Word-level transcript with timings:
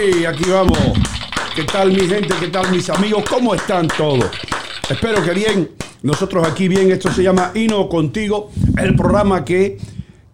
Aquí 0.00 0.48
vamos. 0.50 0.78
¿Qué 1.54 1.64
tal 1.64 1.92
mi 1.92 2.00
gente? 2.00 2.34
¿Qué 2.40 2.48
tal 2.48 2.70
mis 2.70 2.88
amigos? 2.88 3.22
¿Cómo 3.28 3.54
están 3.54 3.86
todos? 3.86 4.30
Espero 4.88 5.22
que 5.22 5.34
bien. 5.34 5.72
Nosotros 6.02 6.48
aquí 6.48 6.68
bien. 6.68 6.90
Esto 6.90 7.12
se 7.12 7.22
llama 7.22 7.52
Hino 7.54 7.86
Contigo, 7.86 8.50
el 8.78 8.96
programa 8.96 9.44
que 9.44 9.76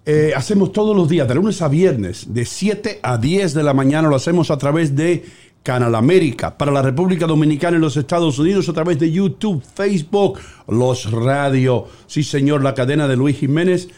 eh, 0.05 0.33
hacemos 0.37 0.71
todos 0.71 0.95
los 0.95 1.09
días, 1.09 1.27
de 1.27 1.35
lunes 1.35 1.61
a 1.63 1.69
viernes, 1.69 2.33
de 2.33 2.45
7 2.45 3.01
a 3.03 3.19
10 3.19 3.55
de 3.55 3.65
la 3.65 3.75
mañana. 3.75 4.09
Lo 4.09 4.15
hacemos 4.15 4.53
a 4.53 4.57
través 4.57 4.95
de 4.95 5.25
Canal 5.65 5.97
América 5.97 6.57
para 6.57 6.71
la 6.71 6.81
República 6.83 7.27
Dominicana 7.27 7.77
y 7.77 7.81
los 7.81 7.97
Estados 7.97 8.39
Unidos 8.39 8.69
a 8.69 8.73
través 8.73 9.01
de 9.01 9.11
YouTube, 9.11 9.65
Facebook, 9.75 10.39
los 10.69 11.11
radio. 11.11 11.89
Sí, 12.07 12.23
señor, 12.23 12.63
la 12.63 12.73
cadena 12.73 13.09
de 13.09 13.17
Luis 13.17 13.37
Jiménez. 13.37 13.89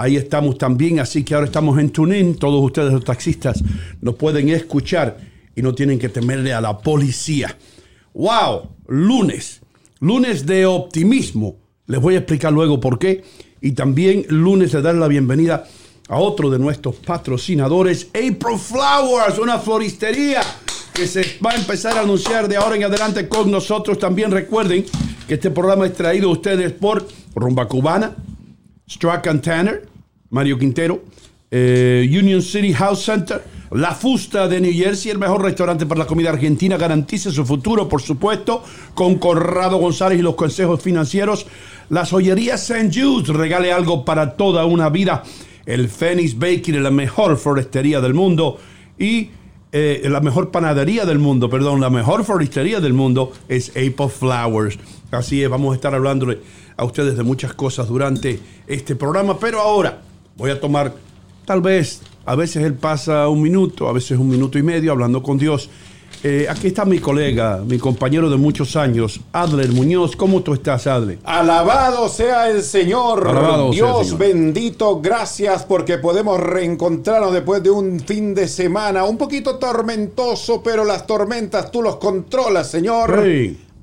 Ahí 0.00 0.16
estamos 0.16 0.56
también, 0.56 0.98
así 0.98 1.24
que 1.24 1.34
ahora 1.34 1.46
estamos 1.46 1.78
en 1.78 1.90
TuneIn. 1.90 2.36
Todos 2.36 2.64
ustedes, 2.64 2.90
los 2.90 3.04
taxistas, 3.04 3.62
nos 4.00 4.14
pueden 4.14 4.48
escuchar 4.48 5.18
y 5.54 5.60
no 5.60 5.74
tienen 5.74 5.98
que 5.98 6.08
temerle 6.08 6.54
a 6.54 6.60
la 6.62 6.78
policía. 6.78 7.54
¡Wow! 8.14 8.70
Lunes. 8.88 9.60
Lunes 9.98 10.46
de 10.46 10.64
optimismo. 10.64 11.58
Les 11.84 12.00
voy 12.00 12.14
a 12.14 12.18
explicar 12.20 12.50
luego 12.50 12.80
por 12.80 12.98
qué. 12.98 13.22
Y 13.60 13.72
también 13.72 14.24
lunes 14.30 14.72
de 14.72 14.80
dar 14.80 14.94
la 14.94 15.06
bienvenida 15.06 15.66
a 16.08 16.16
otro 16.18 16.48
de 16.48 16.58
nuestros 16.58 16.96
patrocinadores, 16.96 18.08
April 18.14 18.58
Flowers, 18.58 19.38
una 19.38 19.58
floristería 19.58 20.40
que 20.94 21.06
se 21.06 21.36
va 21.44 21.50
a 21.50 21.56
empezar 21.56 21.98
a 21.98 22.00
anunciar 22.00 22.48
de 22.48 22.56
ahora 22.56 22.74
en 22.76 22.84
adelante 22.84 23.28
con 23.28 23.50
nosotros. 23.50 23.98
También 23.98 24.30
recuerden 24.30 24.86
que 25.28 25.34
este 25.34 25.50
programa 25.50 25.84
es 25.84 25.92
traído 25.92 26.30
a 26.30 26.32
ustedes 26.32 26.72
por 26.72 27.06
Rumba 27.34 27.68
Cubana, 27.68 28.16
Strack 28.88 29.26
and 29.26 29.42
Tanner, 29.42 29.89
Mario 30.30 30.58
Quintero, 30.58 31.02
eh, 31.50 32.08
Union 32.08 32.40
City 32.40 32.72
House 32.72 33.04
Center, 33.04 33.42
La 33.72 33.92
Fusta 33.92 34.46
de 34.46 34.60
New 34.60 34.72
Jersey, 34.72 35.10
el 35.10 35.18
mejor 35.18 35.42
restaurante 35.42 35.86
para 35.86 36.00
la 36.00 36.06
comida 36.06 36.30
argentina, 36.30 36.76
garantice 36.76 37.32
su 37.32 37.44
futuro, 37.44 37.88
por 37.88 38.00
supuesto, 38.00 38.62
con 38.94 39.16
Corrado 39.16 39.78
González 39.78 40.20
y 40.20 40.22
los 40.22 40.36
consejos 40.36 40.80
financieros. 40.80 41.46
Las 41.88 42.10
joyerías 42.10 42.70
St. 42.70 42.90
Jude, 42.94 43.32
regale 43.32 43.72
algo 43.72 44.04
para 44.04 44.36
toda 44.36 44.64
una 44.64 44.88
vida. 44.88 45.24
El 45.66 45.88
Phoenix 45.88 46.38
Bakery, 46.38 46.78
la 46.78 46.92
mejor 46.92 47.36
floristería 47.36 48.00
del 48.00 48.14
mundo. 48.14 48.58
Y 48.96 49.30
eh, 49.72 50.02
la 50.04 50.20
mejor 50.20 50.52
panadería 50.52 51.04
del 51.04 51.18
mundo, 51.18 51.50
perdón, 51.50 51.80
la 51.80 51.90
mejor 51.90 52.24
floristería 52.24 52.80
del 52.80 52.92
mundo 52.92 53.32
es 53.48 53.70
April 53.70 54.10
Flowers. 54.10 54.78
Así 55.10 55.42
es, 55.42 55.50
vamos 55.50 55.72
a 55.72 55.74
estar 55.74 55.92
hablándole 55.92 56.38
a 56.76 56.84
ustedes 56.84 57.16
de 57.16 57.24
muchas 57.24 57.54
cosas 57.54 57.88
durante 57.88 58.38
este 58.68 58.94
programa, 58.94 59.38
pero 59.38 59.60
ahora 59.60 60.02
voy 60.40 60.50
a 60.50 60.58
tomar, 60.58 60.94
tal 61.44 61.60
vez, 61.60 62.00
a 62.24 62.34
veces 62.34 62.64
él 62.64 62.74
pasa 62.74 63.28
un 63.28 63.42
minuto, 63.42 63.88
a 63.88 63.92
veces 63.92 64.18
un 64.18 64.28
minuto 64.28 64.58
y 64.58 64.62
medio 64.62 64.90
hablando 64.90 65.22
con 65.22 65.36
Dios. 65.36 65.68
Eh, 66.22 66.46
aquí 66.50 66.66
está 66.66 66.84
mi 66.84 66.98
colega, 66.98 67.62
mi 67.64 67.78
compañero 67.78 68.28
de 68.28 68.36
muchos 68.36 68.74
años, 68.74 69.20
Adler 69.32 69.70
Muñoz. 69.70 70.16
¿Cómo 70.16 70.42
tú 70.42 70.54
estás, 70.54 70.86
Adler? 70.86 71.18
Alabado 71.24 72.08
sea 72.08 72.50
el 72.50 72.62
Señor. 72.62 73.28
Alabado 73.28 73.56
sea 73.56 73.66
el 73.66 73.72
Dios 73.72 74.06
Señor. 74.06 74.18
bendito. 74.18 75.00
Gracias 75.00 75.64
porque 75.64 75.98
podemos 75.98 76.40
reencontrarnos 76.40 77.32
después 77.32 77.62
de 77.62 77.70
un 77.70 78.00
fin 78.00 78.34
de 78.34 78.48
semana 78.48 79.04
un 79.04 79.18
poquito 79.18 79.56
tormentoso, 79.56 80.62
pero 80.62 80.84
las 80.84 81.06
tormentas 81.06 81.70
tú 81.70 81.82
los 81.82 81.96
controlas, 81.96 82.70
Señor. 82.70 83.10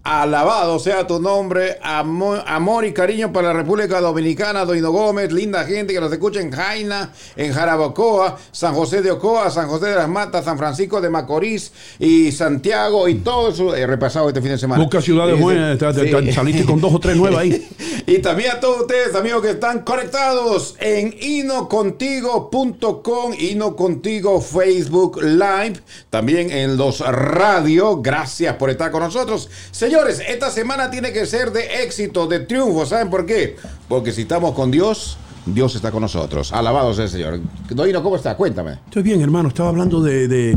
Alabado 0.09 0.79
sea 0.79 1.05
tu 1.05 1.19
nombre, 1.19 1.79
amor, 1.83 2.41
amor 2.47 2.85
y 2.85 2.93
cariño 2.93 3.33
para 3.33 3.49
la 3.49 3.55
República 3.55 3.99
Dominicana, 3.99 4.63
Doino 4.63 4.89
Gómez, 4.89 5.33
linda 5.33 5.65
gente 5.65 5.93
que 5.93 5.99
nos 5.99 6.13
escucha 6.13 6.39
en 6.39 6.49
Jaina, 6.49 7.11
en 7.35 7.51
Jarabacoa, 7.51 8.37
San 8.53 8.73
José 8.73 9.01
de 9.01 9.11
Ocoa, 9.11 9.51
San 9.51 9.67
José 9.67 9.87
de 9.87 9.95
las 9.95 10.07
Matas, 10.07 10.45
San 10.45 10.57
Francisco 10.57 11.01
de 11.01 11.09
Macorís 11.09 11.73
y 11.99 12.31
Santiago 12.31 13.09
y 13.09 13.15
todo 13.15 13.49
eso. 13.49 13.75
He 13.75 13.85
repasado 13.85 14.29
este 14.29 14.41
fin 14.41 14.51
de 14.51 14.57
semana. 14.57 14.81
Busca 14.81 15.01
ciudades 15.01 15.37
buenas, 15.37 15.77
sí. 15.77 16.31
saliste 16.31 16.63
con 16.63 16.79
dos 16.79 16.93
o 16.93 16.99
tres 16.99 17.17
nuevas 17.17 17.41
ahí. 17.41 17.67
Y 18.09 18.19
también 18.19 18.51
a 18.51 18.61
todos 18.61 18.83
ustedes, 18.83 19.13
amigos 19.15 19.41
que 19.41 19.49
están 19.49 19.81
conectados 19.81 20.77
en 20.79 21.13
inocontigo.com, 21.19 23.33
inocontigo 23.37 24.39
Facebook 24.39 25.21
Live, 25.21 25.81
también 26.09 26.49
en 26.49 26.77
los 26.77 27.01
radio. 27.01 28.01
Gracias 28.01 28.55
por 28.55 28.69
estar 28.69 28.91
con 28.91 29.01
nosotros. 29.01 29.49
Señores, 29.97 30.21
esta 30.29 30.51
semana 30.51 30.91
tiene 30.91 31.11
que 31.11 31.25
ser 31.25 31.51
de 31.51 31.81
éxito, 31.83 32.27
de 32.27 32.41
triunfo. 32.41 32.85
¿Saben 32.85 33.09
por 33.09 33.25
qué? 33.25 33.55
Porque 33.89 34.11
si 34.11 34.21
estamos 34.21 34.53
con 34.53 34.69
Dios, 34.69 35.17
Dios 35.47 35.73
está 35.73 35.89
con 35.91 36.01
nosotros. 36.03 36.53
Alabado 36.53 36.93
sea 36.93 37.05
el 37.05 37.09
Señor. 37.09 37.39
Doino, 37.71 38.03
¿cómo 38.03 38.15
está? 38.15 38.37
Cuéntame. 38.37 38.73
Estoy 38.85 39.01
bien, 39.01 39.21
hermano. 39.21 39.49
Estaba 39.49 39.69
hablando 39.69 39.99
de, 40.03 40.27
de- 40.27 40.55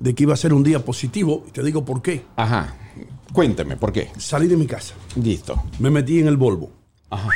de 0.00 0.14
que 0.16 0.24
iba 0.24 0.34
a 0.34 0.36
ser 0.36 0.52
un 0.52 0.64
día 0.64 0.84
positivo. 0.84 1.44
Y 1.46 1.52
te 1.52 1.62
digo 1.62 1.84
por 1.84 2.02
qué. 2.02 2.24
Ajá. 2.34 2.74
Cuéntame, 3.32 3.76
¿por 3.76 3.92
qué? 3.92 4.10
Salí 4.18 4.48
de 4.48 4.56
mi 4.56 4.66
casa. 4.66 4.94
Listo. 5.14 5.62
Me 5.78 5.88
metí 5.88 6.18
en 6.18 6.26
el 6.26 6.36
Volvo. 6.36 6.72
Ajá. 7.10 7.30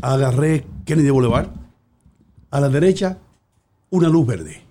Agarré 0.00 0.64
Kennedy 0.86 1.10
Boulevard. 1.10 1.48
A 2.50 2.58
la 2.58 2.70
derecha, 2.70 3.18
una 3.90 4.08
luz 4.08 4.26
verde. 4.26 4.62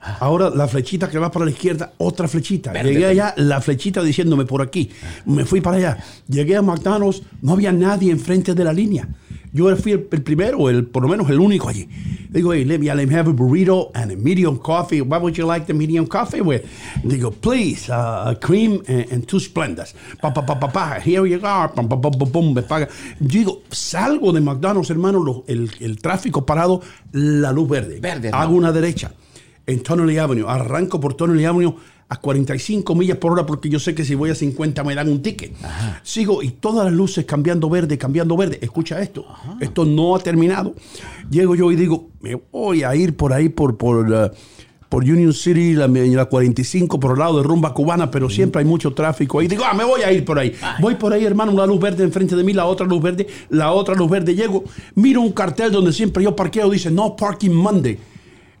Ahora 0.00 0.50
la 0.50 0.68
flechita 0.68 1.08
que 1.10 1.18
va 1.18 1.30
para 1.30 1.44
la 1.44 1.50
izquierda, 1.50 1.92
otra 1.98 2.28
flechita. 2.28 2.72
Verde. 2.72 2.92
Llegué 2.92 3.06
allá, 3.06 3.34
la 3.36 3.60
flechita 3.60 4.02
diciéndome 4.02 4.44
por 4.44 4.62
aquí. 4.62 4.90
Me 5.26 5.44
fui 5.44 5.60
para 5.60 5.76
allá. 5.76 5.98
Llegué 6.28 6.56
a 6.56 6.62
McDonald's, 6.62 7.22
no 7.42 7.52
había 7.54 7.72
nadie 7.72 8.12
enfrente 8.12 8.54
de 8.54 8.64
la 8.64 8.72
línea. 8.72 9.08
Yo 9.52 9.74
fui 9.76 9.92
el, 9.92 10.06
el 10.12 10.22
primero, 10.22 10.68
el, 10.68 10.84
por 10.86 11.02
lo 11.02 11.08
menos 11.08 11.28
el 11.30 11.40
único 11.40 11.68
allí. 11.68 11.88
Digo, 12.28 12.52
hey, 12.52 12.64
let 12.64 12.78
me, 12.78 12.94
let 12.94 13.06
me 13.06 13.14
have 13.14 13.28
a 13.30 13.32
burrito 13.32 13.90
and 13.94 14.12
a 14.12 14.16
medium 14.16 14.58
coffee. 14.58 15.00
What 15.00 15.22
would 15.22 15.34
you 15.36 15.46
like 15.46 15.66
the 15.66 15.72
medium 15.72 16.06
coffee 16.06 16.42
with? 16.42 16.62
Digo, 17.02 17.32
please, 17.32 17.90
uh, 17.90 18.28
a 18.30 18.36
cream 18.38 18.82
and, 18.86 19.10
and 19.10 19.26
two 19.26 19.40
Splendas. 19.40 19.94
Pa, 20.20 20.30
pa, 20.32 20.42
pa, 20.42 20.54
pa, 20.60 20.68
pa, 20.68 21.00
here 21.00 21.26
you 21.26 21.40
are. 21.42 21.72
Me 21.74 22.62
paga. 22.62 22.88
Digo, 23.18 23.62
salgo 23.70 24.32
de 24.32 24.40
McDonald's, 24.42 24.90
hermano, 24.90 25.18
lo- 25.24 25.44
el, 25.48 25.70
el 25.80 25.96
tráfico 25.98 26.44
parado, 26.44 26.82
la 27.12 27.50
luz 27.50 27.68
verde. 27.68 27.98
Verde, 28.00 28.30
Hago 28.32 28.52
no. 28.52 28.58
una 28.58 28.70
derecha 28.72 29.10
en 29.68 29.82
Tonnelly 29.82 30.18
Avenue. 30.18 30.48
Arranco 30.48 30.98
por 30.98 31.14
Tonnelly 31.14 31.44
Avenue 31.44 31.74
a 32.08 32.16
45 32.16 32.94
millas 32.94 33.18
por 33.18 33.32
hora 33.32 33.44
porque 33.44 33.68
yo 33.68 33.78
sé 33.78 33.94
que 33.94 34.02
si 34.02 34.14
voy 34.14 34.30
a 34.30 34.34
50 34.34 34.82
me 34.82 34.94
dan 34.94 35.10
un 35.10 35.22
ticket. 35.22 35.52
Sigo 36.02 36.42
y 36.42 36.52
todas 36.52 36.86
las 36.86 36.94
luces 36.94 37.26
cambiando 37.26 37.68
verde, 37.68 37.98
cambiando 37.98 38.36
verde. 38.36 38.58
Escucha 38.62 39.00
esto. 39.00 39.26
Esto 39.60 39.84
no 39.84 40.16
ha 40.16 40.18
terminado. 40.18 40.74
Llego 41.30 41.54
yo 41.54 41.70
y 41.70 41.76
digo, 41.76 42.08
me 42.20 42.34
voy 42.34 42.82
a 42.82 42.96
ir 42.96 43.14
por 43.14 43.32
ahí 43.32 43.50
por 43.50 43.76
por 43.76 44.10
uh, 44.10 44.30
por 44.88 45.04
Union 45.04 45.34
City, 45.34 45.74
la, 45.74 45.86
la 45.86 46.24
45 46.24 46.98
por 46.98 47.12
el 47.12 47.18
lado 47.18 47.36
de 47.36 47.42
rumba 47.42 47.74
cubana, 47.74 48.10
pero 48.10 48.30
siempre 48.30 48.60
hay 48.60 48.66
mucho 48.66 48.94
tráfico 48.94 49.38
ahí. 49.38 49.46
Digo, 49.46 49.64
ah, 49.70 49.74
me 49.74 49.84
voy 49.84 50.00
a 50.00 50.10
ir 50.10 50.24
por 50.24 50.38
ahí. 50.38 50.54
Voy 50.80 50.94
por 50.94 51.12
ahí, 51.12 51.26
hermano, 51.26 51.52
una 51.52 51.66
luz 51.66 51.78
verde 51.78 52.04
enfrente 52.04 52.34
de 52.34 52.42
mí, 52.42 52.54
la 52.54 52.64
otra 52.64 52.86
luz 52.86 53.02
verde, 53.02 53.26
la 53.50 53.72
otra 53.72 53.94
luz 53.94 54.10
verde. 54.10 54.34
Llego, 54.34 54.64
miro 54.94 55.20
un 55.20 55.32
cartel 55.32 55.70
donde 55.72 55.92
siempre 55.92 56.24
yo 56.24 56.34
parqueo, 56.34 56.70
dice 56.70 56.90
No 56.90 57.14
Parking 57.14 57.50
Monday. 57.50 57.98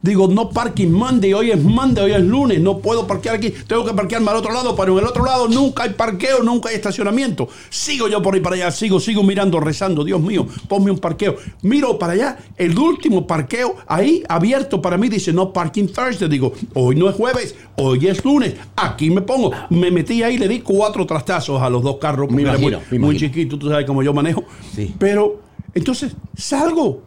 Digo, 0.00 0.28
no 0.28 0.50
parking 0.50 0.90
Monday, 0.90 1.34
hoy 1.34 1.50
es 1.50 1.60
Monday, 1.60 2.04
hoy 2.04 2.12
es 2.12 2.22
lunes, 2.22 2.60
no 2.60 2.78
puedo 2.78 3.04
parquear 3.04 3.34
aquí, 3.34 3.50
tengo 3.66 3.84
que 3.84 3.92
parquearme 3.92 4.30
al 4.30 4.36
otro 4.36 4.52
lado, 4.52 4.76
pero 4.76 4.92
en 4.92 5.04
el 5.04 5.10
otro 5.10 5.24
lado 5.24 5.48
nunca 5.48 5.82
hay 5.82 5.90
parqueo, 5.90 6.44
nunca 6.44 6.68
hay 6.68 6.76
estacionamiento. 6.76 7.48
Sigo 7.68 8.06
yo 8.06 8.22
por 8.22 8.34
ahí 8.34 8.40
para 8.40 8.54
allá, 8.54 8.70
sigo, 8.70 9.00
sigo 9.00 9.24
mirando, 9.24 9.58
rezando, 9.58 10.04
Dios 10.04 10.20
mío, 10.20 10.46
ponme 10.68 10.92
un 10.92 10.98
parqueo. 10.98 11.34
Miro 11.62 11.98
para 11.98 12.12
allá, 12.12 12.38
el 12.56 12.78
último 12.78 13.26
parqueo 13.26 13.74
ahí 13.88 14.22
abierto 14.28 14.80
para 14.80 14.96
mí 14.96 15.08
dice 15.08 15.32
no 15.32 15.52
parking 15.52 15.88
Thursday. 15.88 16.28
Digo, 16.28 16.52
hoy 16.74 16.94
no 16.94 17.08
es 17.10 17.16
jueves, 17.16 17.56
hoy 17.76 18.06
es 18.06 18.24
lunes, 18.24 18.54
aquí 18.76 19.10
me 19.10 19.22
pongo. 19.22 19.50
Me 19.70 19.90
metí 19.90 20.22
ahí, 20.22 20.38
le 20.38 20.46
di 20.46 20.60
cuatro 20.60 21.06
trastazos 21.06 21.60
a 21.60 21.68
los 21.68 21.82
dos 21.82 21.96
carros, 21.96 22.30
imagino, 22.30 22.78
muy, 22.78 22.98
me 22.98 23.06
muy 23.06 23.16
chiquito, 23.16 23.58
tú 23.58 23.68
sabes 23.68 23.84
cómo 23.84 24.04
yo 24.04 24.14
manejo. 24.14 24.44
Sí. 24.76 24.94
Pero 24.96 25.40
entonces 25.74 26.12
salgo 26.36 27.02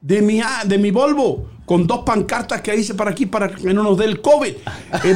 de 0.00 0.22
mi, 0.22 0.40
de 0.64 0.78
mi 0.78 0.92
Volvo 0.92 1.55
con 1.66 1.86
dos 1.86 1.98
pancartas 2.06 2.62
que 2.62 2.74
hice 2.74 2.94
para 2.94 3.10
aquí 3.10 3.26
para 3.26 3.48
que 3.50 3.74
no 3.74 3.82
nos 3.82 3.98
dé 3.98 4.06
el 4.06 4.22
COVID. 4.22 4.48
Eh, 5.04 5.14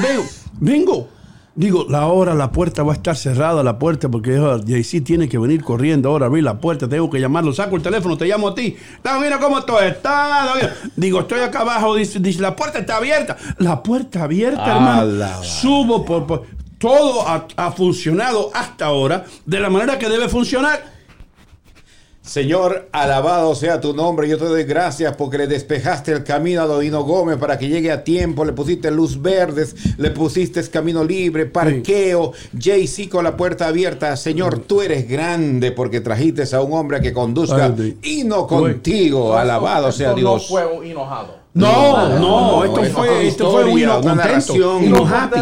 vengo. 0.60 1.08
Digo, 1.52 1.84
la 1.90 2.06
hora, 2.06 2.32
la 2.34 2.52
puerta 2.52 2.82
va 2.84 2.92
a 2.92 2.96
estar 2.96 3.16
cerrada, 3.16 3.62
la 3.62 3.78
puerta, 3.78 4.08
porque 4.08 4.36
ah, 4.36 4.58
JC 4.64 5.02
tiene 5.04 5.28
que 5.28 5.36
venir 5.36 5.62
corriendo 5.62 6.08
ahora 6.08 6.26
abrir 6.26 6.44
la 6.44 6.58
puerta, 6.58 6.88
tengo 6.88 7.10
que 7.10 7.20
llamarlo, 7.20 7.52
saco 7.52 7.76
el 7.76 7.82
teléfono, 7.82 8.16
te 8.16 8.24
llamo 8.26 8.48
a 8.48 8.54
ti. 8.54 8.76
Mira 9.20 9.38
cómo 9.38 9.62
tú 9.64 9.76
estás. 9.78 10.46
David?" 10.46 10.68
Digo, 10.96 11.20
estoy 11.20 11.40
acá 11.40 11.60
abajo, 11.60 11.96
dice, 11.96 12.18
dice, 12.20 12.40
la 12.40 12.54
puerta 12.54 12.78
está 12.78 12.96
abierta. 12.96 13.36
La 13.58 13.82
puerta 13.82 14.22
abierta, 14.22 14.64
hermano. 14.64 15.00
Alaba. 15.02 15.42
Subo 15.44 16.04
por, 16.04 16.26
por- 16.26 16.46
todo 16.78 17.28
ha, 17.28 17.46
ha 17.56 17.72
funcionado 17.72 18.50
hasta 18.54 18.86
ahora 18.86 19.24
de 19.44 19.60
la 19.60 19.68
manera 19.68 19.98
que 19.98 20.08
debe 20.08 20.28
funcionar. 20.28 20.80
Señor, 22.22 22.88
alabado 22.92 23.54
sea 23.54 23.80
tu 23.80 23.94
nombre. 23.94 24.28
Yo 24.28 24.36
te 24.36 24.44
doy 24.44 24.64
gracias 24.64 25.16
porque 25.16 25.38
le 25.38 25.46
despejaste 25.46 26.12
el 26.12 26.22
camino 26.22 26.62
a 26.62 26.66
Dodino 26.66 27.02
Gómez 27.02 27.38
para 27.38 27.58
que 27.58 27.68
llegue 27.68 27.90
a 27.90 28.04
tiempo. 28.04 28.44
Le 28.44 28.52
pusiste 28.52 28.90
luz 28.90 29.20
verdes, 29.20 29.74
le 29.96 30.10
pusiste 30.10 30.62
camino 30.68 31.02
libre, 31.02 31.46
parqueo, 31.46 32.32
JC 32.52 33.08
con 33.08 33.24
la 33.24 33.36
puerta 33.36 33.68
abierta. 33.68 34.16
Señor, 34.16 34.60
tú 34.60 34.82
eres 34.82 35.08
grande 35.08 35.72
porque 35.72 36.00
trajiste 36.00 36.44
a 36.54 36.60
un 36.60 36.74
hombre 36.74 37.00
que 37.00 37.12
conduzca 37.12 37.74
Ay, 37.76 37.98
y 38.02 38.24
no 38.24 38.46
contigo. 38.46 39.34
Alabado 39.34 39.90
sea 39.90 40.12
Dios. 40.14 40.42
No 40.42 40.48
fue 40.48 40.66
un 40.66 40.84
enojado. 40.84 41.39
No, 41.52 42.18
no, 42.20 42.64
esto 42.64 42.82
es 42.84 42.92
fue, 42.92 43.26
esto 43.26 43.50
fue 43.50 43.64
una 43.64 44.00
contento. 44.00 44.54
Hino 44.80 45.04
happy. 45.04 45.36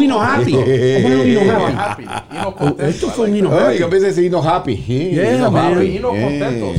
hino 0.00 0.20
happy. 0.20 2.04
Esto 2.80 3.08
fue 3.10 3.30
Ay, 3.52 3.66
happy. 3.66 3.78
yo 3.78 3.88
pensé 3.90 4.12
hino 4.24 4.42
happy. 4.42 4.76
Yeah. 4.76 5.34
Hino 5.84 6.08
contento. 6.08 6.72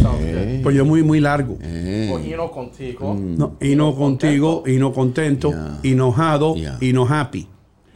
Pues 0.62 0.76
yo 0.76 0.84
muy, 0.84 1.04
muy 1.04 1.20
largo. 1.22 1.58
Hino 1.62 2.52
contigo. 2.52 3.16
No, 3.18 3.56
hino 3.62 3.96
contigo, 3.96 4.64
hino 4.68 4.92
contento, 4.92 5.54
enojado, 5.84 6.56
Yeah. 6.56 6.78
hino 6.82 7.06
happy. 7.06 7.48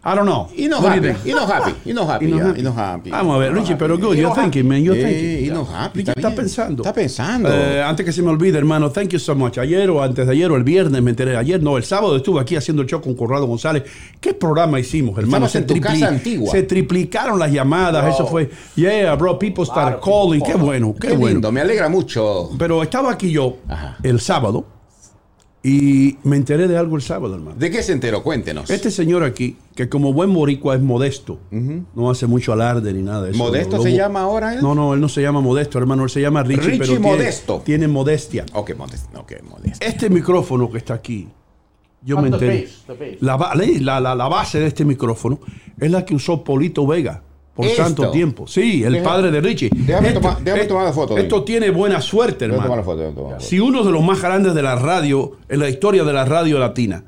I 0.04 0.16
don't 0.16 0.25
know. 0.25 0.44
What 0.44 0.56
do 0.56 0.62
you 0.63 0.74
happy. 0.75 1.00
think? 1.01 1.18
Hino 1.25 1.46
happy. 1.46 1.72
Happy. 1.72 1.90
Hino 1.92 2.06
yeah, 2.06 2.12
happy. 2.13 2.72
Happy. 2.72 3.10
Vamos 3.10 3.36
a 3.36 3.40
ver, 3.40 3.54
Richie, 3.54 3.75
pero 3.75 3.98
good, 3.98 4.16
you're 4.16 4.34
thinking, 4.34 4.68
man, 4.68 4.81
you're 4.81 4.96
thinking. 4.96 5.46
hino 5.46 5.66
happy. 5.66 6.00
Richie 6.00 6.12
está 6.16 6.30
bien. 6.30 6.36
pensando. 6.36 6.84
Está 6.84 6.94
pensando. 6.94 7.50
Eh, 7.51 7.84
antes 7.84 8.06
que 8.06 8.13
se 8.13 8.22
me 8.22 8.30
olvide, 8.30 8.57
hermano, 8.57 8.90
thank 8.92 9.10
you 9.10 9.19
so 9.19 9.36
much. 9.36 9.57
Ayer 9.57 9.90
o 9.90 10.01
antes 10.01 10.25
de 10.25 10.31
ayer 10.31 10.50
o 10.51 10.56
el 10.56 10.63
viernes 10.63 11.01
me 11.01 11.10
enteré. 11.10 11.36
Ayer 11.36 11.62
no, 11.62 11.78
el 11.78 11.84
sábado 11.84 12.16
estuve 12.16 12.40
aquí 12.40 12.56
haciendo 12.56 12.81
el 12.81 12.88
show 12.88 13.01
con 13.01 13.13
Corrado 13.13 13.46
González. 13.46 13.84
¿Qué 14.22 14.34
programa 14.34 14.80
hicimos, 14.80 15.18
hermano? 15.18 15.48
En 15.54 15.68
tu 15.68 15.80
casa 15.81 16.07
antigua. 16.07 16.51
se 16.51 16.63
triplicaron 16.63 17.38
las 17.38 17.51
llamadas. 17.51 18.04
Bro. 18.04 18.13
Eso 18.13 18.25
fue, 18.28 18.50
yeah, 18.75 19.16
bro, 19.16 19.38
people 19.38 19.66
start 19.66 20.00
people 20.00 20.12
calling. 20.12 20.42
Qué 20.42 20.54
bueno, 20.54 20.96
qué, 21.00 21.10
Qué 21.10 21.13
bueno. 21.16 21.34
lindo, 21.34 21.51
me 21.51 21.62
alegra 21.62 21.90
mucho. 21.90 22.51
Pero 22.57 22.84
estaba 22.84 23.12
aquí 23.12 23.31
yo 23.31 23.57
Ajá. 23.68 23.98
el 24.04 24.19
sábado 24.19 24.78
y 25.61 26.17
me 26.23 26.38
enteré 26.38 26.67
de 26.69 26.77
algo 26.77 26.95
el 26.95 27.01
sábado, 27.01 27.35
hermano. 27.35 27.57
¿De 27.57 27.69
qué 27.69 27.83
se 27.83 27.91
enteró? 27.91 28.23
Cuéntenos. 28.23 28.69
Este 28.69 28.89
señor 28.91 29.23
aquí, 29.23 29.57
que 29.75 29.89
como 29.89 30.13
buen 30.13 30.33
boricua 30.33 30.75
es 30.75 30.81
modesto, 30.81 31.39
no 31.51 32.09
hace 32.09 32.27
mucho 32.27 32.53
alarde 32.53 32.94
ni 32.94 33.01
nada 33.01 33.23
de 33.23 33.31
eso. 33.31 33.38
¿Modesto 33.39 33.77
Lo- 33.77 33.83
se 33.83 33.89
lo- 33.91 33.97
llama 33.97 34.21
ahora 34.21 34.53
él? 34.56 34.61
No, 34.61 34.73
no, 34.73 34.94
él 34.94 35.01
no 35.01 35.09
se 35.09 35.21
llama 35.21 35.41
modesto, 35.41 35.77
hermano, 35.77 36.03
él 36.03 36.09
se 36.09 36.21
llama 36.21 36.44
Richie, 36.44 36.61
Richie 36.63 36.77
pero 36.79 36.91
tiene- 36.94 37.07
Modesto. 37.07 37.61
Tiene, 37.65 37.88
modestia. 37.89 38.45
Ok, 38.53 38.71
modesto. 38.77 39.19
Ok, 39.19 39.33
modesto. 39.50 39.85
Este 39.85 40.09
micrófono 40.09 40.71
que 40.71 40.77
está 40.77 40.94
aquí, 40.94 41.27
yo 42.03 42.15
me 42.21 42.29
the 42.29 42.35
enteré. 42.35 42.62
base, 42.62 42.75
the 42.88 42.94
base. 42.94 43.17
La, 43.19 43.35
ba- 43.35 43.53
la, 43.55 44.00
la- 44.00 44.15
la 44.15 44.27
base 44.29 44.59
de 44.62 44.67
este 44.67 44.85
micrófono 44.85 45.39
es 45.77 45.91
la 45.91 46.05
que 46.05 46.15
usó 46.15 46.41
Polito 46.44 46.88
Vega 46.88 47.23
por 47.61 47.67
Esto. 47.67 47.83
tanto 47.83 48.11
tiempo. 48.11 48.47
Sí, 48.47 48.83
el 48.85 48.94
Deja- 48.94 49.03
padre 49.03 49.31
de 49.31 49.41
Richie. 49.41 49.69
déjame 49.73 50.13
tomar- 50.13 50.41
déjame 50.41 50.63
tomar 50.65 50.85
la 50.85 50.94
foto, 50.94 51.17
Esto 51.17 51.44
tiene 51.44 51.69
buena 51.71 52.00
suerte, 52.00 52.45
tomar 52.47 52.57
la 52.59 52.63
hermano. 52.63 52.83
foto, 52.83 52.97
voy 52.97 53.06
a 53.06 53.13
tomar 53.15 53.31
la 53.33 53.38
foto. 53.39 53.50
Si 53.50 53.59
uno 53.59 53.83
de 53.83 53.91
los 53.91 54.01
más 54.01 54.21
grandes 54.21 54.53
de 54.53 54.61
la 54.61 54.75
radio, 54.75 55.33
en 55.50 55.59
la 55.59 55.67
historia 55.69 56.06
de 56.06 56.13
la 56.13 56.23
radio 56.23 56.57
latina, 56.57 57.03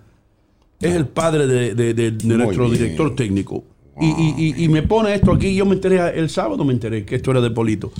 es 0.81 0.94
el 0.94 1.07
padre 1.07 1.48
de, 1.48 1.74
de- 1.74 1.94
de- 1.94 2.12
de 2.12 2.38
nuestro 2.38 2.65
bien. 2.69 2.77
director 2.81 3.15
técnico. 3.15 3.63
Y, 4.01 4.07
y- 4.07 4.36
y- 4.57 4.63
y 4.65 4.68
me 4.68 4.81
pone 4.83 5.13
esto 5.13 5.31
aquí, 5.31 5.56
yo 5.56 5.65
me 5.65 5.75
enteré, 5.75 6.19
el 6.19 6.30
sábado 6.30 6.65
me 6.65 6.74
enteré 6.74 7.06
que 7.06 7.15
esto 7.15 7.31
era 7.31 7.39
de 7.39 7.51
Polito. 7.51 7.92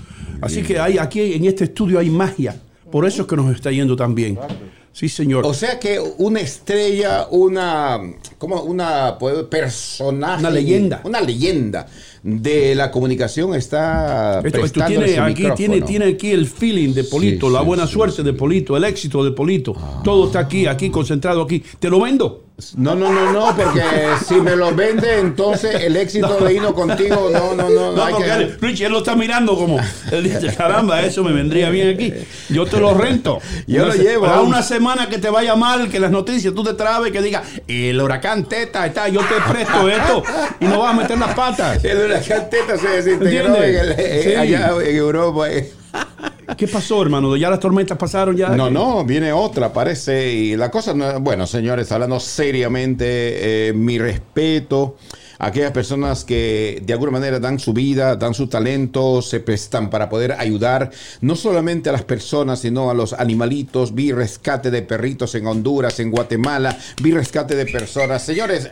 Así 0.42 0.62
que 0.63 0.77
hay, 0.80 0.97
aquí 0.97 1.33
en 1.33 1.45
este 1.45 1.63
estudio 1.65 2.00
hay 2.00 2.09
magia. 2.09 2.56
Por 2.92 3.06
eso 3.06 3.21
es 3.21 3.27
que 3.27 3.36
nos 3.38 3.54
está 3.56 3.71
yendo 3.71 3.95
tan 3.95 4.13
bien. 4.13 4.38
Sí, 4.94 5.07
señor. 5.07 5.45
O 5.45 5.54
sea 5.54 5.80
que 5.80 6.00
una 6.18 6.42
estrella, 6.42 7.27
una 7.31 8.01
como 8.38 8.62
una 8.63 9.15
pues, 9.18 9.44
personaje, 9.44 10.42
Una 10.42 10.50
leyenda. 10.50 11.00
una 11.06 11.21
leyenda 11.21 11.88
de 12.23 12.75
la 12.75 12.91
comunicación 12.91 13.56
está 13.56 14.41
Esto, 14.44 14.59
prestando 14.59 14.88
tiene, 14.89 15.06
ese 15.06 15.19
aquí, 15.19 15.29
micrófono. 15.29 15.56
tiene, 15.56 15.81
tiene 15.81 16.06
aquí 16.06 16.31
el 16.31 16.45
feeling 16.47 16.94
de 16.94 17.03
Polito, 17.03 17.47
Sí, 17.47 17.53
la 17.53 17.59
sí, 17.62 17.65
buena 17.65 17.88
sí, 17.88 17.94
suerte 17.94 18.23
de 18.23 18.33
Polito, 18.33 18.77
el 18.77 18.83
éxito 18.83 19.23
de 19.23 19.31
Polito. 19.31 19.75
Todo 20.03 20.27
está 20.27 20.39
aquí, 20.39 20.68
aquí, 20.68 20.89
concentrado 20.89 21.41
aquí. 21.41 21.63
Te 21.79 21.89
lo 21.89 22.00
vendo. 22.01 22.45
No, 22.75 22.94
no, 22.94 23.12
no, 23.12 23.33
no, 23.33 23.56
porque 23.56 23.81
si 24.23 24.35
me 24.35 24.56
lo 24.56 24.75
vende, 24.75 25.18
entonces 25.19 25.81
el 25.81 25.95
éxito 25.95 26.38
de 26.41 26.53
Hino 26.53 26.75
contigo, 26.75 27.31
no, 27.33 27.56
no, 27.56 27.69
no, 27.71 27.94
No, 27.94 28.03
hay 28.03 28.13
porque 28.13 28.27
que- 28.29 28.33
él- 28.35 28.57
Richie, 28.62 28.85
él 28.85 28.91
lo 28.91 29.00
está 29.00 29.15
mirando 29.15 29.56
como. 29.56 29.79
Él 30.12 30.25
dice, 30.25 30.53
caramba, 30.56 31.01
eso 31.01 31.23
me 31.23 31.31
vendría 31.33 31.71
bien 31.71 31.95
aquí. 31.95 32.13
Yo 32.50 32.68
te 32.68 32.79
lo 32.79 32.94
rento. 32.94 33.39
Yo 33.65 33.83
Una 33.85 33.95
lo 33.95 34.00
llevo. 34.03 34.25
Para 34.27 34.41
una 34.41 34.62
semana 34.62 35.09
que 35.09 35.18
te 35.18 35.31
vaya 35.31 35.56
mal, 35.56 35.89
que 35.89 36.00
las 36.00 36.12
noticias 36.12 36.53
tú 36.53 36.63
te 36.63 36.75
trabes, 36.75 37.12
que 37.12 37.23
diga, 37.23 37.41
el 37.68 38.00
huracán 38.00 38.44
Teta 38.45 38.85
está, 38.85 39.09
yo 39.09 39.21
te 39.21 39.51
presto 39.51 39.89
esto 39.89 40.21
y 40.59 40.65
no 40.65 40.81
vas 40.81 40.94
a 40.94 40.97
meter 41.01 41.18
las 41.18 41.33
patas. 41.33 41.83
El 41.83 42.11
huracán 42.12 42.50
Teta 42.50 42.78
se 42.78 42.88
desintegró 42.90 43.56
en 43.63 43.75
el- 43.75 44.00
en- 44.00 44.24
Sí. 44.24 44.36
allá 44.36 44.72
en 44.84 44.96
Europa. 44.96 45.52
eh. 45.52 45.72
¿Qué 46.58 46.68
pasó, 46.68 47.02
hermano? 47.02 47.36
¿Ya 47.38 47.50
las 47.50 47.60
tormentas 47.60 47.98
pasaron 47.98 48.36
ya? 48.36 48.50
No, 48.50 48.69
no, 48.69 49.04
viene 49.06 49.31
otra, 49.31 49.72
parece. 49.72 50.31
Y 50.31 50.56
la 50.58 50.69
cosa 50.69 50.94
no 50.94 51.19
Bueno, 51.22 51.48
señores, 51.48 51.92
hablando 51.92 52.19
seriamente, 52.19 53.69
eh, 53.69 53.74
mi 53.74 53.98
respeto 53.98 54.98
aquellas 55.44 55.72
personas 55.72 56.24
que 56.24 56.82
de 56.86 56.94
alguna 56.94 57.12
manera 57.14 57.40
dan 57.40 57.60
su 57.60 57.74
vida, 57.74 58.16
dan 58.16 58.34
su 58.34 58.48
talento, 58.48 59.22
se 59.22 59.40
prestan 59.40 59.90
para 59.90 60.08
poder 60.10 60.34
ayudar 60.34 60.92
no 61.22 61.36
solamente 61.36 61.90
a 61.90 61.92
las 61.94 62.04
personas, 62.04 62.60
sino 62.60 62.90
a 62.90 62.94
los 62.94 63.14
animalitos. 63.14 63.94
Vi 63.96 64.12
rescate 64.12 64.72
de 64.72 64.82
perritos 64.84 65.36
en 65.36 65.48
Honduras, 65.48 66.00
en 66.00 66.12
Guatemala, 66.12 66.78
vi 67.02 67.12
rescate 67.12 67.56
de 67.56 67.66
personas. 67.66 68.24
Señores, 68.24 68.70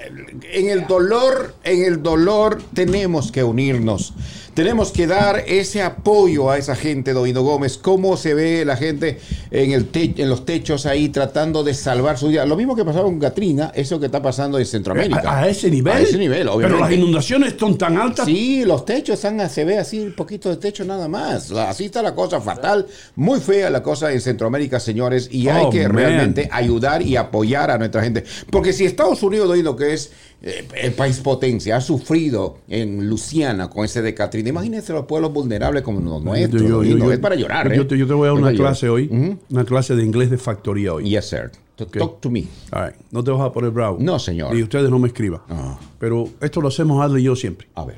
en 0.54 0.69
el 0.69 0.86
dolor, 0.88 1.56
en 1.63 1.83
el 1.83 2.04
dolor 2.04 2.62
tenemos 2.74 3.31
que 3.31 3.44
unirnos. 3.44 4.13
Tenemos 4.54 4.92
que 4.92 5.07
dar 5.07 5.44
ese 5.48 5.81
apoyo 5.81 6.51
a 6.51 6.57
esa 6.57 6.75
gente, 6.75 7.13
Doino 7.13 7.44
Gómez. 7.44 7.77
¿Cómo 7.77 8.18
se 8.18 8.33
ve 8.33 8.66
la 8.66 8.75
gente 8.75 9.19
en, 9.51 9.71
el 9.71 9.86
te- 9.86 10.16
en 10.18 10.30
los 10.30 10.44
techos 10.44 10.86
ahí 10.86 11.07
tratando 11.10 11.63
de 11.63 11.74
salvar 11.74 12.18
su 12.18 12.27
vida? 12.27 12.45
Lo 12.45 12.57
mismo 12.57 12.75
que 12.75 12.83
pasaba 12.83 13.06
con 13.06 13.19
Katrina, 13.19 13.71
eso 13.74 14.00
que 14.01 14.07
está 14.07 14.21
pasando 14.21 14.60
en 14.60 14.66
Centroamérica. 14.66 15.21
¿A, 15.31 15.44
a 15.44 15.48
ese 15.48 15.71
nivel? 15.71 15.94
A 15.94 16.00
ese 16.01 16.18
nivel, 16.18 16.50
Pero 16.61 16.79
las 16.79 16.91
inundaciones 16.91 17.56
son 17.59 17.77
tan 17.77 17.97
altas. 17.97 18.25
Sí, 18.25 18.63
los 18.65 18.85
techos 18.85 19.15
están, 19.15 19.50
se 19.50 19.65
ve 19.65 19.77
así, 19.77 20.00
un 20.00 20.13
poquito 20.13 20.50
de 20.50 20.57
techo 20.57 20.83
nada 20.85 21.07
más. 21.07 21.51
Así 21.51 21.85
está 21.85 22.01
la 22.01 22.13
cosa 22.15 22.39
fatal, 22.41 22.85
muy 23.15 23.39
fea 23.39 23.69
la 23.69 23.81
cosa 23.83 24.11
en 24.11 24.21
Centroamérica, 24.21 24.79
señores, 24.79 25.29
y 25.31 25.47
hay 25.47 25.63
Oh, 25.65 25.69
que 25.69 25.83
man. 25.88 25.94
realmente 25.97 26.50
ayudar 26.51 27.01
y 27.01 27.15
apoyar 27.15 27.71
a 27.71 27.77
nuestra 27.77 28.01
gente. 28.03 28.23
Porque 28.51 28.73
si 28.73 28.85
Estados 28.85 29.21
Unidos, 29.23 29.57
lo 29.59 29.75
que 29.75 29.94
es 29.94 30.11
eh, 30.41 30.65
el 30.81 30.94
país 30.94 31.17
potencia, 31.19 31.75
ha 31.77 31.81
sufrido 31.81 32.59
en 32.69 33.09
Luciana 33.09 33.69
con 33.69 33.83
ese 33.85 34.01
de 34.01 34.13
Katrina, 34.13 34.50
imagínense 34.50 34.94
los 34.94 35.06
pueblos 35.06 35.33
vulnerables 35.33 35.83
como 35.83 36.00
los 36.00 36.23
nuestros. 36.23 36.61
Yo- 36.61 36.83
yo- 36.83 37.11
es 37.11 37.19
para 37.19 37.35
llorar. 37.35 37.73
Yo 37.73 37.81
¿eh? 37.81 37.85
te, 37.85 37.97
yo 37.97 38.07
te 38.07 38.13
voy 38.13 38.27
a 38.27 38.31
dar 38.31 38.39
una 38.39 38.51
llorar. 38.51 38.71
clase 38.71 38.88
hoy, 38.89 39.38
una 39.50 39.65
clase 39.65 39.95
de 39.95 40.03
inglés 40.03 40.29
de 40.29 40.38
factoría 40.38 40.94
hoy. 40.94 41.09
Yes, 41.09 41.25
sir. 41.30 41.51
Talk 41.86 42.21
to 42.21 42.30
me. 42.30 42.45
All 42.71 42.86
right. 42.88 42.95
No 43.12 43.24
te 43.24 43.31
vas 43.31 43.42
a 43.42 43.52
poner 43.52 43.71
bravo. 43.71 43.98
No, 44.00 44.18
señor. 44.19 44.56
Y 44.56 44.64
ustedes 44.64 44.90
no 44.90 45.00
me 45.00 45.07
escriban. 45.07 45.42
Ah. 45.50 45.78
Pero 46.00 46.30
esto 46.42 46.62
lo 46.62 46.68
hacemos 46.69 47.04
Adley 47.04 47.21
y 47.21 47.26
yo 47.26 47.36
siempre. 47.36 47.68
A 47.76 47.86
ver. 47.86 47.98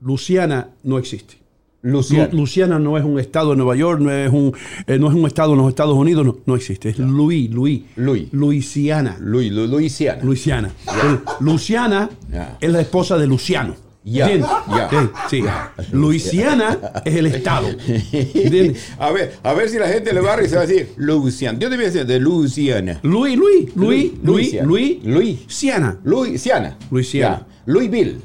Luciana 0.00 0.68
no 0.82 0.98
existe. 0.98 1.38
Luciana. 1.84 2.28
Lu- 2.32 2.38
Luciana 2.40 2.78
no 2.78 2.96
es 2.96 3.04
un 3.04 3.18
estado 3.18 3.50
de 3.50 3.56
Nueva 3.56 3.74
York, 3.74 4.00
no 4.00 4.10
es 4.12 4.30
un, 4.32 4.52
eh, 4.86 4.98
no 5.00 5.08
es 5.08 5.14
un 5.14 5.26
estado 5.26 5.52
en 5.52 5.58
los 5.58 5.68
Estados 5.68 5.96
Unidos, 5.96 6.24
no, 6.24 6.36
no 6.46 6.54
existe. 6.54 6.90
Es 6.90 6.98
Louis, 6.98 7.50
Louis. 7.50 7.82
Louis. 7.96 8.28
Luisiana. 8.32 9.16
Lu- 9.20 9.40
Lu- 9.42 9.66
Luisiana. 9.66 10.22
Luisiana. 10.22 10.70
Luciana 11.40 12.08
es 12.60 12.70
la 12.70 12.80
esposa 12.80 13.18
de 13.18 13.26
Luciano. 13.26 13.74
Ya, 14.04 14.28
ya. 14.36 14.90
Sí. 15.30 15.44
Luisiana 15.92 16.78
es 17.04 17.14
el 17.16 17.26
estado. 17.26 17.68
¿Entiendes? 17.68 18.82
A 18.98 19.10
ver, 19.12 19.34
a 19.42 19.52
ver 19.54 19.68
si 19.68 19.78
la 19.78 19.88
gente 19.88 20.12
le 20.12 20.20
va 20.20 20.34
a 20.34 20.42
y 20.42 20.48
se 20.48 20.56
va 20.56 20.62
a 20.62 20.66
decir 20.66 20.88
Luisiana. 20.96 21.58
Yo 21.58 21.70
debía 21.70 21.86
decir 21.86 22.04
de 22.06 22.18
Luisiana. 22.18 22.98
Luis, 23.02 23.36
Luis, 23.36 23.76
Luis, 23.76 24.12
Luis, 24.12 24.12
Luisiana. 24.24 24.66
Luis, 24.66 24.98
Luis. 25.04 25.38
Siana. 25.46 25.98
Luisiana. 26.02 26.78
Luisiana. 26.90 27.38
Ya. 27.38 27.46
Louisville. 27.66 28.16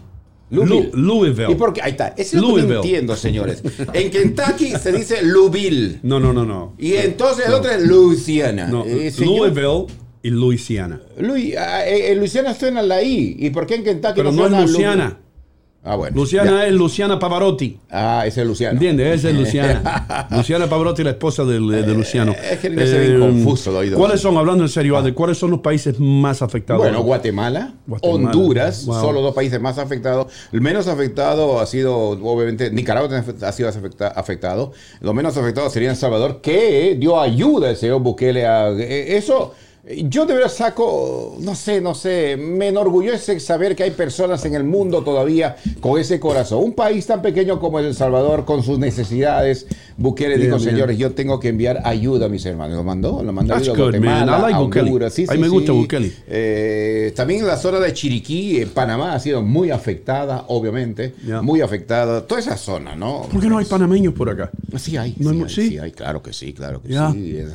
Lu- 0.50 0.89
Louisville. 0.93 1.51
¿Y 1.51 1.55
por 1.55 1.74
qué? 1.74 1.81
Ahí 1.81 1.91
está. 1.91 2.07
Eso 2.17 2.19
es 2.19 2.34
lo 2.36 2.39
que 2.41 2.46
no 2.48 2.57
Louisville. 2.57 2.75
entiendo, 2.77 3.15
señores. 3.15 3.62
En 3.93 4.10
Kentucky 4.10 4.72
se 4.81 4.91
dice 4.93 5.22
Louisville. 5.22 6.00
No, 6.03 6.19
no, 6.19 6.31
no, 6.34 6.46
no. 6.46 6.74
Y 6.79 6.93
entonces 6.93 7.46
el 7.48 7.53
otro 7.53 7.69
es 7.69 7.81
Luisiana. 7.86 8.67
No, 8.67 8.86
Eh, 8.86 9.13
Louisville 9.19 9.86
y 10.24 10.29
Luisiana. 10.29 11.01
Louis- 11.19 11.55
ah, 11.57 11.86
eh, 11.86 12.12
en 12.13 12.19
Luisiana 12.19 12.53
suena 12.55 12.81
la 12.81 13.03
I. 13.03 13.36
¿Y 13.39 13.50
por 13.51 13.67
qué 13.67 13.75
en 13.75 13.84
Kentucky 13.84 14.13
Pero 14.15 14.31
no 14.31 14.46
es 14.46 14.51
Lu- 14.51 14.62
Luciana. 14.74 15.19
Ah, 15.84 15.96
bueno. 15.96 16.17
Luciana 16.17 16.51
ya. 16.51 16.67
es 16.67 16.74
Luciana 16.74 17.17
Pavarotti. 17.17 17.79
Ah, 17.89 18.24
ese 18.27 18.41
es 18.41 18.48
Luciano. 18.48 18.74
¿Entiendes? 18.74 19.19
Esa 19.19 19.29
es 19.29 19.36
Luciana. 19.39 20.27
Luciana 20.31 20.67
Pavarotti, 20.67 21.01
la 21.03 21.12
esposa 21.12 21.46
del- 21.46 21.65
de, 21.69 21.84
de 21.84 21.93
Luciano. 21.93 22.34
Eh, 22.34 22.36
es 22.53 22.60
que 22.60 22.69
me 22.69 22.84
hace 22.84 23.00
bien 23.00 23.19
confuso 23.22 23.69
el 23.72 23.77
oído. 23.77 23.98
¿Cuáles 23.98 24.19
son, 24.19 24.36
hablando 24.36 24.63
en 24.65 24.69
serio, 24.69 24.98
Adel, 24.98 25.13
cuáles 25.13 25.38
son 25.38 25.51
los 25.51 25.62
países 25.62 25.98
más 25.98 26.41
afectados? 26.41 26.81
Bueno, 26.81 27.01
Guatemala, 27.03 27.74
Guatemala. 27.86 28.15
Honduras, 28.31 28.86
Wow. 28.86 29.00
son 29.01 29.13
los 29.15 29.24
dos 29.24 29.34
países 29.34 29.62
más 29.62 29.77
afectados. 29.77 30.27
El 30.51 30.60
menos 30.60 30.88
afectado 30.89 31.62
ha 31.62 31.65
sido, 31.65 31.96
obviamente, 32.10 32.69
Nicaragua 32.69 33.24
ha 33.43 33.51
sido 33.53 33.69
afecta- 33.69 34.10
afectado. 34.10 34.74
Los 35.00 35.13
menos 35.15 35.38
afectados 35.38 35.72
sería 35.72 35.91
El 35.91 35.96
Salvador, 35.96 36.41
que 36.41 36.98
dio 37.00 37.17
ayuda 37.19 37.69
al 37.69 37.77
señor 37.77 38.01
Bukele. 38.01 38.46
A, 38.46 38.72
eh, 38.72 39.15
eso, 39.15 39.53
Yo 39.96 40.25
de 40.25 40.34
verdad 40.34 40.50
saco, 40.51 41.38
no 41.39 41.56
sé, 41.56 41.79
no 41.79 41.96
sé, 41.96 42.36
me 42.36 42.67
enorgullece 42.67 43.39
saber 43.39 43.74
que 43.74 43.84
hay 43.84 43.91
personas 43.91 44.44
en 44.44 44.53
el 44.53 44.65
mundo 44.65 45.01
todavía 45.01 45.56
con 45.79 45.98
ese 45.98 46.20
corazón. 46.20 46.62
Un 46.62 46.74
país 46.74 47.06
tan 47.08 47.22
pequeño 47.22 47.58
como 47.60 47.79
El 47.79 47.96
Salvador, 47.96 48.44
con 48.44 48.63
sus 48.63 48.79
necesidades, 48.79 49.65
Bukele 49.96 50.36
Bien, 50.36 50.41
dijo, 50.48 50.58
bien. 50.58 50.70
señores, 50.72 50.98
yo 50.98 51.12
tengo 51.13 51.39
que 51.39 51.48
enviar 51.48 51.82
ayuda 51.86 52.25
a 52.25 52.29
mis 52.29 52.46
hermanos. 52.46 52.75
Lo 52.75 52.84
mandó, 52.84 53.24
lo 53.24 53.32
mandó 53.32 53.53
That's 53.53 53.70
a 53.70 53.72
good, 53.72 53.96
man. 53.96 54.01
Guatemala, 54.25 54.38
I 54.38 54.41
like 54.41 54.56
a. 54.56 54.60
Honduras. 54.84 55.13
Sí, 55.13 55.25
sí, 55.25 55.38
me 55.38 55.48
gusta 55.48 55.72
sí. 55.72 55.77
Bukele. 55.77 56.12
Eh, 56.27 57.13
también 57.15 57.48
la 57.48 57.56
zona 57.56 57.79
de 57.79 57.94
Chiriquí, 57.94 58.60
en 58.62 58.70
Panamá, 58.70 59.13
ha 59.13 59.20
sido 59.22 59.41
muy 59.41 59.72
afectada, 59.72 60.44
obviamente, 60.50 61.13
muy 61.41 61.62
afectada. 61.62 62.27
Toda 62.27 62.41
esa 62.41 62.58
zona, 62.58 62.94
¿no? 62.98 63.22
¿Por 63.32 63.39
qué 63.41 63.48
no 63.48 63.58
hay 63.58 63.65
panameños 63.65 64.13
por 64.13 64.29
acá? 64.29 64.51
Sí 64.77 64.98
hay, 64.98 65.15
No 65.17 65.29
sí, 65.29 65.36
hay- 65.38 65.44
hay, 65.44 65.50
¿sí? 65.50 65.67
sí 65.70 65.77
hay, 65.79 65.91
claro 65.94 66.22
que 66.22 66.34
sí, 66.34 66.51
claro 66.51 66.82
que 66.82 66.89
sí. 66.89 67.32
De- 67.32 67.48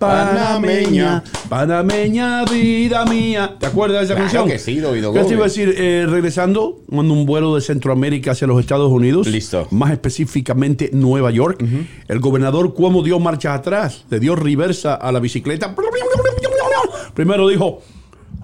Panameña, 0.00 1.19
panameña, 1.48 2.44
panameña, 2.44 2.44
vida 2.44 3.04
mía. 3.06 3.56
¿Te 3.58 3.66
acuerdas 3.66 4.00
de 4.00 4.04
esa 4.06 4.14
Claro 4.14 4.30
canción? 4.30 4.48
que 4.48 4.58
sí, 4.58 4.78
Dovido 4.78 5.12
¿Qué 5.12 5.24
te 5.24 5.34
iba 5.34 5.44
a 5.44 5.48
decir? 5.48 5.74
Eh, 5.76 6.06
regresando, 6.08 6.80
cuando 6.88 7.14
un 7.14 7.26
vuelo 7.26 7.54
de 7.54 7.60
Centroamérica 7.60 8.32
hacia 8.32 8.46
los 8.46 8.60
Estados 8.60 8.90
Unidos. 8.90 9.26
Listo. 9.26 9.66
Más 9.70 9.92
específicamente 9.92 10.90
Nueva 10.92 11.30
York. 11.30 11.64
El 12.08 12.20
gobernador 12.20 12.74
Cuomo 12.74 13.02
dio 13.02 13.18
marcha 13.18 13.54
atrás, 13.54 14.04
le 14.10 14.20
dio 14.20 14.36
reversa 14.36 14.94
a 14.94 15.12
la 15.12 15.20
bicicleta. 15.20 15.74
Primero 17.14 17.48
dijo, 17.48 17.82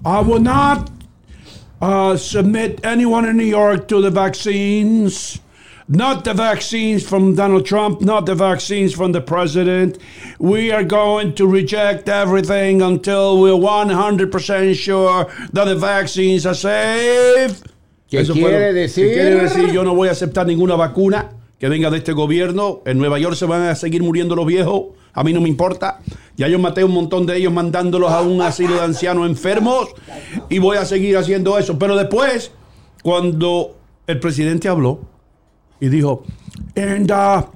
I 0.05 0.23
will 0.23 0.43
not 0.43 0.91
uh, 1.81 2.17
submit 2.17 2.85
anyone 2.85 3.29
in 3.29 3.37
New 3.37 3.47
York 3.47 3.87
to 3.89 4.01
the 4.01 4.11
vaccines. 4.11 5.41
Not 5.89 6.25
the 6.25 6.35
vaccines 6.35 7.05
from 7.07 7.37
Donald 7.37 7.65
Trump, 7.65 8.01
not 8.01 8.27
the 8.27 8.35
vaccines 8.35 8.93
from 8.93 9.13
the 9.13 9.21
president. 9.21 9.99
We 10.41 10.73
are 10.73 10.83
going 10.83 11.35
to 11.35 11.47
reject 11.47 12.09
everything 12.09 12.83
until 12.83 13.39
we're 13.41 13.53
100% 13.53 14.75
sure 14.75 15.27
that 15.53 15.65
the 15.67 15.77
vaccines 15.77 16.45
are 16.45 16.55
safe. 16.57 17.63
¿Qué 18.11 18.19
Eso 18.21 18.33
quiere 18.33 18.51
lo- 18.51 18.59
¿qué 18.59 18.73
decir? 18.73 19.13
quiere 19.13 19.37
decir? 19.43 19.73
Yo 19.73 19.85
no 19.85 19.95
voy 19.95 20.09
a 20.09 20.13
aceptar 20.13 20.45
ninguna 20.47 20.75
vacuna 20.75 21.31
que 21.61 21.69
venga 21.69 21.89
de 21.91 21.99
este 21.99 22.13
gobierno. 22.13 22.83
En 22.85 22.99
Nueva 22.99 23.21
York 23.21 23.37
se 23.37 23.47
van 23.47 23.63
a 23.63 23.77
seguir 23.77 24.03
muriendo 24.03 24.35
los 24.35 24.47
viejos. 24.47 24.87
A 25.13 25.23
mí 25.23 25.33
no 25.33 25.41
me 25.41 25.49
importa. 25.49 26.01
Ya 26.37 26.49
yo 26.49 26.59
maté 26.59 26.83
un 26.83 26.93
montón 26.93 27.27
de 27.27 27.37
ellos 27.37 27.53
mandándolos 27.53 28.11
a 28.11 28.23
un 28.23 28.43
asilo 28.43 28.75
de 28.75 28.81
ancianos 28.83 29.25
enfermos 29.29 29.89
y 30.49 30.59
voy 30.59 30.79
a 30.79 30.85
seguir 30.85 31.17
haciendo 31.17 31.57
eso. 31.59 31.79
Pero 31.79 31.95
después, 31.97 32.51
cuando 33.05 33.77
el 34.09 34.19
presidente 34.19 34.69
habló 34.69 35.01
y 35.81 35.89
dijo, 35.89 36.27
and 36.77 37.11
uh, 37.11 37.47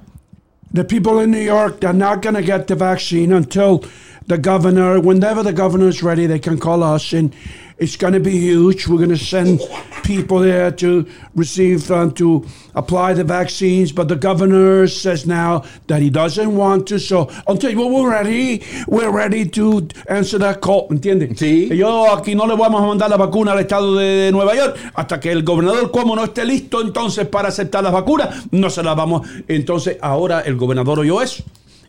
the 0.71 0.83
people 0.83 1.19
in 1.19 1.31
New 1.31 1.39
York, 1.39 1.81
they're 1.81 1.93
not 1.93 2.21
going 2.21 2.35
to 2.35 2.41
get 2.41 2.67
the 2.67 2.75
vaccine 2.75 3.31
until 3.31 3.83
the 4.27 4.37
governor, 4.37 4.99
whenever 4.99 5.43
the 5.43 5.53
governor 5.53 5.87
is 5.87 6.03
ready, 6.03 6.25
they 6.25 6.39
can 6.39 6.57
call 6.57 6.83
us 6.83 7.13
and 7.13 7.33
it's 7.81 7.97
going 7.97 8.13
to 8.13 8.19
be 8.19 8.37
huge. 8.37 8.87
We're 8.87 8.97
going 8.97 9.09
to 9.09 9.17
send 9.17 9.59
people 10.03 10.39
there 10.39 10.69
to 10.69 11.07
receive, 11.33 11.89
uh, 11.89 12.11
to 12.11 12.45
apply 12.75 13.13
the 13.13 13.23
vaccines. 13.23 13.91
But 13.91 14.07
the 14.07 14.15
governor 14.15 14.87
says 14.87 15.25
now 15.25 15.63
that 15.87 15.99
he 15.99 16.11
doesn't 16.11 16.55
want 16.55 16.87
to. 16.89 16.99
So 16.99 17.31
until 17.47 17.75
well, 17.75 17.89
we're 17.89 18.11
ready, 18.11 18.63
we're 18.87 19.09
ready 19.09 19.49
to 19.49 19.87
answer 20.07 20.37
that 20.37 20.61
call. 20.61 20.89
¿Entiendes? 20.89 21.39
Sí. 21.39 21.75
Yo 21.75 22.15
aquí 22.15 22.35
no 22.35 22.45
le 22.45 22.55
vamos 22.55 22.83
a 22.83 22.85
mandar 22.85 23.09
la 23.09 23.17
vacuna 23.17 23.53
al 23.53 23.59
estado 23.59 23.95
de 23.95 24.29
Nueva 24.31 24.55
York 24.55 24.77
hasta 24.93 25.19
que 25.19 25.31
el 25.31 25.41
gobernador 25.41 25.89
como 25.89 26.15
no 26.15 26.23
esté 26.23 26.45
listo 26.45 26.81
entonces 26.81 27.27
para 27.27 27.47
aceptar 27.49 27.83
las 27.83 27.93
vacunas, 27.93 28.45
no 28.51 28.69
se 28.69 28.83
las 28.83 28.95
vamos. 28.95 29.27
Entonces 29.47 29.97
ahora 30.01 30.41
el 30.41 30.55
gobernador 30.55 30.99
oyó 30.99 31.19
eso. 31.19 31.43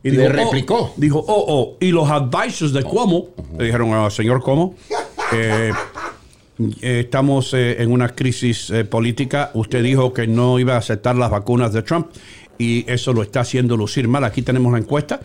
Y 0.05 0.11
Le 0.11 0.27
oh, 0.27 0.31
replicó. 0.31 0.93
dijo, 0.97 1.19
oh, 1.21 1.45
oh. 1.49 1.77
Y 1.81 1.91
los 1.93 2.09
advisors 2.11 2.73
de 2.73 2.83
Cuomo 2.83 3.29
le 3.59 3.67
dijeron, 3.67 3.93
"Ah, 3.95 4.11
señor 4.11 4.43
Cuomo, 4.43 4.75
eh, 5.33 5.71
eh, 6.81 7.01
estamos 7.05 7.55
eh, 7.55 7.81
en 7.83 7.91
una 7.93 8.09
crisis 8.09 8.71
eh, 8.71 8.85
política. 8.85 9.51
Usted 9.55 9.83
dijo 9.83 10.13
que 10.13 10.27
no 10.27 10.59
iba 10.59 10.75
a 10.75 10.79
aceptar 10.79 11.15
las 11.17 11.31
vacunas 11.31 11.73
de 11.73 11.83
Trump 11.83 12.09
y 12.59 12.85
eso 12.91 13.13
lo 13.13 13.23
está 13.23 13.41
haciendo 13.41 13.77
lucir 13.77 14.09
mal. 14.09 14.25
Aquí 14.25 14.43
tenemos 14.43 14.73
la 14.73 14.79
encuesta. 14.79 15.21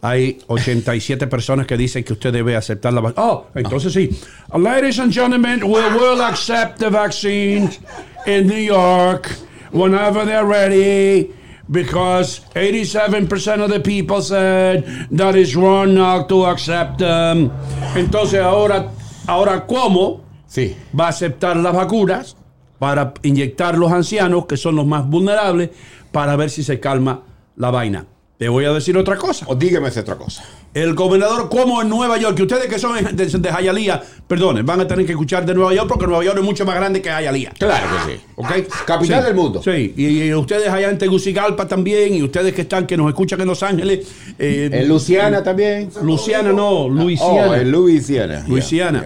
Hay 0.00 0.38
87 0.48 1.26
personas 1.28 1.66
que 1.66 1.76
dicen 1.78 2.04
que 2.04 2.12
usted 2.12 2.30
debe 2.32 2.56
aceptar 2.56 2.92
la 2.92 3.00
vacuna. 3.00 3.26
Oh, 3.26 3.46
entonces 3.54 3.92
sí. 3.92 4.10
Ladies 4.54 4.98
and 4.98 5.12
gentlemen, 5.12 5.62
we 5.62 5.80
will 5.80 6.20
accept 6.22 6.78
the 6.78 6.90
vaccines 6.90 7.80
in 8.26 8.46
New 8.46 8.58
York 8.62 9.30
whenever 9.72 10.26
they're 10.26 10.44
ready. 10.46 11.30
Because 11.68 12.42
87% 12.54 13.64
of 13.64 13.70
the 13.70 13.80
people 13.80 14.20
said 14.20 14.84
that 15.10 15.34
it's 15.34 15.54
wrong 15.54 15.94
not 15.94 16.28
to 16.28 16.46
accept 16.46 16.98
them. 16.98 17.50
Entonces 17.94 18.40
ahora, 18.40 18.90
ahora 19.26 19.66
¿cómo? 19.66 20.22
Sí. 20.46 20.76
va 20.98 21.06
a 21.06 21.08
aceptar 21.08 21.56
las 21.56 21.74
vacunas 21.74 22.36
para 22.78 23.14
inyectar 23.22 23.78
los 23.78 23.90
ancianos, 23.92 24.46
que 24.46 24.56
son 24.56 24.76
los 24.76 24.86
más 24.86 25.08
vulnerables, 25.08 25.70
para 26.12 26.36
ver 26.36 26.50
si 26.50 26.62
se 26.62 26.78
calma 26.80 27.22
la 27.56 27.70
vaina. 27.70 28.06
Te 28.38 28.48
voy 28.48 28.64
a 28.64 28.72
decir 28.72 28.96
otra 28.98 29.16
cosa. 29.16 29.46
O 29.48 29.54
dígame 29.54 29.88
otra 29.88 30.16
cosa. 30.16 30.44
El 30.74 30.94
gobernador 30.94 31.48
como 31.48 31.80
en 31.80 31.88
Nueva 31.88 32.18
York, 32.18 32.34
que 32.36 32.42
ustedes 32.42 32.66
que 32.66 32.78
son 32.80 32.96
de, 33.16 33.26
de 33.26 33.48
Hialeah, 33.48 34.02
perdonen, 34.26 34.66
van 34.66 34.80
a 34.80 34.86
tener 34.88 35.06
que 35.06 35.12
escuchar 35.12 35.46
de 35.46 35.54
Nueva 35.54 35.72
York 35.72 35.86
porque 35.88 36.04
Nueva 36.06 36.24
York 36.24 36.36
es 36.38 36.44
mucho 36.44 36.64
más 36.66 36.74
grande 36.74 37.00
que 37.00 37.08
Hialeah. 37.10 37.52
Claro 37.58 37.86
que 38.06 38.12
sí. 38.14 38.20
¿Ok? 38.34 38.48
Capital 38.84 39.20
Sí. 39.20 39.26
del 39.26 39.34
mundo. 39.36 39.62
Sí, 39.62 39.94
y, 39.96 40.22
y 40.24 40.34
ustedes 40.34 40.68
allá 40.68 40.90
en 40.90 40.98
Tegucigalpa 40.98 41.68
también, 41.68 42.14
y 42.14 42.22
ustedes 42.24 42.52
que 42.54 42.62
están, 42.62 42.86
que 42.86 42.96
nos 42.96 43.08
escuchan 43.08 43.40
en 43.40 43.46
Los 43.46 43.62
Ángeles. 43.62 44.06
eh, 44.38 44.68
En 44.72 44.88
Luciana 44.88 45.42
también. 45.44 45.90
Luciana 46.02 46.52
no, 46.52 46.88
Luisiana. 46.88 47.50
Oh, 47.50 47.54
en. 47.54 47.70
Luisiana. 47.70 48.44
Luisiana. 48.48 49.04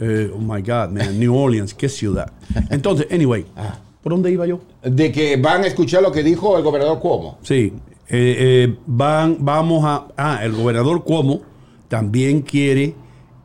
Eh, 0.00 0.30
oh 0.32 0.38
my 0.38 0.62
God, 0.62 0.90
man. 0.90 1.18
New 1.18 1.36
Orleans, 1.36 1.74
qué 1.74 1.88
ciudad. 1.88 2.30
Entonces, 2.70 3.06
anyway, 3.10 3.44
Ah. 3.56 3.76
¿por 4.02 4.12
dónde 4.12 4.30
iba 4.30 4.46
yo? 4.46 4.60
De 4.82 5.10
que 5.10 5.36
van 5.36 5.64
a 5.64 5.66
escuchar 5.66 6.02
lo 6.02 6.12
que 6.12 6.22
dijo 6.22 6.56
el 6.56 6.62
gobernador 6.62 6.98
Cuomo. 7.00 7.38
Sí, 7.42 7.72
eh, 8.14 8.36
eh, 8.38 8.74
van, 8.86 9.38
vamos 9.40 9.84
a. 9.86 10.06
Ah, 10.18 10.40
el 10.44 10.52
gobernador 10.52 11.02
Cuomo 11.02 11.40
también 11.88 12.42
quiere 12.42 12.94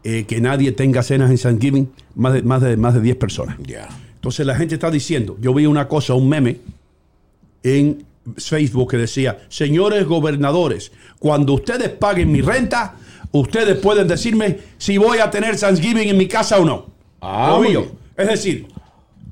eh, 0.03 0.25
que 0.25 0.41
nadie 0.41 0.73
tenga 0.73 1.03
cenas 1.03 1.31
en 1.31 1.37
Thanksgiving, 1.37 1.89
más 2.15 2.33
de, 2.33 2.43
más 2.43 2.61
de, 2.61 2.75
más 2.75 2.93
de 2.93 2.99
10 2.99 3.15
personas. 3.15 3.55
Entonces 4.15 4.45
la 4.45 4.55
gente 4.55 4.75
está 4.75 4.91
diciendo, 4.91 5.37
yo 5.39 5.53
vi 5.53 5.65
una 5.65 5.87
cosa, 5.87 6.15
un 6.15 6.27
meme 6.27 6.57
en 7.63 8.03
Facebook 8.35 8.91
que 8.91 8.97
decía, 8.97 9.37
señores 9.47 10.05
gobernadores, 10.05 10.91
cuando 11.17 11.53
ustedes 11.53 11.87
paguen 11.87 12.29
mi 12.29 12.41
renta, 12.41 12.95
ustedes 13.31 13.77
pueden 13.77 14.05
decirme 14.09 14.59
si 14.77 14.97
voy 14.97 15.19
a 15.19 15.31
tener 15.31 15.57
Thanksgiving 15.57 16.09
en 16.09 16.17
mi 16.17 16.27
casa 16.27 16.59
o 16.59 16.65
no. 16.65 16.87
Ah, 17.21 17.57
bien. 17.65 17.85
Es 18.17 18.27
decir, 18.27 18.67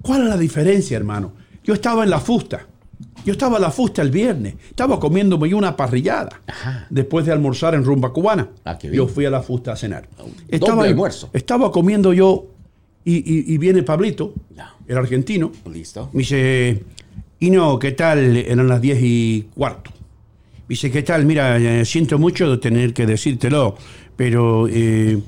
¿cuál 0.01 0.23
es 0.23 0.29
la 0.29 0.37
diferencia, 0.37 0.95
hermano? 0.95 1.33
Yo 1.61 1.73
estaba 1.73 2.05
en 2.05 2.09
la 2.09 2.21
fusta. 2.21 2.67
Yo 3.25 3.31
estaba 3.33 3.57
en 3.57 3.63
la 3.63 3.71
fusta 3.71 4.01
el 4.01 4.11
viernes. 4.11 4.55
Estaba 4.69 4.99
comiéndome 4.99 5.53
una 5.53 5.75
parrillada. 5.75 6.41
Después 6.89 7.25
de 7.25 7.31
almorzar 7.31 7.73
en 7.75 7.83
rumba 7.83 8.13
cubana. 8.13 8.49
Ah, 8.63 8.77
yo 8.81 9.07
fui 9.07 9.25
a 9.25 9.29
la 9.29 9.41
fusta 9.41 9.73
a 9.73 9.75
cenar. 9.75 10.07
doble 10.59 10.89
almuerzo. 10.89 11.29
Estaba 11.33 11.71
comiendo 11.71 12.13
yo 12.13 12.45
y, 13.03 13.15
y- 13.17 13.53
y 13.53 13.57
viene 13.57 13.83
Pablito, 13.83 14.33
el 14.87 14.97
argentino. 14.97 15.51
Listo. 15.71 16.09
Me 16.13 16.19
dice, 16.19 16.83
y 17.39 17.49
no, 17.49 17.77
¿qué 17.79 17.91
tal? 17.93 18.37
Eran 18.37 18.67
las 18.67 18.79
10 18.81 18.99
y 19.01 19.47
cuarto. 19.55 19.91
Me 20.67 20.73
dice, 20.73 20.89
¿qué 20.91 21.03
tal? 21.03 21.25
Mira, 21.25 21.57
eh, 21.57 21.85
siento 21.85 22.17
mucho 22.17 22.49
de 22.49 22.57
tener 22.57 22.93
que 22.93 23.05
decírtelo, 23.05 23.75
pero 24.15 24.67
eh, 24.69 25.19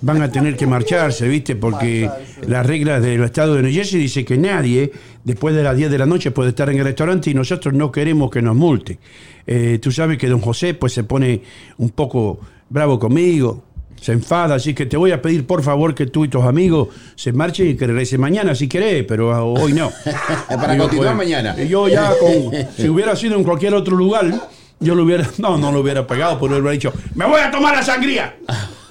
van 0.00 0.22
a 0.22 0.30
tener 0.30 0.56
que 0.56 0.66
marcharse, 0.66 1.28
¿viste? 1.28 1.56
Porque 1.56 2.08
las 2.46 2.66
reglas 2.66 3.02
del 3.02 3.22
estado 3.22 3.54
de 3.54 3.62
New 3.62 3.72
Jersey 3.72 4.00
dice 4.00 4.24
que 4.24 4.38
nadie 4.38 4.92
después 5.24 5.54
de 5.54 5.62
las 5.62 5.76
10 5.76 5.90
de 5.90 5.98
la 5.98 6.06
noche 6.06 6.30
puede 6.30 6.50
estar 6.50 6.70
en 6.70 6.78
el 6.78 6.84
restaurante 6.84 7.30
y 7.30 7.34
nosotros 7.34 7.74
no 7.74 7.92
queremos 7.92 8.30
que 8.30 8.42
nos 8.42 8.56
multe. 8.56 8.98
Eh, 9.46 9.78
tú 9.80 9.92
sabes 9.92 10.18
que 10.18 10.28
don 10.28 10.40
José 10.40 10.74
pues 10.74 10.92
se 10.92 11.04
pone 11.04 11.42
un 11.78 11.90
poco 11.90 12.40
bravo 12.70 12.98
conmigo, 12.98 13.62
se 14.00 14.12
enfada, 14.12 14.56
así 14.56 14.74
que 14.74 14.86
te 14.86 14.96
voy 14.96 15.12
a 15.12 15.22
pedir 15.22 15.46
por 15.46 15.62
favor 15.62 15.94
que 15.94 16.06
tú 16.06 16.24
y 16.24 16.28
tus 16.28 16.44
amigos 16.44 16.88
se 17.14 17.32
marchen 17.32 17.68
y 17.68 17.74
que 17.74 17.86
regresen 17.86 18.20
mañana 18.20 18.54
si 18.54 18.68
querés, 18.68 19.04
pero 19.06 19.52
hoy 19.54 19.72
no. 19.72 19.90
Para 20.48 20.72
Digo, 20.72 20.84
continuar 20.84 21.16
pues, 21.16 21.28
mañana. 21.28 21.62
Yo 21.62 21.88
ya 21.88 22.12
con, 22.18 22.52
si 22.76 22.88
hubiera 22.88 23.16
sido 23.16 23.36
en 23.36 23.44
cualquier 23.44 23.74
otro 23.74 23.96
lugar, 23.96 24.26
yo 24.80 24.94
lo 24.94 25.04
hubiera, 25.04 25.28
no, 25.38 25.56
no 25.56 25.72
lo 25.72 25.80
hubiera 25.80 26.06
pegado, 26.06 26.38
pero 26.40 26.56
hubiera 26.56 26.70
dicho, 26.70 26.92
me 27.14 27.26
voy 27.26 27.40
a 27.40 27.50
tomar 27.50 27.74
la 27.74 27.82
sangría. 27.82 28.36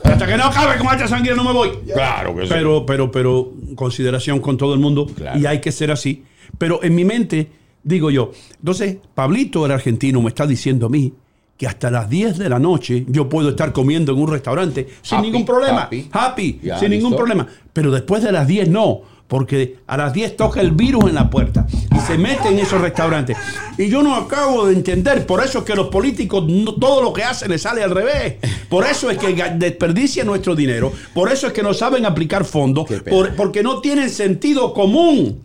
Hasta 0.03 0.27
que 0.27 0.37
no 0.37 0.43
acabe 0.45 0.77
con 0.77 0.87
esta 0.93 1.07
sangría 1.07 1.33
no 1.33 1.43
me 1.43 1.53
voy. 1.53 1.69
Claro 1.91 2.35
que 2.35 2.43
sí. 2.43 2.49
Pero, 2.49 2.85
pero, 2.85 3.11
pero, 3.11 3.51
consideración 3.75 4.39
con 4.39 4.57
todo 4.57 4.73
el 4.73 4.79
mundo. 4.79 5.07
Claro. 5.07 5.39
Y 5.39 5.45
hay 5.45 5.59
que 5.61 5.71
ser 5.71 5.91
así. 5.91 6.23
Pero 6.57 6.83
en 6.83 6.93
mi 6.93 7.05
mente, 7.05 7.49
digo 7.83 8.11
yo, 8.11 8.31
entonces, 8.59 8.97
Pablito, 9.15 9.65
el 9.65 9.71
argentino, 9.71 10.21
me 10.21 10.29
está 10.29 10.45
diciendo 10.45 10.87
a 10.87 10.89
mí 10.89 11.13
que 11.57 11.67
hasta 11.67 11.89
las 11.89 12.09
10 12.09 12.37
de 12.37 12.49
la 12.49 12.59
noche 12.59 13.05
yo 13.07 13.29
puedo 13.29 13.49
estar 13.49 13.71
comiendo 13.71 14.11
en 14.11 14.19
un 14.19 14.27
restaurante 14.27 14.87
sin 15.01 15.19
Happy, 15.19 15.27
ningún 15.27 15.45
problema. 15.45 15.83
happy. 15.83 16.09
Happy, 16.11 16.61
sin 16.79 16.89
ningún 16.89 17.15
problema. 17.15 17.47
Pero 17.71 17.91
después 17.91 18.23
de 18.23 18.31
las 18.31 18.47
10 18.47 18.69
no, 18.69 19.01
Porque 19.27 19.77
a 19.87 19.97
las 19.97 20.13
10 20.13 20.35
toca 20.37 20.61
el 20.61 20.71
virus 20.71 21.05
en 21.05 21.15
la 21.15 21.29
puerta 21.29 21.65
y 21.95 21.99
se 22.01 22.17
mete 22.17 22.49
en 22.49 22.59
esos 22.59 22.79
restaurantes. 22.79 23.35
Y 23.77 23.87
yo 23.89 24.03
no 24.03 24.15
acabo 24.15 24.67
de 24.67 24.73
entender, 24.75 25.25
por 25.25 25.43
eso 25.43 25.59
es 25.59 25.63
que 25.65 25.75
los 25.75 25.87
políticos 25.87 26.43
no- 26.47 26.75
todo 26.75 27.01
lo 27.01 27.13
que 27.13 27.23
hacen 27.23 27.49
les 27.49 27.61
sale 27.63 27.81
al 27.81 27.91
revés. 27.91 28.35
Por 28.69 28.85
eso 28.85 29.09
es 29.09 29.17
que 29.17 29.33
desperdician 29.55 30.27
nuestro 30.27 30.55
dinero. 30.55 30.91
Por 31.15 31.31
eso 31.31 31.47
es 31.47 31.53
que 31.53 31.63
no 31.63 31.73
saben 31.73 32.05
aplicar 32.05 32.45
fondos. 32.45 32.85
Por- 33.11 33.35
porque 33.35 33.63
no 33.63 33.79
tienen 33.79 34.09
sentido 34.09 34.73
común. 34.73 35.41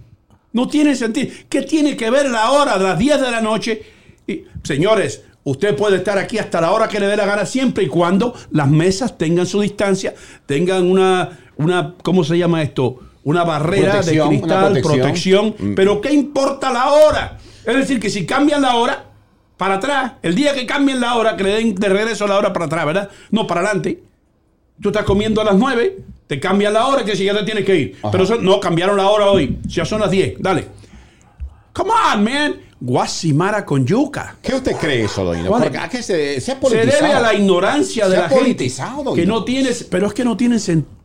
No 0.52 0.66
tiene 0.68 0.94
sentido. 0.96 1.28
¿Qué 1.48 1.62
tiene 1.62 1.96
que 1.96 2.10
ver 2.10 2.28
la 2.30 2.50
hora 2.50 2.76
de 2.78 2.84
las 2.84 2.98
10 2.98 3.20
de 3.20 3.30
la 3.30 3.40
noche? 3.40 3.82
Y, 4.26 4.42
señores, 4.64 5.22
usted 5.44 5.74
puede 5.76 5.96
estar 5.96 6.18
aquí 6.18 6.36
hasta 6.38 6.60
la 6.60 6.72
hora 6.72 6.88
que 6.88 7.00
le 7.00 7.06
dé 7.06 7.16
la 7.16 7.24
gana 7.26 7.46
siempre 7.46 7.84
y 7.84 7.88
cuando 7.88 8.34
las 8.50 8.68
mesas 8.68 9.16
tengan 9.16 9.46
su 9.46 9.60
distancia, 9.62 10.14
tengan 10.46 10.90
una, 10.90 11.38
una 11.56 11.94
¿cómo 12.02 12.24
se 12.24 12.36
llama 12.36 12.62
esto? 12.62 12.98
Una 13.24 13.44
barrera 13.44 13.92
Protección, 13.92 14.30
de 14.30 14.36
cristal, 14.38 14.64
protección. 14.80 15.52
protección. 15.52 15.74
Pero 15.74 16.00
¿qué 16.00 16.12
importa 16.12 16.72
la 16.72 16.90
hora? 16.90 17.38
Es 17.64 17.76
decir, 17.76 18.00
que 18.00 18.08
si 18.10 18.24
cambian 18.24 18.62
la 18.62 18.76
hora 18.76 19.04
para 19.56 19.74
atrás, 19.74 20.12
el 20.22 20.34
día 20.34 20.54
que 20.54 20.64
cambien 20.64 21.00
la 21.00 21.16
hora, 21.16 21.36
que 21.36 21.44
le 21.44 21.50
den 21.50 21.74
de 21.74 21.88
regreso 21.88 22.26
la 22.26 22.38
hora 22.38 22.52
para 22.52 22.66
atrás, 22.66 22.86
¿verdad? 22.86 23.10
No 23.30 23.46
para 23.46 23.60
adelante. 23.62 24.02
Tú 24.80 24.90
estás 24.90 25.04
comiendo 25.04 25.40
a 25.40 25.44
las 25.44 25.56
9, 25.56 25.98
te 26.28 26.38
cambian 26.38 26.72
la 26.72 26.86
hora, 26.86 27.04
que 27.04 27.16
si 27.16 27.24
ya 27.24 27.36
te 27.36 27.42
tienes 27.42 27.64
que 27.64 27.74
ir. 27.76 27.96
Pero 28.12 28.24
eso- 28.24 28.36
no, 28.36 28.60
cambiaron 28.60 28.96
la 28.96 29.08
hora 29.08 29.26
hoy. 29.26 29.58
Ya 29.66 29.84
son 29.84 30.00
las 30.00 30.10
10. 30.10 30.34
Dale. 30.38 30.68
Come 31.72 31.90
on, 32.14 32.24
man. 32.24 32.54
Guasimara 32.80 33.64
con 33.64 33.84
yuca. 33.84 34.36
¿Qué 34.40 34.54
usted 34.54 34.76
cree 34.76 35.04
eso, 35.04 35.24
doña? 35.24 35.50
Vale. 35.50 35.64
Porque 35.64 35.78
¿a 35.78 35.88
qué 35.88 36.02
se, 36.02 36.40
se 36.40 36.52
ha 36.52 36.60
Se 36.60 36.76
debe 36.76 37.12
a 37.12 37.20
la 37.20 37.34
ignorancia 37.34 38.04
Se 38.04 38.10
de 38.12 38.16
la 38.16 38.28
gente. 38.28 38.68
Que 39.14 39.26
no 39.26 39.44
tiene, 39.44 39.70
pero 39.90 40.06
es 40.06 40.14
que 40.14 40.24
no 40.24 40.36
tiene 40.36 40.58
sentido. 40.60 40.97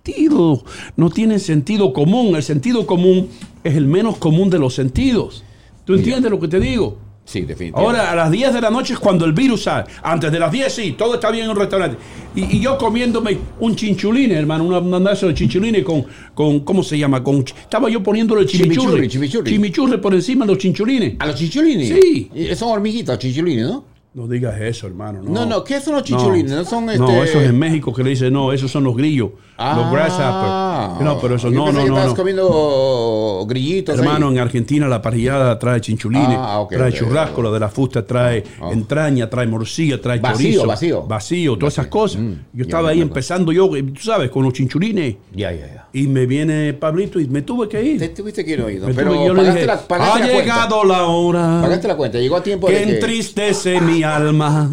No 0.96 1.10
tiene 1.10 1.40
sentido 1.40 1.94
común. 1.94 2.36
El 2.36 2.44
sentido 2.44 2.86
común 2.86 3.30
es 3.64 3.76
el 3.76 3.88
menos 3.88 4.18
común 4.18 4.50
de 4.50 4.60
los 4.60 4.74
sentidos. 4.74 5.44
¿Tú 5.86 5.94
entiendes 5.94 6.30
lo 6.32 6.40
que 6.40 6.48
te 6.48 6.60
digo? 6.60 6.98
Sí, 7.26 7.42
definitivamente. 7.42 8.00
Ahora, 8.00 8.12
a 8.12 8.16
las 8.16 8.32
10 8.32 8.54
de 8.54 8.62
la 8.62 8.70
noche 8.70 8.94
es 8.94 9.00
cuando 9.00 9.24
el 9.24 9.32
virus 9.32 9.64
sale. 9.64 9.86
Antes 10.04 10.30
de 10.30 10.40
las 10.40 10.52
10, 10.52 10.74
sí, 10.74 10.96
todo 10.98 11.14
está 11.14 11.32
bien 11.32 11.46
en 11.46 11.52
un 11.52 11.56
restaurante. 11.56 11.98
Y, 12.36 12.58
y 12.58 12.60
yo 12.60 12.78
comiéndome 12.78 13.38
un 13.62 13.76
chinchuline, 13.78 14.32
hermano, 14.32 14.66
una 14.66 14.80
una 14.80 15.00
de 15.00 15.14
esos 15.16 15.30
de 15.30 15.36
chinchuline 15.36 15.84
con, 15.86 16.06
con, 16.34 16.60
¿cómo 16.62 16.84
se 16.84 16.98
llama? 16.98 17.24
Con, 17.24 17.38
estaba 17.38 17.90
yo 17.90 18.04
poniéndole 18.04 18.46
chimichurri. 18.46 18.76
Chimichurri, 18.76 19.08
chimichurri. 19.08 19.52
Chimichurri 19.52 19.98
por 20.00 20.14
encima 20.14 20.46
de 20.46 20.52
los 20.52 20.62
chinchulines. 20.62 21.16
¿A 21.20 21.28
los 21.28 21.36
chichulines? 21.36 21.98
Sí. 22.02 22.30
Y 22.36 22.54
Son 22.56 22.70
hormiguitas, 22.70 23.18
chichulines, 23.20 23.68
¿no? 23.68 23.93
No 24.16 24.28
digas 24.28 24.62
eso, 24.62 24.86
hermano. 24.86 25.22
No, 25.24 25.32
No, 25.32 25.46
no, 25.48 25.64
¿qué 25.64 25.82
son 25.82 25.96
los 25.96 26.04
chichulines? 26.04 26.52
No, 26.52 26.64
son 26.66 26.88
este... 26.88 27.00
No, 27.00 27.24
eso 27.24 27.42
es 27.42 27.50
en 27.50 27.58
México 27.58 27.92
que 27.92 28.04
le 28.04 28.12
dicen, 28.12 28.32
no, 28.32 28.52
esos 28.54 28.70
son 28.70 28.84
los 28.84 28.96
grillos, 28.96 29.32
Ah, 29.58 29.76
los 29.76 29.92
grasshoppers. 29.92 31.04
No, 31.06 31.20
pero 31.20 31.36
eso 31.36 31.50
yo 31.50 31.60
no, 31.60 31.66
pensé 31.66 31.80
no, 31.80 31.84
que 31.86 31.90
no. 32.02 32.08
no. 32.08 32.16
comiendo 32.16 33.46
grillitos 33.48 33.98
Hermano, 34.00 34.28
ahí. 34.28 34.34
en 34.34 34.40
Argentina 34.40 34.88
la 34.88 35.02
parrillada 35.02 35.58
trae 35.60 35.80
chinchulines, 35.82 36.38
Ah, 36.40 36.66
trae 36.70 36.90
ok. 36.90 36.96
churrasco, 36.96 37.42
la 37.44 37.52
de 37.52 37.60
la 37.60 37.70
fusta 37.70 38.06
trae 38.06 38.44
Ah. 38.62 38.70
entraña, 38.72 39.30
trae 39.30 39.48
morcilla, 39.48 40.00
trae 40.02 40.20
Vacío, 40.20 40.38
chorizo. 40.46 40.68
vacío. 40.68 41.04
Vacío, 41.04 41.58
todas 41.58 41.74
esas 41.74 41.88
cosas. 41.88 42.22
Mm, 42.22 42.34
yo 42.54 42.64
estaba 42.64 42.90
ahí 42.90 43.02
empezando 43.02 43.52
yo, 43.52 43.76
eh, 43.76 43.84
tú 43.84 44.02
sabes, 44.02 44.30
con 44.32 44.44
los 44.44 44.54
chinchulines. 44.54 45.16
Ya, 45.34 45.52
ya, 45.52 45.68
ya. 45.68 45.88
Y 45.94 46.08
me 46.08 46.26
viene 46.26 46.74
Pablito 46.74 47.20
y 47.20 47.28
me 47.28 47.44
tuve 47.44 47.68
que 47.70 47.82
ir. 47.84 48.00
Te 48.00 48.10
tuviste 48.10 48.44
que 48.44 48.52
ir 48.54 48.62
oído, 48.62 48.88
Me 48.88 48.94
pero 48.96 49.12
tuve- 49.14 49.28
yo 49.28 49.34
le 49.34 49.40
pagaste 49.40 49.60
dije, 49.60 49.68
la, 49.68 49.88
pagaste 49.88 50.24
ha 50.24 50.26
la 50.28 50.34
llegado 50.34 50.84
la 50.84 51.04
hora 51.06 51.60
Pagaste 51.62 51.88
la 51.88 51.96
cuenta, 51.96 52.18
llegó 52.20 52.36
a 52.38 52.44
tiempo 52.44 52.68
que 52.68 52.74
de 52.74 52.84
que... 52.86 52.94
entristece 52.96 53.80
mi 53.82 54.03
alma. 54.04 54.70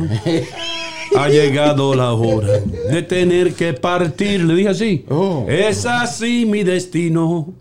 Ha 1.17 1.29
llegado 1.29 1.95
la 1.95 2.13
hora 2.13 2.61
de 2.91 3.03
tener 3.03 3.55
que 3.55 3.73
partir. 3.73 4.45
Le 4.45 4.55
dije 4.55 4.69
así. 4.69 5.05
Oh. 5.09 5.45
Es 5.49 5.85
así 5.87 6.47
mi 6.47 6.63
destino. 6.63 7.53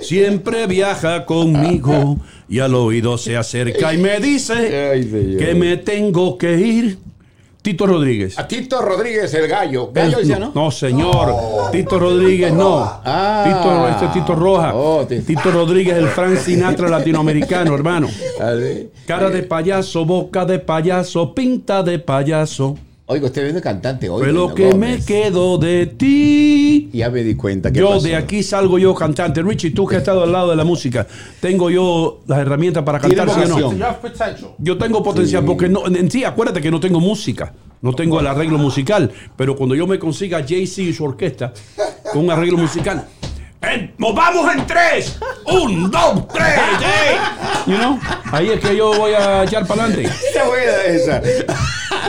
Siempre 0.00 0.66
viaja 0.66 1.24
conmigo 1.24 2.18
y 2.48 2.58
al 2.58 2.74
oído 2.74 3.16
se 3.18 3.36
acerca 3.36 3.94
y 3.94 3.98
me 3.98 4.18
dice 4.20 4.90
Ay, 4.92 5.36
que 5.38 5.54
me 5.54 5.76
tengo 5.76 6.36
que 6.38 6.58
ir. 6.58 6.98
Tito 7.64 7.86
Rodríguez. 7.86 8.38
A 8.38 8.46
Tito 8.46 8.82
Rodríguez, 8.82 9.32
el 9.32 9.48
gallo. 9.48 9.90
Gallo 9.90 10.18
decía, 10.18 10.38
¿no? 10.38 10.52
No, 10.54 10.70
señor. 10.70 11.34
Tito 11.72 11.98
Rodríguez, 11.98 12.52
no. 12.52 13.00
Ah. 13.02 13.42
Tito, 13.42 13.88
este 13.88 14.04
es 14.04 14.12
Tito 14.12 14.34
Roja. 14.34 14.74
Oh, 14.74 15.06
Tito. 15.06 15.24
Tito 15.24 15.50
Rodríguez, 15.50 15.96
el 15.96 16.08
Frank 16.08 16.36
Sinatra 16.36 16.90
latinoamericano, 16.90 17.74
hermano. 17.74 18.08
A 18.38 18.50
ver. 18.50 18.90
Cara 19.06 19.30
de 19.30 19.44
payaso, 19.44 20.04
boca 20.04 20.44
de 20.44 20.58
payaso, 20.58 21.34
pinta 21.34 21.82
de 21.82 21.98
payaso. 21.98 22.76
Oiga, 23.06 23.26
usted 23.26 23.44
viene 23.44 23.60
cantante 23.60 24.08
hoy. 24.08 24.22
Fue 24.22 24.32
lo 24.32 24.54
que 24.54 24.72
me 24.72 24.98
quedó 25.04 25.58
de 25.58 25.84
ti. 25.86 26.88
Ya 26.90 27.10
me 27.10 27.22
di 27.22 27.34
cuenta 27.34 27.70
que 27.70 27.78
Yo 27.78 28.00
de 28.00 28.16
aquí 28.16 28.42
salgo 28.42 28.78
yo 28.78 28.94
cantante. 28.94 29.42
Richie, 29.42 29.72
tú 29.72 29.86
que 29.86 29.96
has 29.96 30.00
estado 30.00 30.22
al 30.22 30.32
lado 30.32 30.48
de 30.48 30.56
la 30.56 30.64
música, 30.64 31.06
tengo 31.38 31.68
yo 31.68 32.22
las 32.26 32.38
herramientas 32.38 32.82
para 32.82 32.98
cantar, 32.98 33.28
¿sí 33.28 33.40
o 33.40 33.48
no? 33.48 33.74
Yo 34.58 34.78
tengo 34.78 35.02
potencial 35.02 35.44
porque 35.44 35.68
no, 35.68 35.86
en 35.86 36.10
sí, 36.10 36.24
acuérdate 36.24 36.62
que 36.62 36.70
no 36.70 36.80
tengo 36.80 36.98
música, 36.98 37.52
no 37.82 37.92
tengo 37.92 38.20
el 38.20 38.26
arreglo 38.26 38.56
musical, 38.56 39.10
pero 39.36 39.54
cuando 39.54 39.74
yo 39.74 39.86
me 39.86 39.98
consiga 39.98 40.42
Jay-Z 40.42 40.80
y 40.80 40.94
su 40.94 41.04
orquesta 41.04 41.52
con 42.10 42.24
un 42.24 42.30
arreglo 42.30 42.56
musical, 42.56 43.06
¡eh, 43.20 43.20
¡nos 43.20 43.23
vamos 44.14 44.54
en 44.54 44.66
tres! 44.66 45.18
¡Un, 45.46 45.90
dos, 45.90 46.28
tres! 46.28 46.46
¡eh! 46.82 47.16
You 47.66 47.76
know? 47.76 47.98
Ahí 48.32 48.50
es 48.50 48.60
que 48.60 48.76
yo 48.76 48.92
voy 48.94 49.12
a 49.12 49.44
echar 49.44 49.66
para 49.66 49.84
adelante. 49.84 50.10
Está 50.28 50.46
buena 50.46 50.82
esa. 50.86 51.22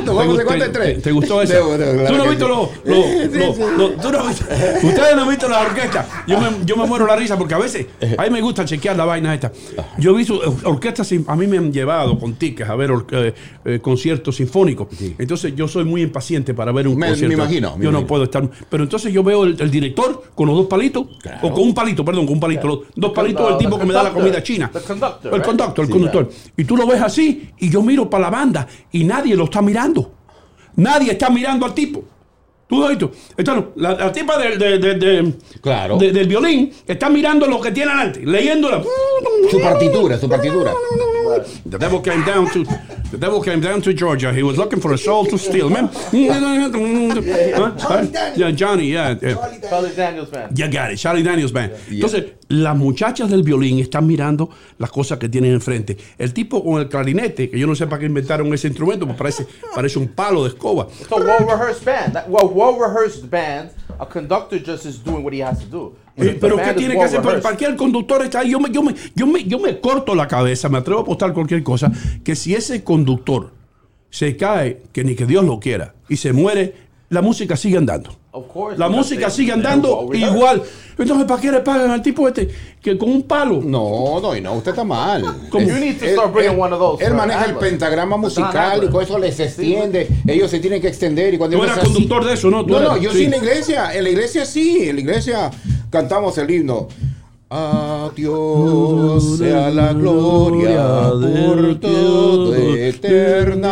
Nos 0.04 0.16
vamos 0.16 0.38
de 0.38 0.44
¿Te, 0.44 0.46
cuenta 0.48 0.66
en 0.66 0.72
tres. 0.74 1.02
te 1.02 1.12
gustó 1.12 1.42
esa? 1.42 1.54
Claro 1.60 2.08
¿Tú 2.08 2.16
no 2.18 2.24
has 2.24 2.30
visto 2.30 2.46
sí. 2.46 2.52
los... 2.52 2.98
los- 2.98 3.06
Sí, 3.06 3.38
los- 3.40 3.56
sí. 3.56 3.62
los- 3.78 3.98
tú 4.02 4.12
no 4.12 4.20
has 4.20 4.28
visto- 4.28 4.46
Ustedes 4.88 5.16
no 5.16 5.22
han 5.24 5.30
visto 5.30 5.48
la 5.48 5.62
orquesta. 5.62 6.24
Yo 6.28 6.40
me, 6.40 6.48
yo 6.66 6.76
me 6.76 6.86
muero 6.86 7.08
la 7.08 7.16
risa 7.16 7.38
porque 7.38 7.54
a 7.54 7.58
veces 7.60 7.86
a 8.18 8.24
mí 8.24 8.30
me 8.30 8.42
gusta 8.42 8.66
chequear 8.66 8.98
la 8.98 9.06
vaina 9.06 9.34
esta. 9.34 9.52
Yo 9.98 10.12
he 10.12 10.18
visto 10.18 10.36
or- 10.40 10.56
orquestas, 10.66 11.08
sin- 11.08 11.24
a 11.28 11.36
mí 11.36 11.48
me 11.48 11.58
han 11.58 11.72
llevado 11.72 12.20
con 12.20 12.34
tickets 12.36 12.70
a 12.70 12.76
ver 12.76 12.92
or- 12.92 13.08
eh, 13.12 13.34
eh, 13.64 13.80
conciertos 13.82 14.36
sinfónicos. 14.36 14.88
Entonces 15.18 15.56
yo 15.56 15.68
soy 15.68 15.86
muy 15.86 16.02
impaciente 16.02 16.54
para 16.54 16.72
ver 16.74 16.88
un 16.88 16.98
Me- 16.98 17.08
concierto. 17.10 17.38
me 17.38 17.44
imagino, 17.44 17.78
me 17.78 17.86
yo 17.86 17.92
no 17.92 18.06
puedo 18.06 18.26
estar... 18.26 18.48
Pero 18.70 18.84
entonces 18.84 19.14
yo 19.14 19.24
veo 19.24 19.46
el, 19.46 19.56
el 19.62 19.72
director 19.72 20.24
con 20.36 20.48
los 20.48 20.58
dos 20.58 20.68
palitos, 20.68 21.06
o 21.48 21.54
con 21.54 21.64
un 21.64 21.74
palito, 21.74 22.04
perdón, 22.04 22.26
con 22.26 22.34
un 22.36 22.40
palito, 22.40 22.68
los 22.68 22.80
dos 22.96 23.12
palitos 23.12 23.48
del 23.50 23.58
tipo 23.58 23.78
que 23.80 23.86
me 23.86 23.94
da 23.94 24.04
la 24.04 24.12
comida 24.14 24.42
china. 24.44 24.72
El 24.74 25.42
conductor, 25.42 25.84
el 25.84 25.88
Sí, 25.88 25.92
conductor. 25.92 26.30
Y 26.58 26.66
tú 26.66 26.76
lo 26.78 26.88
ves 26.88 27.02
así, 27.02 27.50
y 27.60 27.70
yo 27.70 27.82
miro 27.82 28.10
para 28.10 28.24
la 28.24 28.30
banda, 28.30 28.68
y 28.92 29.04
nadie 29.04 29.36
lo 29.36 29.46
está 29.46 29.62
mirando. 29.62 30.12
Nadie 30.78 31.12
está 31.14 31.30
mirando 31.30 31.66
al 31.66 31.74
tipo. 31.74 32.04
Tú 32.68 32.80
lo 32.80 32.86
has 32.86 32.90
visto. 32.98 33.12
Entonces, 33.38 33.66
la, 33.76 33.94
la 33.94 34.12
tipa 34.12 34.38
del, 34.40 34.58
de- 34.58 34.80
de- 34.80 34.96
de- 34.96 35.34
Claro. 35.62 35.98
de- 35.98 36.12
del 36.12 36.28
violín 36.28 36.72
está 36.88 37.10
mirando 37.10 37.46
lo 37.46 37.62
que 37.62 37.72
tiene 37.72 37.92
adelante, 37.92 38.22
leyéndola. 38.26 38.82
Su 39.52 39.62
partitura, 39.62 40.18
su 40.18 40.28
partitura. 40.28 40.74
The 41.70 41.78
devil 41.78 42.02
came 42.02 42.24
down 42.26 42.50
to 42.52 42.64
the 43.12 43.18
devil 43.18 43.42
came 43.42 43.60
down 43.62 43.82
to 43.82 43.92
Georgia. 43.94 44.32
He 44.34 44.42
was 44.44 44.58
looking 44.58 44.80
for 44.80 44.94
a 44.94 44.98
soul 44.98 45.28
to 45.28 45.38
steal. 45.38 45.70
Man. 45.70 45.90
Huh? 45.94 46.18
Yeah, 48.36 48.52
Johnny, 48.52 48.92
yeah. 48.92 49.16
Charlie 49.70 49.94
Daniels 49.96 50.30
band. 50.30 50.56
Ya 50.58 50.68
got 50.68 50.92
it, 50.92 50.98
Charlie 50.98 51.24
Daniels 51.24 51.52
Band. 51.52 51.72
Entonces, 51.90 52.26
las 52.50 52.76
muchachas 52.78 53.30
del 53.30 53.44
violín 53.44 53.80
están 53.80 54.06
mirando 54.06 54.50
las 54.78 54.92
cosas 54.92 55.18
que 55.18 55.30
tienen 55.30 55.54
enfrente. 55.54 55.98
El 56.18 56.34
tipo 56.34 56.64
con 56.64 56.80
el 56.82 56.90
clarinete, 56.90 57.50
que 57.50 57.58
yo 57.60 57.68
no 57.68 57.76
sé 57.76 57.88
para 57.88 58.00
qué 58.00 58.06
inventaron 58.06 58.54
ese 58.54 58.68
instrumento, 58.68 59.06
pues 59.06 59.18
parece, 59.18 59.48
parece 59.74 60.00
un 60.00 60.10
palo 60.10 60.44
de 60.44 60.50
escoba. 60.50 60.88
It's 61.00 61.12
a 61.12 61.16
well-rehearsed 61.16 61.86
band. 61.86 62.14
That, 62.14 62.28
well, 62.30 62.50
well-rehearsed 62.56 63.30
band. 63.30 63.70
A 64.00 64.06
conductor 64.06 64.58
just 64.60 64.86
is 64.86 64.98
doing 65.04 65.24
what 65.24 65.34
he 65.34 65.42
has 65.44 65.60
to 65.60 65.66
do. 65.66 65.96
Eh, 66.18 66.38
Pero 66.40 66.56
¿qué 66.58 66.74
tiene 66.74 66.96
que 66.96 67.04
hacer? 67.04 67.20
Well-rehearsed- 67.22 67.42
para 67.44 67.58
qué 67.58 67.66
el 67.66 67.76
conductor 67.76 68.22
está 68.24 68.40
ahí. 68.40 68.52
Yo 68.52 68.60
me, 68.60 68.70
yo, 68.72 68.82
me, 68.84 68.94
yo, 69.16 69.28
me, 69.28 69.44
yo 69.44 69.60
me 69.60 69.80
corto 69.80 70.16
la 70.16 70.28
cabeza, 70.28 70.70
me 70.70 70.78
atrevo 70.78 71.00
a 71.00 71.04
apostar 71.04 71.34
cualquier 71.34 71.64
cosa, 71.64 71.92
que 72.24 72.36
si 72.36 72.54
ese 72.56 72.84
conductor 72.84 73.52
se 74.10 74.38
cae, 74.38 74.82
que 74.94 75.04
ni 75.04 75.16
que 75.16 75.26
Dios 75.26 75.44
lo 75.44 75.60
quiera, 75.60 75.94
y 76.08 76.18
se 76.18 76.32
muere, 76.32 76.74
la 77.16 77.22
música 77.24 77.58
sigue 77.58 77.78
andando. 77.78 78.12
Of 78.32 78.46
course, 78.52 78.78
La 78.78 78.90
música 78.90 79.30
sigue 79.30 79.52
andando 79.54 80.10
igual. 80.14 80.62
Entonces, 80.98 81.26
¿para 81.26 81.42
qué 81.42 81.52
le 81.52 81.60
pagan 81.62 81.90
al 81.90 82.02
tipo 82.02 82.28
este 82.28 82.48
que 82.82 82.98
con 82.98 83.10
un 83.10 83.24
palo? 83.24 83.62
No, 83.64 84.20
no, 84.22 84.36
no, 84.40 84.54
usted 84.54 84.72
está 84.72 84.84
mal. 84.84 85.24
¿Cómo? 85.50 85.66
You 85.66 85.76
need 85.76 85.98
to 86.00 86.06
start 86.06 86.34
bringing 86.34 86.60
one 86.60 86.74
of 86.74 86.80
those. 86.80 87.04
Él 87.04 87.14
maneja 87.14 87.46
el 87.46 87.56
pentagrama 87.56 88.18
musical 88.18 88.84
y 88.84 88.88
con 88.90 89.02
eso 89.04 89.18
les 89.18 89.40
extiende. 89.40 90.08
Ellos 90.28 90.52
se 90.52 90.60
tienen 90.60 90.82
que 90.82 90.88
extender 90.90 91.34
y 91.34 91.38
cuando 91.38 91.58
Tú 91.58 91.64
eras 91.64 91.78
así- 91.80 91.86
conductor 91.94 92.26
de 92.26 92.34
eso, 92.34 92.50
¿no? 92.52 92.66
Tú 92.66 92.74
No, 92.74 92.80
no, 92.82 92.98
yo 92.98 93.12
sí. 93.12 93.18
sí 93.20 93.24
en 93.26 93.32
la 93.32 93.38
iglesia. 93.38 93.94
En 93.96 94.04
la 94.04 94.10
iglesia 94.10 94.46
sí. 94.46 94.90
En 94.90 94.96
la 94.98 95.02
iglesia 95.02 95.50
cantamos 95.90 96.38
el 96.38 96.52
himno. 96.52 96.88
A 97.50 98.10
Dios 98.16 99.38
sea 99.38 99.70
la 99.70 99.94
gloria 99.94 101.10
por 101.12 101.80
todo 101.80 102.56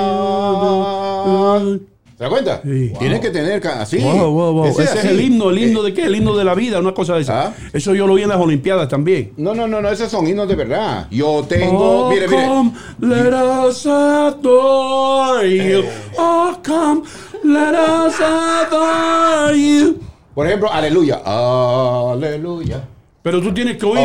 eterna. 0.04 1.80
¿Se 2.24 2.30
da 2.30 2.30
cuenta? 2.30 2.62
Sí. 2.64 2.94
Tiene 3.00 3.20
que 3.20 3.30
tener 3.32 3.68
así. 3.68 3.98
Wow, 3.98 4.32
wow, 4.32 4.54
wow. 4.54 4.66
Ese, 4.68 4.84
es 4.84 5.04
el 5.04 5.20
himno, 5.20 5.50
el 5.50 5.58
himno 5.58 5.82
Eh, 5.82 5.88
de 5.88 5.94
qué? 5.94 6.04
El 6.06 6.16
himno 6.16 6.38
de 6.38 6.46
la 6.46 6.56
vida, 6.56 6.80
una 6.80 6.94
cosa 6.94 7.16
de 7.16 7.22
esa. 7.24 7.48
Ah. 7.48 7.54
Eso 7.74 7.94
yo 7.94 8.08
lo 8.08 8.14
vi 8.14 8.22
en 8.24 8.30
las 8.30 8.38
Olimpiadas 8.40 8.88
también. 8.88 9.34
No, 9.36 9.54
no, 9.54 9.68
no, 9.68 9.82
no, 9.82 9.90
esos 9.90 10.10
son 10.10 10.26
himnos 10.26 10.48
de 10.48 10.56
verdad. 10.56 11.08
Yo 11.12 11.44
tengo, 11.50 12.06
Oh, 12.06 12.10
mire, 12.10 12.30
mire. 12.30 12.48
come, 12.48 12.72
let 13.02 13.34
us 13.34 13.86
adore 13.86 15.50
you. 15.50 15.80
Eh. 15.82 15.90
Oh, 16.18 16.56
come, 16.66 17.02
let 17.44 17.74
us 17.78 18.16
adore 18.22 19.58
you. 19.60 20.00
Por 20.34 20.48
ejemplo, 20.48 20.72
aleluya. 20.72 21.22
Aleluya. 21.26 22.88
Pero 23.22 23.42
tú 23.42 23.54
tienes 23.54 23.76
que 23.76 23.86
oír. 23.86 24.00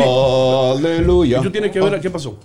Aleluya. 0.77 1.39
y 1.39 1.41
tú 1.41 1.51
tienes 1.51 1.71
que 1.71 1.79
ver 1.79 2.01
qué 2.01 2.09
pasó. 2.09 2.35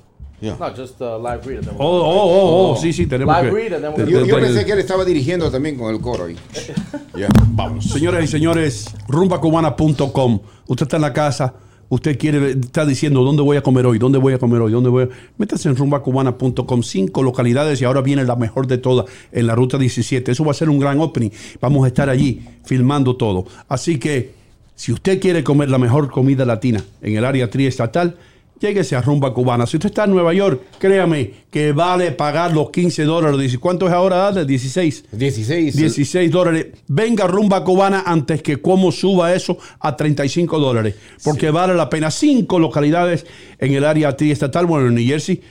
No, 0.45 0.71
just 0.77 1.01
uh, 1.01 1.17
live 1.19 1.41
read. 1.47 1.67
Oh, 1.79 1.87
oh, 1.87 2.03
oh, 2.03 2.73
oh, 2.73 2.77
sí, 2.77 2.93
sí, 2.93 3.07
tenemos 3.07 3.35
Live 3.37 3.49
que. 3.51 3.57
read 3.57 3.73
and 3.75 3.83
then 3.85 3.95
te- 3.95 4.13
we'll- 4.13 4.27
Yo, 4.27 4.37
pensé 4.41 4.65
que 4.65 4.73
él 4.73 4.79
estaba 4.79 5.05
dirigiendo 5.05 5.51
también 5.51 5.77
con 5.77 5.95
el 5.95 6.01
coro 6.01 6.25
ahí. 6.27 6.37
Ya, 7.17 7.29
vamos. 7.51 7.85
Señoras 7.85 8.25
y 8.25 8.27
señores, 8.27 8.87
rumbacubana.com. 9.07 10.41
Usted 10.67 10.83
está 10.85 10.97
en 10.97 11.03
la 11.03 11.13
casa, 11.13 11.55
usted 11.89 12.19
quiere, 12.19 12.51
está 12.53 12.85
diciendo 12.85 13.23
dónde 13.23 13.43
voy 13.43 13.57
a 13.57 13.63
comer 13.63 13.87
hoy, 13.87 13.99
dónde 13.99 14.19
voy 14.19 14.33
a 14.35 14.39
comer 14.39 14.61
hoy, 14.63 14.73
dónde 14.73 14.89
voy 14.91 15.05
a... 15.05 15.09
Métase 15.39 15.69
en 15.69 15.77
rumbacubana.com, 15.77 16.83
cinco 16.83 17.23
localidades 17.23 17.81
y 17.81 17.85
ahora 17.85 18.01
viene 18.01 18.25
la 18.25 18.35
mejor 18.37 18.67
de 18.67 18.79
todas 18.79 19.07
en 19.31 19.47
la 19.47 19.55
ruta 19.55 19.79
17. 19.79 20.33
Eso 20.33 20.45
va 20.45 20.51
a 20.51 20.55
ser 20.55 20.69
un 20.69 20.79
gran 20.81 21.01
opening. 21.01 21.31
Vamos 21.61 21.85
a 21.85 21.89
estar 21.89 22.09
allí 22.11 22.43
filmando 22.65 23.17
todo. 23.17 23.45
Así 23.69 23.99
que, 23.99 24.35
si 24.75 24.91
usted 24.93 25.21
quiere 25.21 25.45
comer 25.45 25.71
la 25.71 25.79
mejor 25.79 26.11
comida 26.11 26.45
latina 26.45 26.83
en 27.01 27.17
el 27.17 27.25
área 27.25 27.49
triestatal, 27.49 28.17
lléguese 28.65 28.97
a 28.97 29.03
Rumba 29.03 29.35
Cubana. 29.35 29.67
Si 29.67 29.77
usted 29.77 29.91
está 29.91 30.05
en 30.05 30.13
Nueva 30.13 30.33
York, 30.33 30.63
créame 30.79 31.31
que 31.51 31.73
vale 31.73 32.13
pagar 32.13 32.53
los 32.53 32.71
15 32.71 33.05
dólares. 33.05 33.59
¿Cuánto 33.59 33.87
es 33.87 33.93
ahora? 33.93 34.17
Dale, 34.17 34.47
16. 34.47 35.05
16. 35.13 35.77
16 35.77 36.31
dólares. 36.31 36.67
Venga 36.89 37.27
rumba 37.27 37.63
cubana 37.63 38.05
antes 38.07 38.43
que 38.43 38.63
como 38.63 38.91
suba 38.91 39.35
eso 39.35 39.59
a 39.81 39.95
35 39.97 40.59
dólares. 40.59 40.95
Porque 41.23 41.51
vale 41.51 41.75
la 41.75 41.91
pena. 41.91 42.11
Cinco 42.11 42.59
localidades 42.59 43.27
en 43.59 43.75
el 43.75 43.85
área 43.85 44.17
triestatal. 44.17 44.65
Bueno, 44.67 44.89
en 44.89 44.95
New 44.95 45.07
Jersey 45.07 45.43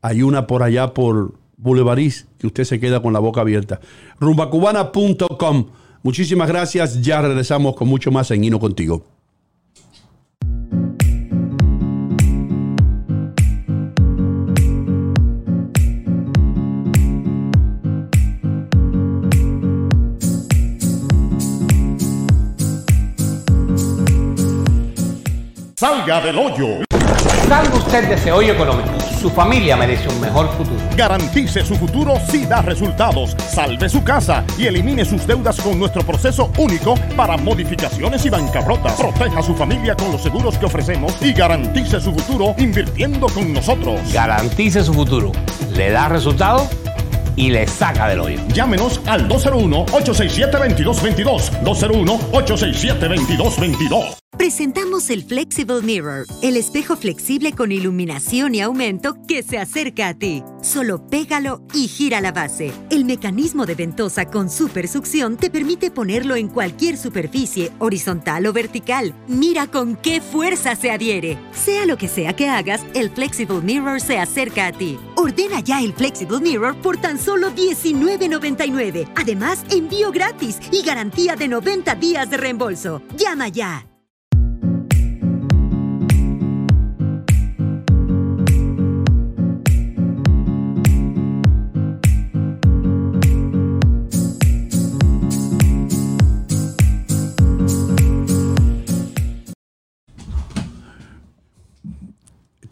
hay 0.00 0.22
una 0.22 0.46
por 0.46 0.62
allá 0.62 0.94
por 0.94 1.34
Boulevard 1.58 1.98
East 1.98 2.26
que 2.38 2.46
usted 2.46 2.64
se 2.64 2.80
queda 2.80 3.02
con 3.02 3.12
la 3.12 3.18
boca 3.18 3.42
abierta. 3.42 3.80
Rumbacubana.com. 4.18 5.66
Muchísimas 6.02 6.48
gracias. 6.48 7.02
Ya 7.02 7.20
regresamos 7.20 7.76
con 7.76 7.86
mucho 7.86 8.10
más 8.10 8.30
en 8.30 8.42
Hino 8.42 8.58
Contigo. 8.58 9.04
Salga 25.82 26.20
del 26.20 26.38
hoyo. 26.38 26.84
Salga 27.48 27.74
usted 27.74 28.08
de 28.08 28.14
ese 28.14 28.30
hoyo 28.30 28.52
económico. 28.52 28.88
Su 29.20 29.28
familia 29.28 29.76
merece 29.76 30.08
un 30.08 30.20
mejor 30.20 30.48
futuro. 30.50 30.76
Garantice 30.96 31.64
su 31.64 31.74
futuro 31.74 32.14
si 32.30 32.46
da 32.46 32.62
resultados. 32.62 33.36
Salve 33.50 33.88
su 33.88 34.04
casa 34.04 34.44
y 34.56 34.66
elimine 34.66 35.04
sus 35.04 35.26
deudas 35.26 35.60
con 35.60 35.80
nuestro 35.80 36.04
proceso 36.04 36.52
único 36.56 36.94
para 37.16 37.36
modificaciones 37.36 38.24
y 38.24 38.30
bancarrotas. 38.30 38.92
Proteja 38.92 39.40
a 39.40 39.42
su 39.42 39.56
familia 39.56 39.96
con 39.96 40.12
los 40.12 40.22
seguros 40.22 40.56
que 40.56 40.66
ofrecemos 40.66 41.16
y 41.20 41.32
garantice 41.32 42.00
su 42.00 42.12
futuro 42.12 42.54
invirtiendo 42.58 43.26
con 43.26 43.52
nosotros. 43.52 44.00
Garantice 44.12 44.84
su 44.84 44.94
futuro. 44.94 45.32
Le 45.74 45.90
da 45.90 46.08
resultado 46.08 46.64
y 47.34 47.50
le 47.50 47.66
saca 47.66 48.06
del 48.06 48.20
hoyo. 48.20 48.38
Llámenos 48.54 49.00
al 49.06 49.28
201-867-2222. 49.28 51.50
201-867-2222. 51.64 54.21
Presentamos 54.38 55.10
el 55.10 55.22
Flexible 55.22 55.82
Mirror, 55.82 56.26
el 56.42 56.56
espejo 56.56 56.96
flexible 56.96 57.52
con 57.52 57.70
iluminación 57.70 58.56
y 58.56 58.60
aumento 58.60 59.16
que 59.28 59.42
se 59.42 59.58
acerca 59.58 60.08
a 60.08 60.14
ti. 60.14 60.42
Solo 60.62 61.06
pégalo 61.06 61.62
y 61.72 61.86
gira 61.86 62.20
la 62.20 62.32
base. 62.32 62.72
El 62.90 63.04
mecanismo 63.04 63.66
de 63.66 63.76
ventosa 63.76 64.24
con 64.24 64.50
super 64.50 64.88
succión 64.88 65.36
te 65.36 65.48
permite 65.48 65.92
ponerlo 65.92 66.34
en 66.34 66.48
cualquier 66.48 66.96
superficie, 66.96 67.70
horizontal 67.78 68.46
o 68.46 68.52
vertical. 68.52 69.14
Mira 69.28 69.68
con 69.68 69.94
qué 69.94 70.20
fuerza 70.20 70.74
se 70.74 70.90
adhiere. 70.90 71.38
Sea 71.52 71.86
lo 71.86 71.96
que 71.96 72.08
sea 72.08 72.34
que 72.34 72.48
hagas, 72.48 72.80
el 72.94 73.10
Flexible 73.10 73.60
Mirror 73.60 74.00
se 74.00 74.18
acerca 74.18 74.66
a 74.66 74.72
ti. 74.72 74.98
Ordena 75.14 75.60
ya 75.60 75.80
el 75.80 75.92
Flexible 75.92 76.40
Mirror 76.40 76.74
por 76.76 76.96
tan 76.96 77.18
solo 77.18 77.52
$19.99. 77.52 79.08
Además, 79.14 79.62
envío 79.70 80.10
gratis 80.10 80.58
y 80.72 80.82
garantía 80.82 81.36
de 81.36 81.46
90 81.46 81.94
días 81.94 82.28
de 82.28 82.38
reembolso. 82.38 83.02
Llama 83.16 83.48
ya. 83.48 83.86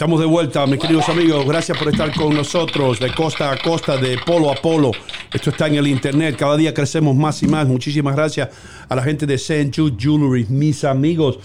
Estamos 0.00 0.18
de 0.18 0.24
vuelta, 0.24 0.66
mis 0.66 0.78
queridos 0.78 1.06
amigos. 1.10 1.44
Gracias 1.44 1.76
por 1.76 1.88
estar 1.88 2.10
con 2.14 2.34
nosotros 2.34 2.98
de 2.98 3.12
costa 3.12 3.52
a 3.52 3.58
costa, 3.58 3.98
de 3.98 4.16
polo 4.24 4.50
a 4.50 4.54
polo. 4.54 4.92
Esto 5.30 5.50
está 5.50 5.66
en 5.66 5.74
el 5.74 5.86
internet. 5.86 6.36
Cada 6.38 6.56
día 6.56 6.72
crecemos 6.72 7.14
más 7.14 7.42
y 7.42 7.46
más. 7.46 7.68
Muchísimas 7.68 8.16
gracias 8.16 8.48
a 8.88 8.96
la 8.96 9.02
gente 9.02 9.26
de 9.26 9.34
St. 9.34 9.70
Jude 9.76 9.96
Jewelry, 9.98 10.46
mis 10.48 10.84
amigos, 10.84 11.38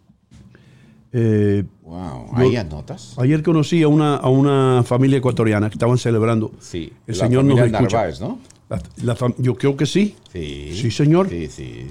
Eh, 1.12 1.64
Wow. 1.84 2.30
Ahí 2.36 2.56
anotas. 2.56 3.16
ayer 3.18 3.42
conocí 3.42 3.82
a 3.82 3.88
una, 3.88 4.16
a 4.18 4.30
una 4.30 4.84
familia 4.84 5.18
ecuatoriana 5.18 5.70
que 5.70 5.74
estaban 5.74 5.98
celebrando. 5.98 6.52
Sí. 6.60 6.94
El 7.08 7.18
la 7.18 7.26
Señor 7.26 7.44
nos 7.46 7.58
escucha. 7.60 7.82
Narváez, 7.82 8.22
¿no? 8.22 8.40
La- 8.70 8.82
la 9.04 9.16
fam- 9.16 9.34
yo 9.40 9.56
creo 9.56 9.76
que 9.76 9.88
sí. 9.88 10.16
Sí. 10.32 10.70
Sí, 10.74 10.92
señor. 10.92 11.28
Sí, 11.30 11.48
sí. 11.48 11.88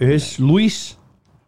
Es 0.00 0.40
Luis, 0.40 0.96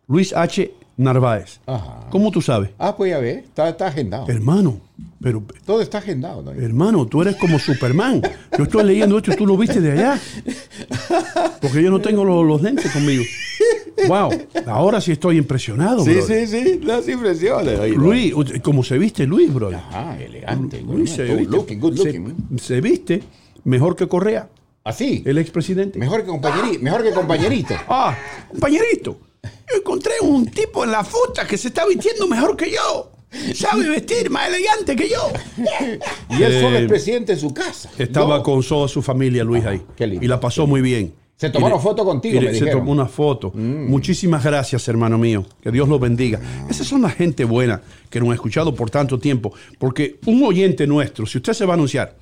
Luis 0.06 0.32
H. 0.32 0.72
Narváez. 0.96 1.60
Ajá. 1.66 2.06
¿Cómo 2.10 2.30
tú 2.32 2.40
sabes? 2.42 2.70
Ah, 2.78 2.96
pues 2.96 3.10
ya 3.12 3.18
ve. 3.18 3.38
Está, 3.38 3.68
está 3.68 3.86
agendado. 3.86 4.26
Hermano, 4.28 4.80
pero 5.20 5.42
Todo 5.64 5.80
está 5.80 5.98
agendado. 5.98 6.42
¿no? 6.42 6.50
hermano, 6.52 7.06
tú 7.06 7.22
eres 7.22 7.36
como 7.36 7.58
Superman. 7.60 8.20
Yo 8.56 8.64
estoy 8.64 8.82
leyendo 8.84 9.16
esto 9.18 9.32
y 9.32 9.36
tú 9.36 9.46
lo 9.46 9.56
viste 9.56 9.80
de 9.80 9.92
allá. 9.92 10.20
Porque 11.60 11.82
yo 11.82 11.90
no 11.90 12.00
tengo 12.00 12.24
los, 12.24 12.44
los 12.46 12.62
lentes 12.62 12.90
conmigo. 12.92 13.22
Wow, 14.06 14.30
ahora 14.66 15.00
sí 15.00 15.12
estoy 15.12 15.38
impresionado, 15.38 16.04
Sí, 16.04 16.14
brother. 16.14 16.46
sí, 16.46 16.62
sí. 16.64 16.80
Las 16.82 17.08
impresiones. 17.08 17.90
Luis, 17.96 18.32
como 18.62 18.84
se 18.84 18.96
viste 18.98 19.26
Luis, 19.26 19.52
bro. 19.52 19.70
Ah, 19.74 20.16
elegante. 20.20 20.80
Luis 20.82 21.10
se 21.10 21.26
good 21.26 21.38
viste, 21.38 21.56
looking, 21.56 21.80
good 21.80 21.96
se- 21.96 22.04
looking. 22.12 22.58
se 22.58 22.80
viste 22.80 23.22
mejor 23.64 23.96
que 23.96 24.06
Correa, 24.06 24.48
Así. 24.84 25.22
el 25.26 25.38
expresidente. 25.38 25.98
Mejor 25.98 26.20
que 26.22 26.28
compañerito. 26.28 26.82
Mejor 26.82 27.02
que 27.02 27.10
compañerito. 27.12 27.74
Ah, 27.88 28.16
compañerito, 28.50 29.18
yo 29.42 29.76
encontré 29.78 30.12
un 30.22 30.46
tipo 30.46 30.84
en 30.84 30.92
la 30.92 31.02
fusta 31.04 31.46
que 31.46 31.58
se 31.58 31.68
está 31.68 31.86
vistiendo 31.86 32.26
mejor 32.28 32.56
que 32.56 32.70
yo. 32.70 33.12
sabe 33.54 33.86
vestir 33.90 34.30
más 34.30 34.48
elegante 34.48 34.96
que 34.96 35.06
yo. 35.10 35.30
Y 36.30 36.42
él 36.42 36.62
solo 36.62 36.78
Eh, 36.78 36.82
es 36.84 36.88
presidente 36.88 37.32
en 37.34 37.38
su 37.38 37.52
casa. 37.52 37.90
Estaba 37.98 38.38
No. 38.38 38.42
con 38.42 38.62
toda 38.62 38.88
su 38.88 39.02
familia, 39.02 39.44
Luis, 39.44 39.66
ahí. 39.66 39.82
qué 39.96 40.06
lindo, 40.06 40.24
y 40.24 40.28
la 40.28 40.40
pasó 40.40 40.66
muy 40.66 40.80
bien. 40.80 41.12
Se 41.38 41.50
tomaron 41.50 41.80
foto 41.80 42.04
contigo, 42.04 42.36
y 42.36 42.40
me 42.40 42.46
se 42.48 42.52
dijeron. 42.54 42.74
Mm. 42.74 42.78
tomó 42.80 42.92
una 42.92 43.06
foto. 43.06 43.52
Muchísimas 43.54 44.42
gracias, 44.44 44.86
hermano 44.88 45.16
mío. 45.18 45.46
Que 45.62 45.70
Dios 45.70 45.88
lo 45.88 45.98
bendiga. 45.98 46.40
Esas 46.68 46.86
son 46.86 47.02
la 47.02 47.10
gente 47.10 47.44
buena 47.44 47.80
que 48.10 48.18
nos 48.20 48.30
ha 48.30 48.34
escuchado 48.34 48.74
por 48.74 48.90
tanto 48.90 49.18
tiempo. 49.20 49.52
Porque 49.78 50.18
un 50.26 50.42
oyente 50.42 50.86
nuestro, 50.86 51.26
si 51.26 51.38
usted 51.38 51.52
se 51.52 51.64
va 51.64 51.74
a 51.74 51.76
anunciar, 51.76 52.16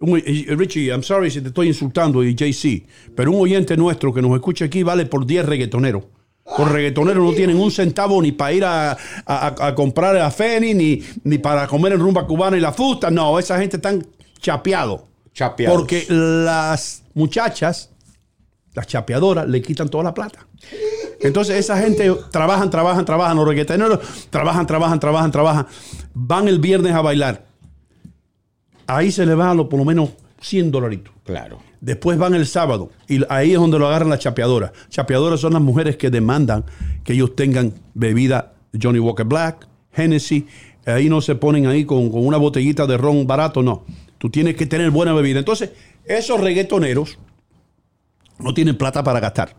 un- 0.00 0.20
Richie, 0.20 0.86
I'm 0.88 1.02
sorry 1.04 1.30
si 1.30 1.40
te 1.40 1.48
estoy 1.48 1.68
insultando 1.68 2.24
y 2.24 2.34
JC, 2.34 2.84
pero 3.14 3.30
un 3.30 3.40
oyente 3.40 3.76
nuestro 3.76 4.12
que 4.12 4.20
nos 4.20 4.34
escucha 4.34 4.64
aquí 4.64 4.82
vale 4.82 5.06
por 5.06 5.24
10 5.26 5.46
reggaetoneros. 5.46 6.02
Por 6.56 6.72
reggaetoneros 6.72 7.22
no 7.24 7.32
tienen 7.32 7.56
un 7.56 7.70
centavo 7.70 8.20
ni 8.20 8.32
para 8.32 8.52
ir 8.52 8.64
a, 8.64 8.92
a- 9.26 9.66
a 9.68 9.74
comprar 9.76 10.16
a 10.16 10.28
Feni, 10.32 10.74
ni, 10.74 11.00
ni 11.22 11.38
para 11.38 11.68
comer 11.68 11.92
en 11.92 12.00
rumba 12.00 12.26
cubana 12.26 12.56
y 12.56 12.60
la 12.60 12.72
fusta. 12.72 13.12
No, 13.12 13.38
esa 13.38 13.60
gente 13.60 13.76
están 13.76 14.04
chapeados. 14.40 15.02
Chapeados. 15.32 15.76
Porque 15.78 16.06
las 16.08 17.04
muchachas, 17.14 17.89
las 18.74 18.86
chapeadoras, 18.86 19.48
le 19.48 19.60
quitan 19.62 19.88
toda 19.88 20.04
la 20.04 20.14
plata. 20.14 20.46
Entonces 21.20 21.56
esa 21.56 21.78
gente 21.78 22.10
trabajan, 22.30 22.70
trabajan, 22.70 23.04
trabajan, 23.04 23.36
los 23.36 23.46
reggaetoneros 23.46 24.00
trabajan, 24.30 24.66
trabajan, 24.66 25.00
trabajan, 25.00 25.30
trabajan. 25.30 25.66
Van 26.14 26.48
el 26.48 26.58
viernes 26.58 26.92
a 26.92 27.02
bailar. 27.02 27.44
Ahí 28.86 29.12
se 29.12 29.26
le 29.26 29.34
van 29.34 29.48
a 29.48 29.54
lo, 29.54 29.68
por 29.68 29.78
lo 29.78 29.84
menos 29.84 30.10
100 30.40 30.70
dolaritos. 30.70 31.12
Claro. 31.24 31.60
Después 31.80 32.18
van 32.18 32.34
el 32.34 32.46
sábado 32.46 32.90
y 33.08 33.20
ahí 33.28 33.52
es 33.52 33.58
donde 33.58 33.78
lo 33.78 33.86
agarran 33.88 34.10
las 34.10 34.20
chapeadoras. 34.20 34.72
Chapeadoras 34.88 35.40
son 35.40 35.52
las 35.52 35.62
mujeres 35.62 35.96
que 35.96 36.10
demandan 36.10 36.64
que 37.04 37.12
ellos 37.12 37.36
tengan 37.36 37.74
bebida 37.94 38.54
Johnny 38.80 38.98
Walker 38.98 39.26
Black, 39.26 39.66
Hennessy. 39.92 40.46
Ahí 40.86 41.08
no 41.08 41.20
se 41.20 41.34
ponen 41.34 41.66
ahí 41.66 41.84
con, 41.84 42.10
con 42.10 42.26
una 42.26 42.36
botellita 42.36 42.86
de 42.86 42.96
ron 42.96 43.26
barato, 43.26 43.62
no. 43.62 43.84
Tú 44.18 44.30
tienes 44.30 44.56
que 44.56 44.66
tener 44.66 44.90
buena 44.90 45.12
bebida. 45.14 45.38
Entonces, 45.38 45.70
esos 46.04 46.40
reggaetoneros 46.40 47.18
no 48.42 48.54
tienen 48.54 48.76
plata 48.76 49.02
para 49.02 49.20
gastar. 49.20 49.54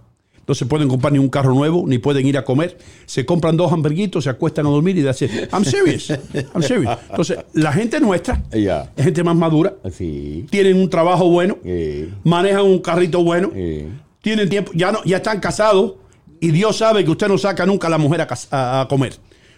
No 0.48 0.56
se 0.56 0.66
pueden 0.66 0.90
comprar 0.90 1.14
ni 1.14 1.20
un 1.20 1.30
carro 1.30 1.54
nuevo, 1.54 1.86
ni 1.88 1.98
pueden 2.00 2.26
ir 2.26 2.38
a 2.38 2.44
comer. 2.44 2.78
Se 3.06 3.26
compran 3.26 3.56
dos 3.56 3.72
hamburguitos, 3.72 4.24
se 4.26 4.30
acuestan 4.30 4.66
a 4.66 4.70
dormir 4.70 4.98
y 4.98 5.04
dicen, 5.04 5.30
I'm 5.54 5.64
serious, 5.64 6.10
I'm 6.54 6.62
serious. 6.64 6.98
Entonces, 7.10 7.38
la 7.54 7.72
gente 7.72 8.00
nuestra 8.02 8.44
es 8.52 9.04
gente 9.06 9.24
más 9.24 9.36
madura, 9.36 9.76
Sí. 9.92 10.46
tienen 10.50 10.78
un 10.78 10.90
trabajo 10.90 11.30
bueno, 11.30 11.58
Sí. 11.64 12.10
manejan 12.24 12.64
un 12.66 12.80
carrito 12.80 13.24
bueno, 13.24 13.52
Sí. 13.54 13.88
tienen 14.22 14.50
tiempo, 14.50 14.72
ya, 14.74 14.92
no, 14.92 15.02
ya 15.06 15.18
están 15.18 15.40
casados 15.40 15.94
y 16.42 16.50
Dios 16.52 16.76
sabe 16.78 17.06
que 17.06 17.12
usted 17.12 17.28
no 17.28 17.38
saca 17.38 17.66
nunca 17.66 17.88
a 17.88 17.92
la 17.92 17.98
mujer 18.00 18.22
a, 18.22 18.28
cas- 18.28 18.48
a- 18.52 18.82
a 18.82 18.88
comer. 18.88 19.14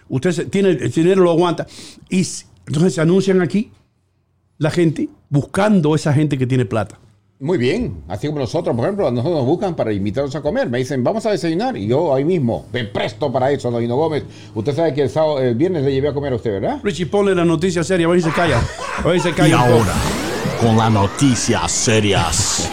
Usted 0.08 0.32
se- 0.32 0.44
tiene 0.44 0.68
el 0.70 0.90
dinero, 0.92 1.22
lo 1.22 1.30
aguanta. 1.30 1.66
Y 2.10 2.24
entonces 2.66 2.94
se 2.94 3.00
anuncian 3.00 3.40
aquí 3.40 3.70
la 4.58 4.70
gente 4.70 5.08
buscando 5.30 5.94
esa 5.94 6.12
gente 6.12 6.36
que 6.38 6.46
tiene 6.46 6.66
plata. 6.66 7.00
Muy 7.40 7.58
bien. 7.58 8.04
Así 8.08 8.28
como 8.28 8.38
nosotros, 8.38 8.74
por 8.76 8.84
ejemplo, 8.84 9.10
nosotros 9.10 9.38
nos 9.38 9.46
buscan 9.46 9.74
para 9.74 9.92
invitarnos 9.92 10.34
a 10.36 10.40
comer. 10.40 10.70
Me 10.70 10.78
dicen, 10.78 11.02
vamos 11.02 11.26
a 11.26 11.30
desayunar. 11.32 11.76
Y 11.76 11.88
yo 11.88 12.14
ahí 12.14 12.24
mismo, 12.24 12.66
me 12.72 12.84
presto 12.84 13.30
para 13.32 13.50
eso, 13.50 13.70
Novino 13.70 13.96
Gómez. 13.96 14.24
Usted 14.54 14.74
sabe 14.74 14.94
que 14.94 15.02
el, 15.02 15.10
sábado, 15.10 15.40
el 15.40 15.54
viernes 15.54 15.82
le 15.82 15.92
llevé 15.92 16.08
a 16.08 16.14
comer 16.14 16.32
a 16.32 16.36
usted, 16.36 16.52
¿verdad? 16.52 16.78
Richie, 16.82 17.06
ponle 17.06 17.34
la 17.34 17.44
noticia 17.44 17.82
seria, 17.82 18.08
a 18.08 18.14
si 18.14 18.22
se 18.22 18.30
calla. 18.30 18.58
A 18.58 19.12
si 19.12 19.20
se 19.20 19.30
Y 19.30 19.32
calla. 19.32 19.58
poco. 19.58 19.72
ahora, 19.78 19.94
con 20.60 20.76
las 20.76 20.92
noticias 20.92 21.70
serias, 21.72 22.70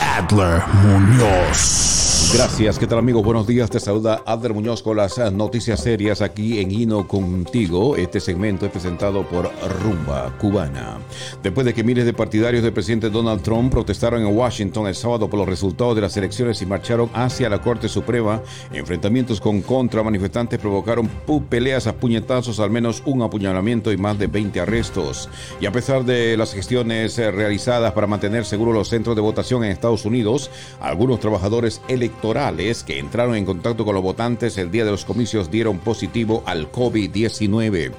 Adler 0.00 0.62
Muñoz. 0.82 2.07
Gracias, 2.34 2.78
¿qué 2.78 2.86
tal 2.86 2.98
amigos? 2.98 3.24
Buenos 3.24 3.46
días, 3.46 3.70
te 3.70 3.80
saluda 3.80 4.22
Adler 4.26 4.52
Muñoz 4.52 4.82
con 4.82 4.98
las 4.98 5.16
eh, 5.16 5.30
noticias 5.30 5.80
serias 5.80 6.20
aquí 6.20 6.60
en 6.60 6.70
Hino 6.70 7.08
Contigo. 7.08 7.96
Este 7.96 8.20
segmento 8.20 8.66
es 8.66 8.70
presentado 8.70 9.26
por 9.26 9.50
Rumba 9.80 10.36
Cubana. 10.38 10.98
Después 11.42 11.64
de 11.64 11.72
que 11.72 11.82
miles 11.82 12.04
de 12.04 12.12
partidarios 12.12 12.62
del 12.62 12.74
presidente 12.74 13.08
Donald 13.08 13.40
Trump 13.40 13.72
protestaron 13.72 14.20
en 14.20 14.36
Washington 14.36 14.88
el 14.88 14.94
sábado 14.94 15.30
por 15.30 15.38
los 15.38 15.48
resultados 15.48 15.94
de 15.94 16.02
las 16.02 16.18
elecciones 16.18 16.60
y 16.60 16.66
marcharon 16.66 17.08
hacia 17.14 17.48
la 17.48 17.62
Corte 17.62 17.88
Suprema, 17.88 18.42
enfrentamientos 18.72 19.40
con 19.40 19.62
contra 19.62 20.02
manifestantes 20.02 20.58
provocaron 20.58 21.08
peleas 21.48 21.86
a 21.86 21.94
puñetazos, 21.94 22.60
al 22.60 22.70
menos 22.70 23.02
un 23.06 23.22
apuñalamiento 23.22 23.90
y 23.90 23.96
más 23.96 24.18
de 24.18 24.26
20 24.26 24.60
arrestos. 24.60 25.30
Y 25.62 25.66
a 25.66 25.72
pesar 25.72 26.04
de 26.04 26.36
las 26.36 26.52
gestiones 26.52 27.18
eh, 27.18 27.30
realizadas 27.30 27.92
para 27.92 28.06
mantener 28.06 28.44
seguros 28.44 28.74
los 28.74 28.90
centros 28.90 29.16
de 29.16 29.22
votación 29.22 29.64
en 29.64 29.70
Estados 29.70 30.04
Unidos, 30.04 30.50
algunos 30.78 31.20
trabajadores 31.20 31.80
electorales 32.18 32.82
que 32.82 32.98
entraron 32.98 33.36
en 33.36 33.44
contacto 33.44 33.84
con 33.84 33.94
los 33.94 34.02
votantes 34.02 34.58
el 34.58 34.72
día 34.72 34.84
de 34.84 34.90
los 34.90 35.04
comicios 35.04 35.52
dieron 35.52 35.78
positivo 35.78 36.42
al 36.46 36.72
COVID-19. 36.72 37.92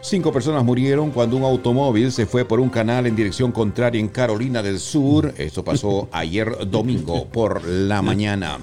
Cinco 0.00 0.32
personas 0.32 0.62
murieron 0.62 1.10
cuando 1.10 1.36
un 1.36 1.42
automóvil 1.42 2.12
se 2.12 2.26
fue 2.26 2.44
por 2.44 2.60
un 2.60 2.68
canal 2.68 3.06
en 3.06 3.16
dirección 3.16 3.50
contraria 3.50 3.98
en 3.98 4.08
Carolina 4.08 4.62
del 4.62 4.78
Sur. 4.78 5.34
Esto 5.38 5.64
pasó 5.64 6.08
ayer 6.12 6.70
domingo 6.70 7.26
por 7.26 7.66
la 7.66 8.00
mañana. 8.00 8.58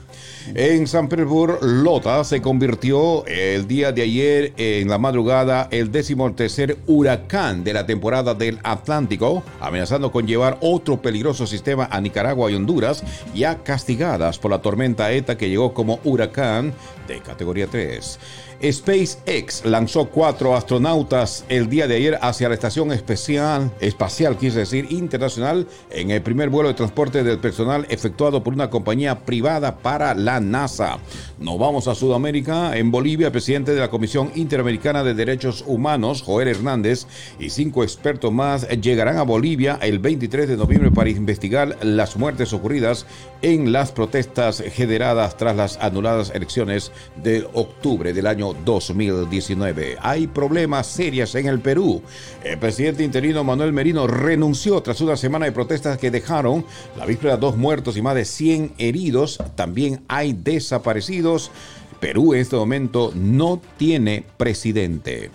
En 0.54 0.88
San 0.88 1.08
Petersburgo, 1.08 1.60
Lota 1.62 2.24
se 2.24 2.42
convirtió 2.42 3.26
el 3.26 3.68
día 3.68 3.92
de 3.92 4.02
ayer 4.02 4.54
en 4.58 4.90
la 4.90 4.98
madrugada 4.98 5.68
el 5.72 5.92
décimo 5.92 6.34
tercer 6.34 6.78
huracán 6.88 7.64
de 7.64 7.74
la 7.74 7.86
temporada 7.86 8.34
del 8.34 8.60
Atlántico, 8.64 9.44
amenazando 9.60 10.12
con 10.12 10.26
llevar 10.26 10.58
otro 10.62 11.02
peligroso 11.02 11.46
sistema 11.46 11.88
a 11.92 12.02
Nicaragua 12.02 12.52
y 12.52 12.56
Honduras, 12.56 13.04
ya 13.34 13.64
castigadas 13.64 14.40
por 14.40 14.52
la 14.52 14.62
tormenta 14.62 15.12
ETA 15.12 15.38
que 15.38 15.50
llegó 15.50 15.74
como 15.74 16.00
huracán 16.04 16.74
de 17.08 17.22
categoría 17.22 17.68
3. 17.68 18.20
SpaceX 18.64 19.66
lanzó 19.66 20.10
cuatro 20.10 20.56
astronautas 20.56 21.46
el 21.50 21.70
día 21.70 21.88
de 21.88 21.96
ayer 21.96 22.20
hacia 22.22 22.48
la 22.48 22.54
estación 22.54 22.92
especial, 22.92 23.72
espacial, 23.80 24.38
quise 24.38 24.60
decir, 24.60 24.88
internacional, 24.92 25.68
en 25.90 26.12
el 26.12 26.22
primer 26.22 26.50
vuelo 26.50 26.70
de 26.70 26.76
transporte 26.76 27.24
del 27.24 27.40
personal 27.40 27.88
efectuado 27.90 28.44
por 28.44 28.54
una 28.54 28.70
compañía 28.70 29.26
privada 29.26 29.78
para 29.78 30.14
la 30.14 30.40
NASA. 30.40 31.00
Nos 31.40 31.58
vamos 31.58 31.88
a 31.88 31.96
Sudamérica. 31.96 32.78
En 32.78 32.92
Bolivia, 32.92 33.28
el 33.28 33.32
presidente 33.32 33.74
de 33.74 33.80
la 33.80 33.90
Comisión 33.90 34.32
Interamericana 34.36 35.04
de 35.04 35.14
Derechos 35.14 35.64
Humanos, 35.66 36.22
Joel 36.22 36.50
Hernández, 36.50 37.08
y 37.40 37.50
cinco 37.50 37.84
expertos 37.84 38.32
más 38.32 38.68
llegarán 38.70 39.18
a 39.18 39.24
Bolivia 39.24 39.80
el 39.82 40.00
23 40.00 40.48
de 40.48 40.58
noviembre 40.58 40.92
para 40.92 41.10
investigar 41.10 41.78
las 41.82 42.16
muertes 42.16 42.54
ocurridas 42.54 43.06
en 43.42 43.72
las 43.72 43.92
protestas 43.92 44.64
generadas 44.72 45.38
tras 45.38 45.56
las 45.56 45.78
anuladas 45.78 46.32
elecciones 46.36 46.92
de 47.24 47.48
octubre 47.54 48.14
del 48.14 48.28
año 48.28 48.51
2019. 48.66 49.98
Hay 50.02 50.28
problemas 50.28 50.88
serios 50.88 51.36
en 51.36 51.48
el 51.48 51.60
Perú. 51.60 52.02
El 52.44 52.58
presidente 52.58 53.04
interino 53.04 53.44
Manuel 53.44 53.74
Merino 53.74 54.08
renunció 54.08 54.82
tras 54.82 55.02
una 55.02 55.18
semana 55.18 55.46
de 55.46 55.52
protestas 55.52 55.98
que 55.98 56.12
dejaron 56.12 56.66
la 56.98 57.06
víspera 57.06 57.38
dos 57.38 57.58
muertos 57.58 57.98
y 57.98 58.02
más 58.02 58.16
de 58.16 58.26
100 58.26 58.74
heridos. 58.78 59.40
También 59.56 60.04
hay 60.08 60.34
desaparecidos. 60.34 61.52
Perú 62.00 62.34
en 62.34 62.42
este 62.42 62.56
momento 62.56 63.12
no 63.16 63.62
tiene 63.78 64.24
presidente. 64.38 65.30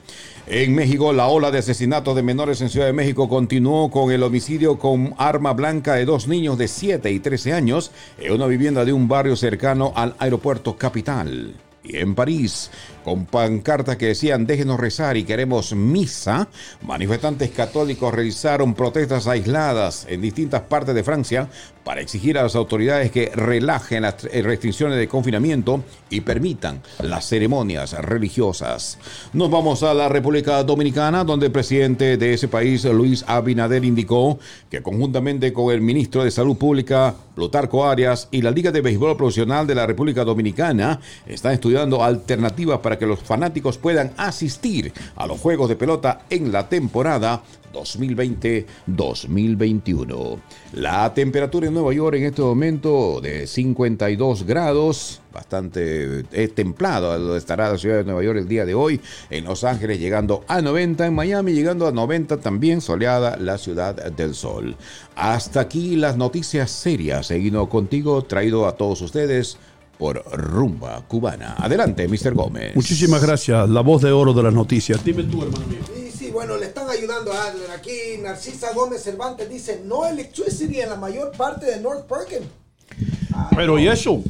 En 0.48 0.76
México, 0.76 1.12
la 1.12 1.26
ola 1.26 1.50
de 1.50 1.58
asesinatos 1.58 2.14
de 2.14 2.22
menores 2.22 2.60
en 2.60 2.68
Ciudad 2.68 2.86
de 2.86 2.92
México 2.92 3.28
continuó 3.28 3.90
con 3.90 4.12
el 4.12 4.22
homicidio 4.22 4.78
con 4.78 5.12
arma 5.18 5.52
blanca 5.54 5.94
de 5.94 6.04
dos 6.04 6.28
niños 6.28 6.56
de 6.56 6.68
7 6.68 7.10
y 7.10 7.18
13 7.18 7.52
años 7.52 7.90
en 8.16 8.32
una 8.32 8.46
vivienda 8.46 8.84
de 8.84 8.92
un 8.92 9.08
barrio 9.08 9.34
cercano 9.34 9.92
al 9.96 10.14
aeropuerto 10.20 10.76
capital. 10.76 11.54
Y 11.82 11.96
en 11.96 12.14
París, 12.14 12.70
con 13.06 13.24
pancartas 13.24 13.98
que 13.98 14.06
decían 14.06 14.48
déjenos 14.48 14.80
rezar 14.80 15.16
y 15.16 15.22
queremos 15.22 15.72
misa, 15.76 16.48
manifestantes 16.82 17.50
católicos 17.50 18.12
realizaron 18.12 18.74
protestas 18.74 19.28
aisladas 19.28 20.08
en 20.10 20.20
distintas 20.20 20.62
partes 20.62 20.92
de 20.92 21.04
Francia 21.04 21.48
para 21.84 22.00
exigir 22.00 22.36
a 22.36 22.42
las 22.42 22.56
autoridades 22.56 23.12
que 23.12 23.30
relajen 23.32 24.02
las 24.02 24.24
restricciones 24.24 24.98
de 24.98 25.06
confinamiento 25.06 25.84
y 26.10 26.22
permitan 26.22 26.82
las 26.98 27.28
ceremonias 27.28 27.92
religiosas. 27.92 28.98
Nos 29.32 29.52
vamos 29.52 29.84
a 29.84 29.94
la 29.94 30.08
República 30.08 30.64
Dominicana, 30.64 31.22
donde 31.22 31.46
el 31.46 31.52
presidente 31.52 32.16
de 32.16 32.34
ese 32.34 32.48
país, 32.48 32.84
Luis 32.86 33.24
Abinader, 33.28 33.84
indicó 33.84 34.40
que 34.68 34.82
conjuntamente 34.82 35.52
con 35.52 35.72
el 35.72 35.80
ministro 35.80 36.24
de 36.24 36.32
Salud 36.32 36.56
Pública, 36.56 37.14
Plutarco 37.36 37.86
Arias, 37.86 38.26
y 38.32 38.42
la 38.42 38.50
Liga 38.50 38.72
de 38.72 38.80
Béisbol 38.80 39.16
Profesional 39.16 39.64
de 39.64 39.76
la 39.76 39.86
República 39.86 40.24
Dominicana, 40.24 40.98
están 41.24 41.52
estudiando 41.52 42.02
alternativas 42.02 42.80
para 42.80 42.95
que 42.98 43.06
los 43.06 43.20
fanáticos 43.20 43.78
puedan 43.78 44.12
asistir 44.16 44.92
a 45.16 45.26
los 45.26 45.40
juegos 45.40 45.68
de 45.68 45.76
pelota 45.76 46.22
en 46.30 46.52
la 46.52 46.68
temporada 46.68 47.42
2020-2021. 47.76 50.38
La 50.72 51.14
temperatura 51.14 51.68
en 51.68 51.74
Nueva 51.74 51.92
York 51.92 52.16
en 52.16 52.24
este 52.24 52.42
momento 52.42 53.20
de 53.20 53.46
52 53.46 54.42
grados, 54.44 55.20
bastante 55.32 56.24
templado 56.48 57.36
estará 57.36 57.70
la 57.70 57.78
ciudad 57.78 57.98
de 57.98 58.04
Nueva 58.04 58.22
York 58.22 58.38
el 58.38 58.48
día 58.48 58.64
de 58.64 58.74
hoy, 58.74 59.00
en 59.30 59.44
Los 59.44 59.62
Ángeles 59.64 60.00
llegando 60.00 60.44
a 60.48 60.62
90, 60.62 61.06
en 61.06 61.14
Miami 61.14 61.52
llegando 61.52 61.86
a 61.86 61.92
90 61.92 62.38
también, 62.38 62.80
soleada 62.80 63.36
la 63.36 63.58
ciudad 63.58 63.94
del 64.12 64.34
sol. 64.34 64.74
Hasta 65.14 65.60
aquí 65.60 65.96
las 65.96 66.16
noticias 66.16 66.70
serias, 66.70 67.26
seguido 67.26 67.68
contigo, 67.68 68.22
traído 68.22 68.66
a 68.66 68.72
todos 68.72 69.02
ustedes 69.02 69.58
por 69.98 70.22
Rumba 70.32 71.02
Cubana. 71.06 71.56
Adelante, 71.58 72.06
Mr. 72.08 72.34
Gómez. 72.34 72.74
Muchísimas 72.74 73.22
gracias, 73.22 73.68
la 73.68 73.80
voz 73.80 74.02
de 74.02 74.12
oro 74.12 74.32
de 74.32 74.42
las 74.42 74.52
noticias. 74.52 75.04
Dime 75.04 75.24
tú, 75.24 75.42
hermano 75.42 75.66
mío. 75.66 75.78
Sí, 75.94 76.10
sí, 76.16 76.30
bueno, 76.30 76.56
le 76.56 76.66
están 76.66 76.88
ayudando 76.88 77.32
a 77.32 77.46
Adler. 77.46 77.70
Aquí 77.70 77.92
Narcisa 78.22 78.72
Gómez 78.74 79.02
Cervantes 79.02 79.48
dice, 79.48 79.82
no 79.84 80.06
electricity 80.06 80.80
en 80.80 80.90
la 80.90 80.96
mayor 80.96 81.32
parte 81.32 81.66
de 81.66 81.80
North 81.80 82.06
Perkin. 82.06 82.48
Pero 83.54 83.78
¿y 83.78 83.88
eso? 83.88 84.22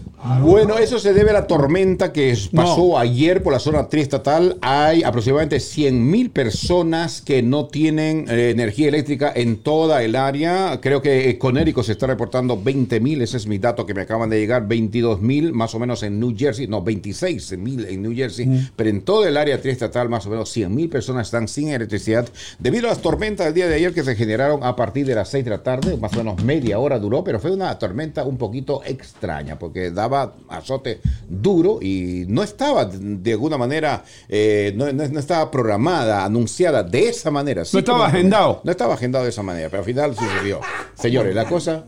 Bueno, 0.42 0.76
eso 0.78 0.98
se 0.98 1.12
debe 1.12 1.30
a 1.30 1.34
la 1.34 1.46
tormenta 1.46 2.12
que 2.12 2.36
pasó 2.52 2.88
No. 2.88 2.98
ayer 2.98 3.44
por 3.44 3.52
la 3.52 3.60
zona 3.60 3.88
triestatal. 3.88 4.56
Hay 4.60 5.04
aproximadamente 5.04 5.60
100 5.60 6.10
mil 6.10 6.30
personas 6.30 7.22
que 7.22 7.42
no 7.42 7.66
tienen 7.66 8.26
eh, 8.28 8.50
energía 8.50 8.88
eléctrica 8.88 9.32
en 9.34 9.58
toda 9.58 10.02
el 10.02 10.16
área. 10.16 10.80
Creo 10.80 11.00
que 11.00 11.30
eh, 11.30 11.38
Conérico 11.38 11.84
se 11.84 11.92
está 11.92 12.08
reportando 12.08 12.60
20 12.60 12.98
mil, 12.98 13.22
ese 13.22 13.36
es 13.36 13.46
mi 13.46 13.58
dato 13.58 13.86
que 13.86 13.94
me 13.94 14.00
acaban 14.00 14.28
de 14.28 14.40
llegar, 14.40 14.66
22 14.66 15.20
mil 15.20 15.52
más 15.52 15.74
o 15.76 15.78
menos 15.78 16.02
en 16.02 16.18
New 16.18 16.34
Jersey, 16.36 16.66
no, 16.66 16.82
26 16.82 17.56
mil 17.58 17.84
en 17.86 18.02
New 18.02 18.14
Jersey, 18.14 18.68
pero 18.74 18.90
en 18.90 19.02
todo 19.02 19.26
el 19.26 19.36
área 19.36 19.60
triestatal 19.60 20.08
más 20.08 20.26
o 20.26 20.30
menos 20.30 20.50
100 20.50 20.74
mil 20.74 20.88
personas 20.88 21.28
están 21.28 21.46
sin 21.46 21.68
electricidad 21.68 22.28
debido 22.58 22.86
a 22.86 22.90
las 22.90 23.00
tormentas 23.00 23.46
del 23.46 23.54
día 23.54 23.68
de 23.68 23.76
ayer 23.76 23.94
que 23.94 24.02
se 24.02 24.16
generaron 24.16 24.64
a 24.64 24.74
partir 24.74 25.06
de 25.06 25.14
las 25.14 25.28
6 25.28 25.44
de 25.44 25.50
la 25.50 25.62
tarde, 25.62 25.96
más 25.98 26.12
o 26.14 26.16
menos 26.16 26.42
media 26.42 26.80
hora 26.80 26.98
duró, 26.98 27.22
pero 27.22 27.38
fue 27.38 27.52
una 27.52 27.78
tormenta 27.78 28.24
un 28.24 28.36
poquito 28.46 28.82
extraña 28.84 29.58
porque 29.58 29.90
daba 29.90 30.34
azote 30.48 31.00
duro 31.28 31.78
y 31.82 32.24
no 32.28 32.42
estaba 32.42 32.84
de 32.86 33.32
alguna 33.32 33.58
manera, 33.58 34.02
eh, 34.28 34.72
no, 34.76 34.92
no- 34.92 35.08
no 35.08 35.18
estaba 35.20 35.50
programada, 35.50 36.24
anunciada 36.24 36.82
de 36.82 37.08
esa 37.08 37.30
manera. 37.30 37.64
Sí, 37.64 37.70
No 37.76 37.80
estaba 37.80 38.06
agendado. 38.06 38.60
No 38.64 38.70
estaba 38.70 38.94
agendado 38.94 39.24
de 39.24 39.30
esa 39.30 39.42
manera, 39.42 39.68
pero 39.68 39.80
al 39.80 39.86
final 39.86 40.14
sucedió. 40.16 40.60
Señores, 40.94 41.34
las 41.34 41.46
cosas 41.46 41.82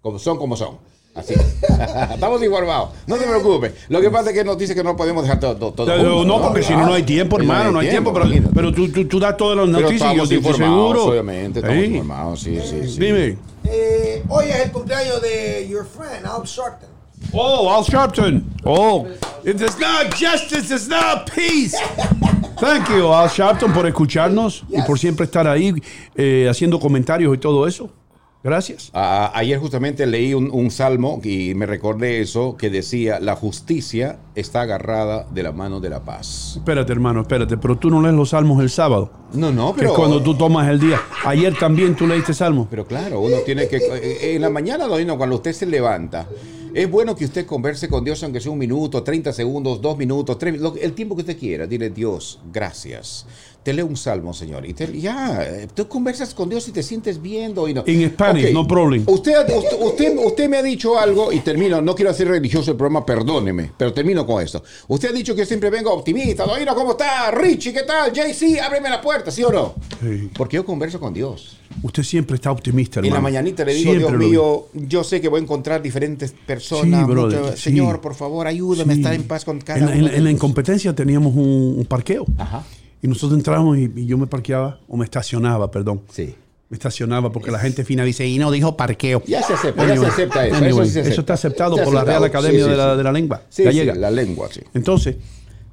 como 0.00 0.18
son 0.18 0.38
como 0.38 0.56
son. 0.56 0.78
Así. 1.14 1.34
Estamos 2.14 2.42
informados. 2.42 2.90
No 3.06 3.16
te 3.16 3.24
preocupes. 3.24 3.72
Lo 3.88 4.00
que 4.00 4.10
pasa 4.10 4.30
es 4.30 4.36
que 4.36 4.44
nos 4.44 4.58
dice 4.58 4.74
que 4.74 4.82
no 4.82 4.96
podemos 4.96 5.22
dejar 5.22 5.38
todo. 5.40 5.54
todo, 5.56 5.72
todo 5.72 6.24
No, 6.24 6.42
porque 6.42 6.62
si 6.62 6.72
no, 6.72 6.86
no 6.86 6.94
hay 6.94 7.04
tiempo, 7.04 7.38
hermano, 7.38 7.70
no 7.70 7.78
hay 7.78 7.88
tiempo. 7.88 8.12
Pero, 8.12 8.26
pero 8.54 8.72
tú, 8.74 8.88
tú, 8.90 9.06
tú 9.06 9.20
das 9.20 9.36
todas 9.36 9.56
las 9.56 9.66
Pero 9.66 9.80
noticias 9.80 10.12
y 10.12 10.16
yo 10.16 10.22
estamos 10.24 10.30
estoy 10.32 10.52
informados, 10.52 10.92
seguro. 10.92 11.04
obviamente, 11.10 11.58
estamos 11.60 11.78
Sí. 11.78 11.84
informados, 11.86 12.40
sí, 12.40 12.58
sí, 12.62 12.88
sí. 12.88 12.98
Dime. 13.00 13.38
Eh, 13.64 14.22
hoy 14.28 14.46
es 14.46 14.56
el 14.64 14.72
cumpleaños 14.72 15.22
de 15.22 15.68
your 15.68 15.86
friend, 15.86 16.26
Al 16.26 16.42
Sharpton. 16.44 16.88
Oh, 17.32 17.72
Al 17.74 17.84
Sharpton. 17.84 18.44
Oh, 18.64 19.06
it 19.44 19.60
is 19.60 19.78
not 19.78 20.12
justice, 20.18 20.70
it's 20.74 20.88
not 20.88 21.30
peace. 21.34 21.76
Thank 22.60 22.88
you, 22.90 23.12
Al 23.12 23.28
Sharpton, 23.28 23.72
por 23.72 23.86
escucharnos 23.86 24.64
y 24.68 24.80
por 24.82 24.98
siempre 24.98 25.24
estar 25.26 25.46
ahí 25.46 25.72
eh, 26.16 26.46
haciendo 26.50 26.78
comentarios 26.80 27.34
y 27.34 27.38
todo 27.38 27.66
eso. 27.66 27.88
Gracias. 28.44 28.90
Ah, 28.92 29.32
ayer 29.34 29.58
justamente 29.58 30.04
leí 30.06 30.34
un, 30.34 30.50
un 30.52 30.70
salmo 30.70 31.18
y 31.24 31.54
me 31.54 31.64
recordé 31.64 32.20
eso 32.20 32.58
que 32.58 32.68
decía, 32.68 33.18
la 33.18 33.34
justicia 33.36 34.18
está 34.34 34.60
agarrada 34.60 35.26
de 35.32 35.42
la 35.42 35.52
mano 35.52 35.80
de 35.80 35.88
la 35.88 36.04
paz. 36.04 36.52
Espérate, 36.58 36.92
hermano, 36.92 37.22
espérate, 37.22 37.56
pero 37.56 37.78
tú 37.78 37.88
no 37.88 38.02
lees 38.02 38.14
los 38.14 38.28
salmos 38.30 38.62
el 38.62 38.68
sábado. 38.68 39.10
No, 39.32 39.50
no, 39.50 39.72
Que 39.72 39.78
pero... 39.80 39.92
es 39.92 39.96
cuando 39.98 40.22
tú 40.22 40.36
tomas 40.36 40.68
el 40.68 40.78
día. 40.78 41.00
Ayer 41.24 41.56
también 41.58 41.96
tú 41.96 42.06
leíste 42.06 42.34
salmos. 42.34 42.68
Pero 42.70 42.86
claro, 42.86 43.20
uno 43.20 43.38
tiene 43.46 43.66
que... 43.66 43.78
eh, 43.78 44.34
En 44.34 44.42
la 44.42 44.50
mañana, 44.50 44.86
cuando 45.16 45.36
usted 45.36 45.54
se 45.54 45.64
levanta, 45.64 46.28
es 46.74 46.90
bueno 46.90 47.16
que 47.16 47.24
usted 47.24 47.46
converse 47.46 47.88
con 47.88 48.04
Dios, 48.04 48.22
aunque 48.24 48.40
sea 48.40 48.52
un 48.52 48.58
minuto, 48.58 49.02
30 49.02 49.32
segundos, 49.32 49.80
dos 49.80 49.96
minutos, 49.96 50.36
tres 50.38 50.52
minutos, 50.52 50.78
el 50.82 50.92
tiempo 50.92 51.14
que 51.16 51.22
usted 51.22 51.38
quiera. 51.38 51.66
Dile, 51.66 51.88
Dios, 51.88 52.40
gracias. 52.52 53.24
Te 53.64 53.72
leo 53.72 53.86
un 53.86 53.96
salmo, 53.96 54.34
Señor. 54.34 54.66
Y 54.66 54.74
te- 54.74 55.00
ya, 55.00 55.42
eh, 55.42 55.68
tú 55.74 55.88
conversas 55.88 56.34
con 56.34 56.50
Dios 56.50 56.68
y 56.68 56.72
te 56.72 56.82
sientes 56.82 57.20
bien, 57.20 57.54
Doino. 57.54 57.82
In 57.86 58.06
Spanish, 58.10 58.46
Ok. 58.48 58.52
no 58.52 58.66
problem. 58.68 59.04
Usted, 59.06 59.32
usted, 59.56 59.76
usted, 59.80 60.18
usted 60.22 60.48
me 60.50 60.58
ha 60.58 60.62
dicho 60.62 60.98
algo 60.98 61.32
y 61.32 61.40
termino, 61.40 61.80
no 61.80 61.94
quiero 61.94 62.10
hacer 62.10 62.28
religioso 62.28 62.72
el 62.72 62.76
programa, 62.76 63.06
perdóneme, 63.06 63.72
pero 63.78 63.92
termino 63.94 64.26
con 64.26 64.42
esto. 64.42 64.62
Usted 64.88 65.08
ha 65.08 65.12
dicho 65.12 65.34
que 65.34 65.40
yo 65.40 65.46
siempre 65.46 65.70
vengo 65.70 65.90
optimista, 65.94 66.44
Doino, 66.44 66.74
¿cómo 66.74 66.90
está? 66.92 67.30
Richie, 67.30 67.72
¿qué 67.72 67.84
tal? 67.84 68.12
JC, 68.12 68.60
ábreme 68.60 68.90
la 68.90 69.00
puerta, 69.00 69.30
¿sí 69.30 69.42
o 69.42 69.50
no? 69.50 69.74
Sí. 70.02 70.30
Porque 70.36 70.56
yo 70.56 70.66
converso 70.66 71.00
con 71.00 71.14
Dios. 71.14 71.56
Usted 71.82 72.02
siempre 72.02 72.36
está 72.36 72.52
optimista, 72.52 73.00
En 73.00 73.06
hermano. 73.06 73.22
la 73.22 73.22
mañanita 73.30 73.64
le 73.64 73.72
digo, 73.74 73.92
Siempre 73.92 74.18
Dios 74.18 74.30
mío, 74.30 74.66
yo 74.74 75.02
sé 75.02 75.22
que 75.22 75.28
voy 75.28 75.40
a 75.40 75.42
encontrar 75.42 75.80
diferentes 75.80 76.32
personas. 76.46 77.00
Sí, 77.06 77.10
brother, 77.10 77.56
sí. 77.56 77.62
Señor, 77.62 78.02
por 78.02 78.14
favor, 78.14 78.46
ayúdame 78.46 78.92
a 78.92 78.96
estar 78.96 79.14
en 79.14 79.22
paz 79.22 79.44
con 79.46 79.58
cada 79.60 79.78
en, 79.80 79.86
la- 79.86 79.92
en 79.94 79.98
uno 80.02 80.10
de 80.10 80.16
en 80.18 80.24
la 80.24 80.30
incompetencia 80.30 80.94
teníamos 80.94 81.34
un, 81.34 81.76
un 81.78 81.86
parqueo. 81.86 82.26
Ajá. 82.36 82.62
Y 83.04 83.08
nosotros 83.08 83.36
entramos 83.36 83.76
y, 83.76 83.92
y 83.94 84.06
yo 84.06 84.16
me 84.16 84.26
parqueaba, 84.26 84.80
o 84.88 84.96
me 84.96 85.04
estacionaba, 85.04 85.70
perdón. 85.70 86.00
Sí. 86.10 86.34
Me 86.70 86.76
estacionaba 86.76 87.30
porque 87.30 87.50
la 87.50 87.58
gente 87.58 87.84
fina 87.84 88.02
dice, 88.02 88.26
y 88.26 88.38
no 88.38 88.50
dijo 88.50 88.78
parqueo. 88.78 89.22
Ya 89.26 89.42
se 89.42 89.52
acepta, 89.52 89.86
ya 89.86 89.96
se 89.98 90.06
acepta 90.06 90.46
eso. 90.46 90.56
anyway, 90.56 90.70
eso, 90.72 90.84
sí 90.86 90.90
se 90.92 91.00
acepta. 91.00 91.20
está 91.20 91.34
aceptado 91.34 91.76
por 91.76 91.92
la. 91.92 92.02
Real 92.02 92.24
Academia 92.24 92.60
Sí, 92.60 92.64
sí, 92.64 92.70
de, 92.70 92.76
la, 92.78 92.96
de 92.96 93.02
la 93.04 93.12
Lengua 93.12 93.42
Sí, 93.50 93.56
sí, 93.60 93.64
gallega. 93.64 93.94
la 93.94 94.10
lengua, 94.10 94.48
sí. 94.50 94.62
Entonces, 94.72 95.16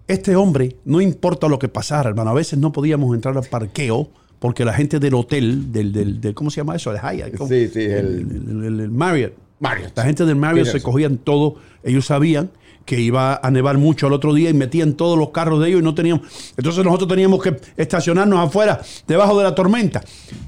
este 0.09 0.35
hombre, 0.35 0.75
no 0.83 0.99
importa 0.99 1.47
lo 1.47 1.57
que 1.57 1.69
pasara, 1.69 2.09
hermano, 2.09 2.31
a 2.31 2.33
veces 2.33 2.59
no 2.59 2.73
podíamos 2.73 3.15
entrar 3.15 3.37
al 3.37 3.45
parqueo 3.45 4.09
porque 4.39 4.65
la 4.65 4.73
gente 4.73 4.99
del 4.99 5.13
hotel, 5.13 5.71
del, 5.71 5.93
del, 5.93 6.19
del- 6.19 6.33
¿cómo 6.33 6.49
se 6.51 6.57
llama 6.57 6.75
eso? 6.75 6.91
El 6.91 6.97
Hyatt. 6.99 7.37
Sí, 7.47 7.67
sí, 7.69 7.79
el- 7.79 8.27
el, 8.49 8.63
el- 8.65 8.79
el 8.81 8.91
Marriott. 8.91 9.33
Marriott. 9.61 9.93
La 9.95 10.03
gente 10.03 10.25
del 10.25 10.35
Marriott 10.35 10.67
se 10.67 10.81
cogían 10.81 11.17
todo, 11.17 11.55
ellos 11.83 12.05
sabían 12.07 12.49
que 12.85 12.99
iba 12.99 13.39
a 13.41 13.51
nevar 13.51 13.77
mucho 13.77 14.07
al 14.07 14.13
otro 14.13 14.33
día 14.33 14.49
y 14.49 14.53
metían 14.53 14.93
todos 14.93 15.17
los 15.17 15.29
carros 15.29 15.61
de 15.61 15.69
ellos 15.69 15.81
y 15.81 15.83
no 15.83 15.95
teníamos. 15.95 16.27
Entonces 16.57 16.83
nosotros 16.83 17.09
teníamos 17.09 17.41
que 17.41 17.57
estacionarnos 17.77 18.39
afuera, 18.47 18.81
debajo 19.07 19.37
de 19.37 19.43
la 19.43 19.55
tormenta. 19.55 20.03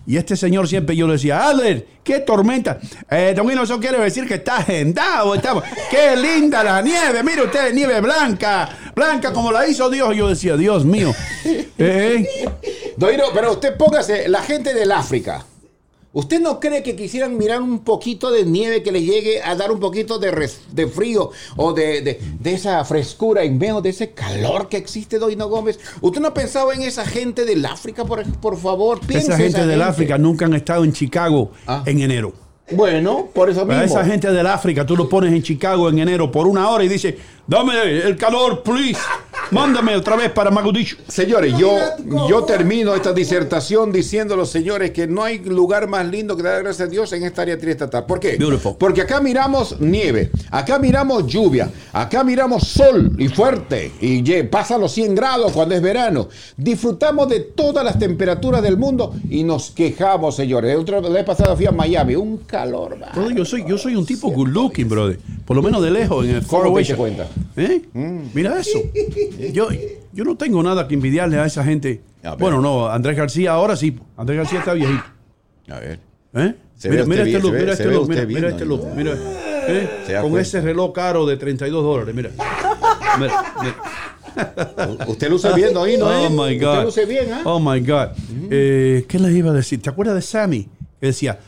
Y 0.05 0.17
este 0.17 0.35
señor 0.35 0.67
siempre 0.67 0.95
yo 0.95 1.07
le 1.07 1.13
decía, 1.13 1.47
Adler, 1.47 1.87
¿qué 2.03 2.19
tormenta? 2.19 2.79
Eh, 3.09 3.33
Don 3.35 3.49
eso 3.49 3.79
quiere 3.79 3.99
decir 3.99 4.27
que 4.27 4.35
está 4.35 4.57
agendado. 4.57 5.35
Estamos. 5.35 5.63
¡Qué 5.89 6.15
linda 6.15 6.63
la 6.63 6.81
nieve! 6.81 7.23
Mire 7.23 7.43
usted, 7.43 7.73
nieve 7.73 8.01
blanca, 8.01 8.69
blanca 8.95 9.31
como 9.31 9.51
la 9.51 9.67
hizo 9.67 9.89
Dios. 9.89 10.13
Y 10.13 10.17
yo 10.17 10.27
decía, 10.27 10.57
Dios 10.57 10.85
mío. 10.85 11.13
Eh, 11.75 12.27
Doiro, 12.97 13.25
pero 13.33 13.53
usted 13.53 13.75
póngase, 13.75 14.29
la 14.29 14.41
gente 14.43 14.73
del 14.75 14.91
África. 14.91 15.43
¿Usted 16.15 16.39
no 16.39 16.59
cree 16.59 16.83
que 16.83 16.95
quisieran 16.95 17.35
mirar 17.37 17.59
un 17.61 17.79
poquito 17.79 18.29
de 18.31 18.45
nieve 18.45 18.83
que 18.83 18.91
le 18.91 19.01
llegue 19.01 19.41
a 19.41 19.55
dar 19.55 19.71
un 19.71 19.79
poquito 19.79 20.19
de, 20.19 20.29
res- 20.29 20.59
de 20.71 20.85
frío 20.87 21.31
o 21.55 21.73
de, 21.73 22.01
de- 22.01 22.19
de 22.39 22.53
esa 22.53 22.85
frescura 22.85 23.43
en 23.43 23.57
medio 23.57 23.81
de 23.81 23.89
ese 23.89 24.11
calor 24.11 24.69
que 24.69 24.77
existe, 24.77 25.17
Doino 25.17 25.47
Gómez? 25.49 25.79
¿Usted 26.01 26.21
no 26.21 26.27
ha 26.27 26.33
pensado 26.35 26.71
en 26.71 26.83
esa 26.83 27.03
gente 27.03 27.45
del 27.45 27.65
África, 27.65 28.05
por, 28.05 28.23
por 28.39 28.57
favor? 28.59 28.99
Piense 28.99 29.27
esa 29.31 29.35
en 29.37 29.51
gente 29.51 29.65
del 29.65 29.81
África 29.81 30.17
nunca 30.19 30.45
han 30.45 30.53
estado 30.53 30.83
en 30.83 30.93
Chicago 30.93 31.49
Ah. 31.65 31.81
en 31.87 31.99
enero. 32.01 32.31
Bueno, 32.71 33.27
por 33.33 33.49
eso 33.49 33.61
A 33.61 33.65
mismo. 33.65 33.81
esa 33.83 34.05
gente 34.05 34.31
del 34.31 34.45
África, 34.47 34.85
tú 34.85 34.95
lo 34.95 35.09
pones 35.09 35.33
en 35.33 35.41
Chicago 35.41 35.89
en 35.89 35.97
enero 35.99 36.31
por 36.31 36.45
una 36.47 36.69
hora 36.69 36.83
y 36.83 36.87
dices, 36.89 37.15
dame 37.47 37.73
el 37.81 38.15
calor, 38.17 38.61
please. 38.63 38.99
Mándame 39.51 39.95
otra 39.95 40.15
vez 40.15 40.31
para 40.31 40.49
Mogadishu. 40.49 40.97
Señores, 41.07 41.53
yo, 41.57 41.77
yo 42.29 42.43
termino 42.43 42.95
esta 42.95 43.13
disertación 43.13 43.91
diciendo 43.91 44.33
a 44.33 44.37
los 44.37 44.49
señores 44.49 44.91
que 44.91 45.05
no 45.07 45.23
hay 45.23 45.39
lugar 45.39 45.87
más 45.87 46.05
lindo 46.07 46.35
que 46.35 46.43
dar 46.43 46.63
gracias 46.63 46.87
a 46.87 46.91
Dios 46.91 47.13
en 47.13 47.23
esta 47.23 47.43
área 47.43 47.57
triestatal. 47.57 48.05
¿Por 48.05 48.19
qué? 48.19 48.35
Beautiful. 48.37 48.75
Porque 48.79 49.01
acá 49.01 49.19
miramos 49.21 49.79
nieve, 49.79 50.31
acá 50.49 50.79
miramos 50.79 51.27
lluvia, 51.27 51.69
acá 51.91 52.23
miramos 52.23 52.63
sol 52.67 53.15
y 53.19 53.27
fuerte, 53.27 53.91
y 54.01 54.23
ye- 54.23 54.43
pasan 54.45 54.81
los 54.81 54.91
100 54.93 55.13
grados 55.15 55.51
cuando 55.51 55.75
es 55.75 55.81
verano. 55.81 56.29
Disfrutamos 56.57 57.29
de 57.29 57.41
todas 57.41 57.85
las 57.85 57.99
temperaturas 57.99 58.63
del 58.63 58.77
mundo 58.77 59.13
y 59.29 59.43
nos 59.43 59.71
quejamos, 59.71 60.35
señores. 60.35 60.75
Otra 60.77 60.99
vez 61.01 61.23
pasada 61.23 61.55
fui 61.55 61.65
a 61.67 61.71
Miami, 61.71 62.15
un 62.15 62.37
calor. 62.37 62.97
va. 63.01 63.11
Brother, 63.13 63.35
yo 63.37 63.45
soy, 63.45 63.63
yo 63.67 63.77
soy 63.77 63.95
un 63.95 64.05
tipo 64.05 64.29
good 64.31 64.47
looking, 64.49 64.89
brother. 64.89 65.19
Por 65.45 65.55
lo 65.57 65.61
menos 65.61 65.81
de 65.83 65.91
lejos, 65.91 66.25
en 66.25 66.35
el 66.35 66.43
¿Cómo 66.47 66.75
te 66.81 66.95
cuenta? 66.95 67.27
¿Eh? 67.55 67.81
Mira 68.33 68.59
eso. 68.59 68.79
Yo, 69.51 69.67
yo 70.13 70.23
no 70.23 70.35
tengo 70.37 70.61
nada 70.63 70.87
que 70.87 70.93
envidiarle 70.93 71.37
a 71.37 71.45
esa 71.45 71.63
gente. 71.63 72.01
A. 72.23 72.35
Bueno, 72.35 72.61
no, 72.61 72.87
Andrés 72.87 73.17
García 73.17 73.51
ahora 73.51 73.75
sí. 73.75 73.97
Andrés 74.17 74.37
García 74.37 74.59
está 74.59 74.73
viejito. 74.73 75.03
A 75.69 75.79
ver. 75.79 75.99
¿Eh? 76.33 76.55
Ve 76.83 77.05
Mira, 77.05 77.23
este 77.23 77.39
look, 77.39 77.53
mira 77.53 77.73
este 77.73 77.85
look, 77.85 78.09
mira, 78.09 78.49
este 78.49 78.65
look, 78.65 78.85
mira. 78.95 79.13
¿Eh? 79.67 79.89
Da 80.09 80.21
Con 80.21 80.31
cuenta. 80.31 80.41
ese 80.47 80.61
reloj 80.61 80.91
caro 80.91 81.25
de 81.25 81.37
32 81.37 81.83
dólares, 81.83 82.13
mira. 82.13 82.31
Mira, 83.19 83.53
mira. 83.61 85.05
Usted 85.07 85.29
luce 85.29 85.53
bien, 85.53 85.73
¿no? 85.73 85.85
¿eh? 85.85 85.97
Oh 86.01 86.29
my 86.29 86.57
God. 86.59 86.69
Usted 86.69 86.83
luce 86.83 87.05
bien. 87.05 87.27
Oh 87.45 87.59
my 87.59 87.79
God. 87.79 88.09
Eh, 88.49 89.05
¿Qué 89.07 89.19
les 89.19 89.33
iba 89.35 89.51
a 89.51 89.53
decir? 89.53 89.81
¿Te 89.81 89.89
acuerdas 89.89 90.15
de 90.15 90.21
Sammy? 90.21 90.67
Que 90.99 91.07
decía, 91.07 91.39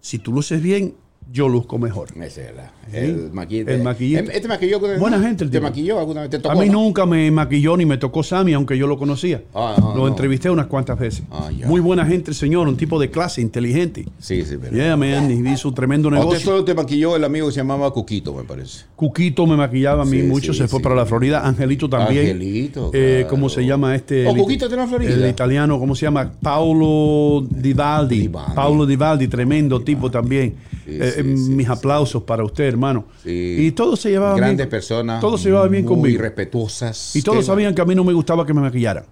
si 0.00 0.18
tú 0.18 0.32
luces 0.32 0.60
bien, 0.60 0.94
yo 1.32 1.48
luzco 1.48 1.78
mejor. 1.78 2.08
Ese 2.22 2.50
es 2.50 2.54
la- 2.54 2.72
el 2.92 3.30
maquillito. 3.32 3.70
El 3.70 3.82
maquillito. 3.82 4.30
Este 4.30 4.48
maquilló 4.48 4.74
alguna 4.76 4.92
vez? 4.92 5.00
Buena 5.00 5.18
gente 5.20 5.44
el 5.44 5.50
¿Te 5.50 5.56
tipo. 5.58 5.68
maquilló 5.68 5.98
alguna 5.98 6.20
vez? 6.20 6.30
¿Te 6.30 6.38
tocó, 6.38 6.50
A 6.58 6.60
mí 6.62 6.66
no? 6.68 6.74
nunca 6.82 7.06
me 7.06 7.30
maquilló 7.30 7.76
ni 7.76 7.86
me 7.86 7.96
tocó 7.96 8.22
Sammy, 8.22 8.52
aunque 8.52 8.76
yo 8.76 8.86
lo 8.86 8.98
conocía. 8.98 9.42
Ah, 9.54 9.74
no, 9.80 9.94
lo 9.96 10.08
entrevisté 10.08 10.50
unas 10.50 10.66
cuantas 10.66 10.98
veces. 10.98 11.22
Ah. 11.30 11.48
Muy 11.64 11.80
buena 11.80 12.04
gente 12.04 12.30
el 12.32 12.34
señor, 12.36 12.68
un 12.68 12.76
tipo 12.76 13.00
de 13.00 13.10
clase, 13.10 13.40
inteligente. 13.40 14.04
Sí, 14.18 14.44
sí, 14.44 14.56
pero. 14.60 14.76
Yeah, 14.76 14.96
man, 14.96 15.30
y 15.30 15.48
hizo 15.50 15.68
un 15.68 15.74
tremendo 15.74 16.08
A 16.08 16.12
usted 16.12 16.20
negocio. 16.26 16.44
solo 16.50 16.64
te 16.64 16.74
maquilló 16.74 17.16
el 17.16 17.24
amigo 17.24 17.46
que 17.46 17.52
se 17.54 17.60
llamaba 17.60 17.90
Cuquito, 17.92 18.34
me 18.34 18.44
parece. 18.44 18.84
Cuquito 18.94 19.46
me 19.46 19.56
maquillaba 19.56 20.02
a 20.02 20.04
mí 20.04 20.20
Sí, 20.20 20.26
mucho, 20.26 20.52
sí, 20.52 20.58
se 20.58 20.68
fue 20.68 20.80
para 20.80 20.94
la 20.94 21.06
Florida. 21.06 21.46
Angelito 21.46 21.88
también. 21.88 22.26
Angelito, 22.36 22.90
Eh. 22.92 23.26
¿Cómo 23.30 23.48
se 23.48 23.64
llama 23.64 23.94
este? 23.94 24.26
Oh, 24.26 24.32
el- 24.32 24.36
Cuquito 24.36 24.66
en 24.66 24.76
la 24.76 24.86
Florida. 24.86 25.10
El 25.14 25.26
italiano, 25.30 25.78
¿cómo 25.78 25.94
se 25.94 26.02
llama? 26.04 26.30
Paulo 26.42 27.46
Divaldi. 27.50 28.20
Divaldi. 28.20 28.54
Paulo 28.54 28.84
Divaldi, 28.86 29.28
tremendo 29.28 29.80
tipo 29.80 30.10
también. 30.10 30.54
Eh, 30.86 31.12
sí, 31.14 31.20
eh, 31.20 31.22
sí, 31.36 31.50
mis 31.50 31.66
sí. 31.66 31.72
aplausos 31.72 32.22
para 32.24 32.44
usted, 32.44 32.64
hermano. 32.64 33.04
Y 33.24 33.70
todos 33.72 34.00
se 34.00 34.10
llevaban 34.10 34.36
Grandes 34.36 34.56
bien. 34.58 34.68
personas. 34.70 35.20
Todos 35.20 35.40
se 35.40 35.48
llevaban 35.48 35.70
bien 35.70 35.84
muy 35.84 35.94
conmigo. 35.94 36.22
respetuosas. 36.22 37.14
Y 37.16 37.22
todos 37.22 37.46
sabían 37.46 37.74
que 37.74 37.82
a 37.82 37.84
mí 37.84 37.94
no 37.94 38.04
me 38.04 38.12
gustaba 38.12 38.44
que 38.46 38.52
me 38.54 38.60
maquillaran. 38.60 39.04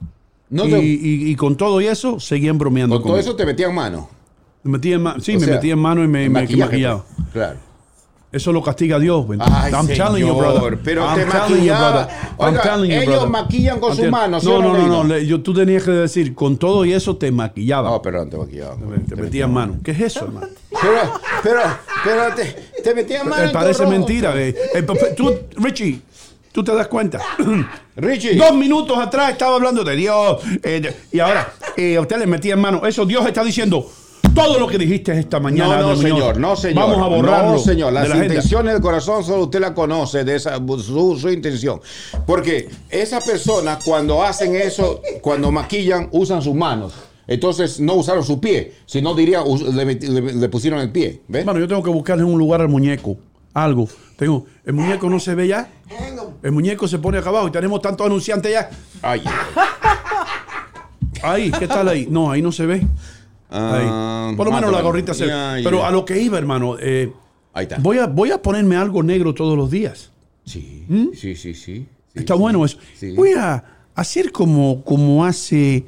No 0.48 0.66
y, 0.66 0.70
te- 0.70 0.82
y- 0.84 1.30
y 1.30 1.36
con 1.36 1.56
todo 1.56 1.80
y 1.80 1.86
eso, 1.86 2.18
seguían 2.18 2.58
bromeando 2.58 2.96
Con 3.00 3.10
todo 3.12 3.18
eso 3.20 3.36
te 3.36 3.46
metían 3.46 3.72
mano. 3.74 4.08
Me 4.64 4.72
metí 4.72 4.92
en 4.92 5.00
ma- 5.02 5.16
sí, 5.20 5.36
O 5.36 5.40
me 5.40 5.46
sea, 5.46 5.54
metí 5.54 5.70
en 5.70 5.78
mano 5.78 6.02
y 6.04 6.08
me, 6.08 6.28
me 6.28 6.40
maquillaba. 6.40 7.04
pues. 7.16 7.28
Claro. 7.32 7.58
Eso 8.32 8.52
lo 8.52 8.62
castiga 8.62 8.98
Dios. 9.00 9.26
¿me 9.26 9.36
Ay, 9.40 9.72
I'm 9.72 9.86
señor, 9.88 10.06
telling 10.08 10.24
you, 10.26 10.34
brother. 10.36 10.78
pero 10.84 11.04
I'm 11.04 11.16
te 11.16 11.24
telling 11.24 11.62
you, 11.64 11.72
brother. 11.74 12.06
I'm 12.38 12.54
Oiga, 12.54 12.62
telling 12.62 12.90
you, 12.90 12.96
ellos 12.96 13.06
brother. 13.06 13.28
maquillan 13.28 13.80
con 13.80 13.96
sus 13.96 14.08
manos, 14.08 14.42
¿sí 14.44 14.48
No, 14.48 14.62
no, 14.62 14.72
no, 14.78 14.86
no, 14.86 15.04
no. 15.04 15.18
yo, 15.18 15.40
tú 15.40 15.52
tenías 15.52 15.82
que 15.82 15.90
decir, 15.90 16.32
con 16.34 16.56
todo 16.56 16.84
y 16.84 16.92
eso 16.92 17.16
te 17.16 17.32
maquillaba. 17.32 17.90
No, 17.90 18.00
perdón, 18.00 18.30
te 18.30 18.36
maquillaba. 18.38 18.76
te 19.08 19.16
metía 19.16 19.46
en 19.46 19.52
mano. 19.52 19.76
¿Qué 19.82 19.90
es 19.90 20.00
eso, 20.00 20.26
hermano? 20.26 20.46
Pero, 20.70 21.12
pero, 21.42 21.60
pero 22.04 22.34
te, 22.36 22.44
te 22.84 22.94
metían 22.94 23.28
mano. 23.28 23.50
Parece 23.52 23.84
mentira. 23.86 24.32
eh. 24.40 24.54
Eh, 24.74 24.86
tú, 25.16 25.34
Richie, 25.56 26.00
tú 26.52 26.62
te 26.62 26.72
das 26.72 26.86
cuenta. 26.86 27.18
Richie. 27.96 28.36
Dos 28.36 28.54
minutos 28.54 28.96
atrás 28.96 29.32
estaba 29.32 29.56
hablando 29.56 29.82
de 29.82 29.96
Dios. 29.96 30.38
eh, 30.62 30.94
y 31.10 31.18
ahora 31.18 31.52
eh, 31.76 31.98
usted 31.98 32.16
le 32.18 32.28
metía 32.28 32.54
en 32.54 32.60
mano. 32.60 32.86
Eso 32.86 33.04
Dios 33.04 33.26
está 33.26 33.42
diciendo. 33.42 33.90
Todo 34.34 34.58
lo 34.58 34.66
que 34.68 34.78
dijiste 34.78 35.12
esta 35.18 35.40
mañana. 35.40 35.78
No, 35.80 35.88
no, 35.90 35.96
señor, 35.96 36.38
no, 36.38 36.56
señor. 36.56 36.88
Vamos 36.88 36.98
a 37.04 37.08
borrarlo. 37.08 37.52
No, 37.52 37.58
señor. 37.58 37.88
de 37.92 38.00
Las 38.00 38.08
la 38.08 38.24
intenciones 38.24 38.72
del 38.72 38.82
corazón 38.82 39.24
solo 39.24 39.44
usted 39.44 39.60
la 39.60 39.74
conoce, 39.74 40.24
de 40.24 40.36
esa, 40.36 40.56
su, 40.58 41.18
su 41.20 41.28
intención. 41.30 41.80
Porque 42.26 42.68
esas 42.88 43.24
personas, 43.24 43.82
cuando 43.84 44.22
hacen 44.22 44.54
eso, 44.56 45.02
cuando 45.20 45.50
maquillan, 45.50 46.08
usan 46.12 46.40
sus 46.42 46.54
manos. 46.54 46.92
Entonces 47.26 47.78
no 47.80 47.94
usaron 47.94 48.24
su 48.24 48.40
pie, 48.40 48.74
sino 48.86 49.14
diría, 49.14 49.42
le, 49.44 49.84
le- 49.94 50.32
le 50.34 50.48
pusieron 50.48 50.80
el 50.80 50.90
pie. 50.90 51.22
¿Ves? 51.28 51.40
Hermano, 51.40 51.60
yo 51.60 51.68
tengo 51.68 51.82
que 51.82 51.90
buscarle 51.90 52.24
un 52.24 52.38
lugar 52.38 52.60
al 52.60 52.68
muñeco. 52.68 53.16
Algo. 53.54 53.88
Tengo, 54.16 54.46
el 54.64 54.72
muñeco 54.74 55.08
no 55.10 55.18
se 55.20 55.34
ve 55.34 55.48
ya. 55.48 55.68
El 56.42 56.52
muñeco 56.52 56.86
se 56.88 56.98
pone 56.98 57.18
acá 57.18 57.28
abajo 57.30 57.48
y 57.48 57.50
tenemos 57.50 57.80
tantos 57.82 58.06
anunciantes 58.06 58.52
ya. 58.52 58.70
Ay, 59.02 59.22
Ahí, 61.22 61.50
¿qué 61.58 61.68
tal 61.68 61.86
ahí? 61.88 62.06
No, 62.10 62.30
ahí 62.30 62.40
no 62.42 62.50
se 62.52 62.64
ve. 62.66 62.86
Ah. 63.50 64.32
Por 64.36 64.46
lo 64.46 64.52
más 64.52 64.60
menos 64.60 64.74
la 64.74 64.82
gorrita 64.82 65.12
se. 65.14 65.26
Pero 65.64 65.84
a 65.84 65.90
lo 65.90 66.04
que 66.04 66.20
iba, 66.20 66.38
hermano, 66.38 66.76
eh, 66.78 67.12
Ahí 67.52 67.64
está. 67.64 67.78
voy, 67.78 67.98
a, 67.98 68.06
voy 68.06 68.30
a 68.30 68.40
ponerme 68.40 68.76
algo 68.76 69.02
negro 69.02 69.34
todos 69.34 69.56
los 69.56 69.70
días. 69.70 70.12
Sí, 70.44 70.86
sí, 71.14 71.34
sí, 71.34 71.54
sí. 71.54 71.54
sí, 71.54 71.86
Está 72.14 72.34
sí. 72.34 72.40
bueno 72.40 72.64
eso. 72.64 72.78
Sí. 72.96 73.12
Voy 73.12 73.32
a 73.32 73.62
hacer 73.94 74.32
como, 74.32 74.84
como 74.84 75.24
hace 75.24 75.84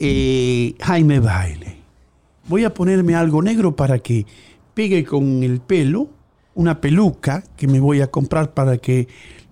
eh, 0.00 0.74
Jaime 0.80 1.20
Baile. 1.20 1.76
Voy 2.48 2.64
a 2.64 2.72
ponerme 2.72 3.14
algo 3.14 3.42
negro 3.42 3.74
para 3.74 3.98
que 3.98 4.24
pegue 4.74 5.04
con 5.04 5.42
el 5.42 5.60
pelo, 5.60 6.08
una 6.54 6.80
peluca 6.80 7.44
que 7.56 7.66
me 7.66 7.80
voy 7.80 8.00
a 8.00 8.06
comprar 8.06 8.54
para 8.54 8.78
que 8.78 9.08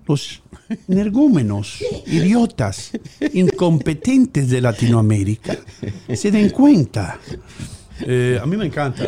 los 0.06 0.42
energúmenos, 0.88 1.82
idiotas, 2.06 2.92
incompetentes 3.32 4.48
de 4.50 4.60
Latinoamérica 4.60 5.56
se 6.14 6.30
den 6.30 6.50
cuenta. 6.50 7.18
Eh, 8.00 8.38
a 8.42 8.46
mí 8.46 8.56
me 8.56 8.66
encanta 8.66 9.04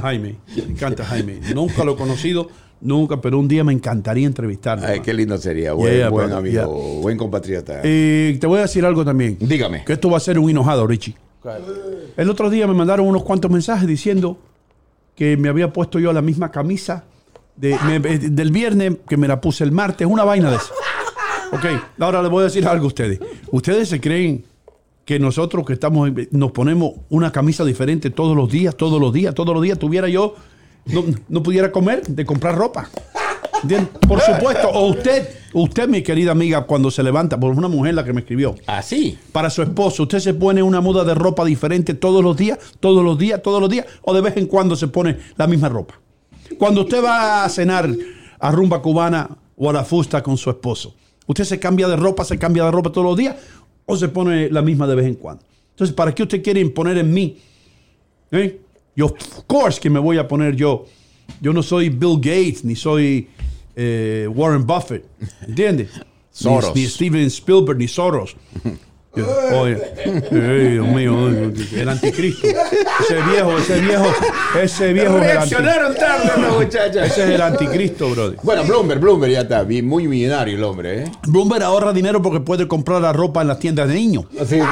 Jaime, 0.00 0.36
me 0.56 0.62
encanta 0.72 1.04
Jaime. 1.04 1.40
Nunca 1.54 1.84
lo 1.84 1.92
he 1.92 1.96
conocido, 1.96 2.48
nunca, 2.80 3.20
pero 3.20 3.38
un 3.38 3.46
día 3.48 3.62
me 3.64 3.72
encantaría 3.72 4.26
entrevistarlo. 4.26 4.86
Ay, 4.86 5.00
qué 5.00 5.12
lindo 5.12 5.36
sería. 5.38 5.72
Buen, 5.74 5.94
Yeah, 5.94 6.08
buen 6.08 6.28
brother, 6.30 6.60
amigo, 6.62 7.00
buen 7.02 7.18
compatriota. 7.18 7.80
Eh, 7.84 8.38
te 8.40 8.46
voy 8.46 8.58
a 8.58 8.62
decir 8.62 8.84
algo 8.86 9.04
también. 9.04 9.36
Dígame. 9.40 9.84
Que 9.84 9.92
esto 9.94 10.08
va 10.10 10.16
a 10.16 10.20
ser 10.20 10.38
un 10.38 10.48
enojado, 10.48 10.86
Richie. 10.86 11.14
El 12.16 12.30
otro 12.30 12.48
día 12.48 12.66
me 12.66 12.74
mandaron 12.74 13.06
unos 13.06 13.24
cuantos 13.24 13.50
mensajes 13.50 13.86
diciendo 13.88 14.38
que 15.16 15.36
me 15.36 15.48
había 15.48 15.72
puesto 15.72 15.98
yo 15.98 16.12
la 16.12 16.22
misma 16.22 16.50
camisa 16.50 17.04
de- 17.56 17.76
me- 17.84 17.96
eh, 17.96 18.18
del 18.18 18.50
viernes 18.50 18.94
que 19.08 19.16
me 19.18 19.28
la 19.28 19.40
puse 19.40 19.62
el 19.64 19.72
martes, 19.72 20.06
una 20.06 20.24
vaina 20.24 20.50
de 20.50 20.56
eso. 20.56 20.72
Ok, 21.52 21.66
ahora 21.98 22.22
les 22.22 22.30
voy 22.30 22.40
a 22.40 22.44
decir 22.44 22.66
algo 22.66 22.84
a 22.84 22.88
ustedes. 22.88 23.20
Ustedes 23.50 23.88
se 23.88 24.00
creen 24.00 24.44
que 25.04 25.18
nosotros 25.18 25.66
que 25.66 25.74
estamos, 25.74 26.10
nos 26.30 26.52
ponemos 26.52 26.92
una 27.10 27.30
camisa 27.30 27.64
diferente 27.64 28.10
todos 28.10 28.34
los 28.34 28.50
días, 28.50 28.74
todos 28.74 29.00
los 29.00 29.12
días, 29.12 29.34
todos 29.34 29.54
los 29.54 29.62
días, 29.62 29.78
tuviera 29.78 30.08
yo, 30.08 30.34
no, 30.86 31.04
no 31.28 31.42
pudiera 31.42 31.70
comer 31.70 32.02
de 32.06 32.24
comprar 32.24 32.56
ropa. 32.56 32.88
Por 34.08 34.20
supuesto, 34.20 34.68
o 34.70 34.88
usted, 34.88 35.28
usted, 35.52 35.88
mi 35.88 36.02
querida 36.02 36.32
amiga, 36.32 36.62
cuando 36.64 36.90
se 36.90 37.02
levanta, 37.02 37.38
por 37.38 37.52
una 37.52 37.68
mujer 37.68 37.94
la 37.94 38.04
que 38.04 38.12
me 38.12 38.20
escribió, 38.22 38.56
Así. 38.66 39.18
para 39.30 39.50
su 39.50 39.62
esposo, 39.62 40.04
¿usted 40.04 40.18
se 40.18 40.34
pone 40.34 40.62
una 40.62 40.80
muda 40.80 41.04
de 41.04 41.14
ropa 41.14 41.44
diferente 41.44 41.94
todos 41.94 42.24
los 42.24 42.36
días, 42.36 42.58
todos 42.80 43.04
los 43.04 43.18
días, 43.18 43.40
todos 43.42 43.60
los 43.60 43.70
días, 43.70 43.86
o 44.02 44.14
de 44.14 44.20
vez 44.20 44.36
en 44.36 44.46
cuando 44.46 44.74
se 44.74 44.88
pone 44.88 45.18
la 45.36 45.46
misma 45.46 45.68
ropa? 45.68 45.94
Cuando 46.58 46.82
usted 46.82 47.04
va 47.04 47.44
a 47.44 47.48
cenar 47.48 47.88
a 48.40 48.50
rumba 48.50 48.82
cubana 48.82 49.28
o 49.56 49.70
a 49.70 49.72
la 49.72 49.84
fusta 49.84 50.22
con 50.22 50.36
su 50.36 50.50
esposo, 50.50 50.94
¿usted 51.26 51.44
se 51.44 51.58
cambia 51.58 51.88
de 51.88 51.96
ropa, 51.96 52.24
se 52.24 52.38
cambia 52.38 52.64
de 52.64 52.70
ropa 52.70 52.90
todos 52.92 53.06
los 53.06 53.16
días, 53.16 53.36
o 53.86 53.96
se 53.96 54.08
pone 54.08 54.50
la 54.50 54.62
misma 54.62 54.86
de 54.86 54.94
vez 54.94 55.06
en 55.06 55.14
cuando? 55.14 55.42
Entonces, 55.70 55.94
¿para 55.94 56.14
qué 56.14 56.22
usted 56.22 56.42
quiere 56.42 56.60
imponer 56.60 56.98
en 56.98 57.12
mí? 57.12 57.38
¿Eh? 58.30 58.60
Yo, 58.94 59.06
of 59.06 59.44
course, 59.46 59.80
que 59.80 59.88
me 59.90 59.98
voy 59.98 60.18
a 60.18 60.28
poner 60.28 60.54
yo. 60.54 60.86
Yo 61.40 61.52
no 61.52 61.62
soy 61.62 61.88
Bill 61.88 62.16
Gates, 62.16 62.64
ni 62.64 62.76
soy 62.76 63.28
eh, 63.74 64.28
Warren 64.34 64.66
Buffett, 64.66 65.04
¿entiende? 65.46 65.84
Ni- 65.84 66.00
Soros. 66.30 66.74
Ni, 66.74 66.86
Steven 66.86 67.26
Spielberg, 67.26 67.78
ni 67.78 67.88
Soros. 67.88 68.36
Yo, 69.14 69.26
Oye, 69.60 69.76
Dios 70.70 70.86
mío, 70.88 71.28
el 71.28 71.88
anticristo. 71.88 72.46
Ese 72.46 73.14
viejo, 73.30 73.58
ese 73.58 73.80
viejo, 73.82 74.06
ese 74.62 74.92
viejo 74.94 75.18
es 75.18 75.22
el 75.24 75.36
anticristo. 75.36 75.62
Reaccionaron 75.62 75.94
tarde 75.96 76.30
los 76.40 76.58
muchachos. 76.58 76.96
Ese 77.06 77.24
es 77.24 77.30
el 77.30 77.42
anticristo, 77.42 78.08
brother. 78.08 78.38
Bueno, 78.42 78.64
Bloomberg, 78.64 79.00
Bloomberg 79.00 79.32
ya 79.32 79.40
está. 79.42 79.64
Muy 79.64 80.08
millonario 80.08 80.56
el 80.56 80.64
hombre, 80.64 81.02
¿eh? 81.02 81.12
Bloomberg 81.26 81.62
ahorra 81.62 81.92
dinero 81.92 82.22
porque 82.22 82.40
puede 82.40 82.66
comprar 82.66 83.02
la 83.02 83.12
ropa 83.12 83.42
en 83.42 83.48
las 83.48 83.58
tiendas 83.58 83.86
de 83.88 83.94
niños. 83.94 84.24
Eh, 84.52 84.62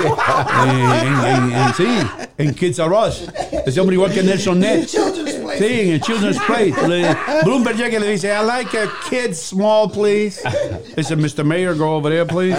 en, 1.02 1.26
en- 1.26 1.52
en- 1.52 1.74
sí, 1.74 1.86
en 2.38 2.54
Kids 2.54 2.78
R 2.78 2.90
Us. 2.94 3.24
Ese 3.66 3.80
hombre 3.80 3.94
igual 3.96 4.12
que 4.12 4.22
Nelson 4.22 4.58
Ned. 4.60 4.86
Sí, 5.68 5.80
en 5.80 5.88
el 5.90 6.00
Children's 6.00 6.38
Plate. 6.46 6.88
Le- 6.88 7.16
Bloomberg 7.44 7.76
llega 7.76 7.96
y 7.98 8.00
le 8.00 8.08
dice, 8.10 8.28
I 8.28 8.44
like 8.44 8.76
a 8.78 8.88
kid 9.08 9.34
small, 9.34 9.90
please. 9.90 10.40
Dice, 10.96 11.14
Mr. 11.16 11.44
Mayor, 11.44 11.76
go 11.76 11.96
over 11.96 12.10
there, 12.12 12.26
please. 12.26 12.58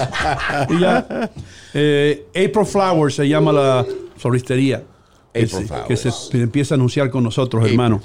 Y 0.69 0.79
ya. 0.79 1.29
Eh, 1.73 2.25
April 2.29 2.65
Flowers 2.65 3.15
se 3.15 3.27
llama 3.27 3.51
la 3.51 3.85
floristería. 4.17 4.83
Que 5.33 5.43
April 5.43 5.67
se- 5.67 5.83
Que 5.87 5.95
se, 5.97 6.37
empieza 6.43 6.73
a 6.73 6.77
anunciar 6.77 7.09
con 7.09 7.23
nosotros, 7.23 7.65
hermano. 7.69 8.01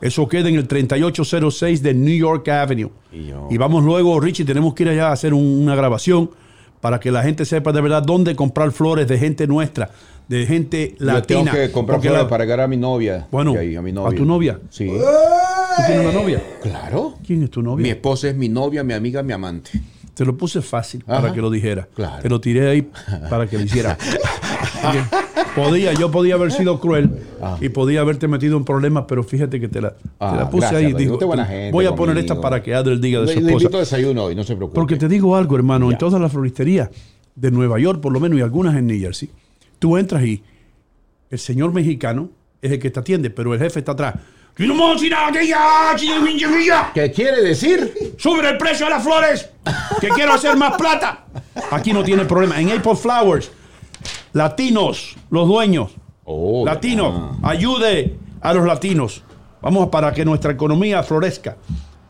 Eso 0.00 0.26
queda 0.28 0.48
en 0.48 0.54
el 0.56 0.66
3806 0.66 1.82
de 1.82 1.94
New 1.94 2.16
York 2.16 2.48
Avenue. 2.48 2.90
Y 3.12 3.26
yo- 3.28 3.48
Y 3.50 3.56
vamos 3.58 3.84
luego, 3.84 4.18
Richie, 4.20 4.44
tenemos 4.44 4.74
que 4.74 4.82
ir 4.84 4.88
allá 4.90 5.08
a 5.08 5.12
hacer 5.12 5.34
un- 5.34 5.62
una 5.62 5.74
grabación 5.74 6.30
para 6.80 6.98
que 6.98 7.10
la 7.10 7.22
gente 7.22 7.44
sepa 7.44 7.72
de 7.72 7.80
verdad 7.82 8.02
dónde 8.02 8.34
comprar 8.34 8.72
flores 8.72 9.06
de 9.06 9.18
gente 9.18 9.46
nuestra, 9.46 9.90
de 10.30 10.46
gente 10.46 10.94
Yo 10.98 11.06
latina. 11.06 11.50
tengo 11.50 11.52
que 11.66 11.72
comprar 11.72 12.00
flores 12.00 12.22
la- 12.22 12.28
para 12.28 12.44
llegar 12.44 12.60
a 12.60 12.68
mi 12.68 12.76
novia. 12.76 13.26
Bueno, 13.32 13.52
ahí, 13.58 13.74
a 13.74 13.82
mi 13.82 13.90
novia. 13.92 14.10
¿a 14.16 14.16
tu 14.16 14.24
novia? 14.24 14.60
Sí. 14.70 14.86
¿Tú 14.86 15.82
tienes 15.86 16.06
una 16.06 16.12
novia? 16.22 16.40
Claro. 16.62 17.14
¿Quién 17.26 17.42
es 17.42 17.50
tu 17.50 17.62
novia? 17.62 17.82
Mi 17.82 17.90
esposa 17.90 18.28
es 18.28 18.36
mi 18.36 18.48
novia, 18.48 18.84
mi 18.84 18.92
amiga, 18.94 19.22
mi 19.24 19.32
amante. 19.32 19.70
Te 20.14 20.24
lo 20.24 20.36
puse 20.36 20.62
fácil 20.62 21.02
Ajá. 21.08 21.20
para 21.20 21.34
que 21.34 21.40
lo 21.40 21.50
dijera. 21.50 21.88
Claro. 21.94 22.22
Te 22.22 22.28
lo 22.28 22.40
tiré 22.40 22.68
ahí 22.68 22.88
para 23.28 23.48
que 23.48 23.58
lo 23.58 23.64
hiciera. 23.64 23.98
Podía, 25.56 25.92
yo 25.94 26.10
podía 26.12 26.34
haber 26.34 26.52
sido 26.52 26.78
cruel 26.78 27.10
y 27.60 27.68
podía 27.70 28.00
haberte 28.00 28.28
metido 28.28 28.56
en 28.56 28.64
problemas, 28.64 29.04
pero 29.08 29.24
fíjate 29.24 29.58
que 29.60 29.66
te 29.68 29.80
la, 29.80 29.90
te 29.94 29.96
Ah, 30.20 30.36
la 30.36 30.50
puse 30.50 30.68
gracias, 30.68 30.82
ahí. 30.84 30.92
Digo, 30.92 31.18
buena 31.18 31.44
gente 31.44 31.72
voy 31.72 31.86
a 31.86 31.90
poner 31.94 32.14
conmigo. 32.14 32.34
esta 32.34 32.40
para 32.40 32.62
que 32.62 32.72
Adel 32.74 33.00
diga 33.00 33.20
de 33.20 33.26
Le, 33.26 33.32
su 33.34 33.40
le 33.40 33.46
esposa. 33.46 33.64
invito 33.64 33.76
a 33.78 33.80
desayuno 33.80 34.24
hoy, 34.24 34.34
no 34.36 34.44
se 34.44 34.54
preocupe. 34.54 34.76
Porque 34.76 34.96
te 34.96 35.08
digo 35.08 35.34
algo, 35.34 35.56
hermano, 35.56 35.90
en 35.90 35.98
todas 35.98 36.20
las 36.20 36.30
floristerías 36.30 36.88
de 37.34 37.50
Nueva 37.50 37.78
York, 37.80 38.00
por 38.00 38.12
lo 38.12 38.20
menos, 38.20 38.38
y 38.38 38.42
algunas 38.42 38.76
en 38.76 38.86
New 38.86 38.98
Jersey, 39.00 39.28
tú 39.80 39.96
entras 39.96 40.22
y 40.22 40.44
el 41.30 41.38
señor 41.40 41.72
mexicano 41.72 42.30
es 42.62 42.70
el 42.70 42.78
que 42.78 42.90
te 42.90 43.00
atiende, 43.00 43.30
pero 43.30 43.52
el 43.52 43.58
jefe 43.58 43.80
está 43.80 43.92
atrás. 43.92 44.14
¿Qué 46.92 47.10
quiere 47.10 47.42
decir? 47.42 48.14
¡Sube 48.18 48.46
el 48.48 48.58
precio 48.58 48.86
de 48.86 48.90
las 48.90 49.02
flores! 49.02 49.48
¡Que 50.00 50.08
quiero 50.08 50.34
hacer 50.34 50.56
más 50.56 50.76
plata! 50.76 51.24
Aquí 51.70 51.92
no 51.92 52.02
tiene 52.04 52.24
problema. 52.26 52.60
En 52.60 52.70
April 52.70 52.96
Flowers, 52.96 53.50
latinos, 54.32 55.16
los 55.30 55.48
dueños, 55.48 55.92
Oh, 56.32 56.64
latinos, 56.64 57.12
ah. 57.42 57.50
ayude 57.50 58.16
a 58.40 58.54
los 58.54 58.64
latinos. 58.64 59.24
Vamos 59.62 59.88
para 59.88 60.12
que 60.12 60.24
nuestra 60.24 60.52
economía 60.52 61.02
florezca. 61.02 61.56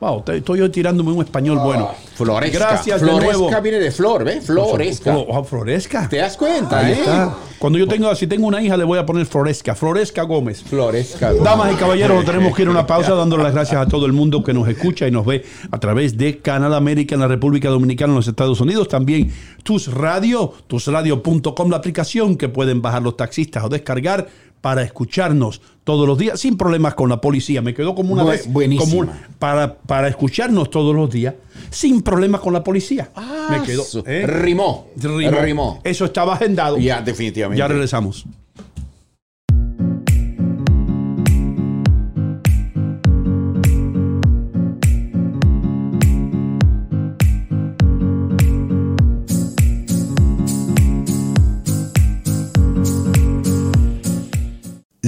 Wow, 0.01 0.25
estoy 0.29 0.59
yo 0.61 0.71
tirándome 0.71 1.13
un 1.13 1.23
español 1.23 1.59
bueno. 1.59 1.91
Floresca. 2.15 2.59
Gracias 2.59 3.01
de 3.03 3.07
Floresca 3.07 3.37
nuevo. 3.39 3.63
viene 3.63 3.79
de 3.79 3.91
flor, 3.91 4.25
¿ves? 4.25 4.47
Floresca. 4.47 5.13
Flo- 5.13 5.27
oh, 5.29 5.45
Floresca. 5.45 6.09
¿Te 6.09 6.17
das 6.17 6.37
cuenta, 6.39 6.79
Ahí 6.79 6.93
eh? 6.93 6.97
está. 7.01 7.35
Cuando 7.59 7.79
yo 7.79 7.87
tengo, 7.87 8.15
si 8.15 8.27
tengo 8.27 8.47
una 8.47 8.63
hija, 8.63 8.79
le 8.79 8.85
voy 8.85 8.99
a 8.99 9.05
poner 9.05 9.27
Floresca. 9.27 9.75
Floresca 9.75 10.23
Gómez. 10.23 10.63
Floresca. 10.63 11.35
Damas 11.35 11.73
y 11.75 11.77
caballeros, 11.77 12.25
tenemos 12.25 12.57
que 12.57 12.63
ir 12.63 12.69
a 12.69 12.71
una 12.71 12.87
pausa 12.87 13.15
dándole 13.15 13.43
las 13.43 13.53
gracias 13.53 13.79
a 13.81 13.87
todo 13.87 14.07
el 14.07 14.15
mundo 14.15 14.43
que 14.43 14.55
nos 14.55 14.67
escucha 14.69 15.07
y 15.07 15.11
nos 15.11 15.27
ve 15.27 15.45
a 15.71 15.79
través 15.79 16.17
de 16.17 16.39
Canal 16.39 16.73
América 16.73 17.15
en 17.15 17.21
la 17.21 17.29
República 17.29 17.69
Dominicana 17.69 18.13
en 18.13 18.17
los 18.17 18.29
Estados 18.29 18.59
Unidos. 18.63 18.89
También 18.89 19.31
Tus 19.63 19.93
Radio, 19.93 20.55
tusradio.com, 20.67 21.71
la 21.71 21.77
aplicación 21.77 22.37
que 22.37 22.49
pueden 22.49 22.81
bajar 22.81 23.03
los 23.03 23.19
taxistas 23.19 23.63
o 23.65 23.69
descargar 23.69 24.29
para 24.61 24.83
escucharnos 24.83 25.61
todos 25.85 26.07
los 26.07 26.19
días 26.19 26.39
sin 26.39 26.57
problemas 26.57 26.95
con 26.95 27.09
la 27.09 27.21
policía. 27.21 27.63
Me 27.63 27.75
quedó 27.75 27.95
como 27.95 28.13
una 28.13 28.25
Bu- 28.25 28.31
vez 28.31 28.47
buenísima. 28.53 29.07
como 29.07 29.19
para, 29.39 29.75
para 29.79 30.09
escucharnos 30.09 30.71
todos 30.71 30.95
los 30.95 31.11
días 31.11 31.35
sin 31.71 32.03
problemas 32.03 32.41
con 32.41 32.53
la 32.53 32.63
policía. 32.63 33.11
Me 33.51 33.63
quedó. 33.63 33.83
¿eh? 34.07 34.27
Rimó. 34.27 34.89
Rimó. 34.97 35.41
Rimó. 35.41 35.81
Eso 35.85 36.05
estaba 36.05 36.35
agendado. 36.35 36.79
Ya, 36.79 37.01
definitivamente. 37.01 37.59
Ya 37.59 37.69
regresamos. 37.69 38.25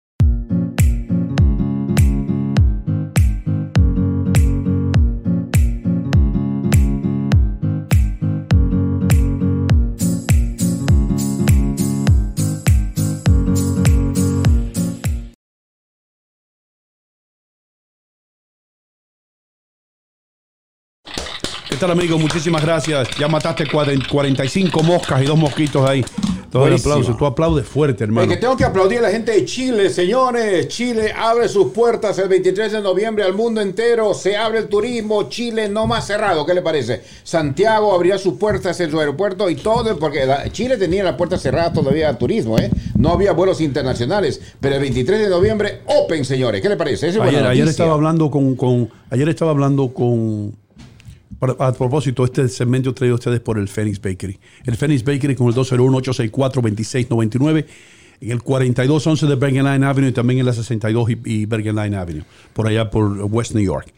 ¿Qué 21.80 21.86
tal, 21.86 21.92
amigo? 21.98 22.18
Muchísimas 22.18 22.60
gracias. 22.62 23.08
Ya 23.18 23.26
mataste 23.26 23.64
cuaren- 23.64 24.06
45 24.06 24.82
moscas 24.82 25.22
y 25.22 25.24
dos 25.24 25.38
mosquitos 25.38 25.88
ahí. 25.88 26.04
Todo 26.50 26.66
el 26.66 26.74
aplauso. 26.74 27.16
Tú 27.16 27.24
aplaudes 27.24 27.66
fuerte, 27.66 28.04
El 28.04 28.10
hermano. 28.10 28.28
que 28.28 28.36
tengo 28.36 28.54
que 28.54 28.64
aplaudir 28.64 28.98
a 28.98 29.02
la 29.02 29.10
gente 29.10 29.32
de 29.32 29.46
Chile, 29.46 29.88
señores. 29.88 30.68
Chile 30.68 31.10
abre 31.16 31.48
sus 31.48 31.72
puertas 31.72 32.18
el 32.18 32.28
23 32.28 32.72
de 32.72 32.82
noviembre 32.82 33.24
al 33.24 33.32
mundo 33.32 33.62
entero. 33.62 34.12
Se 34.12 34.36
abre 34.36 34.58
el 34.58 34.68
turismo. 34.68 35.30
Chile 35.30 35.70
no 35.70 35.86
más 35.86 36.06
cerrado. 36.06 36.44
¿Qué 36.44 36.52
le 36.52 36.60
parece? 36.60 37.00
Santiago 37.22 37.94
abrirá 37.94 38.18
sus 38.18 38.34
puertas 38.34 38.78
en 38.80 38.90
su 38.90 39.00
aeropuerto 39.00 39.48
y 39.48 39.54
todo, 39.56 39.98
porque 39.98 40.26
la- 40.26 40.52
Chile 40.52 40.76
tenía 40.76 41.02
la 41.02 41.16
puerta 41.16 41.38
cerrada 41.38 41.72
todavía 41.72 42.10
al 42.10 42.18
turismo, 42.18 42.58
¿eh? 42.58 42.68
No 42.98 43.08
había 43.14 43.32
vuelos 43.32 43.62
internacionales. 43.62 44.38
Pero 44.60 44.74
el 44.74 44.82
23 44.82 45.18
de 45.18 45.30
noviembre, 45.30 45.80
open, 45.86 46.26
señores. 46.26 46.60
¿Qué 46.60 46.68
le 46.68 46.76
parece? 46.76 47.06
Ayer, 47.08 47.46
ayer 47.46 47.66
estaba 47.68 47.94
hablando 47.94 48.30
con, 48.30 48.54
con- 48.54 48.90
ayer 49.08 49.30
estaba 49.30 49.52
hablando 49.52 49.94
con 49.94 50.54
a 51.40 51.72
propósito, 51.72 52.24
este 52.24 52.48
segmento 52.48 52.92
traído 52.92 53.14
a 53.14 53.18
ustedes 53.18 53.40
por 53.40 53.58
el 53.58 53.68
Phoenix 53.68 54.00
Bakery. 54.00 54.38
El 54.64 54.76
Phoenix 54.76 55.04
Bakery 55.04 55.34
con 55.34 55.48
el 55.48 55.54
201-864-2699 55.54 57.66
en 58.20 58.30
el 58.30 58.42
4211 58.42 59.26
de 59.26 59.34
Bergen 59.36 59.64
Line 59.64 59.86
Avenue 59.86 60.10
y 60.10 60.12
también 60.12 60.40
en 60.40 60.46
la 60.46 60.52
62 60.52 61.10
y, 61.10 61.18
y 61.24 61.46
Bergen 61.46 61.76
Line 61.76 61.96
Avenue, 61.96 62.24
por 62.52 62.66
allá 62.66 62.90
por 62.90 63.22
West 63.24 63.54
New 63.54 63.64
York. 63.64 63.90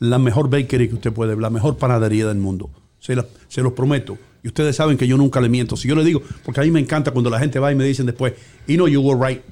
La 0.00 0.18
mejor 0.18 0.50
bakery 0.50 0.88
que 0.88 0.94
usted 0.94 1.12
puede, 1.12 1.36
la 1.36 1.50
mejor 1.50 1.76
panadería 1.76 2.26
del 2.26 2.38
mundo. 2.38 2.70
Se, 2.98 3.16
se 3.48 3.62
los 3.62 3.72
prometo. 3.72 4.18
Y 4.42 4.48
ustedes 4.48 4.76
saben 4.76 4.96
que 4.96 5.06
yo 5.06 5.16
nunca 5.16 5.40
le 5.40 5.48
miento. 5.48 5.76
Si 5.76 5.88
yo 5.88 5.94
le 5.94 6.04
digo, 6.04 6.22
porque 6.44 6.60
a 6.60 6.64
mí 6.64 6.70
me 6.70 6.80
encanta 6.80 7.10
cuando 7.10 7.30
la 7.30 7.38
gente 7.38 7.58
va 7.58 7.72
y 7.72 7.74
me 7.74 7.84
dicen 7.84 8.06
después, 8.06 8.34
y 8.66 8.76
no, 8.76 8.88
you 8.88 9.00
were 9.00 9.28
right. 9.28 9.42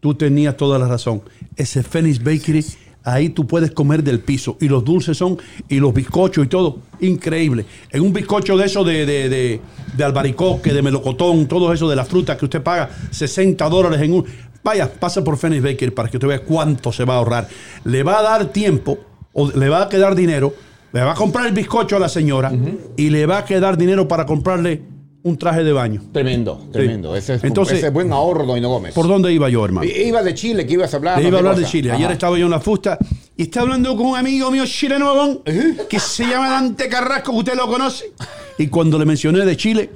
Tú 0.00 0.14
tenías 0.14 0.56
toda 0.56 0.78
la 0.78 0.86
razón. 0.86 1.22
Ese 1.56 1.82
Phoenix 1.82 2.22
Bakery, 2.22 2.64
ahí 3.04 3.28
tú 3.28 3.46
puedes 3.46 3.70
comer 3.70 4.02
del 4.02 4.20
piso. 4.20 4.56
Y 4.60 4.68
los 4.68 4.84
dulces 4.84 5.16
son, 5.16 5.38
y 5.68 5.78
los 5.78 5.94
bizcochos 5.94 6.44
y 6.44 6.48
todo, 6.48 6.78
increíble. 7.00 7.64
En 7.90 8.02
un 8.02 8.12
bizcocho 8.12 8.56
de 8.56 8.66
eso 8.66 8.82
de, 8.82 9.06
de, 9.06 9.28
de, 9.28 9.60
de 9.96 10.04
albaricoque, 10.04 10.72
de 10.72 10.82
melocotón, 10.82 11.46
todo 11.46 11.72
eso 11.72 11.88
de 11.88 11.96
la 11.96 12.04
fruta 12.04 12.36
que 12.36 12.46
usted 12.46 12.62
paga 12.62 12.90
60 13.10 13.68
dólares 13.68 14.00
en 14.02 14.14
un. 14.14 14.24
Vaya, 14.64 14.90
pasa 14.90 15.22
por 15.22 15.36
Phoenix 15.36 15.62
Bakery 15.62 15.90
para 15.90 16.08
que 16.08 16.16
usted 16.16 16.28
vea 16.28 16.40
cuánto 16.40 16.90
se 16.90 17.04
va 17.04 17.14
a 17.14 17.18
ahorrar. 17.18 17.48
Le 17.84 18.02
va 18.02 18.18
a 18.18 18.22
dar 18.22 18.46
tiempo, 18.46 18.98
o 19.34 19.50
le 19.50 19.68
va 19.68 19.82
a 19.82 19.88
quedar 19.88 20.14
dinero, 20.14 20.54
le 20.92 21.02
va 21.02 21.12
a 21.12 21.14
comprar 21.14 21.46
el 21.46 21.52
bizcocho 21.52 21.96
a 21.96 21.98
la 21.98 22.08
señora 22.08 22.52
y 22.96 23.10
le 23.10 23.26
va 23.26 23.38
a 23.38 23.44
quedar 23.44 23.76
dinero 23.76 24.08
para 24.08 24.24
comprarle 24.24 24.93
un 25.24 25.38
traje 25.38 25.64
de 25.64 25.72
baño. 25.72 26.02
Tremendo, 26.12 26.68
tremendo. 26.70 27.16
Ese, 27.16 27.34
es, 27.34 27.44
Entonces- 27.44 27.78
ese 27.78 27.86
es 27.88 27.92
buen 27.92 28.12
ahorro, 28.12 28.44
Doino 28.44 28.68
Gómez. 28.68 28.94
¿Por 28.94 29.08
dónde 29.08 29.32
iba 29.32 29.48
yo, 29.48 29.64
hermano? 29.64 29.86
Iba 29.90 30.22
de 30.22 30.34
Chile, 30.34 30.66
que 30.66 30.74
ibas 30.74 30.92
a 30.92 30.98
hablar. 30.98 31.20
Le 31.20 31.28
iba 31.28 31.38
a 31.38 31.40
hablar 31.40 31.56
de. 31.56 31.64
Chile. 31.64 31.90
Ayer 31.90 32.04
Ajá. 32.04 32.12
estaba 32.12 32.38
yo 32.38 32.44
en 32.44 32.50
la 32.50 32.60
fusta 32.60 32.98
y 33.36 33.42
está 33.44 33.62
hablando 33.62 33.96
con 33.96 34.06
un 34.06 34.16
amigo 34.16 34.50
mío 34.50 34.64
chileno 34.66 35.12
huevón, 35.12 35.40
que 35.88 35.98
se 35.98 36.24
llama 36.26 36.50
Dante 36.50 36.88
Carrasco, 36.88 37.32
que 37.32 37.38
usted 37.38 37.54
lo 37.54 37.66
conoce. 37.66 38.12
Y 38.58 38.68
cuando 38.68 38.98
le 38.98 39.06
mencioné 39.06 39.44
de 39.46 39.56
Chile, 39.56 39.90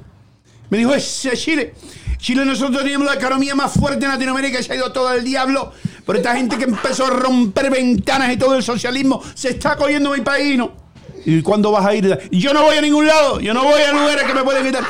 me 0.71 0.79
dijo, 0.79 0.93
ese 0.93 1.31
Chile. 1.37 1.73
Chile 2.17 2.43
nosotros 2.43 2.81
teníamos 2.81 3.07
la 3.07 3.13
economía 3.13 3.55
más 3.55 3.71
fuerte 3.71 4.03
en 4.05 4.11
Latinoamérica 4.11 4.59
y 4.59 4.63
se 4.63 4.73
ha 4.73 4.75
ido 4.75 4.91
todo 4.91 5.13
el 5.13 5.23
diablo. 5.23 5.71
Por 6.05 6.17
esta 6.17 6.35
gente 6.35 6.57
que 6.57 6.65
empezó 6.65 7.05
a 7.05 7.11
romper 7.11 7.69
ventanas 7.69 8.33
y 8.33 8.37
todo 8.37 8.55
el 8.55 8.63
socialismo 8.63 9.21
se 9.35 9.49
está 9.51 9.77
cogiendo 9.77 10.11
mi 10.11 10.21
país, 10.21 10.57
¿no? 10.57 10.88
¿Y 11.25 11.41
cuándo 11.41 11.71
vas 11.71 11.85
a 11.85 11.93
ir? 11.95 12.17
Yo 12.31 12.53
no 12.53 12.63
voy 12.63 12.77
a 12.77 12.81
ningún 12.81 13.05
lado. 13.07 13.39
Yo 13.39 13.53
no 13.53 13.63
voy 13.63 13.81
a 13.81 13.91
lugares 13.93 14.23
que 14.23 14.33
me 14.33 14.43
pueden 14.43 14.65
quitar. 14.65 14.83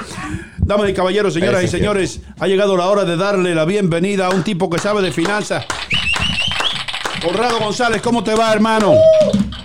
Damas 0.57 0.89
y 0.89 0.93
caballeros, 0.93 1.33
señoras 1.33 1.55
Ese 1.55 1.63
y 1.63 1.65
es 1.65 1.71
señores, 1.71 2.21
ha 2.39 2.47
llegado 2.47 2.77
la 2.77 2.87
hora 2.87 3.03
de 3.03 3.17
darle 3.17 3.55
la 3.55 3.65
bienvenida 3.65 4.27
a 4.27 4.29
un 4.29 4.43
tipo 4.43 4.69
que 4.69 4.77
sabe 4.77 5.01
de 5.01 5.11
finanzas. 5.11 5.65
Conrado 7.25 7.59
González, 7.59 8.01
¿cómo 8.01 8.23
te 8.23 8.33
va, 8.35 8.53
hermano? 8.53 8.93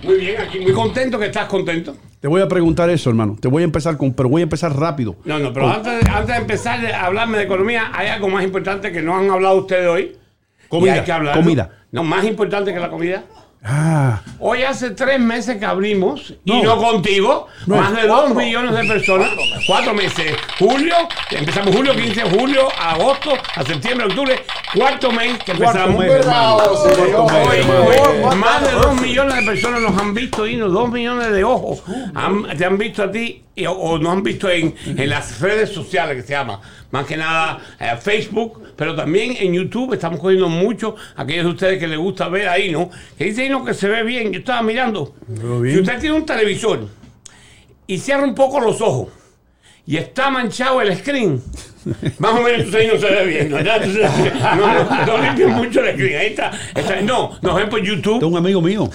Muy 0.03 0.17
bien, 0.17 0.41
aquí 0.41 0.59
muy 0.61 0.73
contento 0.73 1.19
que 1.19 1.27
estás 1.27 1.47
contento. 1.47 1.97
Te 2.21 2.27
voy 2.27 2.41
a 2.41 2.49
preguntar 2.49 2.89
eso, 2.91 3.11
hermano. 3.11 3.37
Te 3.39 3.49
voy 3.49 3.63
a 3.63 3.65
empezar 3.65 3.97
con, 3.97 4.15
pero 4.15 4.29
voy 4.29 4.41
a 4.41 4.45
empezar 4.45 4.75
rápido. 4.75 5.17
No, 5.25 5.39
no, 5.39 5.53
pero 5.53 5.71
antes, 5.71 6.01
de- 6.05 6.11
antes 6.11 6.29
de 6.29 6.37
empezar 6.41 6.85
a 6.87 7.05
hablarme 7.07 7.37
de 7.39 7.45
economía, 7.45 7.91
hay 7.93 8.09
algo 8.09 8.29
más 8.29 8.43
importante 8.43 8.91
que 8.91 9.03
no 9.03 9.17
han 9.17 9.31
hablado 9.31 9.57
ustedes 9.57 9.87
hoy. 9.87 10.17
Comida, 10.69 10.97
Y 10.97 10.99
hay 10.99 11.05
que 11.05 11.33
comida. 11.33 11.71
No, 11.93 12.03
más 12.03 12.25
importante 12.25 12.73
que 12.73 12.81
la 12.81 12.89
comida. 12.91 13.25
Ah, 13.67 14.21
Hoy 14.41 14.63
hace 14.63 14.91
tres 14.91 15.19
meses 15.19 15.57
que 15.57 15.65
abrimos, 15.65 16.35
y 16.45 16.51
No. 16.53 16.63
no 16.63 16.77
contigo, 16.77 17.47
No. 17.67 17.77
más 17.77 17.97
de 17.97 18.07
dos 18.07 18.35
millones 18.35 18.77
de 18.77 18.85
personas. 18.85 19.31
Cuatro 19.67 19.95
meses. 19.95 20.37
Julio, 20.59 20.95
empezamos 21.31 21.75
julio, 21.75 21.95
15 21.97 22.25
de 22.25 22.31
julio, 22.39 22.69
agosto, 22.79 23.31
a 23.55 23.63
septiembre, 23.65 24.07
octubre. 24.09 24.45
Cuarto 24.75 25.11
mes 25.13 25.39
que 25.45 25.53
empezamos. 25.53 25.99
mes, 25.99 26.11
hermano. 26.13 26.59
Mes, 26.59 27.15
Hoy, 27.15 27.57
hermano. 27.59 28.29
hoy, 28.29 28.37
más 28.37 28.63
de 28.67 28.73
dos 28.73 29.01
millones 29.01 29.35
de 29.37 29.43
personas 29.43 29.81
nos 29.81 29.97
han 29.99 30.13
visto, 30.13 30.45
Dino, 30.45 30.69
dos 30.69 30.91
millones 30.91 31.33
de 31.33 31.43
ojos. 31.45 31.83
Han- 32.15 32.45
te 32.59 32.65
han 32.67 32.77
visto 32.77 33.03
a 33.03 33.11
ti 33.11 33.45
y- 33.55 33.65
o 33.67 33.99
nos 33.99 34.13
han 34.13 34.23
visto 34.23 34.51
en, 34.51 34.75
en 34.85 35.09
las 35.09 35.41
redes 35.41 35.71
sociales 35.71 36.17
que 36.17 36.23
se 36.23 36.35
llama. 36.35 36.61
Más 36.91 37.07
que 37.07 37.17
nada 37.17 37.59
eh, 37.81 37.97
Facebook, 38.01 38.63
pero 38.77 38.95
también 38.95 39.37
en 39.41 39.53
YouTube 39.53 39.95
estamos 39.95 40.21
cogiendo 40.21 40.49
mucho 40.49 40.95
aquellos 41.17 41.45
de 41.47 41.51
ustedes 41.53 41.79
que 41.81 41.89
les 41.89 41.99
gusta 41.99 42.29
ver 42.29 42.49
ahí, 42.49 42.71
¿no? 42.71 42.89
Que 43.19 43.25
dicen 43.25 43.54
Que 43.63 43.75
se 43.75 43.89
ve 43.89 44.03
bien. 44.03 44.33
Yo 44.33 44.39
estaba 44.39 44.63
mirando. 44.63 45.15
Bien. 45.29 45.75
Si 45.75 45.81
usted 45.83 46.01
tiene 46.01 46.17
un 46.17 46.25
televisor 46.25 46.89
y 47.87 47.99
cierra 47.99 48.25
un 48.25 48.35
poco 48.35 48.59
los 48.59 48.81
ojos 48.81 49.09
y 49.87 49.99
está 49.99 50.31
manchado 50.31 50.81
el 50.81 50.97
screen, 50.97 51.43
más 52.19 52.33
o 52.33 52.43
menos 52.43 52.67
usted 52.67 52.93
no 52.93 52.99
se 52.99 53.07
ve 53.07 53.27
bien, 53.27 53.51
¿verdad? 53.53 53.83
Entonces, 53.83 54.11
no, 54.43 54.57
no, 54.85 55.07
no 55.07 55.23
limpien 55.23 55.51
mucho 55.51 55.83
la 55.83 55.93
screen. 55.93 56.19
Ahí 56.19 56.27
está, 56.29 56.51
está- 56.75 57.01
No, 57.03 57.33
nos 57.43 57.55
ven 57.57 57.69
por 57.69 57.81
YouTube. 57.83 58.21
De 58.21 58.27
un 58.27 58.37
amigo 58.37 58.61
mío. 58.61 58.89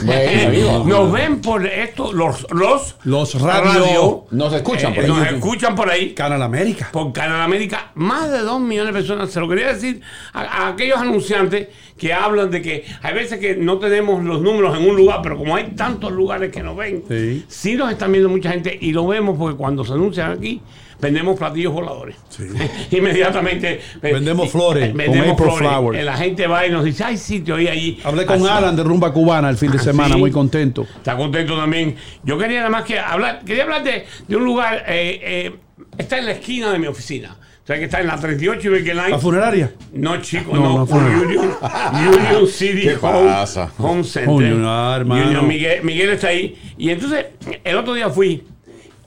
Nos 0.86 1.12
ven 1.12 1.42
por 1.42 1.66
esto, 1.66 2.12
los, 2.14 2.46
los, 2.52 2.96
Los 3.04 3.42
radio. 3.42 4.26
Nos 4.32 4.54
escuchan 4.54 4.94
por 4.94 5.04
eh, 5.04 5.08
ahí. 5.08 5.14
Nos 5.14 5.28
escuchan 5.32 5.76
por 5.76 5.90
ahí. 5.90 6.14
Canal 6.14 6.42
América. 6.42 6.90
Por 6.92 7.12
Canal 7.14 7.42
América, 7.42 7.92
más 7.96 8.32
de 8.32 8.40
dos 8.40 8.60
millones 8.60 8.94
de 8.94 9.00
personas. 9.00 9.30
Se 9.32 9.40
lo 9.40 9.48
quería 9.48 9.74
decir 9.74 10.02
a, 10.34 10.42
a 10.42 10.68
aquellos 10.70 10.98
anunciantes 10.98 11.68
que 11.98 12.14
hablan 12.14 12.50
de 12.50 12.62
que 12.62 12.86
hay 13.02 13.14
veces 13.14 13.40
que 13.40 13.56
no 13.56 13.78
tenemos 13.78 14.24
los 14.24 14.42
números 14.42 14.78
en 14.78 14.90
un 14.90 14.96
lugar, 14.96 15.20
pero 15.22 15.38
como 15.38 15.56
hay 15.56 15.72
tantos 15.76 16.12
lugares 16.12 16.52
que 16.52 16.64
nos 16.64 16.76
ven, 16.78 17.04
Sí. 17.10 17.44
sí 17.48 17.76
nos 17.76 17.92
están 17.92 18.12
viendo 18.12 18.30
mucha 18.30 18.52
gente 18.52 18.78
y 18.80 18.92
lo 18.94 19.06
vemos 19.08 19.38
porque 19.38 19.58
cuando 19.58 19.84
se 19.84 19.94
anuncian 19.94 20.32
aquí, 20.32 20.62
vendemos 21.02 21.38
platillos 21.38 21.74
voladores. 21.74 22.16
Inmediatamente. 22.92 23.80
eh, 24.02 24.14
Vendemos 24.14 24.50
flores, 24.52 24.86
eh, 24.86 24.88
con 24.90 24.98
Vendemos 24.98 25.32
April 25.34 25.50
flores. 25.50 25.70
flowers. 25.70 26.00
Eh, 26.00 26.04
La 26.04 26.18
gente 26.18 26.48
va 26.48 26.66
y 26.66 26.72
nos 26.72 26.84
dice, 26.84 27.04
ay, 27.04 27.18
sí, 27.18 27.40
te 27.40 27.52
oí 27.54 27.68
allí. 27.68 28.00
Hablé 28.04 28.26
con 28.26 28.38
Así- 28.38 28.48
Alan 28.48 28.76
de 28.76 28.84
Rumba 28.84 29.12
Cubana 29.14 29.50
el 29.50 29.58
fin 29.58 29.72
de 29.72 29.78
Ah, 29.78 29.84
semana, 29.84 30.16
sí. 30.16 30.20
muy 30.20 30.32
contento. 30.32 30.84
Está 30.98 31.16
contento 31.16 31.56
también. 31.58 31.96
Yo 32.24 32.38
quería 32.38 32.58
nada 32.60 32.70
más 32.70 32.84
que 32.84 33.00
hablar, 33.00 33.42
quería 33.46 33.64
hablar 33.64 33.84
de, 33.84 34.06
de 34.28 34.36
un 34.36 34.44
lugar, 34.46 34.84
eh, 34.88 35.20
eh, 35.22 35.56
está 35.98 36.18
en 36.18 36.26
la 36.26 36.32
esquina 36.34 36.72
de 36.72 36.80
mi 36.80 36.88
oficina. 36.88 37.36
O 37.64 37.68
sea, 37.72 37.78
que 37.78 37.86
está 37.86 38.00
en 38.02 38.08
la 38.08 38.18
38 38.18 38.76
y 38.78 38.80
Line. 38.82 39.10
¿La 39.10 39.20
funeraria? 39.20 39.72
No, 39.94 40.20
chico, 40.22 40.56
No, 40.56 40.80
no. 40.80 40.84
Union, 40.86 41.52
Union 42.18 42.48
City 42.48 42.82
¿Qué 42.82 42.98
Home, 43.00 43.30
pasa? 43.30 43.72
Home 43.78 44.04
Center. 44.04 44.28
Union, 44.34 44.64
ah, 44.66 44.96
hermano. 44.98 45.28
Union, 45.28 45.48
Miguel, 45.48 45.84
Miguel 45.84 46.10
está 46.10 46.30
ahí. 46.30 46.58
Y 46.80 46.90
entonces, 46.90 47.28
el 47.64 47.78
otro 47.78 47.94
día 47.94 48.10
fui. 48.10 48.44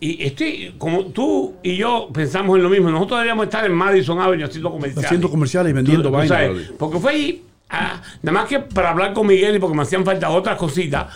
Y 0.05 0.25
estoy, 0.25 0.75
como 0.79 1.05
tú 1.07 1.55
y 1.63 1.77
yo 1.77 2.09
pensamos 2.13 2.57
en 2.57 2.65
lo 2.65 2.69
mismo, 2.69 2.91
nosotros 2.91 3.19
deberíamos 3.21 3.45
estar 3.45 3.65
en 3.65 3.73
Madison 3.73 4.21
Avenue 4.21 4.45
haciendo 4.47 4.73
comerciales. 4.73 5.05
Haciendo 5.05 5.31
comerciales 5.31 5.71
y 5.71 5.75
vendiendo 5.75 6.11
vainas. 6.11 6.41
porque 6.77 6.99
fue 6.99 7.13
ahí, 7.13 7.45
ah, 7.71 8.03
nada 8.21 8.41
más 8.41 8.49
que 8.49 8.59
para 8.59 8.91
hablar 8.91 9.13
con 9.13 9.29
Miguel 9.29 9.55
y 9.55 9.59
porque 9.61 9.77
me 9.77 9.83
hacían 9.83 10.05
falta 10.05 10.29
otras 10.31 10.57
cositas. 10.57 11.07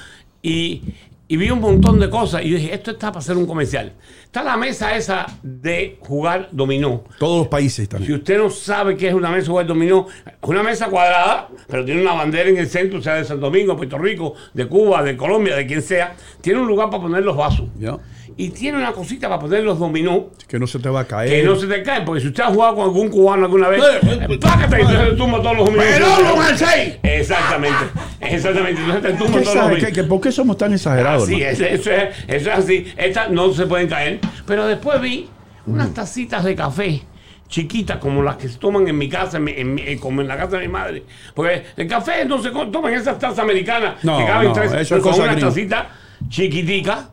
Y, 0.40 0.82
y 1.26 1.36
vi 1.36 1.50
un 1.50 1.60
montón 1.60 1.98
de 1.98 2.08
cosas. 2.08 2.44
Y 2.44 2.50
dije, 2.50 2.72
esto 2.72 2.92
está 2.92 3.08
para 3.08 3.18
hacer 3.18 3.36
un 3.36 3.44
comercial. 3.44 3.92
Está 4.22 4.44
la 4.44 4.56
mesa 4.56 4.94
esa 4.96 5.26
de 5.42 5.96
jugar 5.98 6.48
dominó. 6.52 7.02
Todos 7.18 7.38
los 7.40 7.48
países 7.48 7.86
Si 7.86 7.88
también. 7.88 8.14
usted 8.14 8.38
no 8.38 8.50
sabe 8.50 8.96
qué 8.96 9.08
es 9.08 9.14
una 9.14 9.30
mesa 9.30 9.46
de 9.46 9.48
jugar 9.48 9.66
dominó, 9.66 10.06
es 10.24 10.34
una 10.42 10.62
mesa 10.62 10.86
cuadrada, 10.86 11.48
pero 11.66 11.84
tiene 11.84 12.02
una 12.02 12.12
bandera 12.12 12.48
en 12.50 12.58
el 12.58 12.68
centro, 12.68 13.02
sea 13.02 13.14
de 13.14 13.24
Santo 13.24 13.46
Domingo, 13.46 13.76
Puerto 13.76 13.98
Rico, 13.98 14.34
de 14.54 14.68
Cuba, 14.68 15.02
de 15.02 15.16
Colombia, 15.16 15.56
de 15.56 15.66
quien 15.66 15.82
sea. 15.82 16.14
Tiene 16.40 16.60
un 16.60 16.68
lugar 16.68 16.88
para 16.88 17.02
poner 17.02 17.24
los 17.24 17.36
vasos. 17.36 17.66
Ya. 17.80 17.98
Y 18.38 18.50
tiene 18.50 18.76
una 18.76 18.92
cosita 18.92 19.28
para 19.28 19.40
poner 19.40 19.64
los 19.64 19.78
dominó. 19.78 20.26
Que 20.46 20.58
no 20.58 20.66
se 20.66 20.78
te 20.78 20.90
va 20.90 21.00
a 21.00 21.04
caer. 21.06 21.30
Que 21.30 21.42
no 21.42 21.56
se 21.56 21.66
te 21.66 21.82
caen, 21.82 22.04
porque 22.04 22.20
si 22.20 22.26
usted 22.28 22.42
ha 22.42 22.48
jugado 22.48 22.74
con 22.74 22.84
algún 22.84 23.08
cubano 23.08 23.46
alguna 23.46 23.68
vez, 23.68 23.82
Eh, 23.82 23.98
eh, 24.02 24.26
eh, 24.28 24.38
págate 24.38 24.76
y 24.76 24.80
entonces 24.82 25.08
te 25.10 25.16
tumba 25.16 25.38
todos 25.42 25.56
los 25.56 25.64
dominos. 25.66 25.86
¡Pero 25.90 26.42
el 26.50 26.58
seis! 26.58 26.94
Exactamente, 27.02 27.84
exactamente. 28.20 28.80
Entonces 28.82 29.02
te 29.02 29.12
tumba 29.24 29.38
¿Qué 29.38 29.44
todos 29.44 29.70
los 29.80 29.84
qué- 29.90 30.04
¿Por 30.04 30.20
qué 30.20 30.32
somos 30.32 30.58
tan 30.58 30.74
exagerados? 30.74 31.28
Es, 31.30 31.60
eso 31.60 31.90
es, 31.90 32.14
eso 32.28 32.50
es 32.50 32.58
así. 32.58 32.86
Estas 32.98 33.30
no 33.30 33.52
se 33.54 33.66
pueden 33.66 33.88
caer. 33.88 34.20
Pero 34.46 34.66
después 34.66 35.00
vi 35.00 35.28
unas 35.66 35.94
tacitas 35.94 36.44
de 36.44 36.54
café 36.54 37.02
chiquitas 37.48 37.96
como 37.98 38.22
las 38.22 38.36
que 38.36 38.48
se 38.48 38.58
toman 38.58 38.86
en 38.88 38.98
mi 38.98 39.08
casa, 39.08 39.38
en 39.38 39.44
mi- 39.44 39.52
en 39.52 39.78
eh, 39.78 39.96
como 39.98 40.20
en 40.20 40.28
la 40.28 40.36
casa 40.36 40.58
de 40.58 40.66
mi 40.66 40.72
madre. 40.72 41.04
Porque 41.34 41.62
el 41.76 41.86
café 41.88 42.24
no 42.26 42.42
se 42.42 42.50
toman 42.50 42.92
esas 42.92 43.18
tazas 43.18 43.38
americanas 43.38 43.94
No, 44.04 44.18
que 44.18 44.26
caben 44.26 44.48
no, 44.48 44.52
tres. 44.52 44.72
eso 44.72 44.80
es 44.80 44.88
son 44.88 45.00
cosa 45.00 45.22
unas 45.22 45.38
tacitas 45.40 45.86
chiquiticas, 46.28 47.08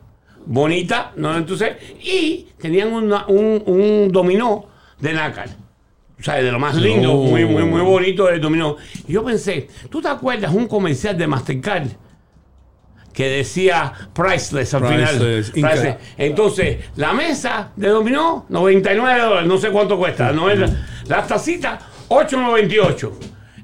bonitas, 0.46 1.06
¿no? 1.16 1.36
Entonces, 1.36 1.72
y 2.02 2.48
tenían 2.60 2.92
una- 2.92 3.26
un, 3.26 3.62
un 3.66 4.12
dominó 4.12 4.66
de 5.00 5.12
nácar. 5.12 5.48
O 6.18 6.22
sea, 6.22 6.36
de 6.36 6.50
lo 6.52 6.58
más 6.58 6.76
lindo, 6.76 7.12
muy, 7.14 7.44
muy, 7.44 7.64
muy 7.64 7.80
bonito 7.82 8.28
el 8.28 8.40
dominó. 8.40 8.76
Y 9.08 9.12
yo 9.12 9.24
pensé, 9.24 9.68
¿tú 9.90 10.00
te 10.00 10.08
acuerdas 10.08 10.52
un 10.54 10.66
comercial 10.66 11.16
de 11.18 11.26
Mastercard? 11.26 11.88
que 13.12 13.28
decía 13.28 13.92
priceless 14.12 14.74
al 14.74 14.82
Priceless, 14.82 15.52
final. 15.52 15.70
Priceless. 15.70 15.96
Entonces, 16.18 16.78
la 16.96 17.12
mesa 17.12 17.70
de 17.76 17.86
dominó, 17.86 18.44
99 18.48 19.20
dólares, 19.20 19.48
no 19.48 19.56
sé 19.56 19.70
cuánto 19.70 19.96
cuesta. 19.96 20.32
No 20.32 20.50
es- 20.50 20.68
las 21.06 21.28
tacitas, 21.28 21.80
8.98. 22.08 23.12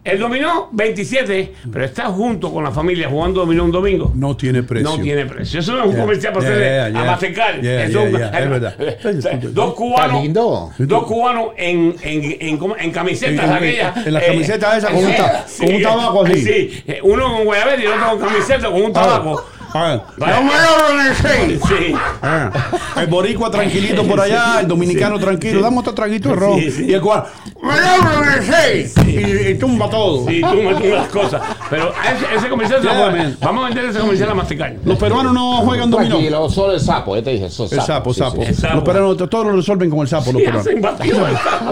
El 0.02 0.18
dominó, 0.18 0.70
27, 0.72 1.52
pero 1.70 1.84
está 1.84 2.06
junto 2.06 2.50
con 2.50 2.64
la 2.64 2.70
familia 2.70 3.10
jugando 3.10 3.40
dominó 3.40 3.64
un 3.64 3.70
domingo. 3.70 4.10
No 4.14 4.34
tiene 4.34 4.62
precio. 4.62 4.88
No 4.88 4.98
tiene 5.02 5.26
precio. 5.26 5.60
Eso 5.60 5.72
no 5.74 5.80
es 5.80 5.84
un 5.88 5.92
Yeah, 5.92 6.00
comercial 6.00 6.32
para 6.32 6.46
yeah, 6.46 6.54
hacerle 6.54 6.74
yeah, 6.74 6.84
a 6.84 6.88
yeah. 6.90 7.04
Mastercard. 7.10 7.60
Yeah, 7.60 7.84
Eso 7.84 7.92
yeah, 7.92 8.02
un- 8.08 8.16
yeah, 8.16 8.38
es 8.40 8.48
verdad. 8.50 8.74
O 9.18 9.20
sea, 9.20 9.36
Dos 9.42 9.74
cubanos. 9.74 10.22
lindo. 10.22 10.70
Dos 10.78 11.04
cubanos 11.04 11.48
en, 11.58 11.94
en, 12.02 12.36
en, 12.40 12.58
en 12.78 12.90
camisetas 12.92 13.50
aquellas. 13.50 14.06
en 14.06 14.14
las 14.14 14.22
eh, 14.22 14.26
camisetas 14.28 14.78
esas 14.78 14.90
con 14.90 15.04
un 15.04 15.16
ta- 15.16 15.44
sí, 15.46 15.66
con 15.66 15.74
un 15.74 15.82
tabaco 15.82 16.24
así. 16.24 16.42
Sí, 16.44 16.82
eh, 16.86 17.00
uno 17.02 17.32
con 17.34 17.44
guayabera 17.44 17.82
y 17.82 17.86
otro 17.86 18.18
con 18.18 18.28
camiseta 18.28 18.70
con 18.70 18.82
un 18.82 18.92
tabaco. 18.94 19.44
Ah, 19.72 20.00
Vaya. 20.16 20.40
Sí. 21.14 21.94
ah. 22.22 22.50
El 22.96 23.06
boricua 23.06 23.50
tranquilito 23.50 24.04
por 24.04 24.20
allá, 24.20 24.60
el 24.60 24.68
dominicano 24.68 25.18
tranquilo. 25.18 25.60
Dame 25.62 25.78
otro 25.78 25.94
traguito 25.94 26.30
de 26.30 26.34
ron. 26.36 26.58
Sí, 26.60 26.70
sí. 26.70 26.84
Y 26.88 26.94
el 26.94 27.00
cual. 27.00 27.24
Y, 29.06 29.48
y 29.50 29.54
tumba 29.54 29.88
todo. 29.88 30.26
Sí, 30.28 30.42
me 30.42 30.74
tú 30.74 30.86
las 30.94 31.08
cosas. 31.08 31.40
Pero 31.68 31.92
ese, 32.04 32.36
ese 32.36 32.48
comercial 32.48 32.82
se 32.82 32.90
Yeah. 32.90 33.34
Vamos 33.40 33.64
a 33.64 33.68
vender 33.68 33.84
ese 33.86 34.00
comercial 34.00 34.30
a 34.30 34.34
Mastercard. 34.34 34.72
Los 34.84 34.98
peruanos 34.98 35.32
no 35.32 35.58
juegan 35.62 35.90
dominó. 35.90 36.16
Tranquilo, 36.16 36.50
solo 36.50 36.72
el 36.74 36.80
sapo, 36.80 37.16
ya 37.16 37.22
te 37.22 37.30
dije, 37.30 37.46
eso, 37.46 37.68
El 37.70 37.80
sapo, 37.80 38.12
sí, 38.12 38.20
sapo. 38.20 38.42
sí. 38.42 38.48
El 38.48 38.54
sapo. 38.56 38.74
Los 38.74 38.84
peruanos 38.84 39.16
todos 39.30 39.46
lo 39.46 39.52
resuelven 39.52 39.90
con 39.90 40.00
el 40.00 40.08
sapo, 40.08 40.32
los 40.32 40.40
Sí, 40.40 40.46
peruanos. 40.46 40.66
hacen 40.66 40.80
batido 40.80 41.24
de 41.26 41.36
sapo. 41.36 41.70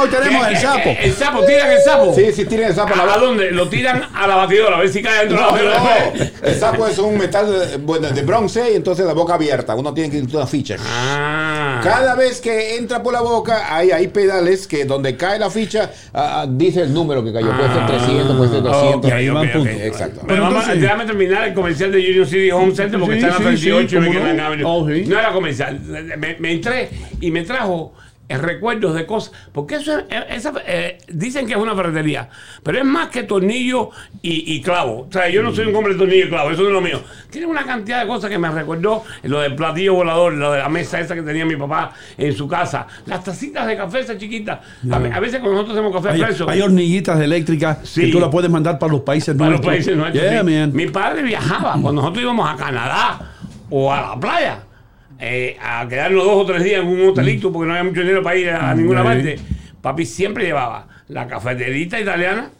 Hoy 0.00 0.08
tenemos 0.08 0.48
el 0.48 0.56
sapo. 0.56 0.90
¿El 1.00 1.12
sapo? 1.12 1.40
¿Tiran 1.44 1.70
el 1.70 1.80
sapo? 1.82 2.14
Sí, 2.14 2.32
sí, 2.32 2.44
tienen 2.46 2.68
el 2.68 2.74
sapo 2.74 2.94
¿A 2.94 3.18
dónde? 3.18 3.50
Lo 3.50 3.68
tiran 3.68 4.04
a 4.14 4.26
la 4.26 4.36
batidora, 4.36 4.76
a 4.76 4.80
ver 4.80 4.88
si 4.88 5.02
cae 5.02 5.26
dentro 5.26 5.38
de 5.38 5.44
la 5.62 5.73
No, 5.78 6.48
el 6.48 6.54
sapo 6.54 6.86
es 6.86 6.98
un 6.98 7.16
metal 7.18 7.46
de, 7.70 7.76
bueno, 7.78 8.08
de 8.10 8.22
bronce 8.22 8.72
y 8.72 8.76
entonces 8.76 9.04
la 9.06 9.12
boca 9.12 9.34
abierta. 9.34 9.74
Uno 9.74 9.92
tiene 9.92 10.10
que 10.10 10.18
ir 10.18 10.26
una 10.36 10.46
ficha. 10.46 10.76
Ah. 10.86 11.80
Cada 11.82 12.14
vez 12.14 12.40
que 12.40 12.76
entra 12.76 13.02
por 13.02 13.12
la 13.12 13.20
boca, 13.20 13.74
hay, 13.74 13.90
hay 13.90 14.08
pedales 14.08 14.66
que 14.66 14.84
donde 14.84 15.16
cae 15.16 15.38
la 15.38 15.50
ficha, 15.50 15.90
ah, 16.12 16.42
ah, 16.42 16.46
dice 16.48 16.82
el 16.82 16.92
número 16.94 17.22
que 17.24 17.32
cayó. 17.32 17.50
Puede 17.56 17.72
ser 17.72 17.86
300, 17.86 18.36
puede 18.36 18.50
ser 18.50 18.62
200. 18.62 18.96
Ok, 18.96 19.12
ahí 19.12 19.28
van 19.28 19.46
ok, 19.46 19.52
puntos. 19.52 19.74
ok. 19.74 19.80
Exacto. 19.82 20.20
Pero 20.26 20.42
vamos 20.42 20.58
entonces- 20.62 20.78
a 20.78 20.80
déjame 20.82 21.04
terminar 21.06 21.48
el 21.48 21.54
comercial 21.54 21.92
de 21.92 21.98
Union 21.98 22.26
City 22.26 22.50
Home 22.50 22.74
Center 22.74 23.00
porque 23.00 23.14
Sí, 23.20 23.26
está 23.26 23.36
en 23.38 23.44
la 23.44 23.50
sí, 23.52 23.56
sí, 23.56 23.70
38 23.70 23.96
y 23.96 24.00
me 24.00 24.34
no. 24.34 24.44
Avenue. 24.44 24.64
Oh, 24.66 24.88
sí. 24.88 25.04
No 25.06 25.18
era 25.18 25.32
comercial. 25.32 25.80
Me, 26.18 26.36
me 26.38 26.52
entré 26.52 26.90
y 27.20 27.30
me 27.30 27.42
trajo 27.42 27.92
eh, 27.96 28.03
recuerdos 28.28 28.94
de 28.94 29.06
cosas. 29.06 29.32
Porque 29.52 29.76
eso 29.76 29.98
es, 29.98 30.04
eh, 30.10 30.24
esa, 30.30 30.52
eh, 30.66 30.98
dicen 31.08 31.46
que 31.46 31.52
es 31.52 31.58
una 31.58 31.74
ferretería, 31.74 32.28
pero 32.62 32.78
es 32.78 32.84
más 32.84 33.08
que 33.08 33.22
tornillo 33.24 33.90
y, 34.22 34.54
y 34.54 34.62
clavo. 34.62 35.06
O 35.08 35.12
sea, 35.12 35.28
yo 35.28 35.42
no 35.42 35.54
soy 35.54 35.66
un 35.66 35.76
hombre 35.76 35.92
de 35.92 35.98
tornillo 35.98 36.26
y 36.26 36.28
clavo, 36.28 36.50
eso 36.50 36.62
no 36.62 36.68
es 36.68 36.74
lo 36.74 36.80
mío. 36.80 37.00
Tiene 37.30 37.46
una 37.46 37.64
cantidad 37.64 38.00
de 38.00 38.06
cosas 38.06 38.30
que 38.30 38.38
me 38.38 38.48
recordó 38.50 39.02
lo 39.24 39.40
del 39.40 39.54
platillo 39.54 39.94
volador, 39.94 40.32
lo 40.34 40.52
de 40.52 40.58
la 40.58 40.68
mesa 40.68 41.00
esa 41.00 41.14
que 41.14 41.22
tenía 41.22 41.44
mi 41.44 41.56
papá 41.56 41.92
en 42.16 42.34
su 42.34 42.46
casa, 42.48 42.86
las 43.06 43.22
tacitas 43.24 43.66
de 43.66 43.76
café 43.76 44.00
esas 44.00 44.18
chiquitas. 44.18 44.60
A, 44.90 44.98
ve- 44.98 45.12
a 45.12 45.20
veces 45.20 45.40
cuando 45.40 45.62
nosotros 45.62 45.76
hacemos 45.76 45.92
café 45.94 46.14
Hay, 46.14 46.20
expreso. 46.20 46.48
hay 46.48 46.60
hornillitas 46.60 47.20
eléctricas 47.20 47.78
Sí. 47.84 48.02
que 48.06 48.12
tú 48.12 48.20
las 48.20 48.28
puedes 48.30 48.50
mandar 48.50 48.78
para 48.78 48.92
los 48.92 49.02
países 49.02 49.34
para 49.36 49.50
los 49.50 49.60
países 49.60 49.96
nuestros. 49.96 50.22
Yeah, 50.22 50.40
sí. 50.44 50.50
man. 50.50 50.72
Mi 50.72 50.86
padre 50.86 51.22
viajaba 51.22 51.72
cuando 51.72 51.92
nosotros 52.00 52.22
íbamos 52.22 52.48
a 52.48 52.56
Canadá 52.56 53.20
o 53.70 53.92
a 53.92 54.00
la 54.00 54.20
playa 54.20 54.58
eh, 55.26 55.56
a 55.60 55.86
quedarnos 55.88 56.24
dos 56.24 56.36
o 56.36 56.46
tres 56.46 56.62
días 56.64 56.82
en 56.82 56.88
un 56.88 57.08
hotelito 57.08 57.52
porque 57.52 57.66
no 57.66 57.72
había 57.74 57.84
mucho 57.84 58.00
dinero 58.00 58.22
para 58.22 58.36
ir 58.36 58.50
a, 58.50 58.70
a 58.70 58.74
ninguna 58.74 59.02
parte. 59.02 59.38
Papi 59.80 60.04
siempre 60.04 60.44
llevaba 60.44 60.86
la 61.08 61.26
cafeterita 61.26 61.98
italiana 62.00 62.50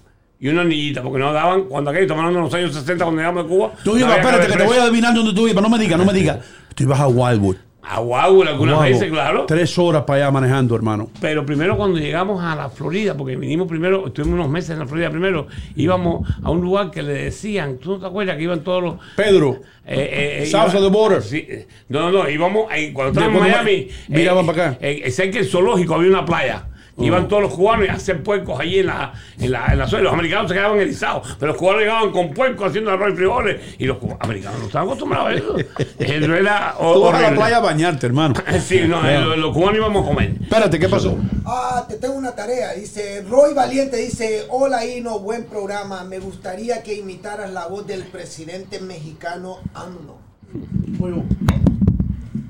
y 0.40 0.48
una 0.48 0.62
hornillita 0.62 1.02
porque 1.02 1.18
nos 1.18 1.32
daban 1.32 1.64
cuando 1.64 1.90
aquello 1.90 2.06
tomaron 2.06 2.34
en 2.34 2.40
los 2.42 2.54
años 2.54 2.74
60 2.74 3.04
cuando 3.04 3.20
llegamos 3.20 3.44
de 3.44 3.48
Cuba. 3.48 3.72
Tú 3.82 3.92
no 3.92 3.98
ibas, 3.98 4.18
espérate, 4.18 4.46
que 4.46 4.58
te 4.58 4.64
voy 4.64 4.76
a 4.78 4.82
adivinar 4.84 5.14
dónde 5.14 5.32
tú 5.32 5.48
ibas. 5.48 5.62
No 5.62 5.68
me 5.70 5.78
digas, 5.78 5.98
no 5.98 6.04
me 6.04 6.12
digas. 6.12 6.38
Tú 6.74 6.84
ibas 6.84 7.00
a 7.00 7.06
Wildwood. 7.08 7.56
A 7.86 8.00
Guagua 8.00 8.48
algunas 8.48 8.76
Guau. 8.76 8.88
veces, 8.88 9.10
claro. 9.10 9.44
Tres 9.46 9.76
horas 9.78 10.04
para 10.04 10.20
allá 10.24 10.30
manejando, 10.30 10.74
hermano. 10.74 11.10
Pero 11.20 11.44
primero 11.44 11.76
cuando 11.76 11.98
llegamos 11.98 12.42
a 12.42 12.56
la 12.56 12.70
Florida, 12.70 13.14
porque 13.16 13.36
vinimos 13.36 13.68
primero, 13.68 14.06
estuvimos 14.06 14.34
unos 14.38 14.48
meses 14.48 14.70
en 14.70 14.78
la 14.78 14.86
Florida 14.86 15.10
primero, 15.10 15.46
íbamos 15.76 16.26
a 16.42 16.50
un 16.50 16.60
lugar 16.62 16.90
que 16.90 17.02
le 17.02 17.12
decían, 17.24 17.76
¿tú 17.78 17.92
no 17.92 17.98
te 18.00 18.06
acuerdas 18.06 18.36
que 18.36 18.42
iban 18.44 18.60
todos 18.64 18.82
los... 18.82 18.94
Pedro. 19.16 19.60
Eh, 19.86 19.96
eh, 19.96 20.42
eh, 20.42 20.46
South 20.46 20.70
iba- 20.70 20.78
of 20.80 20.84
the 20.84 20.90
border. 20.90 21.22
Sí, 21.22 21.46
no, 21.88 22.10
no, 22.10 22.28
íbamos, 22.28 22.64
cuando 22.94 23.12
estábamos 23.12 23.44
en 23.46 23.52
Miami, 23.52 23.88
miraban 24.08 24.46
para 24.46 24.68
acá. 24.70 24.78
Sé 25.10 25.30
que 25.30 25.40
el 25.40 25.46
zoológico 25.46 25.94
había 25.94 26.08
una 26.08 26.24
playa. 26.24 26.64
Iban 26.96 27.26
todos 27.26 27.42
los 27.42 27.52
cubanos 27.54 27.88
a 27.88 27.94
hacer 27.94 28.22
puercos 28.22 28.60
allí 28.60 28.78
en 28.78 28.86
la, 28.86 29.12
en 29.40 29.50
la, 29.50 29.66
en 29.66 29.78
la 29.78 29.88
zona. 29.88 30.02
Los 30.04 30.12
americanos 30.12 30.48
se 30.48 30.54
quedaban 30.54 30.78
erizados, 30.78 31.36
pero 31.40 31.50
los 31.52 31.58
cubanos 31.60 31.80
llegaban 31.82 32.12
con 32.12 32.30
puercos 32.32 32.68
haciendo 32.68 32.92
arroz 32.92 33.12
y 33.12 33.16
frijoles. 33.16 33.60
Y 33.78 33.86
los 33.86 33.98
cuba- 33.98 34.16
americanos 34.20 34.60
no 34.60 34.66
estaban 34.66 34.86
acostumbrados 34.88 35.28
a 35.28 35.34
eso. 35.34 35.56
Eso 35.98 36.34
era 36.34 36.74
Tú 36.78 37.00
vas 37.02 37.14
a 37.14 37.20
la 37.30 37.34
playa 37.34 37.56
a 37.56 37.60
bañarte, 37.60 38.06
hermano. 38.06 38.34
Sí, 38.64 38.82
no, 38.86 39.04
eh, 39.08 39.18
los, 39.20 39.36
los 39.38 39.52
cubanos 39.52 39.76
íbamos 39.76 40.04
a 40.04 40.08
comer. 40.08 40.34
Espérate, 40.40 40.78
¿qué 40.78 40.88
pasó? 40.88 41.18
Ah, 41.44 41.84
te 41.88 41.96
tengo 41.96 42.14
una 42.14 42.32
tarea. 42.34 42.72
Dice 42.74 43.24
Roy 43.28 43.54
Valiente, 43.54 43.96
dice, 43.96 44.44
hola 44.50 44.86
Hino, 44.86 45.18
buen 45.18 45.44
programa. 45.46 46.04
Me 46.04 46.20
gustaría 46.20 46.82
que 46.84 46.94
imitaras 46.94 47.50
la 47.52 47.66
voz 47.66 47.86
del 47.88 48.04
presidente 48.04 48.80
mexicano 48.80 49.58
AMLO. 49.74 50.18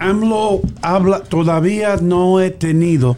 AMLO 0.04 0.60
habla, 0.82 1.20
todavía 1.20 1.96
no 1.96 2.40
he 2.40 2.50
tenido 2.50 3.16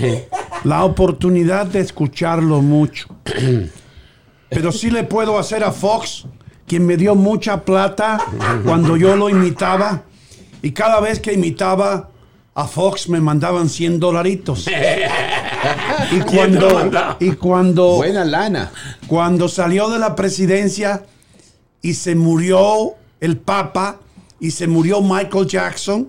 la 0.64 0.84
oportunidad 0.84 1.66
de 1.66 1.80
escucharlo 1.80 2.62
mucho. 2.62 3.06
Pero 4.48 4.72
sí 4.72 4.90
le 4.90 5.04
puedo 5.04 5.38
hacer 5.38 5.62
a 5.62 5.70
Fox, 5.70 6.26
quien 6.66 6.84
me 6.84 6.96
dio 6.96 7.14
mucha 7.14 7.64
plata 7.64 8.18
cuando 8.64 8.96
yo 8.96 9.16
lo 9.16 9.28
imitaba. 9.28 10.02
Y 10.62 10.72
cada 10.72 11.00
vez 11.00 11.20
que 11.20 11.32
imitaba 11.32 12.10
a 12.54 12.66
Fox 12.66 13.08
me 13.08 13.20
mandaban 13.20 13.68
100 13.68 14.00
dolaritos. 14.00 14.66
Y 16.12 16.20
cuando, 16.20 16.90
y 17.18 17.32
cuando, 17.32 17.96
Buena 17.96 18.24
lana. 18.24 18.70
cuando 19.08 19.48
salió 19.48 19.88
de 19.88 19.98
la 19.98 20.14
presidencia 20.14 21.04
y 21.82 21.94
se 21.94 22.14
murió 22.14 22.94
el 23.18 23.36
Papa 23.36 23.96
y 24.38 24.52
se 24.52 24.68
murió 24.68 25.00
Michael 25.00 25.48
Jackson, 25.48 26.08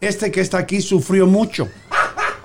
este 0.00 0.30
que 0.30 0.40
está 0.40 0.58
aquí 0.58 0.80
sufrió 0.80 1.26
mucho. 1.26 1.68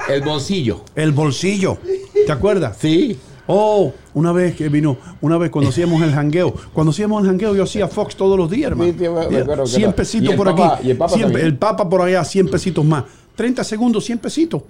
El 0.09 0.21
bolsillo. 0.21 0.83
El 0.95 1.11
bolsillo. 1.11 1.77
¿Te 2.25 2.31
acuerdas? 2.31 2.77
Sí. 2.79 3.17
Oh, 3.47 3.91
una 4.13 4.31
vez 4.31 4.55
que 4.55 4.69
vino, 4.69 4.97
una 5.19 5.37
vez 5.37 5.49
cuando 5.49 5.71
hacíamos 5.71 6.01
el 6.03 6.13
jangueo, 6.13 6.53
cuando 6.73 6.91
hacíamos 6.91 7.21
el 7.23 7.27
jangueo 7.29 7.53
yo 7.55 7.63
hacía 7.63 7.87
Fox 7.87 8.15
todos 8.15 8.37
los 8.37 8.49
días, 8.49 8.71
hermano. 8.71 8.91
Sí, 8.91 8.97
sí, 8.97 9.03
me- 9.09 9.09
me 9.29 9.39
acuerdo 9.41 9.63
que 9.63 9.69
100 9.69 9.83
era. 9.83 9.95
pesitos 9.95 10.27
¿Y 10.27 10.31
el 10.31 10.37
por 10.37 10.47
Papa- 10.47 10.75
aquí. 10.75 10.87
y 10.87 10.91
el 10.91 10.97
Papa 10.97 11.13
100 11.13 11.21
también? 11.23 11.45
el 11.47 11.57
Papa 11.57 11.89
por 11.89 12.01
allá, 12.01 12.23
100 12.23 12.49
pesitos 12.49 12.85
más. 12.85 13.03
30 13.35 13.63
segundos, 13.63 14.05
100 14.05 14.19
pesitos. 14.19 14.61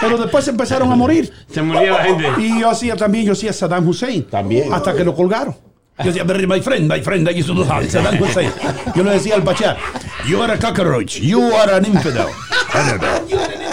Pero 0.00 0.18
después 0.18 0.46
empezaron 0.48 0.90
a 0.92 0.96
morir. 0.96 1.30
Se 1.50 1.62
murió 1.62 1.92
la 1.92 2.04
gente. 2.04 2.24
Y 2.38 2.60
yo 2.60 2.70
hacía 2.70 2.96
también, 2.96 3.24
yo 3.26 3.32
hacía 3.32 3.52
Saddam 3.52 3.86
Hussein. 3.88 4.24
También. 4.24 4.72
Hasta 4.72 4.94
que 4.94 5.04
lo 5.04 5.14
colgaron. 5.14 5.54
Yo 5.98 6.04
decía, 6.06 6.24
"Very 6.24 6.46
my 6.46 6.60
friend, 6.60 6.88
my 6.90 7.00
friend, 7.00 7.28
I 7.28 7.32
used 7.32 7.46
to 7.46 7.54
do 7.54 7.64
that, 7.64 7.84
Saddam 7.84 8.18
Hussein. 8.20 8.50
Yo 8.96 9.04
le 9.04 9.12
decía 9.12 9.36
al 9.36 9.42
Pachá, 9.42 9.76
you 10.26 10.42
are 10.42 10.52
a 10.52 10.58
cockroach, 10.58 11.20
you 11.20 11.40
are 11.54 11.72
an 11.74 11.84
infidel. 11.86 12.26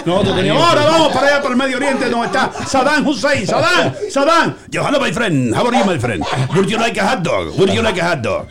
Nosotros 0.06 0.36
teníamos, 0.36 0.62
ahora 0.62 0.84
vamos 0.84 1.12
para 1.12 1.26
allá, 1.26 1.42
para 1.42 1.50
el 1.50 1.56
Medio 1.56 1.76
Oriente, 1.78 2.08
donde 2.08 2.26
está 2.26 2.50
Saddam 2.66 3.04
Hussein. 3.06 3.44
Saddam, 3.46 3.92
Saddam. 4.08 4.54
Yo, 4.70 4.84
hello, 4.86 5.00
my 5.00 5.12
friend. 5.12 5.52
How 5.54 5.66
are 5.66 5.76
you, 5.76 5.84
my 5.84 5.98
friend? 5.98 6.24
Would 6.54 6.70
you 6.70 6.78
like 6.78 6.96
a 7.00 7.06
hot 7.08 7.22
dog? 7.24 7.58
Would 7.58 7.74
you 7.74 7.82
like 7.82 7.98
a 8.00 8.04
hot 8.04 8.22
dog? 8.22 8.46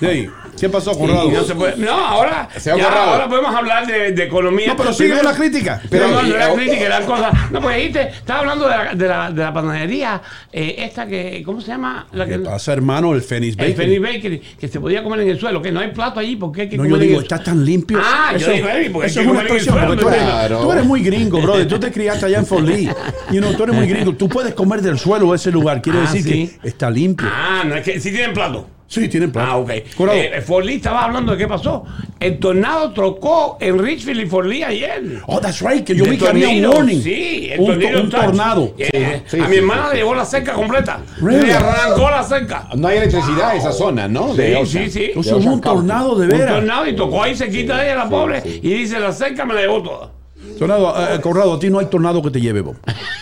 Sí. 0.00 0.28
¿Qué 0.60 0.68
pasó, 0.68 0.96
Conrado? 0.96 1.30
No, 1.30 1.42
se 1.42 1.54
puede- 1.54 1.76
no, 1.76 1.90
ahora, 1.92 2.48
Se 2.56 2.76
ya, 2.76 2.88
ahora 2.88 3.28
podemos 3.28 3.54
hablar 3.54 3.86
de, 3.86 4.12
de 4.12 4.22
economía. 4.24 4.68
No, 4.68 4.76
pero 4.76 4.92
sigue 4.92 5.14
con 5.16 5.24
la 5.24 5.34
crítica. 5.34 5.80
Pero 5.90 6.04
Pero, 6.06 6.22
no, 6.22 6.22
no, 6.22 6.36
la 6.36 6.50
eh, 6.50 6.54
crítica, 6.54 6.88
las 6.88 7.00
cosas. 7.04 7.50
No, 7.50 7.60
pues 7.60 7.76
dijiste, 7.76 8.08
estaba 8.10 8.40
hablando 8.40 8.68
de 8.68 8.76
la, 8.76 8.94
de 8.94 9.08
la, 9.08 9.30
de 9.32 9.42
la 9.42 9.52
panadería, 9.52 10.22
eh, 10.52 10.76
esta 10.78 11.06
que, 11.06 11.42
¿cómo 11.44 11.60
se 11.60 11.68
llama? 11.68 12.06
La 12.12 12.26
que, 12.26 12.32
¿Qué 12.32 12.38
pasa, 12.40 12.72
hermano? 12.72 13.14
El 13.14 13.22
Phoenix 13.22 13.56
el 13.58 13.70
Bacon. 13.72 13.76
Penny 13.76 13.98
Bakery, 13.98 14.38
que 14.60 14.68
se 14.68 14.78
podía 14.78 15.02
comer 15.02 15.20
en 15.20 15.28
el 15.30 15.40
suelo, 15.40 15.60
que 15.62 15.72
no 15.72 15.80
hay 15.80 15.90
plato 15.90 16.20
allí, 16.20 16.36
porque 16.36 16.62
hay 16.62 16.68
que 16.68 16.76
No, 16.76 16.86
yo 16.86 16.94
en 16.96 17.02
digo, 17.02 17.16
el 17.18 17.22
está 17.24 17.42
tan 17.42 17.64
limpio. 17.64 17.98
Ah, 18.00 18.34
yo 18.38 18.50
digo, 18.52 18.68
Eddie, 18.68 18.90
porque 18.90 19.08
eso 19.08 19.20
hay 19.20 19.26
es 19.26 19.30
una 19.32 19.40
el 19.40 19.46
expresión, 19.46 19.78
porque 19.86 20.02
tú 20.02 20.08
eres, 20.08 20.22
claro. 20.22 20.58
tú 20.60 20.72
eres 20.72 20.84
muy 20.84 21.02
gringo, 21.02 21.40
brother. 21.40 21.66
Tú 21.66 21.80
te 21.80 21.90
criaste 21.90 22.26
allá 22.26 22.38
en 22.38 22.46
Fort 22.46 22.66
Lee. 22.66 22.88
You 23.30 23.40
know, 23.40 23.52
tú 23.54 23.64
eres 23.64 23.74
muy 23.74 23.88
gringo. 23.88 24.12
Tú 24.14 24.28
puedes 24.28 24.54
comer 24.54 24.80
del 24.82 24.98
suelo 24.98 25.34
ese 25.34 25.50
lugar. 25.50 25.80
Quiere 25.82 25.98
Ah, 26.00 26.02
decir 26.02 26.22
sí. 26.22 26.58
que 26.62 26.68
está 26.68 26.90
limpio. 26.90 27.26
Ah, 27.32 27.62
no 27.66 27.74
es 27.74 27.82
que 27.82 27.98
sí 28.00 28.10
tienen 28.12 28.32
plato. 28.32 28.68
Sí, 28.92 29.08
tienen 29.08 29.32
plato. 29.32 29.50
Ah, 29.50 29.56
ok. 29.56 29.70
Eh, 29.70 30.42
Fort 30.46 30.66
Lee 30.66 30.74
estaba 30.74 31.04
hablando 31.04 31.32
de 31.32 31.38
qué 31.38 31.48
pasó. 31.48 31.82
El 32.20 32.38
tornado 32.38 32.92
trocó 32.92 33.56
en 33.58 33.78
Richfield 33.78 34.20
y 34.20 34.26
Fort 34.26 34.46
Lee 34.46 34.62
ayer. 34.64 35.22
oh, 35.26 35.40
that's 35.40 35.62
right, 35.62 35.82
que 35.82 35.96
yo 35.96 36.04
vi 36.04 36.18
que 36.18 36.28
había 36.28 36.48
un 36.68 36.76
warning. 36.76 37.02
Sí, 37.02 37.48
el 37.52 37.60
un, 37.60 37.66
tornado 37.68 38.02
un 38.02 38.10
tornado. 38.10 38.74
Eh, 38.76 39.22
Sí, 39.26 39.40
a 39.40 39.44
sí, 39.44 39.48
mi 39.48 39.54
sí, 39.54 39.58
hermana 39.60 39.84
sí. 39.84 39.88
le 39.92 39.96
llevó 39.96 40.14
la 40.14 40.24
cerca 40.26 40.52
completa. 40.52 41.00
Really? 41.22 41.46
Le 41.46 41.54
arrancó 41.54 42.10
la 42.10 42.22
cerca. 42.22 42.68
No 42.76 42.88
hay 42.88 42.98
electricidad 42.98 43.52
en 43.52 43.60
esa 43.62 43.72
zona, 43.72 44.08
¿no? 44.08 44.34
De 44.34 44.48
Sí, 44.48 44.54
Ocean. 44.56 44.84
sí, 44.84 44.90
sí. 44.90 45.04
Entonces 45.06 45.32
un 45.32 45.42
County. 45.44 45.62
tornado 45.62 46.14
de 46.16 46.26
Un 46.26 46.38
veras. 46.38 46.54
tornado 46.56 46.86
y 46.86 46.94
tocó 46.94 47.22
ahí 47.22 47.34
cerquita 47.34 47.78
de 47.78 47.84
ella, 47.86 47.94
la 47.96 48.10
pobre. 48.10 48.42
Y 48.44 48.74
dice, 48.74 49.00
la 49.00 49.12
cerca 49.12 49.46
me 49.46 49.54
la 49.54 49.62
llevó 49.62 49.82
toda. 49.82 50.10
Tornado, 50.58 50.94
eh, 51.14 51.18
Conrado, 51.22 51.54
a 51.54 51.58
ti 51.58 51.70
no 51.70 51.78
hay 51.78 51.86
tornado 51.86 52.20
que 52.22 52.30
te 52.30 52.42
lleve, 52.42 52.60
vos. 52.60 52.76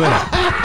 Veras. 0.00 0.22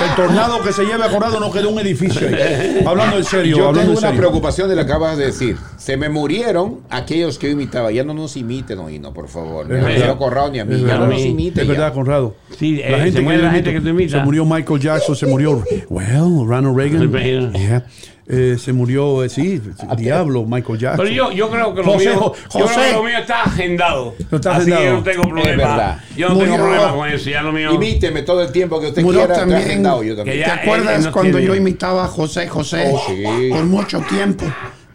El 0.09 0.15
tornado 0.15 0.61
que 0.63 0.74
se 0.74 0.84
lleve 0.84 1.03
a 1.03 1.09
Conrado 1.09 1.39
no 1.39 1.51
quedó 1.51 1.69
un 1.69 1.80
edificio 1.80 2.28
ahí. 2.28 2.84
Hablando 2.88 3.17
en 3.17 3.24
serio, 3.24 3.57
Yo 3.57 3.67
hablando 3.67 3.80
tengo 3.82 3.91
en 3.93 3.97
una 3.99 4.07
serio. 4.07 4.19
preocupación 4.22 4.69
de 4.69 4.76
lo 4.76 4.86
que 4.86 4.91
acabas 4.91 5.17
de 5.17 5.26
decir. 5.28 5.57
Se 5.78 5.95
me 5.97 6.09
murieron 6.09 6.80
aquellos 6.89 7.38
que 7.38 7.47
yo 7.47 7.53
imitaba. 7.53 7.91
Ya 7.91 8.03
no 8.03 8.13
nos 8.13 8.36
imiten, 8.36 8.80
Oíno, 8.80 9.13
por 9.13 9.28
favor. 9.28 9.67
Ni 9.69 10.01
a 10.01 10.15
Corrado 10.17 10.49
ni 10.51 10.59
a 10.59 10.65
mí. 10.65 10.74
Es 10.76 10.82
Ya 10.82 10.88
verdad. 10.88 10.99
no 11.05 11.07
nos 11.13 11.22
imiten. 11.22 11.61
Es 11.61 11.67
ya. 11.67 11.74
verdad, 11.74 11.93
Conrado. 11.93 12.36
Sí, 12.57 12.82
eh, 12.84 12.89
la 12.91 12.97
gente 12.99 13.19
se 13.19 13.24
yo 13.24 13.32
la 13.32 13.51
gente 13.51 13.69
imito. 13.69 13.72
que 13.72 13.82
tú 13.82 13.88
imitas. 13.89 14.19
Se 14.19 14.26
murió 14.26 14.45
Michael 14.45 14.80
Jackson, 14.80 15.15
se 15.15 15.26
murió. 15.28 15.63
Well, 15.89 16.45
Ronald 16.47 16.76
Reagan. 16.76 17.11
Reagan. 17.13 17.53
Yeah. 17.53 17.86
Eh, 18.28 18.55
se 18.59 18.72
murió, 18.72 19.24
eh, 19.24 19.30
sí, 19.30 19.59
Diablo, 19.97 20.45
Michael 20.45 20.80
Jackson. 20.80 21.05
Pero 21.05 21.15
yo, 21.15 21.32
yo 21.32 21.49
creo 21.49 21.74
que 21.74 21.82
lo 21.82 21.91
José, 21.93 22.09
mío, 22.11 22.19
yo 22.22 22.32
creo 22.51 22.67
José. 22.67 22.80
que 22.88 22.93
lo 22.93 23.03
mío 23.03 23.17
está 23.17 23.43
agendado. 23.43 24.15
No 24.30 24.38
está 24.38 24.55
Así 24.55 24.65
que 24.65 24.72
yo 24.72 24.76
agendado. 24.78 24.97
no 24.97 25.03
tengo 25.03 25.22
Es 25.24 25.30
problema. 25.30 25.57
verdad. 25.57 25.99
Yo 26.15 26.30
no 26.30 26.38
tengo 26.38 26.55
problema 26.55 26.93
con 26.93 27.09
eso. 27.09 27.30
Ya 27.30 27.41
lo 27.41 27.51
mío. 27.51 27.74
Imíteme 27.74 28.22
todo 28.22 28.41
el 28.43 28.51
tiempo 28.51 28.80
que 28.80 28.88
usted 28.88 29.01
Murió 29.01 29.22
quiera. 29.22 29.36
también. 29.36 29.61
Agendado 29.61 30.03
yo 30.03 30.15
también. 30.15 30.43
¿Te 30.43 30.51
acuerdas 30.51 31.05
él 31.05 31.11
cuando 31.11 31.39
yo 31.39 31.55
imitaba 31.55 32.05
a 32.05 32.07
José 32.07 32.47
José 32.47 32.91
Oh, 32.93 33.01
sí. 33.07 33.49
por 33.49 33.65
mucho 33.65 33.99
tiempo? 34.07 34.45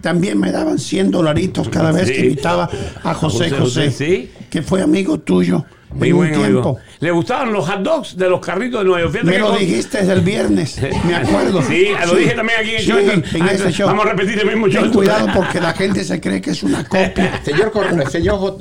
También 0.01 0.39
me 0.39 0.53
daban 0.53 0.79
100 0.79 1.11
dolaritos 1.11 1.68
cada 1.68 1.91
vez 1.91 2.11
que 2.11 2.20
imitaba 2.27 2.70
a 3.03 3.12
José 3.14 3.51
José 3.51 3.51
José, 3.51 3.85
José, 3.87 3.91
sí. 3.91 4.31
que 4.49 4.62
fue 4.62 4.81
amigo 4.81 5.18
tuyo 5.18 5.64
Muy 5.99 6.09
en 6.09 6.14
un 6.14 6.18
buen 6.20 6.34
amigo. 6.34 6.62
tiempo. 6.62 6.78
Le 7.01 7.11
gustaban 7.11 7.53
los 7.53 7.68
hot 7.68 7.80
dogs 7.82 8.16
de 8.16 8.28
los 8.30 8.40
carritos 8.40 8.80
de 8.80 8.84
Nueva 8.86 9.01
York. 9.03 9.12
Fíjate 9.12 9.26
Me 9.30 9.32
que 9.34 9.38
lo 9.40 9.47
con- 9.51 9.59
dijiste 9.59 9.99
el 10.01 10.20
viernes, 10.20 10.78
me 11.07 11.14
acuerdo. 11.14 11.62
Sí, 11.62 11.88
lo 12.07 12.14
dije 12.14 12.32
también 12.34 12.59
aquí 12.61 12.70
en 12.70 12.76
el 12.76 12.82
Sí, 12.82 12.88
show. 12.88 12.99
en 12.99 13.42
Ah, 13.42 13.53
ese 13.53 13.72
show. 13.72 13.86
Vamos 13.88 14.07
a 14.07 14.09
repetir 14.11 14.38
el 14.40 14.47
mismo 14.47 14.68
show. 14.68 14.82
Ten 14.82 14.92
cuidado 14.92 15.28
porque 15.34 15.61
la 15.61 15.72
gente 15.74 16.05
se 16.05 16.20
cree 16.20 16.40
que 16.40 16.51
es 16.51 16.62
una 16.62 16.84
copia. 16.84 17.40
Señor, 17.44 17.72
señor 18.11 18.59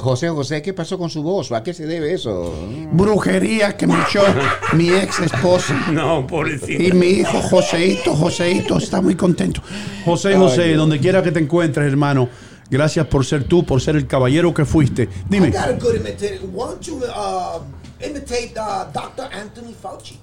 José 0.00 0.28
José, 0.28 0.62
¿qué 0.62 0.72
pasó 0.72 0.98
con 0.98 1.10
su 1.10 1.22
voz? 1.22 1.50
¿A 1.52 1.62
qué 1.62 1.74
se 1.74 1.86
debe 1.86 2.12
eso? 2.14 2.52
Brujería 2.92 3.76
que 3.76 3.86
me 3.86 3.94
echó 4.02 4.22
mi 4.72 4.90
ex 4.90 5.20
esposa. 5.20 5.74
No, 5.92 6.26
pobrecito. 6.26 6.82
Y 6.82 6.92
mi 6.92 7.06
hijo 7.08 7.40
Joseito, 7.42 8.14
Joseito 8.14 8.78
está 8.78 9.00
muy 9.00 9.14
contento. 9.14 9.62
José, 10.04 10.34
José, 10.36 10.74
donde 10.74 10.98
quiera 11.00 11.22
que 11.22 11.32
te 11.32 11.40
encuentres, 11.40 11.86
hermano, 11.86 12.28
gracias 12.74 13.06
por 13.06 13.24
ser 13.24 13.44
tú, 13.44 13.64
por 13.64 13.80
ser 13.80 13.94
el 13.96 14.06
caballero 14.06 14.52
que 14.52 14.64
fuiste. 14.64 15.04
I 15.04 15.08
Dime, 15.30 15.50
got 15.50 15.68
a 15.68 15.72
good 15.72 15.94
imitator. 15.94 16.46
Why 16.52 16.66
don't 16.66 16.82
you 16.82 16.96
uh, 17.04 17.60
imitate 18.04 18.52
uh, 18.56 18.84
Dr. 18.92 19.28
Anthony 19.32 19.72
Fauci? 19.80 20.18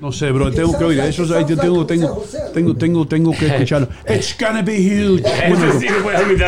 no 0.00 0.12
sé, 0.12 0.32
bro, 0.32 0.50
tengo 0.50 0.76
que 0.76 0.84
oír 0.84 1.00
eso. 1.00 1.22
ahí 1.36 1.44
yo 1.46 1.56
Tengo, 1.58 1.84
tengo, 1.86 2.24
tengo, 2.54 2.74
tengo, 2.74 3.06
tengo 3.06 3.32
que 3.32 3.46
escucharlo. 3.52 3.88
It's 4.08 4.34
gonna 4.38 4.62
be 4.62 4.78
huge. 4.78 5.22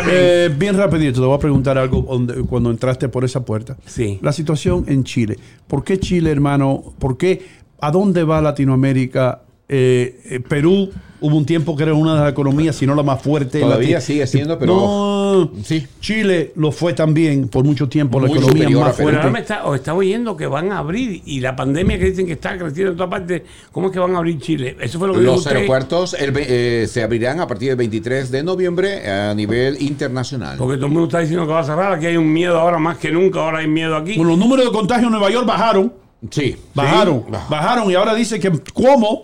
Eh, 0.08 0.50
bien 0.56 0.76
rapidito, 0.76 1.20
te 1.20 1.26
voy 1.26 1.36
a 1.36 1.38
preguntar 1.38 1.76
algo 1.78 2.04
cuando 2.48 2.70
entraste 2.70 3.08
por 3.08 3.24
esa 3.24 3.44
puerta. 3.44 3.76
Sí. 3.86 4.18
La 4.22 4.32
situación 4.32 4.84
en 4.88 5.04
Chile. 5.04 5.38
¿Por 5.66 5.84
qué 5.84 6.00
Chile, 6.00 6.30
hermano? 6.30 6.94
¿Por 6.98 7.16
qué? 7.16 7.42
¿A 7.80 7.90
dónde 7.90 8.24
va 8.24 8.40
Latinoamérica? 8.40 9.42
Eh, 9.74 10.20
eh, 10.26 10.40
Perú 10.40 10.90
hubo 11.22 11.36
un 11.36 11.46
tiempo 11.46 11.74
que 11.76 11.84
era 11.84 11.94
una 11.94 12.14
de 12.16 12.20
las 12.22 12.32
economías, 12.32 12.74
si 12.76 12.84
no 12.86 12.94
la 12.96 13.02
más 13.04 13.22
fuerte. 13.22 13.60
Todavía 13.60 13.98
Lati- 13.98 14.02
sigue 14.02 14.26
siendo, 14.26 14.58
pero- 14.58 14.74
No, 14.74 15.50
Sí. 15.62 15.86
Chile 16.00 16.52
lo 16.56 16.72
fue 16.72 16.92
también 16.92 17.48
por 17.48 17.64
mucho 17.64 17.88
tiempo, 17.88 18.20
la 18.20 18.26
Muy 18.26 18.36
economía 18.36 18.58
superior 18.64 18.82
a 18.82 18.86
más 18.86 18.96
Perú. 18.96 19.06
Pero 19.08 19.18
ahora 19.20 19.30
me 19.30 19.38
fuerte. 19.38 19.54
está, 19.54 19.64
os 19.66 19.76
está 19.76 19.94
oyendo 19.94 20.36
que 20.36 20.46
van 20.46 20.72
a 20.72 20.78
abrir 20.78 21.22
y 21.24 21.40
la 21.40 21.54
pandemia 21.56 21.96
que 21.98 22.06
dicen 22.06 22.26
que 22.26 22.32
está 22.32 22.58
creciendo 22.58 22.90
en 22.90 22.96
todas 22.98 23.10
partes, 23.10 23.42
¿cómo 23.70 23.86
es 23.86 23.92
que 23.94 23.98
van 24.00 24.14
a 24.14 24.18
abrir 24.18 24.38
Chile? 24.40 24.76
Eso 24.80 24.98
fue 24.98 25.08
lo 25.08 25.14
que 25.14 25.20
dijo 25.20 25.32
Los 25.32 25.40
usted. 25.42 25.56
aeropuertos 25.56 26.14
el 26.14 26.32
ve- 26.32 26.46
eh, 26.82 26.86
se 26.88 27.02
abrirán 27.02 27.40
a 27.40 27.46
partir 27.46 27.68
del 27.68 27.76
23 27.76 28.30
de 28.30 28.42
noviembre 28.42 29.08
a 29.10 29.32
nivel 29.34 29.80
internacional. 29.80 30.58
Porque 30.58 30.76
todo 30.76 30.86
el 30.86 30.92
mundo 30.92 31.06
está 31.06 31.20
diciendo 31.20 31.46
que 31.46 31.52
va 31.52 31.60
a 31.60 31.64
cerrar, 31.64 31.92
aquí 31.94 32.06
hay 32.06 32.16
un 32.18 32.30
miedo 32.30 32.58
ahora 32.58 32.78
más 32.78 32.98
que 32.98 33.10
nunca, 33.10 33.40
ahora 33.40 33.60
hay 33.60 33.68
miedo 33.68 33.96
aquí. 33.96 34.16
Bueno, 34.16 34.30
los 34.32 34.38
números 34.38 34.66
de 34.66 34.72
contagio 34.72 35.06
en 35.06 35.12
Nueva 35.12 35.30
York 35.30 35.46
bajaron. 35.46 36.01
Sí. 36.30 36.56
Bajaron, 36.74 37.24
Sí. 37.28 37.36
bajaron 37.48 37.90
y 37.90 37.94
ahora 37.94 38.14
dice 38.14 38.38
que 38.38 38.50
cómo 38.72 39.22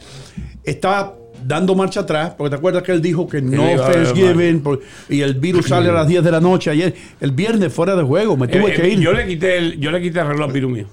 está 0.65 1.13
dando 1.41 1.77
marcha 1.77 2.01
atrás, 2.01 2.33
porque 2.37 2.51
te 2.51 2.57
acuerdas 2.57 2.83
que 2.83 2.91
él 2.91 3.01
dijo 3.01 3.29
que 3.29 3.41
no 3.41 3.63
Thanksgiving 3.77 4.61
por- 4.61 4.81
y 5.09 5.21
el 5.21 5.35
virus 5.35 5.67
sale 5.69 5.89
a 5.89 5.93
las 5.93 6.09
10 6.09 6.23
de 6.25 6.33
la 6.33 6.41
noche 6.41 6.69
ayer, 6.69 6.93
el 7.21 7.31
viernes 7.31 7.73
fuera 7.73 7.95
de 7.95 8.03
juego, 8.03 8.37
me 8.37 8.49
tuve 8.49 8.73
Eh, 8.73 8.75
que 8.75 8.83
eh, 8.83 8.91
ir. 8.91 8.99
Yo 9.01 9.13
le 9.13 9.25
quité 9.25 9.57
el, 9.57 9.79
yo 9.79 9.93
le 9.93 10.03
quité 10.03 10.19
el 10.19 10.27
reloj 10.27 10.51
a 10.51 10.53
Piru 10.53 10.69
mío. 10.69 10.87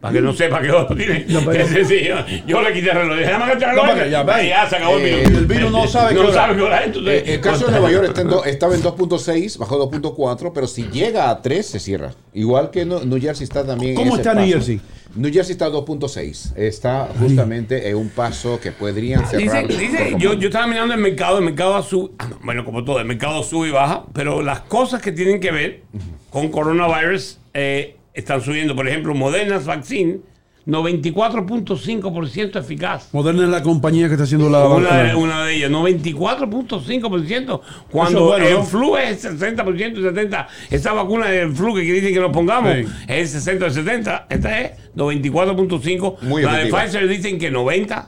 Para 0.00 0.14
que 0.14 0.22
no 0.22 0.32
sepa 0.32 0.62
que 0.62 0.68
lo 0.68 0.86
tiene. 0.86 1.26
No, 1.28 1.40
pero- 1.44 1.62
Ese 1.62 1.84
sí, 1.84 2.06
yo, 2.08 2.16
yo 2.46 2.62
le 2.62 2.72
quité 2.72 2.90
el 2.90 2.96
reloj. 2.96 3.18
Dije, 3.18 3.30
"Dame 3.30 3.44
que 3.44 3.52
este 3.52 3.66
reloj". 3.66 3.84
No, 3.84 3.90
para 3.92 4.04
que 4.04 4.10
ya, 4.10 4.42
Ya, 4.64 4.68
se 4.70 4.76
acabó 4.76 4.96
Eh, 4.96 5.12
el 5.12 5.20
virus. 5.28 5.38
el 5.40 5.46
virus 5.46 5.70
no 5.72 5.86
sabe 5.86 6.08
qué 6.08 6.14
no 6.14 6.20
hora. 6.22 6.32
sabe 6.34 6.56
qué 6.56 6.62
hora 6.62 6.78
es. 6.80 6.86
entonces- 6.86 7.22
Eh, 7.28 7.34
el 7.34 7.40
caso 7.42 7.66
de 7.66 7.70
Nueva 7.72 7.92
York 7.92 8.04
está 8.08 8.20
en 8.22 8.28
do- 8.28 8.44
estaba 8.46 8.74
en 8.74 8.82
2.6, 8.82 9.58
bajó 9.58 9.76
2.4, 9.76 10.52
pero 10.54 10.66
si 10.66 10.84
llega 10.88 11.28
a 11.28 11.42
3 11.42 11.66
se 11.66 11.78
cierra. 11.80 12.12
Igual 12.32 12.70
que 12.70 12.86
No- 12.86 13.00
New 13.04 13.20
Jersey 13.20 13.44
está 13.44 13.62
también. 13.64 13.90
en 13.92 13.96
¿Cómo 13.98 14.14
ese 14.14 14.22
está 14.22 14.34
New. 14.34 14.48
Jersey? 14.48 14.80
New 15.16 15.32
Jersey 15.32 15.52
está 15.52 15.66
a 15.66 15.70
2.6. 15.70 16.56
Está 16.56 17.08
justamente 17.18 17.88
en 17.88 17.96
un 17.96 18.08
paso 18.10 18.60
que 18.60 18.72
podrían 18.72 19.26
cerrar. 19.26 19.66
Dice, 19.66 19.80
dice, 19.82 20.14
yo, 20.18 20.34
yo 20.34 20.48
estaba 20.48 20.66
mirando 20.66 20.94
el 20.94 21.00
mercado, 21.00 21.38
el 21.38 21.44
mercado 21.44 21.82
sube, 21.82 22.10
bueno, 22.42 22.64
como 22.64 22.84
todo, 22.84 23.00
el 23.00 23.06
mercado 23.06 23.42
sube 23.42 23.68
y 23.68 23.70
baja, 23.70 24.04
pero 24.12 24.42
las 24.42 24.60
cosas 24.60 25.00
que 25.00 25.12
tienen 25.12 25.40
que 25.40 25.50
ver 25.50 25.82
con 26.30 26.48
coronavirus 26.48 27.38
eh, 27.54 27.96
están 28.14 28.40
subiendo. 28.42 28.76
Por 28.76 28.86
ejemplo, 28.88 29.14
Moderna's 29.14 29.64
vaccine 29.64 30.20
94.5% 30.66 32.58
eficaz. 32.58 33.08
Moderna 33.12 33.44
es 33.44 33.48
la 33.50 33.62
compañía 33.62 34.06
que 34.08 34.14
está 34.14 34.24
haciendo 34.24 34.48
la 34.50 34.66
Una 34.66 34.96
de, 34.96 35.02
vacuna. 35.08 35.16
una 35.16 35.44
de 35.44 35.54
ellas, 35.56 35.70
94.5%. 35.70 37.60
Cuando 37.90 38.24
bueno, 38.26 38.46
el 38.46 38.54
¿no? 38.54 38.64
flu 38.64 38.96
es 38.96 39.24
60% 39.24 39.98
y 39.98 40.02
70%. 40.02 40.46
Esa 40.70 40.92
vacuna 40.92 41.26
del 41.28 41.52
flu 41.54 41.74
que 41.74 41.80
dicen 41.82 42.12
que 42.12 42.20
nos 42.20 42.32
pongamos 42.32 42.74
Sí. 42.76 42.84
es 43.08 43.30
60 43.30 43.66
y 43.66 43.70
70. 43.70 44.26
Esta 44.28 44.60
es 44.60 44.72
94.5. 44.96 46.16
Muy 46.22 46.42
la 46.42 46.52
de 46.52 46.56
efectiva. 46.58 46.82
Pfizer 46.84 47.08
dicen 47.08 47.38
que 47.38 47.50
90%. 47.52 48.04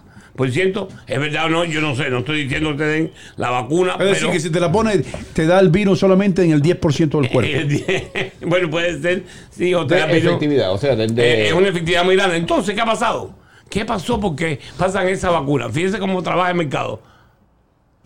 Es 0.47 1.19
verdad 1.21 1.47
o 1.47 1.49
no, 1.49 1.65
yo 1.65 1.81
no 1.81 1.95
sé, 1.97 2.09
no 2.11 2.19
estoy 2.19 2.45
diciendo 2.45 2.71
que 2.73 2.77
te 2.79 2.85
den 2.85 3.13
la 3.37 3.51
vacuna, 3.51 3.93
Es 3.95 3.99
decir, 3.99 4.17
pero 4.21 4.33
que 4.33 4.41
si 4.41 4.51
te 4.51 4.61
la 4.61 4.71
pones, 4.73 5.05
te 5.33 5.47
da 5.47 5.59
el 5.61 5.69
virus 5.71 5.99
solamente 5.99 6.43
en 6.45 6.53
el 6.53 6.63
10% 6.63 7.21
del 7.21 7.31
cuerpo. 7.31 7.51
bueno, 8.47 8.71
puede 8.71 9.01
ser, 9.01 9.25
sí, 9.51 9.75
o 9.75 9.87
te 9.87 9.97
De 9.97 10.01
da 10.03 10.07
efectividad, 10.13 10.73
o 10.73 10.79
sea, 10.79 10.95
de- 10.97 11.07
de- 11.09 11.23
Eh, 11.45 11.47
es 11.49 11.53
una 11.53 11.69
efectividad 11.69 12.05
muy 12.05 12.17
grande. 12.17 12.37
Entonces, 12.37 12.75
¿qué 12.75 12.81
ha 12.81 12.87
pasado? 12.87 13.35
¿Qué 13.69 13.85
pasó? 13.85 14.19
Porque 14.19 14.61
pasan 14.79 15.09
esa 15.09 15.31
vacuna. 15.31 15.69
Fíjense 15.69 15.99
cómo 15.99 16.23
trabaja 16.23 16.51
el 16.51 16.57
mercado. 16.57 17.03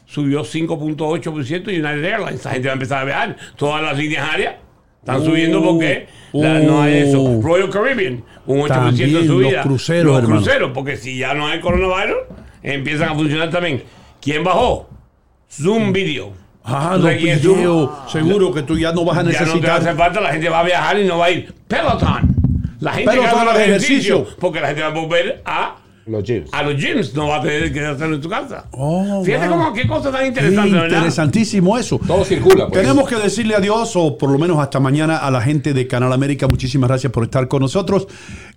Subió 0.06 0.44
5.8% 0.44 1.70
y 1.72 1.76
United 1.80 2.04
Airlines. 2.04 2.44
La 2.44 2.50
gente 2.52 2.68
va 2.68 2.72
a 2.72 2.74
empezar 2.74 2.98
a 2.98 3.04
viajar. 3.04 3.36
Todas 3.56 3.82
las 3.82 3.96
líneas 3.96 4.28
aéreas 4.28 4.56
están 5.02 5.20
Uh, 5.20 5.24
subiendo 5.24 5.62
porque 5.62 6.06
la- 6.32 6.60
no 6.60 6.80
hay 6.82 6.98
eso. 6.98 7.20
uh. 7.20 7.42
Royal 7.42 7.68
Caribbean, 7.70 8.24
un 8.46 8.60
8% 8.60 8.68
También 8.68 9.12
de 9.14 9.26
subida. 9.26 9.50
los 9.58 9.66
cruceros, 9.66 10.04
Los 10.06 10.18
hermano. 10.22 10.40
cruceros, 10.42 10.70
porque 10.72 10.96
si 10.96 11.18
ya 11.18 11.34
no 11.34 11.46
hay 11.48 11.60
coronavirus, 11.60 12.18
empiezan 12.62 13.10
a 13.10 13.14
funcionar 13.14 13.50
también. 13.50 13.82
¿Quién 14.20 14.44
bajó? 14.44 14.88
Zoom 15.50 15.92
Video. 15.92 16.32
Ah, 16.64 16.90
¿Tú 16.92 16.98
los 16.98 17.02
sabes 17.02 17.18
quién 17.18 17.36
es 17.36 17.42
Zoom? 17.42 17.56
videos. 17.56 17.90
Seguro 18.10 18.52
que 18.54 18.62
tú 18.62 18.78
ya 18.78 18.92
no 18.92 19.04
vas 19.04 19.18
a 19.18 19.22
Ya 19.22 19.24
no 19.24 19.32
te 19.38 19.44
necesitar. 19.44 19.80
hace 19.80 19.92
falta, 19.94 20.20
la 20.20 20.32
gente 20.32 20.48
va 20.48 20.60
a 20.60 20.62
viajar 20.64 20.98
y 21.00 21.04
no 21.04 21.18
va 21.18 21.26
a 21.26 21.30
ir. 21.30 21.52
Peloton. 21.66 22.36
La 22.80 22.92
gente 22.92 23.10
Peloton 23.10 23.20
que 23.20 23.26
hace 23.36 23.38
al 23.40 23.44
los 23.46 23.56
ejercicios, 23.62 24.18
ejercicio. 24.20 24.36
porque 24.40 24.60
la 24.60 24.66
gente 24.68 24.82
va 24.82 24.88
a 24.88 24.90
volver 24.90 25.42
a, 25.44 25.76
los 26.06 26.24
gyms. 26.24 26.48
a 26.52 26.62
los 26.62 26.76
gyms, 26.76 27.14
no 27.14 27.28
va 27.28 27.36
a 27.36 27.42
tener 27.42 27.72
que 27.72 27.84
hacerlo 27.84 28.16
en 28.16 28.22
su 28.22 28.28
casa. 28.28 28.66
Oh, 28.72 29.22
Fíjate 29.24 29.48
wow. 29.48 29.58
cómo, 29.58 29.72
qué 29.72 29.86
cosa 29.86 30.10
tan 30.10 30.26
interesante, 30.26 30.70
¿verdad? 30.72 30.98
interesantísimo 30.98 31.78
eso. 31.78 32.00
Todo 32.06 32.24
circula, 32.24 32.68
pues. 32.68 32.80
Tenemos 32.80 33.08
que 33.08 33.16
decirle 33.16 33.54
adiós, 33.54 33.92
o 33.96 34.18
por 34.18 34.30
lo 34.30 34.38
menos 34.38 34.58
hasta 34.58 34.80
mañana, 34.80 35.18
a 35.18 35.30
la 35.30 35.40
gente 35.40 35.72
de 35.72 35.86
Canal 35.86 36.12
América. 36.12 36.48
Muchísimas 36.48 36.88
gracias 36.88 37.12
por 37.12 37.24
estar 37.24 37.46
con 37.48 37.60
nosotros. 37.62 38.08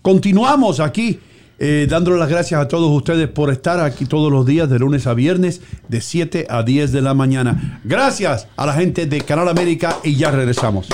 Continuamos 0.02 0.80
aquí, 0.80 1.20
eh, 1.60 1.88
dándole 1.90 2.18
las 2.18 2.30
gracias 2.30 2.60
a 2.60 2.68
todos 2.68 2.90
ustedes 2.92 3.28
por 3.28 3.52
estar 3.52 3.80
aquí 3.80 4.06
todos 4.06 4.32
los 4.32 4.46
días, 4.46 4.70
de 4.70 4.80
lunes 4.80 5.08
a 5.08 5.14
viernes, 5.14 5.62
de 5.88 6.02
7 6.02 6.48
a 6.50 6.64
10 6.64 6.92
de 6.92 7.02
la 7.02 7.14
mañana. 7.14 7.80
Gracias 7.84 8.48
a 8.58 8.66
la 8.66 8.74
gente 8.74 9.06
de 9.06 9.22
Canal 9.22 9.48
América 9.50 9.98
y 10.04 10.16
ya 10.16 10.32
regresamos. 10.32 10.88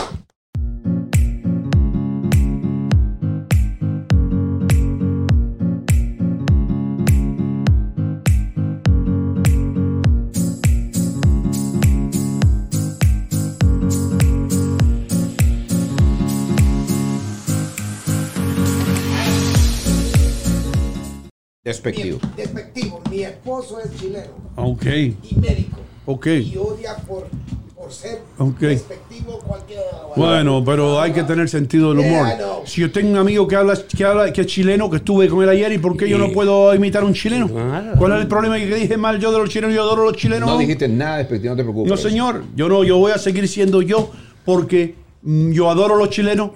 Despectivo. 21.83 22.19
Mi- 22.21 22.35
despectivo. 22.43 23.01
Mi 23.09 23.23
esposo 23.23 23.79
es 23.79 23.95
chileno 23.99 24.27
Ok, 24.55 24.85
y 24.85 25.35
médico. 25.35 25.77
ok. 26.05 26.27
Y 26.27 26.57
odia 26.57 26.95
por, 27.07 27.27
por 27.75 27.91
ser 27.91 28.19
Ok. 28.37 28.59
despectivo 28.59 29.39
cualquier. 29.39 29.79
Bueno, 30.15 30.63
pero 30.63 30.99
hay 31.01 31.11
que 31.13 31.23
tener 31.23 31.49
sentido 31.49 31.89
del 31.89 31.99
humor. 31.99 32.27
Yeah. 32.27 32.39
Si 32.65 32.81
yo 32.81 32.91
tengo 32.91 33.09
un 33.11 33.17
amigo 33.17 33.47
que 33.47 33.55
habla, 33.55 33.77
que 33.97 34.03
habla, 34.05 34.31
que 34.31 34.41
es 34.41 34.47
chileno, 34.47 34.89
que 34.89 34.97
estuve 34.97 35.27
con 35.27 35.41
él 35.43 35.49
ayer, 35.49 35.71
¿y 35.71 35.77
por 35.79 35.97
qué 35.97 36.07
yo 36.07 36.17
no 36.17 36.31
puedo 36.31 36.73
imitar 36.75 37.01
a 37.03 37.05
un 37.05 37.13
chileno? 37.13 37.47
Claro. 37.47 37.93
¿Cuál 37.97 38.13
es 38.13 38.21
el 38.21 38.27
problema? 38.27 38.57
Que 38.57 38.75
dije 38.75 38.97
mal 38.97 39.19
yo 39.19 39.31
de 39.31 39.39
los 39.39 39.49
chilenos, 39.49 39.73
yo 39.75 39.81
adoro 39.81 40.03
a 40.03 40.05
los 40.05 40.17
chilenos. 40.17 40.47
No 40.49 40.57
dijiste 40.57 40.87
nada 40.87 41.17
despectivo, 41.17 41.53
no 41.53 41.57
te 41.57 41.63
preocupes. 41.63 41.89
No, 41.89 41.97
señor, 41.97 42.43
yo 42.55 42.69
no, 42.69 42.83
yo 42.83 42.97
voy 42.97 43.11
a 43.13 43.17
seguir 43.17 43.47
siendo 43.47 43.81
yo 43.81 44.11
porque 44.45 44.95
mm, 45.23 45.51
yo 45.51 45.69
adoro 45.69 45.95
a 45.95 45.97
los 45.97 46.09
chilenos. 46.09 46.51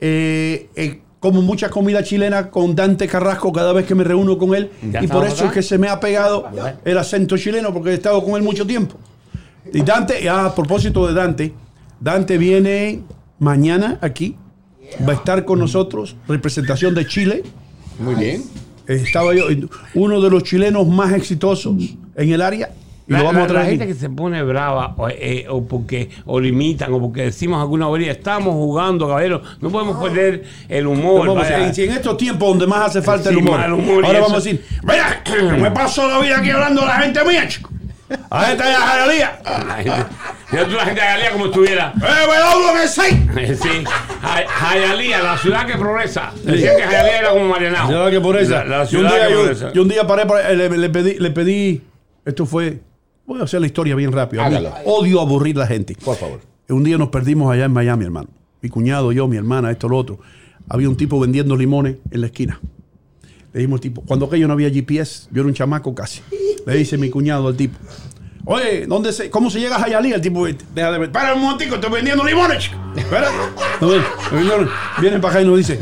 Eh, 0.00 0.68
eh, 0.76 1.00
como 1.20 1.42
mucha 1.42 1.68
comida 1.68 2.02
chilena 2.02 2.50
con 2.50 2.74
Dante 2.74 3.08
Carrasco 3.08 3.52
cada 3.52 3.72
vez 3.72 3.86
que 3.86 3.94
me 3.94 4.04
reúno 4.04 4.38
con 4.38 4.54
él. 4.54 4.70
¿Ya 4.90 5.02
Y 5.02 5.06
por 5.08 5.24
eso 5.26 5.36
acá? 5.36 5.46
es 5.46 5.52
que 5.52 5.62
se 5.62 5.78
me 5.78 5.88
ha 5.88 5.98
pegado 5.98 6.48
el 6.84 6.98
acento 6.98 7.36
chileno 7.36 7.72
porque 7.72 7.90
he 7.90 7.94
estado 7.94 8.22
con 8.24 8.34
él 8.36 8.42
mucho 8.42 8.66
tiempo. 8.66 8.96
Y 9.72 9.82
Dante, 9.82 10.28
a 10.28 10.54
propósito 10.54 11.06
de 11.06 11.14
Dante, 11.14 11.52
Dante 12.00 12.38
viene 12.38 13.02
mañana 13.38 13.98
aquí, 14.00 14.36
va 15.06 15.12
a 15.12 15.16
estar 15.16 15.44
con 15.44 15.58
nosotros, 15.58 16.16
representación 16.26 16.94
de 16.94 17.06
Chile. 17.06 17.42
Muy 17.98 18.14
bien. 18.14 18.44
Estaba 18.86 19.34
yo, 19.34 19.44
uno 19.94 20.20
de 20.20 20.30
los 20.30 20.44
chilenos 20.44 20.86
más 20.86 21.12
exitosos 21.12 21.74
en 22.16 22.32
el 22.32 22.40
área. 22.40 22.70
Y 23.08 23.12
La, 23.12 23.20
lo 23.20 23.24
vamos 23.24 23.38
la- 23.38 23.44
a 23.44 23.46
traer 23.48 23.64
la 23.64 23.70
gente 23.70 23.86
que 23.86 23.94
se 23.94 24.10
pone 24.10 24.42
brava 24.42 24.94
o, 24.98 25.08
eh, 25.08 25.46
o 25.48 25.64
porque 25.64 26.10
o 26.26 26.38
limitan 26.38 26.92
o 26.92 27.00
porque 27.00 27.22
decimos 27.22 27.58
alguna 27.60 27.86
bobería, 27.86 28.12
estamos 28.12 28.52
jugando, 28.52 29.08
caballero, 29.08 29.40
no 29.60 29.70
podemos 29.70 29.96
perder 30.02 30.44
el 30.68 30.86
humor. 30.86 31.26
En, 31.50 31.74
si 31.74 31.84
en 31.84 31.92
estos 31.92 32.16
tiempos 32.18 32.48
donde 32.50 32.66
más 32.66 32.86
hace 32.90 33.00
falta 33.02 33.30
el 33.30 33.38
humor. 33.38 33.60
Ahora 33.60 34.20
vamos 34.20 34.32
a 34.34 34.36
decir, 34.36 34.62
mira, 34.82 35.22
me 35.58 35.70
paso 35.70 36.06
la 36.06 36.18
vida 36.18 36.38
aquí 36.38 36.50
hablando 36.50 36.82
de 36.82 36.86
la 36.86 36.94
gente 37.00 37.24
mía, 37.24 37.48
chico. 37.48 37.70
A 38.30 38.52
esta 38.52 38.64
ya 38.64 38.78
Jalía. 38.80 39.40
La 39.44 39.74
gente- 39.76 40.06
Mira 40.50 40.64
tú 40.64 40.70
la 40.76 40.84
gente 40.86 41.00
de 41.00 41.06
Galía 41.06 41.30
como 41.32 41.46
estuviera. 41.46 41.92
¡Eh, 42.02 42.72
me 42.74 42.80
que 42.80 42.88
sí! 43.56 43.58
Sí, 43.62 43.84
Jayalía, 44.46 45.22
la 45.22 45.36
ciudad 45.36 45.66
que 45.66 45.76
progresa. 45.76 46.30
Decían 46.44 46.76
que 46.76 46.82
Jayalía 46.84 47.18
era 47.18 47.30
como 47.30 47.48
Marianao. 47.48 47.90
Ya 47.90 48.10
que 48.10 48.20
por 48.20 48.36
eso. 48.36 48.52
La, 48.52 48.64
la 48.64 48.76
Y 48.78 48.80
un 48.80 48.86
ciudad 48.88 49.10
día 49.14 49.26
que 49.26 49.32
yo, 49.32 49.38
progresa. 49.40 49.72
yo 49.72 49.82
un 49.82 49.88
día 49.88 50.06
paré, 50.06 50.56
le, 50.56 50.68
le 50.70 50.88
pedí, 50.90 51.14
le 51.18 51.30
pedí, 51.30 51.82
esto 52.24 52.46
fue, 52.46 52.80
voy 53.28 53.40
a 53.40 53.44
hacer 53.44 53.60
la 53.60 53.66
historia 53.66 53.94
bien 53.94 54.10
rápido. 54.10 54.42
A 54.42 54.46
Hágalo. 54.46 54.72
Odio 54.86 55.20
aburrir 55.20 55.56
la 55.56 55.66
gente. 55.66 55.94
Por 56.02 56.16
favor. 56.16 56.40
Un 56.68 56.82
día 56.82 56.96
nos 56.98 57.10
perdimos 57.10 57.52
allá 57.52 57.66
en 57.66 57.72
Miami, 57.72 58.04
hermano. 58.06 58.28
Mi 58.62 58.70
cuñado, 58.70 59.12
yo, 59.12 59.28
mi 59.28 59.36
hermana, 59.36 59.70
esto, 59.70 59.88
lo 59.88 59.98
otro. 59.98 60.18
Había 60.68 60.88
un 60.88 60.96
tipo 60.96 61.20
vendiendo 61.20 61.54
limones 61.54 61.96
en 62.10 62.22
la 62.22 62.26
esquina. 62.26 62.58
Le 63.52 63.60
dijimos 63.60 63.78
al 63.78 63.80
tipo, 63.82 64.02
cuando 64.02 64.26
aquello 64.26 64.46
no 64.48 64.54
había 64.54 64.70
GPS, 64.70 65.28
yo 65.30 65.42
era 65.42 65.48
un 65.48 65.54
chamaco 65.54 65.94
casi. 65.94 66.22
Le 66.66 66.74
dice 66.74 66.98
mi 66.98 67.10
cuñado 67.10 67.48
al 67.48 67.56
tipo, 67.56 67.78
oye, 68.44 68.86
¿dónde 68.86 69.12
se, 69.12 69.30
¿cómo 69.30 69.50
se 69.50 69.60
llega 69.60 69.76
a 69.76 69.80
Jayalía? 69.80 70.16
El 70.16 70.20
tipo, 70.20 70.46
deja 70.46 70.92
de 70.92 70.98
ver. 70.98 71.12
Para 71.12 71.34
un 71.34 71.42
momentico, 71.42 71.76
estoy 71.76 71.90
vendiendo 71.90 72.24
limones, 72.24 72.58
chico. 72.58 72.76
No, 73.80 73.90
Vienen 75.00 75.20
para 75.20 75.34
acá 75.34 75.42
y 75.42 75.46
nos 75.46 75.58
dice, 75.58 75.78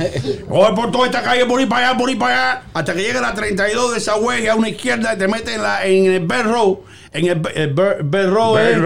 coge 0.48 0.72
por 0.74 0.90
toda 0.90 1.06
esta 1.06 1.22
calle, 1.22 1.46
por 1.46 1.58
ahí 1.58 1.66
para 1.66 1.90
allá, 1.90 1.98
por 1.98 2.08
ahí 2.08 2.16
para 2.16 2.50
allá, 2.52 2.62
hasta 2.74 2.92
que 2.92 3.02
llegue 3.02 3.18
a 3.18 3.22
la 3.22 3.34
32 3.34 3.92
de 3.92 3.98
esa 3.98 4.16
hueja 4.16 4.52
a 4.52 4.56
una 4.56 4.68
izquierda 4.68 5.14
y 5.14 5.18
te 5.18 5.26
metes 5.28 5.54
en, 5.54 5.62
la, 5.62 5.86
en 5.86 6.06
el 6.06 6.26
Bell 6.26 6.44
Road. 6.44 6.76
En 7.18 7.26
el, 7.26 7.42
el 7.54 7.72
Bell 8.04 8.30
Road 8.30 8.60
es- 8.60 8.76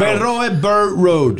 Bird 0.00 0.18
Road. 0.20 1.34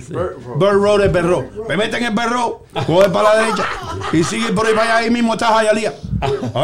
Bird 0.59 0.75
Road 0.83 1.05
es 1.05 1.13
Bell 1.13 1.25
Road. 1.29 1.45
Me 1.69 1.77
meten 1.77 2.03
en 2.03 2.09
el 2.11 2.15
Bell 2.15 2.31
Road, 2.31 2.53
coge 2.87 3.09
para 3.11 3.35
la 3.35 3.43
derecha 3.43 3.65
y 4.13 4.23
sigue 4.25 4.53
por 4.53 4.67
ahí 4.67 4.75
para 4.75 4.85
allá. 4.85 4.97
Ahí 4.99 5.11
mismo 5.11 5.33
está 5.35 5.47
Jayalía. 5.49 5.95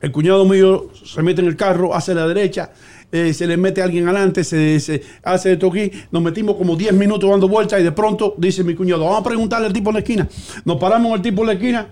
El 0.00 0.12
cuñado 0.12 0.44
mío 0.44 0.88
se 1.04 1.22
mete 1.22 1.40
en 1.40 1.46
el 1.48 1.56
carro, 1.56 1.94
hace 1.94 2.14
la 2.14 2.26
derecha, 2.26 2.70
eh, 3.10 3.32
se 3.32 3.46
le 3.46 3.56
mete 3.56 3.80
alguien 3.80 4.06
adelante, 4.06 4.44
se, 4.44 4.78
se 4.78 5.02
hace 5.22 5.52
esto 5.52 5.68
aquí. 5.68 5.90
Nos 6.10 6.22
metimos 6.22 6.56
como 6.56 6.76
10 6.76 6.92
minutos 6.92 7.30
dando 7.30 7.48
vueltas 7.48 7.80
y 7.80 7.84
de 7.84 7.92
pronto 7.92 8.34
dice 8.36 8.62
mi 8.64 8.74
cuñado, 8.74 9.04
vamos 9.04 9.20
a 9.20 9.24
preguntarle 9.24 9.66
al 9.68 9.72
tipo 9.72 9.88
en 9.90 9.94
la 9.94 10.00
esquina. 10.00 10.28
Nos 10.66 10.76
paramos 10.78 11.12
al 11.14 11.22
tipo 11.22 11.40
en 11.42 11.46
la 11.46 11.52
esquina. 11.54 11.86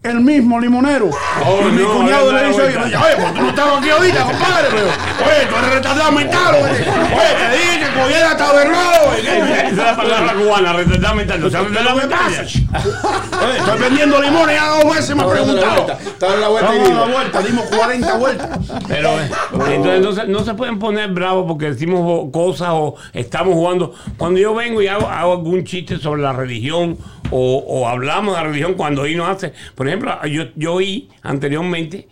El 0.00 0.20
mismo 0.20 0.60
limonero. 0.60 1.10
Oh, 1.44 1.68
y 1.68 1.72
mi 1.72 1.82
no, 1.82 1.92
cuñado 1.92 2.30
no, 2.30 2.38
le 2.38 2.48
dice, 2.48 2.58
no, 2.58 2.64
oye, 2.66 2.74
no. 2.74 3.04
oye, 3.04 3.16
pues 3.16 3.34
tú 3.34 3.40
no 3.42 3.48
estabas 3.48 3.78
aquí 3.78 3.90
ahorita, 3.90 4.22
compadre. 4.22 4.68
Pero, 4.70 4.86
oye, 4.86 5.46
tú 5.48 5.56
eres 5.56 5.74
retardado 5.74 6.12
mental. 6.12 6.54
Oye, 6.54 6.70
oye 6.70 7.34
te 7.36 7.56
dije 7.58 7.80
que 7.80 8.00
cogiera 8.00 8.30
hasta 8.30 8.52
berrado. 8.52 9.12
Esa 9.14 9.66
es 9.66 9.76
la 9.76 9.96
palabra 9.96 10.34
cubana, 10.34 10.72
retardado 10.74 11.14
mental. 11.16 11.40
No 11.40 11.50
sabes 11.50 11.72
lo 11.72 12.00
que 12.00 12.06
pasa. 12.06 12.42
Oye, 12.42 13.58
estoy 13.58 13.80
vendiendo 13.80 14.22
limones 14.22 14.56
ya 14.56 14.68
dos 14.68 14.94
veces, 14.94 15.16
me 15.16 15.22
ha 15.22 15.28
preguntado. 15.28 15.86
Está 15.90 16.26
dando 16.26 16.40
la 16.40 16.48
vuelta 16.48 16.74
y 16.76 16.92
la 16.92 17.04
vuelta, 17.04 17.42
dimos 17.42 17.64
40 17.66 18.16
vueltas. 18.18 18.58
Pero 18.86 19.20
eh, 19.20 19.30
entonces 19.74 20.00
no 20.00 20.12
se, 20.12 20.26
no 20.28 20.44
se 20.44 20.54
pueden 20.54 20.78
poner 20.78 21.10
bravos 21.10 21.44
porque 21.48 21.72
decimos 21.72 22.28
cosas 22.32 22.68
o 22.70 22.94
estamos 23.12 23.54
jugando. 23.54 23.94
Cuando 24.16 24.38
yo 24.38 24.54
vengo 24.54 24.80
y 24.80 24.86
hago, 24.86 25.08
hago 25.08 25.32
algún 25.32 25.64
chiste 25.64 25.98
sobre 25.98 26.22
la 26.22 26.32
religión 26.32 26.96
o, 27.30 27.58
o 27.66 27.88
hablamos 27.88 28.36
de 28.36 28.42
la 28.42 28.48
religión 28.48 28.74
cuando 28.74 29.06
Hino 29.06 29.26
hace. 29.26 29.52
Por 29.74 29.86
ejemplo, 29.86 29.97
yo, 30.26 30.44
yo 30.56 30.74
oí 30.74 31.08
anteriormente 31.22 32.08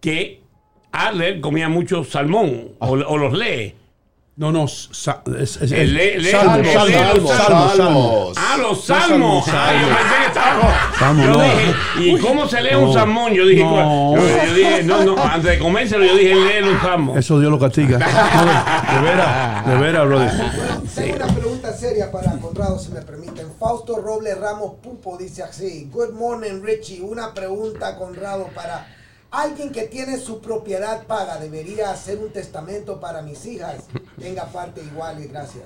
que 0.00 0.40
Adler 0.92 1.40
comía 1.40 1.68
mucho 1.68 2.04
salmón 2.04 2.72
o, 2.78 2.90
o 2.90 3.18
los 3.18 3.32
lee. 3.32 3.74
No, 4.38 4.52
no, 4.52 4.68
sa- 4.68 5.22
es, 5.40 5.56
es- 5.62 5.72
El 5.72 6.26
salmo, 6.30 6.62
salmo, 6.70 7.28
salmo, 7.28 7.70
salmo. 7.74 8.32
Ah, 8.36 8.56
los 8.60 8.84
salmos. 8.84 9.48
Ah, 9.48 9.72
yo 9.72 9.86
pensé 9.88 10.14
que 10.20 10.26
estaba. 10.26 10.92
Salmo, 10.98 11.24
yo 11.24 11.30
no. 11.30 11.42
dije, 11.42 11.74
¿y 12.00 12.18
cómo 12.18 12.46
se 12.46 12.60
lee 12.60 12.74
un 12.74 12.92
salmón? 12.92 13.32
Yo 13.32 13.46
dije, 13.46 13.64
No. 13.64 14.14
yo, 14.14 14.22
yo 14.46 14.54
dije, 14.54 14.82
no, 14.82 15.04
no, 15.04 15.22
antes 15.22 15.52
de 15.52 15.58
comérselo, 15.58 16.04
yo 16.04 16.14
dije, 16.16 16.34
lee 16.34 16.60
los 16.70 16.82
salmos. 16.82 17.16
Eso 17.16 17.40
Dios 17.40 17.50
lo 17.50 17.58
castiga. 17.58 17.96
De 18.92 19.00
veras, 19.00 19.66
de 19.66 19.74
veras, 19.76 20.06
brother. 20.06 20.30
Tengo 20.94 21.16
una 21.16 21.26
pregunta 21.34 21.72
seria 21.72 22.12
para 22.12 22.32
Conrado, 22.32 22.78
si 22.78 22.90
me 22.92 23.00
permiten. 23.00 23.46
Fausto 23.58 23.96
Robles 23.96 24.38
Ramos 24.38 24.74
Pupo 24.82 25.16
dice 25.16 25.44
así: 25.44 25.88
Good 25.90 26.10
morning, 26.12 26.60
Richie. 26.62 27.00
Una 27.00 27.32
pregunta, 27.32 27.96
Conrado, 27.96 28.50
para 28.54 28.86
alguien 29.30 29.72
que 29.72 29.82
tiene 29.82 30.18
su 30.18 30.40
propiedad 30.40 31.06
paga. 31.06 31.38
¿Debería 31.38 31.90
hacer 31.90 32.18
un 32.18 32.30
testamento 32.30 33.00
para 33.00 33.22
mis 33.22 33.44
hijas? 33.46 33.86
Tenga 34.20 34.46
parte 34.46 34.82
igual 34.82 35.22
y 35.22 35.28
gracias. 35.28 35.64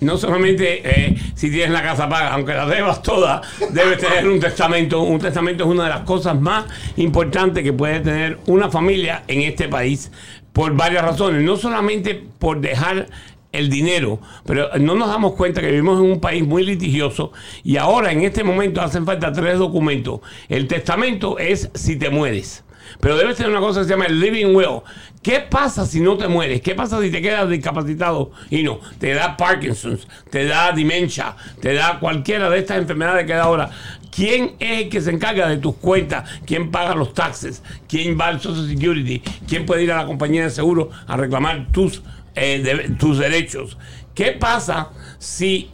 No 0.00 0.18
solamente 0.18 0.82
eh, 0.84 1.16
si 1.34 1.50
tienes 1.50 1.70
la 1.70 1.82
casa 1.82 2.08
paga, 2.08 2.32
aunque 2.32 2.52
la 2.52 2.66
debas 2.66 3.02
toda, 3.02 3.42
debes 3.70 3.98
tener 3.98 4.28
un 4.28 4.40
testamento. 4.40 5.00
Un 5.02 5.20
testamento 5.20 5.64
es 5.64 5.70
una 5.70 5.84
de 5.84 5.90
las 5.90 6.02
cosas 6.02 6.38
más 6.40 6.66
importantes 6.96 7.62
que 7.62 7.72
puede 7.72 8.00
tener 8.00 8.38
una 8.46 8.70
familia 8.70 9.24
en 9.26 9.42
este 9.42 9.68
país 9.68 10.10
por 10.52 10.74
varias 10.74 11.04
razones. 11.04 11.42
No 11.42 11.56
solamente 11.56 12.14
por 12.38 12.60
dejar 12.60 13.06
el 13.52 13.70
dinero, 13.70 14.20
pero 14.44 14.68
no 14.78 14.94
nos 14.94 15.08
damos 15.08 15.32
cuenta 15.32 15.60
que 15.60 15.68
vivimos 15.68 15.98
en 15.98 16.10
un 16.10 16.20
país 16.20 16.46
muy 16.46 16.64
litigioso 16.64 17.32
y 17.64 17.78
ahora 17.78 18.12
en 18.12 18.22
este 18.22 18.44
momento 18.44 18.82
hacen 18.82 19.06
falta 19.06 19.32
tres 19.32 19.58
documentos. 19.58 20.20
El 20.48 20.68
testamento 20.68 21.38
es 21.38 21.70
si 21.74 21.96
te 21.96 22.10
mueres. 22.10 22.65
Pero 23.00 23.16
debes 23.16 23.36
tener 23.36 23.50
una 23.50 23.60
cosa 23.60 23.80
que 23.80 23.84
se 23.86 23.90
llama 23.90 24.06
el 24.06 24.20
living 24.20 24.54
will. 24.54 24.80
¿Qué 25.22 25.40
pasa 25.40 25.86
si 25.86 26.00
no 26.00 26.16
te 26.16 26.28
mueres? 26.28 26.60
¿Qué 26.60 26.74
pasa 26.74 27.00
si 27.00 27.10
te 27.10 27.20
quedas 27.20 27.48
discapacitado 27.48 28.30
y 28.48 28.62
no? 28.62 28.78
Te 28.98 29.12
da 29.12 29.36
Parkinson's, 29.36 30.06
te 30.30 30.44
da 30.44 30.72
demencia, 30.72 31.34
te 31.60 31.74
da 31.74 31.98
cualquiera 31.98 32.48
de 32.48 32.58
estas 32.58 32.78
enfermedades 32.78 33.26
que 33.26 33.32
da 33.32 33.42
ahora. 33.42 33.70
¿Quién 34.14 34.54
es 34.60 34.84
el 34.84 34.88
que 34.88 35.00
se 35.00 35.10
encarga 35.10 35.48
de 35.48 35.58
tus 35.58 35.74
cuentas? 35.76 36.30
¿Quién 36.46 36.70
paga 36.70 36.94
los 36.94 37.12
taxes? 37.12 37.62
¿Quién 37.88 38.18
va 38.18 38.28
al 38.28 38.40
Social 38.40 38.68
Security? 38.68 39.20
¿Quién 39.46 39.66
puede 39.66 39.82
ir 39.82 39.92
a 39.92 39.96
la 39.96 40.06
compañía 40.06 40.44
de 40.44 40.50
seguro 40.50 40.90
a 41.06 41.16
reclamar 41.16 41.66
tus, 41.72 42.02
eh, 42.34 42.94
tus 42.98 43.18
derechos? 43.18 43.76
¿Qué 44.14 44.32
pasa 44.32 44.90
si 45.18 45.70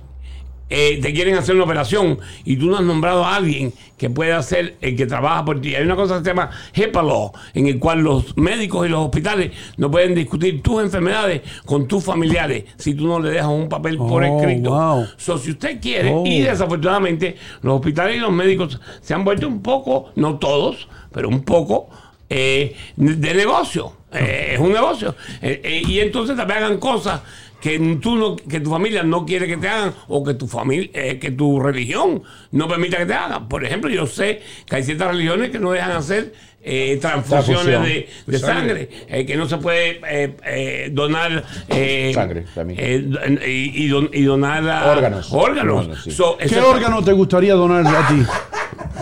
eh, 0.75 0.99
te 1.03 1.13
quieren 1.13 1.35
hacer 1.37 1.55
una 1.55 1.65
operación 1.65 2.19
y 2.45 2.57
tú 2.57 2.67
no 2.71 2.77
has 2.79 2.83
nombrado 2.83 3.25
a 3.27 3.37
alguien 3.37 3.75
que 3.99 4.09
pueda 4.09 4.43
ser 4.43 4.77
el 4.81 4.97
que 4.97 5.05
trabaja 5.07 5.45
por 5.45 5.61
ti. 5.61 5.75
Hay 5.75 5.85
una 5.85 5.95
cosa 5.97 6.17
que 6.19 6.25
se 6.25 6.31
llama 6.31 6.51
Law, 6.95 7.31
en 7.53 7.67
el 7.67 7.79
cual 7.79 8.01
los 8.01 8.35
médicos 8.39 8.87
y 8.87 8.89
los 8.89 9.01
hospitales 9.05 9.53
no 9.77 9.91
pueden 9.91 10.15
discutir 10.15 10.63
tus 10.63 10.83
enfermedades 10.83 11.43
con 11.67 11.87
tus 11.87 12.03
familiares 12.03 12.65
si 12.79 12.95
tú 12.95 13.07
no 13.07 13.21
le 13.21 13.31
dejas 13.31 13.49
un 13.49 13.69
papel 13.69 13.99
por 13.99 14.25
Oh, 14.25 14.41
escrito. 14.41 14.71
wow. 14.71 15.07
So, 15.19 15.37
si 15.37 15.51
usted 15.51 15.79
quiere, 15.79 16.11
Oh. 16.11 16.25
y 16.27 16.41
desafortunadamente 16.41 17.37
los 17.61 17.75
hospitales 17.77 18.17
y 18.17 18.21
los 18.21 18.33
médicos 18.33 18.81
se 19.03 19.13
han 19.13 19.25
vuelto 19.25 19.47
un 19.47 19.61
poco, 19.63 20.11
no 20.17 20.39
todos, 20.39 20.89
pero 21.13 21.29
un 21.29 21.43
poco 21.45 21.91
eh, 22.31 22.75
de 22.97 23.35
negocio. 23.35 23.93
Eh, 24.11 24.53
es 24.55 24.59
un 24.59 24.73
negocio. 24.73 25.15
Y 25.43 26.01
entonces 26.01 26.35
también 26.35 26.65
hagan 26.65 26.79
cosas 26.79 27.21
que 27.63 27.79
tú 28.03 28.17
no, 28.17 28.35
que 28.37 28.61
tu 28.61 28.71
familia 28.71 29.05
no 29.05 29.25
quiere 29.25 29.47
que 29.47 29.57
te 29.57 29.69
hagan 29.69 29.95
o 30.09 30.23
que 30.25 30.35
tu 30.35 30.49
familia, 30.49 30.91
eh, 30.93 31.19
que 31.21 31.31
tu 31.31 31.61
religión 31.61 32.23
no 32.51 32.67
permita 32.69 32.99
que 32.99 33.07
te 33.07 33.15
hagan. 33.15 33.49
Por 33.49 33.65
ejemplo, 33.65 33.89
yo 33.89 34.05
sé 34.07 34.43
que 34.67 34.77
hay 34.77 34.83
ciertas 34.83 35.13
religiones 35.13 35.51
que 35.51 35.61
no 35.61 35.71
dejan 35.71 35.93
hacer 35.93 36.35
eh, 36.65 36.99
transfusiones 37.01 38.07
de, 38.27 38.39
sangre, 38.39 38.89
eh, 39.09 39.25
que 39.25 39.37
no 39.37 39.49
se 39.49 39.59
puede 39.59 40.01
eh, 40.09 40.37
eh, 40.45 40.89
donar 40.93 41.45
eh, 41.69 42.11
Sangre, 42.15 42.45
también. 42.55 42.79
eh, 42.83 43.49
y, 43.49 43.85
y 43.85 43.89
don- 43.89 44.11
y 44.13 44.23
donar 44.23 44.69
a- 44.69 44.93
Órganos. 44.93 45.33
órganos. 45.33 45.77
Órganos, 45.79 46.03
sí. 46.05 46.11
So, 46.11 46.37
¿Qué 46.39 46.61
órgano 46.61 47.03
te 47.03 47.13
gustaría 47.13 47.55
donar 47.55 47.87
a 47.87 48.09
ti? 48.09 48.23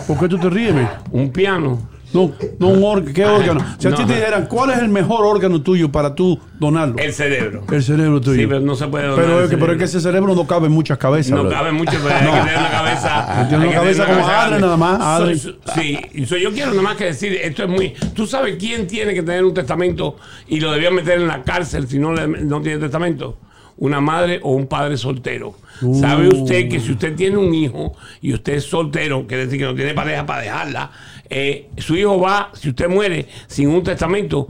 ¿Por 0.07 0.19
qué 0.19 0.27
tú 0.27 0.37
te 0.37 0.49
ríes? 0.49 0.73
Un 1.11 1.31
piano. 1.31 1.89
No, 2.13 2.31
no 2.59 2.67
un 2.67 2.83
órgano. 2.83 3.13
¿Qué 3.13 3.25
órgano? 3.25 3.65
Si 3.77 3.87
a 3.87 3.95
ti 3.95 4.03
te 4.05 4.13
dijeran, 4.15 4.45
¿cuál 4.47 4.71
es 4.71 4.79
el 4.79 4.89
mejor 4.89 5.25
órgano 5.25 5.61
tuyo 5.61 5.91
para 5.91 6.13
tú 6.13 6.39
donarlo? 6.59 6.95
El 6.97 7.13
cerebro. 7.13 7.63
El 7.71 7.83
cerebro 7.83 8.19
tuyo. 8.19 8.39
Sí, 8.41 8.47
pero 8.47 8.59
no 8.59 8.75
se 8.75 8.87
puede 8.87 9.07
donar 9.07 9.23
Pero 9.25 9.43
es 9.43 9.49
que, 9.49 9.57
pero 9.57 9.71
es 9.73 9.77
que 9.79 9.87
cerebro. 9.87 9.97
ese 9.97 10.01
cerebro 10.01 10.35
no 10.35 10.47
cabe 10.47 10.67
en 10.67 10.73
muchas 10.73 10.97
cabezas. 10.97 11.31
No 11.31 11.49
cabe 11.49 11.71
mucho, 11.71 11.91
pero 12.03 12.13
hay 12.15 12.25
que 12.25 12.39
tener 12.39 12.57
una 12.59 12.69
cabeza. 12.71 13.45
Tiene 13.49 13.67
una 13.67 13.75
cabeza 13.75 14.05
como 14.05 14.25
grande. 14.25 14.59
nada 14.59 14.77
más, 14.77 14.97
So- 14.97 15.03
Adri. 15.23 15.39
so- 15.39 15.51
sí, 15.73 16.25
so 16.25 16.37
yo 16.37 16.51
quiero 16.51 16.71
nada 16.71 16.81
más 16.83 16.97
que 16.97 17.05
decir, 17.05 17.33
esto 17.41 17.63
es 17.63 17.69
muy. 17.69 17.93
Tú 18.13 18.27
sabes 18.27 18.57
quién 18.59 18.87
tiene 18.87 19.13
que 19.13 19.23
tener 19.23 19.43
un 19.45 19.53
testamento 19.53 20.17
y 20.47 20.59
lo 20.59 20.71
debían 20.71 20.93
meter 20.95 21.19
en 21.21 21.27
la 21.27 21.43
cárcel 21.43 21.87
si 21.87 21.97
no, 21.97 22.13
le- 22.13 22.27
no 22.27 22.61
tiene 22.61 22.79
testamento. 22.79 23.37
Una 23.77 23.99
madre 24.01 24.39
o 24.43 24.51
un 24.51 24.67
padre 24.67 24.97
soltero. 24.97 25.55
¿Sabe 25.99 26.27
Uh. 26.27 26.43
usted 26.43 26.69
que 26.69 26.79
si 26.79 26.91
usted 26.91 27.15
tiene 27.15 27.37
un 27.37 27.53
hijo 27.53 27.93
y 28.21 28.33
usted 28.33 28.53
es 28.53 28.65
soltero, 28.65 29.25
quiere 29.25 29.45
decir 29.45 29.59
que 29.59 29.65
no 29.65 29.73
tiene 29.75 29.93
pareja 29.95 30.25
para 30.25 30.41
dejarla, 30.43 30.91
eh, 31.29 31.69
su 31.77 31.95
hijo 31.95 32.19
va, 32.19 32.51
si 32.53 32.69
usted 32.69 32.87
muere 32.87 33.27
sin 33.47 33.69
un 33.69 33.81
testamento, 33.83 34.47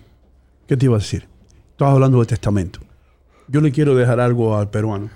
¿Qué 0.66 0.76
te 0.76 0.86
iba 0.86 0.96
a 0.96 0.98
decir? 0.98 1.26
Estabas 1.70 1.94
hablando 1.94 2.20
de 2.20 2.26
testamento. 2.26 2.80
Yo 3.48 3.60
le 3.60 3.70
quiero 3.70 3.94
dejar 3.94 4.20
algo 4.20 4.56
al 4.56 4.68
peruano. 4.68 5.08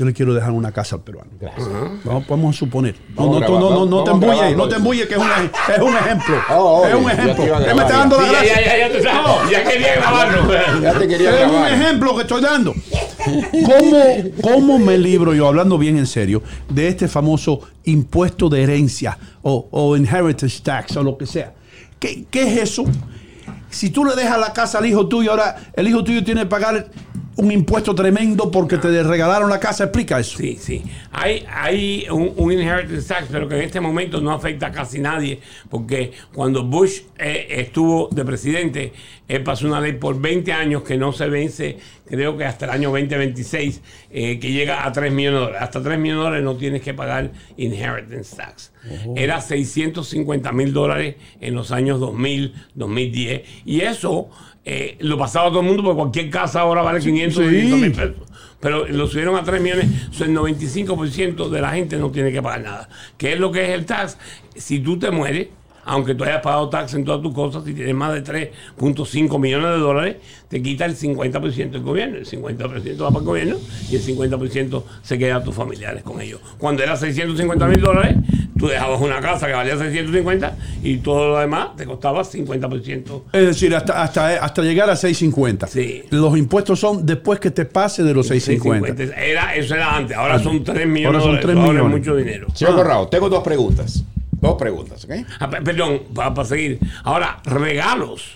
Yo 0.00 0.06
le 0.06 0.14
quiero 0.14 0.32
dejar 0.32 0.52
una 0.52 0.72
casa 0.72 0.96
al 0.96 1.02
peruano. 1.02 1.30
Gracias. 1.38 1.68
Vamos, 2.04 2.24
podemos 2.24 2.56
suponer. 2.56 2.94
No, 3.14 3.26
no, 3.26 3.36
a 3.36 3.40
no, 3.40 3.40
grabar, 3.40 3.60
no, 3.60 3.70
no, 3.84 3.84
vamos 3.84 4.04
te 4.04 4.10
a 4.10 4.14
embulles, 4.14 4.56
no 4.56 4.68
te 4.68 4.74
embulles, 4.76 5.06
que 5.06 5.12
es 5.12 5.20
un, 5.20 5.26
ej- 5.28 5.50
es 5.76 5.82
un 5.82 5.94
ejemplo. 5.94 6.36
Oh, 6.56 6.86
es 6.88 6.94
un 6.94 7.10
ejemplo. 7.10 7.34
te 7.34 7.44
iba 7.44 7.58
a 7.58 7.64
¿Qué 7.66 7.74
me 7.74 7.82
está 7.82 7.96
dando 7.98 8.16
la 8.18 8.26
Sí, 8.28 8.30
gracia? 8.32 8.54
ya, 8.64 8.88
ya, 8.88 9.50
ya, 9.50 9.64
quería 9.70 9.94
grabarlo. 9.96 10.80
Ya 10.82 10.98
te 10.98 11.06
quería 11.06 11.44
Es 11.44 11.50
un 11.52 11.66
ejemplo 11.66 12.16
que 12.16 12.22
estoy 12.22 12.40
dando. 12.40 12.74
¿Cómo, 13.26 14.00
¿Cómo 14.40 14.78
me 14.78 14.96
libro, 14.96 15.34
yo 15.34 15.46
hablando 15.46 15.76
bien 15.76 15.98
en 15.98 16.06
serio, 16.06 16.42
de 16.70 16.88
este 16.88 17.06
famoso 17.06 17.60
impuesto 17.84 18.48
de 18.48 18.62
herencia 18.62 19.18
o, 19.42 19.68
o 19.70 19.96
inheritance 19.98 20.62
tax 20.62 20.96
o 20.96 21.02
lo 21.02 21.18
que 21.18 21.26
sea? 21.26 21.52
¿Qué, 21.98 22.24
qué 22.30 22.42
es 22.54 22.62
eso? 22.70 22.84
Si 23.68 23.90
tú 23.90 24.04
le 24.04 24.14
dejas 24.16 24.40
la 24.40 24.52
casa 24.54 24.78
al 24.78 24.86
hijo 24.86 25.06
tuyo, 25.06 25.30
ahora 25.32 25.56
el 25.74 25.86
hijo 25.86 26.02
tuyo 26.02 26.24
tiene 26.24 26.40
que 26.40 26.46
pagar 26.46 26.86
un 27.40 27.50
impuesto 27.50 27.94
tremendo 27.94 28.50
porque 28.50 28.76
te 28.76 29.02
regalaron 29.02 29.48
la 29.48 29.58
casa. 29.58 29.84
Explica 29.84 30.20
eso. 30.20 30.38
Sí, 30.38 30.58
sí. 30.60 30.82
Hay, 31.12 31.44
hay 31.50 32.06
un, 32.10 32.32
un 32.36 32.52
inheritance 32.52 33.08
tax, 33.08 33.28
pero 33.30 33.48
que 33.48 33.56
en 33.56 33.62
este 33.62 33.80
momento 33.80 34.20
no 34.20 34.32
afecta 34.32 34.66
a 34.66 34.72
casi 34.72 34.98
nadie, 34.98 35.40
porque 35.68 36.12
cuando 36.34 36.64
Bush 36.64 37.00
eh, 37.18 37.46
estuvo 37.50 38.08
de 38.10 38.24
presidente, 38.24 38.92
él 39.26 39.42
pasó 39.42 39.66
una 39.66 39.80
ley 39.80 39.92
por 39.92 40.20
20 40.20 40.52
años 40.52 40.82
que 40.82 40.96
no 40.96 41.12
se 41.12 41.28
vence, 41.28 41.78
creo 42.10 42.36
que 42.36 42.44
hasta 42.44 42.64
el 42.66 42.72
año 42.72 42.90
2026, 42.90 43.80
eh, 44.10 44.38
que 44.38 44.52
llega 44.52 44.84
a 44.84 44.92
3 44.92 45.12
millones 45.12 45.38
de 45.40 45.44
dólares. 45.46 45.62
Hasta 45.62 45.82
3 45.82 45.98
millones 45.98 46.18
de 46.18 46.24
dólares 46.24 46.44
no 46.44 46.56
tienes 46.56 46.82
que 46.82 46.92
pagar 46.92 47.30
inheritance 47.56 48.36
tax. 48.36 48.72
Era 49.16 49.40
650 49.40 50.52
mil 50.52 50.72
dólares 50.72 51.16
en 51.40 51.54
los 51.54 51.70
años 51.72 52.00
2000, 52.00 52.54
2010, 52.74 53.42
y 53.64 53.80
eso... 53.80 54.28
eh, 54.64 54.96
lo 55.00 55.16
pasaba 55.16 55.48
todo 55.48 55.60
el 55.60 55.66
mundo 55.66 55.82
porque 55.82 55.96
cualquier 55.96 56.28
casa 56.30 56.60
ahora 56.60 56.82
vale 56.82 57.00
500 57.00 57.34
Sí. 57.44 57.50
600 57.50 57.78
mil 57.80 57.92
pesos 57.92 58.28
pero 58.60 58.86
lo 58.86 59.06
subieron 59.06 59.36
a 59.36 59.42
3 59.42 59.58
millones, 59.62 59.86
so 60.10 60.24
el 60.24 60.36
95% 60.36 61.48
de 61.48 61.60
la 61.62 61.70
gente 61.70 61.96
no 61.96 62.10
tiene 62.10 62.30
que 62.30 62.42
pagar 62.42 62.60
nada. 62.60 62.88
¿Qué 63.16 63.32
es 63.32 63.40
lo 63.40 63.50
que 63.50 63.62
es 63.64 63.70
el 63.70 63.86
tax? 63.86 64.18
Si 64.54 64.80
tú 64.80 64.98
te 64.98 65.10
mueres, 65.10 65.48
aunque 65.90 66.14
tú 66.14 66.22
hayas 66.22 66.40
pagado 66.40 66.68
tax 66.68 66.94
en 66.94 67.04
todas 67.04 67.20
tus 67.20 67.34
cosas, 67.34 67.64
si 67.64 67.74
tienes 67.74 67.94
más 67.96 68.14
de 68.14 68.22
3.5 68.22 69.40
millones 69.40 69.70
de 69.70 69.78
dólares, 69.78 70.16
te 70.48 70.62
quita 70.62 70.84
el 70.84 70.96
50% 70.96 71.70
del 71.70 71.82
gobierno. 71.82 72.16
El 72.16 72.26
50% 72.26 73.02
va 73.02 73.08
para 73.08 73.18
el 73.18 73.24
gobierno 73.24 73.56
y 73.90 73.96
el 73.96 74.02
50% 74.02 74.82
se 75.02 75.18
queda 75.18 75.36
a 75.36 75.42
tus 75.42 75.52
familiares 75.52 76.04
con 76.04 76.20
ellos. 76.20 76.40
Cuando 76.58 76.84
era 76.84 76.96
650 76.96 77.66
mil 77.66 77.80
dólares, 77.80 78.16
tú 78.56 78.68
dejabas 78.68 79.00
una 79.00 79.20
casa 79.20 79.48
que 79.48 79.52
valía 79.52 79.76
650 79.76 80.56
y 80.84 80.98
todo 80.98 81.30
lo 81.30 81.38
demás 81.38 81.74
te 81.76 81.84
costaba 81.86 82.22
50%. 82.22 83.22
Es 83.32 83.46
decir, 83.46 83.74
hasta, 83.74 84.00
hasta, 84.00 84.44
hasta 84.44 84.62
llegar 84.62 84.88
a 84.90 84.94
650. 84.94 85.66
Sí. 85.66 86.04
Los 86.10 86.38
impuestos 86.38 86.78
son 86.78 87.04
después 87.04 87.40
que 87.40 87.50
te 87.50 87.64
pase 87.64 88.04
de 88.04 88.14
los 88.14 88.28
650. 88.28 88.96
650. 88.96 89.20
Era, 89.20 89.56
eso 89.56 89.74
era 89.74 89.96
antes, 89.96 90.16
ahora 90.16 90.38
son 90.38 90.62
3 90.62 90.86
millones 90.86 91.06
Ahora 91.06 91.20
son 91.20 91.34
de 91.34 91.40
dólares. 91.40 91.46
3 91.46 91.56
Ahora 91.56 91.66
es 91.66 91.84
millones. 91.84 91.98
mucho 91.98 92.16
dinero. 92.16 92.46
Señor 92.54 92.76
Corrado, 92.76 93.08
tengo 93.08 93.28
dos 93.28 93.42
preguntas. 93.42 94.04
Dos 94.40 94.54
preguntas, 94.54 95.04
¿ok? 95.04 95.12
Ah, 95.38 95.50
pe- 95.50 95.62
perdón, 95.62 96.00
para, 96.14 96.44
seguir. 96.44 96.78
Ahora, 97.04 97.40
regalos. 97.44 98.32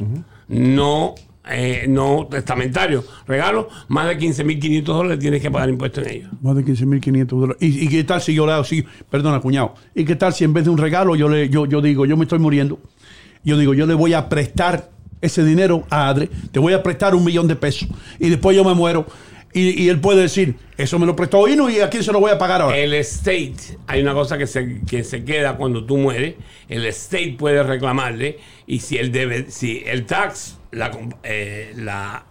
no, 0.49 1.15
eh, 1.51 1.87
no 1.89 2.27
testamentarios. 2.31 3.05
Regalos, 3.27 3.67
más 3.89 4.07
de 4.09 4.19
15.500 4.19 4.83
dólares 4.85 5.19
tienes 5.19 5.41
que 5.43 5.51
pagar 5.51 5.69
impuestos 5.69 6.07
en 6.07 6.11
ellos. 6.13 6.31
Más 6.43 6.57
de 6.57 6.65
15.500 6.65 7.27
dólares. 7.27 7.57
¿Y, 7.63 7.85
y 7.85 7.89
qué 7.89 8.05
tal 8.05 8.21
si 8.21 8.35
yo 8.35 8.47
le 8.47 8.53
hago 8.53 8.63
así? 8.63 8.85
Perdona, 9.11 9.41
cuñado. 9.41 9.75
¿Y 9.95 10.05
qué 10.05 10.17
tal 10.17 10.33
si 10.35 10.45
en 10.45 10.53
vez 10.53 10.65
de 10.65 10.71
un 10.71 10.79
regalo 10.79 11.17
yo, 11.17 11.29
le, 11.29 11.49
yo, 11.49 11.67
yo 11.67 11.81
digo, 11.81 12.05
yo 12.07 12.17
me 12.17 12.25
estoy 12.25 12.39
muriendo? 12.39 12.79
Yo 13.45 13.57
digo, 13.59 13.75
yo 13.75 13.87
le 13.87 13.95
voy 13.95 14.15
a 14.15 14.29
prestar 14.29 14.91
ese 15.21 15.45
dinero 15.45 15.85
a 15.91 16.09
Adre. 16.09 16.29
Te 16.53 16.59
voy 16.59 16.73
a 16.75 16.83
prestar 16.83 17.15
un 17.15 17.25
millón 17.25 17.47
de 17.49 17.57
pesos. 17.57 17.89
Y 18.19 18.29
después 18.31 18.57
yo 18.57 18.65
me 18.65 18.75
muero. 18.75 19.07
Y, 19.55 19.85
y 19.85 19.89
él 19.89 20.01
puede 20.01 20.23
decir, 20.23 20.57
eso 20.77 20.99
me 20.99 21.07
lo 21.07 21.15
prestó 21.15 21.47
Hino 21.47 21.71
y 21.71 21.79
a 21.79 21.89
quién 21.89 22.03
se 22.03 22.13
lo 22.13 22.19
voy 22.19 22.33
a 22.33 22.39
pagar 22.39 22.61
ahora. 22.61 22.77
El 22.77 22.93
estate, 22.93 23.55
hay 23.87 24.03
una 24.03 24.13
cosa 24.13 24.37
que 24.37 24.49
se, 24.49 24.81
que 24.81 25.05
se 25.05 25.25
queda 25.25 25.57
cuando 25.57 25.85
tú 25.85 25.97
mueres. 25.97 26.35
El 26.69 26.85
estate 26.85 27.37
puede 27.39 27.63
reclamarle. 27.63 28.39
Y 28.67 28.81
si 28.81 28.99
el, 28.99 29.13
debe, 29.13 29.47
si 29.51 29.85
el 29.87 30.07
tax, 30.07 30.59
la, 30.73 30.91
eh, 31.23 31.73
la, 31.77 32.27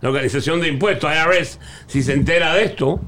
la 0.00 0.08
organización 0.08 0.60
de 0.60 0.68
impuestos, 0.68 1.08
IRS, 1.10 1.60
si 1.86 2.02
se 2.02 2.12
entera 2.14 2.52
de 2.54 2.64
esto, 2.64 3.00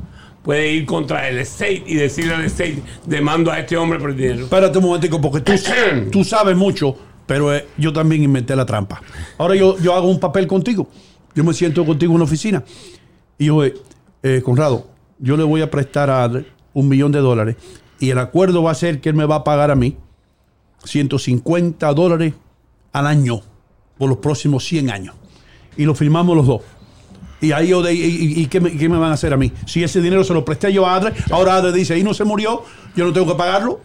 puede 0.44 0.70
ir 0.70 0.86
contra 0.86 1.28
el 1.28 1.38
estate 1.38 1.82
y 1.84 1.94
decirle 1.94 2.34
al 2.34 2.44
estate, 2.44 2.80
demando 3.04 3.50
a 3.50 3.58
este 3.58 3.76
hombre 3.76 3.98
por 3.98 4.10
el 4.10 4.16
dinero. 4.16 4.44
Espérate 4.44 4.78
un 4.78 4.84
momentico, 4.84 5.20
porque 5.20 5.40
tú, 5.40 5.52
tú 6.12 6.22
sabes 6.22 6.56
mucho, 6.56 6.96
pero 7.26 7.52
eh, 7.52 7.66
yo 7.76 7.92
también 7.92 8.22
inventé 8.22 8.54
la 8.54 8.64
trampa. 8.64 9.02
Ahora 9.38 9.56
yo, 9.56 9.76
yo 9.78 9.94
hago 9.94 10.08
un 10.08 10.20
papel 10.20 10.46
contigo. 10.46 10.88
Yo 11.34 11.44
me 11.44 11.52
siento 11.54 11.84
contigo 11.84 12.12
en 12.12 12.16
una 12.16 12.24
oficina. 12.24 12.62
Y 13.40 13.46
yo, 13.46 13.64
eh, 13.64 13.74
eh, 14.22 14.42
Conrado, 14.44 14.86
yo 15.18 15.34
le 15.34 15.44
voy 15.44 15.62
a 15.62 15.70
prestar 15.70 16.10
a 16.10 16.22
Adler 16.22 16.46
un 16.74 16.88
millón 16.88 17.10
de 17.10 17.20
dólares. 17.20 17.56
Y 17.98 18.10
el 18.10 18.18
acuerdo 18.18 18.62
va 18.62 18.70
a 18.70 18.74
ser 18.74 19.00
que 19.00 19.08
él 19.08 19.14
me 19.14 19.24
va 19.24 19.36
a 19.36 19.44
pagar 19.44 19.70
a 19.70 19.74
mí 19.74 19.96
150 20.84 21.92
dólares 21.94 22.34
al 22.92 23.06
año 23.06 23.40
por 23.96 24.10
los 24.10 24.18
próximos 24.18 24.62
100 24.66 24.90
años. 24.90 25.14
Y 25.78 25.86
lo 25.86 25.94
firmamos 25.94 26.36
los 26.36 26.46
dos. 26.46 26.62
Y 27.40 27.52
ahí 27.52 27.68
yo 27.68 27.80
de, 27.82 27.94
y, 27.94 28.46
qué, 28.48 28.60
me, 28.60 28.76
qué 28.76 28.90
me 28.90 28.98
van 28.98 29.10
a 29.10 29.14
hacer 29.14 29.32
a 29.32 29.38
mí? 29.38 29.50
Si 29.64 29.82
ese 29.82 30.02
dinero 30.02 30.22
se 30.22 30.34
lo 30.34 30.44
presté 30.44 30.70
yo 30.70 30.86
a 30.86 30.96
Adler, 30.96 31.14
ahora 31.30 31.56
Adler 31.56 31.72
dice, 31.72 31.94
ahí 31.94 32.02
no 32.02 32.12
se 32.12 32.24
murió, 32.24 32.64
yo 32.94 33.06
no 33.06 33.12
tengo 33.14 33.26
que 33.26 33.38
pagarlo. 33.38 33.80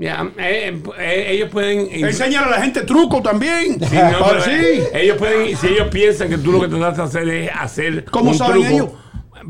Ya, 0.00 0.32
eh, 0.38 0.80
eh, 0.98 1.26
ellos 1.28 1.50
pueden. 1.50 1.86
Enseñar 2.06 2.44
a 2.44 2.50
la 2.50 2.62
gente 2.62 2.80
truco 2.84 3.20
también. 3.20 3.78
Sí, 3.78 3.96
no, 3.96 4.26
pero, 4.30 4.40
sí. 4.40 4.50
eh, 4.50 4.90
ellos 4.94 5.18
pueden, 5.18 5.54
si 5.58 5.66
ellos 5.66 5.88
piensan 5.88 6.30
que 6.30 6.38
tú 6.38 6.52
lo 6.52 6.60
que 6.62 6.68
trataste 6.68 7.22
de 7.22 7.26
hacer 7.26 7.28
es 7.28 7.50
hacer 7.54 8.04
¿Cómo 8.06 8.30
un 8.30 8.36
saben 8.38 8.62
truco, 8.62 8.68
ellos? 8.74 8.88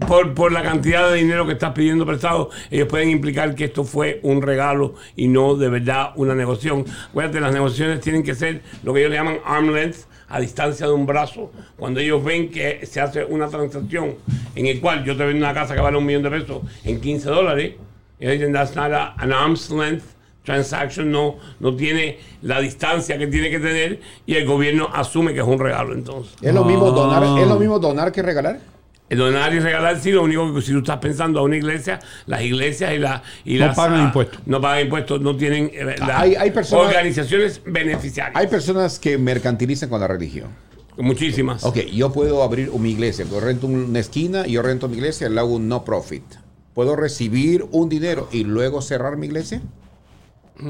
Por, 0.09 0.35
por 0.35 0.51
la 0.51 0.65
cantidad 0.65 1.09
de 1.09 1.19
dinero 1.19 1.47
que 1.47 1.53
estás 1.53 1.73
pidiendo 1.73 2.05
prestado, 2.05 2.51
ellos 2.69 2.89
pueden 2.89 3.11
implicar 3.11 3.55
que 3.55 3.67
esto 3.67 3.85
fue 3.85 4.19
un 4.25 4.43
regalo 4.43 4.97
y 5.15 5.29
no 5.29 5.55
de 5.55 5.69
verdad 5.69 6.11
una 6.17 6.35
negociación. 6.35 6.85
Acuérdate, 7.11 7.39
las 7.41 7.53
negociaciones 7.53 8.01
tienen 8.01 8.25
que 8.25 8.35
ser 8.35 8.63
lo 8.83 8.93
que 8.93 9.01
ellos 9.01 9.11
le 9.13 9.19
llaman 9.19 9.39
arm 9.45 9.73
length, 9.73 9.99
a 10.29 10.41
distancia 10.41 10.87
de 10.87 10.93
un 10.93 11.07
brazo. 11.07 11.53
Cuando 11.77 12.01
ellos 12.01 12.25
ven 12.25 12.51
que 12.51 12.85
se 12.87 13.01
hace 13.01 13.25
una 13.25 13.47
transacción 13.49 14.17
en 14.57 14.67
el 14.67 14.81
cual 14.81 15.05
yo 15.05 15.17
te 15.17 15.25
vendo 15.25 15.45
una 15.45 15.55
casa 15.55 15.77
que 15.77 15.81
vale 15.81 15.97
un 15.97 16.07
millón 16.07 16.25
de 16.25 16.31
pesos 16.31 16.63
en 16.85 17.01
15 17.01 17.29
dólares, 17.31 17.75
ellos 18.19 18.33
dicen 18.35 18.53
that's 18.53 18.75
not 18.75 18.93
a- 18.93 19.15
an 19.17 19.33
arm's 19.33 19.71
length 19.71 20.05
transaction 20.55 21.11
no, 21.11 21.37
no 21.61 21.75
tiene 21.77 22.19
la 22.43 22.61
distancia 22.61 23.17
que 23.19 23.27
tiene 23.27 23.51
que 23.51 23.59
tener 23.61 24.01
y 24.27 24.35
el 24.35 24.47
gobierno 24.47 24.89
asume 24.93 25.33
que 25.33 25.41
es 25.41 25.47
un 25.47 25.59
regalo 25.59 25.95
entonces. 25.95 26.35
¿Es 26.43 26.53
lo 26.55 26.65
mismo 26.65 26.91
donar, 26.91 27.23
Ah. 27.25 27.37
es 27.41 27.47
lo 27.49 27.59
mismo 27.59 27.79
donar 27.79 28.11
que 28.13 28.23
regalar? 28.23 28.59
El 29.09 29.19
donar 29.19 29.53
y 29.53 29.59
regalar 29.59 29.99
sí, 30.01 30.13
lo 30.13 30.23
único 30.23 30.55
que 30.55 30.63
si 30.63 30.71
tú 30.73 30.79
estás 30.79 30.99
pensando 30.99 31.41
a 31.41 31.43
una 31.43 31.57
iglesia, 31.57 31.99
las 32.27 32.43
iglesias 32.43 32.93
y, 32.95 32.99
la, 32.99 33.23
y 33.45 33.55
No 33.59 33.67
las 33.67 33.77
pagan 33.77 34.01
ah, 34.01 34.05
impuestos. 34.05 34.41
No 34.47 34.61
pagan 34.61 34.83
impuestos, 34.85 35.21
no 35.21 35.37
tienen 35.37 35.69
eh, 35.75 35.97
la- 35.99 36.21
Hay- 36.21 36.37
hay 36.37 36.51
personas- 36.53 36.87
organizaciones 36.87 37.61
beneficiarias. 37.65 38.37
Hay 38.41 38.47
personas 38.47 38.99
que 39.01 39.19
mercantilizan 39.19 39.89
con 39.89 40.01
la 40.01 40.07
religión. 40.07 40.49
Muchísimas. 40.97 41.65
Ok, 41.65 41.79
yo 41.93 42.13
puedo 42.13 42.43
abrir 42.43 42.71
mi 42.73 42.91
iglesia. 42.93 43.25
Yo 43.29 43.41
rento 43.41 43.67
una 43.67 43.99
esquina, 43.99 44.47
yo 44.47 44.63
rento 44.63 44.89
mi 44.89 44.97
iglesia, 44.97 45.29
le 45.29 45.41
hago 45.41 45.55
un 45.57 45.67
no 45.69 45.85
profit. 45.85 46.23
¿Puedo 46.75 46.95
recibir 46.95 47.67
un 47.73 47.89
dinero 47.89 48.29
y 48.31 48.45
luego 48.45 48.81
cerrar 48.81 49.17
mi 49.17 49.27
iglesia? 49.27 49.61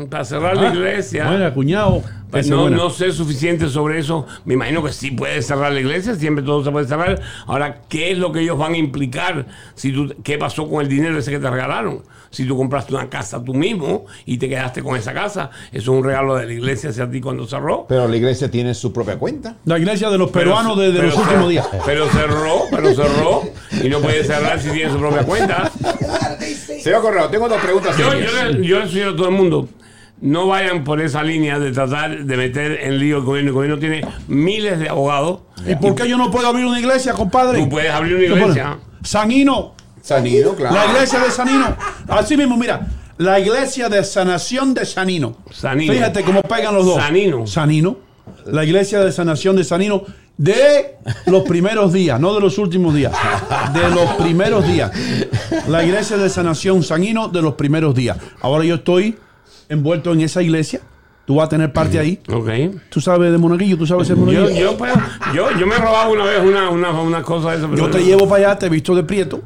Para 0.09 0.24
cerrar 0.24 0.57
la 0.57 0.72
iglesia. 0.72 1.26
Buena, 1.26 1.53
cuñado. 1.53 2.03
Pues 2.30 2.49
no, 2.49 2.62
buena. 2.62 2.76
no 2.76 2.91
sé 2.91 3.11
suficiente 3.12 3.68
sobre 3.68 3.99
eso. 3.99 4.26
Me 4.45 4.55
imagino 4.55 4.84
que 4.84 4.93
sí 4.93 5.11
puede 5.11 5.43
cerrar 5.43 5.72
la 5.72 5.80
iglesia, 5.80 6.14
siempre 6.14 6.45
todo 6.45 6.62
se 6.64 6.70
puede 6.70 6.86
cerrar. 6.86 7.20
Ahora, 7.47 7.82
¿qué 7.88 8.12
es 8.12 8.18
lo 8.18 8.30
que 8.30 8.41
ellos 8.41 8.57
van 8.57 8.74
a 8.74 8.76
implicar? 8.76 9.47
Si 9.74 9.93
tú, 9.93 10.14
¿Qué 10.22 10.38
pasó 10.38 10.68
con 10.68 10.82
el 10.82 10.88
dinero 10.88 11.18
ese 11.18 11.32
que 11.32 11.41
te 11.41 11.51
regalaron? 11.51 12.03
Si 12.30 12.45
tú 12.47 12.57
compraste 12.57 12.95
una 12.95 13.09
casa 13.09 13.43
tú 13.43 13.55
mismo 13.55 14.07
y 14.24 14.38
te 14.38 14.49
quedaste 14.49 14.82
con 14.82 14.97
esa 14.97 15.12
casa, 15.12 15.51
eso 15.72 15.93
es 15.93 15.99
un 15.99 16.05
regalo 16.05 16.36
de 16.36 16.47
la 16.47 16.53
iglesia 16.53 16.91
hacia 16.91 17.11
ti 17.11 17.20
cuando 17.20 17.45
cerró. 17.47 17.86
Pero 17.88 18.07
la 18.07 18.16
iglesia 18.16 18.49
tiene 18.49 18.74
su 18.74 18.93
propia 18.93 19.18
cuenta. 19.18 19.57
La 19.64 19.78
iglesia 19.78 20.09
de 20.11 20.18
los 20.18 20.30
peruanos 20.30 20.78
de, 20.78 20.93
de 20.93 21.03
los 21.03 21.16
últimos 21.16 21.49
días. 21.49 21.66
Pero 21.84 22.09
cerró, 22.11 22.62
pero 22.70 22.95
cerró 22.95 23.43
y 23.82 23.88
no 23.88 23.99
puede 23.99 24.22
cerrar 24.22 24.61
si 24.61 24.70
tiene 24.70 24.93
su 24.93 24.99
propia 24.99 25.24
cuenta. 25.24 25.72
Señor 26.55 27.03
Corrado, 27.03 27.28
tengo 27.28 27.48
dos 27.48 27.61
preguntas. 27.61 27.96
Yo, 27.96 28.11
serias. 28.11 28.32
yo 28.32 28.44
le, 28.44 28.66
yo 28.66 28.78
le 28.80 28.86
sugiero 28.86 29.11
a 29.11 29.16
todo 29.16 29.28
el 29.28 29.34
mundo, 29.34 29.68
no 30.20 30.46
vayan 30.46 30.84
por 30.84 31.01
esa 31.01 31.22
línea 31.22 31.59
de 31.59 31.72
tratar 31.72 32.24
de 32.24 32.36
meter 32.36 32.80
en 32.82 32.98
lío 32.98 33.18
el 33.18 33.22
gobierno. 33.24 33.48
El 33.51 33.55
gobierno 33.55 33.78
tiene 33.78 34.07
miles 34.28 34.78
de 34.78 34.88
abogados. 34.88 35.40
¿Y 35.66 35.74
por 35.76 35.94
qué 35.94 36.09
yo 36.09 36.18
no 36.18 36.30
puedo 36.30 36.46
abrir 36.46 36.66
una 36.66 36.78
iglesia, 36.78 37.12
compadre? 37.12 37.59
Tú 37.59 37.68
puedes 37.68 37.90
abrir 37.90 38.16
una 38.16 38.24
iglesia. 38.24 38.78
Sanino. 39.03 39.74
Sanino, 40.03 40.55
claro. 40.55 40.74
La 40.74 40.86
iglesia 40.86 41.20
de 41.20 41.30
Sanino. 41.30 41.76
Así 42.09 42.36
mismo, 42.36 42.57
mira. 42.57 42.86
La 43.18 43.38
iglesia 43.38 43.88
de 43.88 44.03
sanación 44.03 44.72
de 44.72 44.86
Sanino. 44.86 45.36
Sanino. 45.51 45.92
Fíjate 45.92 46.22
cómo 46.22 46.42
pegan 46.42 46.74
los 46.74 46.86
dos. 46.86 46.96
Sanino. 46.96 47.46
Sanino. 47.46 47.98
La 48.46 48.64
iglesia 48.64 49.01
de 49.01 49.12
sanación 49.12 49.57
de 49.57 49.64
Sanino 49.64 50.05
de 50.41 50.97
los 51.26 51.43
primeros 51.43 51.93
días, 51.93 52.18
no 52.18 52.32
de 52.34 52.41
los 52.41 52.57
últimos 52.57 52.95
días. 52.95 53.12
De 53.74 53.91
los 53.91 54.09
primeros 54.14 54.66
días. 54.66 54.91
La 55.68 55.84
iglesia 55.84 56.16
de 56.16 56.30
sanación 56.30 56.82
Sanino 56.82 57.28
de 57.28 57.43
los 57.43 57.55
primeros 57.55 57.95
días. 57.95 58.16
Ahora 58.41 58.64
yo 58.64 58.76
estoy 58.76 59.18
envuelto 59.68 60.12
en 60.14 60.22
esa 60.22 60.41
iglesia. 60.43 60.80
Tú 61.26 61.36
vas 61.36 61.47
a 61.47 61.49
tener 61.51 61.72
parte 61.74 61.99
ahí. 61.99 62.18
Ok. 62.32 62.49
Tú 62.88 63.03
sabes 63.03 63.30
de 63.30 63.36
monaguillo, 63.38 63.76
tú 63.76 63.86
sabes 63.86 64.09
Yo, 64.09 64.16
monaguillo. 64.16 64.49
yo, 64.49 64.76
puedo- 64.78 64.95
yo, 65.34 65.51
yo 65.59 65.66
me 65.66 65.74
he 65.74 65.78
robado 65.78 66.11
una 66.12 66.24
vez 66.24 66.41
una, 66.43 66.70
una, 66.70 66.91
una 67.03 67.22
cosa 67.22 67.51
de 67.51 67.59
eso. 67.59 67.74
Yo 67.74 67.91
te 67.91 68.03
llevo 68.03 68.26
para 68.26 68.49
allá, 68.49 68.59
te 68.59 68.66
he 68.66 68.68
visto 68.70 68.95
de 68.95 69.03
prieto. 69.05 69.43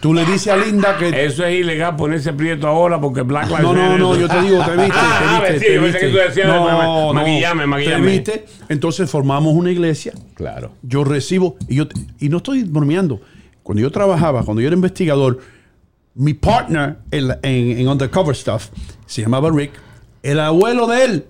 Tú 0.00 0.14
le 0.14 0.24
dices 0.24 0.48
a 0.48 0.56
Linda 0.56 0.96
que. 0.96 1.24
Eso 1.24 1.44
es 1.44 1.58
ilegal 1.58 1.96
ponerse 1.96 2.32
prieto 2.32 2.68
ahora 2.68 3.00
porque 3.00 3.22
Black 3.22 3.48
Lives 3.48 3.62
No, 3.62 3.72
no, 3.72 3.98
no, 3.98 4.16
yo 4.16 4.28
te 4.28 4.40
digo, 4.42 4.64
te 4.64 4.70
viste, 4.76 4.92
Ah, 4.94 5.18
te 5.20 5.24
ah, 5.26 5.40
viste. 5.50 5.58
sí, 5.58 5.66
te 5.66 5.74
yo 5.74 5.82
pensé 5.82 5.98
viste. 5.98 6.06
que 6.06 6.12
tú 6.12 6.16
decías, 6.28 6.46
no, 6.46 6.64
ma- 6.64 6.82
no, 6.84 7.12
maquillame, 7.14 7.66
maquillame. 7.66 8.06
Te 8.06 8.12
viste. 8.12 8.46
Entonces 8.68 9.10
formamos 9.10 9.54
una 9.54 9.72
iglesia. 9.72 10.12
Claro. 10.34 10.70
Yo 10.82 11.02
recibo, 11.02 11.56
y, 11.68 11.76
yo, 11.76 11.86
y 12.20 12.28
no 12.28 12.36
estoy 12.36 12.62
bromeando. 12.62 13.20
Cuando 13.64 13.82
yo 13.82 13.90
trabajaba, 13.90 14.44
cuando 14.44 14.60
yo 14.60 14.68
era 14.68 14.76
investigador, 14.76 15.40
mi 16.14 16.32
partner 16.34 16.98
en, 17.10 17.30
en- 17.42 17.78
en 17.78 17.88
Undercover 17.88 18.36
Stuff 18.36 18.68
se 19.04 19.22
llamaba 19.22 19.50
Rick. 19.50 19.72
El 20.22 20.38
abuelo 20.40 20.86
de 20.86 21.04
él 21.04 21.24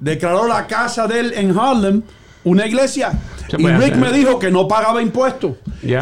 declaró 0.00 0.46
la 0.46 0.66
casa 0.66 1.06
de 1.06 1.20
él 1.20 1.32
en 1.36 1.58
Harlem 1.58 2.02
una 2.48 2.66
iglesia. 2.66 3.12
Y 3.56 3.66
Rick 3.66 3.92
hacer. 3.92 3.96
me 3.96 4.12
dijo 4.12 4.38
que 4.38 4.50
no 4.50 4.68
pagaba 4.68 5.00
impuestos. 5.02 5.52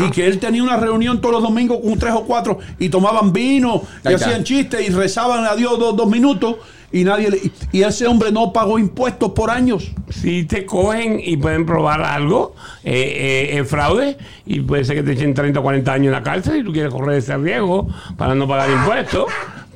Y 0.05 0.11
que 0.11 0.27
él 0.27 0.39
tenía 0.39 0.63
una 0.63 0.77
reunión 0.77 1.21
todos 1.21 1.35
los 1.35 1.43
domingos 1.43 1.79
con 1.83 1.99
tres 1.99 2.13
o 2.15 2.25
cuatro 2.25 2.59
y 2.79 2.89
tomaban 2.89 3.33
vino 3.33 3.83
y 4.05 4.09
Ahí 4.09 4.15
hacían 4.15 4.43
chistes 4.43 4.89
y 4.89 4.91
rezaban 4.93 5.45
a 5.45 5.55
Dios 5.55 5.79
dos, 5.79 5.97
dos 5.97 6.09
minutos. 6.09 6.57
Y 6.93 7.05
nadie 7.05 7.31
le- 7.31 7.37
y- 7.39 7.53
y 7.73 7.83
ese 7.83 8.07
hombre 8.07 8.31
no 8.33 8.53
pagó 8.53 8.79
impuestos 8.79 9.33
por 9.33 9.51
años. 9.51 9.91
Si 10.09 10.45
te 10.45 10.65
cogen 10.65 11.21
y 11.23 11.37
pueden 11.37 11.67
probar 11.67 12.01
algo, 12.01 12.55
eh, 12.85 13.49
eh, 13.53 13.59
el 13.59 13.67
fraude, 13.67 14.17
y 14.47 14.61
puede 14.61 14.85
ser 14.85 14.97
que 14.97 15.03
te 15.03 15.13
echen 15.13 15.35
30 15.35 15.61
o 15.61 15.63
40 15.63 15.93
años 15.93 16.07
en 16.07 16.13
la 16.13 16.23
cárcel 16.23 16.59
y 16.61 16.65
tú 16.65 16.73
quieres 16.73 16.93
correr 16.93 17.19
ese 17.19 17.37
riesgo 17.37 17.89
para 18.17 18.35
no 18.37 18.47
pagar 18.49 18.71
impuestos, 18.71 19.25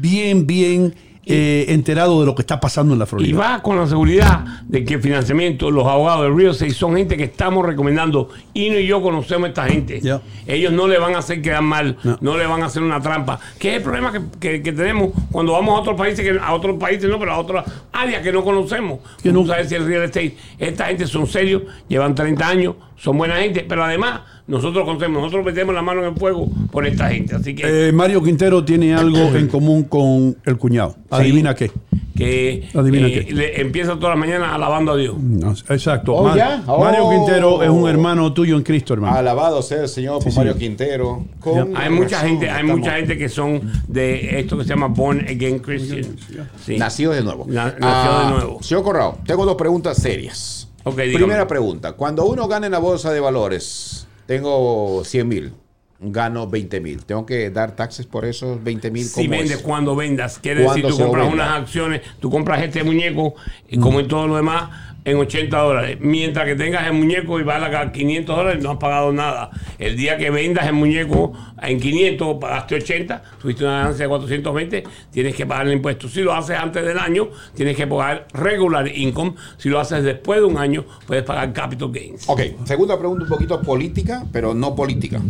bien, 0.00 0.46
bien 0.46 0.94
eh, 1.28 1.66
enterado 1.70 2.20
de 2.20 2.26
lo 2.26 2.34
que 2.36 2.42
está 2.42 2.60
pasando 2.60 2.92
en 2.92 3.00
la 3.00 3.06
Florida. 3.06 3.28
Y 3.28 3.32
va 3.32 3.60
con 3.60 3.76
la 3.76 3.86
seguridad 3.88 4.44
de 4.64 4.84
que 4.84 4.94
el 4.94 5.02
financiamiento, 5.02 5.70
los 5.72 5.84
abogados 5.86 6.22
de 6.22 6.30
Real 6.36 6.52
Estate 6.52 6.70
son 6.72 6.96
gente 6.96 7.16
que 7.16 7.24
estamos 7.24 7.66
recomendando. 7.66 8.28
Ino 8.54 8.78
y 8.78 8.86
yo 8.86 9.02
conocemos 9.02 9.46
a 9.46 9.48
esta 9.48 9.64
gente. 9.66 10.00
Ellos 10.46 10.72
no 10.72 10.86
le 10.86 10.98
van 10.98 11.14
a 11.16 11.18
hacer 11.18 11.42
quedar 11.42 11.62
mal, 11.62 11.96
No. 12.04 12.16
no. 12.20 12.38
le 12.38 12.46
van 12.46 12.62
a 12.62 12.66
hacer 12.66 12.80
una 12.82 13.00
trampa. 13.00 13.40
Que 13.58 13.70
es 13.70 13.76
el 13.78 13.82
problema 13.82 14.12
que, 14.12 14.20
que- 14.38 14.62
que 14.62 14.72
tenemos 14.72 15.10
cuando 15.32 15.52
vamos 15.52 15.76
a 15.76 15.80
otros 15.80 15.96
países, 15.96 16.24
que, 16.24 16.38
a 16.38 16.52
otros 16.54 16.76
países 16.78 17.10
no, 17.10 17.18
pero 17.18 17.32
a 17.32 17.38
otras 17.38 17.64
áreas 17.92 18.22
que 18.22 18.30
no 18.32 18.44
conocemos. 18.44 19.00
Que 19.22 19.32
no 19.32 19.44
sabes 19.44 19.68
si 19.68 19.74
el 19.74 19.84
real 19.84 20.04
estate. 20.04 20.36
Esta 20.58 20.86
gente 20.86 21.06
son 21.08 21.26
serios, 21.26 21.62
llevan 21.88 22.14
30 22.14 22.46
años, 22.48 22.76
son 22.96 23.18
buena 23.18 23.34
gente, 23.36 23.66
pero 23.68 23.82
además 23.84 24.20
nosotros 24.48 24.84
conocemos, 24.84 25.20
nosotros 25.22 25.44
metemos 25.44 25.74
la 25.74 25.82
mano 25.82 26.02
en 26.02 26.12
el 26.12 26.18
fuego 26.18 26.48
por 26.70 26.86
esta 26.86 27.08
gente. 27.10 27.34
Así 27.34 27.54
que, 27.54 27.88
Eh, 27.88 27.92
Mario 27.92 28.22
Quintero 28.22 28.64
tiene 28.64 28.94
algo 28.94 29.18
en 29.36 29.48
común 29.48 29.84
con 29.84 30.36
el 30.44 30.56
cuñado. 30.56 30.94
Adivina 31.10 31.54
qué. 31.54 31.70
que 32.16 32.68
adivina 32.74 33.08
eh, 33.08 33.26
qué. 33.26 33.34
le- 33.34 33.60
empieza 33.60 33.94
todas 33.96 34.10
las 34.10 34.18
mañanas 34.18 34.50
alabando 34.52 34.92
a 34.92 34.96
Dios. 34.96 35.18
No, 35.18 35.50
exacto. 35.52 36.14
Oh, 36.14 36.24
Mar- 36.24 36.36
ya. 36.36 36.62
Mario 36.66 37.04
Oh. 37.06 37.10
Quintero 37.10 37.62
es 37.62 37.68
un 37.68 37.88
hermano 37.88 38.32
tuyo 38.32 38.56
en 38.56 38.62
Cristo, 38.62 38.94
hermano. 38.94 39.16
Alabado 39.16 39.60
sea 39.62 39.82
el 39.82 39.88
Señor 39.88 40.22
por 40.22 40.32
Sí, 40.32 40.36
Mario 40.38 40.52
señor. 40.54 40.58
Quintero. 40.58 41.24
Con 41.40 41.76
Hay 41.76 41.90
mucha 41.90 42.16
razón, 42.16 42.28
gente, 42.30 42.48
hay 42.50 42.60
estamos 42.62 42.78
mucha 42.78 42.92
gente 42.96 43.18
que 43.18 43.28
son 43.28 43.60
de 43.88 44.38
esto 44.40 44.56
que 44.56 44.62
se 44.64 44.70
llama 44.70 44.86
born 44.88 45.20
again 45.28 45.58
Christian. 45.58 46.04
Sí. 46.64 46.78
Nacido 46.78 47.12
de 47.12 47.22
nuevo. 47.22 47.44
Na- 47.48 47.74
nació 47.78 47.78
Ah, 47.82 48.24
de 48.24 48.30
nuevo. 48.34 48.62
Señor 48.62 48.82
Corrado, 48.84 49.18
tengo 49.26 49.44
dos 49.44 49.56
preguntas 49.56 49.98
serias. 49.98 50.68
Primera 50.94 51.46
pregunta. 51.48 51.92
Cuando 51.92 52.24
uno 52.26 52.46
gana 52.48 52.66
en 52.66 52.72
la 52.72 52.78
bolsa 52.78 53.12
de 53.12 53.18
valores, 53.20 54.05
tengo 54.26 55.02
100 55.04 55.28
mil, 55.28 55.52
gano 56.00 56.48
20 56.48 56.80
mil. 56.80 57.04
¿Tengo 57.04 57.24
que 57.26 57.50
dar 57.50 57.74
taxes 57.76 58.06
por 58.06 58.24
esos 58.24 58.62
20 58.62 58.90
mil? 58.90 59.04
Si 59.04 59.28
vendes 59.28 59.58
cuando 59.58 59.96
vendas, 59.96 60.38
quiere 60.38 60.62
decir 60.62 60.86
tú 60.86 60.98
compras 60.98 61.28
venda. 61.28 61.44
unas 61.44 61.62
acciones, 61.62 62.02
tú 62.20 62.30
compras 62.30 62.62
este 62.62 62.84
muñeco 62.84 63.34
y 63.68 63.78
como 63.78 64.00
en 64.00 64.08
todo 64.08 64.26
lo 64.26 64.36
demás 64.36 64.95
en 65.06 65.16
80 65.18 65.56
dólares. 65.56 65.98
Mientras 66.00 66.44
que 66.46 66.56
tengas 66.56 66.84
el 66.86 66.92
muñeco 66.92 67.38
y 67.38 67.44
vale 67.44 67.74
a 67.74 67.92
500 67.92 68.36
dólares, 68.36 68.62
no 68.62 68.72
has 68.72 68.76
pagado 68.78 69.12
nada. 69.12 69.50
El 69.78 69.96
día 69.96 70.18
que 70.18 70.30
vendas 70.30 70.66
el 70.66 70.72
muñeco 70.72 71.32
en 71.62 71.78
500, 71.78 72.38
pagaste 72.40 72.74
80, 72.74 73.22
tuviste 73.40 73.62
una 73.64 73.78
ganancia 73.78 74.04
de 74.04 74.08
420, 74.08 74.84
tienes 75.12 75.36
que 75.36 75.46
pagar 75.46 75.68
el 75.68 75.74
impuesto. 75.74 76.08
Si 76.08 76.22
lo 76.22 76.34
haces 76.34 76.58
antes 76.58 76.84
del 76.84 76.98
año, 76.98 77.28
tienes 77.54 77.76
que 77.76 77.86
pagar 77.86 78.26
regular 78.32 78.88
income. 78.88 79.34
Si 79.58 79.68
lo 79.68 79.78
haces 79.78 80.02
después 80.02 80.40
de 80.40 80.46
un 80.46 80.58
año, 80.58 80.84
puedes 81.06 81.22
pagar 81.22 81.52
capital 81.52 81.92
gains. 81.92 82.28
Ok, 82.28 82.40
segunda 82.64 82.98
pregunta 82.98 83.22
un 83.22 83.30
poquito 83.30 83.62
política, 83.62 84.24
pero 84.32 84.54
no 84.54 84.74
política. 84.74 85.20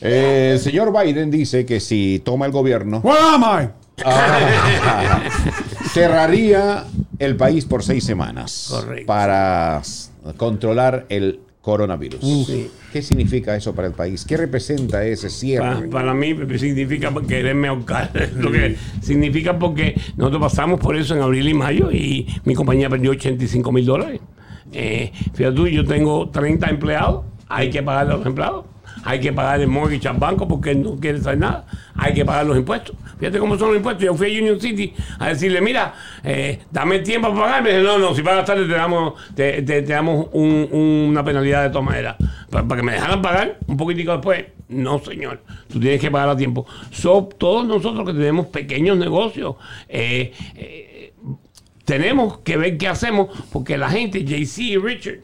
Eh, 0.00 0.52
el 0.54 0.58
señor 0.58 0.90
Biden 0.98 1.30
dice 1.30 1.66
que 1.66 1.80
si 1.80 2.22
toma 2.24 2.46
el 2.46 2.52
gobierno, 2.52 3.00
Where 3.04 3.20
am 3.20 3.42
I? 3.42 3.68
ah, 4.06 5.20
cerraría 5.88 6.84
el 7.18 7.36
país 7.36 7.64
por 7.64 7.82
seis 7.82 8.04
semanas 8.04 8.68
Correcto. 8.70 9.06
para 9.06 9.82
controlar 10.36 11.06
el 11.08 11.40
coronavirus. 11.60 12.20
Sí. 12.20 12.70
¿Qué 12.92 13.02
significa 13.02 13.54
eso 13.54 13.74
para 13.74 13.88
el 13.88 13.94
país? 13.94 14.24
¿Qué 14.24 14.36
representa 14.38 15.04
ese 15.04 15.28
cierre? 15.28 15.88
para 15.88 16.14
mí 16.14 16.34
significa 16.56 17.12
quererme 17.26 17.68
ahorcar. 17.68 18.10
Lo 18.36 18.50
que 18.50 18.76
significa 19.02 19.58
porque 19.58 20.00
nosotros 20.16 20.40
pasamos 20.40 20.80
por 20.80 20.96
eso 20.96 21.14
en 21.14 21.20
abril 21.20 21.48
y 21.48 21.54
mayo 21.54 21.90
y 21.92 22.26
mi 22.44 22.54
compañía 22.54 22.88
perdió 22.88 23.10
85 23.10 23.70
mil 23.72 23.84
dólares. 23.84 24.20
Eh, 24.72 25.12
fíjate 25.34 25.56
tú, 25.56 25.66
yo 25.66 25.84
tengo 25.84 26.30
30 26.30 26.68
empleados, 26.70 27.24
hay 27.48 27.70
que 27.70 27.82
pagarle 27.82 28.14
a 28.14 28.16
los 28.16 28.26
empleados. 28.26 28.64
Hay 29.04 29.20
que 29.20 29.32
pagar 29.32 29.60
el 29.60 29.68
mortgage 29.68 30.08
al 30.08 30.16
banco 30.16 30.46
porque 30.48 30.74
no 30.74 30.96
quiere 30.96 31.20
saber 31.20 31.38
nada. 31.38 31.66
Hay 31.94 32.14
que 32.14 32.24
pagar 32.24 32.46
los 32.46 32.56
impuestos. 32.56 32.94
Fíjate 33.18 33.38
cómo 33.38 33.58
son 33.58 33.68
los 33.68 33.76
impuestos. 33.78 34.04
Yo 34.04 34.14
fui 34.14 34.36
a 34.36 34.40
Union 34.40 34.60
City 34.60 34.94
a 35.18 35.28
decirle, 35.28 35.60
mira, 35.60 35.94
eh, 36.22 36.60
dame 36.70 37.00
tiempo 37.00 37.28
para 37.30 37.40
pagar. 37.40 37.62
Me 37.62 37.70
dice, 37.70 37.82
no, 37.82 37.98
no, 37.98 38.14
si 38.14 38.22
pagas 38.22 38.44
tarde 38.44 38.66
te 38.66 38.72
damos, 38.74 39.14
te, 39.34 39.62
damos 39.82 40.28
un- 40.32 40.68
una 41.10 41.24
penalidad 41.24 41.62
de 41.64 41.70
todas 41.70 41.84
maneras. 41.84 42.16
Pa- 42.50 42.66
Para, 42.66 42.80
que 42.80 42.86
me 42.86 42.92
dejaran 42.92 43.20
pagar 43.22 43.58
un 43.66 43.76
poquitico 43.76 44.12
después. 44.12 44.44
No, 44.68 44.98
señor. 44.98 45.42
Tú 45.72 45.80
tienes 45.80 46.00
que 46.00 46.10
pagar 46.10 46.28
a 46.30 46.36
tiempo. 46.36 46.66
So, 46.90 47.28
todos 47.38 47.66
nosotros 47.66 48.06
que 48.06 48.12
tenemos 48.12 48.46
pequeños 48.48 48.96
negocios, 48.98 49.56
eh, 49.88 50.32
eh, 50.56 51.12
tenemos 51.84 52.38
que 52.40 52.56
ver 52.56 52.76
qué 52.76 52.88
hacemos 52.88 53.28
porque 53.50 53.78
la 53.78 53.88
gente, 53.90 54.24
JC 54.24 54.58
y 54.62 54.76
Richard, 54.76 55.20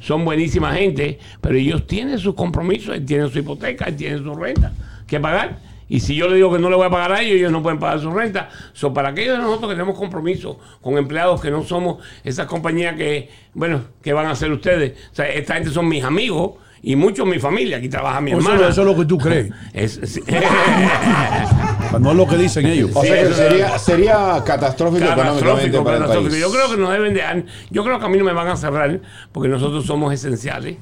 son 0.00 0.24
buenísima 0.24 0.72
gente, 0.74 1.18
pero 1.40 1.56
ellos 1.56 1.86
tienen 1.86 2.18
sus 2.18 2.34
compromisos, 2.34 2.94
él 2.94 3.04
tiene 3.04 3.28
su 3.28 3.38
hipoteca, 3.38 3.86
él 3.86 3.96
tiene 3.96 4.18
su 4.18 4.34
renta 4.34 4.72
que 5.06 5.20
pagar. 5.20 5.58
Y 5.88 5.98
si 5.98 6.14
yo 6.14 6.28
le 6.28 6.36
digo 6.36 6.52
que 6.52 6.60
no 6.60 6.70
le 6.70 6.76
voy 6.76 6.86
a 6.86 6.90
pagar 6.90 7.12
a 7.12 7.20
ellos, 7.20 7.34
ellos 7.34 7.50
no 7.50 7.62
pueden 7.64 7.80
pagar 7.80 7.98
su 7.98 8.12
renta. 8.12 8.48
So, 8.72 8.94
para 8.94 9.08
aquellos 9.08 9.36
de 9.36 9.42
nosotros 9.42 9.70
que 9.70 9.74
tenemos 9.74 9.98
compromisos 9.98 10.56
con 10.80 10.96
empleados 10.96 11.40
que 11.40 11.50
no 11.50 11.64
somos 11.64 11.98
esas 12.22 12.46
compañías 12.46 12.94
que, 12.94 13.28
bueno, 13.54 13.82
que 14.00 14.12
van 14.12 14.26
a 14.26 14.30
hacer 14.30 14.52
ustedes. 14.52 14.92
O 15.10 15.14
sea, 15.16 15.28
esta 15.28 15.54
gente 15.54 15.70
son 15.70 15.88
mis 15.88 16.04
amigos 16.04 16.52
y 16.80 16.94
muchos 16.94 17.26
mi 17.26 17.40
familia. 17.40 17.78
Aquí 17.78 17.88
trabaja 17.88 18.20
mi 18.20 18.30
hermana. 18.30 18.68
eso 18.68 18.82
es 18.82 18.86
lo 18.86 18.96
que 18.96 19.04
tú 19.04 19.18
crees. 19.18 19.52
Es-. 19.74 20.20
No 21.98 22.10
es 22.10 22.16
lo 22.16 22.26
que 22.26 22.36
dicen 22.36 22.66
ellos. 22.66 22.90
O 22.94 23.02
sea 23.02 23.26
que 23.28 23.34
sería, 23.34 23.78
sería 23.78 24.42
catastrófico 24.44 25.04
económicamente 25.04 25.42
catastrófico, 25.44 25.84
para 25.84 25.96
el 25.96 26.02
catastrófico. 26.02 26.30
país. 26.30 26.42
Yo 26.42 26.50
creo 26.52 26.70
que 26.70 26.76
nos 26.76 26.90
deben 26.92 27.14
de, 27.14 27.44
yo 27.70 27.84
creo 27.84 27.98
que 27.98 28.04
a 28.04 28.08
mí 28.08 28.18
no 28.18 28.24
me 28.24 28.32
van 28.32 28.48
a 28.48 28.56
cerrar 28.56 29.00
porque 29.32 29.48
nosotros 29.48 29.84
somos 29.86 30.12
esenciales. 30.12 30.76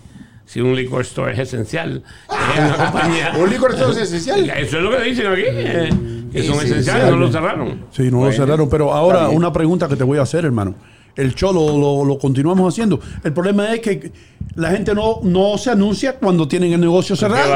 Si 0.45 0.61
un 0.63 0.75
liquor 0.75 1.03
store 1.03 1.33
es 1.35 1.39
esencial, 1.41 2.03
es 2.31 2.59
una 2.59 2.77
compañía. 2.91 3.33
¿Un 3.39 3.51
liquor 3.51 3.73
store 3.75 3.93
es 3.93 3.99
esencial? 3.99 4.49
Eso 4.51 4.79
es 4.79 4.83
lo 4.83 4.91
que 4.91 5.03
dicen 5.03 5.27
aquí, 5.27 5.43
eh, 5.45 5.91
que 6.33 6.43
son 6.43 6.55
Esencial. 6.57 6.65
esenciales, 6.71 7.11
no 7.11 7.17
lo 7.17 7.31
cerraron. 7.33 7.85
Sí, 7.91 8.11
no 8.11 8.25
lo 8.25 8.33
cerraron. 8.33 8.69
Pero 8.71 8.93
ahora 8.95 9.29
una 9.29 9.53
pregunta 9.53 9.89
que 9.89 9.97
te 9.97 10.05
voy 10.05 10.19
a 10.19 10.23
hacer, 10.23 10.45
hermano. 10.47 10.75
El 11.19 11.35
show 11.35 11.53
lo, 11.53 11.77
lo- 11.79 12.05
lo 12.05 12.19
continuamos 12.19 12.73
haciendo. 12.73 12.99
El 13.25 13.33
problema 13.35 13.75
es 13.75 13.81
que 13.81 14.13
la 14.55 14.71
gente 14.71 14.95
no, 14.95 15.21
no 15.23 15.59
se 15.59 15.71
anuncia 15.71 16.15
cuando 16.17 16.49
tienen 16.49 16.73
el 16.73 16.81
negocio 16.81 17.15
cerrado. 17.17 17.53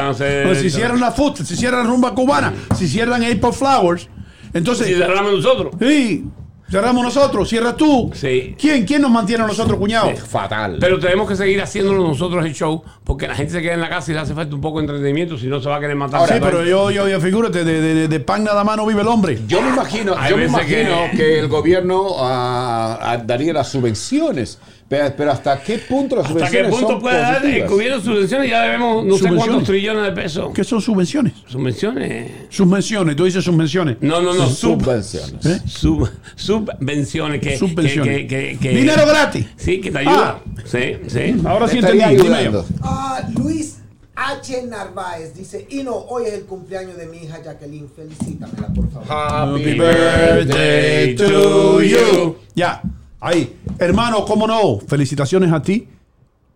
Pues 0.46 0.58
si 0.60 0.70
cierran 0.70 1.00
la 1.00 1.12
food, 1.12 1.36
si 1.44 1.56
cierran 1.56 1.86
rumba 1.86 2.14
cubana, 2.14 2.52
si 2.76 2.86
cierran 2.88 3.22
April 3.22 3.52
Flowers, 3.52 4.08
entonces... 4.52 4.86
Si 4.88 4.94
cerramos 4.94 5.32
nosotros. 5.32 5.74
Sí, 5.80 6.24
cerramos 6.72 7.04
nosotros, 7.04 7.48
cierras 7.48 7.76
tú. 7.76 8.10
Sí. 8.14 8.56
¿Quién, 8.58 8.84
¿Quién 8.84 9.02
nos 9.02 9.10
mantiene 9.10 9.44
a 9.44 9.46
nosotros, 9.46 9.78
cuñado? 9.78 10.10
Fatal. 10.16 10.78
Pero 10.80 10.98
tenemos 10.98 11.28
que 11.28 11.36
seguir 11.36 11.60
haciéndolo 11.62 12.02
nosotros 12.08 12.44
el 12.44 12.52
show 12.54 12.82
porque 13.04 13.28
la 13.28 13.34
gente 13.34 13.52
se 13.52 13.62
queda 13.62 13.74
en 13.74 13.80
la 13.80 13.88
casa 13.88 14.10
y 14.10 14.14
le 14.14 14.20
hace 14.20 14.34
falta 14.34 14.54
un 14.54 14.60
poco 14.60 14.78
de 14.78 14.84
entretenimiento, 14.86 15.36
si 15.38 15.46
no 15.46 15.60
se 15.60 15.68
va 15.68 15.76
a 15.76 15.80
querer 15.80 15.94
matar. 15.96 16.26
sí, 16.26 16.34
pero 16.40 16.64
yo, 16.64 16.90
yo, 16.90 17.06
yo 17.08 17.20
figúrate, 17.20 17.62
de, 17.64 17.80
de- 17.80 18.08
de 18.08 18.20
pan 18.20 18.42
nada 18.42 18.64
más 18.64 18.76
no 18.76 18.86
vive 18.86 19.02
el 19.02 19.08
hombre. 19.08 19.38
Yo 19.46 19.60
me 19.62 19.68
imagino, 19.68 20.14
Hay 20.18 20.30
yo 20.30 20.36
me 20.36 20.46
imagino 20.46 20.96
que... 21.12 21.16
que- 21.18 21.38
el 21.38 21.48
gobierno 21.48 22.06
ah, 22.18 22.98
ah, 23.00 23.16
daría 23.18 23.52
las 23.52 23.68
subvenciones, 23.70 24.58
pero, 24.92 25.14
pero 25.16 25.32
hasta 25.32 25.58
qué 25.62 25.78
punto 25.78 26.16
las 26.16 26.26
¿Hasta 26.26 26.34
qué 26.50 26.64
subvenciones 26.64 26.80
punto 26.80 26.98
puede 27.00 27.16
dar 27.18 27.46
el 27.46 27.66
gobierno 27.66 28.00
subvenciones? 28.02 28.50
Ya 28.50 28.62
debemos 28.62 29.06
no 29.06 29.12
sé 29.14 29.18
Subvenciones. 29.20 29.46
cuántos 29.46 29.64
trillones 29.68 30.04
de 30.04 30.12
pesos. 30.12 30.52
¿Qué 30.54 30.64
son 30.64 30.82
subvenciones? 30.82 31.32
Subvenciones. 31.46 32.30
Subvenciones, 32.50 33.16
tú 33.16 33.24
dices 33.24 33.42
subvenciones. 33.42 33.96
No, 34.02 34.20
no, 34.20 34.34
no. 34.34 34.46
Sub, 34.50 34.82
Subvenciones. 34.82 35.46
¿Eh? 35.46 35.60
sub- 35.66 36.10
subvenciones. 36.36 37.40
Que, 37.40 37.56
Subvenciones. 37.56 38.18
que- 38.18 38.26
que- 38.26 38.58
que- 38.60 38.68
Dinero 38.68 39.06
gratis. 39.06 39.46
Sí, 39.56 39.80
que 39.80 39.90
te 39.90 39.98
ayuda. 40.00 40.40
Sí, 40.66 40.96
sí. 41.06 41.36
Ahora 41.46 41.68
sí 41.68 41.78
entendí. 41.78 41.98
Dime 42.16 42.34
ayudando. 42.36 42.66
yo. 42.68 42.74
Ah, 42.82 43.22
Luis 43.34 43.78
H. 44.14 44.62
Narváez 44.68 45.34
dice, 45.34 45.66
y 45.70 45.82
no, 45.84 45.94
hoy 45.96 46.24
es 46.26 46.34
el 46.34 46.42
cumpleaños 46.42 46.98
de 46.98 47.06
mi 47.06 47.16
hija 47.24 47.40
Jacqueline. 47.42 47.88
Felicítamela, 47.96 48.68
por 48.74 48.90
favor. 48.90 49.06
Happy 49.10 49.72
birthday 49.72 51.14
to 51.16 51.80
you. 51.82 52.36
Ya, 52.54 52.82
ahí. 53.22 53.56
Hermano, 53.78 54.24
¿cómo 54.26 54.46
no? 54.46 54.78
Felicitaciones 54.86 55.50
a 55.52 55.62
ti. 55.62 55.88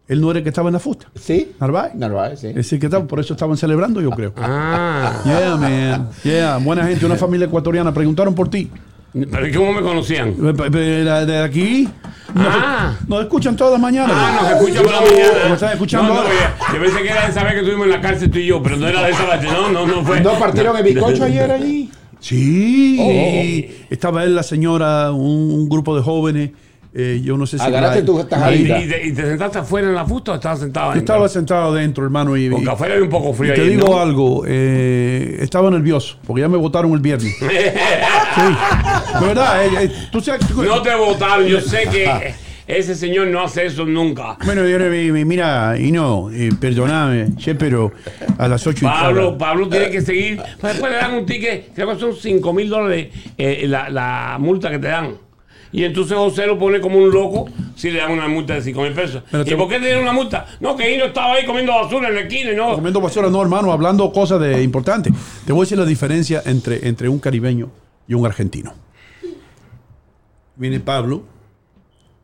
Él 0.08 0.20
no 0.20 0.30
era 0.30 0.38
el 0.38 0.42
que 0.44 0.50
estaba 0.50 0.68
en 0.68 0.74
la 0.74 0.78
fusta. 0.78 1.08
Sí. 1.16 1.52
Narváez. 1.58 1.94
Narváez, 1.94 2.38
sí. 2.40 2.52
Es 2.54 2.72
el 2.72 2.78
que 2.78 2.86
estaba, 2.86 3.04
por 3.06 3.18
eso 3.18 3.32
estaban 3.34 3.56
celebrando, 3.56 4.00
yo 4.00 4.10
creo. 4.10 4.32
Ah. 4.36 5.20
Yeah, 5.24 5.56
man. 5.56 6.08
Yeah, 6.22 6.58
buena 6.58 6.86
gente, 6.86 7.04
una 7.06 7.16
familia 7.16 7.46
ecuatoriana. 7.46 7.92
Preguntaron 7.92 8.32
por 8.34 8.48
ti. 8.48 8.70
¿Pero 9.12 9.58
cómo 9.58 9.72
me 9.72 9.80
conocían? 9.82 10.28
Eh, 10.28 10.70
De, 11.26 11.38
aquí. 11.42 11.88
Nos, 12.34 12.46
Ah. 12.48 12.94
nos 13.08 13.22
escuchan 13.22 13.56
todas 13.56 13.72
las 13.72 13.80
mañanas. 13.80 14.12
Ah, 14.14 14.38
nos 14.42 14.50
escucha 14.52 14.82
por 14.82 14.92
la 14.92 15.00
mañana. 15.00 15.38
Nos 15.44 15.52
están 15.54 15.72
escuchando 15.72 16.08
No, 16.08 16.14
no, 16.14 16.20
ahora. 16.20 16.34
yo, 16.68 16.74
yo 16.74 16.82
pensé 16.82 17.02
que 17.02 17.08
era 17.08 17.26
de 17.26 17.32
saber 17.32 17.52
que 17.54 17.58
estuvimos 17.60 17.86
en 17.86 17.92
la 17.92 18.00
cárcel 18.00 18.30
tú 18.30 18.38
y 18.38 18.46
yo, 18.46 18.62
pero 18.62 18.76
no 18.76 18.86
era 18.86 19.02
de 19.02 19.10
esa 19.10 19.26
parte. 19.26 19.46
No, 19.46 19.70
no, 19.72 19.86
no 19.86 20.04
fue. 20.04 20.20
¿No 20.20 20.38
partieron 20.38 20.76
el 20.76 20.82
bizcocho 20.84 21.24
ayer 21.24 21.50
allí? 21.50 21.90
Sí. 22.28 23.68
Estaba 23.90 24.24
él, 24.24 24.34
la 24.34 24.42
señora, 24.42 25.12
un, 25.12 25.50
un 25.52 25.68
grupo 25.68 25.96
de 25.96 26.02
jóvenes. 26.02 26.50
eh, 26.94 27.20
yo 27.22 27.36
no 27.36 27.46
sé 27.46 27.58
si. 27.58 27.64
Agarraste 27.64 28.00
la- 28.00 28.06
tu 28.06 28.20
¿Y, 28.20 28.24
tajadita. 28.24 28.78
y 28.82 28.88
te, 28.88 29.06
y 29.06 29.12
te 29.12 29.22
sentaste 29.22 29.58
afuera 29.58 29.88
en 29.88 29.94
la 29.94 30.04
fusta 30.06 30.32
o 30.32 30.34
estabas 30.36 30.60
sentado 30.60 30.86
Yo 30.86 30.90
adentro? 30.92 31.14
estaba 31.14 31.28
sentado 31.28 31.72
adentro, 31.72 32.04
hermano. 32.04 32.36
Y, 32.36 32.48
Porque 32.50 32.70
afuera 32.70 32.94
había 32.94 33.04
un 33.04 33.10
poco 33.10 33.32
frío 33.34 33.52
y 33.52 33.56
te 33.56 33.62
ahí, 33.62 33.68
digo 33.70 33.88
¿no? 33.88 33.98
algo. 34.00 34.44
eh, 34.46 35.36
estaba 35.40 35.70
nervioso 35.70 36.16
porque 36.26 36.40
ya 36.42 36.48
me 36.48 36.56
votaron 36.56 36.92
el 36.92 37.00
viernes. 37.00 37.34
sí. 37.38 37.44
De 39.20 39.26
verdad. 39.26 39.64
eh, 39.66 39.70
eh, 39.84 39.90
tú 40.10 40.20
sabes. 40.20 40.40
No 40.54 40.82
te 40.82 40.94
votaron, 40.94 41.46
yo 41.46 41.60
sé 41.60 41.82
que 41.90 42.34
ese 42.66 42.94
señor 42.94 43.28
no 43.28 43.42
hace 43.42 43.66
eso 43.66 43.84
nunca. 43.84 44.36
Bueno, 44.44 44.62
eh, 44.64 45.24
mira, 45.24 45.76
y 45.78 45.92
no, 45.92 46.30
eh, 46.30 46.50
perdóname, 46.60 47.36
che, 47.36 47.54
pero 47.54 47.92
a 48.38 48.48
las 48.48 48.66
8 48.66 48.84
y 48.84 48.88
Pablo, 48.88 49.38
Pablo 49.38 49.68
tiene 49.68 49.90
que 49.90 50.00
seguir. 50.00 50.36
Pues 50.60 50.72
Después 50.74 50.92
le 50.92 50.98
dan 50.98 51.14
un 51.14 51.26
ticket, 51.26 51.72
creo 51.74 51.92
que 51.92 52.00
son 52.00 52.14
5 52.14 52.52
mil 52.52 52.68
dólares 52.68 53.08
eh, 53.38 53.64
la, 53.68 53.88
la 53.88 54.36
multa 54.40 54.70
que 54.70 54.78
te 54.78 54.88
dan. 54.88 55.14
Y 55.72 55.84
entonces 55.84 56.16
José 56.16 56.46
lo 56.46 56.58
pone 56.58 56.80
como 56.80 56.96
un 56.98 57.10
loco 57.10 57.50
si 57.74 57.90
le 57.90 57.98
dan 57.98 58.12
una 58.12 58.28
multa 58.28 58.54
de 58.54 58.62
5 58.62 58.80
mil 58.82 58.92
pesos. 58.92 59.22
Pero 59.30 59.42
¿Y 59.42 59.46
te- 59.46 59.56
por 59.56 59.68
qué 59.68 59.78
te 59.78 59.84
dieron 59.86 60.02
una 60.04 60.12
multa? 60.12 60.46
No, 60.60 60.74
que 60.76 60.94
Hino 60.94 61.06
estaba 61.06 61.34
ahí 61.34 61.44
comiendo 61.44 61.72
basura 61.74 62.08
en 62.08 62.14
la 62.14 62.20
esquina 62.22 62.52
no. 62.52 62.74
Comiendo 62.76 63.00
basura, 63.00 63.28
no, 63.28 63.42
hermano, 63.42 63.72
hablando 63.72 64.10
cosas 64.12 64.40
de 64.40 64.62
importantes. 64.62 65.12
Te 65.44 65.52
voy 65.52 65.60
a 65.60 65.64
decir 65.64 65.76
la 65.78 65.84
diferencia 65.84 66.42
entre, 66.46 66.88
entre 66.88 67.08
un 67.08 67.18
caribeño 67.18 67.68
y 68.08 68.14
un 68.14 68.24
argentino. 68.24 68.72
Viene 70.54 70.80
Pablo 70.80 71.24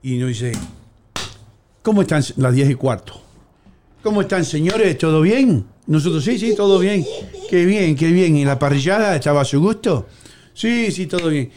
y 0.02 0.16
nos 0.16 0.28
dice, 0.28 0.52
¿cómo 1.82 2.02
están 2.02 2.22
las 2.36 2.54
10 2.54 2.70
y 2.70 2.74
cuarto? 2.74 3.20
¿Cómo 4.02 4.22
están, 4.22 4.44
señores? 4.44 4.98
¿Todo 4.98 5.20
bien? 5.20 5.64
Nosotros, 5.86 6.24
sí, 6.24 6.38
sí, 6.38 6.54
todo 6.56 6.78
bien. 6.80 7.04
Qué 7.48 7.64
bien, 7.64 7.94
qué 7.94 8.10
bien. 8.10 8.36
¿Y 8.36 8.44
la 8.44 8.58
parrillada 8.58 9.14
estaba 9.14 9.42
a 9.42 9.44
su 9.44 9.60
gusto? 9.60 10.08
Sí, 10.54 10.90
sí, 10.90 11.06
todo 11.06 11.28
bien. 11.28 11.50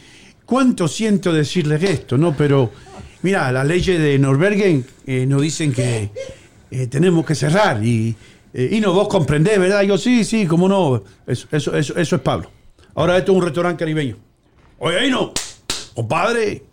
¿Cuánto 0.45 0.87
siento 0.87 1.33
decirles 1.33 1.81
esto, 1.81 2.17
no? 2.17 2.35
Pero, 2.37 2.71
mira, 3.23 3.51
las 3.51 3.65
leyes 3.65 3.99
de 3.99 4.19
Norbergen 4.19 4.85
eh, 5.07 5.25
nos 5.25 5.41
dicen 5.41 5.73
que 5.73 6.11
eh, 6.69 6.87
tenemos 6.87 7.25
que 7.25 7.33
cerrar 7.33 7.83
y, 7.83 8.15
eh, 8.53 8.69
y 8.73 8.79
no, 8.79 8.93
vos 8.93 9.07
comprendés, 9.07 9.57
¿verdad? 9.59 9.81
Yo, 9.81 9.97
sí, 9.97 10.23
sí, 10.23 10.45
cómo 10.45 10.69
no. 10.69 11.03
Eso, 11.25 11.47
eso, 11.51 11.75
eso, 11.75 11.95
eso 11.97 12.15
es 12.15 12.21
Pablo. 12.21 12.51
Ahora 12.93 13.17
esto 13.17 13.31
es 13.31 13.37
un 13.37 13.43
restaurante 13.43 13.79
caribeño. 13.79 14.17
Oye, 14.77 14.99
ahí 14.99 15.09
no, 15.09 15.33
compadre. 15.95 16.63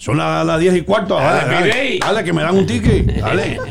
Son 0.00 0.16
las 0.16 0.46
las 0.46 0.58
10 0.58 0.76
y 0.76 0.80
cuarto. 0.80 1.14
Dale, 1.16 1.40
Dale, 1.44 1.54
dale, 1.54 1.72
pide. 1.72 1.98
dale, 2.00 2.24
que 2.24 2.32
me 2.32 2.40
dan 2.42 2.56
un 2.56 2.66
ticket. 2.66 3.06
Dale. 3.20 3.58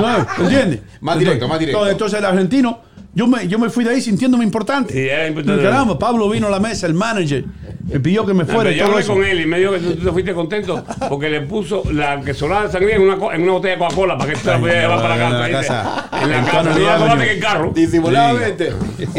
No, 0.00 0.44
¿Entiendes? 0.44 0.80
Más 1.00 1.18
directo, 1.18 1.48
más 1.48 1.58
directo. 1.58 1.88
Entonces 1.88 2.16
el 2.20 2.24
argentino, 2.24 2.78
yo 3.14 3.26
me, 3.26 3.46
yo 3.48 3.58
me 3.58 3.70
fui 3.70 3.84
de 3.84 3.90
ahí 3.90 4.00
sintiéndome 4.00 4.44
importante. 4.44 4.92
Sí, 4.92 5.00
era 5.08 5.26
importante. 5.28 5.62
Caramba, 5.62 5.98
Pablo 5.98 6.28
vino 6.28 6.46
a 6.46 6.50
la 6.50 6.60
mesa, 6.60 6.86
el 6.86 6.94
manager, 6.94 7.44
me 7.86 8.00
pidió 8.00 8.24
que 8.26 8.32
me 8.34 8.44
fuera 8.44 8.62
Pero 8.64 8.70
y 8.72 8.76
yo 8.78 8.86
hablé 8.86 9.00
eso. 9.00 9.12
con 9.14 9.24
él 9.24 9.40
y 9.42 9.46
me 9.46 9.58
dijo 9.58 9.72
que 9.72 9.78
tú 9.78 9.94
te 9.96 10.10
fuiste 10.10 10.32
contento 10.34 10.84
porque 11.08 11.28
le 11.28 11.42
puso 11.42 11.82
la 11.92 12.20
que 12.22 12.32
sonaba 12.34 12.64
de 12.66 12.72
sangría 12.72 12.96
en 12.96 13.02
una, 13.02 13.34
en 13.34 13.42
una 13.42 13.52
botella 13.52 13.74
de 13.74 13.78
Coca-Cola 13.80 14.16
para 14.18 14.32
que 14.32 14.38
tú 14.38 14.46
la 14.48 14.58
pudieras 14.58 14.82
llevar 14.82 15.02
para 15.02 15.16
la 15.16 15.26
en 15.28 15.52
la 15.52 15.58
casa. 15.60 16.08
casa. 16.10 16.22
En 16.24 16.30
la 16.30 16.38
En 16.38 16.44
casa, 16.46 16.62
no 16.62 16.78
la 16.78 16.98
tomaste 16.98 17.24
en 17.24 17.30
el 17.30 17.40
carro. 17.40 17.72
Disimuladamente. 17.74 18.72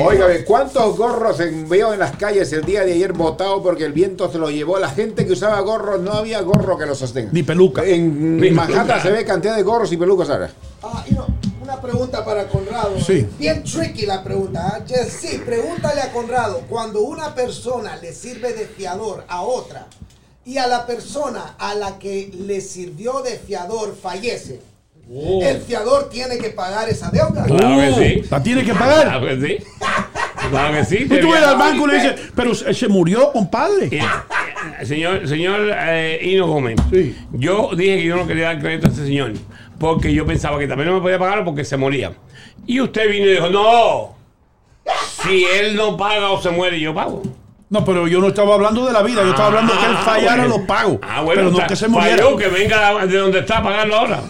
Óigame, 0.03 0.43
¿cuántos 0.43 0.97
gorros 0.97 1.37
veo 1.69 1.93
en 1.93 1.99
las 1.99 2.15
calles 2.17 2.51
el 2.53 2.63
día 2.65 2.83
de 2.83 2.93
ayer 2.93 3.13
botados 3.13 3.61
porque 3.63 3.85
el 3.85 3.93
viento 3.93 4.31
se 4.31 4.37
lo 4.39 4.49
llevó? 4.49 4.79
La 4.79 4.89
gente 4.89 5.25
que 5.25 5.33
usaba 5.33 5.59
gorros, 5.61 6.01
no 6.01 6.13
había 6.13 6.41
gorro 6.41 6.77
que 6.77 6.85
lo 6.85 6.95
sostenga. 6.95 7.29
Ni 7.31 7.43
peluca. 7.43 7.83
En 7.85 8.37
Ni 8.41 8.49
Manhattan 8.51 8.87
peluca. 8.87 9.01
se 9.03 9.11
ve 9.11 9.25
cantidad 9.25 9.55
de 9.55 9.63
gorros 9.63 9.91
y 9.91 9.97
pelucas 9.97 10.29
ahora. 10.29 10.49
Ah, 10.83 11.03
y 11.09 11.13
no, 11.13 11.27
una 11.65 11.81
pregunta 11.81 12.23
para 12.23 12.47
Conrado. 12.47 12.99
Sí. 12.99 13.25
Bien 13.39 13.63
tricky 13.63 14.05
la 14.05 14.23
pregunta. 14.23 14.61
¿ah? 14.75 14.85
Yes, 14.85 15.13
Sí, 15.19 15.41
pregúntale 15.43 16.01
a 16.01 16.11
Conrado. 16.11 16.61
Cuando 16.69 17.01
una 17.01 17.33
persona 17.33 17.97
le 17.97 18.13
sirve 18.13 18.53
de 18.53 18.65
fiador 18.67 19.25
a 19.27 19.41
otra 19.41 19.87
y 20.45 20.57
a 20.57 20.67
la 20.67 20.85
persona 20.85 21.55
a 21.57 21.73
la 21.73 21.97
que 21.97 22.31
le 22.37 22.61
sirvió 22.61 23.21
de 23.21 23.37
fiador 23.39 23.95
fallece, 23.99 24.61
el 25.41 25.61
fiador 25.61 26.09
tiene 26.09 26.37
que 26.37 26.49
pagar 26.49 26.87
esa 26.89 27.09
deuda. 27.09 27.43
Claro 27.45 27.77
que 27.79 27.93
sí. 27.93 28.21
Uh, 28.21 28.27
¿La 28.31 28.43
tiene 28.43 28.63
que 28.63 28.73
pagar? 28.73 29.03
Claro 29.07 29.27
que 29.27 29.41
sí. 29.41 29.63
Claro 30.49 30.77
que 30.77 30.85
sí. 30.85 30.97
Y 31.09 31.19
tú 31.19 31.29
vas 31.29 31.43
al 31.43 31.57
banco 31.57 31.87
y 31.87 31.91
le 31.91 31.95
dices, 31.95 32.15
pero 32.35 32.53
se 32.53 32.73
se 32.73 32.87
murió, 32.87 33.31
compadre. 33.31 33.87
Eh, 33.87 33.99
eh, 34.81 34.85
Señor, 34.85 35.27
señor 35.27 35.59
eh, 35.75 36.19
Hino 36.23 36.47
Gómez, 36.47 36.75
Sí. 36.91 37.15
yo 37.33 37.71
dije 37.75 37.97
que 37.97 38.03
yo 38.05 38.15
no 38.15 38.27
quería 38.27 38.45
dar 38.47 38.59
crédito 38.59 38.87
a 38.87 38.91
ese 38.91 39.05
señor 39.05 39.33
porque 39.79 40.13
yo 40.13 40.25
pensaba 40.25 40.57
que 40.59 40.67
también 40.67 40.89
no 40.89 40.95
me 40.95 41.01
podía 41.01 41.19
pagar 41.19 41.43
porque 41.43 41.63
se 41.65 41.77
moría. 41.77 42.13
Y 42.65 42.79
usted 42.79 43.09
vino 43.09 43.25
y 43.25 43.31
dijo, 43.31 43.49
no, 43.49 44.15
si 45.23 45.45
él 45.45 45.75
no 45.75 45.97
paga 45.97 46.31
o 46.31 46.41
se 46.41 46.49
muere, 46.49 46.79
yo 46.79 46.93
pago. 46.93 47.21
No, 47.69 47.83
pero 47.83 48.07
yo 48.07 48.21
no 48.21 48.27
estaba 48.27 48.53
hablando 48.53 48.85
de 48.85 48.93
la 48.93 49.01
vida, 49.01 49.23
yo 49.23 49.31
estaba 49.31 49.47
hablando 49.47 49.73
que 49.73 49.85
él 49.85 49.97
fallara 49.97 50.43
bueno. 50.43 50.57
los 50.57 50.67
pagos. 50.67 50.99
Ah, 51.01 51.21
bueno, 51.21 51.49
pero 51.49 51.61
no 51.61 51.67
que 51.67 51.75
se 51.75 51.87
muriera. 51.87 52.17
falló, 52.17 52.37
que 52.37 52.47
venga 52.47 53.05
de 53.05 53.17
donde 53.17 53.39
está 53.39 53.57
a 53.57 53.63
pagarlo 53.63 53.95
ahora. 53.95 54.21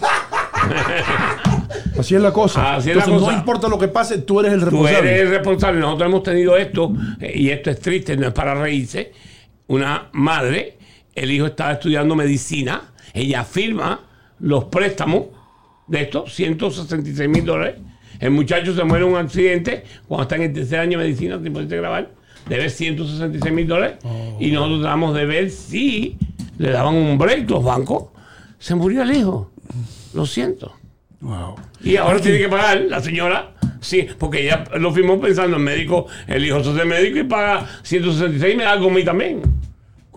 Así 1.98 2.14
es 2.14 2.20
la 2.20 2.32
cosa. 2.32 2.76
Así 2.76 2.90
es 2.90 2.96
la 2.96 3.04
cosa. 3.04 3.26
no 3.26 3.32
importa 3.32 3.68
lo 3.68 3.78
que 3.78 3.88
pase, 3.88 4.18
tú 4.18 4.40
eres 4.40 4.54
el 4.54 4.60
Tú 4.60 4.64
responsable. 4.66 5.10
eres 5.10 5.22
el 5.22 5.30
responsable. 5.30 5.80
Nosotros 5.80 6.08
hemos 6.08 6.22
tenido 6.22 6.56
esto, 6.56 6.92
eh, 7.20 7.32
y 7.34 7.50
esto 7.50 7.70
es 7.70 7.80
triste, 7.80 8.16
no 8.16 8.26
es 8.28 8.32
para 8.32 8.54
reírse. 8.54 9.12
Una 9.68 10.08
madre, 10.12 10.78
el 11.14 11.30
hijo 11.30 11.46
estaba 11.46 11.72
estudiando 11.72 12.14
medicina, 12.14 12.92
ella 13.12 13.44
firma 13.44 14.00
los 14.40 14.64
préstamos 14.64 15.24
de 15.86 16.02
estos, 16.02 16.34
166 16.34 17.28
mil 17.28 17.44
dólares. 17.44 17.76
El 18.18 18.30
muchacho 18.30 18.74
se 18.74 18.82
muere 18.84 19.04
en 19.04 19.12
un 19.12 19.18
accidente 19.18 19.84
cuando 20.08 20.22
está 20.22 20.36
en 20.36 20.42
el 20.42 20.52
tercer 20.52 20.80
año 20.80 20.98
de 20.98 21.04
medicina, 21.04 21.40
te 21.40 21.50
pudiste 21.50 21.76
grabar, 21.76 22.10
debe 22.48 22.70
166 22.70 23.54
mil 23.54 23.66
dólares. 23.66 23.96
Y 24.40 24.50
nosotros 24.50 24.80
tratamos 24.80 25.14
de 25.14 25.26
ver 25.26 25.50
si 25.50 26.16
le 26.58 26.70
daban 26.70 26.94
un 26.94 27.18
break 27.18 27.50
los 27.50 27.62
bancos. 27.62 28.04
Se 28.58 28.74
murió 28.74 29.02
el 29.02 29.14
hijo. 29.14 29.50
Lo 30.14 30.24
siento. 30.24 30.72
Wow. 31.20 31.56
Y 31.82 31.96
ahora 31.96 32.20
tiene 32.20 32.38
que 32.38 32.48
pagar 32.48 32.80
la 32.88 33.00
señora, 33.00 33.52
sí, 33.80 34.06
porque 34.18 34.44
ella 34.44 34.64
lo 34.78 34.92
firmó 34.92 35.20
pensando 35.20 35.56
en 35.56 35.62
médico, 35.64 36.06
el 36.26 36.44
hijo 36.44 36.62
se 36.62 36.70
hace 36.70 36.84
médico 36.84 37.18
y 37.18 37.24
paga 37.24 37.66
166 37.82 38.54
y 38.54 38.56
me 38.56 38.64
da 38.64 38.72
algo 38.72 38.88
a 38.88 38.92
mí 38.92 39.04
también. 39.04 39.42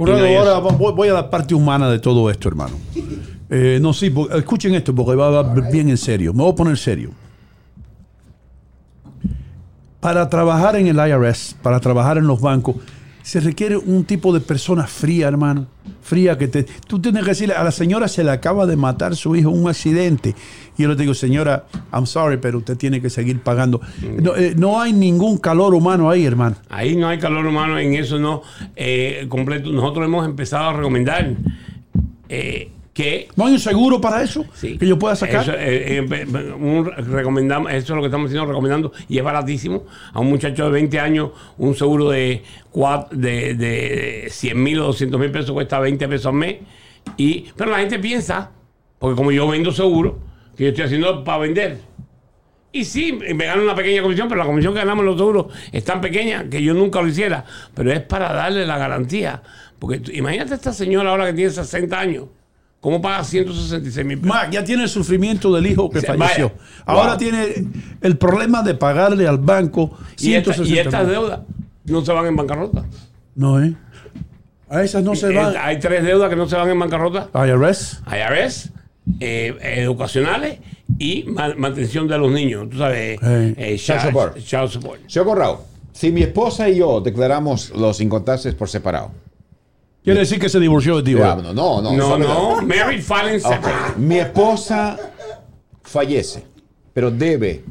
Hay 0.08 0.36
ahora 0.36 0.60
voy 0.60 1.10
a 1.10 1.14
la 1.14 1.30
parte 1.30 1.54
humana 1.54 1.90
de 1.90 2.00
todo 2.00 2.30
esto, 2.30 2.48
hermano. 2.48 2.78
Eh, 3.50 3.80
no, 3.82 3.94
sí, 3.94 4.14
escuchen 4.36 4.76
esto 4.76 4.94
porque 4.94 5.16
va 5.16 5.44
bien 5.72 5.90
en 5.90 5.98
serio. 5.98 6.34
Me 6.34 6.44
voy 6.44 6.52
a 6.52 6.56
poner 6.56 6.78
serio. 6.78 7.12
Para 10.00 10.30
trabajar 10.30 10.76
en 10.76 10.88
el 10.88 10.96
IRS, 10.96 11.58
para 11.62 11.80
trabajar 11.80 12.18
en 12.18 12.28
los 12.28 12.40
bancos, 12.40 12.76
se 13.22 13.40
requiere 13.42 13.76
un 13.76 14.06
tipo 14.06 14.34
de 14.34 14.40
persona 14.40 14.88
fría, 14.88 15.28
hermano. 15.28 15.68
Fría 16.02 16.38
que 16.38 16.48
te. 16.48 16.64
Tú 16.64 17.00
tienes 17.00 17.24
que 17.24 17.30
decirle, 17.30 17.54
a 17.54 17.64
la 17.64 17.72
señora 17.72 18.08
se 18.08 18.24
le 18.24 18.32
acaba 18.32 18.66
de 18.66 18.76
matar 18.76 19.16
su 19.16 19.36
hijo 19.36 19.50
en 19.50 19.62
un 19.62 19.70
accidente. 19.70 20.34
Y 20.78 20.84
yo 20.84 20.90
le 20.90 20.96
digo, 20.96 21.14
señora, 21.14 21.66
I'm 21.92 22.06
sorry, 22.06 22.38
pero 22.38 22.60
usted 22.60 22.78
tiene 22.78 23.02
que 23.02 23.10
seguir 23.10 23.42
pagando. 23.42 23.82
No, 24.22 24.36
eh, 24.36 24.54
no 24.58 24.80
hay 24.80 24.94
ningún 24.94 25.38
calor 25.38 25.76
humano 25.76 26.10
ahí, 26.10 26.26
hermano. 26.26 26.56
Ahí 26.70 26.96
no 26.96 27.08
hay 27.08 27.20
calor 27.20 27.46
humano, 27.46 27.78
en 27.78 27.94
eso 27.94 28.18
no 28.18 28.42
eh, 28.76 29.26
completo. 29.28 29.70
Nosotros 29.72 30.06
hemos 30.06 30.26
empezado 30.26 30.70
a 30.70 30.74
recomendar 30.74 31.36
que 33.04 33.30
¿No 33.38 33.46
hay 33.46 33.54
un 33.54 33.60
seguro 33.60 34.02
para 34.02 34.22
eso? 34.22 34.46
Sí. 34.54 34.78
Que 34.78 34.86
yo 34.86 35.00
pueda 35.00 35.16
sacar. 35.16 35.42
Eso, 35.44 35.54
eh, 35.54 36.00
eh, 36.00 36.54
un- 36.60 36.92
recomendamos, 36.92 37.72
eso 37.72 37.94
es 37.94 37.96
lo 37.96 38.02
que 38.02 38.08
estamos 38.08 38.28
haciendo, 38.28 38.46
recomendando, 38.46 38.92
y 39.08 39.18
es 39.18 39.24
baratísimo. 39.24 39.86
A 40.12 40.20
un 40.20 40.28
muchacho 40.30 40.66
de 40.66 40.72
20 40.72 41.00
años, 41.00 41.30
un 41.58 41.76
seguro 41.76 42.10
de, 42.10 42.44
cua- 42.74 43.08
de, 43.12 43.54
de 43.54 44.28
100 44.30 44.62
mil 44.62 44.80
o 44.80 44.88
200 44.88 45.18
mil 45.18 45.32
pesos 45.32 45.52
cuesta 45.52 45.80
20 45.80 46.08
pesos 46.10 46.26
al 46.26 46.34
mes. 46.34 46.58
Y, 47.16 47.46
pero 47.56 47.72
la 47.72 47.78
gente 47.80 48.00
piensa, 48.00 48.52
porque 49.00 49.16
como 49.16 49.32
yo 49.32 49.48
vendo 49.48 49.72
seguro, 49.72 50.20
que 50.58 50.64
yo 50.66 50.70
estoy 50.72 50.84
haciendo 50.86 51.24
para 51.24 51.38
vender. 51.38 51.78
Y 52.74 52.84
sí, 52.84 53.14
me 53.14 53.46
gano 53.46 53.64
una 53.64 53.76
pequeña 53.76 54.02
comisión, 54.02 54.28
pero 54.28 54.40
la 54.40 54.46
comisión 54.46 54.74
que 54.74 54.80
ganamos 54.80 55.04
en 55.04 55.06
los 55.08 55.18
seguros 55.18 55.48
es 55.72 55.84
tan 55.86 56.02
pequeña 56.02 56.50
que 56.50 56.62
yo 56.62 56.74
nunca 56.74 57.02
lo 57.02 57.08
hiciera. 57.08 57.46
Pero 57.74 57.92
es 57.94 58.02
para 58.02 58.34
darle 58.34 58.66
la 58.66 58.78
garantía. 58.78 59.42
Porque 59.80 60.02
imagínate 60.14 60.54
esta 60.54 60.74
señora 60.74 61.12
ahora 61.12 61.26
que 61.28 61.34
tiene 61.34 61.50
60 61.50 61.98
años, 62.00 62.26
¿Cómo 62.82 63.02
paga 63.02 63.24
166 63.24 64.06
mil 64.06 64.20
pesos? 64.20 64.34
Mac, 64.36 64.50
ya 64.52 64.64
tiene 64.64 64.84
el 64.84 64.90
sufrimiento 64.90 65.54
del 65.54 65.68
hijo 65.68 65.90
que 65.90 66.02
falleció. 66.02 66.50
vaya. 66.50 66.62
Ahora 66.86 67.10
Wow. 67.10 67.18
tiene 67.18 67.68
el 68.02 68.18
problema 68.18 68.64
de 68.64 68.74
pagarle 68.76 69.28
al 69.28 69.38
banco 69.38 69.98
Y, 70.20 70.34
esta- 70.34 70.54
160 70.54 70.70
y 70.76 70.80
estas 70.80 71.08
deudas 71.08 71.40
no 71.86 72.06
se 72.06 72.14
van 72.14 72.26
en 72.28 72.36
bancarrota. 72.38 72.86
No, 73.36 73.62
¿eh? 73.62 73.74
A 74.70 74.84
esas 74.84 75.04
no 75.04 75.16
se 75.16 75.28
Eh, 75.32 75.36
van. 75.36 75.56
Hay 75.60 75.80
tres 75.80 76.04
deudas 76.06 76.30
que 76.30 76.36
no 76.36 76.48
se 76.48 76.56
van 76.56 76.70
en 76.70 76.80
bancarrota. 76.80 77.30
IRS. 77.34 78.00
IRS, 78.08 78.70
eh, 79.20 79.58
educacionales 79.78 80.60
y 80.98 81.24
ma- 81.28 81.54
mantención 81.58 82.08
de 82.08 82.18
los 82.18 82.32
niños. 82.32 82.70
Tú 82.70 82.78
sabes, 82.78 83.20
Hey. 83.22 83.56
eh, 83.58 83.76
Child 83.78 84.00
child, 84.00 84.02
support. 84.02 84.38
child 84.38 84.70
support. 84.70 85.02
Señor 85.08 85.26
Corrado, 85.28 85.66
si 85.92 86.12
mi 86.12 86.22
esposa 86.22 86.70
y 86.70 86.78
yo 86.78 87.02
declaramos 87.02 87.72
los 87.72 88.00
incontables 88.00 88.54
por 88.56 88.70
separado. 88.70 89.12
Quiere 90.10 90.22
decir 90.22 90.40
que 90.40 90.50
se 90.50 90.60
divorció 90.60 90.98
de 90.98 91.04
ti. 91.04 91.14
¿verdad? 91.14 91.38
no, 91.38 91.54
no, 91.54 91.82
no. 91.82 92.18
No, 92.18 92.18
no, 92.18 92.60
filing 93.02 93.02
verdad. 93.02 93.40
separate. 93.40 93.92
Ok. 93.92 93.98
Mi 93.98 94.18
esposa 94.20 94.98
fallece, 95.84 96.44
pero 96.94 97.12
debe, 97.12 97.64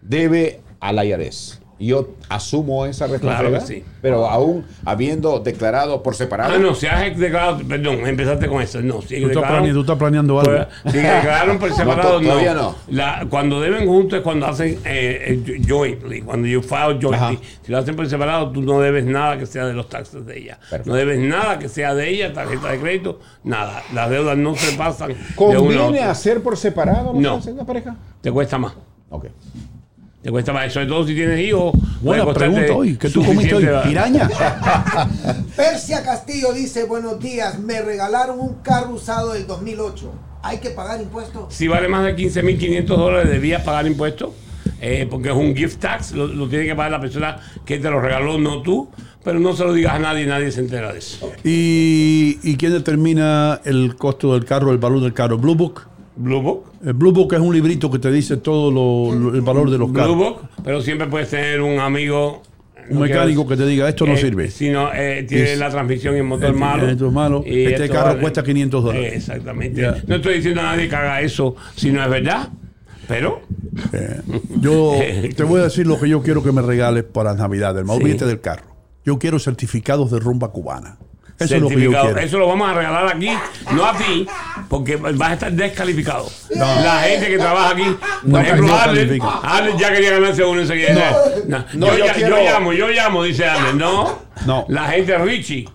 debe 0.00 0.60
al 0.80 1.04
IRS. 1.06 1.60
Yo 1.78 2.10
asumo 2.28 2.86
esa 2.86 3.08
responsabilidad, 3.08 3.50
Claro 3.58 3.66
que 3.66 3.74
sí. 3.74 3.84
pero 4.00 4.28
aún 4.28 4.64
habiendo 4.84 5.40
declarado 5.40 6.00
por 6.02 6.14
separado. 6.14 6.54
Ah, 6.54 6.58
no, 6.58 6.74
si 6.76 6.86
has 6.86 7.16
declarado, 7.18 7.58
perdón, 7.66 8.06
empezaste 8.06 8.46
con 8.46 8.62
eso. 8.62 8.80
No, 8.82 9.02
si 9.02 9.08
Tú 9.20 9.26
estás, 9.26 9.28
declararon- 9.30 9.48
planeando, 9.48 9.74
tú 9.74 9.80
estás 9.80 9.98
planeando 9.98 10.40
algo. 10.40 10.66
Si 10.86 10.98
declararon 10.98 11.58
por 11.58 11.68
No, 11.70 11.76
separado, 11.76 12.20
to- 12.20 12.24
todavía 12.26 12.54
no. 12.54 12.74
La- 12.88 13.26
cuando 13.28 13.60
deben 13.60 13.86
juntos 13.88 14.18
es 14.18 14.22
cuando 14.22 14.46
hacen 14.46 14.78
eh, 14.84 15.42
eh, 15.46 15.62
jointly, 15.66 16.22
cuando 16.22 16.46
you 16.46 16.62
file 16.62 16.98
jointly. 17.00 17.14
Ajá. 17.14 17.32
Si 17.62 17.72
lo 17.72 17.78
hacen 17.78 17.96
por 17.96 18.06
separado, 18.08 18.50
tú 18.52 18.62
no 18.62 18.78
debes 18.80 19.04
nada 19.04 19.36
que 19.38 19.46
sea 19.46 19.66
de 19.66 19.72
los 19.72 19.88
taxes 19.88 20.24
de 20.24 20.38
ella. 20.38 20.58
Perfecto. 20.60 20.88
No 20.90 20.94
debes 20.94 21.18
nada 21.18 21.58
que 21.58 21.68
sea 21.68 21.94
de 21.96 22.08
ella, 22.10 22.32
tarjeta 22.32 22.68
de 22.70 22.78
crédito, 22.78 23.18
nada. 23.42 23.82
Las 23.92 24.08
deudas 24.08 24.36
no 24.38 24.54
se 24.54 24.76
pasan 24.76 25.08
de 25.08 25.14
uno 25.14 25.52
a 25.52 25.56
¿Conviene 25.56 25.80
otro. 26.00 26.04
hacer 26.10 26.42
por 26.42 26.56
separado 26.56 27.12
No. 27.12 27.40
en 27.44 27.56
la 27.56 27.64
pareja? 27.64 27.96
Te 28.20 28.30
cuesta 28.30 28.56
más. 28.56 28.74
Ok. 29.10 29.26
Te 30.22 30.30
cuesta 30.30 30.52
más. 30.52 30.72
Sobre 30.72 30.86
todo 30.86 31.06
si 31.06 31.14
tienes 31.14 31.40
hijos. 31.40 31.72
Buena 32.00 32.32
pregunta 32.32 32.72
hoy. 32.74 32.96
¿Qué 32.96 33.08
tú 33.10 33.24
comiste 33.24 33.54
hoy? 33.54 33.66
¿Piraña? 33.84 34.28
Persia 35.56 36.02
Castillo 36.02 36.52
dice, 36.52 36.84
buenos 36.84 37.18
días, 37.18 37.58
me 37.58 37.80
regalaron 37.82 38.38
un 38.40 38.54
carro 38.62 38.94
usado 38.94 39.32
del 39.32 39.46
2008. 39.46 40.12
¿Hay 40.42 40.58
que 40.58 40.70
pagar 40.70 41.00
impuestos? 41.00 41.52
Si 41.54 41.68
vale 41.68 41.88
más 41.88 42.04
de 42.04 42.16
15.500 42.16 42.84
dólares, 42.86 43.30
debías 43.30 43.62
pagar 43.62 43.86
impuestos. 43.86 44.30
eh, 44.80 45.06
porque 45.10 45.28
es 45.28 45.34
un 45.34 45.54
gift 45.54 45.78
tax, 45.80 46.12
lo, 46.12 46.26
lo 46.26 46.48
tiene 46.48 46.66
que 46.66 46.74
pagar 46.74 46.90
la 46.92 47.00
persona 47.00 47.38
que 47.64 47.78
te 47.78 47.88
lo 47.90 48.00
regaló, 48.00 48.38
no 48.38 48.62
tú. 48.62 48.88
Pero 49.24 49.38
no 49.38 49.54
se 49.54 49.62
lo 49.64 49.72
digas 49.72 49.94
a 49.94 49.98
nadie, 50.00 50.26
nadie 50.26 50.50
se 50.50 50.58
entera 50.58 50.92
de 50.92 50.98
eso. 50.98 51.30
¿Y, 51.44 52.40
¿Y 52.42 52.56
quién 52.56 52.72
determina 52.72 53.60
el 53.64 53.94
costo 53.94 54.32
del 54.32 54.44
carro, 54.44 54.72
el 54.72 54.78
valor 54.78 55.00
del 55.00 55.12
carro? 55.12 55.38
Blue 55.38 55.54
Book. 55.54 55.82
Blue 56.22 56.40
Book. 56.40 56.64
El 56.84 56.92
Blue 56.94 57.12
Book 57.12 57.32
es 57.34 57.40
un 57.40 57.52
librito 57.54 57.90
que 57.90 57.98
te 57.98 58.10
dice 58.10 58.36
todo 58.38 58.70
lo- 58.70 59.14
lo- 59.14 59.34
el 59.34 59.40
valor 59.42 59.70
de 59.70 59.78
los 59.78 59.90
Blue 59.90 60.00
carros. 60.00 60.16
Book, 60.16 60.36
pero 60.64 60.80
siempre 60.80 61.06
puedes 61.08 61.28
tener 61.30 61.60
un 61.60 61.78
amigo. 61.80 62.42
Un 62.88 62.94
no 62.96 63.00
mecánico 63.02 63.46
que 63.46 63.56
te 63.56 63.64
diga, 63.64 63.88
esto 63.88 64.04
no 64.06 64.14
eh, 64.14 64.16
sirve. 64.16 64.50
Si 64.50 64.68
no, 64.70 64.92
eh, 64.92 65.24
tiene 65.28 65.52
Es- 65.52 65.58
la 65.58 65.70
transmisión 65.70 66.14
y 66.16 66.18
el 66.18 66.24
motor 66.24 66.52
malo. 66.54 66.88
esto 66.88 67.06
es 67.06 67.12
malo. 67.12 67.44
y 67.46 67.64
Este 67.66 67.88
carro 67.88 68.20
cuesta 68.20 68.42
500 68.42 68.82
dólares. 68.82 69.12
Eh, 69.12 69.16
exactamente. 69.16 69.82
No 70.06 70.16
estoy 70.16 70.34
diciendo 70.34 70.60
a 70.60 70.64
nadie 70.64 70.88
que 70.88 70.96
haga 70.96 71.20
eso 71.20 71.54
si 71.76 71.92
no 71.92 72.02
es 72.02 72.10
verdad. 72.10 72.48
Pero 73.08 73.40
Eh, 73.92 74.20
yo 74.60 74.94
te 75.36 75.42
voy 75.44 75.60
a 75.60 75.64
decir 75.64 75.86
lo 75.86 75.98
que 76.00 76.08
yo 76.08 76.22
quiero 76.22 76.42
que 76.42 76.50
me 76.52 76.60
regales 76.62 77.04
para 77.04 77.34
Navidad, 77.34 77.76
hermano. 77.78 78.00
Sí. 78.04 78.12
Del 78.12 78.40
carro. 78.40 78.64
Yo 79.04 79.18
quiero 79.18 79.38
certificados 79.38 80.10
de 80.10 80.18
rumba 80.20 80.50
cubana. 80.52 80.98
Eso 81.44 81.56
es 81.56 81.60
lo 81.62 81.68
que 81.68 81.74
yo 81.74 81.80
certificado. 81.80 82.04
quiero. 82.06 82.20
Eso 82.20 82.38
lo 82.38 82.48
vamos 82.48 82.70
a 82.70 82.74
regalar 82.74 83.06
aquí, 83.16 83.30
no 83.72 83.84
a 83.84 83.96
ti, 83.96 84.26
porque 84.68 84.96
vas 84.96 85.30
a 85.30 85.32
estar 85.34 85.52
descalificado. 85.52 86.28
La 86.50 87.00
gente 87.02 87.28
que 87.28 87.38
trabaja 87.38 87.70
aquí, 87.70 87.82
por 87.84 88.30
No, 88.30 88.40
ejemplo, 88.40 88.76
Arlen. 88.76 89.18
Arlen 89.42 89.78
ya 89.78 89.92
quería 89.92 90.10
ganarse 90.12 90.44
uno 90.44 90.60
enseguida. 90.60 91.12
No, 91.46 91.64
No, 91.74 91.86
yo, 91.88 91.98
yo 91.98 92.06
ya- 92.06 92.12
quiero- 92.14 92.36
yo 92.38 92.44
llamo, 92.44 92.72
yo 92.72 92.88
llamo, 92.88 93.22
dice 93.24 93.44
Arlen. 93.46 93.78
No, 93.78 94.18
No. 94.46 94.64
la 94.68 94.84
gente 94.88 95.16
Richie. 95.18 95.68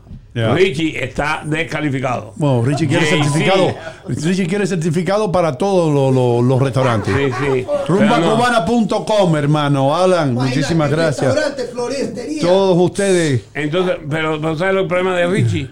Richie 0.54 1.04
está 1.04 1.42
descalificado. 1.46 2.34
Bueno, 2.36 2.62
Richie 2.64 2.88
quiere 2.88 3.06
certificado. 3.06 3.74
Richie 4.08 4.46
quiere 4.48 4.68
certificado 4.68 5.32
para 5.32 5.58
todos 5.58 5.94
los, 5.94 6.14
los- 6.14 6.44
los 6.46 6.62
restaurantes. 6.62 7.14
Sí. 7.16 7.66
Rumbacubana.com, 7.88 9.36
hermano. 9.36 9.96
Alan, 9.96 10.34
muchísimas 10.34 10.90
gracias. 10.90 11.36
Todos 12.42 12.78
ustedes. 12.80 13.44
Entonces, 13.54 13.98
pero, 14.10 14.40
pero 14.40 14.58
¿sabes 14.58 14.76
el 14.76 14.88
problema 14.88 15.16
de 15.16 15.28
Richie? 15.28 15.70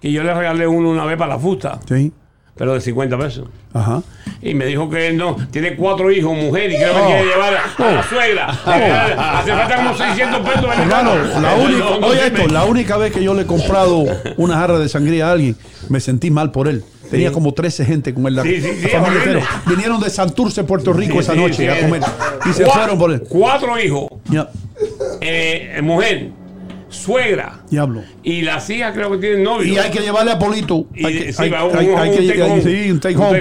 Que 0.00 0.12
yo 0.12 0.22
le 0.22 0.32
regalé 0.34 0.66
uno 0.66 0.90
una 0.90 1.04
vez 1.04 1.16
para 1.16 1.34
la 1.34 1.38
fusta, 1.40 1.80
Sí. 1.88 2.12
Pero 2.58 2.74
de 2.74 2.80
50 2.80 3.16
pesos. 3.16 3.46
Ajá. 3.72 4.02
Y 4.42 4.54
me 4.54 4.66
dijo 4.66 4.90
que 4.90 5.06
él 5.08 5.16
no, 5.16 5.36
tiene 5.50 5.76
cuatro 5.76 6.10
hijos, 6.10 6.36
mujer, 6.36 6.70
y 6.70 6.76
que 6.78 6.84
no 6.86 6.92
me 6.94 7.00
Oh. 7.00 7.06
quiere 7.06 7.24
llevar 7.24 7.54
a, 7.56 7.82
a 7.88 7.92
la 7.92 8.02
suegra. 8.02 8.48
Hace 9.38 9.52
falta 9.52 9.76
como 9.76 9.96
600 9.96 10.40
pesos. 10.48 10.66
Hermano, 10.78 11.14
la 11.40 11.54
única, 11.54 11.84
no, 11.84 12.00
no 12.00 12.06
oye 12.08 12.26
esto, 12.26 12.46
la 12.48 12.64
única 12.64 12.96
vez 12.98 13.12
que 13.12 13.22
yo 13.22 13.32
le 13.34 13.42
he 13.42 13.46
comprado 13.46 14.04
una 14.36 14.56
jarra 14.56 14.78
de 14.78 14.88
sangría 14.88 15.28
a 15.28 15.32
alguien, 15.32 15.56
me 15.88 16.00
sentí 16.00 16.30
mal 16.30 16.50
por 16.52 16.68
él. 16.68 16.84
Tenía 17.10 17.32
como 17.32 17.54
13 17.54 17.86
gente 17.86 18.12
con 18.12 18.26
él. 18.26 18.38
Sí, 18.42 18.60
sí, 18.60 18.68
sí. 18.82 18.88
Vinieron 19.66 19.98
de 19.98 20.10
Santurce, 20.10 20.62
Puerto 20.64 20.92
Rico, 20.92 21.20
esa 21.20 21.34
noche 21.34 21.70
a 21.70 21.80
comer. 21.80 22.02
Y 22.44 22.52
se 22.52 22.66
fueron 22.66 22.98
por 22.98 23.12
él. 23.12 23.22
Cuatro 23.28 23.78
hijos, 23.80 24.08
eh, 25.20 25.80
mujer, 25.82 26.28
suegra, 26.88 27.60
diablo. 27.70 28.02
y 28.22 28.42
las 28.42 28.68
hijas 28.70 28.92
creo 28.94 29.10
que 29.10 29.18
tienen 29.18 29.42
novio. 29.42 29.72
Y 29.72 29.78
hay 29.78 29.90
que 29.90 30.00
llevarle 30.00 30.32
a 30.32 30.38
Polito. 30.38 30.86
Y- 30.94 31.04
Hay 31.04 31.18
que, 31.18 31.32
sí, 31.32 31.42
hay- 31.42 31.48
un- 31.50 31.54
hay- 31.76 31.88
un- 31.88 31.98
hay 31.98 32.08
un 32.10 32.16
que- 32.16 32.26
take 32.28 32.42
home. 32.42 32.62
sí, 32.62 32.90
un 32.90 33.00
take 33.00 33.16
home. 33.16 33.40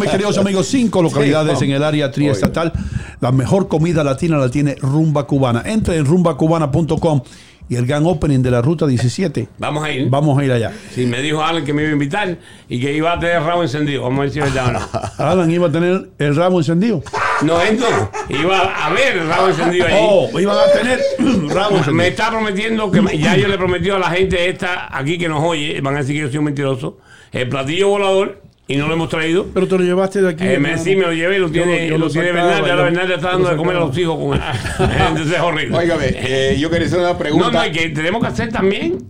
mis 0.00 0.10
queridos 0.10 0.38
amigos. 0.38 0.66
Cinco 0.68 1.02
localidades 1.02 1.60
en 1.62 1.70
el 1.70 1.82
área 1.82 2.10
triestatal. 2.10 2.72
La 3.20 3.32
mejor 3.32 3.68
comida 3.68 4.04
latina 4.04 4.36
la 4.38 4.50
tiene 4.50 4.74
Rumba 4.80 5.26
Cubana. 5.26 5.62
Entre 5.64 5.96
en 5.96 6.04
rumbacubana.com 6.04 7.22
y 7.68 7.76
el 7.76 7.86
Gang 7.86 8.04
Opening 8.06 8.42
de 8.42 8.50
la 8.50 8.60
Ruta 8.62 8.86
17. 8.86 9.48
Vamos 9.58 9.84
a 9.84 9.90
ir. 9.90 10.08
Vamos 10.10 10.38
a 10.38 10.44
ir 10.44 10.52
allá. 10.52 10.72
Sí, 10.94 11.06
me 11.06 11.22
dijo 11.22 11.42
Alan 11.42 11.64
que 11.64 11.72
me 11.72 11.82
iba 11.82 11.90
a 11.90 11.92
invitar 11.94 12.36
y 12.68 12.80
que 12.80 12.92
iba 12.92 13.12
a 13.12 13.18
tener 13.18 13.42
rabo 13.42 13.62
encendido. 13.62 14.02
Vamos 14.02 14.18
a 14.18 14.22
ver 14.22 14.30
si 14.30 14.38
es 14.40 14.44
verdad 14.54 14.68
o 14.68 14.72
no. 14.72 15.00
Alan 15.24 15.50
iba 15.50 15.68
a 15.68 15.72
tener 15.72 16.10
el 16.18 16.36
ramo 16.36 16.58
encendido. 16.58 17.02
No, 17.42 17.54
no. 17.58 18.10
Iba 18.28 18.58
a 18.86 18.90
ver 18.92 19.16
el 19.16 19.28
rabo 19.28 19.48
encendido 19.48 19.86
ahí. 19.86 19.94
Oh, 19.98 20.38
iban 20.40 20.56
a 20.58 20.72
tener 20.78 21.00
ramo 21.54 21.70
Me 21.70 21.78
encendido. 21.78 22.02
está 22.02 22.30
prometiendo 22.30 22.90
que 22.90 23.00
me- 23.00 23.18
ya 23.18 23.36
yo 23.36 23.48
le 23.48 23.56
prometió 23.56 23.96
a 23.96 23.98
la 23.98 24.10
gente 24.10 24.48
esta 24.48 24.94
aquí 24.96 25.18
que 25.18 25.28
nos 25.28 25.42
oye, 25.42 25.80
van 25.80 25.94
a 25.94 25.98
decir 25.98 26.16
que 26.16 26.22
yo 26.22 26.28
soy 26.28 26.38
un 26.38 26.44
mentiroso, 26.44 26.98
el 27.32 27.48
platillo 27.48 27.88
volador 27.88 28.42
y 28.66 28.76
no 28.76 28.88
lo 28.88 28.94
hemos 28.94 29.08
traído. 29.08 29.46
Pero 29.52 29.66
te 29.66 29.78
lo 29.78 29.84
llevaste 29.84 30.22
de 30.22 30.28
aquí. 30.30 30.44
Eh, 30.44 30.58
me, 30.58 30.78
sí, 30.78 30.96
me 30.96 31.02
lo 31.02 31.12
llevé, 31.12 31.38
lo 31.38 31.48
Yo 31.48 31.64
tiene, 31.64 31.88
yo 31.88 31.98
lo 31.98 32.08
tiene 32.08 32.28
sacaba, 32.28 32.46
Bernardo, 32.46 32.70
ahora 32.70 32.82
Bernardo 32.84 33.14
está 33.14 33.28
dando 33.28 33.48
de 33.48 33.52
lo 33.52 33.58
comer 33.58 33.76
a 33.76 33.80
los 33.80 33.98
hijos 33.98 34.18
con 34.18 34.34
él. 34.34 34.40
Entonces 35.08 35.34
es 35.34 35.40
horrible. 35.40 35.76
Óigame, 35.76 36.06
eh, 36.10 36.56
yo 36.58 36.70
quería 36.70 36.86
hacer 36.86 37.00
una 37.00 37.18
pregunta. 37.18 37.50
No, 37.50 37.66
no, 37.66 37.72
que 37.72 37.88
tenemos 37.90 38.20
que 38.22 38.28
hacer 38.28 38.50
también 38.50 39.04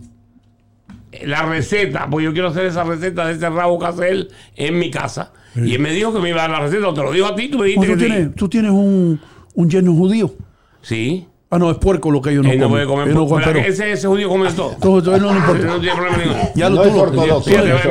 la 1.23 1.43
receta, 1.43 2.07
porque 2.09 2.25
yo 2.25 2.33
quiero 2.33 2.49
hacer 2.49 2.65
esa 2.65 2.83
receta 2.83 3.25
de 3.27 3.33
ese 3.33 3.49
rabo 3.49 3.79
que 3.79 3.85
hace 3.85 4.09
él 4.09 4.31
en 4.55 4.77
mi 4.77 4.91
casa. 4.91 5.31
Y 5.55 5.75
él 5.75 5.79
me 5.79 5.91
dijo 5.91 6.13
que 6.13 6.19
me 6.19 6.29
iba 6.29 6.43
a 6.43 6.49
dar 6.49 6.59
la 6.59 6.65
receta, 6.65 6.89
o 6.89 6.93
te 6.93 7.01
lo 7.01 7.13
digo 7.13 7.27
a 7.27 7.35
ti, 7.35 7.47
tú 7.47 7.59
me 7.59 7.67
dijiste 7.67 7.87
¿Tú 7.87 7.93
que 7.93 7.99
sí. 7.99 8.05
tienes, 8.11 8.35
tú 8.35 8.49
tienes 8.49 8.71
un, 8.71 9.21
un 9.53 9.69
yerno 9.69 9.93
judío. 9.93 10.33
Sí. 10.81 11.27
Ah, 11.55 11.59
no, 11.59 11.71
es 11.71 11.77
puerco 11.77 12.11
lo 12.11 12.21
que 12.21 12.31
ellos 12.31 12.43
no 12.43 12.51
él 12.51 12.59
no 12.59 12.65
comen. 12.67 12.85
puede 12.85 12.85
comer. 12.85 13.07
Ellos 13.07 13.15
no 13.15 13.35
pero 13.37 13.43
comen, 13.45 13.63
pero- 13.63 13.73
ese, 13.73 13.91
ese 13.93 14.07
judío 14.07 14.29
come 14.29 14.51
todo. 14.51 14.75
Él 15.15 15.21
no 15.21 15.31
le 15.33 15.39
importa. 15.39 15.65
No 15.65 15.79
tiene 15.79 15.95
problema 15.95 16.17
ninguno. 16.17 16.49
Ya 16.55 16.69
lo 16.69 16.75
No 16.75 16.81
tú 16.81 16.87
lo- 16.89 17.05
no 17.11 17.21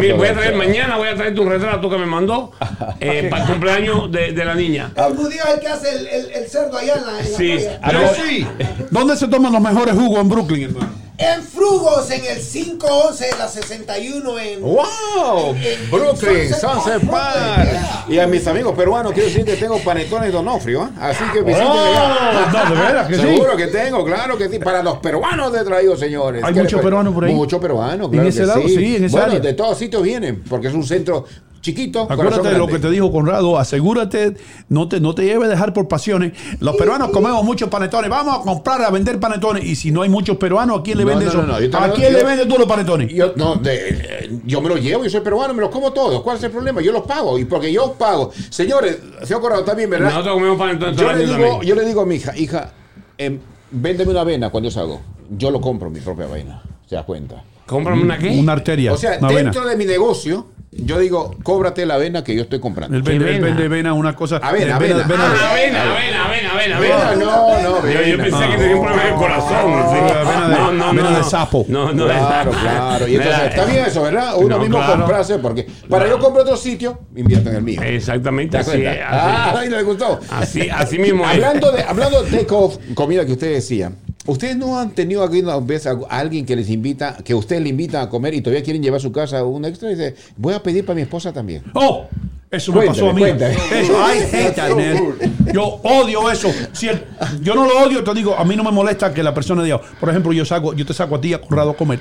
mira, 0.00 0.14
voy 0.16 0.28
a 0.28 0.34
traer, 0.34 0.54
mañana 0.56 0.96
voy 0.96 1.08
a 1.08 1.14
traer 1.14 1.34
tu 1.34 1.44
retrato 1.48 1.88
que 1.90 1.98
me 1.98 2.06
mandó 2.06 2.52
eh, 3.00 3.28
para 3.30 3.42
el 3.44 3.48
cumpleaños 3.50 4.12
de, 4.12 4.32
de 4.32 4.44
la 4.44 4.54
niña. 4.54 4.90
El 4.96 5.16
judío 5.16 5.42
es 5.48 5.54
el 5.54 5.60
que 5.60 5.68
hace 5.68 5.90
el, 5.98 6.06
el- 6.06 6.30
el 6.32 6.46
cerdo 6.48 6.76
allá 6.78 6.94
en 6.94 7.06
la, 7.06 7.18
en 7.20 7.32
la 7.32 7.38
Sí. 7.38 7.58
Pero 7.84 7.98
sí. 8.14 8.46
¿Dónde 8.90 9.16
se 9.16 9.28
toman 9.28 9.52
los 9.52 9.60
mejores 9.62 9.94
jugos 9.94 10.20
en 10.20 10.28
Brooklyn, 10.28 10.62
hermano? 10.64 11.03
En 11.16 11.42
Frugos, 11.44 12.10
en 12.10 12.24
el 12.24 12.40
511 12.40 13.24
de 13.24 13.38
la 13.38 13.46
61 13.48 14.38
en... 14.40 14.62
¡Wow! 14.62 15.54
en- 15.54 15.88
Brooklyn, 15.90 16.36
en 16.38 16.48
Sunset 16.52 16.94
Brooklyn, 17.02 17.08
Park. 17.08 17.70
yeah. 17.70 18.04
Y 18.08 18.18
a 18.18 18.26
mis 18.26 18.44
amigos 18.48 18.74
peruanos 18.74 19.12
quiero 19.12 19.28
decir 19.28 19.44
que 19.44 19.54
tengo 19.54 19.78
panetones 19.78 20.32
Donofrio, 20.32 20.82
¿ah? 20.82 20.90
así 21.10 21.22
que 21.32 21.42
visiten 21.42 21.68
Oh, 21.68 21.72
allá. 21.72 22.50
no, 22.68 22.74
de 22.74 22.80
veras 22.82 23.06
que 23.06 23.14
sí. 23.14 23.20
Seguro 23.20 23.56
que 23.56 23.66
tengo, 23.68 24.04
claro 24.04 24.36
que 24.36 24.48
sí. 24.48 24.58
Para 24.58 24.82
los 24.82 24.98
peruanos 24.98 25.52
de 25.52 25.62
traído, 25.62 25.96
señores. 25.96 26.42
Hay 26.42 26.52
¿Qué 26.52 26.62
muchos 26.62 26.80
peruanos 26.82 27.14
por 27.14 27.24
ahí. 27.26 27.32
Muchos 27.34 27.60
peruanos, 27.60 28.06
¿En 28.06 28.12
claro 28.12 28.28
ese 28.28 28.40
que 28.40 28.46
lado? 28.46 28.62
sí. 28.62 28.74
Sí, 28.76 28.96
en 28.96 29.04
esa 29.04 29.16
bueno, 29.18 29.32
área. 29.34 29.40
de 29.40 29.52
todos 29.52 29.78
sitios 29.78 30.02
vienen, 30.02 30.42
porque 30.50 30.66
es 30.66 30.74
un 30.74 30.84
centro 30.84 31.26
chiquito. 31.64 32.06
Acuérdate 32.08 32.48
de 32.50 32.58
lo 32.58 32.66
que 32.66 32.78
te 32.78 32.90
dijo 32.90 33.10
Conrado, 33.10 33.58
asegúrate, 33.58 34.36
no 34.68 34.86
te, 34.88 35.00
no 35.00 35.14
te 35.14 35.24
lleves 35.24 35.46
a 35.46 35.50
dejar 35.50 35.72
por 35.72 35.88
pasiones. 35.88 36.32
Los 36.60 36.76
peruanos 36.76 37.10
comemos 37.10 37.42
muchos 37.42 37.68
panetones, 37.70 38.10
vamos 38.10 38.38
a 38.38 38.42
comprar, 38.42 38.82
a 38.82 38.90
vender 38.90 39.18
panetones. 39.18 39.64
Y 39.64 39.74
si 39.74 39.90
no 39.90 40.02
hay 40.02 40.08
muchos 40.10 40.36
peruanos, 40.36 40.80
¿a 40.80 40.82
quién 40.82 40.98
le 40.98 41.04
No, 41.04 41.10
vendes 41.10 41.26
no, 41.26 41.40
eso? 41.40 41.42
no, 41.46 41.52
no, 41.54 41.60
yo 41.60 41.70
te 41.70 41.76
¿A 41.76 41.90
quién 41.92 42.12
yo- 42.12 42.18
le 42.18 42.24
vendes 42.24 42.46
tú 42.46 42.56
los 42.58 42.68
panetones? 42.68 43.12
Yo, 43.12 43.32
no, 43.36 43.56
de- 43.56 43.88
eh, 43.88 44.40
yo 44.44 44.60
me 44.60 44.68
los 44.68 44.80
llevo, 44.80 45.02
yo 45.04 45.10
soy 45.10 45.20
peruano, 45.22 45.54
me 45.54 45.62
los 45.62 45.70
como 45.70 45.92
todos. 45.92 46.20
¿Cuál 46.22 46.36
es 46.36 46.44
el 46.44 46.50
problema? 46.50 46.80
Yo 46.82 46.92
los 46.92 47.02
pago. 47.02 47.38
Y 47.38 47.46
porque 47.46 47.72
yo 47.72 47.94
pago. 47.94 48.30
Señores, 48.50 48.98
señor 49.22 49.40
Corrado, 49.40 49.64
también, 49.64 49.88
¿verdad? 49.90 50.10
Nosotros 50.10 50.34
comemos 50.34 50.58
pan 50.58 50.70
entonces 50.70 51.00
Yo 51.00 51.12
le, 51.12 51.26
digo, 51.26 51.62
yo 51.62 51.74
le 51.74 51.84
digo 51.86 52.02
a 52.02 52.06
mi 52.06 52.16
hija, 52.16 52.36
hija, 52.36 52.72
em, 53.18 53.38
véndeme 53.70 54.10
una 54.10 54.20
avena 54.20 54.50
cuando 54.50 54.68
yo 54.68 54.74
salgo. 54.74 55.00
Yo 55.30 55.50
lo 55.50 55.60
compro 55.60 55.88
mi 55.90 56.00
propia 56.00 56.26
avena. 56.26 56.62
¿Se 56.86 56.94
da 56.94 57.04
cuenta? 57.04 57.42
Cómprame 57.66 58.02
una 58.02 58.18
qué? 58.18 58.28
Una 58.38 58.52
arteria. 58.52 58.92
O 58.92 58.96
sea, 58.98 59.16
dentro 59.18 59.64
de 59.66 59.74
mi 59.76 59.86
negocio, 59.86 60.48
yo 60.76 60.98
digo, 60.98 61.34
cóbrate 61.42 61.86
la 61.86 61.94
avena 61.94 62.24
que 62.24 62.34
yo 62.34 62.42
estoy 62.42 62.60
comprando. 62.60 62.96
Él 62.96 63.02
vende, 63.02 63.24
vena? 63.24 63.46
vende 63.46 63.68
vena, 63.68 63.92
una 63.94 64.14
cosa. 64.14 64.36
Avena, 64.36 64.66
de- 64.66 64.72
avena. 64.72 65.02
vena 65.06 65.28
de- 65.28 65.38
Ah, 65.38 65.50
avena, 65.52 65.82
avena, 65.82 66.24
avena, 66.24 66.24
avena, 66.24 66.76
Avena, 66.76 67.08
avena. 67.08 67.24
no, 67.24 67.62
no, 67.62 67.86
Yo, 67.86 67.92
yo 67.92 67.98
avena. 67.98 68.24
pensé 68.24 68.48
que 68.48 68.56
tenía 68.56 68.76
un 68.76 68.82
problema 68.82 69.08
el 69.08 69.14
corazón. 69.14 69.72
sí. 69.90 70.14
avena 70.14 70.48
de- 70.48 70.54
No, 70.54 70.72
no, 70.72 70.84
avena 70.86 71.02
no, 71.02 71.10
de 71.10 71.18
no. 71.18 71.24
sapo. 71.24 71.64
No, 71.68 71.92
no, 71.92 72.04
Claro, 72.06 72.50
claro. 72.50 73.08
Y 73.08 73.16
entonces, 73.16 73.42
está 73.50 73.64
bien 73.66 73.84
eso, 73.86 74.02
¿verdad? 74.02 74.34
Uno 74.36 74.48
No, 74.56 74.58
mismo 74.58 74.78
claro. 74.78 74.96
comprarse, 74.96 75.38
porque 75.38 75.66
para 75.88 76.08
yo 76.08 76.18
comprar 76.18 76.42
otro 76.44 76.56
sitio, 76.56 76.98
invierto 77.14 77.50
en 77.50 77.56
el 77.56 77.62
mío. 77.62 77.80
Exactamente 77.82 78.52
¿Te 78.52 78.56
das 78.58 78.68
así. 78.68 78.78
cuenta? 78.82 78.92
es, 79.00 79.06
Ah, 79.08 79.44
así. 79.50 79.58
ahí 79.58 79.68
le 79.70 79.82
gustó. 79.82 80.20
Así, 80.30 80.68
así 80.70 80.98
mismo 80.98 81.24
es. 81.24 81.30
Hablando 81.34 81.70
de, 81.72 81.82
hablando 81.82 82.22
de 82.22 82.30
take-off, 82.30 82.76
comida 82.94 83.24
que 83.24 83.32
ustedes 83.32 83.54
decían, 83.56 83.96
¿ustedes 84.26 84.56
no 84.56 84.78
han 84.78 84.90
tenido 84.90 85.22
alguna 85.22 85.58
vez 85.58 85.86
a 85.86 85.96
alguien 86.08 86.44
que 86.46 86.56
les 86.56 86.68
invita, 86.70 87.16
que 87.24 87.34
ustedes 87.34 87.62
le 87.62 87.68
invitan 87.70 88.02
a 88.02 88.08
comer 88.08 88.34
y 88.34 88.40
todavía 88.40 88.62
quieren 88.62 88.82
llevar 88.82 88.98
a 88.98 89.02
su 89.02 89.12
casa 89.12 89.44
un 89.44 89.64
extra? 89.64 89.90
Y 89.90 89.94
dice, 89.94 90.14
voy 90.36 90.54
a 90.54 90.62
pedir 90.62 90.84
para 90.84 90.96
mi 90.96 91.02
esposa 91.02 91.32
también. 91.32 91.62
Oh, 91.74 92.06
eso 92.50 92.72
me 92.72 92.86
pasó 92.86 93.10
a 93.10 93.12
mí. 93.12 93.20
Cuéntame. 93.20 93.54
Eso, 93.54 93.92
I 93.92 94.18
hate 94.36 94.54
that, 94.54 94.70
man. 94.70 95.16
Yo 95.52 95.64
odio 95.82 96.30
eso. 96.30 96.52
Si 96.72 96.88
el- 96.88 97.04
yo 97.42 97.54
no 97.54 97.64
lo 97.66 97.78
odio, 97.84 98.02
te 98.04 98.14
digo, 98.14 98.34
a 98.36 98.44
mí 98.44 98.54
no 98.56 98.62
me 98.64 98.70
molesta 98.72 99.12
que 99.12 99.22
la 99.22 99.34
persona 99.34 99.62
diga, 99.62 99.80
por 100.00 100.08
ejemplo, 100.08 100.32
yo 100.32 100.44
saco, 100.44 100.72
yo 100.74 100.86
te 100.86 100.94
saco 100.94 101.16
a 101.16 101.20
ti 101.20 101.34
a 101.34 101.40
Conrado 101.40 101.70
a 101.70 101.76
comer. 101.76 101.98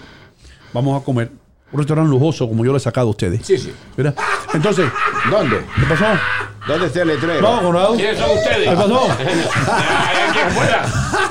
Vamos 0.73 1.01
a 1.01 1.03
comer. 1.03 1.31
Un 1.71 1.79
restaurante 1.79 2.09
lujoso 2.11 2.47
como 2.47 2.63
yo 2.63 2.71
le 2.71 2.77
he 2.77 2.79
sacado 2.79 3.07
a 3.07 3.09
ustedes. 3.11 3.41
Sí, 3.45 3.57
sí. 3.57 3.71
¿Verdad? 3.97 4.15
Entonces, 4.53 4.85
¿Dónde? 5.31 5.57
¿qué 5.75 5.85
pasó? 5.89 6.05
¿Dónde 6.68 6.88
está 6.88 7.02
el 7.02 7.07
letrero? 7.10 7.41
No, 7.41 7.61
Conrado. 7.61 7.95
¿Quiénes 7.95 8.18
son 8.18 8.38
ustedes? 8.38 8.69
¿Qué 8.69 8.76
pasó? 8.76 9.07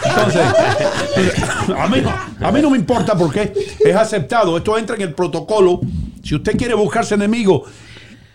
Entonces, 0.04 0.42
a 1.76 1.86
mí, 1.88 2.02
a 2.40 2.52
mí 2.52 2.62
no 2.62 2.70
me 2.70 2.78
importa 2.78 3.16
porque 3.16 3.52
es 3.80 3.96
aceptado. 3.96 4.56
Esto 4.56 4.76
entra 4.76 4.96
en 4.96 5.02
el 5.02 5.14
protocolo. 5.14 5.80
Si 6.22 6.34
usted 6.34 6.56
quiere 6.56 6.74
buscarse 6.74 7.14
enemigo 7.14 7.64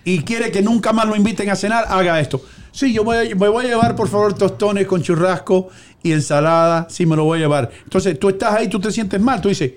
y 0.04 0.20
quiere 0.24 0.52
que 0.52 0.62
nunca 0.62 0.94
más 0.94 1.08
lo 1.08 1.16
inviten 1.16 1.50
a 1.50 1.56
cenar, 1.56 1.86
haga 1.90 2.20
esto. 2.20 2.42
Sí, 2.72 2.94
yo 2.94 3.04
voy 3.04 3.18
a- 3.18 3.36
me 3.36 3.48
voy 3.48 3.66
a 3.66 3.70
llevar, 3.70 3.96
por 3.96 4.08
favor, 4.08 4.34
tostones 4.34 4.88
con 4.88 5.02
churrasco 5.02 5.70
y 6.04 6.12
ensalada. 6.14 6.88
Sí, 6.90 7.06
me 7.06 7.16
lo 7.16 7.24
voy 7.26 7.40
a 7.40 7.42
llevar. 7.42 7.70
Entonces, 7.84 8.18
tú 8.20 8.30
estás 8.30 8.54
ahí, 8.54 8.68
tú 8.70 8.80
te 8.80 8.92
sientes 8.92 9.20
mal. 9.22 9.42
Tú 9.42 9.50
dices, 9.50 9.74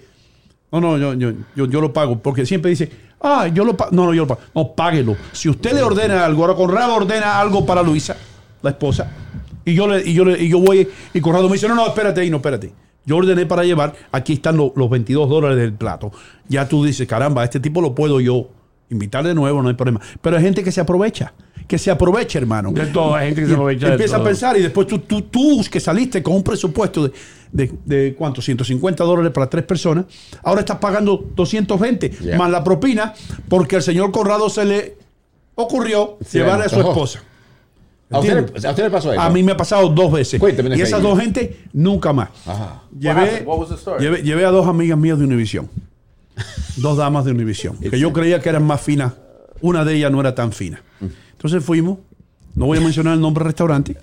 no, 0.72 0.80
no, 0.80 0.98
yo, 0.98 1.14
yo, 1.14 1.32
yo, 1.56 1.66
yo 1.66 1.80
lo 1.80 1.92
pago. 1.92 2.18
Porque 2.18 2.46
siempre 2.46 2.70
dice, 2.70 2.90
ah, 3.20 3.46
yo 3.48 3.64
lo 3.64 3.76
pago. 3.76 3.90
No, 3.92 4.06
no, 4.06 4.14
yo 4.14 4.22
lo 4.22 4.28
pago. 4.28 4.40
No, 4.54 4.72
páguelo. 4.72 5.16
Si 5.32 5.48
usted 5.48 5.72
le 5.72 5.82
ordena 5.82 6.24
algo, 6.24 6.42
ahora 6.44 6.54
Conrado 6.56 6.94
ordena 6.94 7.38
algo 7.40 7.64
para 7.66 7.82
Luisa, 7.82 8.16
la 8.62 8.70
esposa, 8.70 9.10
y 9.64 9.74
yo, 9.74 9.86
le, 9.86 10.02
y 10.08 10.14
yo, 10.14 10.24
le, 10.24 10.42
y 10.42 10.48
yo 10.48 10.58
voy, 10.60 10.88
y 11.14 11.20
Conrado 11.20 11.48
me 11.48 11.54
dice, 11.54 11.68
no, 11.68 11.74
no, 11.74 11.86
espérate 11.86 12.20
ahí, 12.20 12.30
no, 12.30 12.36
espérate. 12.38 12.72
Yo 13.06 13.16
ordené 13.16 13.46
para 13.46 13.64
llevar, 13.64 13.94
aquí 14.12 14.34
están 14.34 14.56
lo- 14.56 14.72
los 14.76 14.90
22 14.90 15.28
dólares 15.28 15.56
del 15.56 15.72
plato. 15.72 16.12
Ya 16.48 16.68
tú 16.68 16.84
dices, 16.84 17.06
caramba, 17.08 17.42
este 17.44 17.58
tipo 17.60 17.80
lo 17.80 17.94
puedo 17.94 18.20
yo 18.20 18.48
invitar 18.90 19.24
de 19.24 19.34
nuevo, 19.34 19.62
no 19.62 19.68
hay 19.68 19.74
problema. 19.74 20.00
Pero 20.20 20.36
hay 20.36 20.42
gente 20.42 20.62
que 20.62 20.70
se 20.72 20.80
aprovecha, 20.80 21.32
que 21.70 21.78
se 21.78 21.88
aprovecha, 21.88 22.36
hermano. 22.40 22.72
De 22.72 22.86
todo, 22.86 23.14
hay 23.14 23.28
gente 23.28 23.42
que 23.42 23.46
se 23.46 23.52
Y 23.52 23.54
aprovecha 23.54 23.86
de 23.86 23.92
Empieza 23.92 24.16
a 24.16 24.24
pensar 24.24 24.56
y 24.56 24.62
después 24.62 24.88
tú, 24.88 24.98
tú, 24.98 25.22
tú 25.22 25.64
que 25.70 25.78
saliste 25.78 26.20
con 26.20 26.34
un 26.34 26.42
presupuesto 26.42 27.04
de, 27.06 27.12
de, 27.52 27.72
de 27.84 28.14
¿cuánto? 28.18 28.42
150 28.42 29.04
dólares 29.04 29.30
para 29.30 29.48
tres 29.48 29.62
personas. 29.64 30.06
Ahora 30.42 30.62
estás 30.62 30.78
pagando 30.78 31.24
220 31.36 32.10
Ya. 32.22 32.36
más 32.36 32.50
la 32.50 32.64
propina 32.64 33.14
porque 33.48 33.76
al 33.76 33.82
señor 33.84 34.10
Conrado 34.10 34.50
se 34.50 34.64
le 34.64 34.96
ocurrió 35.54 36.18
Se 36.26 36.38
le 36.38 36.44
llevarle 36.44 36.64
a 36.66 36.68
su 36.68 36.80
esposa. 36.80 37.22
¿A 38.10 38.18
usted, 38.18 38.34
le- 38.52 38.66
a 38.66 38.70
usted 38.70 38.82
le 38.82 38.90
pasó 38.90 39.12
eso? 39.12 39.20
A 39.22 39.30
mí 39.30 39.44
me 39.44 39.52
ha 39.52 39.56
pasado 39.56 39.88
dos 39.90 40.10
veces. 40.10 40.42
Y 40.76 40.80
esas 40.80 41.00
dos 41.00 41.20
gente, 41.20 41.56
nunca 41.72 42.12
más. 42.12 42.30
Ajá. 42.46 42.82
Llevé, 42.98 43.46
llevé, 44.00 44.22
llevé 44.24 44.44
a 44.44 44.50
dos 44.50 44.66
amigas 44.66 44.98
mías 44.98 45.20
de 45.20 45.24
Univision. 45.24 45.70
dos 46.78 46.96
damas 46.96 47.24
de 47.26 47.30
Univision. 47.30 47.76
que 47.90 47.96
yo 47.96 48.12
creía 48.12 48.40
que 48.40 48.48
eran 48.48 48.64
más 48.64 48.80
finas. 48.80 49.12
Una 49.62 49.84
de 49.84 49.94
ellas 49.96 50.10
no 50.12 50.20
era 50.20 50.34
tan 50.34 50.52
fina. 50.52 50.82
Entonces 51.32 51.64
fuimos. 51.64 51.98
No 52.54 52.66
voy 52.66 52.78
a 52.78 52.80
mencionar 52.80 53.14
el 53.14 53.20
nombre 53.20 53.42
del 53.44 53.52
restaurante. 53.52 53.96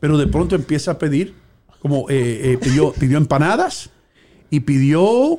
Pero 0.00 0.16
de 0.18 0.26
pronto 0.26 0.54
empieza 0.56 0.92
a 0.92 0.98
pedir. 0.98 1.34
Como 1.80 2.08
eh, 2.10 2.52
eh, 2.52 2.58
pidió, 2.62 2.92
pidió 2.92 3.18
empanadas. 3.18 3.90
Y 4.50 4.60
pidió 4.60 5.38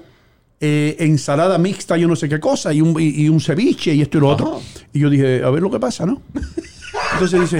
eh, 0.60 0.96
ensalada 1.00 1.58
mixta, 1.58 1.98
yo 1.98 2.08
no 2.08 2.16
sé 2.16 2.28
qué 2.30 2.40
cosa. 2.40 2.74
Y 2.74 2.82
un, 2.82 3.00
y, 3.00 3.24
y 3.24 3.30
un 3.30 3.40
ceviche 3.40 3.94
y 3.94 4.02
esto 4.02 4.18
y 4.18 4.22
lo 4.22 4.30
otro. 4.30 4.62
Y 4.92 5.00
yo 5.00 5.10
dije, 5.10 5.44
a 5.44 5.50
ver 5.50 5.62
lo 5.62 5.72
que 5.72 5.80
pasa, 5.80 6.06
¿no? 6.06 6.22
Entonces 7.14 7.42
dice, 7.42 7.60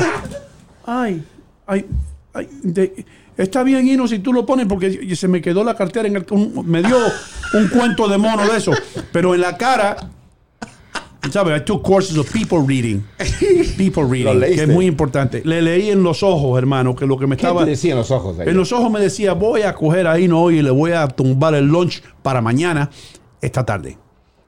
ay, 0.86 1.24
ay, 1.68 1.86
ay, 2.34 2.50
de- 2.64 3.06
está 3.38 3.64
bien, 3.64 3.88
Ino, 3.88 4.08
si 4.08 4.20
tú 4.20 4.34
lo 4.34 4.46
pones, 4.46 4.66
porque 4.68 5.16
se 5.16 5.28
me 5.28 5.42
quedó 5.42 5.64
la 5.64 5.76
cartera 5.76 6.08
en 6.08 6.16
el. 6.16 6.26
un- 6.32 6.64
me 6.68 6.82
dio 6.82 6.98
un 7.54 7.68
cuento 7.70 8.08
de 8.08 8.18
mono 8.18 8.48
de 8.50 8.58
eso, 8.58 8.72
pero 9.12 9.34
en 9.36 9.42
la 9.42 9.58
cara. 9.58 9.98
¿Sabes? 11.32 11.62
I 11.62 11.64
took 11.64 11.84
courses 11.84 12.18
of 12.18 12.32
people 12.32 12.60
reading. 12.60 13.04
People 13.78 14.04
reading, 14.04 14.40
que 14.42 14.64
es 14.64 14.68
muy 14.68 14.86
importante. 14.86 15.42
Le 15.46 15.62
leí 15.62 15.90
en 15.90 16.04
los 16.04 16.22
ojos, 16.22 16.58
hermano, 16.58 16.96
que 16.96 17.06
lo 17.06 17.18
que 17.18 17.28
me 17.28 17.38
¿Qué 17.38 17.46
estaba. 17.46 17.64
te 17.64 17.72
decían 17.72 17.98
los 17.98 18.12
ojos 18.12 18.38
ahí? 18.40 18.50
En 18.50 18.58
los 18.58 18.72
ojos 18.72 18.92
me 18.92 19.00
decía, 19.00 19.34
voy 19.34 19.62
a 19.62 19.74
coger 19.74 20.06
ahí 20.06 20.28
no 20.28 20.42
hoy 20.42 20.60
y 20.60 20.62
le 20.62 20.70
voy 20.72 20.92
a 20.92 21.08
tumbar 21.08 21.56
el 21.56 21.66
lunch 21.66 22.04
para 22.22 22.42
mañana, 22.42 22.90
esta 23.42 23.66
tarde. 23.66 23.98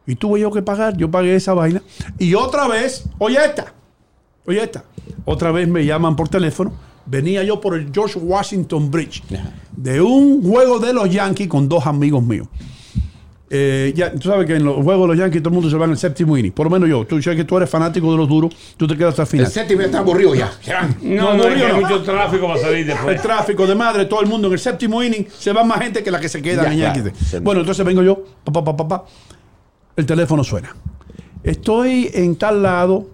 Y 0.05 0.15
tuve 0.15 0.39
yo 0.39 0.51
que 0.51 0.61
pagar, 0.61 0.95
yo 0.97 1.09
pagué 1.09 1.35
esa 1.35 1.53
vaina. 1.53 1.81
Y 2.19 2.35
otra 2.35 2.67
vez, 2.67 3.05
oye 3.17 3.37
esta, 3.43 3.73
oye 4.45 4.61
esta, 4.61 4.83
otra 5.23 5.51
vez 5.51 5.67
me 5.67 5.85
llaman 5.85 6.15
por 6.15 6.29
teléfono. 6.29 6.73
Venía 7.07 7.43
yo 7.43 7.61
por 7.61 7.75
el 7.75 7.91
George 7.93 8.19
Washington 8.19 8.89
Bridge 8.89 9.23
de 9.75 10.01
un 10.01 10.43
juego 10.43 10.79
de 10.79 10.91
los 10.91 11.09
Yankees 11.09 11.47
con 11.47 11.69
dos 11.69 11.85
amigos 11.85 12.23
míos. 12.23 12.47
Eh, 13.47 13.93
ya, 13.95 14.11
tú 14.11 14.27
sabes 14.27 14.47
que 14.47 14.55
en 14.55 14.65
los 14.65 14.75
juegos 14.83 15.03
de 15.03 15.07
los 15.09 15.17
Yankees 15.17 15.41
todo 15.43 15.49
el 15.49 15.53
mundo 15.55 15.69
se 15.69 15.77
va 15.77 15.85
en 15.85 15.91
el 15.91 15.97
séptimo 15.97 16.35
inning. 16.35 16.51
Por 16.51 16.65
lo 16.65 16.71
menos 16.71 16.89
yo. 16.89 17.05
Tú 17.05 17.21
sabes 17.21 17.37
que 17.37 17.43
tú 17.43 17.55
eres 17.57 17.69
fanático 17.69 18.11
de 18.11 18.17
los 18.17 18.27
duros. 18.27 18.51
Tú 18.75 18.87
te 18.87 18.97
quedas 18.97 19.11
hasta 19.11 19.21
el 19.23 19.27
final. 19.27 19.45
El 19.45 19.51
séptimo 19.51 19.81
está 19.81 19.99
aburrido 19.99 20.33
ya. 20.35 20.51
No, 21.03 21.33
No, 21.33 21.37
no, 21.37 21.43
es 21.47 21.55
que 21.55 21.63
hay 21.65 21.73
no. 21.73 21.81
mucho 21.81 22.01
tráfico 22.03 22.47
para 22.47 22.59
salir 22.59 22.77
El 22.79 22.87
después. 22.87 23.21
tráfico 23.21 23.67
de 23.67 23.75
madre, 23.75 24.05
todo 24.05 24.21
el 24.21 24.27
mundo 24.27 24.47
en 24.47 24.53
el 24.53 24.59
séptimo 24.59 25.03
inning, 25.03 25.27
se 25.37 25.53
va 25.53 25.63
más 25.63 25.79
gente 25.79 26.01
que 26.03 26.09
la 26.09 26.19
que 26.19 26.27
se 26.27 26.41
queda 26.41 26.63
Ya, 26.63 26.73
en 26.73 26.79
claro. 26.79 26.95
Yankees. 27.03 27.27
Sí. 27.29 27.37
Bueno, 27.39 27.61
entonces 27.61 27.85
vengo 27.85 28.01
yo, 28.01 28.23
papá, 28.43 28.63
papá, 28.63 28.87
papá. 28.87 29.05
El 29.95 30.05
teléfono 30.07 30.43
suena. 30.43 30.75
Estoy 31.43 32.09
en 32.13 32.35
tal 32.37 32.63
lado 32.63 33.07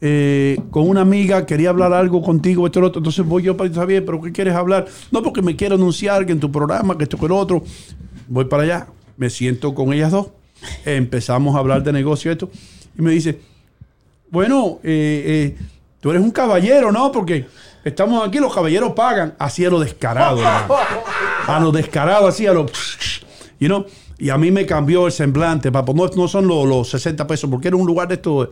eh, 0.00 0.58
con 0.70 0.88
una 0.88 1.02
amiga, 1.02 1.46
quería 1.46 1.70
hablar 1.70 1.92
algo 1.92 2.20
contigo, 2.22 2.66
esto 2.66 2.80
y 2.80 2.82
lo 2.82 2.88
otro. 2.88 2.98
Entonces 2.98 3.24
voy 3.24 3.44
yo 3.44 3.56
para 3.56 3.86
bien, 3.86 4.04
pero 4.04 4.20
¿qué 4.20 4.32
quieres 4.32 4.54
hablar? 4.54 4.86
No, 5.12 5.22
porque 5.22 5.40
me 5.42 5.54
quiero 5.54 5.76
anunciar 5.76 6.26
que 6.26 6.32
en 6.32 6.40
tu 6.40 6.50
programa, 6.50 6.98
que 6.98 7.04
esto, 7.04 7.16
que 7.16 7.28
lo 7.28 7.36
otro. 7.36 7.62
Voy 8.28 8.46
para 8.46 8.64
allá, 8.64 8.86
me 9.16 9.30
siento 9.30 9.74
con 9.74 9.92
ellas 9.92 10.12
dos, 10.12 10.28
empezamos 10.84 11.56
a 11.56 11.58
hablar 11.58 11.82
de 11.82 11.92
negocio 11.92 12.32
esto, 12.32 12.50
y 12.98 13.02
me 13.02 13.10
dice, 13.10 13.40
bueno, 14.30 14.80
eh, 14.82 15.54
eh, 15.56 15.64
tú 16.00 16.10
eres 16.10 16.22
un 16.22 16.30
caballero, 16.30 16.90
¿no? 16.90 17.12
Porque 17.12 17.46
estamos 17.84 18.26
aquí, 18.26 18.38
los 18.38 18.54
caballeros 18.54 18.92
pagan. 18.92 19.34
Así 19.38 19.64
a 19.64 19.70
lo 19.70 19.80
descarado, 19.80 20.38
hermano. 20.38 20.74
A 21.46 21.60
lo 21.60 21.72
descarado, 21.72 22.26
así 22.26 22.46
a 22.46 22.52
lo... 22.52 22.66
You 23.60 23.68
know? 23.68 23.86
Y 24.18 24.30
a 24.30 24.38
mí 24.38 24.50
me 24.50 24.66
cambió 24.66 25.06
el 25.06 25.12
semblante, 25.12 25.70
papo. 25.70 25.94
No, 25.94 26.06
no 26.08 26.28
son 26.28 26.46
los, 26.46 26.66
los 26.66 26.88
60 26.90 27.26
pesos, 27.26 27.48
porque 27.48 27.68
era 27.68 27.76
un 27.76 27.86
lugar 27.86 28.08
de 28.08 28.14
esto, 28.14 28.50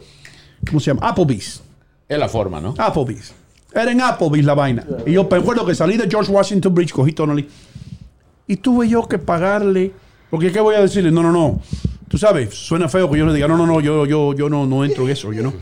¿cómo 0.67 0.81
se 0.81 0.93
llama? 0.93 1.09
Applebee's. 1.09 1.63
Es 2.09 2.19
la 2.19 2.29
forma, 2.29 2.61
¿no? 2.61 2.75
Applebee's. 2.79 3.35
Era 3.75 3.91
en 3.91 4.01
Applebee's 4.01 4.45
la 4.45 4.55
vaina. 4.55 4.87
Y 5.07 5.13
yo 5.13 5.29
me 5.29 5.37
acuerdo 5.37 5.65
que 5.65 5.75
salí 5.75 5.97
de 5.97 6.09
George 6.09 6.31
Washington 6.31 6.75
Bridge, 6.75 6.93
cogí 6.93 7.13
Tonally. 7.13 7.49
Y 8.47 8.57
tuve 8.57 8.89
yo 8.89 9.09
que 9.09 9.19
pagarle. 9.19 9.93
Porque, 10.33 10.51
¿qué 10.51 10.61
voy 10.61 10.75
a 10.75 10.81
decirle? 10.81 11.11
No, 11.11 11.23
no, 11.23 11.31
no. 11.31 11.61
Tú 12.09 12.17
sabes, 12.17 12.55
suena 12.55 12.89
feo 12.89 13.11
que 13.11 13.19
yo 13.19 13.27
le 13.27 13.35
diga, 13.35 13.47
no, 13.47 13.59
no, 13.59 13.67
no, 13.67 13.81
yo, 13.81 14.07
yo, 14.07 14.33
yo 14.35 14.49
no, 14.49 14.65
no 14.65 14.83
entro 14.83 15.05
en 15.05 15.11
eso, 15.11 15.31
you 15.31 15.41
know. 15.43 15.53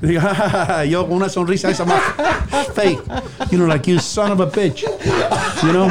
Le 0.00 0.08
diga, 0.08 0.20
"Ja, 0.20 0.34
ja, 0.34 0.48
ja, 0.50 0.66
ja", 0.66 0.84
yo 0.84 1.06
con 1.06 1.16
una 1.18 1.28
sonrisa 1.28 1.70
esa 1.70 1.84
más 1.84 2.02
fake. 2.74 2.98
You 3.52 3.58
know, 3.58 3.68
like 3.68 3.88
you 3.88 4.00
son 4.00 4.32
of 4.32 4.40
a 4.40 4.46
bitch. 4.46 4.82
You 5.62 5.68
know. 5.70 5.88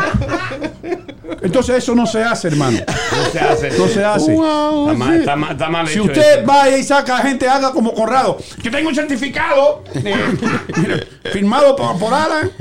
Entonces 1.41 1.77
eso 1.77 1.95
no 1.95 2.05
se 2.05 2.21
hace, 2.21 2.49
hermano. 2.49 2.77
No 2.79 3.31
se 3.31 3.39
hace. 3.39 3.77
No 3.79 3.87
se 3.87 4.03
hace. 4.03 4.33
Está 4.33 4.93
mal, 4.97 5.15
está 5.15 5.35
mal, 5.37 5.51
está 5.53 5.69
mal 5.69 5.87
Si 5.87 5.93
hecho 5.93 6.03
usted 6.03 6.39
eso. 6.39 6.45
va 6.51 6.69
y 6.69 6.83
saca 6.83 7.19
gente, 7.19 7.47
haga 7.47 7.71
como 7.71 7.93
Conrado. 7.93 8.37
Que 8.61 8.69
tengo 8.69 8.89
un 8.89 8.95
certificado 8.95 9.81
eh, 9.93 11.07
firmado 11.31 11.73
por, 11.77 11.97
por 11.97 12.13
Alan. 12.13 12.51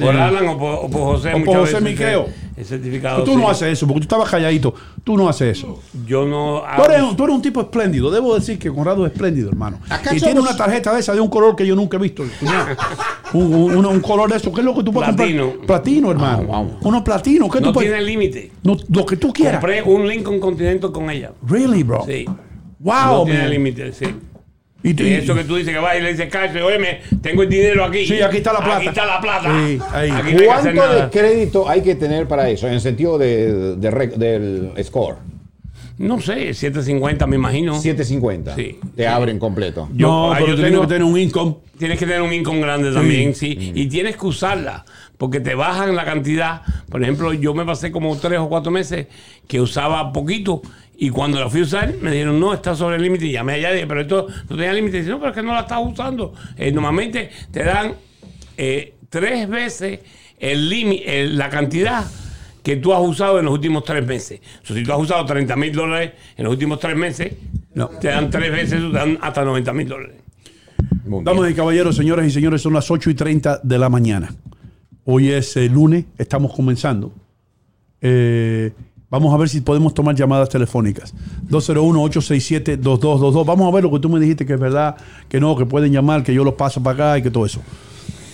Por 0.00 0.16
Alan 0.16 0.48
o 0.48 0.58
por, 0.58 0.74
o 0.86 0.88
por 0.88 1.02
José. 1.02 1.34
O 1.34 1.44
por 1.44 1.56
José 1.58 1.78
Miqueo. 1.82 2.47
El 2.58 2.64
certificado. 2.64 3.22
Tú 3.22 3.38
no 3.38 3.48
haces 3.48 3.68
eso, 3.74 3.86
porque 3.86 4.00
tú 4.00 4.04
estabas 4.04 4.28
calladito. 4.28 4.74
Tú 5.04 5.16
no 5.16 5.28
haces 5.28 5.58
eso. 5.58 5.78
Yo 6.06 6.26
no. 6.26 6.62
Tú 6.76 6.82
eres, 6.90 7.16
tú 7.16 7.22
eres 7.24 7.36
un 7.36 7.42
tipo 7.42 7.60
espléndido. 7.60 8.10
Debo 8.10 8.34
decir 8.34 8.58
que 8.58 8.68
Conrado 8.72 9.06
es 9.06 9.12
espléndido, 9.12 9.48
hermano. 9.48 9.78
Acá 9.88 10.14
y 10.14 10.18
tiene 10.20 10.40
una 10.40 10.56
tarjeta 10.56 10.92
de 10.92 11.00
esa 11.00 11.14
de 11.14 11.20
un 11.20 11.28
color 11.28 11.54
que 11.54 11.64
yo 11.66 11.76
nunca 11.76 11.96
he 11.96 12.00
visto. 12.00 12.24
un, 13.32 13.54
un- 13.54 13.86
un 13.86 14.00
color 14.00 14.28
de 14.30 14.36
eso. 14.38 14.52
¿Qué 14.52 14.60
es 14.60 14.64
lo 14.64 14.74
que 14.74 14.82
tú 14.82 14.92
puedes 14.92 15.14
Platino. 15.14 15.46
comprar? 15.50 15.66
Platino, 15.66 16.10
hermano. 16.10 16.36
Vamos, 16.38 16.48
vamos. 16.50 16.72
Uno 16.82 17.04
platino. 17.04 17.48
¿Qué 17.48 17.60
no 17.60 17.68
tú 17.68 17.72
puedes? 17.74 17.90
tiene 17.90 18.04
límite. 18.04 18.50
No, 18.64 18.76
lo 18.88 19.06
que 19.06 19.16
tú 19.16 19.32
quieras. 19.32 19.60
Compré 19.60 19.82
un 19.82 20.08
Lincoln 20.08 20.40
Continental 20.40 20.90
con 20.90 21.08
ella. 21.10 21.30
Really, 21.46 21.82
bro. 21.84 22.04
Sí. 22.06 22.24
Wow, 22.80 22.94
no 22.94 23.24
tiene 23.24 23.48
límite, 23.48 23.92
sí. 23.92 24.06
Y, 24.82 25.02
Y 25.02 25.12
eso 25.14 25.34
que 25.34 25.42
tú 25.44 25.56
dices 25.56 25.74
que 25.74 25.80
vas 25.80 25.96
y 25.98 26.00
le 26.02 26.10
dices, 26.12 26.28
Cacho, 26.30 26.64
óyeme, 26.64 27.00
tengo 27.20 27.42
el 27.42 27.48
dinero 27.48 27.84
aquí. 27.84 28.06
Sí, 28.06 28.20
aquí 28.22 28.36
está 28.38 28.52
la 28.52 28.60
plata. 28.60 28.76
Aquí 28.78 28.86
está 28.88 29.06
la 29.06 29.20
plata. 29.20 29.52
Sí, 29.66 29.78
ahí. 29.92 30.10
Aquí 30.10 30.32
no 30.32 30.38
hay 30.38 30.44
que 30.46 30.50
hacer 30.50 30.74
¿Cuánto 30.74 30.92
de 30.92 30.98
nada. 31.00 31.10
crédito 31.10 31.68
hay 31.68 31.82
que 31.82 31.94
tener 31.96 32.28
para 32.28 32.48
eso? 32.48 32.68
En 32.68 32.74
el 32.74 32.80
sentido 32.80 33.18
de, 33.18 33.74
del 33.76 34.72
score. 34.84 35.16
No 35.98 36.20
sé, 36.20 36.54
750 36.54 37.26
me 37.26 37.34
imagino. 37.34 37.74
750. 37.74 38.54
Sí. 38.54 38.78
Te 38.94 39.08
abren 39.08 39.40
completo. 39.40 39.88
Yo- 39.94 40.06
no, 40.06 40.30
pero 40.34 40.46
yo 40.46 40.54
tiene 40.54 40.70
tengo- 40.70 40.82
que 40.82 40.86
tener 40.86 41.02
un 41.02 41.18
income. 41.18 41.56
Tienes 41.76 41.98
que 41.98 42.06
tener 42.06 42.22
un 42.22 42.32
income 42.32 42.60
grande 42.60 42.92
también, 42.92 43.34
sí. 43.34 43.72
Y 43.74 43.86
tienes 43.88 44.16
que 44.16 44.26
usarla, 44.26 44.84
porque 45.16 45.40
te 45.40 45.54
bajan 45.56 45.96
la 45.96 46.04
cantidad. 46.04 46.62
Por 46.88 47.02
ejemplo, 47.02 47.32
yo 47.32 47.52
me 47.54 47.64
pasé 47.64 47.90
como 47.90 48.16
tres 48.16 48.38
o 48.38 48.48
cuatro 48.48 48.70
meses 48.70 49.06
que 49.48 49.60
usaba 49.60 50.12
poquito. 50.12 50.62
Y 51.00 51.10
cuando 51.10 51.38
la 51.38 51.48
fui 51.48 51.60
a 51.60 51.62
usar, 51.62 51.94
me 52.02 52.10
dijeron, 52.10 52.40
no, 52.40 52.52
está 52.52 52.74
sobre 52.74 52.96
el 52.96 53.02
límite. 53.02 53.26
Y 53.26 53.30
llamé 53.32 53.52
allá 53.54 53.70
y 53.70 53.74
dije, 53.74 53.86
pero 53.86 54.00
esto 54.00 54.26
no 54.48 54.56
tenía 54.56 54.72
límite. 54.72 54.96
Y 54.96 55.00
dice, 55.00 55.12
no, 55.12 55.20
pero 55.20 55.30
es 55.30 55.36
que 55.36 55.42
no 55.44 55.54
la 55.54 55.60
estás 55.60 55.78
usando. 55.80 56.34
Eh, 56.56 56.72
normalmente 56.72 57.30
te 57.52 57.62
dan 57.62 57.94
eh, 58.56 58.94
tres 59.08 59.48
veces 59.48 60.00
el 60.40 60.68
límite, 60.68 61.28
la 61.28 61.48
cantidad 61.50 62.04
que 62.64 62.76
tú 62.76 62.92
has 62.92 63.00
usado 63.00 63.38
en 63.38 63.44
los 63.44 63.54
últimos 63.54 63.84
tres 63.84 64.04
meses. 64.04 64.40
O 64.62 64.66
sea, 64.66 64.76
si 64.76 64.82
tú 64.82 64.92
has 64.92 64.98
usado 64.98 65.24
30 65.24 65.54
mil 65.54 65.72
dólares 65.72 66.12
en 66.36 66.44
los 66.44 66.52
últimos 66.52 66.80
tres 66.80 66.96
meses, 66.96 67.32
No. 67.74 67.86
te 67.88 68.08
dan 68.08 68.28
tres 68.28 68.50
veces, 68.50 68.80
te 68.80 68.90
dan 68.90 69.18
hasta 69.22 69.44
90 69.44 69.72
mil 69.72 69.88
dólares. 69.88 70.16
Damas 71.22 71.50
y 71.50 71.54
caballeros, 71.54 71.94
señoras 71.94 72.26
y 72.26 72.30
señores, 72.32 72.60
son 72.60 72.72
las 72.74 72.90
8 72.90 73.08
y 73.10 73.14
30 73.14 73.60
de 73.62 73.78
la 73.78 73.88
mañana. 73.88 74.34
Hoy 75.04 75.30
es 75.30 75.56
eh, 75.56 75.68
lunes, 75.68 76.06
estamos 76.18 76.52
comenzando. 76.52 77.12
Eh, 78.00 78.72
vamos 79.10 79.32
a 79.34 79.36
ver 79.36 79.48
si 79.48 79.60
podemos 79.60 79.94
tomar 79.94 80.14
llamadas 80.14 80.48
telefónicas. 80.48 81.14
201-867-2222. 81.48 83.44
Vamos 83.44 83.68
a 83.68 83.74
ver 83.74 83.84
lo 83.84 83.90
que 83.90 83.98
tú 83.98 84.08
me 84.08 84.18
dijiste, 84.20 84.46
que 84.46 84.54
es 84.54 84.60
verdad, 84.60 84.96
que 85.28 85.40
no, 85.40 85.56
que 85.56 85.66
pueden 85.66 85.92
llamar, 85.92 86.22
que 86.22 86.32
yo 86.34 86.44
los 86.44 86.54
paso 86.54 86.82
para 86.82 86.94
acá 86.94 87.18
y 87.18 87.22
que 87.22 87.30
todo 87.30 87.46
eso. 87.46 87.60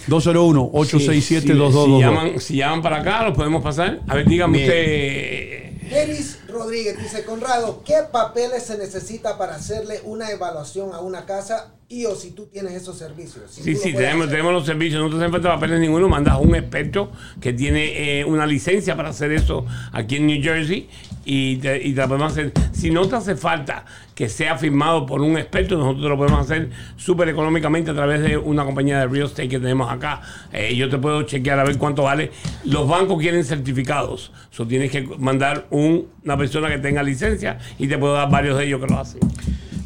201-867-2222. 0.09 1.97
Si, 1.97 2.01
llaman, 2.01 2.41
si 2.41 2.57
llaman 2.57 2.83
para 2.83 2.97
acá, 2.99 3.25
los 3.25 3.35
podemos 3.37 3.63
pasar. 3.63 4.01
A 4.07 4.15
ver, 4.15 4.29
dígame 4.29 4.59
Bien. 4.59 4.69
usted. 4.69 5.65
Denis 5.91 6.41
Rodríguez 6.49 6.99
dice, 6.99 7.25
Conrado, 7.25 7.83
¿qué 7.85 7.97
papeles 8.11 8.65
se 8.65 8.79
necesita 8.79 9.37
para 9.39 9.57
hacerle 9.57 10.01
una 10.05 10.31
evaluación 10.31 10.93
a 10.95 11.01
una 11.01 11.25
casa 11.27 11.75
y 11.95 12.05
o 12.07 12.15
si 12.17 12.33
tú 12.33 12.47
tienes 12.47 12.73
esos 12.73 12.99
servicios? 12.99 13.45
Si 13.51 13.63
Sí, 13.63 13.73
lo 13.75 13.79
sí, 13.79 13.93
tenemos, 13.93 14.29
tenemos 14.29 14.53
los 14.53 14.67
servicios, 14.67 15.01
no 15.01 15.09
te 15.11 15.17
hacen 15.17 15.31
falta 15.31 15.55
papeles 15.55 15.79
ninguno, 15.79 16.09
mandas 16.09 16.35
a 16.35 16.39
un 16.39 16.55
experto 16.57 17.13
que 17.41 17.53
tiene 17.53 18.21
eh, 18.21 18.25
una 18.25 18.47
licencia 18.47 18.97
para 18.97 19.11
hacer 19.11 19.31
eso 19.33 19.65
aquí 19.93 20.17
en 20.17 20.27
New 20.27 20.43
Jersey 20.43 20.89
y 21.25 21.57
te, 21.59 21.81
y 21.87 21.93
te 21.93 22.01
la 22.01 22.09
podemos 22.09 22.33
hacer. 22.33 22.53
Si 22.73 22.91
no 22.91 23.07
te 23.09 23.15
hace 23.17 23.37
falta 23.37 23.85
que 24.15 24.29
sea 24.29 24.57
firmado 24.59 25.07
por 25.07 25.21
un 25.21 25.39
experto, 25.39 25.77
nosotros 25.79 26.09
lo 26.09 26.17
podemos 26.17 26.41
hacer 26.41 26.71
súper 26.97 27.29
económicamente 27.29 27.93
a 27.93 27.95
través 27.95 28.23
de 28.23 28.37
una 28.37 28.65
compañía 28.65 28.99
de 28.99 29.07
real 29.07 29.27
estate 29.27 29.49
que 29.49 29.59
tenemos 29.61 29.91
acá. 29.91 30.21
Eh, 30.53 30.75
yo 30.75 30.89
te 30.91 30.99
puedo 30.99 31.23
chequear 31.23 31.59
a 31.61 31.65
ver 31.65 31.79
cuánto 31.79 32.03
vale. 32.03 32.31
Los 32.65 32.89
bancos 32.89 33.21
quieren 33.21 33.45
certificados, 33.45 34.33
so 34.51 34.67
tienes 34.67 34.91
que 34.91 35.03
mandar 35.19 35.67
un- 35.71 36.09
una 36.25 36.37
persona 36.37 36.69
que 36.69 36.79
tenga 36.79 37.03
licencia 37.05 37.59
y 37.79 37.87
te 37.87 37.97
puedo 37.99 38.15
dar 38.15 38.29
varios 38.31 38.59
de 38.59 38.67
ellos 38.67 38.81
que 38.81 38.87
lo 38.93 38.99
hacen. 38.99 39.21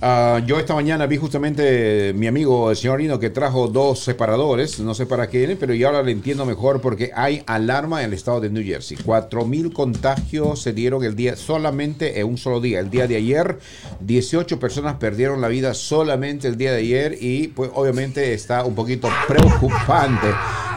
Ah, 0.01 0.41
yo 0.47 0.61
esta 0.61 0.75
mañana 0.75 1.07
vi 1.07 1.16
justamente 1.16 2.12
mi 2.15 2.29
amigo 2.29 2.70
el 2.70 2.77
señor 2.77 3.01
Hino 3.01 3.19
que 3.19 3.31
trajo 3.31 3.66
dos 3.66 3.99
separadores, 3.99 4.79
no 4.79 4.95
sé 4.95 5.07
para 5.07 5.29
qué, 5.29 5.57
pero 5.59 5.75
yo 5.75 5.89
ahora 5.89 6.05
le 6.05 6.12
entiendo 6.12 6.47
mejor 6.47 6.81
porque 6.81 7.11
hay 7.16 7.43
alarma 7.47 8.01
en 8.01 8.11
el 8.11 8.12
estado 8.12 8.41
de 8.41 8.49
New 8.49 8.62
Jersey. 8.65 8.97
4.000 8.97 9.73
contagios 9.73 10.62
se 10.62 10.73
dieron 10.73 11.03
el 11.03 11.16
día, 11.16 11.35
solamente 11.35 12.20
en 12.20 12.29
un 12.29 12.39
solo 12.39 12.61
día. 12.61 12.79
El 12.79 12.91
día 12.91 13.09
de 13.09 13.16
ayer, 13.16 13.59
18 14.01 14.61
personas 14.61 14.97
perdieron 14.99 15.41
la 15.41 15.49
vida 15.49 15.75
solamente 15.75 16.47
el 16.47 16.57
día 16.57 16.70
de 16.70 16.79
ayer 16.79 17.19
y 17.20 17.49
pues 17.49 17.70
obviamente 17.75 18.35
está 18.35 18.65
un 18.65 18.77
poquito 18.77 19.09
preocupante 19.27 20.29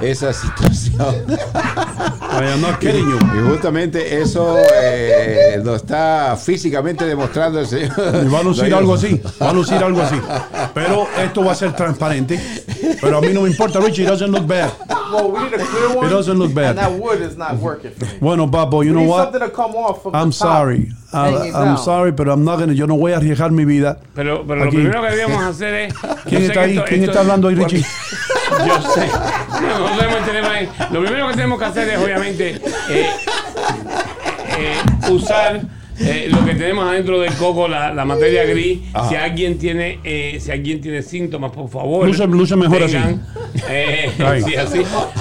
esa 0.02 0.34
situación. 0.34 1.16
Y 2.42 3.50
justamente 3.50 4.22
eso 4.22 4.58
eh, 4.82 5.60
lo 5.64 5.76
está 5.76 6.38
físicamente 6.42 7.06
demostrando 7.06 7.60
el 7.60 7.68
señor. 7.68 7.92
Y 8.26 8.28
va 8.28 8.40
a 8.40 8.44
lucir 8.44 8.74
algo 8.74 8.94
así, 8.96 9.11
va 9.42 9.50
a 9.50 9.54
lucir 9.54 9.78
algo 9.84 10.02
así. 10.02 10.16
Pero 10.74 11.08
esto 11.22 11.44
va 11.44 11.52
a 11.52 11.56
ser 11.56 11.74
transparente. 11.74 12.40
Pero 13.02 13.18
a 13.18 13.22
mí 13.22 13.30
no 13.34 13.42
me 13.42 13.50
importa, 13.50 13.80
Richie, 13.80 14.04
it 14.04 14.08
doesn't 14.08 14.32
look 14.32 14.46
bad. 14.48 14.72
Well, 15.12 15.32
we 15.32 15.40
need 15.44 15.54
a 15.54 15.58
clear 15.58 15.96
one. 15.98 16.08
It 16.08 16.12
doesn't 16.12 16.38
look 16.38 16.54
bad. 16.54 16.78
And 16.78 16.80
that 16.80 16.92
wood 16.94 17.22
is 17.22 17.36
not 17.38 17.56
working 17.58 17.92
for 17.92 18.06
me. 18.06 18.12
Bueno, 18.20 18.48
papo, 18.50 18.84
you 18.84 18.94
we 18.94 19.02
know 19.02 19.10
what? 19.10 19.24
something 19.26 19.42
to 19.42 19.50
come 19.50 19.76
off 19.76 20.04
from 20.04 20.16
I'm 20.16 20.30
the 20.30 20.36
top, 20.38 20.48
sorry. 20.48 20.92
I, 21.14 21.28
I'm 21.28 21.52
down. 21.52 21.78
sorry, 21.78 22.12
pero 22.14 22.32
I'm 22.32 22.46
not 22.46 22.60
gonna, 22.60 22.74
yo 22.74 22.86
no 22.88 22.96
voy 22.96 23.12
a 23.12 23.18
arriesgar 23.18 23.52
mi 23.52 23.66
vida. 23.66 23.98
Pero, 24.16 24.46
pero 24.48 24.62
lo 24.62 24.66
Aquí. 24.68 24.78
primero 24.78 25.02
que 25.02 25.10
debíamos 25.10 25.44
hacer 25.44 25.74
es. 25.74 25.94
¿Quién 25.94 26.14
yo 26.32 26.40
sé 26.40 26.46
está 26.48 26.62
ahí? 26.62 26.72
esto- 26.78 26.86
¿Quién 26.88 27.00
esto- 27.02 27.12
está 27.12 27.22
hablando 27.22 27.48
ahí, 27.50 27.56
Richie? 27.56 27.86
Yo 28.68 28.82
sé. 28.94 29.08
No, 29.62 30.42
no 30.42 30.50
ahí. 30.50 30.70
Lo 30.92 31.02
primero 31.02 31.28
que 31.30 31.34
tenemos 31.36 31.58
que 31.60 31.66
hacer 31.66 31.90
es, 31.90 31.98
obviamente, 32.00 32.62
eh, 32.90 33.10
eh, 34.58 35.10
usar 35.10 35.62
eh, 36.04 36.28
lo 36.30 36.44
que 36.46 36.56
tenemos 36.56 36.86
adentro 36.90 37.20
del 37.20 37.34
coco, 37.34 37.68
la, 37.68 37.94
la 37.94 38.06
materia 38.06 38.44
gris. 38.46 38.80
Si 39.10 39.16
alguien 39.16 39.58
tiene, 39.58 40.00
eh, 40.04 40.38
si 40.40 40.52
alguien 40.52 40.82
tiene 40.82 41.02
síntomas, 41.02 41.52
por 41.52 41.70
favor. 41.70 42.08
Luce- 42.08 42.28
luce 42.28 42.56
mejor 42.56 42.84
así. 42.84 42.98
Eh, 43.70 44.10
sí, 44.46 44.56
así. 44.56 44.78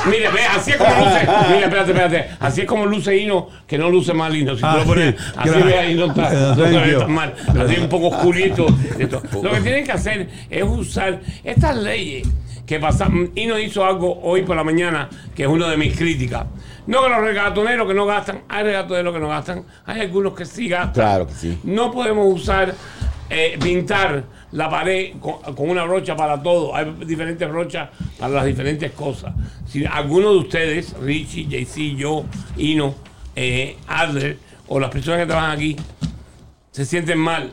Mire, 0.09 0.31
ve, 0.31 0.41
así 0.57 0.71
es 0.71 0.77
como 0.77 0.91
luce. 0.91 1.21
Mira, 1.49 1.65
espérate, 1.65 1.91
espérate. 1.91 2.25
Así 2.39 2.61
es 2.63 2.67
como 2.67 2.87
luce 2.87 3.17
Hino, 3.17 3.49
que 3.67 3.77
no 3.77 3.91
luce 3.91 4.15
más 4.15 4.33
lindo. 4.33 4.55
Si 4.55 4.61
tú 4.61 4.67
Ah, 4.67 4.77
lo 4.79 4.85
pones 4.85 5.15
sí. 5.17 5.25
así, 5.37 5.63
ve 5.63 5.79
ahí, 5.79 5.95
no 5.95 6.07
está, 6.07 6.55
no 6.55 6.99
tan 7.01 7.13
mal. 7.13 7.35
Así 7.49 7.77
un 7.81 7.89
poco 7.89 8.09
oscurito. 8.09 8.67
esto. 8.99 9.21
Lo 9.43 9.51
que 9.53 9.61
tienen 9.61 9.85
que 9.85 9.93
hacer 9.93 10.29
es 10.49 10.63
usar 10.63 11.21
estas 11.45 11.77
leyes 11.77 12.27
que 12.67 12.79
pasan. 12.79 13.31
Y 13.35 13.47
nos 13.47 13.61
hizo 13.61 13.85
algo 13.85 14.21
hoy 14.23 14.43
por 14.43 14.57
la 14.57 14.65
mañana, 14.65 15.09
que 15.35 15.43
es 15.43 15.49
una 15.49 15.69
de 15.69 15.77
mis 15.77 15.97
críticas. 15.97 16.47
No 16.87 17.03
que 17.03 17.09
los 17.09 17.21
regatoneros 17.21 17.87
que 17.87 17.95
no 17.95 18.07
gastan, 18.07 18.43
hay 18.49 18.65
regatoneros 18.65 19.15
que 19.15 19.21
no 19.21 19.29
gastan, 19.29 19.65
hay 19.87 20.01
algunos 20.01 20.35
que 20.35 20.45
sí 20.45 20.69
gastan. 20.69 20.93
Claro 20.93 21.27
que 21.27 21.35
sí. 21.35 21.59
No 21.65 21.91
podemos 21.91 22.27
usar, 22.33 22.75
eh, 23.29 23.57
pintar 23.63 24.25
la 24.53 24.69
pared 24.69 25.13
con, 25.21 25.55
con 25.55 25.71
una 25.71 25.85
brocha 25.85 26.17
para 26.17 26.43
todo. 26.43 26.75
Hay 26.75 26.93
diferentes 27.07 27.49
brochas 27.49 27.91
para 28.19 28.35
las 28.35 28.45
diferentes 28.45 28.91
cosas. 28.93 29.33
Si 29.67 29.85
alguno 29.87 30.33
de 30.33 30.39
ustedes, 30.39 30.95
Richie, 31.01 31.47
JC, 31.47 31.97
yo, 31.97 32.25
Ino, 32.57 32.95
eh, 33.37 33.77
Adler, 33.87 34.39
o 34.67 34.81
las 34.81 34.91
personas 34.91 35.21
que 35.21 35.27
trabajan 35.27 35.53
aquí, 35.53 35.77
se 36.73 36.85
sienten 36.85 37.19
mal, 37.19 37.53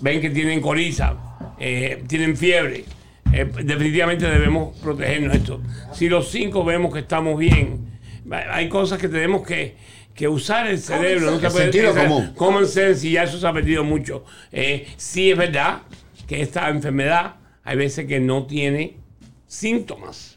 ven 0.00 0.20
que 0.20 0.30
tienen 0.30 0.60
coriza, 0.60 1.14
eh, 1.58 2.02
tienen 2.06 2.36
fiebre, 2.36 2.84
eh, 3.32 3.50
definitivamente 3.64 4.26
debemos 4.28 4.76
protegernos 4.78 5.34
esto. 5.36 5.60
Si 5.92 6.08
los 6.08 6.28
cinco 6.30 6.64
vemos 6.64 6.92
que 6.92 7.00
estamos 7.00 7.38
bien, 7.38 7.86
hay 8.50 8.68
cosas 8.68 8.98
que 8.98 9.08
tenemos 9.08 9.46
que, 9.46 9.76
que 10.14 10.28
usar 10.28 10.66
el 10.66 10.78
cerebro, 10.78 11.30
no 11.30 11.38
se 11.40 11.46
El 11.46 11.52
puede- 11.52 11.64
sentido 11.64 11.90
esa- 11.90 12.02
común. 12.08 12.32
common 12.36 12.66
sense 12.66 13.06
y 13.06 13.12
ya 13.12 13.22
eso 13.24 13.38
se 13.38 13.46
ha 13.46 13.52
perdido 13.52 13.84
mucho. 13.84 14.24
Eh, 14.52 14.86
sí 14.96 15.30
es 15.30 15.38
verdad 15.38 15.82
que 16.26 16.40
esta 16.42 16.68
enfermedad 16.68 17.36
hay 17.64 17.76
veces 17.76 18.06
que 18.06 18.18
no 18.20 18.46
tiene 18.46 18.96
síntomas. 19.46 20.36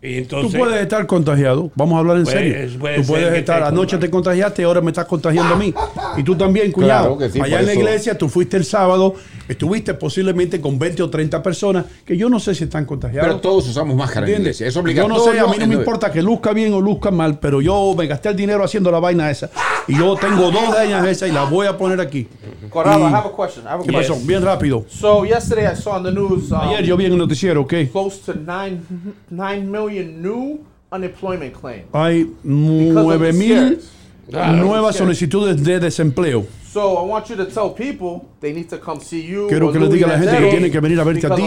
Y 0.00 0.18
entonces, 0.18 0.52
Tú 0.52 0.58
puedes 0.58 0.80
estar 0.82 1.06
contagiado, 1.06 1.70
vamos 1.74 1.96
a 1.96 2.00
hablar 2.00 2.18
en 2.18 2.24
Puede- 2.24 2.38
serio. 2.68 2.78
puede 2.78 2.96
tú 3.00 3.06
puedes 3.06 3.32
estar, 3.38 3.62
anoche 3.62 3.96
te 3.96 4.10
contagiado. 4.10 4.10
contagiaste 4.12 4.62
y 4.62 4.64
ahora 4.66 4.80
me 4.82 4.90
estás 4.90 5.06
contagiando 5.06 5.54
a 5.54 5.56
mí. 5.58 5.72
Y 6.18 6.22
tú 6.22 6.36
también, 6.36 6.70
cuñado. 6.72 7.16
Claro 7.16 7.18
que 7.18 7.30
sí, 7.30 7.40
Allá 7.40 7.60
en 7.60 7.66
la 7.66 7.74
iglesia, 7.74 8.16
tú 8.18 8.28
fuiste 8.28 8.58
el 8.58 8.66
sábado, 8.66 9.14
estuviste 9.48 9.94
posiblemente 9.94 10.60
con 10.60 10.78
20 10.78 11.02
o 11.02 11.10
30 11.10 11.42
personas 11.42 11.84
que 12.04 12.16
yo 12.16 12.28
no 12.28 12.40
sé 12.40 12.54
si 12.54 12.64
están 12.64 12.84
contagiados. 12.84 13.28
Pero 13.28 13.40
todos 13.40 13.68
usamos 13.68 13.94
máscara 13.96 14.26
en 14.26 14.32
¿Entiendes? 14.34 14.56
iglesia. 14.60 14.68
Es 14.68 14.74
yo 14.74 14.80
obligatorio. 14.80 15.16
no 15.16 15.24
sé, 15.24 15.38
a 15.40 15.46
mí 15.46 15.58
no 15.58 15.66
me 15.66 15.74
en- 15.74 15.80
importa 15.80 16.10
que 16.10 16.22
luzca 16.22 16.52
bien 16.52 16.72
o 16.72 16.80
luzca 16.80 17.10
mal, 17.10 17.38
pero 17.38 17.60
yo 17.60 17.94
me 17.96 18.06
gasté 18.06 18.30
el 18.30 18.36
dinero 18.36 18.64
haciendo 18.64 18.90
la 18.90 18.98
vaina 19.00 19.30
esa. 19.30 19.50
Y 19.86 19.96
yo 19.98 20.16
tengo 20.16 20.50
dos 20.50 20.76
de 20.76 20.86
ellas 20.86 21.06
esas 21.06 21.28
y 21.28 21.32
las 21.32 21.50
voy 21.50 21.66
a 21.66 21.76
poner 21.76 22.00
aquí. 22.00 22.26
Corrado, 22.70 23.00
Y- 23.06 23.10
I 23.10 23.14
have 23.14 23.28
a 23.28 23.36
question. 23.36 23.64
I 23.64 23.68
have 23.68 23.80
a 23.82 23.86
¿Qué 23.86 23.92
question. 23.92 24.16
pasó? 24.18 24.26
Bien 24.26 24.42
rápido. 24.42 24.84
So 24.88 25.24
yesterday 25.24 25.66
I 25.72 25.76
saw 25.76 25.96
on 25.96 26.02
the 26.04 26.12
news 26.12 26.50
um, 26.50 26.58
Ayer 26.60 26.84
yo 26.84 26.96
vi 26.96 27.04
en 27.06 27.12
el 27.12 27.18
noticiero, 27.18 27.60
¿ok? 27.62 27.74
close 27.92 28.18
to 28.24 28.34
nine 28.34 28.80
nine 29.30 29.70
million 29.70 30.22
new 30.22 30.60
unemployment 30.90 31.52
claims. 31.52 31.84
Hay 31.92 32.24
Because 32.24 32.38
of 32.42 32.44
nueve 32.44 33.26
the 33.26 33.32
mil 33.32 33.78
nuevas 34.28 34.96
solicitudes 34.96 35.62
de 35.62 35.80
desempleo. 35.80 36.46
So 36.72 37.04
I 37.04 37.08
want 37.08 37.26
you 37.28 37.36
to 37.36 37.46
tell 37.46 37.72
people 37.74 38.26
they 38.40 38.52
need 38.52 38.68
to 38.68 38.78
come 38.80 39.00
see 39.00 39.24
you. 39.26 39.46
Quiero 39.48 39.70
que 39.70 39.78
le 39.78 39.88
diga 39.88 40.06
a 40.06 40.10
la 40.12 40.18
gente 40.18 40.30
que 40.30 40.40
Manzano, 40.40 40.50
tiene 40.50 40.70
que 40.70 40.80
venir 40.80 41.00
a 41.00 41.04
verte 41.04 41.26
a 41.26 41.34
ti 41.34 41.42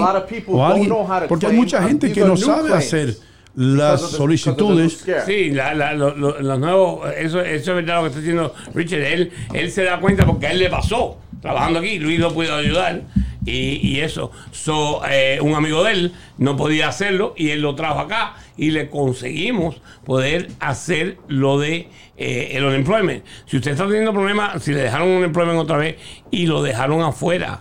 o 0.47 0.63
a 0.63 0.69
alguien. 0.71 0.93
Porque 1.27 1.47
hay 1.47 1.53
mucha 1.55 1.83
gente 1.83 2.11
que 2.11 2.21
no 2.21 2.37
sabe 2.37 2.73
hacer 2.73 3.15
las 3.55 4.01
solicitudes. 4.01 5.03
Sí, 5.25 5.49
la- 5.51 5.73
la- 5.73 5.93
lo- 5.93 6.15
lo- 6.15 6.39
los 6.39 6.59
nuevos, 6.59 7.09
eso, 7.17 7.41
eso 7.41 7.71
es 7.71 7.75
verdad 7.75 7.95
lo 7.97 8.01
que 8.03 8.07
está 8.09 8.19
diciendo 8.19 8.53
Richard. 8.73 9.01
Él, 9.01 9.31
él 9.53 9.71
se 9.71 9.83
da 9.83 9.99
cuenta 9.99 10.25
porque 10.25 10.47
a 10.47 10.51
él 10.51 10.59
le 10.59 10.69
pasó 10.69 11.17
trabajando 11.41 11.79
aquí. 11.79 11.99
Luis 11.99 12.19
no 12.19 12.31
pudo 12.31 12.55
ayudar. 12.55 13.01
Y, 13.45 13.79
y 13.81 13.99
eso. 14.01 14.31
So, 14.51 15.01
eh, 15.09 15.39
un 15.41 15.55
amigo 15.55 15.83
de 15.83 15.91
él 15.93 16.11
no 16.37 16.55
podía 16.57 16.89
hacerlo 16.89 17.33
y 17.37 17.49
él 17.49 17.61
lo 17.61 17.75
trajo 17.75 17.99
acá 17.99 18.35
y 18.57 18.71
le 18.71 18.89
conseguimos 18.89 19.81
poder 20.03 20.49
hacer 20.59 21.17
lo 21.27 21.59
de 21.59 21.89
eh, 22.17 22.49
el 22.53 22.65
unemployment. 22.65 23.23
Si 23.45 23.57
usted 23.57 23.71
está 23.71 23.85
teniendo 23.85 24.11
problemas, 24.11 24.63
si 24.63 24.73
le 24.73 24.81
dejaron 24.81 25.09
un 25.09 25.17
unemployment 25.17 25.59
otra 25.59 25.77
vez 25.77 25.97
y 26.31 26.47
lo 26.47 26.63
dejaron 26.63 27.01
afuera, 27.01 27.59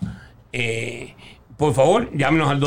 eh, 0.52 1.14
por 1.56 1.74
favor, 1.74 2.10
llámenos 2.16 2.50
al 2.50 2.60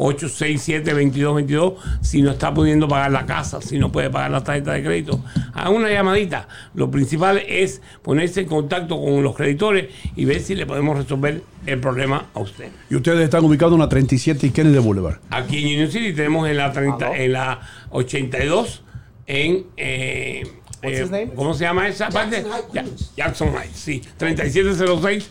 201-867-2222 0.00 1.74
si 2.00 2.22
no 2.22 2.30
está 2.30 2.52
pudiendo 2.54 2.88
pagar 2.88 3.10
la 3.10 3.26
casa, 3.26 3.60
si 3.60 3.78
no 3.78 3.92
puede 3.92 4.10
pagar 4.10 4.30
la 4.30 4.42
tarjeta 4.42 4.72
de 4.72 4.82
crédito. 4.82 5.22
Haga 5.54 5.70
una 5.70 5.90
llamadita. 5.90 6.48
Lo 6.74 6.90
principal 6.90 7.42
es 7.46 7.82
ponerse 8.02 8.40
en 8.42 8.46
contacto 8.48 9.00
con 9.00 9.22
los 9.22 9.36
creditores 9.36 9.88
y 10.16 10.24
ver 10.24 10.40
si 10.40 10.54
le 10.54 10.66
podemos 10.66 10.96
resolver 10.96 11.42
el 11.66 11.80
problema 11.80 12.26
a 12.34 12.40
usted. 12.40 12.68
Y 12.88 12.96
ustedes 12.96 13.20
están 13.20 13.44
ubicados 13.44 13.74
en 13.74 13.80
la 13.80 13.88
37 13.88 14.46
y 14.46 14.50
Kennedy 14.50 14.78
Boulevard. 14.78 15.18
Aquí 15.30 15.58
en 15.58 15.66
Union 15.66 15.90
City 15.90 16.12
tenemos 16.12 16.48
en 16.48 16.56
la 16.56 16.72
30, 16.72 17.16
en 17.16 17.32
la 17.32 17.60
82 17.90 18.82
en 19.26 19.66
eh, 19.76 20.42
eh? 20.82 21.30
¿cómo 21.36 21.54
se 21.54 21.64
llama 21.64 21.86
esa 21.88 22.08
parte? 22.08 22.44
Ya- 22.72 22.84
Jackson 23.16 23.48
Heights, 23.54 23.78
sí, 23.78 24.02
3706 24.16 25.30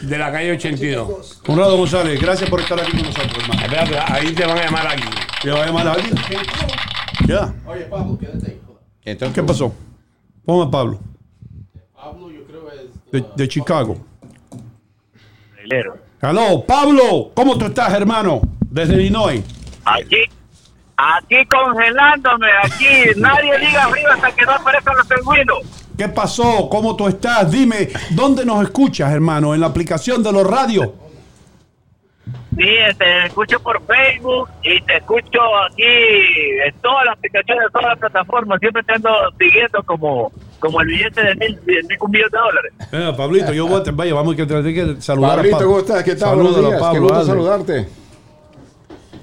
de 0.00 0.18
la 0.18 0.32
calle 0.32 0.52
82. 0.52 1.40
Conrado 1.44 1.76
González, 1.76 2.20
gracias 2.20 2.48
por 2.50 2.60
estar 2.60 2.80
aquí 2.80 2.92
con 2.92 3.02
nosotros, 3.02 3.32
hermano. 3.42 3.60
Espérate, 3.62 3.98
ahí 4.12 4.32
te 4.34 4.46
van 4.46 4.58
a 4.58 4.64
llamar 4.64 4.86
aquí. 4.86 5.08
¿Le 5.44 5.52
va 5.52 5.62
a 5.62 5.66
llamar 5.66 5.88
alguien? 5.88 6.14
Ya. 7.26 7.54
Oye, 7.66 7.82
Pablo, 7.84 8.18
quédate 8.18 8.46
ahí. 8.46 8.60
Entonces, 9.04 9.34
¿Qué 9.34 9.42
pasó? 9.42 9.74
Ponme 10.44 10.64
a 10.64 10.70
Pablo, 10.70 10.98
Pablo, 11.94 12.30
yo 12.30 12.44
creo 12.46 12.70
es. 12.70 13.10
de, 13.12 13.24
de 13.36 13.48
Chicago. 13.48 13.98
Aló, 16.20 16.64
Pablo, 16.66 17.30
¿cómo 17.34 17.56
tú 17.58 17.66
estás, 17.66 17.92
hermano? 17.92 18.40
Desde 18.70 18.94
Illinois. 18.94 19.42
Aquí, 19.84 20.22
aquí 20.96 21.44
congelándome, 21.46 22.46
aquí 22.64 22.86
nadie 23.16 23.58
diga 23.58 23.84
arriba 23.84 24.14
hasta 24.14 24.32
que 24.32 24.44
no 24.44 24.52
aparezcan 24.52 24.96
los 24.96 25.06
pingüinos. 25.06 25.58
¿Qué 25.98 26.08
pasó? 26.08 26.68
¿Cómo 26.70 26.94
tú 26.94 27.08
estás? 27.08 27.50
Dime, 27.50 27.88
¿dónde 28.10 28.46
nos 28.46 28.62
escuchas, 28.62 29.12
hermano? 29.12 29.52
¿En 29.52 29.60
la 29.60 29.66
aplicación 29.66 30.22
de 30.22 30.30
los 30.30 30.48
radios? 30.48 30.90
Sí, 32.56 32.68
te 32.96 33.26
escucho 33.26 33.58
por 33.58 33.82
Facebook 33.84 34.48
y 34.62 34.80
te 34.82 34.98
escucho 34.98 35.40
aquí 35.66 35.82
en 35.82 36.72
todas 36.82 37.04
las 37.04 37.16
aplicaciones, 37.16 37.64
en 37.66 37.72
todas 37.72 37.88
las 37.88 37.98
plataformas. 37.98 38.60
Siempre 38.60 38.84
te 38.84 38.92
ando 38.92 39.10
siguiendo 39.40 39.82
como, 39.82 40.30
como 40.60 40.80
el 40.82 40.86
billete 40.86 41.20
de 41.20 41.34
mil, 41.34 41.58
de 41.64 41.82
mil 41.82 41.98
un 42.00 42.10
millón 42.12 42.30
de 42.30 42.38
dólares. 42.38 42.72
Eh, 42.92 43.14
Pablito, 43.16 43.52
yo 43.52 43.66
voy 43.66 43.82
a, 43.84 43.90
vaya, 43.90 44.14
vamos 44.14 44.34
a 44.34 44.36
que 44.36 44.46
tener 44.46 44.74
que 44.74 45.02
saludar 45.02 45.36
Pablito, 45.36 45.56
a 45.56 45.58
Pablo. 45.58 45.72
¿cómo 45.72 45.80
estás? 45.80 46.04
¿Qué 46.04 46.14
tal? 46.14 46.36
Buenos 46.36 46.56
días. 46.60 46.80
Pablo, 46.80 46.92
Qué 46.92 46.98
gusto 47.00 47.24
saludarte. 47.24 47.88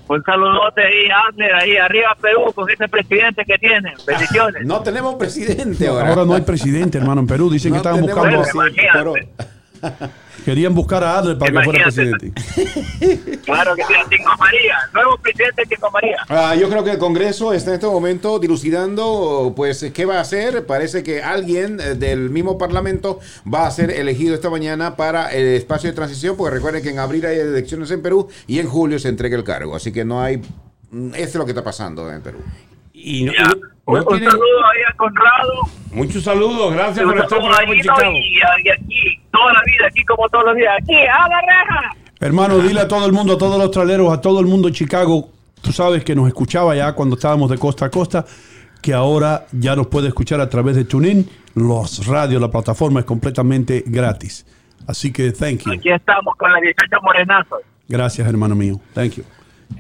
Un 0.08 0.24
saludote 0.24 0.82
ahí, 0.84 1.08
Abner, 1.28 1.54
ahí 1.56 1.78
arriba 1.78 2.16
Perú, 2.22 2.52
con 2.54 2.70
ese 2.70 2.88
presidente 2.88 3.44
que 3.44 3.58
tiene. 3.58 3.94
Bendiciones. 4.06 4.66
No 4.66 4.82
tenemos 4.82 5.16
presidente 5.16 5.88
ahora. 5.88 6.10
Ahora 6.10 6.26
no 6.26 6.36
hay 6.36 6.42
presidente, 6.42 6.98
hermano, 7.00 7.22
en 7.22 7.28
Perú. 7.28 7.50
Dicen 7.50 7.72
que 7.72 7.78
estaban 7.78 8.02
buscando, 8.02 8.44
pero- 8.94 9.14
querían 10.44 10.74
buscar 10.76 11.04
a 11.04 11.18
Adler 11.18 11.38
para 11.38 11.52
que 11.52 11.64
fuera 11.64 11.84
presidente. 11.84 12.32
Claro 13.46 13.76
que 13.76 13.84
sí, 13.84 13.94
Tingo 14.10 14.32
María, 14.40 14.76
nuevo 14.94 15.18
presidente 15.18 15.64
Tingo 15.68 15.92
María. 15.92 16.18
Ah, 16.30 16.56
yo 16.56 16.68
creo 16.70 16.84
que 16.84 16.92
el 16.92 16.98
Congreso 16.98 17.54
está 17.54 17.72
en 17.72 17.76
este 17.76 17.88
momento 17.88 18.40
dilucidando, 18.40 19.54
pues, 19.56 19.86
qué 19.94 20.06
va 20.06 20.18
a 20.18 20.22
hacer. 20.22 20.66
Parece 20.66 21.04
que 21.04 21.22
alguien 21.22 21.80
eh, 21.80 21.94
del 21.96 22.30
mismo 22.30 22.58
Parlamento 22.58 23.20
va 23.52 23.68
a 23.68 23.72
ser 23.72 23.92
elegido 23.92 24.34
esta 24.36 24.50
mañana 24.50 24.96
para 24.96 25.32
el 25.32 25.46
espacio 25.48 25.90
de 25.90 25.96
transición, 25.96 26.36
porque 26.38 26.56
recuerden 26.56 26.82
que 26.82 26.90
en 26.90 27.00
abril 27.00 27.26
hay 27.26 27.38
elecciones 27.40 27.92
en 27.92 28.02
Perú 28.02 28.28
y 28.48 28.60
en 28.60 28.68
julio 28.68 28.98
se 29.00 29.10
entrega 29.10 29.38
el 29.38 29.44
cargo. 29.44 29.76
Así 29.76 29.92
que 29.92 30.04
no 30.06 30.22
hay... 30.22 30.38
mm, 30.92 31.14
Eso 31.16 31.24
es 31.24 31.36
lo 31.36 31.46
que 31.46 31.52
está 31.52 31.64
pasando 31.64 32.12
en 32.12 32.22
Perú. 32.22 32.40
Y 33.08 33.24
no, 33.26 33.32
Un, 33.86 34.04
tiene- 34.08 34.26
saludo 34.32 34.66
ahí 34.66 34.82
a 34.90 34.94
Conrado. 34.98 35.54
muchos 35.92 36.24
saludos, 36.24 36.74
gracias 36.74 37.06
por 37.06 37.18
estar 37.20 37.40
por 37.40 37.54
ahí, 37.54 37.68
¿no? 37.68 37.74
Chicago. 37.76 38.12
y, 38.12 38.38
y 38.66 38.70
aquí, 38.72 39.22
toda 39.32 39.54
la 39.54 39.62
vida, 39.64 39.88
aquí 39.88 40.04
como 40.06 40.28
todos 40.30 40.46
los 40.46 40.56
días. 40.56 40.74
Aquí, 40.82 40.96
a 40.96 41.28
la 41.30 41.42
reja. 41.42 41.96
Hermano, 42.20 42.58
dile 42.60 42.80
a 42.82 42.88
todo 42.88 43.06
el 43.06 43.12
mundo, 43.12 43.34
a 43.34 43.38
todos 43.38 43.60
los 43.60 43.70
traleros, 43.70 44.12
a 44.12 44.20
todo 44.22 44.40
el 44.40 44.48
mundo 44.48 44.70
en 44.70 44.74
Chicago, 44.74 45.30
tú 45.62 45.72
sabes 45.72 46.04
que 46.04 46.16
nos 46.16 46.28
escuchaba 46.28 46.76
ya 46.76 46.94
cuando 46.94 47.16
estábamos 47.16 47.50
de 47.52 47.58
costa 47.60 47.86
a 47.86 47.90
costa, 47.92 48.26
que 48.82 48.94
ahora 48.94 49.46
ya 49.52 49.76
nos 49.76 49.86
puede 49.88 50.08
escuchar 50.08 50.42
a 50.42 50.50
través 50.50 50.76
de 50.76 50.86
TuneIn. 50.86 51.30
Los 51.54 52.08
radios, 52.08 52.42
la 52.42 52.50
plataforma 52.50 53.02
es 53.02 53.06
completamente 53.06 53.84
gratis. 53.86 54.46
Así 54.88 55.12
que 55.14 55.32
thank 55.32 55.60
you. 55.64 55.74
Aquí 55.74 55.92
estamos 55.92 56.36
con 56.38 56.52
las 56.52 56.62
18 56.62 57.02
morenazos. 57.04 57.60
Gracias, 57.88 58.28
hermano 58.28 58.56
mío. 58.56 58.80
Thank 58.96 59.14
you. 59.18 59.24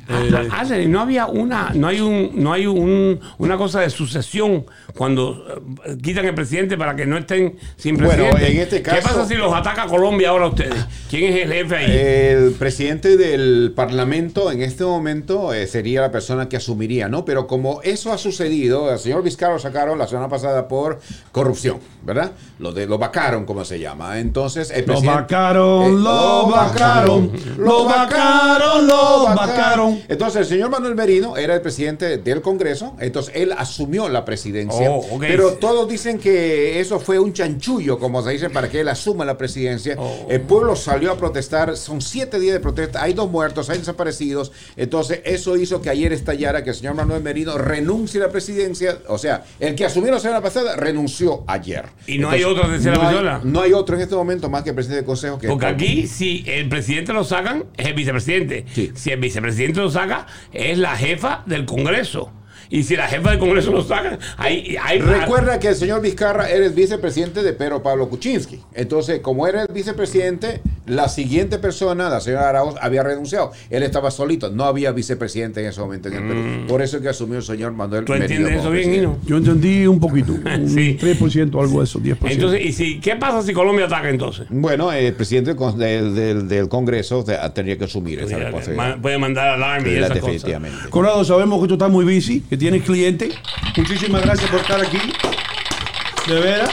Eh, 0.07 0.85
no 0.87 1.01
había 1.01 1.25
una, 1.25 1.71
no 1.73 1.87
hay 1.87 1.99
un, 1.99 2.31
no 2.35 2.53
hay 2.53 2.67
un, 2.67 3.19
una 3.39 3.57
cosa 3.57 3.79
de 3.81 3.89
sucesión 3.89 4.65
cuando 4.95 5.43
eh, 5.85 5.97
quitan 6.01 6.25
el 6.25 6.35
presidente 6.35 6.77
para 6.77 6.95
que 6.95 7.07
no 7.07 7.17
estén 7.17 7.57
sin 7.75 7.95
Bueno, 7.97 8.09
presidente. 8.29 8.51
en 8.51 8.59
este 8.59 8.75
¿Qué 8.83 8.91
caso- 8.91 9.01
pasa 9.07 9.25
si 9.25 9.33
los 9.33 9.51
ataca 9.53 9.87
Colombia 9.87 10.29
ahora 10.29 10.47
ustedes? 10.47 10.85
¿Quién 11.09 11.33
es 11.33 11.43
el 11.45 11.51
jefe 11.53 11.75
ahí? 11.75 11.91
El 11.91 12.51
presidente 12.53 13.17
del 13.17 13.73
Parlamento 13.75 14.51
en 14.51 14.61
este 14.61 14.83
momento 14.83 15.53
eh, 15.53 15.65
sería 15.65 16.01
la 16.01 16.11
persona 16.11 16.47
que 16.49 16.57
asumiría, 16.57 17.07
¿no? 17.09 17.25
Pero 17.25 17.47
como 17.47 17.81
eso 17.81 18.13
ha 18.13 18.19
sucedido, 18.19 18.91
el 18.91 18.99
señor 18.99 19.23
Vizcarra 19.23 19.53
lo 19.53 19.59
sacaron 19.59 19.97
la 19.97 20.07
semana 20.07 20.29
pasada 20.29 20.67
por 20.67 20.99
corrupción, 21.31 21.79
¿verdad? 22.03 22.31
Lo 22.59 22.71
de 22.73 22.85
lo 22.85 22.99
vacaron, 22.99 23.45
como 23.45 23.65
se 23.65 23.79
llama. 23.79 24.19
Entonces, 24.19 24.69
el 24.69 24.81
Lo 24.81 24.85
presidente- 24.85 25.15
vacaron, 25.21 25.83
Eh, 25.85 25.91
lo 25.91 26.47
vacaron, 26.47 27.31
lo 27.57 27.85
vacaron, 27.85 28.87
lo 28.87 29.23
vacaron. 29.35 29.74
Entonces, 30.07 30.41
el 30.41 30.47
señor 30.47 30.69
Manuel 30.69 30.95
Merino 30.95 31.37
era 31.37 31.53
el 31.55 31.61
presidente 31.61 32.17
del 32.17 32.41
Congreso, 32.41 32.95
entonces 32.99 33.33
él 33.35 33.51
asumió 33.57 34.09
la 34.09 34.25
presidencia. 34.25 34.89
Oh. 34.91 35.19
Pero 35.19 35.53
todos 35.53 35.87
dicen 35.89 36.19
que 36.19 36.79
eso 36.79 36.99
fue 36.99 37.19
un 37.19 37.33
chanchullo, 37.33 37.99
como 37.99 38.21
se 38.23 38.31
dice, 38.31 38.49
para 38.49 38.69
que 38.69 38.81
él 38.81 38.87
asuma 38.89 39.25
la 39.25 39.37
presidencia. 39.37 39.95
Oh. 39.97 40.27
El 40.29 40.41
pueblo 40.41 40.75
salió 40.75 41.11
a 41.11 41.17
protestar, 41.17 41.75
son 41.77 42.01
siete 42.01 42.39
días 42.39 42.53
de 42.53 42.59
protesta, 42.59 43.01
hay 43.03 43.13
dos 43.13 43.29
muertos, 43.29 43.69
hay 43.69 43.79
desaparecidos. 43.79 44.51
Entonces, 44.77 45.21
eso 45.25 45.57
hizo 45.57 45.81
que 45.81 45.89
ayer 45.89 46.13
estallara 46.13 46.63
que 46.63 46.69
el 46.71 46.75
señor 46.75 46.95
Manuel 46.95 47.21
Merino 47.21 47.57
renuncie 47.57 48.21
a 48.21 48.27
la 48.27 48.31
presidencia. 48.31 48.97
O 49.07 49.17
sea, 49.17 49.43
el 49.59 49.75
que 49.75 49.85
asumió 49.85 50.11
la 50.11 50.19
semana 50.19 50.41
pasada 50.41 50.75
renunció 50.75 51.43
ayer. 51.47 51.85
¿Y 52.07 52.17
no 52.17 52.29
hay 52.29 52.43
otra 52.43 52.67
tercera 52.67 52.95
no 52.95 53.01
hay- 53.01 53.07
persona? 53.07 53.41
No 53.43 53.61
hay 53.61 53.73
otro 53.73 53.95
en 53.95 54.01
este 54.01 54.15
momento 54.15 54.49
más 54.49 54.63
que 54.63 54.69
el 54.69 54.75
presidente 54.75 54.97
del 54.97 55.05
Consejo. 55.05 55.37
Que 55.39 55.47
Porque 55.47 55.65
aquí, 55.65 56.07
si 56.07 56.43
el 56.47 56.69
presidente 56.69 57.13
lo 57.13 57.23
sacan, 57.23 57.65
es 57.77 57.87
el 57.87 57.93
vicepresidente. 57.93 58.65
Si 58.95 59.11
el 59.11 59.19
vicepresidente 59.19 59.64
lo 59.73 59.89
saca, 59.89 60.27
es 60.51 60.77
la 60.77 60.95
jefa 60.95 61.43
del 61.45 61.65
Congreso. 61.65 62.31
Y 62.69 62.83
si 62.83 62.95
la 62.95 63.07
jefa 63.07 63.29
del 63.29 63.39
Congreso 63.39 63.71
lo 63.71 63.83
sacan, 63.83 64.19
hay, 64.37 64.75
hay 64.81 64.99
Recuerda 64.99 65.59
que 65.59 65.69
el 65.69 65.75
señor 65.75 66.01
Vizcarra 66.01 66.49
era 66.49 66.65
el 66.65 66.73
vicepresidente 66.73 67.43
de 67.43 67.53
Pedro 67.53 67.83
Pablo 67.83 68.09
Kuczynski. 68.09 68.61
Entonces, 68.73 69.19
como 69.19 69.47
era 69.47 69.61
el 69.61 69.67
vicepresidente, 69.71 70.61
la 70.87 71.09
siguiente 71.09 71.57
persona, 71.57 72.09
la 72.09 72.19
señora 72.19 72.49
Arauz, 72.49 72.75
había 72.81 73.01
renunciado. 73.03 73.51
Él 73.69 73.83
estaba 73.83 74.11
solito, 74.11 74.49
no 74.51 74.65
había 74.65 74.91
vicepresidente 74.91 75.61
en 75.61 75.67
ese 75.67 75.79
momento 75.81 76.09
en 76.09 76.13
el 76.15 76.23
Perú. 76.27 76.67
Por 76.67 76.81
eso 76.81 76.97
es 76.97 77.03
que 77.03 77.09
asumió 77.09 77.37
el 77.37 77.43
señor 77.43 77.71
Manuel 77.71 78.03
Mm. 78.03 78.05
¿Tú 78.05 78.13
entiendes 78.13 78.59
eso 78.59 78.69
bien. 78.71 78.93
Hino? 78.93 79.17
Yo 79.25 79.37
entendí 79.37 79.87
un 79.87 79.99
poquito, 79.99 80.33
un 80.45 80.69
Sí. 80.69 80.97
3%, 81.01 81.59
algo 81.61 81.79
de 81.79 81.85
eso, 81.85 81.99
10%. 81.99 82.17
Entonces, 82.31 82.61
¿y 82.65 82.71
si, 82.73 82.99
qué 82.99 83.15
pasa 83.15 83.41
si 83.41 83.53
Colombia 83.53 83.85
ataca 83.85 84.09
entonces? 84.09 84.45
Bueno, 84.49 84.91
el 84.91 85.13
presidente 85.13 85.53
del, 85.53 86.47
del- 86.47 86.69
Congreso 86.69 87.23
te- 87.23 87.37
tendría 87.53 87.77
que 87.77 87.85
asumir 87.85 88.19
esa 88.19 88.37
responsabilidad. 88.37 88.97
Puede 89.01 89.17
mandar 89.17 89.47
alarma 89.49 89.87
y 89.87 89.95
cosas. 89.99 90.13
definitivamente. 90.13 90.77
Conrado, 90.89 91.23
sabemos 91.23 91.61
que 91.61 91.67
tú 91.67 91.73
estás 91.75 91.89
muy 91.89 92.05
busy, 92.05 92.41
que 92.41 92.57
tienes 92.57 92.83
clientes. 92.83 93.33
Muchísimas 93.77 94.21
gracias 94.23 94.49
por 94.49 94.59
estar 94.59 94.81
aquí. 94.81 94.97
De 96.27 96.39
veras. 96.39 96.69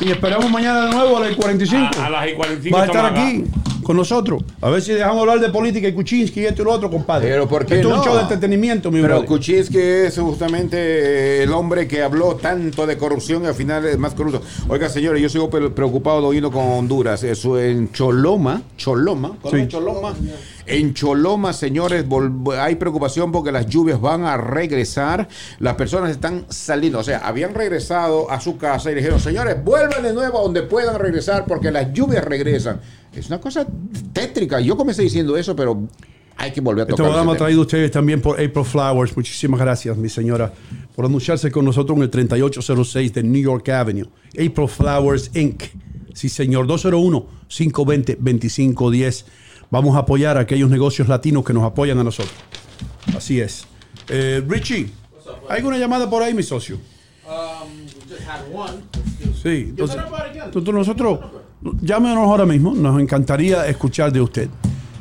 Y 0.00 0.10
esperamos 0.10 0.50
mañana 0.50 0.86
de 0.86 0.92
nuevo 0.94 1.16
a 1.16 1.20
las 1.20 1.36
45. 1.36 1.98
A, 2.00 2.06
a 2.06 2.10
las 2.10 2.28
y 2.28 2.34
45 2.34 2.76
Vas 2.76 2.82
a 2.82 2.86
estar 2.92 3.06
aquí 3.06 3.44
con 3.82 3.96
nosotros. 3.98 4.42
A 4.62 4.70
ver 4.70 4.80
si 4.80 4.92
dejamos 4.92 5.20
hablar 5.20 5.40
de 5.40 5.50
política 5.50 5.86
y 5.86 5.92
Kuczynski 5.92 6.40
y 6.40 6.46
esto 6.46 6.62
y 6.62 6.64
lo 6.64 6.72
otro, 6.72 6.90
compadre. 6.90 7.28
Pero 7.28 7.46
¿por 7.46 7.66
qué 7.66 7.76
Esto 7.76 7.90
es 7.90 7.98
un 7.98 8.02
show 8.04 8.14
de 8.14 8.22
entretenimiento, 8.22 8.90
mi 8.90 9.00
Pero 9.02 9.14
brother. 9.14 9.28
Kuczynski 9.28 9.78
es 9.78 10.18
justamente 10.18 11.42
el 11.42 11.52
hombre 11.52 11.86
que 11.86 12.02
habló 12.02 12.34
tanto 12.36 12.86
de 12.86 12.96
corrupción 12.96 13.44
y 13.44 13.46
al 13.46 13.54
final 13.54 13.84
es 13.84 13.98
más 13.98 14.14
corrupto. 14.14 14.40
Oiga, 14.68 14.88
señores, 14.88 15.20
yo 15.20 15.28
sigo 15.28 15.50
pre- 15.50 15.68
preocupado 15.70 16.20
de 16.22 16.26
oírlo 16.28 16.50
con 16.50 16.64
Honduras. 16.66 17.22
Eso 17.24 17.58
en 17.60 17.92
Choloma, 17.92 18.62
Choloma, 18.78 19.36
¿conoce 19.42 19.62
Sí. 19.64 19.68
Choloma? 19.68 20.14
En 20.66 20.94
Choloma, 20.94 21.52
señores, 21.52 22.04
hay 22.58 22.76
preocupación 22.76 23.32
porque 23.32 23.52
las 23.52 23.66
lluvias 23.66 24.00
van 24.00 24.24
a 24.24 24.36
regresar. 24.36 25.28
Las 25.58 25.74
personas 25.74 26.10
están 26.10 26.46
saliendo, 26.48 27.00
o 27.00 27.04
sea, 27.04 27.18
habían 27.18 27.54
regresado 27.54 28.30
a 28.30 28.40
su 28.40 28.56
casa 28.56 28.90
y 28.90 28.94
dijeron, 28.94 29.20
señores, 29.20 29.62
vuelvan 29.62 30.02
de 30.02 30.12
nuevo 30.14 30.38
a 30.38 30.42
donde 30.42 30.62
puedan 30.62 30.98
regresar 30.98 31.44
porque 31.46 31.70
las 31.70 31.92
lluvias 31.92 32.24
regresan. 32.24 32.80
Es 33.14 33.26
una 33.28 33.40
cosa 33.40 33.66
tétrica. 34.12 34.60
Yo 34.60 34.76
comencé 34.76 35.02
diciendo 35.02 35.36
eso, 35.36 35.54
pero 35.54 35.82
hay 36.36 36.50
que 36.50 36.60
volver 36.60 36.80
a 36.80 36.84
Este 36.84 36.92
tocar. 36.94 37.06
programa 37.06 37.32
ese 37.32 37.36
tema. 37.38 37.46
traído 37.46 37.60
ustedes 37.62 37.90
también 37.90 38.20
por 38.20 38.40
April 38.40 38.64
Flowers. 38.64 39.16
Muchísimas 39.16 39.60
gracias, 39.60 39.96
mi 39.96 40.08
señora, 40.08 40.52
por 40.96 41.04
anunciarse 41.04 41.50
con 41.50 41.64
nosotros 41.64 41.96
en 41.98 42.04
el 42.04 42.10
3806 42.10 43.12
de 43.12 43.22
New 43.22 43.42
York 43.42 43.68
Avenue. 43.68 44.08
April 44.30 44.68
Flowers 44.68 45.30
Inc. 45.34 45.62
Sí, 46.14 46.28
señor, 46.28 46.66
201-520-2510. 46.68 49.24
Vamos 49.74 49.96
a 49.96 49.98
apoyar 49.98 50.38
a 50.38 50.42
aquellos 50.42 50.70
negocios 50.70 51.08
latinos 51.08 51.44
que 51.44 51.52
nos 51.52 51.64
apoyan 51.64 51.98
a 51.98 52.04
nosotros. 52.04 52.32
Así 53.16 53.40
es. 53.40 53.66
Eh, 54.08 54.40
Richie, 54.46 54.88
¿hay 55.48 55.56
alguna 55.56 55.78
llamada 55.78 56.08
por 56.08 56.22
ahí, 56.22 56.32
mi 56.32 56.44
socio? 56.44 56.78
Sí, 59.42 59.66
entonces, 59.70 60.00
entonces 60.44 60.74
nosotros, 60.74 61.18
llámenos 61.82 62.18
ahora 62.18 62.46
mismo, 62.46 62.72
nos 62.72 63.02
encantaría 63.02 63.66
escuchar 63.66 64.12
de 64.12 64.20
usted. 64.20 64.48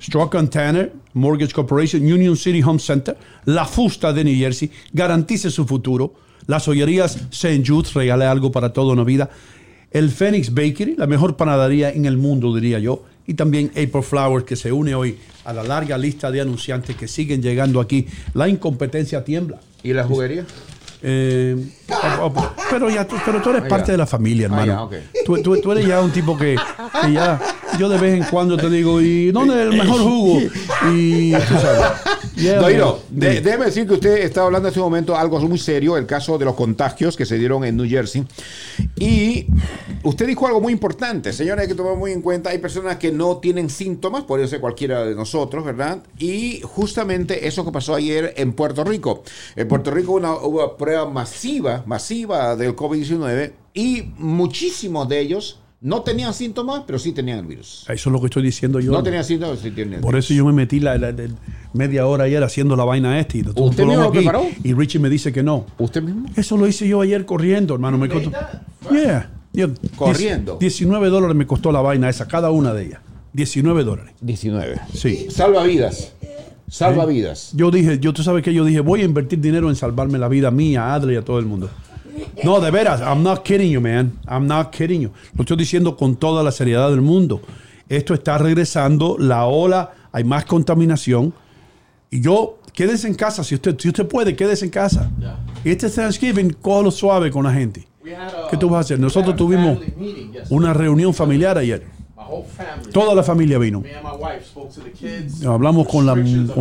Stroke 0.00 0.36
and 0.36 0.48
Tanner, 0.48 0.94
Mortgage 1.14 1.52
Corporation, 1.52 2.02
Union 2.02 2.36
City 2.36 2.62
Home 2.62 2.78
Center, 2.78 3.16
La 3.44 3.64
Fusta 3.64 4.12
de 4.12 4.24
New 4.24 4.36
Jersey. 4.36 4.70
Garantice 4.92 5.50
su 5.50 5.66
futuro. 5.66 6.14
Las 6.46 6.64
joyerías 6.64 7.16
St. 7.30 7.62
Jude, 7.66 7.88
regale 7.94 8.24
algo 8.24 8.50
para 8.50 8.72
toda 8.72 8.92
una 8.92 9.04
vida. 9.04 9.30
El 9.90 10.10
Phoenix 10.10 10.52
Bakery, 10.54 10.94
la 10.96 11.06
mejor 11.06 11.36
panadería 11.36 11.90
en 11.90 12.04
el 12.04 12.16
mundo, 12.16 12.54
diría 12.54 12.78
yo. 12.78 13.04
Y 13.26 13.34
también 13.34 13.70
April 13.70 14.02
Flowers, 14.02 14.44
que 14.44 14.56
se 14.56 14.72
une 14.72 14.94
hoy 14.94 15.16
a 15.44 15.52
la 15.52 15.62
larga 15.62 15.98
lista 15.98 16.30
de 16.30 16.40
anunciantes 16.40 16.96
que 16.96 17.06
siguen 17.06 17.42
llegando 17.42 17.80
aquí. 17.80 18.06
La 18.34 18.48
incompetencia 18.48 19.24
tiembla. 19.24 19.60
¿Y 19.82 19.92
la 19.92 20.04
juguería? 20.04 20.46
Eh, 21.02 21.56
pero 22.70 22.88
ya 22.90 23.06
tú, 23.06 23.16
pero 23.24 23.40
tú 23.42 23.50
eres 23.50 23.62
parte 23.64 23.92
de 23.92 23.98
la 23.98 24.06
familia, 24.06 24.46
hermano. 24.46 24.90
tú, 25.24 25.42
tú- 25.42 25.60
tú 25.60 25.72
eres 25.72 25.86
ya 25.86 26.00
un 26.00 26.10
tipo 26.12 26.36
que, 26.36 26.56
que 27.02 27.12
ya 27.12 27.40
yo 27.78 27.88
de 27.88 27.98
vez 27.98 28.14
en 28.14 28.24
cuando 28.24 28.56
te 28.56 28.68
digo, 28.68 29.00
¿y 29.00 29.30
dónde 29.30 29.54
es 29.54 29.60
el 29.70 29.76
mejor 29.78 30.00
jugo? 30.00 30.40
Y 30.92 31.32
tú 31.32 31.54
sabes. 31.60 31.80
Yeah, 32.36 32.58
Doiro, 32.58 33.00
man. 33.10 33.20
de- 33.20 33.40
déjeme 33.42 33.66
decir 33.66 33.86
que 33.86 33.94
usted 33.94 34.16
está 34.18 34.42
hablando 34.44 34.68
en 34.68 34.70
este 34.70 34.80
momento 34.80 35.14
algo 35.14 35.38
muy 35.40 35.58
serio, 35.58 35.98
el 35.98 36.06
caso 36.06 36.38
de 36.38 36.46
los 36.46 36.54
contagios 36.54 37.14
que 37.14 37.26
se 37.26 37.36
dieron 37.36 37.64
en 37.64 37.76
New 37.76 37.86
Jersey. 37.86 38.24
Y 38.98 39.46
usted 40.04 40.26
dijo 40.26 40.46
algo 40.46 40.58
muy 40.60 40.72
importante, 40.72 41.34
señores, 41.34 41.62
hay 41.62 41.68
que 41.68 41.74
tomar 41.74 41.96
muy 41.96 42.12
en 42.12 42.22
cuenta, 42.22 42.48
hay 42.50 42.58
personas 42.58 42.96
que 42.96 43.12
no 43.12 43.38
tienen 43.38 43.68
síntomas, 43.68 44.24
puede 44.24 44.48
ser 44.48 44.60
cualquiera 44.60 45.04
de 45.04 45.14
nosotros, 45.14 45.64
¿verdad? 45.64 45.98
Y 46.18 46.60
justamente 46.62 47.46
eso 47.46 47.62
que 47.64 47.72
pasó 47.72 47.94
ayer 47.94 48.32
en 48.38 48.52
Puerto 48.54 48.84
Rico. 48.84 49.22
En 49.54 49.68
Puerto 49.68 49.90
Rico 49.90 50.12
una, 50.12 50.32
hubo 50.32 50.64
una 50.64 50.76
prueba 50.78 51.04
masiva, 51.10 51.79
masiva 51.86 52.56
del 52.56 52.74
COVID-19 52.76 53.52
y 53.74 54.04
muchísimos 54.18 55.08
de 55.08 55.20
ellos 55.20 55.60
no 55.82 56.02
tenían 56.02 56.34
síntomas, 56.34 56.82
pero 56.86 56.98
sí 56.98 57.12
tenían 57.12 57.38
el 57.38 57.46
virus. 57.46 57.84
Eso 57.88 58.10
es 58.10 58.12
lo 58.12 58.20
que 58.20 58.26
estoy 58.26 58.42
diciendo 58.42 58.80
yo. 58.80 58.92
No 58.92 59.02
tenían 59.02 59.24
síntomas, 59.24 59.58
pero 59.58 59.70
sí 59.70 59.74
tenían 59.74 59.94
el 59.94 60.00
Por 60.00 60.12
virus. 60.12 60.26
eso 60.26 60.34
yo 60.34 60.44
me 60.44 60.52
metí 60.52 60.78
la, 60.78 60.98
la- 60.98 61.10
la- 61.12 61.28
media 61.72 62.06
hora 62.06 62.24
ayer 62.24 62.42
haciendo 62.44 62.76
la 62.76 62.84
vaina 62.84 63.18
esta. 63.18 63.38
Y 63.38 63.40
¿Usted 63.40 63.84
mismo 63.86 64.02
lo 64.02 64.08
aquí, 64.08 64.18
preparó? 64.18 64.42
Y 64.62 64.74
Richie 64.74 64.98
me 64.98 65.08
dice 65.08 65.32
que 65.32 65.42
no. 65.42 65.64
¿Usted 65.78 66.02
mismo? 66.02 66.26
Eso 66.36 66.56
lo 66.58 66.66
hice 66.66 66.86
yo 66.86 67.00
ayer 67.00 67.24
corriendo, 67.24 67.72
hermano. 67.74 67.96
Me 67.96 68.08
costó, 68.10 68.30
yeah, 68.92 69.30
yo- 69.54 69.68
Corriendo. 69.96 70.58
19 70.60 71.08
dólares 71.08 71.34
me 71.36 71.46
costó 71.46 71.72
la 71.72 71.80
vaina 71.80 72.10
esa, 72.10 72.28
cada 72.28 72.50
una 72.50 72.74
de 72.74 72.86
ellas. 72.86 73.00
19 73.32 73.82
dólares. 73.84 74.12
19. 74.20 74.80
Sí. 74.92 75.28
Salva 75.30 75.62
vidas. 75.62 76.12
Salva 76.70 77.04
vidas. 77.04 77.50
Yo 77.54 77.70
dije, 77.70 77.98
yo 77.98 78.12
tú 78.12 78.22
sabes 78.22 78.44
que 78.44 78.54
yo 78.54 78.64
dije, 78.64 78.78
voy 78.78 79.02
a 79.02 79.04
invertir 79.04 79.40
dinero 79.40 79.68
en 79.68 79.76
salvarme 79.76 80.18
la 80.18 80.28
vida 80.28 80.52
mía, 80.52 80.84
a 80.84 80.94
Adler 80.94 81.14
y 81.14 81.18
a 81.18 81.22
todo 81.22 81.40
el 81.40 81.44
mundo. 81.44 81.68
No, 82.44 82.60
de 82.60 82.70
veras, 82.70 83.00
I'm 83.00 83.22
not 83.22 83.42
kidding 83.42 83.70
you, 83.70 83.80
man. 83.80 84.12
I'm 84.28 84.46
not 84.46 84.70
kidding 84.70 85.00
you. 85.00 85.10
Lo 85.34 85.42
estoy 85.42 85.56
diciendo 85.56 85.96
con 85.96 86.14
toda 86.14 86.42
la 86.44 86.52
seriedad 86.52 86.88
del 86.90 87.00
mundo. 87.00 87.40
Esto 87.88 88.14
está 88.14 88.38
regresando, 88.38 89.16
la 89.18 89.46
ola, 89.46 89.92
hay 90.12 90.22
más 90.22 90.44
contaminación. 90.44 91.34
Y 92.08 92.20
yo, 92.20 92.58
quédese 92.72 93.08
en 93.08 93.14
casa, 93.14 93.42
si 93.42 93.56
usted, 93.56 93.76
si 93.78 93.88
usted 93.88 94.06
puede, 94.06 94.36
quédese 94.36 94.64
en 94.64 94.70
casa. 94.70 95.10
Y 95.64 95.70
este 95.70 95.90
Thanksgiving, 95.90 96.56
cójalo 96.60 96.92
suave 96.92 97.32
con 97.32 97.44
la 97.44 97.52
gente. 97.52 97.88
¿Qué 98.48 98.56
tú 98.56 98.68
vas 98.68 98.78
a 98.78 98.80
hacer? 98.80 99.00
Nosotros 99.00 99.34
tuvimos 99.34 99.78
una 100.50 100.72
reunión 100.72 101.12
familiar 101.12 101.58
ayer. 101.58 101.99
My 102.30 102.36
whole 102.36 102.44
family. 102.46 102.92
Toda 102.92 103.14
la 103.14 103.22
familia 103.22 103.58
vino. 103.58 103.82
Hablamos 105.46 105.86
con 105.88 106.06
la, 106.06 106.12
con, 106.14 106.54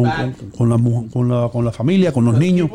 con- 0.57 0.69
la, 0.69 0.77
con 1.11 1.29
la- 1.29 1.49
con 1.49 1.65
la 1.65 1.71
familia, 1.71 2.11
con 2.11 2.25
los 2.25 2.37
niños. 2.37 2.69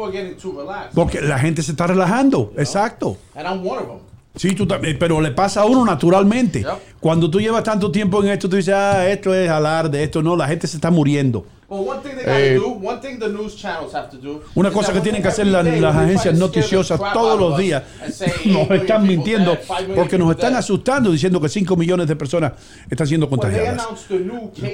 Porque 0.94 1.20
la 1.20 1.38
gente 1.38 1.62
se 1.62 1.72
está 1.72 1.86
relajando. 1.86 2.52
Exacto. 2.56 3.16
And 3.34 3.46
I'm 3.46 3.66
one 3.66 3.78
of 3.80 3.86
them. 3.88 3.98
Sí, 4.36 4.52
tú 4.52 4.66
también, 4.66 4.96
pero 4.98 5.20
le 5.20 5.30
pasa 5.30 5.60
a 5.60 5.64
uno 5.64 5.84
naturalmente. 5.84 6.64
Cuando 6.98 7.30
tú 7.30 7.40
llevas 7.40 7.62
tanto 7.62 7.92
tiempo 7.92 8.20
en 8.22 8.30
esto, 8.30 8.48
tú 8.48 8.56
dices, 8.56 8.74
ah, 8.74 9.08
esto 9.08 9.32
es 9.32 9.48
alarde, 9.48 10.02
esto 10.02 10.22
no, 10.24 10.34
la 10.34 10.48
gente 10.48 10.66
se 10.66 10.76
está 10.76 10.90
muriendo. 10.90 11.46
But 11.68 11.78
one 11.78 12.00
thing 12.02 12.16
they 12.16 12.24
gotta 12.24 12.54
do, 12.54 12.68
one 12.86 13.00
thing 13.00 13.18
the 13.18 13.28
news 13.28 13.56
channels 13.56 13.94
have 13.94 14.10
to 14.10 14.18
do. 14.18 14.42
Una 14.54 14.70
cosa 14.70 14.92
que 14.92 15.00
tienen 15.00 15.22
que 15.22 15.28
hacer 15.28 15.46
las 15.46 15.64
try 15.64 15.82
agencias 15.84 16.38
noticiosas 16.38 17.00
todos 17.12 17.40
los 17.40 17.58
días 17.58 17.82
nos 18.44 18.70
están 18.70 19.06
mintiendo 19.06 19.56
porque 19.94 20.18
nos 20.18 20.30
están 20.32 20.54
asustando 20.54 21.10
diciendo 21.10 21.40
que 21.40 21.48
5 21.48 21.76
millones 21.76 22.06
de 22.06 22.16
personas 22.16 22.52
están 22.90 23.06
siendo 23.06 23.28
contagiadas. 23.30 23.86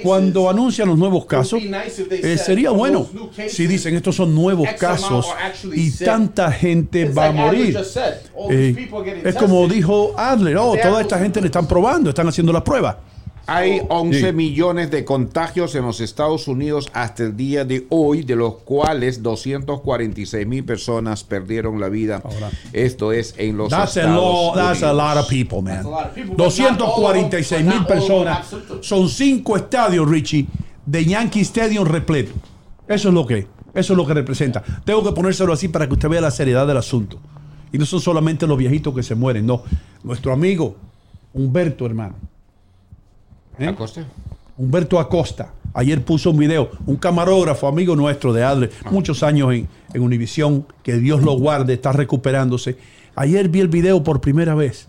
Cuando 0.03 0.51
anuncian 0.51 0.89
los 0.89 0.99
nuevos 0.99 1.27
casos, 1.27 1.61
eh, 1.63 2.39
sería 2.39 2.73
"Oh, 2.73 2.75
bueno 2.75 3.09
si 3.49 3.67
dicen 3.67 3.95
estos 3.95 4.17
son 4.17 4.35
nuevos 4.35 4.69
casos 4.79 5.27
y 5.75 5.91
sick." 5.91 6.07
tanta 6.07 6.51
gente 6.51 7.09
va 7.09 7.27
a 7.27 7.33
morir. 7.33 7.79
Eh, 8.51 8.89
es 9.25 9.37
como 9.37 9.69
dijo 9.69 10.13
Adler, 10.17 10.57
oh, 10.57 10.77
toda 10.81 11.03
esta 11.03 11.19
gente 11.19 11.41
le 11.41 11.47
están 11.47 11.67
probando, 11.69 12.11
están 12.11 12.29
haciendo 12.29 12.53
las 12.53 12.63
pruebas. 12.63 12.97
Hay 13.53 13.83
11 13.89 14.29
Sí. 14.29 14.33
millones 14.33 14.93
de 14.93 15.05
contagios 15.05 15.75
en 15.75 15.83
los 15.85 16.01
Estados 16.01 16.47
Unidos 16.47 16.89
hasta 16.93 17.25
el 17.25 17.37
día 17.37 17.65
de 17.65 17.85
hoy, 17.89 18.23
de 18.23 18.37
los 18.37 18.59
cuales 18.59 19.25
246 19.25 20.47
mil 20.47 20.65
personas 20.65 21.25
perdieron 21.25 21.81
la 21.81 21.89
vida. 21.89 22.23
Esto 22.73 23.11
es 23.11 23.35
en 23.39 23.57
los 23.57 23.71
That's 23.71 23.97
a, 23.97 24.03
Estados 24.03 24.23
lot, 24.23 24.55
that's 24.55 24.83
a 24.85 24.93
lot 24.93 25.17
of 25.17 25.29
people, 25.29 25.63
man. 25.63 25.83
That's 25.83 25.87
a 25.87 25.91
lot 25.91 26.07
of 26.07 26.15
people, 26.15 26.37
them- 26.37 26.77
246 26.77 27.65
mil 27.65 27.85
personas. 27.87 28.47
Son 28.83 29.09
cinco 29.09 29.57
estadios, 29.57 30.09
Richie, 30.09 30.47
de 30.87 31.05
Yankee 31.05 31.41
Stadium 31.41 31.85
repleto. 31.87 32.31
Eso 32.87 33.09
es 33.09 33.15
lo 33.15 33.27
que, 33.27 33.49
eso 33.75 33.93
es 33.93 33.97
lo 33.97 34.07
que 34.07 34.15
representa. 34.15 34.63
Tengo 34.85 35.03
que 35.03 35.11
ponérselo 35.11 35.53
así 35.53 35.67
para 35.67 35.89
que 35.89 35.95
usted 35.95 36.09
vea 36.09 36.21
la 36.21 36.31
seriedad 36.31 36.69
del 36.69 36.77
asunto. 36.77 37.19
Y 37.73 37.79
no 37.79 37.85
son 37.85 38.01
solamente 38.01 38.47
los 38.47 38.57
viejitos 38.57 38.95
que 38.95 39.03
se 39.03 39.17
mueren, 39.17 39.45
no. 39.45 39.65
Nuestro 40.05 40.33
amigo 40.33 40.77
Humberto, 41.35 41.85
hermano. 41.87 42.15
¿Eh? 43.61 43.69
Acosta. 43.69 44.05
Humberto 44.57 44.99
Acosta. 44.99 45.53
Ayer 45.73 46.03
puso 46.05 46.31
un 46.33 46.39
video, 46.39 46.71
un 46.87 46.97
camarógrafo, 46.97 47.69
amigo 47.69 47.95
nuestro 47.95 48.33
de 48.33 48.43
Adler, 48.43 48.71
muchos 48.91 49.23
años 49.23 49.53
en, 49.55 49.69
en 49.95 50.03
Univisión, 50.03 50.67
que 50.83 50.97
Dios 50.97 51.23
lo 51.23 51.33
guarde, 51.39 51.75
está 51.75 51.93
recuperándose. 51.93 52.77
Ayer 53.15 53.49
vi 53.49 53.61
el 53.61 53.69
video 53.69 54.03
por 54.03 54.21
primera 54.21 54.55
vez 54.57 54.89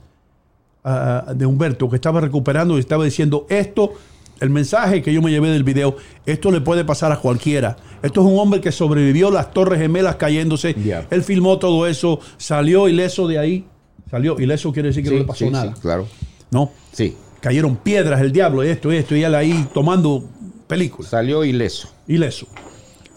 ah, 0.83 1.33
de 1.35 1.45
Humberto, 1.45 1.87
que 1.89 1.97
estaba 1.97 2.19
recuperando 2.19 2.77
y 2.77 2.79
estaba 2.79 3.03
diciendo 3.05 3.45
esto, 3.49 3.93
el 4.39 4.49
mensaje 4.49 5.03
que 5.03 5.13
yo 5.13 5.21
me 5.21 5.29
llevé 5.29 5.49
del 5.51 5.63
video, 5.63 5.95
esto 6.25 6.49
le 6.49 6.61
puede 6.61 6.83
pasar 6.83 7.11
a 7.11 7.17
cualquiera. 7.17 7.77
Esto 8.01 8.21
es 8.21 8.27
un 8.27 8.39
hombre 8.39 8.59
que 8.59 8.71
sobrevivió 8.71 9.29
las 9.29 9.53
torres 9.53 9.79
gemelas 9.79 10.15
cayéndose. 10.15 10.75
Él 11.11 11.23
filmó 11.23 11.59
todo 11.59 11.85
eso, 11.85 12.19
salió 12.37 12.87
ileso 12.87 13.27
de 13.27 13.37
ahí. 13.37 13.65
Salió 14.09 14.39
ileso 14.39 14.73
quiere 14.73 14.87
decir 14.89 15.03
que 15.03 15.09
Sí, 15.09 15.15
no 15.15 15.21
le 15.21 15.27
pasó 15.27 15.45
sí, 15.45 15.51
nada. 15.51 15.75
sí, 15.75 15.81
claro. 15.81 16.07
¿No? 16.49 16.71
Sí. 16.91 17.15
Cayeron 17.41 17.75
piedras, 17.77 18.21
el 18.21 18.31
diablo, 18.31 18.63
esto, 18.63 18.91
esto, 18.91 19.15
y 19.15 19.23
él 19.23 19.33
ahí 19.35 19.67
tomando 19.73 20.23
películas. 20.67 21.09
Salió 21.11 21.43
ileso. 21.43 21.89
Ileso. 22.07 22.47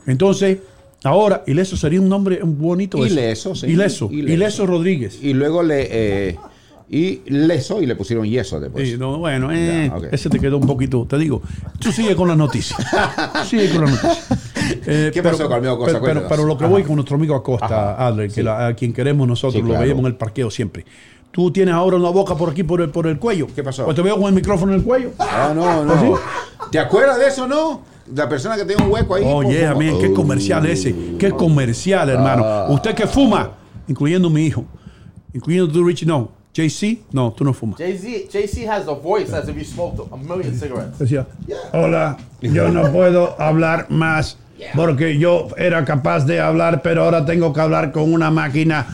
Entonces, 0.07 0.59
ahora, 1.03 1.43
Ileso 1.47 1.77
sería 1.77 2.01
un 2.01 2.09
nombre 2.09 2.41
bonito. 2.43 3.05
eso. 3.05 3.15
Ileso, 3.15 3.55
sí. 3.55 3.67
Ileso. 3.67 4.09
Ileso. 4.11 4.33
Ileso 4.35 4.67
Rodríguez. 4.67 5.19
Y 5.23 5.33
luego 5.35 5.63
le. 5.63 5.89
eh, 6.31 6.37
y 6.89 7.23
leso 7.27 7.81
y 7.83 7.87
le 7.87 7.97
pusieron 7.97 8.27
yeso 8.27 8.61
después. 8.61 8.87
Sí, 8.89 8.97
no, 8.99 9.19
bueno, 9.19 9.49
eh, 9.51 9.91
ese 10.13 10.29
te 10.29 10.39
quedó 10.39 10.59
un 10.59 10.67
poquito, 10.67 11.07
te 11.09 11.17
digo. 11.17 11.43
Tú 11.79 11.91
sigue 11.91 12.15
con 12.15 12.29
las 12.29 12.37
noticias. 12.37 12.79
sigue 13.49 13.71
con 13.71 13.83
las 13.87 13.91
noticias. 14.03 14.29
Eh, 14.87 15.11
¿Qué 15.13 15.23
pasó 15.23 15.45
con 15.45 15.53
el 15.53 15.59
amigo 15.59 15.75
Acosta? 15.75 16.01
Pero, 16.03 16.27
pero, 16.29 16.45
lo 16.45 16.59
que 16.59 16.65
Ajá. 16.65 16.73
voy 16.73 16.83
con 16.83 16.97
nuestro 16.97 17.17
amigo 17.17 17.35
Acosta, 17.35 17.95
Ajá, 17.95 18.07
Adler, 18.07 18.29
que 18.29 18.35
sí. 18.35 18.43
la- 18.43 18.67
a 18.69 18.75
quien 18.75 18.93
queremos 18.93 19.27
nosotros, 19.27 19.63
Sí, 19.63 19.67
lo 19.73 19.79
veíamos 19.79 20.01
en 20.01 20.07
el 20.07 20.15
parqueo 20.17 20.51
siempre. 20.51 20.85
Tú 21.35 21.51
tienes 21.51 21.75
ahora 21.75 21.97
una 21.97 22.11
boca 22.11 22.37
por 22.37 22.51
aquí, 22.51 22.63
por 22.63 22.81
el, 22.81 22.91
por 22.91 23.09
el 23.09 23.19
cuello. 23.19 23.49
¿Qué 23.53 23.65
pasó? 23.65 23.85
Pues 23.85 23.97
te 23.97 24.03
veo 24.03 24.17
con 24.17 24.27
el 24.29 24.35
micrófono 24.35 24.73
en 24.73 24.79
el 24.79 24.85
cuello. 24.85 25.11
Ah, 25.19 25.53
no, 25.53 25.69
¿Ah, 25.69 25.83
no. 25.85 26.01
sí? 26.01 26.23
¿Te 26.71 26.79
acuerdas 26.79 27.19
de 27.19 27.27
eso, 27.27 27.49
no? 27.49 27.83
La 28.15 28.29
persona 28.29 28.55
que 28.55 28.65
tiene 28.65 28.85
un 28.85 28.93
hueco 28.93 29.17
ahí. 29.17 29.25
Oye, 29.27 29.67
a 29.67 29.75
mí, 29.75 29.99
qué 30.01 30.13
comercial 30.13 30.65
ese. 30.67 30.95
Qué 31.19 31.33
comercial, 31.33 32.09
hermano. 32.09 32.45
Ah. 32.47 32.67
Usted 32.71 32.95
que 32.95 33.09
fuma, 33.09 33.51
incluyendo 33.89 34.31
mi 34.31 34.47
hijo, 34.47 34.65
incluyendo 35.33 35.73
tú, 35.73 35.85
Richie, 35.85 36.07
no. 36.07 36.31
JC, 36.55 37.01
no, 37.11 37.33
tú 37.33 37.43
no 37.43 37.53
fumas. 37.53 37.79
Jay-Z 37.79 38.73
has 38.73 38.87
the 38.87 38.95
voice 38.95 39.33
as 39.35 39.49
if 39.49 39.57
he 39.57 39.65
smoked 39.65 39.99
a 40.13 40.17
million 40.17 40.55
cigarettes. 40.55 41.01
Decía, 41.01 41.27
hola, 41.73 42.17
yo 42.41 42.69
no 42.69 42.93
puedo 42.93 43.35
hablar 43.41 43.87
más 43.91 44.37
porque 44.75 45.19
yo 45.19 45.49
era 45.57 45.85
capaz 45.85 46.25
de 46.25 46.41
hablar, 46.41 46.83
pero 46.83 47.05
ahora 47.05 47.25
tengo 47.25 47.53
que 47.53 47.61
hablar 47.61 47.93
con 47.93 48.13
una 48.13 48.31
máquina. 48.31 48.87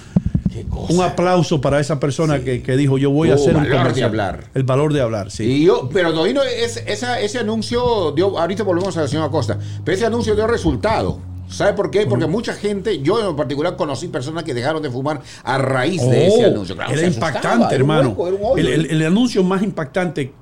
Un 0.89 1.01
aplauso 1.02 1.60
para 1.60 1.78
esa 1.81 2.01
persona 2.01 2.40
que, 2.40 2.62
que 2.62 2.77
dijo, 2.77 2.98
yo 2.98 3.10
voy 3.10 3.31
a 3.31 3.32
Oh, 3.32 3.36
hacer 3.36 3.56
un 3.56 3.62
valor 3.68 3.93
de 3.94 4.02
hablar. 4.02 4.44
El 4.55 4.62
valor 4.64 4.93
de 4.93 5.01
hablar, 5.01 5.31
sí. 5.31 5.44
Y 5.44 5.64
yo, 5.66 5.89
pero 5.93 6.12
es, 6.27 6.82
esa, 6.86 7.20
ese 7.20 7.39
anuncio 7.39 8.12
dio, 8.12 8.39
ahorita 8.39 8.62
volvemos 8.64 8.97
a 8.97 9.02
la 9.02 9.09
señora 9.09 9.27
Acosta, 9.28 9.59
pero 9.85 9.97
ese 9.97 10.06
anuncio 10.06 10.35
dio 10.35 10.47
resultado. 10.47 11.20
¿Sabe 11.48 11.72
por 11.72 11.90
qué? 11.90 12.06
Porque 12.06 12.27
mucha 12.27 12.52
gente, 12.55 13.01
yo 13.02 13.28
en 13.31 13.35
particular 13.36 13.74
conocí 13.77 14.06
personas 14.09 14.44
que 14.44 14.55
dejaron 14.55 14.82
de 14.82 14.90
fumar 14.90 15.20
a 15.43 15.59
raíz 15.59 16.01
de 16.02 16.27
ese 16.28 16.44
Oh, 16.44 16.48
anuncio. 16.48 16.74
Claro, 16.77 16.93
era 16.93 17.06
impactante, 17.06 17.64
era 17.66 17.74
hermano. 17.77 18.10
hueco, 18.10 18.28
era 18.28 18.36
un 18.36 18.43
hoyo. 18.44 18.56
el, 18.68 18.86
el- 18.86 18.90
el 18.90 19.06
anuncio 19.06 19.43
más 19.43 19.60
impactante 19.62 20.32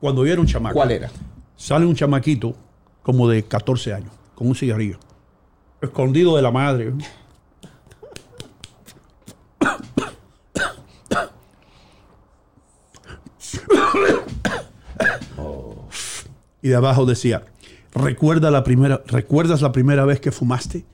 cuando 0.00 0.26
yo 0.26 0.32
era 0.32 0.40
un 0.40 0.46
chamaco. 0.46 0.74
¿Cuál 0.74 0.90
era? 0.90 1.10
Sale 1.56 1.86
un 1.86 1.94
chamaquito 1.94 2.54
como 3.02 3.28
de 3.28 3.42
14 3.44 3.94
años, 3.94 4.10
con 4.34 4.48
un 4.48 4.54
cigarrillo, 4.54 4.98
escondido 5.80 6.36
de 6.36 6.42
la 6.42 6.50
madre. 6.50 6.92
Y 16.62 16.68
de 16.68 16.76
abajo 16.76 17.04
decía, 17.06 17.42
¿Recuerda 17.94 18.50
la 18.50 18.64
primera, 18.64 19.02
¿recuerdas 19.06 19.60
la 19.60 19.70
primera 19.72 20.04
vez 20.06 20.18
que 20.20 20.32
fumaste? 20.32 20.84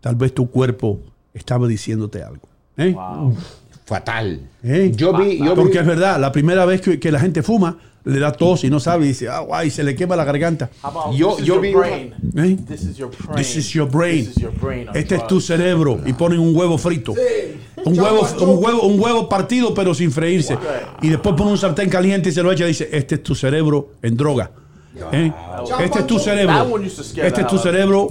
Tal 0.00 0.16
vez 0.16 0.34
tu 0.34 0.50
cuerpo 0.50 0.98
estaba 1.32 1.68
diciéndote 1.68 2.22
algo. 2.22 2.48
¿eh? 2.76 2.96
Fatal. 3.86 4.40
¿Eh? 4.62 4.92
Yo 4.94 5.16
vi- 5.16 5.38
yo 5.38 5.54
vi- 5.54 5.62
Porque 5.62 5.78
es 5.78 5.86
verdad, 5.86 6.18
la 6.20 6.32
primera 6.32 6.64
vez 6.66 6.80
que, 6.80 6.98
que 6.98 7.12
la 7.12 7.20
gente 7.20 7.42
fuma, 7.42 7.78
le 8.04 8.18
da 8.18 8.32
tos 8.32 8.64
y 8.64 8.70
no 8.70 8.80
sabe, 8.80 9.04
y 9.04 9.08
dice, 9.08 9.28
ah, 9.28 9.40
guay, 9.40 9.70
se 9.70 9.82
le 9.84 9.94
quema 9.94 10.16
la 10.16 10.24
garganta. 10.24 10.68
Yo- 11.14 11.38
yo 11.38 11.44
your 11.44 11.60
vi? 11.60 11.68
¿Eh? 12.36 12.56
This 12.66 12.82
is 12.82 12.96
your 12.96 13.10
brain. 13.10 13.36
This 13.36 13.56
is 13.56 13.68
your 13.72 13.88
brain. 13.90 14.24
This 14.26 14.36
is 14.36 14.42
your 14.42 14.52
brain 14.60 14.88
on 14.88 14.96
Este 14.96 15.14
es 15.14 15.26
tu 15.26 15.40
cerebro. 15.40 16.00
Y 16.06 16.12
ponen 16.12 16.40
un 16.40 16.56
huevo 16.56 16.76
frito. 16.76 17.14
Un 17.84 17.98
huevo, 17.98 18.26
un, 18.40 18.64
huevo, 18.64 18.82
un 18.82 18.98
huevo 19.00 19.28
partido, 19.28 19.72
pero 19.74 19.94
sin 19.94 20.10
freírse. 20.10 20.58
Y 21.02 21.08
después 21.08 21.34
ponen 21.36 21.52
un 21.52 21.58
sartén 21.58 21.88
caliente 21.88 22.30
y 22.30 22.32
se 22.32 22.42
lo 22.42 22.50
echa 22.50 22.64
y 22.64 22.68
dice, 22.68 22.88
este 22.92 23.14
es 23.16 23.22
tu 23.22 23.34
cerebro 23.34 23.92
en 24.02 24.16
droga. 24.16 24.50
¿Eh? 25.12 25.32
Este 25.80 25.98
es 26.00 26.06
tu 26.06 26.18
cerebro. 26.18 26.78
Este 26.84 27.30
the 27.30 27.40
es 27.42 27.46
tu 27.46 27.58
cerebro 27.58 28.08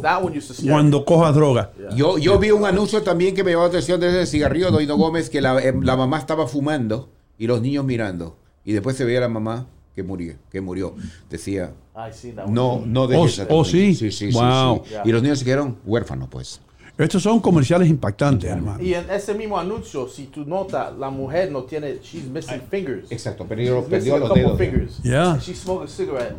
cuando 0.68 1.06
cojas 1.06 1.36
droga. 1.36 1.72
Yo, 1.96 2.18
yo 2.18 2.38
vi 2.40 2.52
un 2.52 2.66
anuncio 2.66 3.02
también 3.04 3.36
que 3.36 3.44
me 3.44 3.52
llamó 3.52 3.64
la 3.64 3.70
atención 3.70 4.00
de 4.00 4.10
ese 4.10 4.32
cigarrillo 4.32 4.68
de 4.68 4.72
Doino 4.72 4.98
Gómez 4.98 5.30
que 5.30 5.42
la, 5.42 5.60
eh, 5.60 5.74
la 5.82 5.96
mamá 5.96 6.18
estaba 6.20 6.48
fumando 6.48 7.10
y 7.38 7.48
los 7.48 7.62
niños 7.62 7.86
mirando. 7.86 8.38
Y 8.66 8.74
después 8.74 8.96
se 8.98 9.06
veía 9.06 9.22
la 9.22 9.30
mamá 9.30 9.66
que 9.96 10.04
murió. 10.04 10.36
Que 10.52 10.62
murió. 10.62 10.96
Decía, 11.30 11.74
I 11.96 12.14
seen 12.14 12.36
that 12.36 12.46
one. 12.46 12.54
no, 12.54 12.84
no 12.86 13.04
Oh, 13.04 13.06
a 13.06 13.18
oh, 13.50 13.64
niños". 13.64 13.68
sí. 13.68 13.96
Sí, 13.96 14.12
sí, 14.12 14.32
sí, 14.32 14.38
Wow. 14.38 14.84
sí. 14.86 14.96
Y 15.06 15.12
los 15.12 15.22
niños 15.24 15.40
se 15.40 15.46
quedaron 15.46 15.78
huérfanos, 15.86 16.28
pues. 16.30 16.62
Estos 16.98 17.22
son 17.22 17.40
comerciales 17.40 17.88
impactantes, 17.90 18.50
hermano. 18.50 18.82
Y 18.82 18.96
en 18.96 19.08
ese 19.12 19.36
mismo 19.36 19.60
anuncio, 19.60 20.08
si 20.08 20.26
tú 20.26 20.46
notas, 20.46 20.98
la 20.98 21.12
mujer 21.12 21.52
no 21.52 21.62
tiene, 21.64 22.00
she's 22.02 22.26
missing 22.26 22.60
fingers. 22.72 23.12
Exacto, 23.12 23.46
perdió, 23.46 23.84
perdió 23.84 24.18
los 24.18 24.34
dedos. 24.34 24.58
fingers. 24.58 25.00
Yeah. 25.04 25.34
And 25.34 25.42
she's 25.42 25.60
smoking 25.60 25.86
a 25.86 25.88
cigarette, 25.90 26.36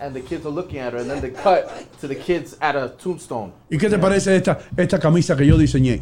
and 0.00 0.14
the 0.14 0.20
kids 0.22 0.44
are 0.46 0.54
looking 0.54 0.78
at 0.80 0.92
her, 0.92 1.00
and 1.00 1.10
then 1.10 1.20
they 1.20 1.30
cut 1.30 1.68
to 2.00 2.08
the 2.08 2.16
kids 2.16 2.56
at 2.60 2.74
a 2.76 2.88
tombstone. 3.02 3.52
¿Y 3.70 3.76
qué 3.78 3.88
te 3.90 3.98
parece 3.98 4.34
esta, 4.36 4.58
esta 4.76 4.98
camisa 4.98 5.36
que 5.36 5.46
yo 5.46 5.56
diseñé? 5.58 6.00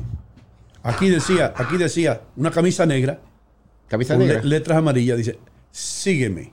Aquí 0.82 1.08
decía, 1.10 1.52
aquí 1.56 1.76
decía, 1.76 2.20
una 2.36 2.50
camisa 2.50 2.86
negra, 2.86 3.18
Camisa 3.88 4.14
con 4.14 4.24
negra. 4.26 4.42
le- 4.42 4.48
letras 4.48 4.78
amarillas, 4.78 5.16
dice, 5.18 5.38
sígueme, 5.70 6.52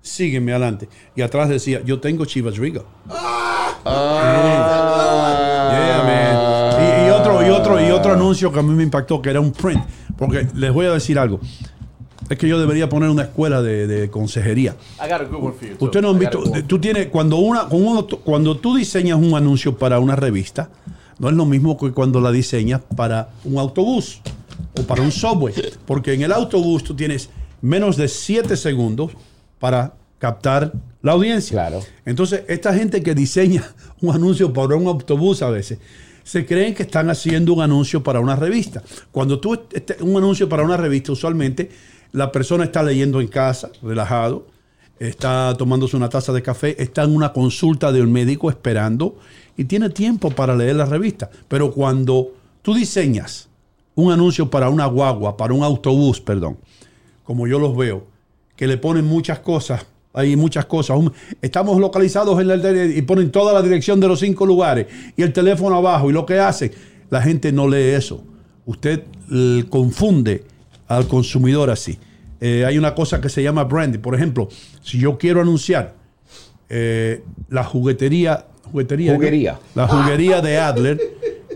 sígueme 0.00 0.52
adelante. 0.52 0.88
Y 1.16 1.22
atrás 1.22 1.48
decía, 1.48 1.82
yo 1.84 1.98
tengo 2.00 2.24
Chivas 2.24 2.56
Riga. 2.56 2.82
Yeah, 3.84 6.02
man. 6.04 6.80
Y, 6.80 7.06
y 7.06 7.10
otro, 7.10 7.46
y 7.46 7.50
otro, 7.50 7.80
y 7.80 7.90
otro 7.90 8.12
anuncio 8.12 8.52
que 8.52 8.58
a 8.58 8.62
mí 8.62 8.74
me 8.74 8.82
impactó, 8.82 9.20
que 9.20 9.30
era 9.30 9.40
un 9.40 9.52
print. 9.52 9.82
Porque 10.16 10.46
les 10.54 10.72
voy 10.72 10.86
a 10.86 10.92
decir 10.92 11.18
algo. 11.18 11.40
Es 12.28 12.36
que 12.38 12.46
yo 12.48 12.58
debería 12.60 12.88
poner 12.88 13.08
una 13.10 13.22
escuela 13.22 13.62
de, 13.62 13.86
de 13.86 14.10
consejería. 14.10 14.76
I 14.98 15.08
got 15.10 15.20
a 15.20 15.24
good 15.24 15.42
one 15.42 15.54
for 15.58 15.68
you. 15.68 15.76
too. 15.76 15.84
Ustedes 15.86 16.02
no 16.02 16.10
han 16.10 16.18
visto, 16.18 16.42
tú 16.66 16.78
tienes, 16.78 17.06
cuando 17.06 17.36
una, 17.38 17.66
cuando 18.24 18.56
tú 18.58 18.76
diseñas 18.76 19.18
un 19.18 19.34
anuncio 19.34 19.76
para 19.78 19.98
una 19.98 20.14
revista, 20.16 20.68
no 21.18 21.28
es 21.28 21.34
lo 21.34 21.46
mismo 21.46 21.76
que 21.78 21.90
cuando 21.92 22.20
la 22.20 22.30
diseñas 22.30 22.82
para 22.96 23.30
un 23.44 23.58
autobús 23.58 24.20
o 24.78 24.82
para 24.82 25.02
un 25.02 25.10
subway. 25.10 25.54
Porque 25.86 26.12
en 26.12 26.22
el 26.22 26.32
autobús 26.32 26.84
tú 26.84 26.94
tienes 26.94 27.30
menos 27.62 27.96
de 27.96 28.08
7 28.08 28.56
segundos 28.56 29.12
para 29.58 29.94
captar 30.18 30.72
la 31.02 31.12
audiencia. 31.12 31.52
Claro. 31.54 31.80
Entonces, 32.04 32.42
esta 32.48 32.74
gente 32.74 33.02
que 33.02 33.14
diseña 33.14 33.64
un 34.00 34.14
anuncio 34.14 34.52
para 34.52 34.76
un 34.76 34.86
autobús 34.86 35.42
a 35.42 35.50
veces, 35.50 35.78
se 36.24 36.44
creen 36.44 36.74
que 36.74 36.82
están 36.82 37.08
haciendo 37.08 37.54
un 37.54 37.62
anuncio 37.62 38.02
para 38.02 38.20
una 38.20 38.36
revista. 38.36 38.82
Cuando 39.10 39.40
tú, 39.40 39.58
este- 39.72 39.96
un 40.02 40.16
anuncio 40.16 40.46
para 40.48 40.62
una 40.62 40.76
revista, 40.76 41.12
usualmente 41.12 41.70
la 42.12 42.32
persona 42.32 42.64
está 42.64 42.82
leyendo 42.82 43.20
en 43.20 43.28
casa, 43.28 43.70
relajado, 43.82 44.46
está 44.98 45.54
tomándose 45.56 45.96
una 45.96 46.08
taza 46.08 46.32
de 46.32 46.42
café, 46.42 46.82
está 46.82 47.04
en 47.04 47.14
una 47.14 47.32
consulta 47.32 47.92
de 47.92 48.02
un 48.02 48.12
médico 48.12 48.50
esperando 48.50 49.16
y 49.56 49.64
tiene 49.64 49.90
tiempo 49.90 50.30
para 50.30 50.56
leer 50.56 50.76
la 50.76 50.86
revista. 50.86 51.30
Pero 51.48 51.72
cuando 51.72 52.32
tú 52.62 52.74
diseñas 52.74 53.48
un 53.94 54.12
anuncio 54.12 54.50
para 54.50 54.68
una 54.68 54.86
guagua, 54.86 55.36
para 55.36 55.52
un 55.52 55.62
autobús, 55.62 56.20
perdón, 56.20 56.56
como 57.24 57.46
yo 57.46 57.58
los 57.58 57.76
veo, 57.76 58.06
que 58.56 58.66
le 58.66 58.76
ponen 58.76 59.04
muchas 59.04 59.40
cosas, 59.40 59.86
hay 60.12 60.34
muchas 60.36 60.66
cosas. 60.66 60.98
Estamos 61.42 61.78
localizados 61.78 62.40
en 62.40 62.48
la 62.48 62.84
y 62.84 63.02
ponen 63.02 63.30
toda 63.30 63.52
la 63.52 63.62
dirección 63.62 64.00
de 64.00 64.08
los 64.08 64.20
cinco 64.20 64.46
lugares 64.46 64.86
y 65.16 65.22
el 65.22 65.32
teléfono 65.32 65.76
abajo 65.76 66.10
y 66.10 66.12
lo 66.12 66.26
que 66.26 66.38
hacen, 66.40 66.72
la 67.10 67.22
gente 67.22 67.52
no 67.52 67.68
lee 67.68 67.94
eso. 67.94 68.22
Usted 68.66 69.04
confunde 69.68 70.44
al 70.88 71.06
consumidor 71.06 71.70
así. 71.70 71.98
Eh, 72.40 72.64
hay 72.64 72.78
una 72.78 72.94
cosa 72.94 73.20
que 73.20 73.28
se 73.28 73.42
llama 73.42 73.64
branding. 73.64 73.98
Por 74.00 74.14
ejemplo, 74.14 74.48
si 74.82 74.98
yo 74.98 75.18
quiero 75.18 75.40
anunciar 75.40 75.94
eh, 76.68 77.22
la 77.48 77.64
juguetería, 77.64 78.46
juguetería. 78.70 79.14
Juguería. 79.14 79.58
la 79.74 79.88
juguería 79.88 80.40
de 80.40 80.58
Adler 80.58 81.00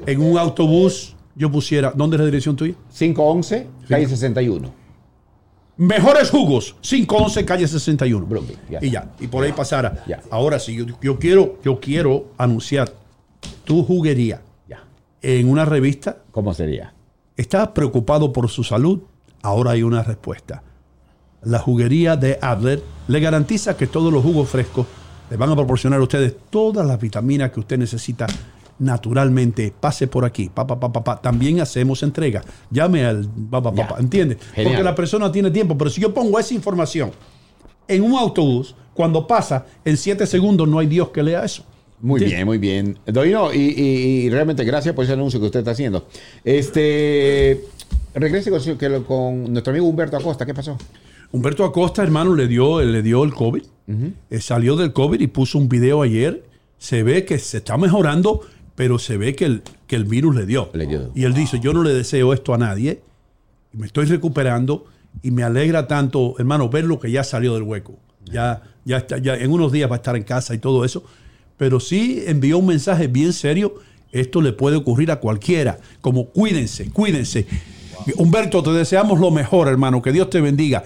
en 0.07 0.21
un 0.21 0.39
autobús, 0.39 1.15
yo 1.35 1.51
pusiera, 1.51 1.93
¿dónde 1.95 2.17
es 2.17 2.21
la 2.21 2.27
dirección 2.27 2.57
tuya? 2.57 2.75
511, 2.97 3.67
calle 3.89 4.09
61. 4.09 4.83
Mejores 5.77 6.31
jugos, 6.31 6.77
511 6.83 7.45
calle 7.45 7.67
61. 7.67 8.27
Brooklyn, 8.27 8.59
ya 8.71 8.79
y 8.83 8.91
ya, 8.91 9.11
y 9.21 9.27
por 9.27 9.45
ahí 9.45 9.53
pasara. 9.53 10.05
Ya. 10.07 10.21
Ahora 10.31 10.59
yo, 10.59 10.85
yo 11.01 11.19
quiero, 11.19 11.59
yo 11.65 11.81
quiero 11.81 12.27
anunciar 12.37 12.93
tu 13.65 13.83
juguería 13.83 14.43
Ya. 14.69 14.85
en 15.23 15.49
una 15.49 15.65
revista. 15.65 16.19
¿Cómo 16.31 16.53
sería? 16.53 16.93
¿Estás 17.37 17.69
preocupado 17.69 18.33
por 18.33 18.49
su 18.51 18.63
salud? 18.65 19.01
Ahora 19.43 19.73
hay 19.73 19.83
una 19.83 20.03
respuesta. 20.03 20.63
La 21.43 21.59
juguería 21.59 22.17
de 22.17 22.39
Adler 22.41 22.83
le 23.09 23.21
garantiza 23.21 23.77
que 23.77 23.87
todos 23.89 24.13
los 24.13 24.23
jugos 24.23 24.49
frescos 24.49 24.87
le 25.31 25.37
van 25.37 25.51
a 25.51 25.57
proporcionar 25.57 25.99
a 25.99 26.03
ustedes 26.03 26.35
todas 26.51 26.87
las 26.87 27.01
vitaminas 27.01 27.51
que 27.51 27.61
usted 27.61 27.79
necesita 27.79 28.27
naturalmente. 28.79 29.73
Pase 29.79 30.07
por 30.07 30.25
aquí, 30.25 30.49
pa, 30.53 30.67
pa, 30.67 30.79
pa, 30.79 30.93
pa, 30.93 31.03
pa. 31.03 31.21
También 31.21 31.61
hacemos 31.61 32.03
entrega. 32.03 32.43
Llame 32.71 33.05
al 33.05 33.27
pa, 33.51 33.63
pa, 33.63 33.71
pa, 33.73 33.77
Ya. 33.83 33.89
pa. 33.89 33.99
¿entiende? 33.99 34.37
Genial. 34.55 34.73
Porque 34.75 34.85
la 34.85 34.95
persona 34.95 35.33
tiene 35.33 35.51
tiempo, 35.51 35.77
pero 35.77 35.91
si 35.91 36.01
yo 36.01 36.13
pongo 36.15 36.39
esa 36.39 36.55
información 36.55 37.11
en 37.89 38.03
un 38.03 38.15
autobús, 38.17 38.75
cuando 38.95 39.27
pasa, 39.27 39.67
en 39.85 39.97
siete 39.97 40.27
segundos 40.27 40.69
no 40.69 40.79
hay 40.79 40.87
Dios 40.87 41.09
que 41.09 41.23
lea 41.23 41.45
eso. 41.45 41.65
Muy 42.01 42.25
bien, 42.25 42.45
muy 42.47 42.59
bien. 42.59 42.99
Doino, 43.07 43.53
y, 43.53 43.59
y- 43.59 44.27
y 44.27 44.31
realmente 44.31 44.65
gracias 44.65 44.95
por 44.95 45.05
ese 45.05 45.13
anuncio 45.15 45.39
que 45.41 45.47
usted 45.47 45.61
está 45.61 45.71
haciendo. 45.71 46.07
Este, 46.45 47.65
regrese 48.15 48.51
con, 48.51 48.61
su- 48.61 48.77
que 48.79 48.89
lo- 48.89 49.05
con 49.07 49.53
nuestro 49.53 49.71
amigo 49.73 49.87
Humberto 49.87 50.17
Acosta. 50.17 50.45
¿Qué 50.47 50.55
pasó? 50.55 50.77
Humberto 51.31 51.65
Acosta, 51.65 52.03
hermano, 52.03 52.35
le 52.35 52.47
dio, 52.47 52.81
le 52.83 53.03
dio 53.03 53.25
el 53.25 53.33
COVID. 53.33 53.63
Eh, 54.31 54.41
salió 54.41 54.77
del 54.77 54.93
COVID 54.93 55.21
y 55.21 55.27
puso 55.27 55.59
un 55.59 55.69
video 55.69 56.03
ayer. 56.03 56.45
Se 56.79 57.03
ve 57.03 57.25
que 57.25 57.39
se 57.39 57.59
está 57.59 57.77
mejorando, 57.77 58.41
pero 58.75 58.99
se 58.99 59.17
ve 59.17 59.35
que 59.35 59.45
el, 59.47 59.63
que 59.87 59.97
el 59.97 60.05
virus 60.05 60.35
le 60.37 60.47
dio. 60.47 60.71
Le 60.75 60.87
dio. 60.87 61.11
Y 61.15 61.25
él 61.25 61.35
dice, 61.35 61.61
yo 61.61 61.73
no 61.73 61.83
le 61.83 61.93
deseo 61.95 62.33
esto 62.33 62.55
a 62.55 62.59
nadie. 62.59 63.01
Me 63.73 63.87
estoy 63.87 64.07
recuperando 64.07 64.85
y 65.23 65.31
me 65.31 65.43
alegra 65.43 65.87
tanto, 65.87 66.35
hermano, 66.39 66.69
verlo 66.69 66.99
que 67.01 67.11
ya 67.11 67.25
salió 67.25 67.55
del 67.55 67.63
hueco. 67.63 67.95
Ya, 68.25 68.63
ya, 68.85 68.99
está, 68.99 69.19
ya 69.19 69.35
en 69.37 69.51
unos 69.51 69.73
días 69.73 69.91
va 69.91 69.95
a 69.95 69.99
estar 69.99 70.17
en 70.17 70.23
casa 70.23 70.55
y 70.55 70.59
todo 70.59 70.85
eso. 70.85 71.03
Pero 71.57 71.81
sí 71.81 72.23
envió 72.27 72.59
un 72.59 72.67
mensaje 72.67 73.07
bien 73.09 73.33
serio. 73.33 73.75
Esto 74.11 74.43
le 74.43 74.53
puede 74.53 74.77
ocurrir 74.77 75.11
a 75.11 75.17
cualquiera. 75.21 75.79
Como 76.01 76.27
cuídense, 76.29 76.91
cuídense. 76.91 77.47
Humberto, 78.17 78.63
te 78.63 78.71
deseamos 78.71 79.19
lo 79.21 79.31
mejor, 79.31 79.69
hermano. 79.69 80.01
Que 80.03 80.13
Dios 80.13 80.31
te 80.31 80.41
bendiga. 80.41 80.85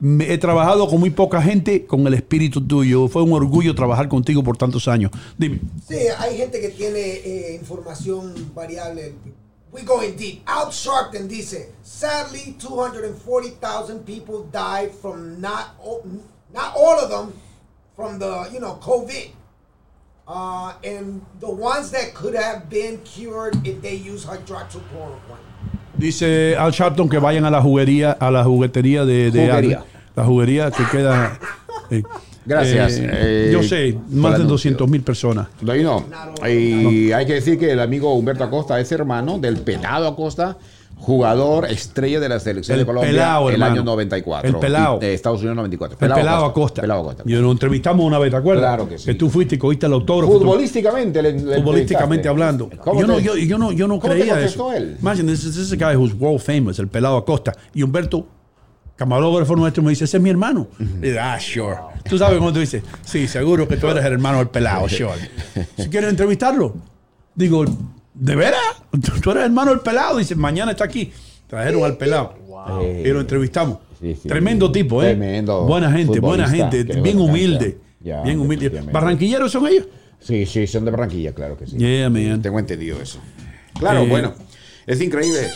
Me- 0.00 0.32
he 0.32 0.38
trabajado 0.38 0.88
con 0.88 1.00
muy 1.00 1.10
poca 1.10 1.42
gente 1.42 1.84
con 1.86 2.06
el 2.06 2.14
espíritu 2.14 2.60
tuyo. 2.66 3.08
Fue 3.08 3.22
un 3.22 3.32
orgullo 3.32 3.74
trabajar 3.74 4.08
contigo 4.08 4.42
por 4.44 4.56
tantos 4.56 4.86
años. 4.88 5.10
Dime. 5.36 5.60
Sí, 5.86 5.96
hay 6.18 6.36
gente 6.36 6.60
que 6.60 6.68
tiene 6.68 6.98
eh, 7.00 7.54
información 7.60 8.52
variable. 8.54 9.14
We 9.72 9.82
going 9.82 10.16
deep. 10.16 10.42
Al 10.46 10.70
Sharpton 10.70 11.28
dice, 11.28 11.72
sadly, 11.82 12.56
240,000 12.58 14.04
people 14.04 14.48
died 14.50 14.90
from 15.02 15.40
not 15.40 15.74
not 16.54 16.72
all 16.74 16.98
of 16.98 17.10
them 17.10 17.32
from 17.94 18.18
the 18.18 18.48
you 18.50 18.60
know 18.60 18.78
COVID, 18.80 19.30
uh, 20.26 20.72
and 20.82 21.20
the 21.40 21.50
ones 21.50 21.90
that 21.90 22.14
could 22.14 22.34
have 22.34 22.70
been 22.70 22.98
cured 23.04 23.56
if 23.66 23.82
they 23.82 23.94
use 23.94 24.24
hydroxychloroquine. 24.24 25.44
Dice 25.98 26.56
Al 26.56 26.70
Sharpton 26.72 27.08
que 27.08 27.18
vayan 27.18 27.44
a 27.44 27.50
la 27.50 27.60
juguería, 27.60 28.12
a 28.12 28.30
la 28.30 28.44
juguetería 28.44 29.04
de, 29.04 29.30
de 29.30 29.48
Juguería. 29.48 29.84
La 30.14 30.24
juguería 30.24 30.70
que 30.70 30.84
queda. 30.90 31.38
eh, 31.90 32.02
Gracias, 32.46 32.98
eh, 32.98 33.10
eh, 33.12 33.50
yo 33.52 33.62
sé, 33.62 33.94
más 34.10 34.30
de 34.32 34.36
anuncio. 34.36 34.48
200 34.48 34.88
mil 34.88 35.02
personas. 35.02 35.48
Doino, 35.60 36.06
y 36.48 37.12
hay 37.12 37.26
que 37.26 37.34
decir 37.34 37.58
que 37.58 37.72
el 37.72 37.80
amigo 37.80 38.14
Humberto 38.14 38.42
Acosta 38.44 38.80
es 38.80 38.90
hermano 38.90 39.38
del 39.38 39.58
pelado 39.58 40.08
Acosta, 40.08 40.56
jugador 40.98 41.66
estrella 41.66 42.20
de 42.20 42.28
la 42.28 42.38
selección 42.40 42.74
El 42.74 42.80
de 42.82 42.86
Colombia 42.86 43.10
pelao, 43.10 43.48
el 43.48 43.54
hermano. 43.54 43.72
año 43.72 43.82
94. 43.84 44.50
El 44.50 44.56
pelao. 44.56 44.96
Y 44.96 45.00
de 45.00 45.14
Estados 45.14 45.38
Unidos 45.40 45.56
94. 45.56 45.96
El 46.00 46.12
pelado 46.12 46.44
Acosta. 46.44 46.80
Pelao 46.82 47.00
Acosta. 47.00 47.22
Yo 47.26 47.40
lo 47.40 47.50
entrevistamos 47.52 48.04
una 48.04 48.18
vez, 48.18 48.30
¿te 48.30 48.36
acuerdas? 48.36 48.62
Claro 48.64 48.88
que 48.88 48.98
sí. 48.98 49.14
tú 49.14 49.30
fuiste 49.30 49.54
y 49.54 49.58
cogiste 49.58 49.86
el 49.86 49.92
autógrafo. 49.94 50.32
Futbolísticamente, 50.34 51.22
le- 51.22 51.32
le 51.32 51.56
futbolísticamente 51.56 52.28
hablando. 52.28 52.68
¿Cómo 52.84 53.00
Yo 53.00 53.06
no, 53.06 53.16
te- 53.16 53.22
yo, 53.22 53.36
yo 53.36 53.58
no, 53.58 53.72
yo 53.72 53.88
no 53.88 53.98
cómo 54.00 54.12
te 54.12 54.18
creía 54.20 54.34
contestó 54.34 54.72
eso. 54.72 54.76
él? 54.84 54.96
Imagine, 55.00 55.32
this, 55.32 55.44
is- 55.44 55.54
this 55.56 55.66
is 55.66 55.72
a 55.72 55.76
guy 55.76 55.96
who's 55.96 56.12
world 56.18 56.40
famous, 56.40 56.78
el 56.78 56.88
pelado 56.88 57.16
Acosta. 57.16 57.54
Y 57.74 57.82
Humberto 57.82 58.26
camarógrafo 58.96 59.54
nuestro 59.54 59.82
me 59.82 59.90
dice, 59.90 60.04
ese 60.04 60.16
es 60.16 60.22
mi 60.22 60.28
hermano. 60.30 60.66
Y 60.80 60.84
dice, 61.06 61.20
ah, 61.20 61.38
sure. 61.38 61.76
Tú 62.08 62.18
sabes 62.18 62.38
cómo 62.38 62.52
tú 62.52 62.58
dices, 62.58 62.82
sí, 63.04 63.28
seguro 63.28 63.68
que 63.68 63.76
tú 63.76 63.86
eres 63.86 64.04
el 64.04 64.12
hermano 64.14 64.38
del 64.38 64.48
pelado, 64.48 64.88
sure. 64.88 65.30
Si 65.78 65.88
quieres 65.88 66.10
entrevistarlo, 66.10 66.74
digo, 67.34 67.64
¿de 68.18 68.36
veras? 68.36 68.60
¿Tú 69.22 69.30
eres 69.30 69.42
el 69.42 69.46
hermano 69.50 69.70
del 69.70 69.80
pelado? 69.80 70.18
Dice, 70.18 70.34
mañana 70.34 70.72
está 70.72 70.84
aquí. 70.84 71.12
Trajeron 71.46 71.84
al 71.84 71.96
pelado. 71.96 72.34
Y 73.04 73.08
lo 73.08 73.20
entrevistamos. 73.20 73.78
Sí, 74.00 74.14
sí, 74.22 74.28
Tremendo 74.28 74.70
tipo, 74.70 75.02
¿eh? 75.02 75.06
Tremendo 75.14 75.64
Buena 75.64 75.90
gente, 75.90 76.20
buena 76.20 76.48
gente. 76.48 76.84
Bien 76.84 77.18
humilde. 77.18 77.78
bien 78.00 78.38
humilde. 78.38 78.68
¿Barranquilleros 78.92 79.50
son 79.50 79.66
ellos? 79.66 79.86
Sí, 80.20 80.46
sí, 80.46 80.66
son 80.66 80.84
de 80.84 80.90
Barranquilla, 80.90 81.32
claro 81.32 81.56
que 81.56 81.66
sí. 81.66 81.76
Yeah, 81.76 82.10
man. 82.10 82.42
Tengo 82.42 82.58
entendido 82.58 83.00
eso. 83.00 83.20
Claro, 83.78 84.02
Eh, 84.02 84.08
bueno, 84.08 84.34
es 84.86 85.00
increíble. 85.00 85.48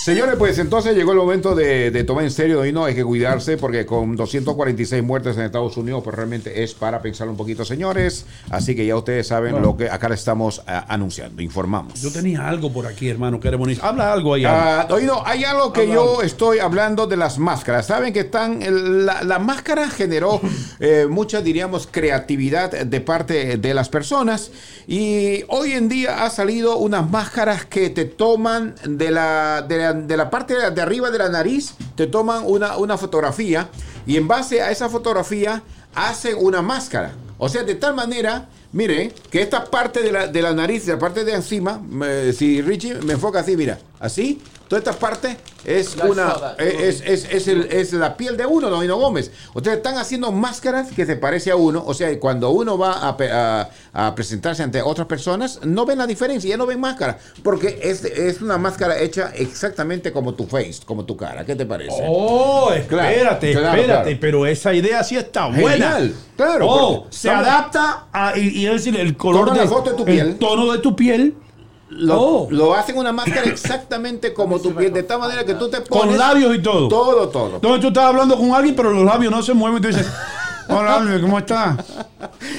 Señores, 0.00 0.36
pues 0.38 0.58
entonces 0.58 0.96
llegó 0.96 1.10
el 1.12 1.18
momento 1.18 1.54
de, 1.56 1.90
de 1.90 2.04
tomar 2.04 2.24
en 2.24 2.30
serio 2.30 2.64
y 2.64 2.72
no 2.72 2.84
hay 2.84 2.94
que 2.94 3.04
cuidarse 3.04 3.56
porque 3.56 3.84
con 3.84 4.14
246 4.16 5.02
muertes 5.02 5.36
en 5.36 5.42
Estados 5.42 5.76
Unidos, 5.76 6.02
pues 6.04 6.14
realmente 6.14 6.62
es 6.62 6.72
para 6.72 7.02
pensar 7.02 7.28
un 7.28 7.36
poquito, 7.36 7.64
señores. 7.64 8.24
Así 8.48 8.76
que 8.76 8.86
ya 8.86 8.96
ustedes 8.96 9.26
saben 9.26 9.60
lo 9.60 9.76
que 9.76 9.90
acá 9.90 10.08
le 10.08 10.14
estamos 10.14 10.62
ah, 10.66 10.86
anunciando, 10.88 11.42
informamos. 11.42 12.00
Yo 12.00 12.12
tenía 12.12 12.48
algo 12.48 12.72
por 12.72 12.86
aquí, 12.86 13.08
hermano, 13.08 13.40
que 13.40 13.48
era 13.48 13.56
bonito. 13.56 13.84
Habla 13.84 14.12
algo 14.12 14.34
ahí. 14.34 14.44
Ah, 14.44 14.82
algo. 14.82 14.94
oído, 14.94 15.26
hay 15.26 15.44
algo 15.44 15.72
que 15.72 15.82
Habla 15.82 15.94
yo 15.94 16.02
algo. 16.02 16.22
estoy 16.22 16.60
hablando 16.60 17.06
de 17.06 17.16
las 17.16 17.38
máscaras. 17.38 17.86
Saben 17.86 18.12
que 18.12 18.20
están. 18.20 18.60
La, 19.04 19.24
la 19.24 19.38
máscara 19.40 19.90
generó 19.90 20.40
eh, 20.80 21.06
mucha, 21.10 21.42
diríamos, 21.42 21.88
creatividad 21.90 22.70
de 22.70 23.00
parte 23.00 23.56
de 23.58 23.74
las 23.74 23.88
personas. 23.88 24.52
Y 24.86 25.44
hoy 25.48 25.72
en 25.72 25.88
día 25.88 26.24
ha 26.24 26.30
salido 26.30 26.78
unas 26.78 27.10
máscaras 27.10 27.66
que 27.66 27.90
te 27.90 28.06
toman 28.06 28.74
de 28.86 29.10
la, 29.10 29.62
de 29.68 29.76
la, 29.76 29.87
de 29.92 30.16
la 30.16 30.30
parte 30.30 30.54
de 30.70 30.80
arriba 30.80 31.10
de 31.10 31.18
la 31.18 31.28
nariz, 31.28 31.74
te 31.94 32.06
toman 32.06 32.42
una, 32.44 32.76
una 32.76 32.96
fotografía. 32.96 33.68
Y 34.06 34.16
en 34.16 34.26
base 34.28 34.62
a 34.62 34.70
esa 34.70 34.88
fotografía 34.88 35.62
hacen 35.94 36.36
una 36.38 36.62
máscara. 36.62 37.12
O 37.38 37.48
sea, 37.48 37.62
de 37.62 37.74
tal 37.74 37.94
manera. 37.94 38.48
Mire, 38.70 39.14
que 39.30 39.40
esta 39.40 39.64
parte 39.64 40.02
de 40.02 40.12
la, 40.12 40.26
de 40.26 40.42
la 40.42 40.52
nariz, 40.52 40.86
la 40.86 40.98
parte 40.98 41.24
de 41.24 41.32
encima, 41.32 41.80
si 42.36 42.60
Richie 42.60 42.96
me 42.96 43.14
enfoca 43.14 43.40
así, 43.40 43.56
mira, 43.56 43.78
así, 43.98 44.42
toda 44.68 44.78
esta 44.78 44.92
parte 44.92 45.36
es 45.64 45.96
Ya 45.96 46.04
una 46.04 46.34
that. 46.34 46.60
es, 46.60 47.02
es, 47.04 47.26
es, 47.30 47.48
el- 47.48 47.64
es 47.72 47.92
la 47.92 48.16
piel 48.16 48.36
de 48.36 48.46
uno, 48.46 48.70
Don 48.70 48.84
Hino 48.84 48.96
Gómez. 48.96 49.30
Ustedes 49.54 49.78
están 49.78 49.96
haciendo 49.98 50.30
máscaras 50.30 50.90
que 50.92 51.04
se 51.06 51.16
parece 51.16 51.50
a 51.50 51.56
uno, 51.56 51.82
o 51.86 51.94
sea, 51.94 52.18
cuando 52.20 52.50
uno 52.50 52.78
va 52.78 53.08
a, 53.08 53.16
pe- 53.16 53.30
a- 53.32 53.68
a 53.92 54.14
presentarse 54.14 54.62
ante 54.62 54.80
otras 54.82 55.06
personas, 55.06 55.60
no 55.64 55.84
ven 55.86 55.98
la 55.98 56.06
diferencia, 56.06 56.48
ya 56.50 56.56
no 56.56 56.66
ven 56.66 56.78
máscara, 56.80 57.18
porque 57.42 57.80
es, 57.82 58.04
es 58.04 58.40
una 58.40 58.58
máscara 58.58 58.98
hecha 58.98 59.32
exactamente 59.34 60.12
como 60.12 60.34
tu 60.34 60.46
face, 60.46 60.80
como 60.84 61.04
tu 61.04 61.16
cara. 61.16 61.44
¿Qué 61.44 61.56
te 61.56 61.66
parece? 61.66 62.02
Oh, 62.06 62.70
Claro, 62.88 63.08
espérate, 63.08 63.52
claro, 63.52 63.68
espérate, 63.80 64.02
claro. 64.04 64.18
pero 64.20 64.46
esa 64.46 64.72
idea 64.74 65.02
sí 65.02 65.16
está 65.16 65.46
buena. 65.46 65.70
Genial, 65.92 66.14
claro, 66.36 66.66
Oh, 66.68 67.06
se 67.10 67.28
estamos- 67.28 67.46
adapta 67.48 68.06
a, 68.12 68.38
y, 68.38 68.48
y 68.60 68.66
es 68.66 68.72
decir, 68.72 68.96
el 68.98 69.16
color 69.16 69.52
de 69.52 69.58
la 69.58 69.66
foto 69.66 69.90
de 69.90 69.96
tu 69.96 70.02
el 70.04 70.14
piel. 70.14 70.38
tono 70.38 70.72
de 70.72 70.78
tu 70.78 70.94
piel 70.94 71.34
Lo, 71.90 72.20
Oh. 72.20 72.48
lo 72.50 72.74
hacen 72.74 72.98
una 72.98 73.12
máscara 73.12 73.44
exactamente 73.50 74.32
como 74.34 74.60
tu 74.60 74.74
piel, 74.74 74.92
de 74.92 75.02
tal 75.02 75.20
manera 75.20 75.44
que 75.44 75.54
tú 75.54 75.68
te 75.70 75.80
pones... 75.80 76.06
con 76.06 76.18
labios 76.18 76.54
y 76.56 76.62
todo. 76.62 76.88
Todo, 76.88 77.28
todo. 77.28 77.54
Entonces 77.56 77.80
tú 77.80 77.88
estás 77.88 78.04
hablando 78.04 78.36
con 78.36 78.52
alguien, 78.52 78.76
pero 78.76 78.90
los 78.92 79.04
labios 79.04 79.32
no 79.32 79.42
se 79.42 79.54
mueven 79.54 79.78
y 79.78 79.80
tú 79.82 79.88
dices, 79.88 80.06
hola 80.68 80.96
Albert, 80.96 81.22
¿cómo 81.22 81.38
estás? 81.38 81.78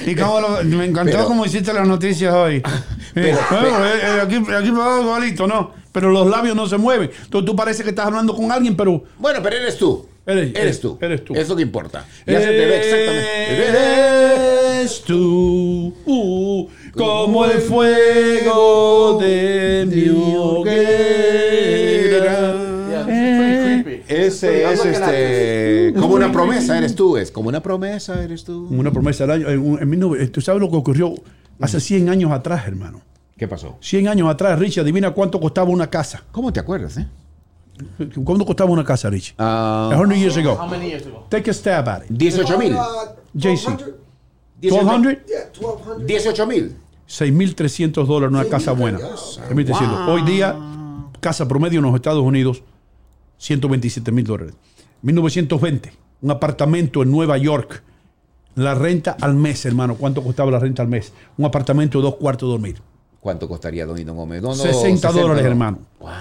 Y 0.04 0.14
cómo 0.16 0.40
lo- 0.40 0.64
me 0.64 0.84
encantó 0.84 1.12
Pero- 1.12 1.26
cómo 1.26 1.46
hiciste 1.46 1.72
las 1.72 1.86
noticias 1.86 2.34
hoy. 2.34 2.60
Pero- 3.14 3.28
Eh, 3.38 3.38
bueno, 3.50 3.86
eh, 3.86 4.20
aquí, 4.22 4.36
aquí 4.36 4.70
me 4.72 5.00
igualito, 5.02 5.46
¿no? 5.46 5.72
Pero 5.92 6.10
los 6.10 6.26
labios 6.28 6.54
no 6.56 6.66
se 6.68 6.76
mueven. 6.76 7.10
Entonces 7.24 7.46
tú 7.46 7.54
parece 7.56 7.82
que 7.84 7.90
estás 7.90 8.06
hablando 8.06 8.34
con 8.34 8.50
alguien, 8.52 8.76
pero 8.76 9.02
Bueno, 9.18 9.40
pero 9.42 9.56
eres 9.56 9.76
tú. 9.76 10.06
Eres- 10.26 10.54
Eres 10.54 10.80
tú. 10.80 10.98
eres 11.00 11.24
tú. 11.24 11.34
Es 11.34 11.48
lo 11.48 11.56
que 11.56 11.62
importa. 11.62 12.04
Ya 12.26 12.40
se 12.40 12.46
te 12.46 12.52
ve 12.66 12.76
exactamente. 12.76 13.68
Eres 14.80 15.02
tú, 15.02 15.92
uh, 16.06 16.68
como 16.96 17.44
el 17.44 17.60
fuego 17.60 19.18
de 19.20 19.86
mi 19.88 20.08
hoguera. 20.36 21.40
Ese 24.08 24.72
es 24.72 24.84
este. 24.84 25.94
Como 25.98 26.14
una 26.14 26.32
promesa 26.32 26.76
eres 26.78 26.94
tú. 26.94 27.16
Es 27.16 27.30
como 27.30 27.48
una 27.48 27.60
promesa 27.62 28.22
eres 28.22 28.44
tú. 28.44 28.66
Una 28.70 28.90
promesa 28.90 29.24
del 29.26 29.30
año. 29.46 29.48
En, 29.48 29.82
en 29.82 29.90
19 29.90 30.28
¿Tú 30.28 30.40
sabes 30.40 30.60
lo 30.60 30.68
que 30.70 30.76
ocurrió 30.76 31.14
hace 31.60 31.80
100 31.80 32.08
años 32.08 32.32
atrás, 32.32 32.66
hermano? 32.66 33.00
¿Qué 33.36 33.46
pasó? 33.48 33.78
100 33.80 34.08
años 34.08 34.28
atrás, 34.28 34.58
Richie, 34.58 34.80
adivina 34.80 35.12
cuánto 35.12 35.40
costaba 35.40 35.70
una 35.70 35.88
casa. 35.88 36.22
¿Cómo 36.30 36.52
te 36.52 36.60
acuerdas, 36.60 36.98
eh? 36.98 37.06
¿Cuánto 38.22 38.44
costaba 38.44 38.70
una 38.70 38.84
casa, 38.84 39.08
Richie? 39.08 39.34
Ah, 39.38 39.90
A 39.92 39.96
hundred 39.96 40.18
years 40.18 40.36
ago. 40.36 40.52
How 40.60 40.68
many 40.68 40.88
years 40.90 41.06
ago? 41.06 41.26
Take 41.30 41.50
a 41.50 41.54
stab 41.54 41.88
at 41.88 42.02
it. 42.02 42.10
18 42.10 42.58
mil. 42.58 42.74
Uh, 42.74 42.78
JC. 43.34 43.68
1200? 44.60 45.00
1200, 45.00 45.26
Yeah, 45.26 45.50
1200. 45.58 46.06
18 46.06 46.46
mil. 46.46 46.76
6.300 47.08 48.06
dólares 48.06 48.32
una 48.32 48.44
casa 48.44 48.72
buena. 48.72 48.98
6.300. 49.00 50.08
Hoy 50.08 50.22
día, 50.22 50.56
casa 51.20 51.48
promedio 51.48 51.80
en 51.80 51.86
los 51.86 51.94
Estados 51.94 52.22
Unidos, 52.22 52.62
127 53.38 54.12
mil 54.12 54.24
dólares. 54.24 54.54
1920, 55.02 55.92
un 56.22 56.30
apartamento 56.30 57.02
en 57.02 57.10
Nueva 57.10 57.36
York. 57.38 57.82
La 58.54 58.74
renta 58.74 59.16
al 59.20 59.34
mes, 59.34 59.64
hermano. 59.64 59.94
¿Cuánto 59.94 60.22
costaba 60.22 60.50
la 60.50 60.58
renta 60.58 60.82
al 60.82 60.88
mes? 60.88 61.12
Un 61.38 61.46
apartamento 61.46 61.98
de 61.98 62.04
dos 62.04 62.16
cuartos 62.16 62.48
de 62.48 62.52
dormir. 62.52 62.82
¿Cuánto 63.20 63.46
costaría 63.48 63.86
Don 63.86 63.98
Hino 63.98 64.14
Gómez? 64.14 64.42
No, 64.42 64.48
no, 64.48 64.54
60 64.54 65.12
dólares, 65.12 65.44
hermano. 65.44 65.78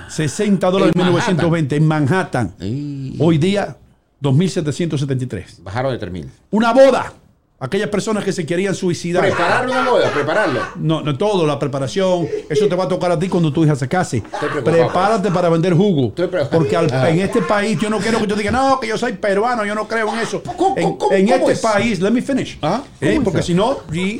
60 0.09 0.69
dólares 0.69 0.93
en 0.95 1.01
En 1.01 1.07
1920 1.07 1.75
en 1.75 1.87
Manhattan. 1.87 2.53
Ey. 2.59 3.15
Hoy 3.19 3.37
día, 3.37 3.77
2.773. 4.21 5.63
Bajaron 5.63 5.91
de 5.93 5.97
3 5.97 6.11
mil. 6.11 6.29
Una 6.51 6.73
boda. 6.73 7.13
Aquellas 7.61 7.90
personas 7.90 8.23
que 8.23 8.31
se 8.31 8.45
querían 8.45 8.73
suicidar. 8.73 9.22
Preparar 9.22 9.69
una 9.69 9.90
boda, 9.90 10.10
prepararlo. 10.14 10.61
No, 10.77 11.02
no 11.02 11.18
todo, 11.18 11.45
la 11.45 11.60
preparación. 11.60 12.26
Eso 12.49 12.69
te 12.69 12.76
va 12.76 12.86
a 12.86 12.88
tocar 12.88 13.11
a 13.11 13.19
ti 13.19 13.27
cuando 13.27 13.52
tu 13.52 13.65
hija 13.65 13.76
se 13.76 13.86
case. 13.90 14.23
Prepárate 14.64 15.30
para 15.30 15.49
vender 15.49 15.73
jugo. 15.73 16.14
Porque 16.52 16.77
al- 16.77 16.90
Ah. 16.94 17.10
en 17.10 17.19
este 17.19 17.41
país 17.41 17.77
yo 17.77 17.90
no 17.90 17.98
quiero 17.99 18.18
que 18.19 18.27
tú 18.27 18.36
digas, 18.36 18.53
no, 18.53 18.80
que 18.80 18.88
yo 18.88 18.98
soy 18.98 19.11
peruano, 19.14 19.65
yo 19.65 19.76
no 19.76 19.90
creo 19.90 20.07
en 20.14 20.19
eso. 20.19 20.41
¿Cómo- 20.56 20.76
en 21.11 21.27
este 21.27 21.52
es? 21.52 21.60
país, 21.60 21.99
let 21.99 22.11
me 22.11 22.22
finish. 22.22 22.57
Ah, 22.61 22.81
Eh, 23.02 23.15
¿cómo 23.15 23.26
porque 23.26 23.44
si 23.44 23.53
no, 23.53 23.80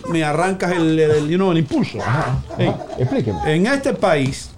me 0.10 0.22
arrancas 0.24 0.74
el, 0.74 0.99
el, 0.99 1.30
you 1.30 1.38
know, 1.38 1.52
el 1.53 1.60
impulso. 1.60 1.98
Eh, 2.57 2.74
Explíqueme. 2.98 3.40
en 3.56 3.68
este 3.68 3.94
país, 3.94 4.49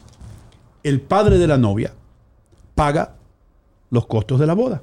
el 0.81 1.01
padre 1.01 1.37
de 1.37 1.45
la 1.45 1.57
novia 1.59 1.93
paga 2.73 3.13
los 3.91 4.07
costos 4.07 4.39
de 4.39 4.47
la 4.47 4.55
boda. 4.55 4.81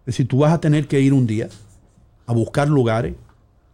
Es 0.00 0.06
decir, 0.16 0.28
tú 0.28 0.40
vas 0.40 0.52
a 0.52 0.60
tener 0.60 0.86
que 0.86 1.00
ir 1.00 1.14
un 1.14 1.26
día 1.26 1.48
a 2.26 2.32
buscar 2.34 2.68
lugares, 2.68 3.14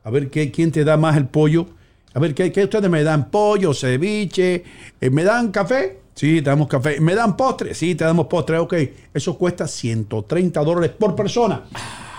a 0.07 0.11
ver 0.11 0.31
qué, 0.31 0.53
quién 0.53 0.71
te 0.71 0.85
da 0.85 0.97
más 0.97 1.17
el 1.17 1.27
pollo, 1.27 1.67
a 2.15 2.21
ver 2.21 2.33
qué, 2.33 2.53
qué 2.53 2.63
ustedes 2.63 2.89
me 2.89 3.03
dan 3.03 3.29
pollo, 3.29 3.75
ceviche, 3.75 4.63
eh, 5.01 5.11
me 5.11 5.25
dan 5.25 5.51
café, 5.51 5.99
sí, 6.15 6.41
te 6.41 6.49
damos 6.49 6.69
café, 6.69 7.01
me 7.01 7.17
dan 7.17 7.37
postre, 7.37 7.75
sí, 7.75 7.97
te 7.97 8.05
damos 8.05 8.29
postre, 8.29 8.57
ok, 8.57 8.75
eso 9.13 9.37
cuesta 9.37 9.67
130 9.67 10.63
dólares 10.63 10.93
por 10.97 11.17
persona. 11.17 11.65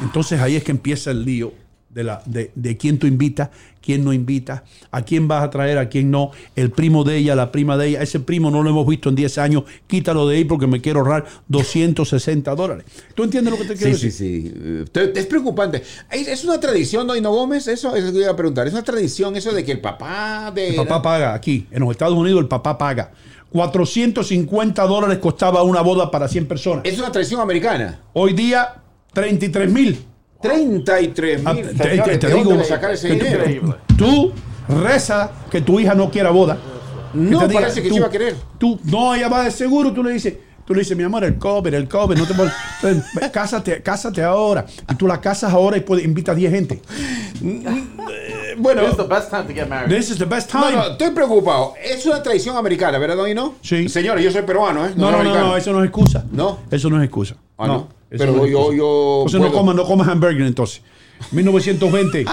Entonces 0.01 0.41
ahí 0.41 0.57
es 0.57 0.65
que 0.65 0.71
empieza 0.71 1.11
el 1.11 1.23
lío 1.23 1.53
de, 1.89 2.03
la, 2.03 2.21
de, 2.25 2.51
de 2.55 2.77
quién 2.77 2.99
tú 2.99 3.07
invitas, 3.07 3.49
quién 3.81 4.03
no 4.03 4.13
invita, 4.13 4.63
a 4.91 5.01
quién 5.03 5.27
vas 5.27 5.43
a 5.43 5.49
traer, 5.49 5.77
a 5.77 5.87
quién 5.89 6.11
no, 6.11 6.31
el 6.55 6.69
primo 6.71 7.03
de 7.03 7.17
ella, 7.17 7.35
la 7.35 7.51
prima 7.51 7.77
de 7.77 7.87
ella, 7.87 8.01
ese 8.03 8.19
primo 8.19 8.51
no 8.51 8.61
lo 8.61 8.69
hemos 8.69 8.85
visto 8.85 9.09
en 9.09 9.15
10 9.15 9.37
años, 9.37 9.63
quítalo 9.87 10.27
de 10.27 10.35
ahí 10.37 10.43
porque 10.45 10.67
me 10.67 10.81
quiero 10.81 10.99
ahorrar 10.99 11.25
260 11.47 12.53
dólares. 12.55 12.85
¿Tú 13.15 13.23
entiendes 13.23 13.51
lo 13.51 13.57
que 13.59 13.65
te 13.67 13.75
quiero 13.75 13.97
Sí, 13.97 14.05
decir? 14.07 14.11
sí, 14.11 14.51
sí. 14.51 14.53
Eh, 14.55 14.85
te- 14.91 15.17
Es 15.19 15.25
preocupante. 15.25 15.81
Es 16.11 16.43
una 16.43 16.59
tradición, 16.59 17.07
Hino 17.15 17.31
Gómez, 17.31 17.67
eso 17.67 17.95
es 17.95 18.03
lo 18.03 18.11
que 18.11 18.19
iba 18.19 18.31
a 18.31 18.35
preguntar. 18.35 18.67
Es 18.67 18.73
una 18.73 18.83
tradición 18.83 19.35
eso 19.35 19.51
de 19.53 19.63
que 19.63 19.71
el 19.71 19.79
papá 19.81 20.51
de... 20.53 20.69
El 20.69 20.75
papá 20.75 21.01
paga 21.01 21.33
aquí, 21.33 21.65
en 21.71 21.79
los 21.81 21.91
Estados 21.91 22.15
Unidos 22.15 22.41
el 22.41 22.47
papá 22.47 22.77
paga. 22.77 23.11
450 23.49 24.83
dólares 24.85 25.17
costaba 25.19 25.63
una 25.63 25.81
boda 25.81 26.11
para 26.11 26.27
100 26.27 26.47
personas. 26.47 26.81
Es 26.85 26.99
una 26.99 27.11
tradición 27.11 27.39
americana. 27.41 27.99
Hoy 28.13 28.33
día, 28.33 28.75
33 29.13 29.71
mil. 29.71 29.97
33 30.41 31.41
Ah, 31.45 31.53
mil. 31.53 31.67
te- 31.75 31.97
te- 32.01 32.17
te 32.17 32.33
digo, 32.33 32.63
sacar 32.63 32.91
ese 32.91 33.07
que 33.09 33.15
tú- 33.15 33.23
dinero? 33.25 33.39
Increíble. 33.43 33.75
Tú 33.97 34.31
reza 34.83 35.31
que 35.49 35.61
tu 35.61 35.79
hija 35.79 35.93
no 35.95 36.09
quiera 36.11 36.29
boda. 36.31 36.57
No, 37.13 37.47
diga, 37.47 37.61
parece 37.61 37.81
que 37.81 37.87
tú- 37.89 37.95
sí 37.95 37.99
iba 37.99 38.07
a 38.07 38.11
querer. 38.11 38.35
Tú, 38.57 38.79
no, 38.83 39.15
ella 39.15 39.29
va 39.29 39.43
de 39.43 39.51
seguro, 39.51 39.91
tú 39.93 40.03
le 40.03 40.11
dices, 40.11 40.35
tú 40.65 40.73
le 40.73 40.79
dices, 40.81 40.95
mi 40.95 41.03
amor, 41.03 41.23
el 41.23 41.37
COVID, 41.37 41.73
el 41.73 41.87
COVID, 41.87 42.17
no 42.17 42.25
te 42.27 42.33
ve, 43.19 43.31
cásate, 43.31 43.81
cásate 43.81 44.21
ahora. 44.21 44.65
Y 44.91 44.95
tú 44.95 45.07
la 45.07 45.19
casas 45.21 45.51
ahora 45.53 45.77
y 45.77 45.81
puedes, 45.81 46.03
invita 46.05 46.33
a 46.33 46.35
10 46.35 46.51
gente. 46.51 46.81
Bueno, 48.59 48.81
This 48.81 48.91
is 48.91 48.97
the 48.97 49.03
best 49.03 49.29
time 49.29 49.43
to 49.43 49.53
get 49.53 49.67
married. 49.69 49.95
This 49.95 50.09
is 50.09 50.17
the 50.17 50.25
best 50.25 50.51
no, 50.51 50.61
time. 50.63 50.75
no, 50.75 50.87
estoy 50.93 51.11
preocupado. 51.11 51.73
Es 51.79 52.03
una 52.07 52.23
tradición 52.23 52.57
americana, 52.57 52.97
¿verdad, 52.97 53.15
Don 53.15 53.29
Hino? 53.29 53.53
Sí. 53.61 53.87
Señores, 53.87 54.23
yo 54.25 54.31
soy 54.31 54.41
peruano, 54.41 54.83
¿eh? 54.87 54.93
No, 54.95 55.11
no, 55.11 55.21
no, 55.23 55.31
no, 55.35 55.55
eso 55.57 55.71
no 55.71 55.79
es 55.83 55.85
excusa. 55.89 56.25
¿No? 56.31 56.57
Eso 56.71 56.89
no 56.89 56.97
es 56.97 57.03
excusa. 57.05 57.35
Ah, 57.57 57.67
no. 57.67 57.87
Eso 58.09 58.17
Pero 58.25 58.45
es 58.45 58.51
yo- 58.51 58.73
yo 58.73 59.23
Entonces 59.25 59.41
no 59.41 59.51
comas, 59.51 59.75
no 59.75 59.83
comas 59.85 60.07
hamburger 60.07 60.45
entonces. 60.47 60.81
1920. 61.31 62.25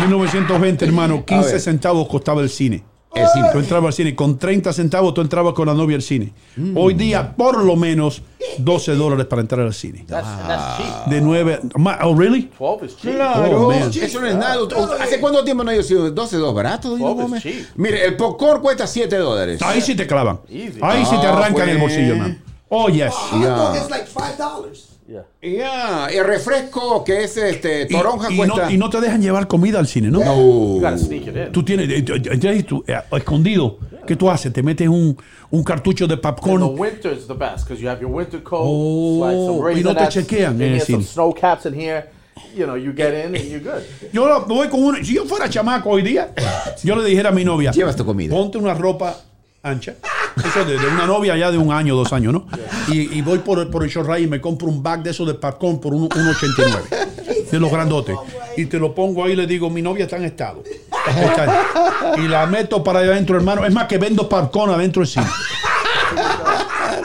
1920, 0.00 0.84
hermano, 0.84 1.24
15 1.24 1.52
ver. 1.52 1.60
centavos 1.60 2.08
costaba 2.08 2.40
el 2.40 2.48
cine. 2.50 2.82
El 3.14 3.26
cine. 3.28 3.48
Tú 3.52 3.58
entrabas 3.58 3.88
al 3.88 3.92
cine. 3.92 4.14
Con 4.16 4.38
30 4.38 4.72
centavos 4.72 5.12
tú 5.12 5.20
entrabas 5.20 5.52
con 5.52 5.66
la 5.68 5.74
novia 5.74 5.96
al 5.96 6.02
cine. 6.02 6.32
Mm. 6.56 6.74
Hoy 6.78 6.94
día, 6.94 7.36
por 7.36 7.62
lo 7.62 7.76
menos, 7.76 8.22
12 8.56 8.94
dólares 8.94 9.26
para 9.26 9.42
entrar 9.42 9.66
al 9.66 9.74
cine. 9.74 10.06
That's, 10.08 10.26
that's 10.46 10.76
cheap. 10.78 11.06
De 11.08 11.20
9. 11.20 11.60
Oh, 12.02 12.14
really? 12.16 12.50
12 12.58 12.86
is 12.86 12.96
cheap. 12.96 13.14
Claro, 13.14 13.66
Oh, 13.66 13.68
man. 13.70 13.90
eso 13.94 14.18
no 14.18 14.26
es 14.26 14.34
nada. 14.34 14.56
¿Hace 14.98 15.20
cuánto 15.20 15.44
tiempo 15.44 15.62
no 15.62 15.70
ha 15.72 15.82
sido 15.82 16.10
12 16.10 16.38
2 16.38 16.54
barato? 16.54 16.88
Doña 16.88 17.00
Twelve 17.04 17.16
is 17.18 17.22
Gómez? 17.28 17.42
cheap. 17.42 17.66
Mire, 17.76 18.02
el 18.06 18.16
popcorn 18.16 18.62
cuesta 18.62 18.86
7 18.86 19.14
dólares. 19.18 19.60
Ahí 19.60 19.82
sí 19.82 19.94
te 19.94 20.06
clavan. 20.06 20.40
Easy. 20.48 20.78
Ahí 20.80 21.04
sí 21.04 21.16
te 21.20 21.26
Ah, 21.26 21.36
arrancan 21.36 21.68
el 21.68 21.78
pues. 21.78 21.92
bolsillo, 21.92 22.12
hermano. 22.14 22.36
Oh, 22.74 22.88
yes. 22.88 23.12
Hot 23.12 23.42
Ya. 23.42 23.54
dog 23.54 23.76
is 23.76 23.90
like 23.90 24.06
five 24.06 24.36
dollars. 24.38 24.88
Yeah. 25.06 25.24
Ya, 25.42 26.06
el 26.06 26.24
refresco 26.24 27.04
que 27.04 27.24
es 27.24 27.36
este 27.36 27.82
Y, 27.82 27.88
toronja 27.88 28.30
y 28.32 28.36
cuesta. 28.36 28.64
no, 28.64 28.70
y 28.70 28.78
no 28.78 28.88
te 28.88 28.98
dejan 29.00 29.20
llevar 29.20 29.46
comida 29.46 29.78
al 29.78 29.86
cine, 29.86 30.08
¿no? 30.10 30.20
You 30.20 30.80
gotta 30.80 30.96
sneak 30.96 31.26
it 31.26 31.36
in. 31.36 31.52
Tú 31.52 31.62
tienes, 31.64 31.88
eh, 31.90 32.04
eh, 32.08 32.62
tú, 32.62 32.82
eh, 32.86 32.98
escondido, 33.12 33.78
¿qué 34.06 34.16
tú 34.16 34.30
haces? 34.30 34.52
Te 34.54 34.62
metes 34.62 34.88
un, 34.88 35.14
un 35.50 35.64
cartucho 35.64 36.06
de 36.06 36.14
In 36.14 36.20
the 36.20 36.22
popcorn. 36.22 36.62
winter 36.78 37.12
is 37.12 37.26
the 37.26 37.34
best 37.34 37.64
because 37.66 37.82
you 37.82 37.88
have 37.90 38.00
your 38.00 38.10
winter 38.10 38.42
coat, 38.42 38.62
Oh, 38.64 39.18
slide 39.18 39.46
some 39.74 39.80
y 39.80 39.82
no 39.82 39.94
te 39.94 40.08
chequean 40.08 40.54
en 40.54 40.62
el 40.62 40.72
and 40.74 40.82
cine. 40.82 41.02
snow 41.02 41.34
caps 41.34 41.66
in 41.66 41.74
here. 41.74 42.08
You 42.56 42.64
know, 42.64 42.76
you 42.76 42.92
get 42.94 43.12
in 43.12 43.34
and 43.34 43.44
you're 43.50 43.60
good. 43.60 43.82
Yo 44.14 44.26
lo- 44.26 44.46
voy 44.46 44.68
con 44.68 44.82
uno. 44.82 44.98
Si 45.04 45.14
yo 45.14 45.24
fuera 45.26 45.48
chamaco 45.50 45.90
hoy 45.90 46.02
día, 46.02 46.32
yo 46.82 46.96
le 46.96 47.04
dijera 47.06 47.28
a 47.28 47.32
mi 47.32 47.44
novia: 47.44 47.70
Llevas 47.72 47.96
tu 47.96 48.04
comida. 48.06 48.34
Ponte 48.34 48.56
una 48.56 48.72
ropa 48.72 49.14
ancha. 49.62 49.94
Eso 50.38 50.64
de, 50.64 50.78
de 50.78 50.86
una 50.86 51.06
novia 51.06 51.36
ya 51.36 51.50
de 51.50 51.58
un 51.58 51.72
año, 51.72 51.94
dos 51.94 52.12
años, 52.12 52.32
¿no? 52.32 52.46
Y, 52.88 53.18
y 53.18 53.22
voy 53.22 53.38
por, 53.38 53.70
por 53.70 53.84
el 53.84 53.90
Shorray 53.90 54.24
y 54.24 54.26
me 54.26 54.40
compro 54.40 54.68
un 54.68 54.82
bag 54.82 55.02
de 55.02 55.10
esos 55.10 55.26
de 55.26 55.34
popcorn 55.34 55.78
por 55.80 55.92
un- 55.94 56.08
1,89. 56.08 57.50
De 57.50 57.60
los 57.60 57.70
grandotes. 57.70 58.16
Y 58.56 58.66
te 58.66 58.78
lo 58.78 58.94
pongo 58.94 59.24
ahí 59.24 59.32
y 59.32 59.36
le 59.36 59.46
digo: 59.46 59.68
Mi 59.70 59.82
novia 59.82 60.04
está 60.04 60.16
en 60.16 60.24
estado. 60.24 60.62
Está- 61.06 61.64
y 62.18 62.28
la 62.28 62.46
meto 62.46 62.82
para 62.82 63.00
adentro, 63.00 63.36
hermano. 63.36 63.64
Es 63.66 63.72
más 63.74 63.86
que 63.86 63.98
vendo 63.98 64.28
popcorn 64.28 64.72
adentro 64.72 65.00
del 65.00 65.08
cine. 65.08 65.26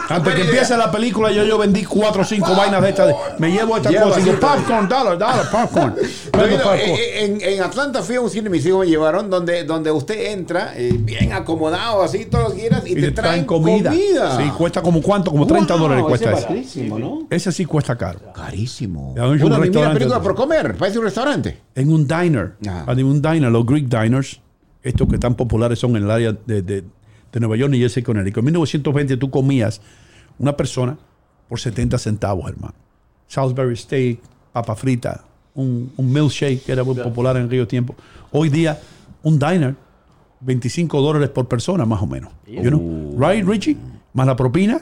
Antes 0.09 0.35
que 0.35 0.41
empiece 0.43 0.77
la 0.77 0.89
película, 0.91 1.31
yo, 1.31 1.43
yo 1.43 1.57
vendí 1.57 1.83
cuatro 1.83 2.21
o 2.21 2.25
cinco 2.25 2.55
vainas 2.55 2.81
de 2.81 2.89
estas. 2.89 3.07
de- 3.07 3.15
me 3.39 3.51
llevo 3.51 3.77
esta 3.77 3.89
Lleva 3.89 4.05
cosa 4.05 4.19
y 4.19 4.23
digo, 4.23 4.39
popcorn, 4.39 4.87
dólar, 4.87 5.17
dólar, 5.19 5.49
popcorn. 5.51 5.95
Pero, 6.31 6.47
no, 6.47 6.53
popcorn. 6.57 6.79
eh, 6.79 7.25
en, 7.25 7.41
en 7.41 7.61
Atlanta 7.61 8.01
fui 8.01 8.15
a 8.15 8.21
un 8.21 8.29
cine, 8.29 8.49
mis 8.49 8.65
hijos 8.65 8.81
me 8.85 8.87
llevaron, 8.87 9.29
donde, 9.29 9.63
donde 9.63 9.91
usted 9.91 10.31
entra 10.31 10.73
eh, 10.75 10.93
bien 10.97 11.33
acomodado, 11.33 12.01
así, 12.03 12.25
todo 12.25 12.43
lo 12.49 12.51
que 12.53 12.61
quieras, 12.61 12.83
y, 12.87 12.91
Y 12.93 12.95
te, 13.01 13.11
traen 13.11 13.45
comida. 13.45 13.91
Sí, 13.91 14.49
cuesta 14.57 14.81
como 14.81 15.01
cuánto, 15.01 15.31
como 15.31 15.45
30 15.45 15.73
Wow, 15.73 15.81
dólares 15.83 16.05
cuesta 16.05 16.29
ese 16.31 16.37
ese. 16.37 16.43
es 16.43 16.49
barísimo, 16.49 16.99
¿no? 16.99 17.27
Ese 17.29 17.51
sí 17.51 17.65
cuesta 17.65 17.97
caro. 17.97 18.19
Carísimo. 18.33 19.13
Es 19.17 19.21
un 19.23 19.59
mira 19.59 19.91
película 19.93 20.21
por 20.21 20.35
comer, 20.35 20.75
parece 20.77 20.99
un 20.99 21.05
restaurante. 21.05 21.59
En 21.75 21.91
un 21.91 22.07
diner, 22.07 22.53
en 22.61 23.05
un 23.05 23.21
diner, 23.21 23.51
los 23.51 23.65
Greek 23.65 23.87
diners, 23.87 24.39
estos 24.83 25.07
que 25.09 25.17
tan 25.17 25.35
populares 25.35 25.79
son 25.79 25.95
en 25.97 26.03
el 26.03 26.11
área 26.11 26.31
de, 26.45 26.61
de, 26.61 26.83
de 27.31 27.39
Nueva 27.39 27.55
York 27.55 27.73
y 27.73 27.79
Jersey, 27.79 28.03
Connecticut. 28.03 28.39
En 28.39 28.45
1920 28.45 29.17
tú 29.17 29.29
comías 29.29 29.81
una 30.39 30.55
persona 30.55 30.97
por 31.47 31.59
70 31.59 31.97
centavos, 31.97 32.49
hermano. 32.49 32.75
Salisbury 33.27 33.75
steak, 33.75 34.19
papa 34.53 34.75
frita, 34.75 35.23
un, 35.53 35.91
un 35.97 36.11
milkshake 36.11 36.63
que 36.63 36.71
era 36.71 36.83
muy 36.83 36.95
popular 36.95 37.37
en 37.37 37.45
aquellos 37.45 37.67
tiempos. 37.67 37.95
Hoy 38.31 38.49
día, 38.49 38.79
un 39.23 39.39
diner, 39.39 39.75
25 40.41 41.01
dólares 41.01 41.29
por 41.29 41.47
persona, 41.47 41.85
más 41.85 42.01
o 42.01 42.07
menos. 42.07 42.31
You 42.45 42.69
know? 42.69 43.15
Right, 43.17 43.45
Richie? 43.45 43.77
Más 44.13 44.27
la 44.27 44.35
propina. 44.35 44.81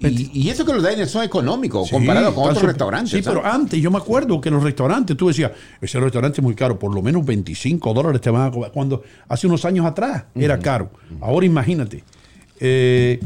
Y, 0.00 0.30
y 0.32 0.48
eso 0.48 0.64
que 0.64 0.72
los 0.72 0.82
diners 0.82 1.10
son 1.10 1.24
económicos 1.24 1.90
comparado 1.90 2.34
con 2.34 2.48
otros 2.48 2.62
restaurantes. 2.62 3.10
Sí, 3.10 3.22
¿sabes? 3.22 3.38
pero 3.38 3.52
antes 3.52 3.80
yo 3.80 3.90
me 3.90 3.98
acuerdo 3.98 4.40
que 4.40 4.50
los 4.50 4.62
restaurantes, 4.62 5.16
tú 5.16 5.28
decías, 5.28 5.52
ese 5.80 6.00
restaurante 6.00 6.40
es 6.40 6.42
muy 6.42 6.54
caro, 6.54 6.78
por 6.78 6.94
lo 6.94 7.02
menos 7.02 7.24
25 7.24 7.92
dólares 7.92 8.20
te 8.20 8.30
van 8.30 8.48
a 8.48 8.50
cobrar. 8.50 8.72
Cuando 8.72 9.02
hace 9.28 9.46
unos 9.46 9.64
años 9.64 9.84
atrás 9.84 10.24
era 10.34 10.58
caro. 10.58 10.90
Ahora 11.20 11.44
imagínate. 11.44 12.02
Eh, 12.58 13.20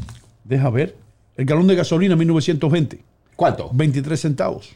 deja 0.44 0.70
ver. 0.70 0.96
El 1.36 1.44
galón 1.46 1.66
de 1.66 1.74
gasolina 1.74 2.12
en 2.12 2.18
1920, 2.20 3.02
¿Cuánto? 3.34 3.68
23 3.72 4.20
centavos. 4.20 4.70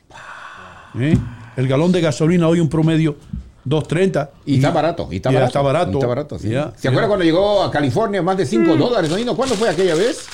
¿Eh? 0.99 1.17
El 1.57 1.69
galón 1.69 1.93
de 1.93 2.01
gasolina 2.01 2.49
hoy 2.49 2.59
un 2.61 2.69
promedio 2.69 3.17
2.30. 3.65 4.31
Y 4.47 4.57
está 4.57 4.71
barato, 4.71 5.09
y 5.11 5.17
está 5.17 5.31
barato. 5.31 5.47
está 5.47 5.61
barato. 5.63 5.93
Está 5.93 6.07
barato, 6.07 6.39
sí. 6.39 6.49
¿Se 6.49 6.55
ya. 6.55 6.73
acuerda 6.85 7.07
cuando 7.07 7.25
llegó 7.25 7.63
a 7.63 7.71
California 7.71 8.23
más 8.23 8.37
de 8.37 8.47
5 8.47 8.77
dólares? 8.77 9.11
¿no? 9.11 9.19
¿Y 9.19 9.25
no? 9.25 9.37
¿Cuándo 9.37 9.55
fue 9.55 9.69
aquella 9.69 9.95
vez? 9.95 10.27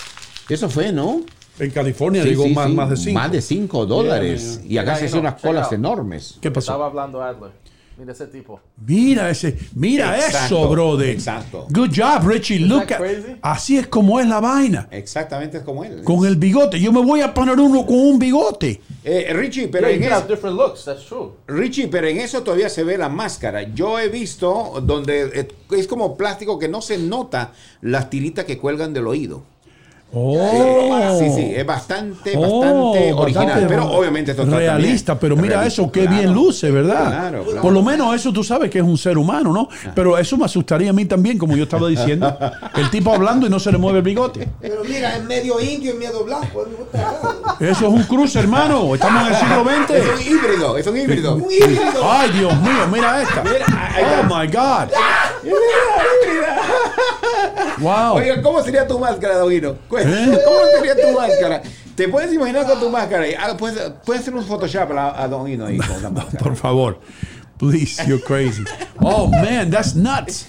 Eso 0.49 0.69
fue, 0.69 0.93
¿no? 0.93 1.21
En 1.59 1.71
California 1.71 2.23
Sí, 2.23 2.31
llegó 2.31 2.45
sí, 2.45 2.53
más, 2.55 2.67
sí. 2.69 2.75
más 2.75 2.91
de 2.91 2.97
5. 2.97 3.15
Más 3.21 3.33
de 3.33 3.41
5 3.43 3.87
dólares. 3.87 4.61
Y 4.67 4.77
acá 4.79 4.97
se 4.97 5.07
hacen 5.07 5.21
unas 5.21 5.41
colas 5.41 5.67
out. 5.67 5.73
enormes. 5.75 6.39
¿Qué 6.41 6.51
pasó? 6.51 6.73
Estaba 6.73 6.87
hablando 6.87 7.23
Adler. 7.23 7.51
Mira 7.97 8.11
ese 8.13 8.27
tipo. 8.27 8.61
Mira 8.85 9.31
ese, 9.31 9.57
mira 9.77 10.17
Exacto, 10.17 10.57
eso, 10.63 10.69
brother. 10.69 11.11
exacto. 11.11 11.69
Good 11.71 11.91
job, 11.97 12.27
Richie. 12.27 12.59
Look 12.59 12.93
at- 12.93 13.01
así 13.41 13.77
es 13.79 13.87
como 13.87 14.19
es 14.19 14.27
la 14.27 14.41
vaina. 14.41 14.89
Exactamente 14.91 15.59
es 15.59 15.63
como 15.63 15.85
él. 15.85 16.03
Con 16.03 16.27
el 16.27 16.35
bigote. 16.35 16.81
Yo 16.81 16.91
me 16.93 17.01
voy 17.01 17.21
a 17.21 17.33
poner 17.33 17.57
uno 17.57 17.87
con 17.87 17.95
un 17.97 18.19
bigote. 18.19 18.81
Eh, 19.05 19.33
Richie, 19.33 19.69
pero 19.69 19.87
Yeah, 19.87 19.97
en 19.97 20.03
eso, 20.03 20.15
have 20.17 20.27
different 20.27 20.57
looks. 20.59 20.85
That's 20.85 21.07
true. 21.07 21.35
Richie, 21.47 21.87
pero 21.87 22.09
en 22.09 22.19
eso 22.19 22.43
todavía 22.43 22.69
se 22.69 22.83
ve 22.83 22.99
la 22.99 23.09
máscara. 23.09 23.63
Yo 23.73 23.97
he 24.01 24.09
visto 24.09 24.83
donde 24.85 25.31
eh, 25.33 25.49
es 25.71 25.87
como 25.87 26.17
plástico 26.17 26.59
que 26.59 26.67
no 26.69 26.83
se 26.83 26.99
nota 26.99 27.53
las 27.81 28.11
tiritas 28.11 28.45
que 28.45 28.59
cuelgan 28.59 28.93
del 28.93 29.07
oído. 29.07 29.45
Oh. 30.17 31.17
Sí, 31.19 31.31
sí, 31.35 31.53
es 31.57 31.67
bastante, 31.67 32.35
Oh, 32.37 32.61
bastante 32.61 33.13
original. 33.13 33.47
bastante 33.47 33.69
pero 33.69 33.87
obviamente 33.91 34.31
esto 34.31 34.45
está 34.45 34.57
realista, 34.57 35.13
también 35.15 35.21
pero 35.21 35.37
mira 35.37 35.57
realista, 35.57 35.83
eso, 35.83 35.91
qué 35.93 36.03
claro. 36.03 36.17
bien 36.17 36.33
luce, 36.33 36.71
¿verdad? 36.71 37.07
Claro, 37.07 37.45
claro. 37.45 37.63
Por 37.63 37.73
lo 37.73 37.83
menos 37.83 38.15
eso 38.15 38.33
tú 38.33 38.45
sabes 38.45 38.71
que 38.71 38.79
es 38.79 38.85
un 38.85 38.97
ser 38.99 39.19
humano, 39.19 39.53
¿no? 39.53 39.69
Pero 39.95 40.17
eso 40.19 40.37
me 40.37 40.45
asustaría 40.45 40.91
a 40.91 40.93
mí 40.93 41.05
también, 41.05 41.37
como 41.39 41.57
yo 41.57 41.65
estaba 41.65 41.89
diciendo. 41.89 42.37
El 42.77 42.91
tipo 42.91 43.13
hablando 43.13 43.47
y 43.47 43.51
no 43.51 43.59
se 43.59 43.73
le 43.73 43.79
mueve 43.79 43.99
el 43.99 44.05
bigote. 44.05 44.49
Pero 44.61 44.83
mira, 44.85 45.17
es 45.17 45.25
medio 45.25 45.61
indio 45.61 45.95
y 45.95 45.99
medio 45.99 46.25
blanco. 46.25 46.65
Eso 47.61 47.87
es 47.87 47.93
un 47.93 48.03
cruce, 48.05 48.39
hermano. 48.41 48.95
Estamos 48.95 49.23
en 49.23 49.35
el 49.35 49.41
siglo 49.41 49.65
Es 49.95 50.07
un 50.09 50.17
XX. 50.17 50.27
híbrido, 50.27 50.79
es 50.79 50.87
un 50.87 50.97
híbrido. 50.97 51.35
Un 51.37 51.51
híbrido. 51.53 51.83
Ay, 52.11 52.31
Dios 52.31 52.53
mío, 52.61 52.89
mira 52.93 53.23
esta. 53.23 53.43
Oh 53.43 54.25
my 54.25 54.47
God. 54.47 54.91
Wow. 57.79 58.15
Oiga, 58.17 58.41
¿cómo 58.43 58.63
sería 58.63 58.87
tu 58.87 58.99
máscara, 58.99 59.37
Doguino? 59.39 59.75
¿Eh? 60.05 60.39
¿Cómo 60.45 60.59
sería 60.77 60.95
tu 60.95 61.19
máscara? 61.19 61.63
¿Te 61.95 62.09
puedes 62.09 62.33
imaginar 62.33 62.67
con 62.67 62.81
tu 62.81 62.91
máscara? 62.91 63.25
Ah, 63.39 63.57
Puedes, 63.57 63.93
puedes 64.05 64.23
hacer 64.23 64.35
un 64.35 64.45
Photoshop 64.45 64.91
a, 64.93 65.23
a 65.23 65.29
Doguino 65.29 65.67
ahí 65.67 65.79
con 65.89 66.03
la 66.03 66.11
máscara. 66.11 66.43
Por 66.43 66.57
favor. 66.57 66.99
Please, 67.59 68.03
you're 68.07 68.23
crazy. 68.23 68.65
Oh, 69.01 69.29
man, 69.29 69.71
that's 69.71 69.95
nuts. 69.95 70.47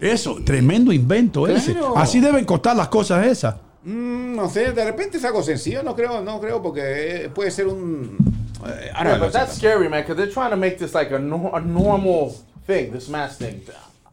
Eso, 0.00 0.38
tremendo 0.44 0.92
invento 0.92 1.46
ese. 1.46 1.72
Claro. 1.72 1.96
Así 1.96 2.20
deben 2.20 2.44
costar 2.44 2.76
las 2.76 2.88
cosas 2.88 3.26
esas. 3.26 3.54
Mm, 3.84 4.34
no 4.36 4.48
sé, 4.48 4.72
de 4.72 4.84
repente 4.84 5.18
es 5.18 5.24
algo 5.24 5.42
sencillo, 5.42 5.82
no 5.82 5.94
creo, 5.94 6.20
no 6.20 6.40
creo, 6.40 6.60
porque 6.60 7.24
eh, 7.24 7.28
puede 7.30 7.50
ser 7.50 7.68
un... 7.68 8.16
eh, 8.66 8.90
ahora 8.94 9.10
Yeah, 9.10 9.18
but 9.18 9.32
that's 9.32 9.54
scary, 9.56 9.88
man, 9.88 10.02
because 10.02 10.16
they're 10.16 10.32
trying 10.32 10.50
to 10.50 10.56
make 10.56 10.78
this 10.78 10.94
like 10.94 11.12
a, 11.12 11.18
no, 11.18 11.50
a 11.54 11.60
normal 11.60 12.34
thing, 12.66 12.92
this 12.92 13.08
mask 13.08 13.38
thing. 13.38 13.62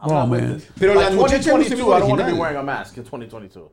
I'm 0.00 0.10
Oh, 0.12 0.26
man. 0.26 0.62
Pero 0.78 0.94
like 0.94 1.10
la 1.10 1.16
muchacha 1.16 1.50
no 1.52 1.62
se 1.64 1.74
ve 1.74 1.82
2022, 1.82 1.92
I 1.96 1.98
don't 2.00 2.08
want 2.10 2.20
to 2.20 2.26
be 2.26 2.32
wearing 2.32 2.56
a 2.58 2.62
mask 2.62 2.96
in 2.96 3.04
2022. 3.04 3.68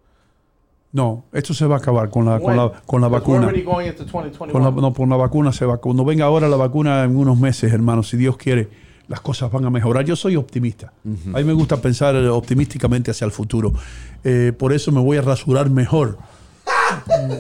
No, 0.94 1.26
esto 1.34 1.56
se 1.56 1.66
va 1.66 1.76
a 1.76 1.78
acabar 1.80 2.12
con 2.12 2.26
la, 2.26 2.40
con 2.40 2.56
la, 2.56 2.72
con 2.86 3.02
la 3.02 3.08
vacuna. 3.08 3.48
already 3.48 3.64
going 3.64 3.88
into 3.88 4.04
2021. 4.06 4.52
Con 4.52 4.64
la, 4.64 4.70
no, 4.70 4.94
con 4.94 5.10
la 5.10 5.16
vacuna 5.16 5.52
se 5.52 5.66
va. 5.66 5.78
Cuando 5.78 6.06
venga 6.06 6.26
ahora 6.26 6.48
la 6.48 6.56
vacuna 6.56 7.04
en 7.04 7.18
unos 7.18 7.40
meses, 7.40 7.74
hermano, 7.74 8.04
si 8.04 8.16
Dios 8.16 8.38
quiere, 8.38 8.70
las 9.08 9.20
cosas 9.20 9.52
van 9.52 9.66
a 9.66 9.72
mejorar. 9.72 10.06
Yo 10.06 10.16
soy 10.16 10.36
optimista. 10.36 10.94
A 11.34 11.38
mí 11.38 11.44
me 11.44 11.54
gusta 11.54 11.78
pensar 11.82 12.16
optimísticamente 12.16 13.10
hacia 13.10 13.26
el 13.26 13.32
futuro. 13.32 13.74
Eh, 14.24 14.54
por 14.56 14.72
eso 14.72 14.92
me 14.92 15.02
voy 15.02 15.18
a 15.18 15.24
rasurar 15.24 15.70
mejor. 15.72 16.20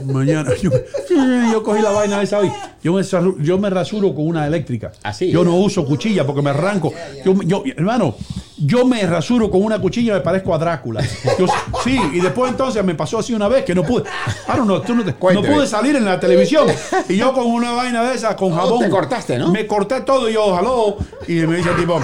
Mañana. 0.05 0.51
Yo, 0.61 0.71
yo 1.51 1.63
cogí 1.63 1.81
la 1.81 1.91
vaina 1.91 2.21
esa 2.21 2.39
hoy. 2.39 2.51
Yo 2.83 2.93
me, 2.93 3.01
saru- 3.01 3.37
yo 3.41 3.57
me 3.57 3.69
rasuro 3.69 4.13
con 4.13 4.27
una 4.27 4.45
eléctrica. 4.47 4.91
Así, 5.03 5.29
yo 5.31 5.41
¿eh? 5.41 5.45
no 5.45 5.55
uso 5.55 5.85
cuchilla 5.85 6.25
porque 6.25 6.41
me 6.41 6.49
arranco. 6.49 6.93
Yo, 7.25 7.33
yo- 7.43 7.63
hermano, 7.75 8.15
yo 8.57 8.85
me 8.85 9.01
rasuro 9.05 9.49
con 9.49 9.63
una 9.63 9.79
cuchilla 9.79 10.13
y 10.13 10.15
me 10.15 10.21
parezco 10.21 10.53
a 10.53 10.57
Drácula. 10.57 11.01
Yo- 11.39 11.47
sí, 11.83 11.97
y 12.13 12.19
después 12.19 12.51
entonces 12.51 12.83
me 12.83 12.95
pasó 12.95 13.19
así 13.19 13.33
una 13.33 13.47
vez 13.47 13.63
que 13.63 13.73
no 13.75 13.83
pude. 13.83 14.03
I 14.47 14.57
don't 14.57 14.65
know, 14.65 14.81
tú 14.81 14.95
no, 14.95 15.03
te- 15.03 15.11
no 15.33 15.41
pude 15.41 15.67
salir 15.67 15.95
en 15.95 16.05
la 16.05 16.19
televisión. 16.19 16.67
Y 17.09 17.17
yo 17.17 17.33
con 17.33 17.45
una 17.47 17.71
vaina 17.71 18.03
de 18.03 18.15
esa, 18.15 18.35
con 18.35 18.51
Oh, 18.53 18.55
jabón. 18.55 18.79
te 18.83 18.89
cortaste, 18.89 19.37
¿no? 19.37 19.51
Me 19.51 19.65
corté 19.67 20.01
todo 20.01 20.29
y 20.29 20.33
yo, 20.33 20.57
hello. 20.59 20.97
Y 21.27 21.45
me 21.47 21.57
dice 21.57 21.69
el 21.69 21.75
tipo, 21.77 21.99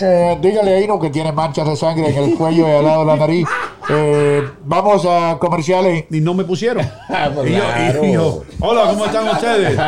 Eh, 0.00 0.38
dígale 0.40 0.74
a 0.74 0.80
Ino 0.80 0.98
que 1.00 1.10
tiene 1.10 1.32
manchas 1.32 1.66
de 1.68 1.76
sangre 1.76 2.10
en 2.10 2.16
el 2.30 2.34
cuello 2.38 2.66
y 2.68 2.70
al 2.70 2.84
lado 2.84 3.00
de 3.00 3.06
la 3.06 3.16
nariz. 3.16 3.46
Eh, 3.92 4.42
vamos 4.64 5.04
a 5.04 5.36
comerciales. 5.40 6.04
y 6.10 6.20
no 6.20 6.32
me 6.34 6.44
pusieron. 6.44 6.86
pues 7.34 7.50
Y 7.50 7.54
yo, 7.54 7.58
claro. 7.60 8.04
y 8.04 8.12
yo, 8.12 8.42
hola, 8.60 8.84
¿cómo 8.90 9.06
están 9.06 9.28
ustedes? 9.28 9.78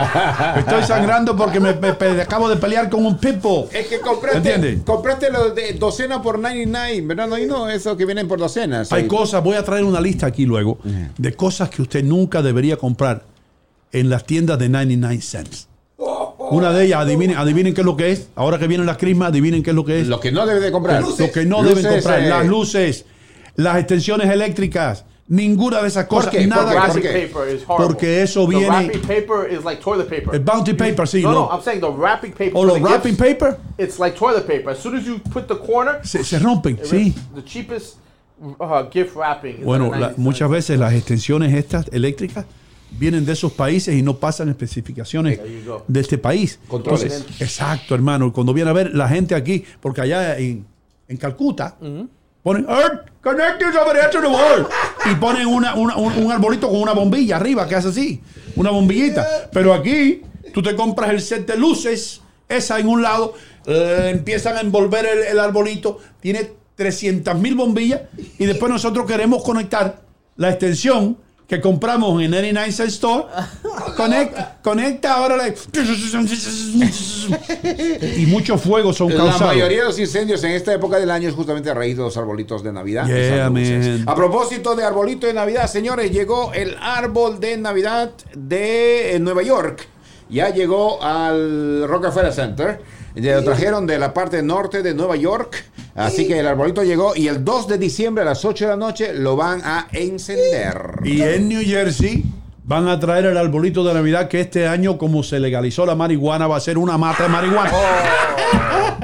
Estoy 0.59 0.83
sangrando 0.83 1.37
porque 1.37 1.61
me, 1.61 1.73
me- 1.75 1.93
me 1.93 2.23
acabo 2.23 2.49
de 2.49 2.57
pelear 2.57 2.91
con 2.91 3.07
un 3.07 3.17
pitbull. 3.17 3.67
Es 3.73 3.87
que 3.87 4.01
compraste, 4.01 4.39
¿Entiendes? 4.39 4.81
compraste 4.85 5.31
los 5.31 5.55
de 5.55 5.75
docena 5.75 6.21
por 6.21 6.39
99, 6.39 7.01
¿verdad? 7.07 7.29
No, 7.29 7.39
y 7.39 7.47
no, 7.47 7.69
eso 7.69 7.97
que 7.97 8.05
vienen 8.05 8.27
por 8.27 8.39
docenas. 8.41 8.93
Hay 8.93 9.03
ahí. 9.03 9.09
cosas, 9.09 9.43
voy 9.45 9.57
a 9.57 9.65
traer 9.65 9.85
una 9.85 10.01
lista 10.01 10.27
aquí 10.27 10.47
luego, 10.47 10.79
de 11.17 11.35
cosas 11.35 11.69
que 11.71 11.83
usted 11.83 12.03
nunca 12.03 12.43
debería 12.43 12.77
comprar 12.77 13.23
en 13.93 14.11
las 14.11 14.25
tiendas 14.25 14.59
de 14.59 14.69
99 14.69 15.21
cents. 15.23 15.69
Una 16.53 16.73
de 16.73 16.85
ellas, 16.85 17.01
adivinen, 17.01 17.37
adivinen 17.37 17.75
qué 17.75 17.81
es 17.81 17.85
lo 17.85 17.97
que 17.97 18.13
es. 18.13 18.29
Ahora 18.37 18.59
que 18.59 18.67
vienen 18.67 18.87
las 18.87 18.97
crismas, 18.99 19.29
adivinen 19.29 19.63
qué 19.63 19.71
es 19.71 19.77
lo 19.77 19.85
que 19.85 20.01
es. 20.01 20.09
Lo 20.09 20.21
que 20.21 20.33
no 20.33 20.47
debe 20.47 20.61
de 20.61 20.71
comprar. 20.73 21.03
lo 21.03 21.15
que 21.33 21.45
no 21.47 21.63
Luces, 21.63 21.83
deben 21.83 21.93
comprar. 22.01 22.21
eh, 22.23 22.29
Las 22.29 22.47
luces. 22.47 23.05
las 23.57 23.79
extensiones 23.79 24.31
eléctricas, 24.31 25.05
ninguna 25.29 25.81
de 25.83 25.89
esas 25.89 26.07
¿Por 26.07 26.25
cosas, 26.25 26.47
nada 26.47 26.63
¿Por 26.65 26.71
que- 26.71 26.73
qué? 26.73 26.77
Wrapping 26.79 26.93
¿Por 26.93 27.03
qué? 27.03 27.27
paper 27.29 27.55
is 27.55 27.63
horrible. 27.67 27.87
Porque 27.87 28.23
eso 28.23 28.41
the 28.49 28.57
viene- 28.57 28.69
wrapping 28.69 29.01
paper 29.03 29.53
is 29.53 29.65
like 29.65 29.83
toilet 29.83 30.09
paper. 30.09 30.35
El 30.35 30.41
bounty 30.41 30.73
paper, 30.75 31.07
sí, 31.09 31.23
no, 31.23 31.33
no. 31.33 31.41
no, 31.41 31.51
I'm 31.53 31.63
saying 31.63 31.81
the 31.81 31.91
wrapping 31.91 32.33
paper. 32.33 32.53
O 32.55 32.67
the 32.67 32.81
wrapping 32.81 33.13
gifts, 33.17 33.23
paper 33.23 33.59
It's 33.79 33.99
like 33.99 34.17
toilet 34.17 34.47
paper. 34.47 34.71
As 34.73 34.79
soon 34.79 34.97
as 34.97 35.05
you 35.05 35.19
put 35.33 35.47
the 35.49 35.57
corner, 35.57 36.01
se, 36.03 36.23
se 36.25 36.39
rompen, 36.39 36.79
sí. 36.83 37.15
The 37.35 37.43
cheapest 37.45 37.97
uh, 38.59 38.83
gift 38.93 39.15
wrapping. 39.17 39.59
Is 39.61 39.65
Bueno, 39.65 39.85
like 39.87 40.01
la- 40.01 40.07
90 40.09 40.21
muchas 40.23 40.51
veces 40.51 40.79
las 40.79 40.93
extensiones 40.95 41.55
estas 41.55 41.87
eléctricas 41.93 42.45
vienen 42.99 43.25
de 43.25 43.33
esos 43.33 43.53
países 43.53 43.95
y 43.95 44.03
no 44.03 44.17
pasan 44.17 44.49
especificaciones 44.49 45.41
de 45.89 46.01
este 46.01 46.19
país. 46.19 46.59
Controles. 46.69 47.13
Entonces, 47.13 47.41
exacto, 47.41 47.95
hermano. 47.95 48.33
Cuando 48.33 48.53
viene 48.53 48.71
a 48.71 48.73
ver 48.73 48.95
la 48.95 49.09
gente 49.09 49.35
aquí, 49.35 49.65
porque 49.81 50.01
allá 50.03 50.39
en, 50.39 50.65
en 51.09 51.17
Calcuta, 51.17 51.77
ponen 52.43 52.67
"Earth, 52.69 53.09
connect 53.23 53.59
this 53.59 53.77
over 53.81 53.97
here 53.97 54.09
to 54.11 54.21
the 54.21 54.27
wall", 54.27 54.67
y 55.11 55.15
ponen 55.17 55.47
una- 55.47 55.75
una- 55.75 55.97
un, 55.97 56.13
un 56.25 56.33
arbolito 56.33 56.69
con 56.69 56.81
una 56.81 56.93
bombilla 56.93 57.37
arriba 57.37 57.67
que 57.69 57.75
hace 57.77 57.89
así, 57.89 58.21
una 58.57 58.71
bombillita. 58.71 59.49
Pero 59.53 59.73
aquí 59.75 60.23
tú 60.53 60.63
te 60.63 60.75
compras 60.77 61.11
el 61.11 61.21
set 61.21 61.47
de 61.47 61.57
luces, 61.57 62.21
esa 62.49 62.79
en 62.79 62.89
un 62.89 63.03
lado, 63.03 63.35
eh, 63.67 64.11
empiezan 64.13 64.57
a 64.57 64.61
envolver 64.61 65.07
el, 65.07 65.19
el 65.25 65.39
arbolito, 65.39 65.99
tiene 66.21 66.51
300 66.75 67.39
mil 67.39 67.55
bombillas 67.55 68.03
y 68.39 68.45
después 68.47 68.71
nosotros 68.71 69.07
queremos 69.07 69.43
conectar 69.45 70.01
la 70.37 70.51
extensión 70.51 71.17
que 71.49 71.61
compramos 71.61 72.23
en 72.23 72.31
99 72.31 72.73
Cent 72.73 72.89
Store. 72.89 73.25
Conecta, 73.97 74.59
conecta 74.63 75.15
ahora 75.15 75.37
la- 75.37 75.49
y 78.17 78.27
muchos 78.27 78.61
fuegos 78.61 78.97
son 78.97 79.11
La 79.11 79.17
causados. 79.17 79.55
mayoría 79.55 79.79
de 79.81 79.85
los 79.85 79.99
incendios 79.99 80.43
en 80.45 80.53
esta 80.53 80.73
época 80.73 80.99
del 80.99 81.11
año 81.11 81.29
es 81.29 81.35
justamente 81.35 81.71
a 81.71 81.75
raíz 81.75 81.97
de 81.97 82.03
los 82.03 82.17
arbolitos 82.17 82.63
de 82.63 82.73
Navidad. 82.73 83.07
Yeah. 83.07 84.03
A 84.07 84.15
propósito 84.15 84.75
de 84.75 84.85
arbolito 84.85 85.27
de 85.27 85.35
Navidad, 85.35 85.67
señores, 85.69 86.11
llegó 86.11 86.53
el 86.53 86.77
árbol 86.81 87.39
de 87.41 87.57
Navidad 87.57 88.13
de 88.35 89.15
eh, 89.17 89.19
Nueva 89.19 89.43
York. 89.43 89.87
Ya 90.31 90.49
llegó 90.51 91.03
al 91.03 91.87
Rockefeller 91.87 92.33
Center. 92.33 92.81
Lo 93.15 93.45
trajeron 93.45 93.87
de 93.87 93.99
la 93.99 94.15
parte 94.15 94.43
norte 94.43 94.83
de 94.83 94.95
Nueva 94.95 95.17
York. 95.17 95.63
Así 95.95 96.27
que 96.27 96.39
el 96.41 96.47
arbolito 96.47 96.83
llegó 96.83 97.15
y 97.15 97.29
el 97.29 97.45
2 97.45 97.69
de 97.69 97.79
diciembre 97.79 98.23
a 98.23 98.27
las 98.27 98.45
8 98.45 98.65
de 98.65 98.71
la 98.71 98.77
noche 98.77 99.13
lo 99.13 99.37
van 99.37 99.61
a 99.65 99.89
encender. 99.93 101.01
Y 101.05 101.21
en 101.23 101.49
New 101.49 101.63
Jersey 101.65 102.25
van 102.65 102.89
a 102.89 102.99
traer 102.99 103.27
el 103.27 103.37
arbolito 103.37 103.85
de 103.85 103.93
Navidad 103.93 104.29
que 104.29 104.41
este 104.41 104.67
año, 104.67 104.97
como 104.97 105.23
se 105.23 105.39
legalizó 105.39 105.85
la 105.85 105.95
marihuana, 105.95 106.47
va 106.47 106.57
a 106.57 106.61
ser 106.61 106.79
una 106.79 106.97
mata 106.97 107.25
de 107.25 107.29
marihuana. 107.29 107.73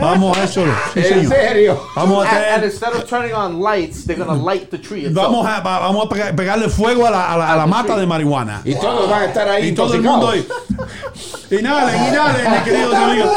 Vamos 0.01 0.39
a 0.39 0.45
eso. 0.45 0.65
sí, 0.95 1.01
¿En 1.01 1.05
señor. 1.05 1.33
serio? 1.35 1.83
Vamos 1.97 2.25
a 2.25 2.29
And, 2.31 2.39
and 2.39 2.47
traer- 2.63 2.65
instead 2.71 2.93
of 2.95 3.05
turning 3.05 3.35
on 3.35 3.61
lights, 3.61 4.07
they're 4.07 4.17
gonna 4.25 4.41
light 4.41 4.71
the 4.71 4.79
tree. 4.79 5.01
itself. 5.07 5.17
Vamos 5.17 5.45
a, 5.47 5.61
va- 5.61 5.81
vamos 5.81 6.07
a 6.07 6.09
pega- 6.09 6.37
pegarle 6.37 6.69
fuego 6.69 7.05
a 7.07 7.11
la, 7.11 7.33
a 7.33 7.37
la- 7.37 7.53
a 7.53 7.57
la 7.57 7.67
mata 7.67 7.97
de 7.97 8.07
marihuana. 8.07 8.63
Y 8.65 8.75
todos 8.77 9.11
van 9.11 9.23
a 9.23 9.25
estar 9.27 9.49
ahí 9.49 9.69
Y 9.69 9.73
todo 9.73 9.95
el 9.95 10.03
mundo 10.03 10.29
ahí. 10.31 10.47
Inhalen, 11.51 11.95
inhalen, 12.13 12.51
mis 12.53 12.61
queridos 12.63 12.95
amigos. 12.95 13.31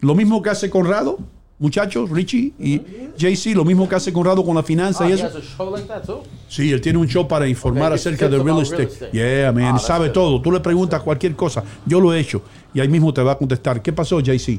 lo 0.00 0.14
mismo 0.14 0.42
que 0.42 0.50
hace 0.50 0.68
Conrado, 0.70 1.18
muchachos, 1.58 2.08
Richie 2.10 2.52
y 2.58 2.80
JC, 3.16 3.54
lo 3.54 3.64
mismo 3.64 3.88
que 3.88 3.94
hace 3.96 4.12
Conrado 4.12 4.44
con 4.44 4.54
la 4.54 4.62
finanza 4.62 5.04
Ah, 5.04 5.08
y 5.08 5.12
he 5.12 5.14
eso. 5.14 5.26
has 5.26 5.34
a 5.36 5.40
show 5.40 5.70
like 5.70 5.88
that 5.88 6.02
too. 6.04 6.22
Sí, 6.48 6.72
él 6.72 6.80
tiene 6.80 6.98
un 6.98 7.06
show 7.08 7.26
para 7.26 7.46
informar 7.48 7.86
Okay, 7.92 7.96
acerca 7.96 8.28
tips 8.28 8.38
de 8.38 8.44
real 8.44 8.60
estate. 8.62 8.76
real 8.84 8.92
estate. 8.92 9.12
Yeah, 9.12 9.52
man, 9.52 9.74
Ah, 9.76 9.78
sabe 9.78 10.06
good. 10.08 10.14
todo. 10.14 10.42
Tú 10.42 10.52
le 10.52 10.60
preguntas 10.60 11.02
cualquier 11.02 11.34
cosa. 11.36 11.62
Yo 11.86 12.00
lo 12.00 12.12
he 12.14 12.20
hecho. 12.20 12.42
Y 12.74 12.80
ahí 12.80 12.88
mismo 12.88 13.12
te 13.12 13.22
va 13.22 13.32
a 13.32 13.38
contestar. 13.38 13.82
¿Qué 13.82 13.92
pasó, 13.92 14.20
JC? 14.20 14.58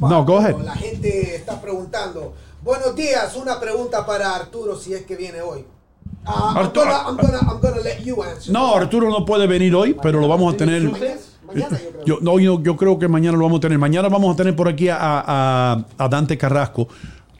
No, 0.00 0.24
go 0.24 0.38
ahead. 0.38 0.56
La 0.62 0.74
gente 0.74 1.34
está 1.36 1.60
preguntando. 1.60 2.34
Buenos 2.62 2.94
días, 2.94 3.34
una 3.36 3.58
pregunta 3.58 4.04
para 4.04 4.34
Arturo 4.34 4.76
si 4.76 4.92
es 4.94 5.02
que 5.02 5.16
viene 5.16 5.40
hoy. 5.40 5.64
I'm, 6.26 6.56
Arturo- 6.56 6.84
gonna, 6.84 7.08
I'm, 7.08 7.16
gonna, 7.16 7.38
I'm 7.40 7.60
gonna 7.60 7.80
let 7.82 8.02
you 8.04 8.22
answer. 8.22 8.52
No, 8.52 8.74
Arturo 8.74 9.08
no 9.08 9.24
puede 9.24 9.46
venir 9.46 9.74
hoy, 9.74 9.96
pero 10.02 10.20
lo 10.20 10.28
vamos 10.28 10.52
a 10.52 10.56
tener. 10.56 10.82
Mañana 11.48 11.78
yo 11.82 11.90
creo. 11.90 12.04
Yo, 12.04 12.18
no, 12.20 12.38
yo, 12.38 12.62
yo 12.62 12.76
creo 12.76 12.98
que 12.98 13.08
mañana 13.08 13.36
lo 13.36 13.44
vamos 13.44 13.58
a 13.58 13.60
tener. 13.62 13.78
Mañana 13.78 14.08
vamos 14.08 14.32
a 14.34 14.36
tener 14.36 14.54
por 14.54 14.68
aquí 14.68 14.88
a, 14.88 14.96
a- 15.00 15.84
a 15.98 16.08
Dante 16.08 16.36
Carrasco 16.38 16.86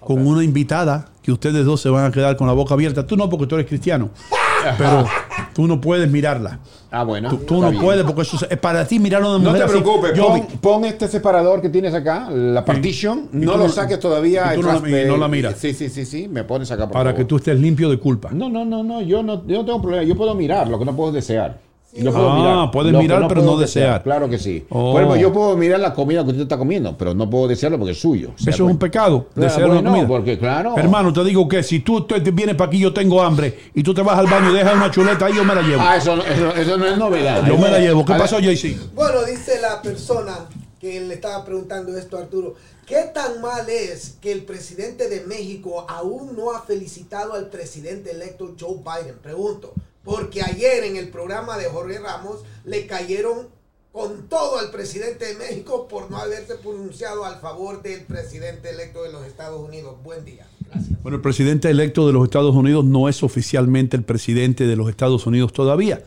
con 0.00 0.26
una 0.26 0.42
invitada 0.42 1.06
que 1.22 1.30
ustedes 1.32 1.64
dos 1.66 1.80
se 1.82 1.90
van 1.90 2.06
a 2.06 2.10
quedar 2.10 2.36
con 2.36 2.46
la 2.46 2.54
boca 2.54 2.74
abierta. 2.74 3.06
Tú 3.06 3.16
no, 3.16 3.28
porque 3.28 3.46
tú 3.46 3.54
eres 3.56 3.66
cristiano. 3.66 4.08
Pero 4.78 5.06
tú 5.54 5.66
no 5.68 5.80
puedes 5.80 6.10
mirarla. 6.10 6.58
Ah, 6.90 7.04
bueno. 7.04 7.28
Tú, 7.46 7.60
no 7.60 7.70
bien. 7.70 7.82
puedes 7.82 8.02
porque 8.04 8.22
eso 8.22 8.38
es 8.48 8.58
para 8.58 8.86
ti 8.86 8.98
mirar 8.98 9.22
a 9.22 9.36
una 9.36 9.52
No 9.52 9.56
te 9.58 9.64
preocupes, 9.66 10.18
pon, 10.18 10.46
pon 10.60 10.84
este 10.86 11.06
separador 11.06 11.60
que 11.60 11.68
tienes 11.68 11.92
acá, 11.94 12.28
la 12.30 12.64
partition, 12.64 13.28
no 13.32 13.56
lo 13.58 13.64
no- 13.64 13.68
saques 13.68 14.00
todavía. 14.00 14.54
y 14.54 14.56
tú 14.56 14.62
no 14.62 14.72
la- 14.80 14.88
y 14.88 14.92
de- 14.92 15.06
no 15.06 15.16
la 15.18 15.28
miras. 15.28 15.56
Sí, 15.58 15.74
sí, 15.74 15.90
sí, 15.90 16.06
sí, 16.06 16.26
me 16.28 16.44
pones 16.44 16.70
acá 16.70 16.84
por 16.86 16.94
para 16.94 17.10
favor. 17.10 17.18
que 17.18 17.24
tú 17.26 17.36
estés 17.36 17.60
limpio 17.60 17.90
de 17.90 17.98
culpa. 17.98 18.30
No, 18.32 18.48
no, 18.48 18.64
no, 18.64 18.82
no, 18.82 19.02
yo 19.02 19.22
no, 19.22 19.46
yo 19.46 19.58
no 19.58 19.64
tengo 19.66 19.82
problema, 19.82 20.02
yo 20.04 20.16
puedo 20.16 20.34
mirar, 20.34 20.66
lo 20.68 20.78
que 20.78 20.84
no 20.86 20.96
puedo 20.96 21.12
desear. 21.12 21.58
Yo 21.94 22.12
puedo 22.12 22.30
Ah, 22.30 22.36
mirar. 22.38 22.70
puedes 22.70 22.92
Lo 22.92 23.00
mirar, 23.00 23.26
pero 23.28 23.42
no 23.42 23.56
desear. 23.56 24.02
Claro 24.02 24.28
que 24.28 24.38
sí. 24.38 24.66
Oh. 24.68 24.92
Por 24.92 25.00
ejemplo, 25.02 25.16
yo 25.20 25.32
puedo 25.32 25.56
mirar 25.56 25.80
la 25.80 25.94
comida 25.94 26.22
que 26.22 26.30
usted 26.30 26.42
está 26.42 26.58
comiendo, 26.58 26.96
pero 26.98 27.14
no 27.14 27.28
puedo 27.30 27.48
desearlo 27.48 27.78
porque 27.78 27.92
es 27.92 28.00
suyo. 28.00 28.32
O 28.34 28.38
sea, 28.38 28.52
Eso 28.52 28.64
es 28.64 28.70
un 28.70 28.78
pues- 28.78 28.90
pecado. 28.90 29.26
Claro, 29.34 29.48
desear 29.50 29.64
una 29.70 29.74
bueno, 29.80 29.90
comida. 29.90 30.06
porque 30.08 30.38
claro. 30.38 30.74
Hermano, 30.76 31.12
te 31.12 31.24
digo 31.24 31.48
que 31.48 31.62
si 31.62 31.80
tú 31.80 32.02
te, 32.06 32.20
vienes 32.20 32.56
para 32.56 32.68
aquí, 32.68 32.78
yo 32.78 32.92
tengo 32.92 33.22
hambre, 33.22 33.58
y 33.74 33.82
tú 33.82 33.94
te 33.94 34.02
vas 34.02 34.18
al 34.18 34.26
baño 34.26 34.50
y 34.50 34.54
dejas 34.54 34.74
una 34.74 34.90
chuleta 34.90 35.26
ahí, 35.26 35.34
yo 35.34 35.44
me 35.44 35.54
la 35.54 35.62
llevo. 35.62 35.80
Ah, 35.82 35.96
eso, 35.96 36.14
no- 36.14 36.24
eso, 36.24 36.54
eso 36.54 36.76
no 36.76 36.86
es 36.86 36.98
novedad. 36.98 37.46
yo 37.46 37.56
me 37.56 37.70
la 37.70 37.78
llevo. 37.78 38.04
¿Qué 38.04 38.12
pasó, 38.14 38.38
JC? 38.38 38.76
Bueno, 38.94 39.24
dice 39.24 39.58
la 39.60 39.80
persona 39.80 40.36
que 40.80 41.00
le 41.00 41.14
estaba 41.14 41.42
preguntando 41.44 41.96
esto 41.96 42.18
a 42.18 42.20
Arturo. 42.20 42.54
¿Qué 42.86 43.02
tan 43.12 43.40
mal 43.40 43.68
es 43.68 44.16
que 44.20 44.30
el 44.32 44.42
presidente 44.44 45.08
de 45.08 45.22
México 45.26 45.84
aún 45.88 46.36
no 46.36 46.52
ha 46.52 46.60
felicitado 46.62 47.32
al 47.34 47.48
presidente 47.48 48.12
electo 48.12 48.54
Joe 48.58 48.76
Biden? 48.76 49.16
Pregunto. 49.22 49.72
Porque 50.08 50.40
ayer 50.40 50.84
en 50.84 50.96
el 50.96 51.08
programa 51.08 51.58
de 51.58 51.66
Jorge 51.66 51.98
Ramos 51.98 52.38
le 52.64 52.86
cayeron 52.86 53.48
con 53.92 54.26
todo 54.30 54.58
al 54.58 54.70
presidente 54.70 55.26
de 55.26 55.34
México 55.34 55.86
por 55.86 56.10
no 56.10 56.16
haberse 56.16 56.54
pronunciado 56.54 57.26
al 57.26 57.38
favor 57.40 57.82
del 57.82 58.00
presidente 58.04 58.70
electo 58.70 59.02
de 59.02 59.12
los 59.12 59.26
Estados 59.26 59.60
Unidos. 59.60 59.96
Buen 60.02 60.24
día. 60.24 60.46
Gracias. 60.66 61.02
Bueno, 61.02 61.16
el 61.16 61.20
presidente 61.20 61.68
electo 61.68 62.06
de 62.06 62.14
los 62.14 62.24
Estados 62.24 62.56
Unidos 62.56 62.86
no 62.86 63.10
es 63.10 63.22
oficialmente 63.22 63.98
el 63.98 64.02
presidente 64.02 64.66
de 64.66 64.76
los 64.76 64.88
Estados 64.88 65.26
Unidos 65.26 65.52
todavía. 65.52 66.02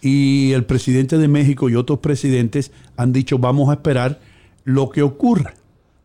Y 0.00 0.52
el 0.52 0.64
presidente 0.64 1.16
de 1.16 1.28
México 1.28 1.70
y 1.70 1.76
otros 1.76 2.00
presidentes 2.00 2.72
han 2.96 3.12
dicho 3.12 3.38
vamos 3.38 3.70
a 3.70 3.74
esperar 3.74 4.18
lo 4.64 4.90
que 4.90 5.02
ocurra, 5.02 5.54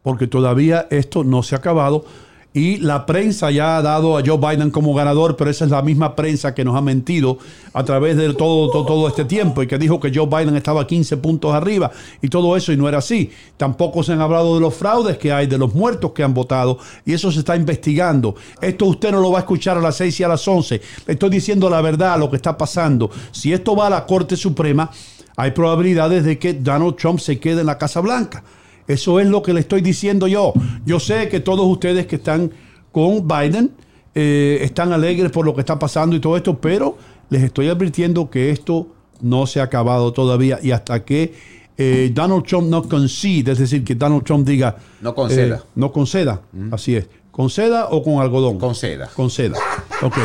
porque 0.03 0.27
todavía 0.27 0.87
esto 0.91 1.23
no 1.23 1.41
se 1.41 1.55
ha 1.55 1.57
acabado. 1.57 2.05
Y 2.53 2.77
la 2.77 3.05
prensa 3.05 3.49
ya 3.49 3.77
ha 3.77 3.81
dado 3.81 4.17
a 4.17 4.23
Joe 4.25 4.37
Biden 4.37 4.71
como 4.71 4.93
ganador, 4.93 5.37
pero 5.37 5.49
esa 5.49 5.63
es 5.63 5.71
la 5.71 5.81
misma 5.81 6.17
prensa 6.17 6.53
que 6.53 6.65
nos 6.65 6.75
ha 6.75 6.81
mentido 6.81 7.37
a 7.71 7.85
través 7.85 8.17
de 8.17 8.33
todo, 8.33 8.69
todo, 8.69 8.85
todo 8.85 9.07
este 9.07 9.23
tiempo 9.23 9.63
y 9.63 9.67
que 9.67 9.77
dijo 9.77 10.01
que 10.01 10.11
Joe 10.13 10.25
Biden 10.25 10.57
estaba 10.57 10.85
15 10.85 11.15
puntos 11.17 11.53
arriba 11.53 11.91
y 12.21 12.27
todo 12.27 12.57
eso 12.57 12.73
y 12.73 12.77
no 12.77 12.89
era 12.89 12.97
así. 12.97 13.31
Tampoco 13.55 14.03
se 14.03 14.11
han 14.11 14.19
hablado 14.19 14.55
de 14.55 14.59
los 14.59 14.73
fraudes 14.73 15.17
que 15.17 15.31
hay, 15.31 15.47
de 15.47 15.57
los 15.57 15.73
muertos 15.73 16.11
que 16.11 16.23
han 16.23 16.33
votado 16.33 16.77
y 17.05 17.13
eso 17.13 17.31
se 17.31 17.39
está 17.39 17.55
investigando. 17.55 18.35
Esto 18.61 18.85
usted 18.85 19.11
no 19.11 19.21
lo 19.21 19.31
va 19.31 19.39
a 19.39 19.41
escuchar 19.41 19.77
a 19.77 19.81
las 19.81 19.95
6 19.95 20.19
y 20.19 20.23
a 20.23 20.27
las 20.27 20.45
11. 20.45 20.81
Le 21.07 21.13
estoy 21.13 21.29
diciendo 21.29 21.69
la 21.69 21.79
verdad, 21.79 22.19
lo 22.19 22.29
que 22.29 22.35
está 22.35 22.57
pasando. 22.57 23.09
Si 23.31 23.53
esto 23.53 23.77
va 23.77 23.87
a 23.87 23.89
la 23.89 24.05
Corte 24.05 24.35
Suprema, 24.35 24.91
hay 25.37 25.51
probabilidades 25.51 26.25
de 26.25 26.37
que 26.37 26.53
Donald 26.53 26.97
Trump 26.97 27.19
se 27.19 27.39
quede 27.39 27.61
en 27.61 27.67
la 27.67 27.77
Casa 27.77 28.01
Blanca. 28.01 28.43
Eso 28.87 29.19
es 29.19 29.27
lo 29.27 29.41
que 29.41 29.53
le 29.53 29.61
estoy 29.61 29.81
diciendo 29.81 30.27
yo. 30.27 30.53
Yo 30.85 30.99
sé 30.99 31.29
que 31.29 31.39
todos 31.39 31.65
ustedes 31.65 32.07
que 32.07 32.17
están 32.17 32.51
con 32.91 33.27
Biden 33.27 33.71
eh, 34.13 34.59
están 34.61 34.91
alegres 34.91 35.31
por 35.31 35.45
lo 35.45 35.53
que 35.53 35.61
está 35.61 35.79
pasando 35.79 36.15
y 36.15 36.19
todo 36.19 36.35
esto, 36.35 36.59
pero 36.59 36.97
les 37.29 37.43
estoy 37.43 37.69
advirtiendo 37.69 38.29
que 38.29 38.51
esto 38.51 38.87
no 39.21 39.45
se 39.47 39.59
ha 39.59 39.63
acabado 39.63 40.11
todavía 40.11 40.59
y 40.61 40.71
hasta 40.71 41.05
que 41.05 41.33
eh, 41.77 42.11
Donald 42.13 42.43
Trump 42.43 42.69
no 42.69 42.83
concede, 42.87 43.53
es 43.53 43.59
decir, 43.59 43.83
que 43.83 43.95
Donald 43.95 44.23
Trump 44.23 44.45
diga... 44.45 44.75
No 45.01 45.15
conceda. 45.15 45.57
eh, 45.57 45.61
no 45.75 45.91
conceda, 45.91 46.41
así 46.71 46.95
es. 46.95 47.07
¿Con 47.31 47.49
seda 47.49 47.87
o 47.89 48.03
con 48.03 48.19
algodón? 48.19 48.59
Con 48.59 48.75
seda. 48.75 49.07
Con 49.15 49.29
seda, 49.29 49.57
ok. 50.01 50.17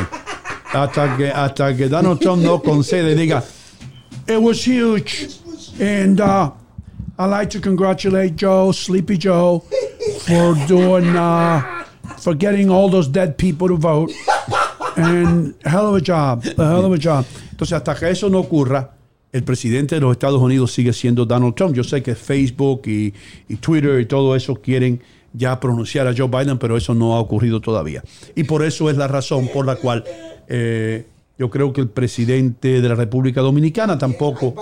Hasta 0.73 1.17
que, 1.17 1.31
hasta 1.31 1.77
que 1.77 1.89
Donald 1.89 2.19
Trump 2.19 2.43
no 2.43 2.61
concede 2.61 3.13
y 3.13 3.15
diga, 3.15 3.45
it 4.29 4.39
was 4.39 4.67
huge. 4.67 5.29
And 5.81 6.21
uh, 6.21 6.51
I'd 7.19 7.31
like 7.31 7.51
to 7.51 7.61
congratulate 7.61 8.37
Joe, 8.37 8.73
Sleepy 8.73 9.17
Joe, 9.17 9.65
for 10.27 10.55
doing, 10.67 11.17
uh, 11.17 11.85
for 12.19 12.35
getting 12.35 12.71
all 12.71 12.91
those 12.91 13.09
dead 13.09 13.39
people 13.39 13.69
to 13.69 13.77
vote. 13.77 14.13
And 14.97 15.55
hell 15.65 15.89
of 15.89 15.95
a 15.95 16.01
job, 16.01 16.45
a 16.59 16.67
hell 16.67 16.85
of 16.85 16.93
a 16.93 16.99
job. 16.99 17.25
Entonces, 17.51 17.73
hasta 17.73 17.95
que 17.95 18.11
eso 18.11 18.29
no 18.29 18.41
ocurra, 18.41 18.91
el 19.33 19.43
presidente 19.45 19.95
de 19.95 20.01
los 20.01 20.13
Estados 20.13 20.41
Unidos 20.41 20.73
sigue 20.73 20.93
siendo 20.93 21.25
Donald 21.27 21.55
Trump. 21.55 21.75
Yo 21.75 21.85
sé 21.85 22.03
que 22.03 22.15
Facebook 22.15 22.83
y, 22.87 23.13
y 23.49 23.57
Twitter 23.57 24.01
y 24.01 24.07
todo 24.07 24.37
eso 24.37 24.55
quieren 24.55 25.01
ya 25.33 25.59
pronunciar 25.61 26.07
a 26.07 26.15
Joe 26.17 26.29
Biden, 26.29 26.59
pero 26.59 26.77
eso 26.77 26.95
no 26.95 27.15
ha 27.15 27.21
ocurrido 27.21 27.61
todavía. 27.61 28.03
Y 28.35 28.45
por 28.45 28.63
eso 28.63 28.89
es 28.89 28.97
la 28.97 29.09
razón 29.09 29.49
por 29.53 29.67
la 29.67 29.77
cual 29.77 30.05
eh, 30.49 31.07
yo 31.39 31.51
creo 31.51 31.73
que 31.73 31.83
el 31.83 31.89
presidente 31.89 32.81
de 32.81 32.89
la 32.89 32.95
República 32.95 33.41
Dominicana 33.41 33.99
tampoco. 33.99 34.55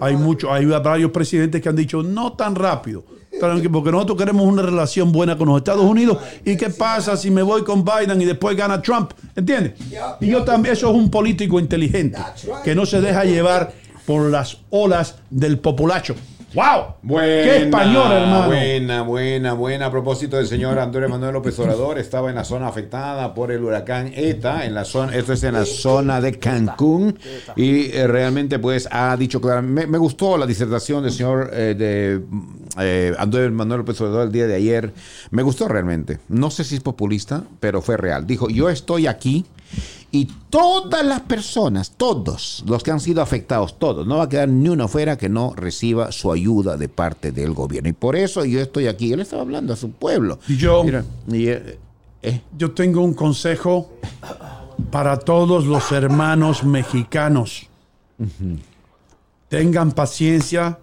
Hay 0.00 0.16
muchos, 0.16 0.50
hay 0.50 0.64
varios 0.66 1.10
presidentes 1.10 1.60
que 1.60 1.68
han 1.68 1.76
dicho 1.76 2.02
no 2.02 2.34
tan 2.34 2.54
rápido. 2.54 3.04
Porque 3.40 3.90
nosotros 3.90 4.18
queremos 4.18 4.46
una 4.46 4.62
relación 4.62 5.12
buena 5.12 5.36
con 5.36 5.48
los 5.48 5.58
Estados 5.58 5.84
Unidos. 5.84 6.18
¿Y 6.44 6.56
qué 6.56 6.70
pasa 6.70 7.16
si 7.16 7.30
me 7.30 7.42
voy 7.42 7.64
con 7.64 7.84
Biden 7.84 8.20
y 8.20 8.24
después 8.24 8.56
gana 8.56 8.82
Trump? 8.82 9.12
¿Entiendes? 9.34 9.74
Y 10.20 10.26
yo 10.26 10.44
también, 10.44 10.74
eso 10.74 10.90
es 10.90 10.94
un 10.94 11.10
político 11.10 11.58
inteligente 11.58 12.18
que 12.62 12.74
no 12.74 12.86
se 12.86 13.00
deja 13.00 13.24
llevar 13.24 13.72
por 14.06 14.30
las 14.30 14.58
olas 14.70 15.16
del 15.30 15.58
populacho. 15.58 16.14
¡Wow! 16.52 16.94
Buena, 17.02 17.42
¡Qué 17.44 17.56
español, 17.58 18.10
hermano! 18.10 18.46
Buena, 18.48 19.02
buena, 19.02 19.52
buena. 19.52 19.86
A 19.86 19.90
propósito 19.90 20.36
del 20.36 20.48
señor 20.48 20.80
Andrés 20.80 21.08
Manuel 21.08 21.34
López 21.34 21.56
Obrador, 21.60 21.98
estaba 21.98 22.28
en 22.28 22.34
la 22.34 22.44
zona 22.44 22.66
afectada 22.66 23.32
por 23.34 23.52
el 23.52 23.62
huracán 23.62 24.10
ETA, 24.12 24.66
en 24.66 24.74
la 24.74 24.84
zona, 24.84 25.14
esto 25.14 25.32
es 25.32 25.44
en 25.44 25.54
la 25.54 25.64
zona 25.64 26.20
de 26.20 26.40
Cancún, 26.40 27.16
y 27.54 27.92
eh, 27.92 28.08
realmente 28.08 28.58
pues 28.58 28.88
ha 28.90 29.16
dicho 29.16 29.40
claro, 29.40 29.62
me, 29.62 29.86
me 29.86 29.98
gustó 29.98 30.36
la 30.36 30.46
disertación 30.46 31.04
del 31.04 31.12
señor 31.12 31.50
eh, 31.52 31.76
de 31.78 32.20
eh, 32.80 33.14
Andrés 33.16 33.52
Manuel 33.52 33.80
López 33.80 34.00
Obrador 34.00 34.26
el 34.26 34.32
día 34.32 34.48
de 34.48 34.56
ayer, 34.56 34.92
me 35.30 35.42
gustó 35.42 35.68
realmente. 35.68 36.18
No 36.28 36.50
sé 36.50 36.64
si 36.64 36.74
es 36.74 36.80
populista, 36.80 37.44
pero 37.60 37.80
fue 37.80 37.96
real. 37.96 38.26
Dijo, 38.26 38.48
yo 38.48 38.68
estoy 38.70 39.06
aquí 39.06 39.46
y 40.12 40.26
todas 40.48 41.04
las 41.04 41.20
personas, 41.20 41.92
todos 41.96 42.64
los 42.66 42.82
que 42.82 42.90
han 42.90 42.98
sido 42.98 43.22
afectados, 43.22 43.78
todos, 43.78 44.06
no 44.06 44.16
va 44.16 44.24
a 44.24 44.28
quedar 44.28 44.48
ni 44.48 44.68
uno 44.68 44.88
fuera 44.88 45.16
que 45.16 45.28
no 45.28 45.54
reciba 45.54 46.10
su 46.10 46.32
ayuda 46.32 46.76
de 46.76 46.88
parte 46.88 47.30
del 47.30 47.52
gobierno. 47.52 47.88
Y 47.88 47.92
por 47.92 48.16
eso 48.16 48.44
yo 48.44 48.60
estoy 48.60 48.88
aquí. 48.88 49.12
Él 49.12 49.20
estaba 49.20 49.42
hablando 49.42 49.72
a 49.72 49.76
su 49.76 49.92
pueblo. 49.92 50.40
Y 50.48 50.56
yo, 50.56 50.82
Mira, 50.82 51.04
y, 51.28 51.48
eh, 51.48 51.78
eh, 52.22 52.40
yo 52.58 52.72
tengo 52.72 53.02
un 53.02 53.14
consejo 53.14 53.92
para 54.90 55.18
todos 55.18 55.64
los 55.66 55.92
hermanos 55.92 56.64
mexicanos. 56.64 57.68
Tengan 59.48 59.92
paciencia 59.92 60.78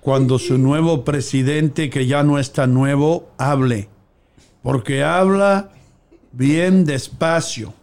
cuando 0.00 0.38
su 0.38 0.56
nuevo 0.56 1.04
presidente, 1.04 1.90
que 1.90 2.06
ya 2.06 2.22
no 2.22 2.38
está 2.38 2.66
nuevo, 2.66 3.28
hable. 3.38 3.88
Porque 4.62 5.02
habla 5.02 5.70
bien 6.32 6.84
despacio. 6.84 7.74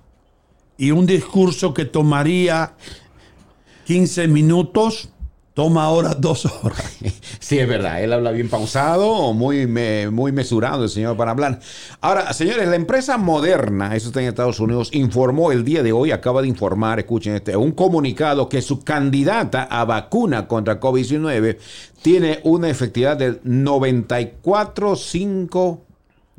Y 0.78 0.92
un 0.92 1.06
discurso 1.06 1.74
que 1.74 1.86
tomaría 1.86 2.74
15 3.86 4.28
minutos, 4.28 5.10
toma 5.54 5.86
ahora 5.86 6.14
dos 6.14 6.46
horas. 6.46 6.98
Sí, 7.40 7.58
es 7.58 7.68
verdad. 7.68 8.04
Él 8.04 8.12
habla 8.12 8.32
bien 8.32 8.50
pausado, 8.50 9.32
muy, 9.32 9.66
muy 10.12 10.34
mesurado 10.34 10.84
el 10.84 10.90
señor 10.90 11.16
para 11.16 11.32
hablar. 11.32 11.62
Ahora, 12.02 12.34
señores, 12.34 12.68
la 12.68 12.76
empresa 12.76 13.18
Moderna, 13.18 13.96
eso 13.96 14.08
está 14.08 14.22
en 14.22 14.28
Estados 14.28 14.60
Unidos, 14.60 14.90
informó 14.92 15.54
el 15.54 15.64
día 15.64 15.82
de 15.82 15.94
hoy, 15.94 16.12
acaba 16.12 16.42
de 16.42 16.50
informar, 16.50 17.00
escuchen 17.00 17.36
este, 17.36 17.56
un 17.56 17.72
comunicado 17.72 18.50
que 18.50 18.62
su 18.62 18.84
candidata 18.84 19.64
a 19.64 19.86
vacuna 19.86 20.46
contra 20.46 20.82
COVID-19 20.82 21.58
tiene 22.02 22.42
una 22.44 22.70
efectividad 22.70 23.16
del 23.16 23.42
94.5 23.44 25.87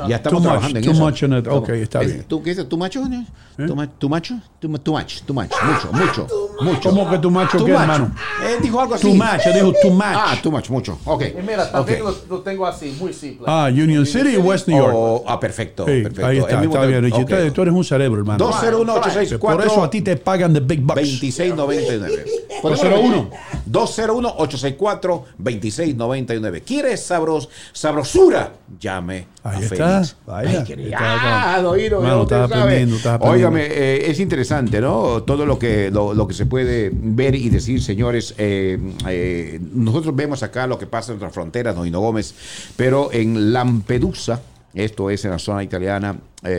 Ya 0.07 0.15
estamos 0.17 0.41
Too 0.41 0.41
trabajando 0.41 0.69
much, 0.69 0.77
en 0.77 0.83
too 0.83 0.91
eso. 0.91 1.03
much 1.03 1.21
in 1.23 1.33
it. 1.37 1.47
Ok, 1.47 1.69
está 1.69 2.01
Es- 2.01 2.07
bien. 2.07 2.19
¿Eh? 2.21 2.25
¿Tú 2.27 2.41
qué 2.41 2.49
dices? 2.51 2.67
¿Too 2.67 2.77
macho? 2.77 3.03
¿Too, 3.55 3.75
ma- 3.75 3.87
too 3.87 4.09
macho? 4.09 4.35
Too, 4.59 4.69
ma- 4.69 4.79
too 4.79 4.93
much, 4.93 5.21
too 5.25 5.33
much. 5.33 5.51
Mucho, 5.63 5.91
mucho, 5.93 6.27
mucho. 6.61 6.89
¿Cómo 6.89 7.09
que 7.09 7.17
tu 7.19 7.31
macho 7.31 7.57
Too 7.57 7.65
qué, 7.65 7.71
hermano? 7.73 8.11
Él 8.43 8.61
dijo 8.61 8.81
algo 8.81 8.95
así. 8.95 9.07
Too 9.07 9.13
much, 9.15 9.45
él 9.45 9.53
dijo 9.53 9.73
too 9.81 9.91
much. 9.91 10.03
Ah, 10.05 10.35
too 10.41 10.51
much, 10.51 10.69
mucho. 10.69 10.97
Ok. 11.05 11.23
Y 11.37 11.41
mira, 11.41 11.69
también 11.71 12.01
Ok. 12.01 12.07
lo, 12.29 12.37
lo 12.37 12.41
tengo 12.43 12.65
así, 12.65 12.95
muy 12.99 13.13
simple. 13.13 13.45
Ah, 13.47 13.69
Union 13.71 14.05
City 14.05 14.29
y 14.33 14.37
West 14.37 14.67
New 14.67 14.77
York. 14.77 14.93
Oh, 14.95 15.23
ah, 15.27 15.39
perfecto. 15.39 15.85
Sí, 15.85 16.01
perfecto. 16.01 16.25
ahí 16.25 16.37
está, 16.39 16.63
está 16.63 16.85
bien. 16.85 17.03
Richie. 17.03 17.23
ok. 17.23 17.53
Tú- 17.53 17.61
eres 17.61 17.73
un 17.73 17.83
cerebro, 17.83 18.19
hermano. 18.19 18.39
201-864. 18.45 19.39
Por 19.39 19.65
eso 19.65 19.83
a 19.83 19.89
ti 19.89 20.01
te 20.01 20.15
pagan 20.17 20.53
the 20.53 20.59
big 20.59 20.81
bucks. 20.81 21.01
2699. 21.01 22.25
201. 22.61 23.29
201-864-2699. 23.69 26.61
¿Quieres 26.63 27.03
sabros, 27.03 27.49
sabrosura? 27.73 28.53
Ahí 28.97 29.25
a 29.43 29.59
está. 29.59 29.75
Félix. 30.01 30.15
Vaya. 30.25 30.59
Bakery. 30.59 30.83
Está 30.85 31.51
acá. 31.53 31.61
Doiro, 31.61 32.01
Mano, 32.01 32.15
ya 32.15 32.21
usted 32.21 32.35
estás 32.35 32.49
sabe. 32.49 32.61
aprendiendo, 32.61 32.95
estás 32.97 33.13
aprendiendo. 33.15 33.47
Óigame, 33.49 33.65
eh, 33.71 34.11
es 34.11 34.19
interesante, 34.19 34.81
¿no? 34.81 35.23
Todo 35.23 35.45
lo 35.45 35.59
que, 35.59 35.91
lo, 35.91 36.13
lo 36.13 36.27
que 36.27 36.33
se 36.33 36.45
puede 36.45 36.91
ver 36.93 37.35
y 37.35 37.49
decir, 37.49 37.81
señores. 37.81 38.33
eh, 38.37 38.77
eh, 39.07 39.59
nosotros 39.73 40.15
vemos 40.15 40.43
acá 40.43 40.67
lo 40.67 40.77
que 40.79 40.87
pasa 40.87 41.11
en 41.11 41.19
nuestras 41.19 41.33
fronteras, 41.33 41.75
Doino 41.75 41.99
Gómez, 41.99 42.33
pero 42.75 43.09
en 43.11 43.53
Lampedusa, 43.53 44.41
esto 44.73 45.09
es 45.09 45.23
en 45.25 45.31
la 45.31 45.39
zona 45.39 45.63
italiana, 45.63 46.15
Sí. 46.43 46.49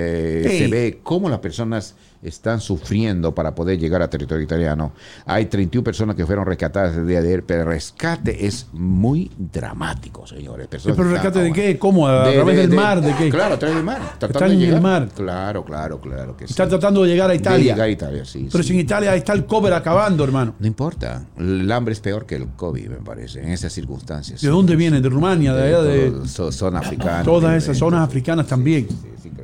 se 0.58 0.68
ve 0.68 0.98
cómo 1.02 1.28
las 1.28 1.38
personas 1.38 1.94
están 2.22 2.60
sufriendo 2.60 3.34
para 3.34 3.54
poder 3.54 3.78
llegar 3.78 4.02
a 4.02 4.08
territorio 4.10 4.44
italiano. 4.44 4.92
Hay 5.24 5.46
31 5.46 5.84
personas 5.84 6.16
que 6.16 6.26
fueron 6.26 6.44
rescatadas 6.46 6.96
el 6.96 7.06
día 7.06 7.20
de 7.20 7.28
ayer, 7.28 7.44
pero 7.44 7.62
el 7.62 7.66
rescate 7.68 8.46
es 8.46 8.66
muy 8.72 9.30
dramático, 9.38 10.26
señores. 10.26 10.66
Personas 10.68 10.96
¿Pero 10.96 11.08
que 11.08 11.14
rescate 11.14 11.38
están 11.38 11.52
de 11.52 11.60
qué? 11.72 11.78
¿Cómo? 11.78 12.06
¿A 12.08 12.28
de- 12.28 12.34
través 12.34 12.56
de- 12.56 12.60
del 12.62 12.70
de- 12.70 12.76
mar? 12.76 13.00
¿De 13.00 13.14
qué? 13.14 13.30
Claro, 13.30 13.54
a 13.54 13.58
través 13.58 13.76
del 13.76 13.84
mar. 13.84 14.00
Tratando 14.18 14.38
Están 14.38 14.58
de 14.58 14.66
en 14.68 14.74
el 14.74 14.80
mar. 14.80 15.08
Claro, 15.14 15.64
claro, 15.64 16.00
claro 16.00 16.36
que 16.36 16.46
sí. 16.46 16.52
Está 16.52 16.68
tratando 16.68 17.02
de 17.02 17.08
llegar 17.08 17.28
a 17.30 17.32
De 17.32 17.38
Italia. 17.38 17.72
llegar 17.74 17.86
a 17.88 17.90
Italia, 17.90 18.24
sí. 18.24 18.48
Pero 18.50 18.62
sí. 18.62 18.68
si 18.68 18.74
en 18.74 18.80
Italia 18.80 19.14
está 19.14 19.32
el 19.32 19.44
cover 19.46 19.72
acabando, 19.72 20.24
hermano. 20.24 20.54
No 20.58 20.66
importa. 20.66 21.24
El 21.38 21.70
hambre 21.70 21.92
es 21.92 22.00
peor 22.00 22.26
que 22.26 22.36
el 22.36 22.48
COVID, 22.48 22.88
me 22.88 22.96
parece, 22.96 23.42
en 23.42 23.50
esas 23.50 23.72
circunstancias. 23.72 24.40
¿De 24.40 24.48
dónde 24.48 24.76
viene? 24.76 25.00
¿De 25.00 25.08
Rumania? 25.08 25.52
¿De 25.54 25.62
allá? 25.68 25.82
De 25.82 26.12
zona 26.28 26.80
africana. 26.80 27.22
todas 27.22 27.62
esas 27.62 27.76
zonas 27.78 28.00
africanas 28.02 28.46
también. 28.46 28.86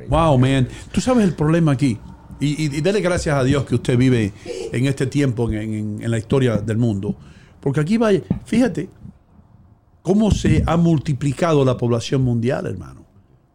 Wow, 0.09 0.37
man. 0.37 0.67
Tú 0.91 1.01
sabes 1.01 1.23
el 1.23 1.33
problema 1.33 1.71
aquí. 1.71 1.97
Y, 2.43 2.65
y, 2.65 2.77
y 2.77 2.81
dale 2.81 2.99
gracias 3.01 3.35
a 3.35 3.43
Dios 3.43 3.63
que 3.65 3.75
usted 3.75 3.97
vive 3.97 4.33
en 4.71 4.85
este 4.85 5.05
tiempo 5.07 5.49
en, 5.51 5.73
en- 5.73 6.01
en 6.01 6.11
la 6.11 6.17
historia 6.17 6.57
del 6.57 6.77
mundo. 6.77 7.15
Porque 7.61 7.79
aquí 7.79 7.97
vaya, 7.97 8.21
fíjate 8.45 8.89
cómo 10.01 10.31
se 10.31 10.63
ha 10.65 10.75
multiplicado 10.77 11.63
la 11.63 11.77
población 11.77 12.21
mundial, 12.23 12.65
hermano. 12.65 13.05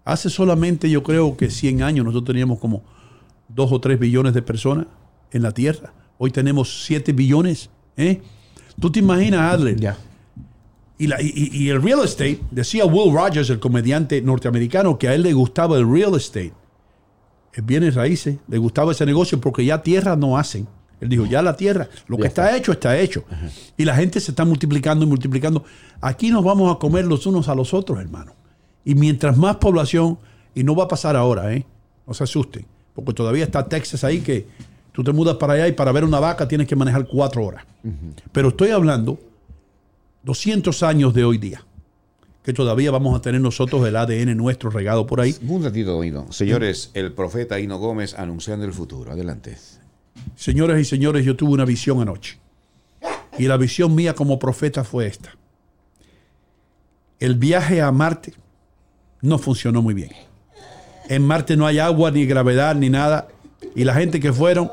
Hace 0.05 0.31
solamente, 0.31 0.89
yo 0.89 1.03
creo 1.03 1.37
que 1.37 1.51
100 1.51 1.83
años 1.83 2.05
nosotros 2.07 2.29
teníamos 2.33 2.59
como 2.59 2.83
dos 3.49 3.71
o 3.73 3.81
tres 3.81 3.99
billones 3.99 4.33
de 4.33 4.41
personas 4.43 4.87
en 5.33 5.43
la 5.43 5.53
Tierra. 5.53 5.93
Hoy 6.17 6.31
tenemos 6.31 6.85
siete 6.87 7.13
billones. 7.13 7.69
¿eh? 7.97 8.23
¿Tú 8.81 8.91
te 8.91 9.01
imaginas, 9.01 9.53
Adler? 9.53 9.79
Y, 10.97 11.07
la- 11.09 11.21
y- 11.21 11.69
el 11.69 11.83
real 11.83 12.01
estate, 12.05 12.41
decía 12.51 12.87
Will 12.87 13.13
Rogers, 13.13 13.51
el 13.51 13.61
comediante 13.61 14.23
norteamericano, 14.23 14.99
que 14.99 15.09
a 15.09 15.15
él 15.15 15.23
le 15.23 15.33
gustaba 15.35 15.77
el 15.77 15.87
real 15.91 16.15
estate, 16.17 16.53
bienes 17.65 17.95
raíces, 17.95 18.37
le 18.49 18.59
gustaba 18.59 18.93
ese 18.93 19.07
negocio 19.07 19.41
porque 19.41 19.65
ya 19.65 19.83
tierra 19.83 20.17
no 20.17 20.39
hacen. 20.39 20.67
Él 21.01 21.09
dijo, 21.09 21.27
ya 21.27 21.43
la 21.43 21.57
tierra, 21.57 21.89
lo 22.09 22.17
que 22.17 22.27
está 22.27 22.57
hecho, 22.57 22.73
está 22.73 22.99
hecho. 22.99 23.25
Y 23.77 23.85
la 23.85 23.95
gente 23.95 24.19
se 24.21 24.33
está 24.33 24.45
multiplicando 24.45 25.05
y 25.05 25.09
multiplicando. 25.09 25.65
Aquí 26.01 26.31
nos 26.31 26.43
vamos 26.45 26.75
a 26.75 26.79
comer 26.79 27.05
los 27.05 27.25
unos 27.27 27.49
a 27.49 27.55
los 27.55 27.73
otros, 27.73 28.01
hermano. 28.01 28.33
Y 28.85 28.95
mientras 28.95 29.37
más 29.37 29.57
población, 29.57 30.19
y 30.55 30.65
no 30.65 30.75
va 30.75 30.85
a 30.85 30.89
pasar 30.89 31.15
ahora, 31.15 31.53
¿eh? 31.55 31.65
No 32.07 32.15
se 32.15 32.25
asusten, 32.25 32.65
porque 32.95 33.13
todavía 33.13 33.45
está 33.45 33.69
Texas 33.69 34.03
ahí 34.03 34.21
que 34.21 34.49
tú 34.93 35.05
te 35.05 35.13
mudas 35.13 35.37
para 35.37 35.53
allá 35.53 35.69
y 35.69 35.73
para 35.73 35.93
ver 35.93 36.05
una 36.05 36.19
vaca 36.19 36.49
tienes 36.49 36.67
que 36.67 36.75
manejar 36.75 37.07
cuatro 37.07 37.45
horas. 37.45 37.65
Pero 38.33 38.49
estoy 38.49 38.71
hablando 38.71 39.21
200 40.25 40.83
años 40.83 41.15
de 41.15 41.25
hoy 41.25 41.39
día, 41.39 41.65
que 42.43 42.53
todavía 42.53 42.91
vamos 42.91 43.17
a 43.17 43.21
tener 43.21 43.41
nosotros 43.41 43.87
el 43.87 43.97
ADN 43.97 44.37
nuestro 44.37 44.71
regado 44.71 45.07
por 45.07 45.21
ahí. 45.21 45.35
Un 45.47 45.63
ratito, 45.63 46.03
Hino. 46.03 46.33
Señores, 46.33 46.91
el 46.95 47.13
profeta 47.13 47.61
Hino 47.61 47.79
Gómez 47.79 48.15
anunciando 48.15 48.65
el 48.65 48.73
futuro. 48.73 49.13
Adelante. 49.13 49.57
Señoras 50.37 50.81
y 50.81 50.85
señores, 50.85 51.25
yo 51.25 51.37
tuve 51.37 51.53
una 51.53 51.65
visión 51.65 52.01
anoche. 52.01 52.39
Y 53.39 53.47
la 53.47 53.57
visión 53.57 53.95
mía 53.95 54.15
como 54.15 54.39
profeta 54.39 54.85
fue 54.85 55.07
esta. 55.07 55.37
El 57.21 57.35
viaje 57.35 57.81
a 57.81 57.91
Marte 57.93 58.35
no 59.21 59.39
funcionó 59.39 59.83
muy 59.83 59.95
bien. 59.95 60.11
En 61.09 61.23
Marte 61.23 61.57
no 61.57 61.67
hay 61.67 61.79
agua, 61.79 62.11
ni 62.11 62.27
gravedad, 62.27 62.75
ni 62.75 62.91
nada. 62.91 63.29
Y 63.75 63.85
la 63.85 63.95
gente 63.95 64.21
que 64.21 64.33
fueron 64.33 64.71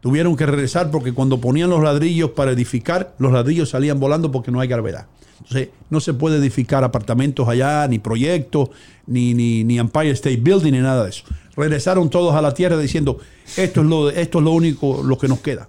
tuvieron 0.00 0.36
que 0.36 0.46
regresar 0.46 0.90
porque 0.90 1.12
cuando 1.12 1.40
ponían 1.40 1.70
los 1.70 1.82
ladrillos 1.82 2.30
para 2.30 2.52
edificar, 2.52 3.14
los 3.18 3.32
ladrillos 3.32 3.70
salían 3.70 3.98
volando 4.00 4.30
porque 4.30 4.50
no 4.50 4.60
hay 4.60 4.68
gravedad. 4.68 5.06
Entonces, 5.40 5.68
no 5.88 6.00
se 6.00 6.14
puede 6.14 6.36
edificar 6.38 6.82
apartamentos 6.84 7.48
allá, 7.48 7.86
ni 7.88 7.98
proyectos, 7.98 8.70
ni, 9.06 9.34
ni, 9.34 9.62
ni 9.64 9.78
Empire 9.78 10.10
State 10.10 10.38
Building, 10.38 10.72
ni 10.72 10.80
nada 10.80 11.04
de 11.04 11.10
eso. 11.10 11.24
Regresaron 11.56 12.10
todos 12.10 12.34
a 12.34 12.42
la 12.42 12.52
Tierra 12.54 12.76
diciendo, 12.76 13.18
esto 13.56 13.80
es 13.80 13.86
lo, 13.86 14.10
esto 14.10 14.38
es 14.38 14.44
lo 14.44 14.50
único, 14.52 15.02
lo 15.02 15.16
que 15.16 15.28
nos 15.28 15.40
queda. 15.40 15.68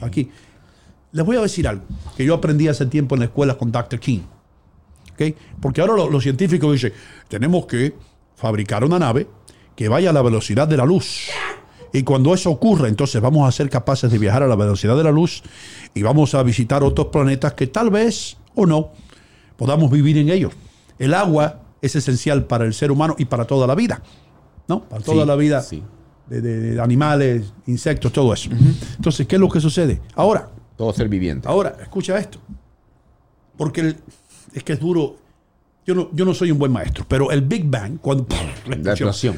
Aquí. 0.00 0.30
Les 1.12 1.24
voy 1.26 1.36
a 1.36 1.40
decir 1.42 1.68
algo 1.68 1.84
que 2.16 2.24
yo 2.24 2.34
aprendí 2.34 2.68
hace 2.68 2.86
tiempo 2.86 3.14
en 3.14 3.20
la 3.20 3.24
escuela 3.26 3.56
con 3.56 3.70
Dr. 3.70 4.00
King. 4.00 4.20
Porque 5.60 5.80
ahora 5.80 5.94
lo- 5.94 6.10
los 6.10 6.22
científicos 6.22 6.72
dicen, 6.72 6.92
tenemos 7.28 7.66
que 7.66 7.94
fabricar 8.34 8.82
una 8.82 8.98
nave 8.98 9.26
que 9.76 9.88
vaya 9.88 10.10
a 10.10 10.12
la 10.12 10.22
velocidad 10.22 10.66
de 10.66 10.76
la 10.78 10.84
luz. 10.84 11.28
Y 11.92 12.02
cuando 12.04 12.32
eso 12.32 12.50
ocurra, 12.50 12.88
entonces 12.88 13.20
vamos 13.20 13.46
a 13.46 13.52
ser 13.52 13.68
capaces 13.68 14.10
de 14.10 14.18
viajar 14.18 14.42
a 14.42 14.46
la 14.46 14.56
velocidad 14.56 14.96
de 14.96 15.04
la 15.04 15.10
luz 15.10 15.42
y 15.94 16.02
vamos 16.02 16.34
a 16.34 16.42
visitar 16.42 16.82
otros 16.82 17.08
planetas 17.08 17.52
que 17.54 17.66
tal 17.66 17.90
vez 17.90 18.36
o 18.54 18.64
no 18.66 18.90
podamos 19.56 19.90
vivir 19.90 20.16
en 20.18 20.30
ellos. 20.30 20.52
El 20.98 21.12
agua 21.14 21.60
es 21.82 21.94
esencial 21.96 22.44
para 22.46 22.64
el 22.64 22.72
ser 22.74 22.90
humano 22.90 23.14
y 23.18 23.26
para 23.26 23.44
toda 23.44 23.66
la 23.66 23.74
vida. 23.74 24.02
¿No? 24.68 24.84
Para 24.84 25.02
toda 25.02 25.22
Sí, 25.24 25.28
la 25.28 25.36
vida 25.36 25.64
de, 26.28 26.40
de- 26.40 26.60
de 26.74 26.80
animales, 26.80 27.52
insectos, 27.66 28.12
todo 28.12 28.32
eso. 28.32 28.48
Entonces, 28.96 29.26
¿qué 29.26 29.34
es 29.36 29.40
lo 29.40 29.48
que 29.48 29.60
sucede? 29.60 30.00
Ahora, 30.14 30.48
Todo 30.76 30.92
ser 30.94 31.08
viviente. 31.08 31.46
Ahora, 31.48 31.76
escucha 31.82 32.16
esto. 32.18 32.38
Porque 33.56 33.80
el- 33.82 33.96
es 34.54 34.62
que 34.64 34.72
es 34.74 34.80
duro. 34.80 35.16
Yo 35.84 35.94
no, 35.94 36.08
yo 36.12 36.24
no 36.24 36.32
soy 36.32 36.50
un 36.52 36.58
buen 36.58 36.70
maestro, 36.72 37.04
pero 37.08 37.30
el 37.32 37.42
Big 37.42 37.64
Bang, 37.68 37.98
cuando 38.00 38.26
la 38.66 38.92
explosión, 38.92 39.36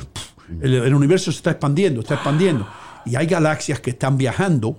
el, 0.60 0.94
universo 0.94 1.32
se 1.32 1.38
está 1.38 1.50
expandiendo, 1.50 2.00
está 2.00 2.14
expandiendo. 2.14 2.66
Y 3.04 3.16
hay 3.16 3.26
galaxias 3.26 3.80
que 3.80 3.90
están 3.90 4.16
viajando 4.16 4.78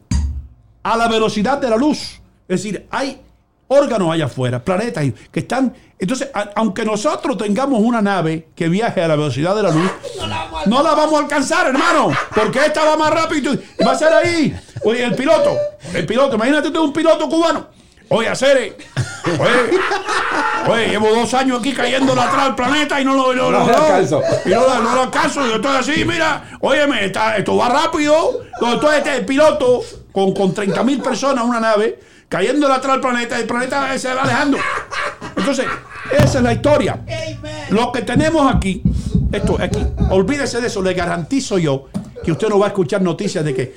a 0.83 0.97
la 0.97 1.07
velocidad 1.07 1.59
de 1.59 1.69
la 1.69 1.77
luz. 1.77 2.21
Es 2.47 2.63
decir, 2.63 2.87
hay 2.91 3.21
órganos 3.67 4.11
allá 4.11 4.25
afuera, 4.25 4.63
planetas 4.63 5.05
que 5.31 5.39
están. 5.39 5.73
Entonces, 5.97 6.29
aunque 6.55 6.83
nosotros 6.85 7.37
tengamos 7.37 7.79
una 7.81 8.01
nave 8.01 8.49
que 8.55 8.67
viaje 8.67 9.01
a 9.01 9.07
la 9.07 9.15
velocidad 9.15 9.55
de 9.55 9.63
la 9.63 9.71
luz, 9.71 9.89
no 10.65 10.83
la 10.83 10.93
vamos 10.93 11.15
a 11.15 11.23
alcanzar, 11.23 11.67
hermano, 11.67 12.11
porque 12.33 12.59
esta 12.65 12.83
va 12.83 12.97
más 12.97 13.11
rápido 13.11 13.53
y 13.53 13.83
va 13.83 13.91
a 13.91 13.97
ser 13.97 14.13
ahí. 14.13 14.55
Oye, 14.83 15.03
el 15.03 15.15
piloto, 15.15 15.55
el 15.93 16.05
piloto, 16.05 16.35
imagínate 16.35 16.71
tú 16.71 16.83
un 16.83 16.93
piloto 16.93 17.29
cubano. 17.29 17.67
Oye, 18.09 18.29
hacer, 18.29 18.75
oye, 19.39 19.79
oye, 20.67 20.87
llevo 20.89 21.07
dos 21.13 21.33
años 21.33 21.59
aquí 21.59 21.73
cayendo 21.73 22.13
atrás 22.13 22.45
del 22.45 22.55
planeta 22.55 23.01
y 23.01 23.05
no 23.05 23.15
lo, 23.15 23.33
no, 23.33 23.51
No 23.51 23.65
no, 23.65 23.73
alcanzo. 23.73 24.21
y 24.45 24.49
no, 24.49 24.61
lo- 24.61 24.79
no 24.81 24.95
lo 24.95 25.01
alcanzo. 25.03 25.45
Yo 25.47 25.55
estoy 25.55 25.75
así, 25.77 26.05
mira, 26.05 26.57
óyeme, 26.61 27.05
está- 27.05 27.37
esto 27.37 27.55
va 27.57 27.69
rápido. 27.69 28.41
Entonces, 28.61 28.97
este 28.99 29.15
el 29.17 29.25
piloto 29.25 29.81
con, 30.11 30.33
con 30.33 30.53
30 30.53 30.83
mil 30.83 31.01
personas, 31.01 31.43
una 31.45 31.59
nave, 31.59 31.99
cayendo 32.29 32.71
atrás 32.71 32.93
del 32.93 33.01
planeta, 33.01 33.39
el 33.39 33.45
planeta 33.45 33.97
se 33.97 34.13
va 34.13 34.21
alejando. 34.23 34.57
Entonces, 35.35 35.65
esa 36.11 36.37
es 36.37 36.43
la 36.43 36.53
historia. 36.53 36.99
Lo 37.69 37.91
que 37.91 38.01
tenemos 38.03 38.53
aquí, 38.53 38.83
esto 39.31 39.57
aquí, 39.59 39.83
olvídese 40.11 40.61
de 40.61 40.67
eso, 40.67 40.81
le 40.83 40.93
garantizo 40.93 41.57
yo 41.57 41.87
que 42.23 42.31
usted 42.31 42.47
no 42.49 42.59
va 42.59 42.67
a 42.67 42.69
escuchar 42.69 43.01
noticias 43.01 43.43
de 43.43 43.53
que. 43.55 43.75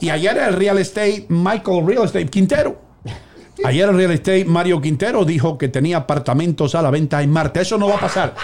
Y 0.00 0.10
ayer 0.10 0.36
el 0.36 0.54
real 0.54 0.76
estate, 0.78 1.24
Michael 1.28 1.86
Real 1.86 2.04
Estate 2.04 2.26
Quintero. 2.26 2.87
Ayer 3.64 3.88
el 3.88 3.96
real 3.96 4.10
estate 4.12 4.44
Mario 4.44 4.80
Quintero 4.80 5.24
dijo 5.24 5.58
que 5.58 5.68
tenía 5.68 5.98
apartamentos 5.98 6.74
a 6.74 6.82
la 6.82 6.90
venta 6.90 7.22
en 7.22 7.30
Marte. 7.30 7.60
Eso 7.60 7.76
no 7.78 7.88
va 7.88 7.96
a 7.96 8.00
pasar. 8.00 8.34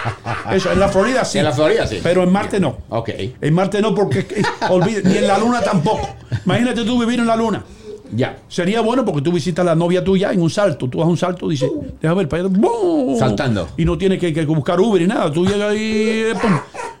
Eso 0.51 0.71
en 0.71 0.79
la 0.79 0.89
Florida 0.89 1.23
sí. 1.25 1.39
En 1.39 1.45
la 1.45 1.51
Florida 1.53 1.87
sí. 1.87 1.99
Pero 2.03 2.23
en 2.23 2.31
Marte 2.31 2.59
no. 2.59 2.77
Ok. 2.89 3.09
En 3.41 3.53
Marte 3.53 3.81
no, 3.81 3.95
porque 3.95 4.19
eh, 4.19 4.43
olvide, 4.69 5.01
ni 5.03 5.17
en 5.17 5.27
la 5.27 5.37
Luna 5.37 5.61
tampoco. 5.61 6.07
Imagínate 6.45 6.83
tú 6.83 6.99
vivir 6.99 7.19
en 7.19 7.27
la 7.27 7.35
Luna. 7.35 7.63
Ya. 8.11 8.37
Sería 8.47 8.81
bueno 8.81 9.03
porque 9.03 9.21
tú 9.21 9.31
visitas 9.31 9.63
a 9.63 9.65
la 9.65 9.75
novia 9.75 10.03
tuya 10.03 10.31
en 10.31 10.41
un 10.41 10.49
salto. 10.49 10.87
Tú 10.87 10.99
das 10.99 11.07
un 11.07 11.17
salto, 11.17 11.49
dices, 11.49 11.69
déjame 12.01 12.19
ver 12.19 12.29
para 12.29 12.43
allá. 12.43 12.51
¡bum! 12.55 13.17
Saltando. 13.17 13.67
Y 13.77 13.85
no 13.85 13.97
tienes 13.97 14.19
que, 14.19 14.31
que 14.33 14.45
buscar 14.45 14.79
Uber 14.79 15.01
y 15.01 15.07
nada. 15.07 15.31
Tú 15.31 15.45
llegas 15.45 15.71
ahí. 15.71 16.23
eh, 16.27 16.33
pum. 16.39 16.51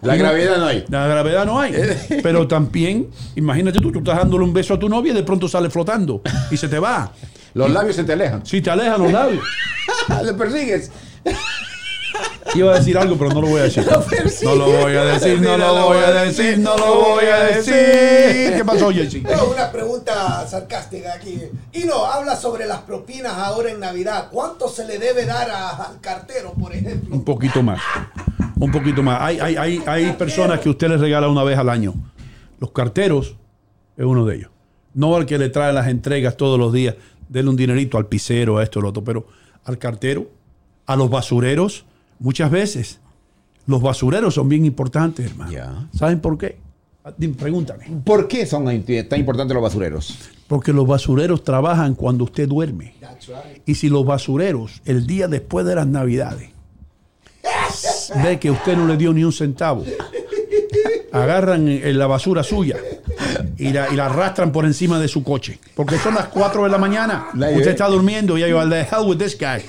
La 0.01 0.15
Y 0.15 0.19
gravedad 0.19 0.57
no 0.57 0.65
hay. 0.65 0.83
La 0.89 1.07
gravedad 1.07 1.45
no 1.45 1.59
hay. 1.59 1.73
Pero 2.21 2.47
también, 2.47 3.07
imagínate 3.35 3.79
tú, 3.79 3.91
tú 3.91 3.99
estás 3.99 4.17
dándole 4.17 4.43
un 4.43 4.53
beso 4.53 4.73
a 4.73 4.79
tu 4.79 4.89
novia 4.89 5.11
y 5.13 5.15
de 5.15 5.23
pronto 5.23 5.47
sale 5.47 5.69
flotando 5.69 6.21
y 6.51 6.57
se 6.57 6.67
te 6.67 6.79
va. 6.79 7.11
Los 7.55 7.71
labios 7.71 7.95
se 7.95 8.03
te 8.03 8.13
alejan. 8.13 8.45
Sí, 8.45 8.61
te 8.61 8.69
alejan 8.69 9.01
los 9.01 9.11
labios. 9.11 9.43
Le 10.23 10.33
persigues. 10.33 10.91
Iba 12.53 12.73
a 12.73 12.77
decir 12.79 12.97
algo, 12.97 13.17
pero 13.17 13.31
no 13.33 13.41
lo 13.41 13.47
voy 13.47 13.61
a 13.61 13.63
decir. 13.63 13.85
No 14.43 14.55
lo 14.55 14.65
voy 14.65 14.93
a 14.95 15.03
decir, 15.05 15.41
no 15.41 15.57
lo 15.57 15.85
voy 15.87 15.97
a 15.97 16.11
decir, 16.23 16.59
no 16.59 16.77
lo 16.77 16.95
voy 17.01 17.25
a 17.25 17.43
decir. 17.45 18.55
¿Qué 18.57 18.63
pasó, 18.65 18.91
Jessy? 18.91 19.21
Tengo 19.21 19.51
una 19.53 19.71
pregunta 19.71 20.45
sarcástica 20.47 21.13
aquí. 21.13 21.39
Y 21.73 21.83
no, 21.85 22.05
habla 22.05 22.35
sobre 22.35 22.65
las 22.65 22.79
propinas 22.81 23.33
ahora 23.33 23.71
en 23.71 23.79
Navidad. 23.79 24.27
¿Cuánto 24.31 24.67
se 24.69 24.85
le 24.85 24.99
debe 24.99 25.25
dar 25.25 25.49
a- 25.49 25.69
al 25.85 25.99
cartero, 26.01 26.53
por 26.53 26.73
ejemplo? 26.73 27.15
Un 27.15 27.25
poquito 27.25 27.61
más. 27.63 27.81
Un 28.57 28.71
poquito 28.71 29.01
más. 29.03 29.21
Hay, 29.21 29.39
hay, 29.39 29.55
hay, 29.57 29.83
hay 29.85 30.11
personas 30.13 30.59
que 30.59 30.69
usted 30.69 30.87
les 30.89 30.99
regala 31.01 31.27
una 31.27 31.43
vez 31.43 31.57
al 31.57 31.69
año. 31.69 31.93
Los 32.59 32.71
carteros 32.71 33.35
es 33.97 34.05
uno 34.05 34.25
de 34.25 34.35
ellos. 34.37 34.49
No 34.93 35.17
al 35.17 35.25
que 35.25 35.37
le 35.37 35.49
trae 35.49 35.73
las 35.73 35.87
entregas 35.87 36.37
todos 36.37 36.57
los 36.57 36.71
días. 36.71 36.95
Denle 37.29 37.49
un 37.49 37.55
dinerito 37.55 37.97
al 37.97 38.07
pisero, 38.07 38.57
a 38.57 38.63
esto, 38.63 38.79
al 38.79 38.85
otro. 38.85 39.03
Pero 39.03 39.27
al 39.63 39.77
cartero, 39.77 40.29
a 40.85 40.95
los 40.95 41.09
basureros, 41.09 41.85
muchas 42.19 42.51
veces. 42.51 42.99
Los 43.67 43.81
basureros 43.81 44.35
son 44.35 44.47
bien 44.47 44.65
importantes, 44.65 45.25
hermano. 45.25 45.89
¿Saben 45.93 46.19
por 46.19 46.37
qué? 46.37 46.57
Ah, 47.03 47.13
Pregúntame. 47.37 47.85
¿Por 48.03 48.27
qué 48.27 48.45
son 48.45 48.65
tan 48.65 49.19
importantes 49.19 49.53
los 49.53 49.63
basureros? 49.63 50.17
Porque 50.47 50.73
los 50.73 50.87
basureros 50.87 51.43
trabajan 51.43 51.95
cuando 51.95 52.23
usted 52.23 52.47
duerme. 52.47 52.95
Y 53.65 53.75
si 53.75 53.89
los 53.89 54.05
basureros, 54.05 54.81
el 54.85 55.07
día 55.07 55.27
después 55.27 55.65
de 55.65 55.75
las 55.75 55.87
navidades, 55.87 56.49
ve 58.23 58.39
que 58.39 58.51
usted 58.51 58.75
no 58.75 58.87
le 58.87 58.97
dio 58.97 59.13
ni 59.13 59.23
un 59.23 59.31
centavo, 59.31 59.83
agarran 61.11 61.67
en 61.67 61.97
la 61.97 62.07
basura 62.07 62.43
suya 62.43 62.77
y 63.57 63.71
la, 63.73 63.89
y 63.91 63.95
la 63.95 64.05
arrastran 64.07 64.51
por 64.51 64.65
encima 64.65 64.99
de 64.99 65.07
su 65.07 65.23
coche. 65.23 65.59
Porque 65.75 65.97
son 65.97 66.15
las 66.15 66.25
4 66.27 66.63
de 66.63 66.69
la 66.69 66.77
mañana. 66.77 67.27
Usted 67.33 67.67
está 67.69 67.87
durmiendo 67.87 68.37
y 68.37 68.43
ellos, 68.43 68.69
"The 68.69 68.81
hell 68.81 69.05
with 69.07 69.17
this 69.17 69.37
guy. 69.39 69.63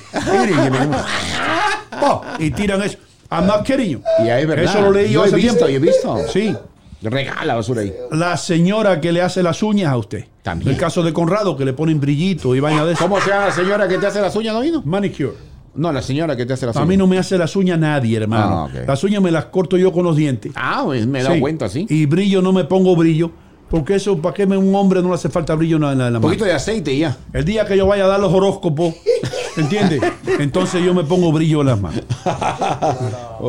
Oh, 2.03 2.23
y 2.39 2.51
tiran 2.51 2.83
eso. 2.83 2.99
I'm 3.31 3.47
not 3.47 3.65
kidding 3.65 3.91
you. 3.91 4.01
Y 4.25 4.29
ahí 4.29 4.43
es 4.43 4.49
verdad. 4.49 4.65
Eso 4.67 4.81
lo 4.83 4.93
leí 4.93 5.07
yo, 5.07 5.13
Yo 5.13 5.25
he 5.25 5.27
hace 5.29 5.37
visto, 5.37 5.67
tiempo. 5.67 5.69
yo 5.71 5.77
he 5.77 5.79
visto. 5.81 6.29
Sí. 6.33 6.57
Regala 7.03 7.55
basura 7.55 7.83
ahí. 7.83 7.93
La 8.13 8.37
señora 8.37 9.01
que 9.01 9.13
le 9.13 9.23
hace 9.23 9.43
las 9.43 9.63
uñas 9.63 9.93
a 9.93 9.97
usted. 9.97 10.25
También. 10.43 10.73
El 10.73 10.77
caso 10.77 11.03
de 11.03 11.13
Conrado, 11.13 11.57
que 11.57 11.65
le 11.65 11.73
ponen 11.73 12.01
brillito 12.01 12.55
y 12.55 12.61
vaina 12.61 12.85
de 12.85 12.93
eso. 12.93 13.03
¿Cómo 13.03 13.21
se 13.21 13.31
llama 13.31 13.47
la 13.47 13.53
señora 13.53 13.89
que 13.89 13.99
te 13.99 14.07
hace 14.07 14.21
las 14.21 14.35
uñas, 14.37 14.55
no 14.55 14.61
vino? 14.61 14.83
Manicure. 14.85 15.33
No, 15.75 15.93
la 15.93 16.01
señora 16.01 16.35
que 16.37 16.47
te 16.47 16.55
hace 16.55 16.65
las 16.67 16.77
A 16.77 16.81
uñas. 16.81 16.89
mí 16.89 16.97
no 16.97 17.07
me 17.07 17.19
hace 17.19 17.37
las 17.37 17.55
uñas 17.55 17.79
nadie, 17.79 18.17
hermano. 18.17 18.61
Ah, 18.61 18.65
ok. 18.65 18.89
Las 18.89 19.05
uñas 19.05 19.21
me 19.23 19.31
las 19.31 19.47
corto 19.47 19.77
yo 19.77 19.93
con 19.93 20.05
los 20.05 20.17
dientes. 20.17 20.53
Ah, 20.55 20.83
pues 20.85 21.07
me 21.07 21.21
he 21.21 21.23
dado 21.23 21.35
Sí. 21.35 21.41
cuenta, 21.41 21.69
sí. 21.69 21.87
Y 21.91 22.07
brillo 22.07 22.41
no 22.41 22.53
me 22.53 22.65
pongo 22.65 22.97
brillo. 22.97 23.31
Porque 23.71 23.97
eso, 23.97 24.17
¿para 24.19 24.33
qué 24.35 24.47
me- 24.47 24.57
un 24.57 24.75
hombre 24.75 25.03
no 25.03 25.09
le 25.09 25.15
hace 25.17 25.29
falta 25.29 25.55
brillo 25.55 25.77
en 25.77 25.83
la, 25.83 25.93
en 25.93 25.99
la 25.99 26.07
Un 26.07 26.13
mano? 26.15 26.21
poquito 26.23 26.45
de 26.45 26.53
aceite 26.53 26.93
y 26.93 27.01
ya. 27.01 27.17
El 27.33 27.45
día 27.45 27.65
que 27.67 27.77
yo 27.77 27.87
vaya 27.87 28.05
a 28.05 28.09
dar 28.09 28.21
los 28.21 28.33
horóscopos, 28.33 28.95
¿entiendes? 29.57 30.01
Entonces 30.39 30.85
yo 30.85 30.95
me 30.95 31.03
pongo 31.05 31.33
brillo 31.33 31.63
en 31.63 31.67
las 31.67 31.81
manos. 31.81 32.03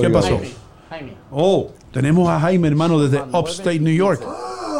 ¿Qué 0.01 0.09
pasó? 0.09 0.39
Jaime. 0.89 1.13
Oh, 1.31 1.67
tenemos 1.91 2.27
a 2.29 2.39
Jaime, 2.39 2.67
hermano, 2.67 2.99
desde 2.99 3.21
Upstate, 3.31 3.79
New 3.79 3.93
York. 3.93 4.21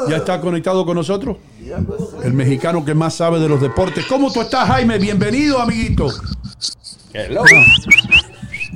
¿Ya 0.09 0.17
está 0.17 0.39
conectado 0.41 0.85
con 0.85 0.95
nosotros? 0.95 1.37
El 2.23 2.33
mexicano 2.33 2.83
que 2.85 2.93
más 2.93 3.13
sabe 3.15 3.39
de 3.39 3.49
los 3.49 3.59
deportes. 3.61 4.05
¿Cómo 4.05 4.31
tú 4.31 4.41
estás, 4.41 4.67
Jaime? 4.69 4.97
Bienvenido, 4.97 5.59
amiguito. 5.61 6.07
Hello. 7.13 7.43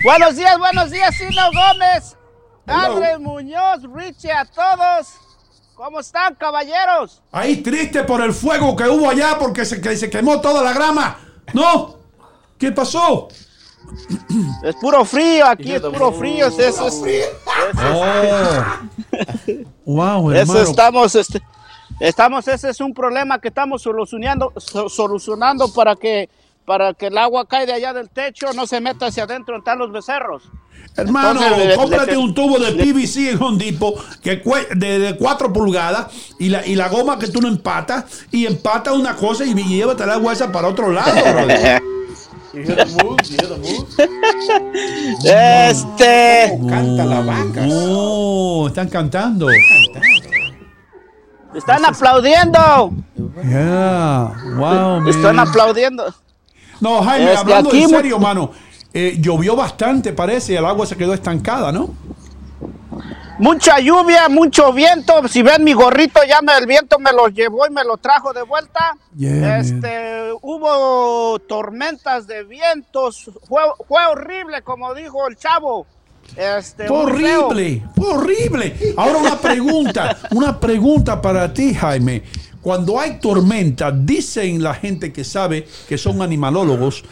Buenos 0.03 0.35
días, 0.35 0.57
buenos 0.57 0.89
días, 0.91 1.15
Sino 1.15 1.41
Gómez, 1.53 2.17
Andrés 2.65 3.19
Muñoz, 3.19 3.81
Richie, 3.95 4.31
a 4.31 4.45
todos. 4.45 5.07
¿Cómo 5.83 5.99
están, 5.99 6.35
caballeros? 6.35 7.23
Ahí 7.31 7.57
triste 7.57 8.03
por 8.03 8.21
el 8.21 8.33
fuego 8.33 8.75
que 8.75 8.83
hubo 8.87 9.09
allá 9.09 9.35
porque 9.39 9.65
se, 9.65 9.81
que 9.81 9.97
se 9.97 10.11
quemó 10.11 10.39
toda 10.39 10.61
la 10.61 10.73
grama. 10.73 11.17
¿No? 11.55 11.95
¿Qué 12.59 12.71
pasó? 12.71 13.29
Es 14.63 14.75
puro 14.75 15.03
frío, 15.03 15.43
aquí 15.47 15.71
es 15.73 15.81
puro 15.81 16.11
frío. 16.11 16.49
Eso 16.49 16.87
es, 16.87 17.01
Oh. 17.83 18.63
Wow, 19.85 20.29
eso 20.33 20.41
hermano. 20.51 20.59
estamos, 20.69 21.15
este, 21.15 21.41
estamos, 21.99 22.47
ese 22.47 22.69
es 22.69 22.79
un 22.79 22.93
problema 22.93 23.39
que 23.39 23.47
estamos 23.47 23.81
solucionando, 23.81 24.53
so- 24.57 24.87
solucionando 24.87 25.73
para 25.73 25.95
que, 25.95 26.29
para 26.65 26.93
que 26.93 27.07
el 27.07 27.17
agua 27.17 27.45
cae 27.47 27.65
de 27.65 27.73
allá 27.73 27.93
del 27.93 28.09
techo, 28.09 28.53
no 28.53 28.65
se 28.67 28.79
meta 28.81 29.07
hacia 29.07 29.23
adentro, 29.23 29.57
están 29.57 29.79
los 29.79 29.91
becerros. 29.91 30.43
Hermano, 30.97 31.41
Entonces, 31.41 31.67
le- 31.67 31.75
cómprate 31.75 32.11
le- 32.11 32.17
un 32.17 32.33
tubo 32.33 32.59
de 32.59 32.71
le- 32.71 32.83
PVC 32.83 33.31
en 33.31 33.41
Home 33.41 33.57
Depot 33.63 33.95
que 34.21 34.41
de, 34.75 34.99
de 34.99 35.15
4 35.17 35.53
pulgadas 35.53 36.07
y 36.37 36.49
la, 36.49 36.65
y 36.65 36.75
la 36.75 36.89
goma 36.89 37.17
que 37.17 37.27
tú 37.27 37.39
no 37.41 37.47
empatas 37.47 38.25
y 38.31 38.45
empata 38.45 38.91
una 38.93 39.15
cosa 39.15 39.45
y, 39.45 39.51
y 39.51 39.63
llévate 39.77 40.03
el 40.03 40.09
agua 40.09 40.33
esa 40.33 40.51
para 40.51 40.67
otro 40.67 40.91
lado, 40.91 41.11
brother. 41.33 41.81
You 42.53 42.63
hear 42.63 42.75
the 42.75 42.85
moves? 43.03 43.29
You 43.29 43.37
hear 43.37 43.47
the 43.47 43.57
moves? 43.57 43.95
Este. 45.23 46.59
Canta 46.69 47.05
la 47.05 47.21
vaca. 47.21 47.65
Oh, 47.71 48.67
están 48.67 48.89
cantando. 48.89 49.47
Están 51.55 51.85
aplaudiendo. 51.85 52.91
Yeah, 53.43 54.33
wow, 54.57 54.99
man. 54.99 55.07
Están 55.07 55.39
aplaudiendo. 55.39 56.13
No, 56.81 57.01
Jaime, 57.03 57.31
hablando 57.31 57.69
aquí 57.69 57.83
en 57.83 57.89
serio, 57.89 58.19
mano. 58.19 58.51
eh, 58.93 59.15
llovió 59.19 59.55
bastante, 59.55 60.11
parece, 60.11 60.53
y 60.53 60.55
el 60.57 60.65
agua 60.65 60.85
se 60.85 60.97
quedó 60.97 61.13
estancada, 61.13 61.71
¿no? 61.71 61.89
Mucha 63.39 63.79
lluvia, 63.79 64.29
mucho 64.29 64.71
viento. 64.71 65.27
Si 65.27 65.41
ven 65.41 65.63
mi 65.63 65.73
gorrito, 65.73 66.19
ya 66.27 66.41
me, 66.41 66.55
el 66.57 66.67
viento 66.67 66.99
me 66.99 67.11
lo 67.11 67.27
llevó 67.27 67.65
y 67.65 67.71
me 67.71 67.83
lo 67.83 67.97
trajo 67.97 68.33
de 68.33 68.43
vuelta. 68.43 68.95
Yeah, 69.17 69.57
este, 69.57 70.31
hubo 70.41 71.39
tormentas 71.39 72.27
de 72.27 72.43
vientos. 72.43 73.31
Fue, 73.47 73.61
fue 73.87 74.05
horrible, 74.05 74.61
como 74.61 74.93
dijo 74.93 75.27
el 75.27 75.37
chavo. 75.37 75.87
Este, 76.35 76.87
horrible, 76.87 77.83
horrible. 77.97 78.93
Ahora 78.95 79.17
una 79.17 79.37
pregunta, 79.39 80.17
una 80.31 80.59
pregunta 80.59 81.19
para 81.19 81.51
ti, 81.51 81.73
Jaime. 81.73 82.21
Cuando 82.61 82.99
hay 82.99 83.19
tormenta, 83.19 83.91
dicen 83.91 84.61
la 84.63 84.75
gente 84.75 85.11
que 85.11 85.23
sabe, 85.23 85.67
que 85.89 85.97
son 85.97 86.21
animalólogos, 86.21 87.03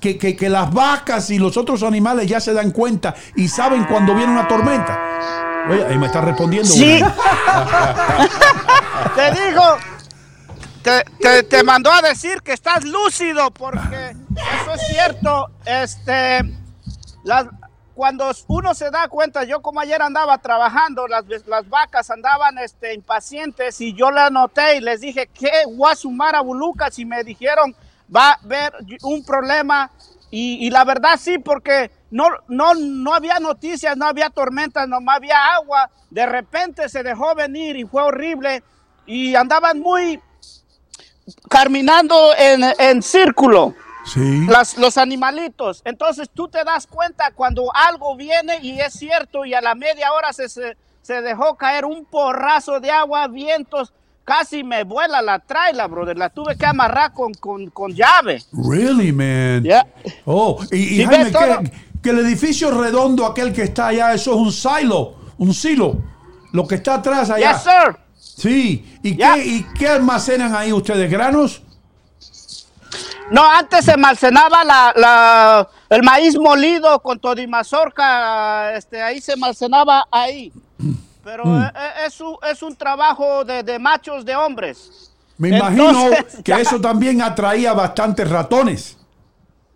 que, 0.00 0.18
que- 0.18 0.36
que 0.36 0.50
las 0.50 0.70
vacas 0.72 1.30
y 1.30 1.38
los 1.38 1.56
otros 1.56 1.82
animales 1.82 2.28
ya 2.28 2.40
se 2.40 2.52
dan 2.52 2.70
cuenta 2.72 3.14
y 3.34 3.48
saben 3.48 3.84
cuando 3.84 4.14
viene 4.14 4.32
una 4.32 4.46
tormenta. 4.46 5.64
Oye, 5.70 5.84
ahí 5.86 5.96
me 5.98 6.06
está 6.06 6.20
respondiendo. 6.20 6.68
Sí. 6.68 7.00
te 9.14 9.30
digo, 9.32 9.62
te, 10.82 11.04
te- 11.20 11.42
te 11.44 11.62
mandó 11.64 11.90
a 11.92 12.02
decir 12.02 12.42
que 12.42 12.52
estás 12.52 12.84
lúcido, 12.84 13.50
porque 13.50 14.10
eso 14.36 14.74
es 14.74 14.86
cierto. 14.88 15.50
Este, 15.64 16.40
las, 17.24 17.46
cuando 17.98 18.30
uno 18.46 18.74
se 18.74 18.92
da 18.92 19.08
cuenta, 19.08 19.42
yo 19.42 19.60
como 19.60 19.80
ayer 19.80 20.00
andaba 20.00 20.38
trabajando, 20.38 21.08
las, 21.08 21.24
las 21.48 21.68
vacas 21.68 22.08
andaban 22.12 22.56
este, 22.58 22.94
impacientes 22.94 23.80
y 23.80 23.92
yo 23.92 24.12
la 24.12 24.30
noté 24.30 24.76
y 24.76 24.80
les 24.80 25.00
dije, 25.00 25.28
¿qué 25.34 25.64
Guasumara 25.66 26.40
Bulucas? 26.40 26.96
Y 27.00 27.04
me 27.04 27.24
dijeron, 27.24 27.74
va 28.14 28.30
a 28.30 28.34
haber 28.34 28.72
un 29.02 29.24
problema. 29.24 29.90
Y, 30.30 30.70
la 30.70 30.84
verdad 30.84 31.18
sí, 31.18 31.38
porque 31.38 31.90
no, 32.12 32.28
no, 32.46 32.74
no 32.74 33.14
había 33.14 33.40
noticias, 33.40 33.96
no 33.96 34.06
había 34.06 34.30
tormentas, 34.30 34.86
no 34.86 34.98
había 35.10 35.54
agua. 35.54 35.90
De 36.08 36.24
repente 36.24 36.88
se 36.88 37.02
dejó 37.02 37.34
venir 37.34 37.74
y 37.74 37.84
fue 37.84 38.04
horrible. 38.04 38.62
Y 39.06 39.34
andaban 39.34 39.80
muy 39.80 40.20
caminando 41.48 42.30
en, 42.38 42.62
en 42.78 43.02
círculo. 43.02 43.74
Sí. 44.12 44.46
Las, 44.46 44.76
los 44.78 44.96
animalitos. 44.98 45.82
Entonces 45.84 46.28
tú 46.32 46.48
te 46.48 46.64
das 46.64 46.86
cuenta 46.86 47.30
cuando 47.34 47.70
algo 47.74 48.16
viene 48.16 48.58
y 48.62 48.80
es 48.80 48.94
cierto 48.94 49.44
y 49.44 49.54
a 49.54 49.60
la 49.60 49.74
media 49.74 50.12
hora 50.12 50.32
se, 50.32 50.48
se, 50.48 50.76
se 51.02 51.22
dejó 51.22 51.56
caer 51.56 51.84
un 51.84 52.04
porrazo 52.04 52.80
de 52.80 52.90
agua, 52.90 53.26
vientos. 53.28 53.92
Casi 54.24 54.62
me 54.62 54.84
vuela 54.84 55.22
la 55.22 55.38
traila, 55.38 55.86
brother. 55.86 56.18
La 56.18 56.28
tuve 56.28 56.56
que 56.56 56.66
amarrar 56.66 57.14
con, 57.14 57.32
con, 57.32 57.70
con 57.70 57.92
llave. 57.94 58.42
Really, 58.52 59.10
man. 59.10 59.62
Yeah. 59.62 59.86
Oh, 60.26 60.62
y, 60.70 61.00
y 61.00 61.04
Jaime, 61.06 61.32
que, 61.32 61.72
que 62.02 62.10
el 62.10 62.18
edificio 62.18 62.70
redondo, 62.70 63.24
aquel 63.24 63.54
que 63.54 63.62
está 63.62 63.86
allá, 63.86 64.12
eso 64.12 64.32
es 64.32 64.36
un 64.38 64.52
silo, 64.52 65.14
un 65.38 65.54
silo. 65.54 65.96
Lo 66.52 66.66
que 66.66 66.74
está 66.74 66.94
atrás 66.96 67.30
allá. 67.30 67.52
Yes, 67.52 67.62
sir. 67.62 67.96
Sí. 68.16 68.98
¿Y, 69.02 69.16
Yeah. 69.16 69.34
qué, 69.36 69.46
¿Y 69.46 69.66
qué 69.78 69.88
almacenan 69.88 70.54
ahí 70.54 70.74
ustedes? 70.74 71.10
¿Granos? 71.10 71.62
No, 73.30 73.44
antes 73.50 73.84
se 73.84 73.92
almacenaba 73.92 74.64
la, 74.64 74.92
la- 74.96 75.68
el 75.90 76.02
maíz 76.02 76.38
molido 76.38 77.00
con 77.00 77.18
todo 77.18 77.40
y 77.40 77.46
mazorca, 77.46 78.72
este, 78.74 79.02
ahí 79.02 79.20
se 79.20 79.32
almacenaba 79.32 80.06
ahí. 80.10 80.52
Pero 81.22 81.44
Mm. 81.44 81.62
eh, 81.62 81.72
eh, 81.74 81.90
es, 82.06 82.20
un, 82.22 82.36
es 82.50 82.62
un 82.62 82.74
trabajo 82.74 83.44
de, 83.44 83.62
de 83.62 83.78
machos, 83.78 84.24
de 84.24 84.34
hombres. 84.34 85.12
Me 85.36 85.50
imagino 85.50 85.90
Entonces, 85.90 86.42
que 86.42 86.52
eso 86.54 86.80
también 86.80 87.20
atraía 87.22 87.72
bastantes 87.74 88.28
ratones. 88.28 88.96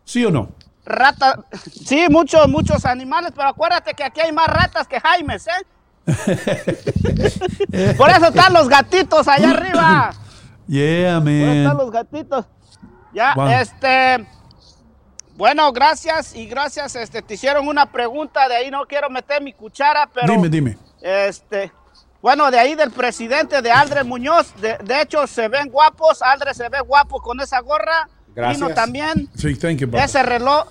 ¿Sí 0.05 0.25
o 0.25 0.31
no? 0.31 0.49
Rata, 0.85 1.39
sí, 1.87 2.07
muchos, 2.11 2.49
muchos 2.49 2.85
animales, 2.87 3.33
pero 3.37 3.49
acuérdate 3.49 3.95
que 3.95 4.03
aquí 4.03 4.21
hay 4.21 4.33
más 4.33 4.49
ratas 4.49 4.89
que 4.89 4.99
Jaimes, 4.99 5.47
¿eh? 5.47 5.67
Por 7.97 8.11
eso 8.11 8.27
están 8.27 8.53
los 8.53 8.69
gatitos 8.69 9.29
allá 9.29 9.51
arriba. 9.51 10.11
Yeah, 10.67 11.21
Por 11.21 11.29
eso 11.31 11.47
están 11.53 11.65
man. 11.65 11.77
los 11.77 11.91
gatitos. 11.93 12.47
Ya, 13.13 13.35
Wow. 13.35 13.49
este. 13.49 14.27
Bueno, 15.37 15.73
gracias 15.73 16.35
y 16.35 16.47
gracias. 16.47 16.95
Este, 16.95 17.23
te 17.23 17.35
hicieron 17.35 17.67
una 17.67 17.87
pregunta 17.91 18.49
de 18.49 18.57
ahí, 18.57 18.71
no 18.71 18.85
quiero 18.87 19.09
meter 19.11 19.43
mi 19.43 19.53
cuchara, 19.53 20.09
pero. 20.13 20.33
Dime, 20.33 20.49
dime. 20.49 20.79
Este. 21.01 21.73
Bueno, 22.21 22.51
de 22.51 22.59
ahí 22.59 22.75
del 22.77 22.93
presidente 22.93 23.61
de 23.63 23.73
Aldre 23.73 24.05
Muñoz. 24.05 24.55
De, 24.61 24.79
de 24.79 25.01
hecho, 25.03 25.27
se 25.27 25.49
ven 25.49 25.69
guapos. 25.69 26.23
Aldre 26.23 26.55
se 26.55 26.69
ve 26.69 26.81
guapo 26.81 27.21
con 27.21 27.41
esa 27.41 27.61
gorra. 27.61 28.09
Gracias. 28.35 28.61
Vino 28.61 28.75
también. 28.75 29.29
Sí, 29.37 29.57
thank 29.57 29.79
you. 29.79 29.91
Ese 29.97 30.23
reloj. 30.23 30.67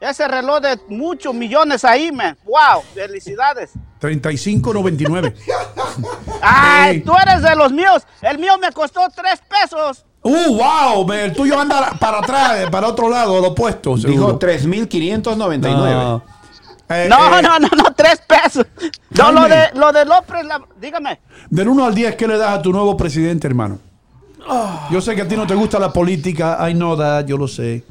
Ese 0.00 0.28
reloj 0.28 0.60
de 0.60 0.78
muchos 0.88 1.34
millones 1.34 1.84
ahí, 1.84 2.10
man. 2.12 2.38
Wow, 2.44 2.82
felicidades. 2.94 3.72
35.99. 4.00 5.34
Ay, 6.40 7.00
tú 7.00 7.12
eres 7.20 7.42
de 7.42 7.56
los 7.56 7.72
míos. 7.72 8.06
El 8.22 8.38
mío 8.38 8.56
me 8.58 8.70
costó 8.72 9.00
tres 9.14 9.40
pesos. 9.40 10.04
¡Uh, 10.22 10.56
wow! 10.56 11.12
El 11.12 11.32
tuyo 11.32 11.58
anda 11.60 11.92
para 11.98 12.18
atrás, 12.18 12.56
eh, 12.60 12.68
para 12.70 12.88
otro 12.88 13.08
lado, 13.08 13.40
lo 13.40 13.48
opuesto. 13.48 13.96
Dijo 13.96 14.08
seguro. 14.08 14.38
3.599. 14.38 15.70
No. 15.70 16.22
Eh, 16.90 17.06
No, 17.08 17.38
eh, 17.38 17.42
no, 17.42 17.58
no, 17.58 17.68
no, 17.76 17.92
tres 17.94 18.20
pesos. 18.26 18.66
No, 19.10 19.30
lo 19.32 19.42
de, 19.48 19.70
lo 19.74 19.92
de 19.92 20.04
López, 20.04 20.44
la- 20.44 20.62
dígame. 20.80 21.20
Del 21.50 21.68
1 21.68 21.84
al 21.84 21.94
10, 21.94 22.16
¿qué 22.16 22.26
le 22.26 22.36
das 22.38 22.50
a 22.58 22.62
tu 22.62 22.72
nuevo 22.72 22.96
presidente, 22.96 23.46
hermano? 23.46 23.78
Yo 24.90 25.00
sé 25.02 25.14
que 25.14 25.22
a 25.22 25.28
ti 25.28 25.36
no 25.36 25.46
te 25.46 25.54
gusta 25.54 25.78
la 25.78 25.92
política, 25.92 26.58
I 26.68 26.72
know 26.72 26.96
that, 26.96 27.26
yo 27.26 27.36
lo 27.36 27.46
sé. 27.46 27.84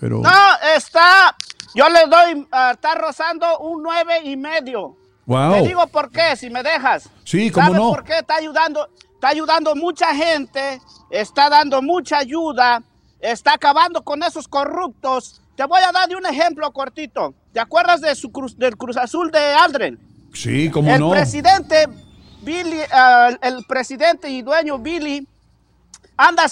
Pero. 0.00 0.20
No, 0.20 0.30
está, 0.74 1.36
yo 1.74 1.86
le 1.90 2.06
doy, 2.06 2.48
ah, 2.50 2.70
está 2.72 2.94
rozando 2.94 3.58
un 3.58 3.82
nueve 3.82 4.20
y 4.24 4.36
medio. 4.36 4.96
Wow. 5.26 5.52
Te 5.52 5.62
digo 5.68 5.86
por 5.88 6.10
qué, 6.10 6.34
si 6.36 6.48
me 6.48 6.62
dejas. 6.62 7.10
Sí, 7.24 7.50
cómo 7.50 7.66
¿Sabes 7.66 7.80
no? 7.82 7.90
por 7.90 8.04
qué? 8.04 8.18
Está 8.18 8.36
ayudando, 8.36 8.88
está 9.20 9.28
ayudando 9.28 9.76
mucha 9.76 10.14
gente, 10.14 10.80
está 11.10 11.50
dando 11.50 11.82
mucha 11.82 12.16
ayuda, 12.16 12.82
está 13.20 13.52
acabando 13.52 14.02
con 14.02 14.22
esos 14.22 14.48
corruptos. 14.48 15.42
Te 15.56 15.64
voy 15.66 15.82
a 15.82 15.92
dar 15.92 16.08
de 16.08 16.16
un 16.16 16.24
ejemplo 16.24 16.72
cortito. 16.72 17.34
¿Te 17.52 17.60
acuerdas 17.60 18.00
de 18.00 18.14
su 18.14 18.32
cruz, 18.32 18.56
del 18.56 18.78
Cruz 18.78 18.96
Azul 18.96 19.30
de 19.30 19.38
Aldren? 19.38 19.98
Sí, 20.32 20.70
cómo 20.70 20.90
el 20.90 21.00
no. 21.00 21.10
presidente 21.10 21.86
Billy, 22.40 22.80
ah, 22.90 23.28
el 23.42 23.62
presidente 23.66 24.30
y 24.30 24.40
dueño 24.40 24.78
Billy 24.78 25.28
anda, 26.16 26.46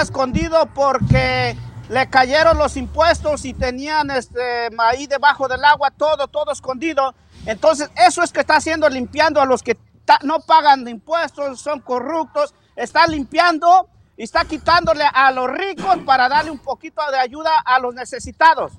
escondido 0.00 0.66
porque 0.76 1.56
le 1.88 2.08
cayeron 2.08 2.56
los 2.56 2.76
impuestos 2.76 3.44
y 3.44 3.52
tenían 3.52 4.12
este 4.12 4.68
ahí 4.78 5.08
debajo 5.08 5.48
del 5.48 5.64
agua 5.64 5.90
todo, 5.90 6.28
todo 6.28 6.52
escondido. 6.52 7.16
Entonces, 7.46 7.90
eso 7.96 8.22
es 8.22 8.30
que 8.30 8.40
está 8.40 8.56
haciendo 8.56 8.88
limpiando 8.88 9.40
a 9.40 9.44
los 9.44 9.64
que 9.64 9.76
no 10.22 10.40
pagan 10.40 10.86
impuestos, 10.88 11.60
son 11.60 11.80
corruptos, 11.80 12.54
está 12.74 13.06
limpiando 13.06 13.88
y 14.16 14.24
está 14.24 14.44
quitándole 14.44 15.04
a 15.12 15.30
los 15.30 15.50
ricos 15.50 15.98
para 16.06 16.28
darle 16.28 16.50
un 16.50 16.58
poquito 16.58 17.02
de 17.10 17.18
ayuda 17.18 17.50
a 17.64 17.78
los 17.78 17.94
necesitados. 17.94 18.72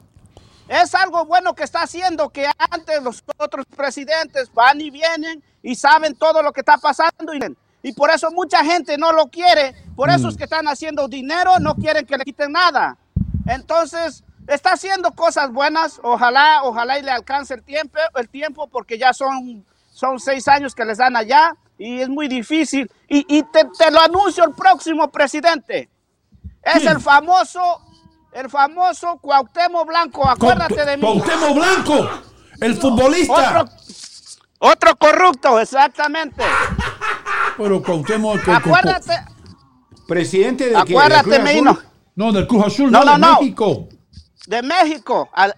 es 0.67 0.93
algo 0.95 1.25
bueno 1.25 1.53
que 1.55 1.63
está 1.63 1.83
haciendo 1.83 2.29
que 2.29 2.45
antes 2.71 3.01
los 3.01 3.23
otros 3.37 3.65
presidentes 3.75 4.51
van 4.53 4.81
y 4.81 4.89
vienen 4.89 5.41
y 5.63 5.75
saben 5.75 6.13
todo 6.15 6.41
lo 6.41 6.51
que 6.51 6.59
está 6.59 6.77
pasando 6.77 7.33
y, 7.33 7.39
y 7.83 7.93
por 7.93 8.09
eso 8.09 8.29
mucha 8.31 8.63
gente 8.65 8.97
no 8.97 9.13
lo 9.13 9.27
quiere, 9.27 9.73
por 9.95 10.09
eso 10.09 10.27
Mm. 10.27 10.29
es 10.29 10.37
que 10.37 10.43
están 10.43 10.67
haciendo 10.67 11.07
dinero, 11.07 11.59
no 11.59 11.75
quieren 11.75 12.05
que 12.05 12.17
le 12.17 12.25
quiten 12.25 12.51
nada. 12.51 12.97
Entonces, 13.45 14.23
está 14.47 14.73
haciendo 14.73 15.11
cosas 15.11 15.51
buenas, 15.51 15.99
ojalá, 16.03 16.61
ojalá 16.63 16.99
y 16.99 17.03
le 17.03 17.11
alcance 17.11 17.53
el 17.53 17.63
tiempo, 17.63 17.97
el 18.15 18.27
tiempo 18.27 18.67
porque 18.67 18.97
ya 18.97 19.13
son, 19.13 19.65
son 19.97 20.19
seis 20.19 20.47
años 20.47 20.75
que 20.75 20.85
les 20.85 20.99
dan 20.99 21.15
allá 21.15 21.55
y 21.79 22.01
es 22.01 22.07
muy 22.07 22.27
difícil. 22.27 22.87
Y, 23.09 23.25
y 23.35 23.41
te, 23.41 23.65
te 23.77 23.89
lo 23.89 23.99
anuncio 23.99 24.43
el 24.43 24.53
próximo 24.53 25.09
presidente. 25.09 25.89
Es 26.61 26.85
el 26.85 26.99
famoso, 26.99 27.81
el 28.31 28.47
famoso 28.47 29.17
Cuauhtémoc 29.19 29.87
Blanco, 29.87 30.29
acuérdate 30.29 30.85
de 30.85 30.97
mí. 30.97 31.01
Cuauhtémoc 31.01 31.55
Blanco, 31.55 32.09
el 32.61 32.75
futbolista. 32.75 33.61
Otro, 33.63 33.73
otro 34.59 34.95
corrupto, 34.97 35.59
exactamente. 35.59 36.43
Pero 37.57 37.81
Cuauhtémoc... 37.81 38.43
que- 38.43 38.51
Acuérdate, 38.51 39.13
Presidente 40.07 40.69
de? 40.69 40.77
Acuérdate, 40.77 41.29
¿Del 41.31 41.39
Cruz 41.41 41.53
Meino. 41.53 41.71
Azul? 41.71 41.83
No, 42.15 42.31
del 42.31 42.47
Cruz 42.47 42.65
Azul, 42.67 42.91
No, 42.91 42.99
de 43.03 43.17
no. 43.17 43.39
México. 43.39 43.87
de 44.45 44.61
México, 44.61 45.29
al- 45.33 45.55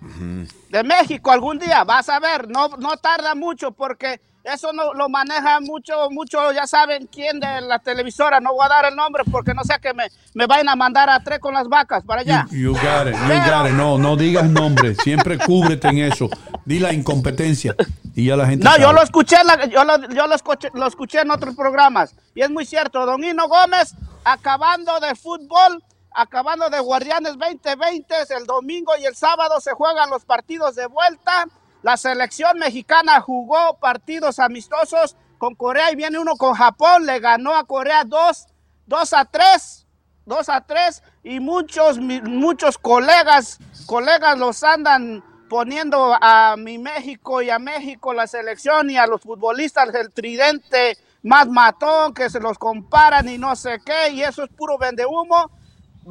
de 0.70 0.84
México 0.84 1.30
algún 1.32 1.60
día, 1.60 1.84
vas 1.84 2.08
a 2.08 2.20
ver, 2.20 2.48
no, 2.50 2.70
no 2.80 2.96
tarda 2.98 3.36
mucho 3.36 3.72
porque 3.72 4.22
eso 4.54 4.74
no, 4.74 4.94
lo 4.94 5.10
maneja 5.10 5.60
mucho, 5.60 6.10
mucho, 6.12 6.52
ya 6.52 6.66
saben 6.68 7.08
quién 7.08 7.40
de 7.40 7.62
la 7.62 7.80
televisora, 7.80 8.40
no 8.40 8.54
voy 8.54 8.66
a 8.66 8.70
dar 8.70 8.86
el 8.86 8.96
nombre 8.96 9.24
porque 9.32 9.54
no 9.54 9.64
sea 9.64 9.80
que 9.80 9.94
me, 9.94 10.06
me 10.34 10.46
vayan 10.46 10.70
a 10.70 10.76
mandar 10.76 11.10
a 11.10 11.20
tres 11.22 11.40
con 11.40 11.54
las 11.54 11.68
vacas 11.68 12.04
para 12.04 12.22
allá. 12.22 12.46
You 12.52 12.74
got 12.74 13.08
it, 13.08 13.16
you 13.16 13.52
got 13.52 13.68
it. 13.68 13.74
No, 13.74 13.98
no 13.98 14.16
digas 14.16 14.50
nombre. 14.50 14.96
Siempre 14.96 15.38
cúbrete 15.38 15.88
en 15.88 16.00
eso. 16.00 16.30
Di 16.66 16.80
la 16.80 16.94
incompetencia. 16.94 17.76
Y 18.16 18.26
ya 18.26 18.36
la 18.36 18.46
gente 18.48 18.64
No, 18.66 18.72
sabe. 18.72 18.84
yo 18.84 18.92
lo 18.94 19.02
escuché, 19.02 19.38
la- 19.44 19.66
yo, 19.66 19.84
lo, 19.86 19.98
yo 20.10 20.28
lo 20.28 20.36
escuché, 20.36 20.70
lo 20.74 20.88
escuché 20.88 21.22
en 21.22 21.32
otros 21.32 21.56
programas 21.56 22.14
y 22.36 22.42
es 22.42 22.50
muy 22.50 22.66
cierto. 22.66 23.06
Don 23.06 23.24
Hino 23.24 23.48
Gómez, 23.48 23.94
acabando 24.24 25.00
de 25.00 25.16
fútbol, 25.16 25.84
acabando 26.12 26.70
de 26.70 26.80
Guardianes 26.80 27.38
2020, 27.38 28.16
el 28.38 28.46
domingo 28.46 28.92
y 29.00 29.06
el 29.06 29.16
sábado 29.16 29.60
se 29.62 29.72
juegan 29.72 30.10
los 30.10 30.26
partidos 30.26 30.76
de 30.76 30.86
vuelta. 30.88 31.46
La 31.82 31.98
selección 31.98 32.60
mexicana 32.60 33.22
jugó 33.22 33.78
partidos 33.80 34.40
amistosos 34.40 35.16
con 35.38 35.56
Corea 35.56 35.92
y 35.92 35.96
viene 35.96 36.20
uno 36.20 36.36
con 36.36 36.54
Japón, 36.54 37.06
le 37.06 37.20
ganó 37.20 37.56
a 37.56 37.66
Corea 37.66 38.04
2, 38.04 38.48
2 38.86 39.14
a 39.14 39.26
3. 39.26 39.86
2 40.26 40.50
a 40.50 40.62
3 40.62 41.04
y 41.24 41.40
muchos 41.40 41.98
muchos 41.98 42.78
colegas 42.78 43.58
colegas 43.88 44.38
los 44.38 44.64
andan 44.64 45.24
poniendo 45.50 46.16
a 46.22 46.56
mi 46.56 46.78
México 46.78 47.42
y 47.42 47.50
a 47.50 47.58
México 47.58 48.14
la 48.14 48.28
selección 48.28 48.92
y 48.92 48.98
a 48.98 49.08
los 49.08 49.22
futbolistas 49.22 49.94
el 49.96 50.14
tridente 50.14 50.98
más 51.24 51.48
matón 51.48 52.14
que 52.14 52.30
se 52.30 52.40
los 52.40 52.60
comparan 52.60 53.28
y 53.28 53.40
no 53.40 53.56
sé 53.56 53.80
qué 53.84 54.12
y 54.12 54.22
eso 54.22 54.44
es 54.44 54.50
puro 54.52 54.78
vende 54.78 55.06
humo. 55.06 55.50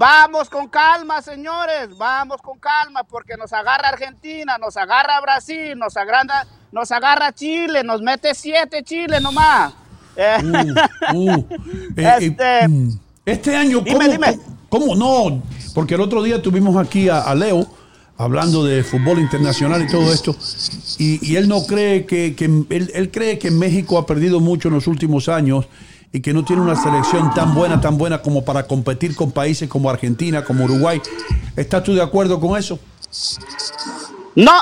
Vamos 0.03 0.49
con 0.49 0.69
calma, 0.69 1.21
señores, 1.23 1.89
vamos 1.99 2.41
con 2.41 2.57
calma 2.61 3.03
porque 3.03 3.37
nos 3.37 3.53
agarra 3.53 3.89
Argentina, 3.89 4.57
nos 4.57 4.77
agarra 4.77 5.21
Brasil, 5.21 5.77
nos 5.77 5.97
agarra, 5.97 6.47
nos 6.71 6.93
agarra 6.93 7.33
Chile, 7.35 7.83
nos 7.83 8.01
mete 8.01 8.33
siete 8.33 8.85
Chile 8.85 9.21
nomás. 9.21 9.73
Eh, 10.15 10.37
Uh, 11.13 11.31
eh, 11.97 12.17
Este- 12.21 12.61
eh, 12.61 12.69
mm, 12.69 12.91
este 13.27 13.57
año, 13.57 13.81
¿cómo, 13.85 13.99
Dime, 13.99 14.09
dime. 14.13 14.39
cómo 14.69 14.95
no? 14.95 15.43
Porque 15.75 15.97
el 15.97 16.01
otro 16.01 16.23
día 16.23 16.41
tuvimos 16.41 16.77
aquí 16.77 17.09
a, 17.09 17.23
a 17.23 17.35
Leo 17.35 17.67
hablando 18.17 18.65
de 18.65 18.85
fútbol 18.85 19.19
internacional 19.19 19.83
y 19.83 19.89
todo 19.89 20.13
esto, 20.13 20.37
y, 20.99 21.25
y 21.29 21.35
él 21.37 21.49
no 21.49 21.65
cree 21.67 22.07
que, 22.07 22.37
que- 22.37 22.45
él, 22.45 22.91
él 22.95 23.11
cree 23.11 23.37
que 23.41 23.51
México 23.51 23.99
ha 23.99 24.07
perdido 24.07 24.39
mucho 24.39 24.69
en 24.69 24.75
los 24.75 24.87
últimos 24.87 25.29
años 25.29 25.67
y 26.13 26.21
que 26.23 26.33
no 26.33 26.45
tiene 26.45 26.63
una 26.63 26.75
selección 26.77 27.33
tan 27.35 27.55
buena, 27.55 27.81
tan 27.81 27.99
buena 27.99 28.23
como 28.23 28.45
para 28.45 28.67
competir 28.67 29.15
con 29.15 29.31
países 29.33 29.69
como 29.69 29.91
Argentina, 29.91 30.45
como 30.45 30.65
Uruguay. 30.65 31.01
¿Estás 31.57 31.83
tú 31.85 31.95
de 31.95 32.03
acuerdo 32.03 32.41
con 32.41 32.57
eso? 32.59 32.79
No, 34.35 34.53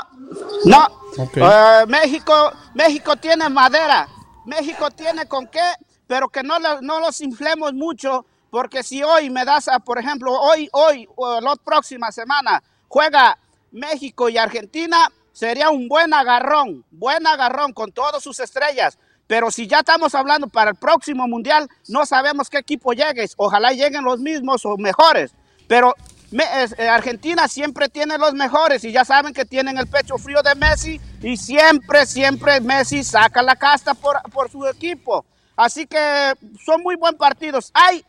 no. 0.65 0.87
Eh, 1.35 1.85
México, 1.87 2.33
México 2.75 3.15
tiene 3.15 3.49
madera. 3.49 4.07
México 4.45 4.89
tiene 4.91 5.25
con 5.27 5.47
qué, 5.47 5.61
pero 6.05 6.29
que 6.29 6.43
no, 6.43 6.59
lo- 6.59 6.81
no 6.81 6.99
los 6.99 7.19
inflemos 7.21 7.73
mucho, 7.73 8.25
porque 8.49 8.83
si 8.83 9.03
hoy 9.03 9.29
me 9.29 9.43
das, 9.45 9.67
a, 9.67 9.79
por 9.79 9.97
ejemplo, 9.99 10.31
hoy, 10.31 10.69
hoy, 10.71 11.07
o 11.15 11.41
la 11.41 11.55
próxima 11.55 12.11
semana, 12.11 12.61
juega 12.87 13.37
México 13.71 14.29
y 14.29 14.37
Argentina, 14.37 15.09
sería 15.33 15.69
un 15.69 15.87
buen 15.87 16.13
agarrón, 16.13 16.83
buen 16.91 17.27
agarrón 17.27 17.73
con 17.73 17.91
todas 17.91 18.23
sus 18.23 18.39
estrellas. 18.39 18.97
Pero 19.27 19.51
si 19.51 19.67
ya 19.67 19.79
estamos 19.79 20.15
hablando 20.15 20.47
para 20.47 20.71
el 20.71 20.75
próximo 20.77 21.27
mundial, 21.27 21.67
no 21.89 22.05
sabemos 22.05 22.49
qué 22.49 22.57
equipo 22.59 22.93
llegue. 22.93 23.27
Ojalá 23.35 23.71
lleguen 23.71 24.03
los 24.03 24.19
mismos 24.19 24.65
o 24.65 24.77
mejores. 24.77 25.31
Pero 25.67 25.93
me- 26.31 26.63
es- 26.63 26.73
eh, 26.79 26.87
Argentina 26.87 27.47
siempre 27.47 27.89
tiene 27.89 28.17
los 28.17 28.33
mejores 28.33 28.83
y 28.85 28.91
ya 28.91 29.03
saben 29.05 29.33
que 29.33 29.43
tienen 29.45 29.77
el 29.77 29.87
pecho 29.87 30.17
frío 30.17 30.41
de 30.41 30.55
Messi 30.55 30.99
y 31.21 31.35
siempre, 31.37 32.05
siempre 32.05 32.61
Messi 32.61 33.03
saca 33.03 33.41
la 33.41 33.55
casta 33.57 33.93
por, 33.93 34.21
por 34.31 34.49
su 34.49 34.65
equipo. 34.65 35.25
Así 35.57 35.87
que 35.87 36.33
son 36.65 36.81
muy 36.83 36.95
buen 36.95 37.17
partidos. 37.17 37.71
Hay, 37.73 38.05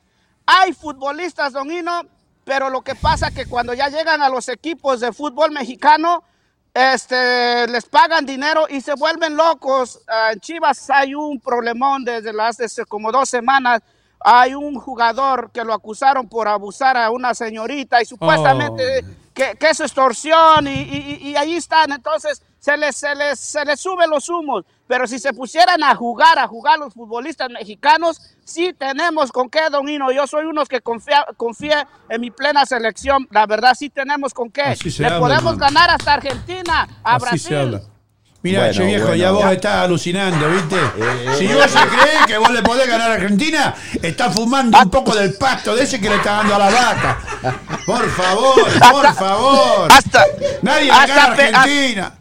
hay 0.46 0.72
futbolistas, 0.72 1.52
Don 1.52 1.70
Hino, 1.70 2.02
pero 2.44 2.70
lo 2.70 2.82
que 2.82 2.94
pasa 2.94 3.30
que 3.30 3.46
cuando 3.46 3.74
ya 3.74 3.88
llegan 3.88 4.22
a 4.22 4.28
los 4.28 4.48
equipos 4.48 5.00
de 5.00 5.12
fútbol 5.12 5.50
mexicano, 5.50 6.22
este, 6.78 7.66
les 7.68 7.86
pagan 7.86 8.24
dinero 8.24 8.66
y 8.68 8.80
se 8.80 8.94
vuelven 8.94 9.36
locos. 9.36 10.00
Ah, 10.08 10.30
en 10.32 10.40
Chivas 10.40 10.88
hay 10.90 11.14
un 11.14 11.40
problemón 11.40 12.04
desde 12.04 12.32
las 12.32 12.56
desde 12.56 12.84
como 12.86 13.10
dos 13.10 13.28
semanas. 13.28 13.82
Hay 14.20 14.54
un 14.54 14.78
jugador 14.80 15.50
que 15.52 15.64
lo 15.64 15.72
acusaron 15.74 16.28
por 16.28 16.46
abusar 16.48 16.96
a 16.96 17.10
una 17.10 17.34
señorita 17.34 18.00
y 18.02 18.04
supuestamente 18.04 19.04
que, 19.34 19.54
que 19.58 19.70
es 19.70 19.80
extorsión 19.80 20.66
y- 20.66 20.70
y- 20.82 21.28
y 21.30 21.36
ahí 21.36 21.54
están. 21.54 21.92
Entonces 21.92 22.42
se 22.58 22.76
les, 22.76 22.96
se, 22.96 23.14
les, 23.14 23.38
se 23.38 23.64
les 23.64 23.80
suben 23.80 24.10
los 24.10 24.28
humos. 24.28 24.64
Pero 24.86 25.06
si 25.06 25.18
se 25.18 25.32
pusieran 25.32 25.82
a 25.82 25.94
jugar, 25.94 26.38
a 26.38 26.48
jugar 26.48 26.78
los 26.78 26.94
futbolistas 26.94 27.50
mexicanos, 27.50 28.20
sí 28.44 28.72
tenemos 28.76 29.30
con 29.30 29.50
qué, 29.50 29.60
Don 29.70 29.88
Hino. 29.88 30.10
Yo 30.10 30.26
soy 30.26 30.46
uno 30.46 30.64
que 30.64 30.80
confía, 30.80 31.26
confía 31.36 31.86
en 32.08 32.20
mi 32.20 32.30
plena 32.30 32.64
selección. 32.64 33.28
La 33.30 33.46
verdad, 33.46 33.74
sí 33.78 33.90
tenemos 33.90 34.32
con 34.32 34.50
qué. 34.50 34.76
Le 34.98 35.06
habla, 35.06 35.18
podemos 35.18 35.58
ganar 35.58 35.90
hasta 35.90 36.14
Argentina, 36.14 36.88
a 37.04 37.16
Así 37.16 37.22
Brasil. 37.22 37.40
se 37.40 37.56
habla. 37.56 37.82
Mira, 38.40 38.60
Bueno, 38.60 38.72
che 38.74 38.84
viejo, 38.86 39.06
bueno. 39.08 39.16
ya 39.16 39.30
vos 39.32 39.50
estás 39.50 39.84
alucinando, 39.84 40.48
¿viste? 40.48 40.76
Eh, 40.76 41.34
si 41.36 41.46
eh, 41.46 41.54
vos 41.54 41.64
eh. 41.64 41.68
se 41.68 41.88
cree 41.88 42.26
que 42.26 42.38
vos 42.38 42.50
le 42.50 42.62
podés 42.62 42.88
ganar 42.88 43.10
a 43.10 43.14
Argentina, 43.14 43.74
está 44.00 44.30
fumando 44.30 44.78
un 44.78 44.90
poco 44.90 45.12
del 45.14 45.34
pasto 45.34 45.74
de 45.74 45.82
ese 45.82 46.00
que 46.00 46.08
le 46.08 46.16
está 46.16 46.34
dando 46.36 46.54
a 46.54 46.58
la 46.58 46.70
vaca. 46.70 47.18
Por 47.84 48.08
favor, 48.10 48.54
por 48.92 49.14
favor. 49.14 49.92
Nadie 50.62 50.84
le 50.84 50.92
hasta 50.92 51.06
gana 51.06 51.22
a 51.22 51.62
Argentina. 51.62 52.14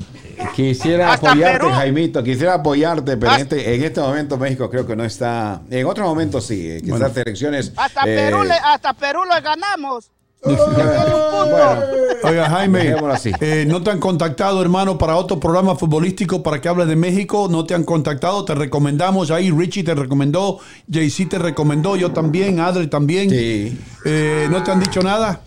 Quisiera 0.55 1.13
Hasta 1.13 1.31
apoyarte, 1.31 1.59
Perú. 1.59 1.71
Jaimito, 1.73 2.23
quisiera 2.23 2.53
apoyarte, 2.55 3.17
pero 3.17 3.33
en 3.33 3.41
este, 3.41 3.75
en 3.75 3.83
este 3.83 4.01
momento 4.01 4.37
México 4.37 4.69
creo 4.69 4.85
que 4.85 4.95
no 4.95 5.03
está. 5.03 5.61
En 5.69 5.85
otro 5.85 6.05
momento 6.05 6.41
sí, 6.41 6.71
eh, 6.71 6.81
quizás 6.83 7.15
elecciones. 7.17 7.71
Hasta, 7.75 8.01
eh, 8.01 8.15
Perú 8.15 8.43
le, 8.43 8.53
hasta 8.53 8.93
Perú 8.93 9.21
le 9.25 9.41
ganamos. 9.41 10.11
Oiga, 12.23 12.49
Jaime, 12.49 12.95
eh, 13.41 13.65
¿no 13.67 13.81
te 13.81 13.89
han 13.89 13.99
contactado, 13.99 14.61
hermano, 14.61 14.97
para 14.97 15.15
otro 15.15 15.39
programa 15.39 15.75
futbolístico 15.75 16.43
para 16.43 16.61
que 16.61 16.69
hables 16.69 16.87
de 16.87 16.95
México? 16.95 17.47
¿No 17.49 17.65
te 17.65 17.73
han 17.73 17.83
contactado? 17.83 18.45
Te 18.45 18.53
recomendamos 18.53 19.31
ahí. 19.31 19.49
Richie 19.51 19.83
te 19.83 19.95
recomendó, 19.95 20.59
JC 20.87 21.27
te 21.27 21.39
recomendó, 21.39 21.95
yo 21.95 22.11
también, 22.11 22.59
Adri 22.59 22.87
también. 22.87 23.29
Eh, 23.31 24.47
¿No 24.49 24.63
te 24.63 24.71
han 24.71 24.79
dicho 24.79 25.01
nada? 25.01 25.41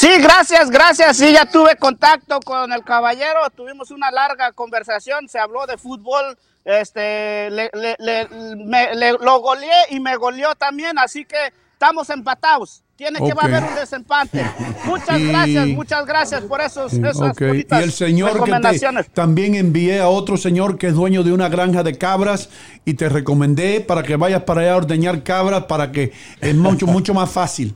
Sí, 0.00 0.08
gracias, 0.20 0.70
gracias. 0.70 1.16
Sí, 1.16 1.32
ya 1.32 1.44
tuve 1.44 1.74
contacto 1.76 2.38
con 2.38 2.72
el 2.72 2.84
caballero, 2.84 3.40
tuvimos 3.56 3.90
una 3.90 4.12
larga 4.12 4.52
conversación, 4.52 5.28
se 5.28 5.40
habló 5.40 5.66
de 5.66 5.76
fútbol, 5.76 6.38
este, 6.64 7.50
le, 7.50 7.68
le- 7.74 7.96
le- 7.98 8.28
me- 8.64 8.94
le- 8.94 9.12
lo 9.14 9.40
goleé 9.40 9.86
y 9.90 9.98
me 9.98 10.14
goleó 10.16 10.54
también, 10.54 10.96
así 11.00 11.24
que 11.24 11.36
estamos 11.72 12.10
empatados. 12.10 12.84
Tiene 12.94 13.18
que 13.18 13.32
haber 13.32 13.60
un 13.64 13.74
desempate. 13.74 14.44
Muchas 14.84 15.18
Y- 15.18 15.26
gracias, 15.26 15.66
muchas 15.66 16.06
gracias 16.06 16.42
por 16.42 16.60
esos, 16.60 16.92
esas 16.92 17.16
Ok, 17.20 17.40
Y 17.68 17.74
el 17.74 17.90
señor 17.90 18.28
que 18.28 18.34
te, 18.34 18.40
recomendaciones. 18.44 19.08
también 19.12 19.56
envié 19.56 19.98
a 20.00 20.08
otro 20.08 20.36
señor 20.36 20.78
que 20.78 20.86
es 20.86 20.94
dueño 20.94 21.24
de 21.24 21.32
una 21.32 21.48
granja 21.48 21.82
de 21.82 21.98
cabras 21.98 22.50
y 22.84 22.94
te 22.94 23.08
recomendé 23.08 23.80
para 23.80 24.04
que 24.04 24.14
vayas 24.14 24.44
para 24.44 24.60
allá 24.60 24.74
a 24.74 24.76
ordeñar 24.76 25.24
cabras 25.24 25.64
para 25.64 25.90
que 25.90 26.12
es 26.40 26.54
mucho, 26.54 26.86
mucho 26.86 27.14
más 27.14 27.28
fácil. 27.32 27.74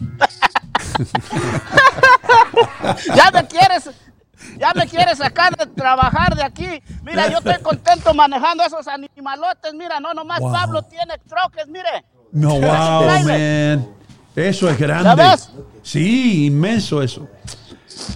ya 3.14 3.30
me 3.32 3.46
quieres, 3.46 3.90
ya 4.58 4.72
me 4.74 4.86
quieres 4.86 5.18
sacar 5.18 5.54
de 5.56 5.66
trabajar 5.66 6.34
de 6.34 6.42
aquí. 6.42 6.82
Mira, 7.02 7.28
yo 7.28 7.38
estoy 7.38 7.58
contento 7.62 8.12
manejando 8.14 8.64
esos 8.64 8.86
animalotes. 8.88 9.72
Mira, 9.74 10.00
no 10.00 10.14
nomás 10.14 10.40
Wow. 10.40 10.52
Pablo 10.52 10.82
tiene 10.82 11.14
troques, 11.28 11.66
mire. 11.68 12.04
No, 12.32 12.54
wow, 12.54 13.04
man. 13.24 13.88
Eso 14.34 14.68
es 14.68 14.78
¿Ya 14.78 14.86
grande. 14.86 15.14
ves? 15.22 15.50
Sí, 15.82 16.46
inmenso 16.46 17.02
eso. 17.02 17.28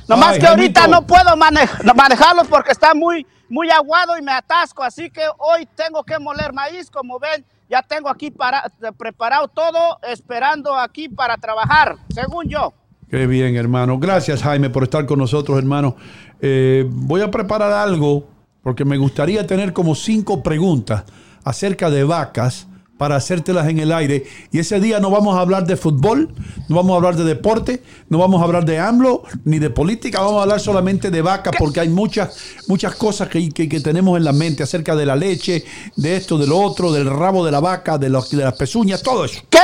Nomás 0.08 0.34
Ay, 0.34 0.40
que 0.40 0.46
ahorita 0.48 0.88
no 0.88 1.06
puedo 1.06 1.36
manej- 1.36 1.82
no 1.84 1.94
manejarlo 1.94 2.44
porque 2.44 2.72
está 2.72 2.94
muy, 2.94 3.24
muy 3.48 3.70
aguado 3.70 4.18
y 4.18 4.22
me 4.22 4.32
atasco. 4.32 4.82
Así 4.82 5.08
que 5.10 5.22
hoy 5.38 5.66
tengo 5.76 6.02
que 6.02 6.18
moler 6.18 6.52
maíz. 6.52 6.90
Como 6.90 7.20
ven, 7.20 7.44
ya 7.68 7.82
tengo 7.82 8.08
aquí 8.08 8.30
para, 8.30 8.70
preparado 8.96 9.48
todo, 9.48 9.98
esperando 10.08 10.74
aquí 10.76 11.08
para 11.08 11.36
trabajar, 11.36 11.96
según 12.08 12.48
yo. 12.48 12.72
Qué 13.10 13.26
bien, 13.26 13.56
hermano. 13.56 13.98
Gracias, 13.98 14.42
Jaime, 14.42 14.70
por 14.70 14.84
estar 14.84 15.06
con 15.06 15.18
nosotros, 15.18 15.58
hermano. 15.58 15.96
Eh, 16.40 16.86
voy 16.88 17.22
a 17.22 17.30
preparar 17.30 17.72
algo 17.72 18.28
porque 18.62 18.84
me 18.84 18.98
gustaría 18.98 19.46
tener 19.46 19.72
como 19.72 19.94
cinco 19.94 20.42
preguntas 20.42 21.04
acerca 21.42 21.90
de 21.90 22.04
vacas 22.04 22.67
para 22.98 23.16
hacértelas 23.16 23.68
en 23.68 23.78
el 23.78 23.92
aire. 23.92 24.26
Y 24.52 24.58
ese 24.58 24.80
día 24.80 25.00
no 25.00 25.10
vamos 25.10 25.36
a 25.36 25.40
hablar 25.40 25.64
de 25.66 25.76
fútbol, 25.76 26.28
no 26.68 26.76
vamos 26.76 26.92
a 26.92 26.96
hablar 26.96 27.16
de 27.16 27.24
deporte, 27.24 27.82
no 28.08 28.18
vamos 28.18 28.40
a 28.42 28.44
hablar 28.44 28.64
de 28.64 28.78
AMLO 28.78 29.22
ni 29.44 29.58
de 29.58 29.70
política, 29.70 30.20
vamos 30.20 30.40
a 30.40 30.42
hablar 30.42 30.60
solamente 30.60 31.10
de 31.10 31.22
vacas 31.22 31.54
porque 31.58 31.80
hay 31.80 31.88
muchas, 31.88 32.36
muchas 32.66 32.94
cosas 32.96 33.28
que, 33.28 33.48
que- 33.50 33.68
que 33.68 33.80
tenemos 33.80 34.18
en 34.18 34.24
la 34.24 34.32
mente 34.32 34.62
acerca 34.64 34.94
de 34.96 35.06
la 35.06 35.16
leche, 35.16 35.64
de 35.96 36.16
esto, 36.16 36.36
de 36.36 36.46
lo 36.46 36.58
otro, 36.58 36.92
del 36.92 37.08
rabo 37.08 37.44
de 37.46 37.52
la 37.52 37.60
vaca, 37.60 37.96
de, 37.98 38.08
los- 38.10 38.30
de 38.30 38.44
las 38.44 38.54
pezuñas, 38.54 39.02
todo 39.02 39.24
eso. 39.24 39.40
¿Qué, 39.48 39.60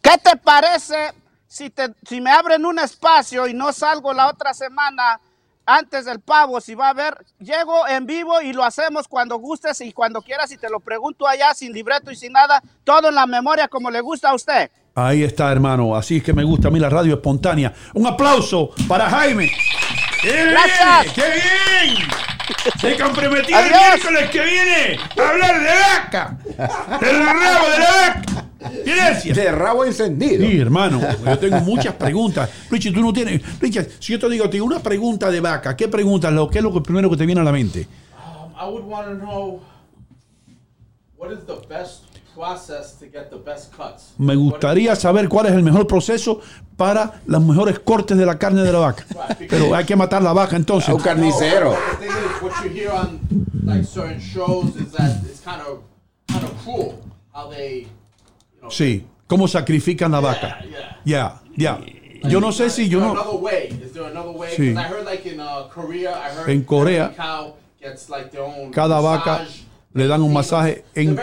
qué 0.00 0.12
te 0.22 0.36
parece 0.36 0.94
si, 1.48 1.70
te, 1.70 1.88
si 2.08 2.20
me 2.20 2.30
abren 2.30 2.64
un 2.64 2.78
espacio 2.78 3.48
y 3.48 3.54
no 3.54 3.72
salgo 3.72 4.12
la 4.12 4.28
otra 4.28 4.54
semana 4.54 5.20
antes 5.66 6.04
del 6.04 6.20
pavo? 6.20 6.60
Si 6.60 6.74
va 6.74 6.86
a 6.86 6.90
haber, 6.90 7.26
llego 7.38 7.86
en 7.88 8.06
vivo 8.06 8.40
y 8.40 8.52
lo 8.52 8.64
hacemos 8.64 9.08
cuando 9.08 9.36
gustes 9.36 9.80
y 9.80 9.92
cuando 9.92 10.22
quieras 10.22 10.50
y 10.52 10.56
te 10.56 10.70
lo 10.70 10.80
pregunto 10.80 11.26
allá 11.26 11.52
sin 11.54 11.72
libreto 11.72 12.10
y 12.10 12.16
sin 12.16 12.32
nada, 12.32 12.62
todo 12.84 13.08
en 13.08 13.14
la 13.16 13.26
memoria 13.26 13.68
como 13.68 13.90
le 13.90 14.00
gusta 14.00 14.30
a 14.30 14.34
usted. 14.34 14.70
Ahí 14.94 15.22
está, 15.22 15.52
hermano. 15.52 15.94
Así 15.94 16.18
es 16.18 16.22
que 16.22 16.32
me 16.32 16.42
gusta 16.44 16.68
a 16.68 16.70
mí 16.70 16.78
la 16.78 16.88
radio 16.88 17.14
espontánea. 17.14 17.74
Un 17.92 18.06
aplauso 18.06 18.70
para 18.88 19.10
Jaime. 19.10 19.50
¡Qué 20.22 20.32
bien! 20.32 20.50
Gracias. 20.50 21.12
¡Qué 21.14 21.22
bien! 21.22 22.08
Se 22.80 22.96
comprometió 22.96 23.58
el 23.58 23.70
miércoles 23.70 24.30
que 24.30 24.40
viene 24.40 24.98
a 25.18 25.28
hablar 25.28 25.60
de 25.60 25.68
vaca. 25.68 26.38
Del 27.00 27.26
rabo 27.26 27.68
de 27.68 27.78
la 27.78 27.90
vaca. 27.90 28.46
Gracias. 28.84 29.36
De 29.36 29.52
rabo 29.52 29.84
encendido. 29.84 30.46
Sí, 30.46 30.58
hermano. 30.58 31.00
Yo 31.24 31.38
tengo 31.38 31.60
muchas 31.60 31.94
preguntas. 31.94 32.48
Richie, 32.70 32.92
tú 32.92 33.00
no 33.00 33.12
tienes. 33.12 33.40
Richie, 33.60 33.86
si 33.98 34.12
yo 34.12 34.18
te 34.18 34.28
digo, 34.28 34.44
te 34.44 34.52
digo 34.52 34.66
una 34.66 34.80
pregunta 34.80 35.30
de 35.30 35.40
vaca, 35.40 35.76
¿qué 35.76 35.88
preguntas? 35.88 36.32
Lo, 36.32 36.48
¿Qué 36.48 36.58
es 36.58 36.64
lo 36.64 36.72
que 36.72 36.80
primero 36.80 37.10
que 37.10 37.16
te 37.16 37.26
viene 37.26 37.40
a 37.40 37.44
la 37.44 37.52
mente? 37.52 37.86
Um, 38.16 38.52
I 38.52 38.70
would 38.70 38.84
want 38.84 39.06
to 39.06 39.14
know 39.14 39.60
what 41.16 41.32
is 41.32 41.44
the 41.46 41.56
best 41.68 42.04
process 42.34 42.98
to 42.98 43.06
get 43.06 43.30
the 43.30 43.38
best 43.38 43.74
cuts. 43.74 44.12
Me 44.18 44.36
gustaría 44.36 44.94
saber 44.94 45.28
cuál 45.28 45.46
es 45.46 45.52
el 45.52 45.62
mejor 45.62 45.86
proceso 45.86 46.40
para 46.76 47.20
los 47.26 47.42
mejores 47.42 47.78
cortes 47.78 48.16
de 48.16 48.26
la 48.26 48.38
carne 48.38 48.62
de 48.62 48.72
la 48.72 48.78
vaca. 48.78 49.04
Pero 49.48 49.74
hay 49.74 49.84
que 49.84 49.96
matar 49.96 50.22
la 50.22 50.32
vaca 50.32 50.56
entonces. 50.56 50.94
Un 50.94 51.00
carnicero. 51.00 51.74
Like 53.64 53.84
certain 53.84 54.20
shows 54.20 54.76
is 54.76 54.92
that 54.92 55.24
it's 55.24 55.40
kind 55.40 55.60
of 55.60 55.80
kind 56.28 56.44
of 56.44 56.52
cruel 56.62 56.94
how 57.32 57.50
they. 57.50 57.88
Sí, 58.70 59.04
cómo 59.26 59.48
sacrifican 59.48 60.12
la 60.12 60.20
vaca. 60.20 60.58
Ya, 61.04 61.40
ya. 61.56 61.78
Yo 62.28 62.40
no 62.40 62.50
sé 62.50 62.70
si 62.70 62.88
yo 62.88 62.98
no. 63.00 63.12
Another 63.12 63.36
way? 63.40 63.68
Is 63.84 63.92
there 63.92 64.06
another 64.06 64.32
way? 64.36 64.50
Sí. 64.56 64.72
'Cause 64.74 64.84
I 64.86 64.88
heard 64.88 65.04
like 65.04 65.28
in 65.28 65.38
uh, 65.40 65.68
Korea, 65.72 66.10
I 66.12 66.34
heard 66.36 66.48
En 66.50 66.62
Corea, 66.64 67.04
every 67.06 67.16
cow 67.16 67.54
gets 67.80 68.08
like 68.08 68.30
their 68.30 68.42
own 68.42 68.70
Cada 68.72 69.00
vaca 69.00 69.46
le 69.92 70.06
dan 70.08 70.20
un 70.22 70.32
masaje 70.32 70.84
en. 70.94 71.16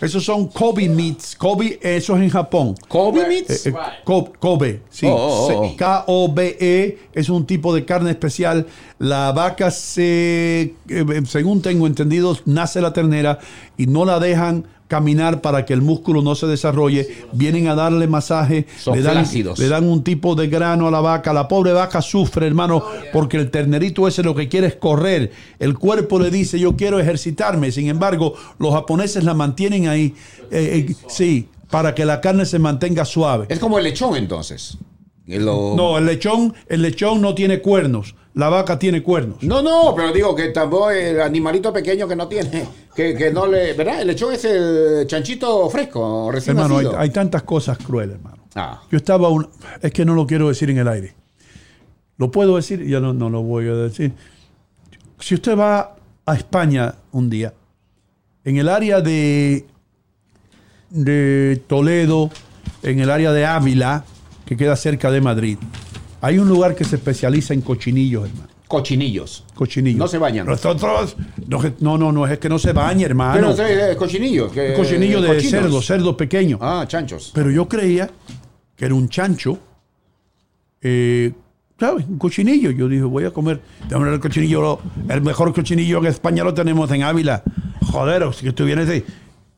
Esos 0.00 0.24
son 0.24 0.48
Kobe 0.48 0.88
meats. 0.88 1.36
Kobe, 1.36 1.78
eso 1.82 2.16
es 2.16 2.22
en 2.22 2.30
Japón. 2.30 2.74
Kobe 2.88 3.20
Eh, 3.22 3.28
meats. 3.28 3.66
eh, 3.66 3.74
Ko- 4.04 4.32
Kobe, 4.38 4.82
sí. 4.88 5.06
Oh, 5.06 5.14
oh, 5.14 5.62
oh. 5.66 5.76
K-O-B-E 5.76 6.98
es 7.12 7.28
un 7.28 7.44
tipo 7.46 7.74
de 7.74 7.84
carne 7.84 8.10
especial. 8.10 8.66
La 8.98 9.30
vaca 9.32 9.70
se, 9.70 10.74
eh, 10.88 11.22
según 11.26 11.60
tengo 11.62 11.86
entendido, 11.86 12.36
nace 12.46 12.80
la 12.80 12.92
ternera 12.92 13.38
y 13.76 13.86
no 13.86 14.04
la 14.04 14.18
dejan 14.18 14.66
caminar 14.88 15.40
para 15.40 15.64
que 15.64 15.72
el 15.74 15.82
músculo 15.82 16.22
no 16.22 16.34
se 16.34 16.46
desarrolle. 16.46 17.06
Vienen 17.32 17.68
a 17.68 17.74
darle 17.74 18.06
masaje, 18.08 18.66
Son 18.78 18.96
le 18.96 19.02
dan, 19.02 19.24
le 19.58 19.68
dan 19.68 19.84
un 19.88 20.02
tipo 20.02 20.34
de 20.34 20.48
grano 20.48 20.88
a 20.88 20.90
la 20.90 21.00
vaca. 21.00 21.32
La 21.32 21.46
pobre 21.46 21.72
vaca 21.72 22.02
sufre, 22.02 22.46
hermano, 22.46 22.82
porque 23.12 23.36
el 23.36 23.50
ternerito 23.50 24.08
ese 24.08 24.22
lo 24.22 24.34
que 24.34 24.48
quiere 24.48 24.66
es 24.68 24.74
correr. 24.76 25.30
El 25.58 25.78
cuerpo 25.78 26.18
le 26.18 26.30
dice, 26.30 26.58
yo 26.58 26.74
quiero 26.74 26.98
ejercitarme. 26.98 27.70
Sin 27.70 27.88
embargo, 27.88 28.34
los 28.58 28.72
japoneses 28.74 29.22
la 29.24 29.34
mantienen 29.34 29.86
ahí, 29.88 30.14
eh, 30.50 30.86
eh, 30.90 30.94
sí, 31.08 31.48
para 31.70 31.94
que 31.94 32.04
la 32.06 32.20
carne 32.20 32.46
se 32.46 32.58
mantenga 32.58 33.04
suave. 33.04 33.46
Es 33.50 33.58
como 33.58 33.76
el 33.78 33.84
lechón 33.84 34.16
entonces. 34.16 34.78
Lo- 35.26 35.74
No, 35.76 35.98
el 35.98 36.06
lechón, 36.06 36.54
el 36.68 36.80
lechón 36.80 37.20
no 37.20 37.34
tiene 37.34 37.60
cuernos. 37.60 38.14
La 38.38 38.48
vaca 38.48 38.78
tiene 38.78 39.02
cuernos. 39.02 39.42
No, 39.42 39.62
no, 39.62 39.92
pero 39.96 40.12
digo 40.12 40.32
que 40.32 40.50
tampoco 40.50 40.92
el 40.92 41.20
animalito 41.20 41.72
pequeño 41.72 42.06
que 42.06 42.14
no 42.14 42.28
tiene, 42.28 42.68
que, 42.94 43.16
que 43.16 43.32
no 43.32 43.48
le, 43.48 43.72
¿verdad? 43.72 44.00
El 44.00 44.06
lechón 44.06 44.32
es 44.32 44.44
el 44.44 45.08
chanchito 45.08 45.68
fresco, 45.68 46.30
recién 46.30 46.56
Hermano, 46.56 46.92
hay, 46.96 47.10
tantas 47.10 47.42
cosas 47.42 47.78
crueles, 47.78 48.14
hermano. 48.14 48.44
Ah. 48.54 48.80
Yo 48.92 48.96
estaba 48.96 49.28
un, 49.28 49.48
es 49.82 49.92
que 49.92 50.04
no 50.04 50.14
lo 50.14 50.24
quiero 50.24 50.46
decir 50.46 50.70
en 50.70 50.78
el 50.78 50.86
aire. 50.86 51.14
Lo 52.16 52.30
puedo 52.30 52.54
decir, 52.54 52.86
ya 52.86 53.00
no, 53.00 53.12
no 53.12 53.28
lo 53.28 53.42
voy 53.42 53.66
a 53.66 53.74
decir. 53.74 54.12
Si 55.18 55.34
usted 55.34 55.58
va 55.58 55.96
a 56.24 56.36
España 56.36 56.94
un 57.10 57.28
día, 57.28 57.54
en 58.44 58.56
el 58.56 58.68
área 58.68 59.00
de, 59.00 59.66
de 60.90 61.60
Toledo, 61.66 62.30
en 62.84 63.00
el 63.00 63.10
área 63.10 63.32
de 63.32 63.44
Ávila, 63.44 64.04
que 64.46 64.56
queda 64.56 64.76
cerca 64.76 65.10
de 65.10 65.20
Madrid, 65.20 65.58
hay 66.20 66.38
un 66.38 66.48
lugar 66.48 66.74
que 66.74 66.84
se 66.84 66.96
especializa 66.96 67.54
en 67.54 67.60
cochinillos, 67.62 68.28
hermano. 68.28 68.48
Cochinillos. 68.66 69.44
Cochinillos. 69.54 69.98
No 69.98 70.08
se 70.08 70.18
bañan. 70.18 70.46
Nosotros, 70.46 71.16
no, 71.46 71.58
que- 71.60 71.72
no, 71.80 71.96
no, 71.96 72.12
no, 72.12 72.26
es 72.26 72.38
que 72.38 72.48
no 72.50 72.58
se 72.58 72.72
bañe, 72.72 73.04
hermano. 73.04 73.54
Pero 73.56 73.66
eh, 73.68 73.96
cochinillos. 73.96 74.52
Que, 74.52 74.74
cochinillo 74.74 75.22
de 75.22 75.28
cochinos. 75.28 75.50
cerdo, 75.50 75.82
cerdo 75.82 76.16
pequeño. 76.16 76.58
Ah, 76.60 76.84
chanchos. 76.86 77.30
Pero 77.34 77.50
yo 77.50 77.66
creía 77.66 78.10
que 78.76 78.84
era 78.84 78.94
un 78.94 79.08
chancho, 79.08 79.58
eh, 80.82 81.32
¿sabes? 81.78 82.04
Un 82.06 82.18
cochinillo. 82.18 82.70
Yo 82.70 82.88
dije, 82.88 83.02
voy 83.04 83.24
a 83.24 83.30
comer. 83.30 83.60
El 83.90 84.20
cochinillo, 84.20 84.60
lo- 84.60 84.80
el 85.08 85.22
mejor 85.22 85.54
cochinillo 85.54 85.98
en 85.98 86.06
España 86.06 86.44
lo 86.44 86.52
tenemos 86.54 86.90
en 86.90 87.02
Ávila. 87.04 87.42
Joder, 87.90 88.24
que 88.40 88.52
tú 88.52 88.64
vienes 88.64 88.86
de. 88.88 89.04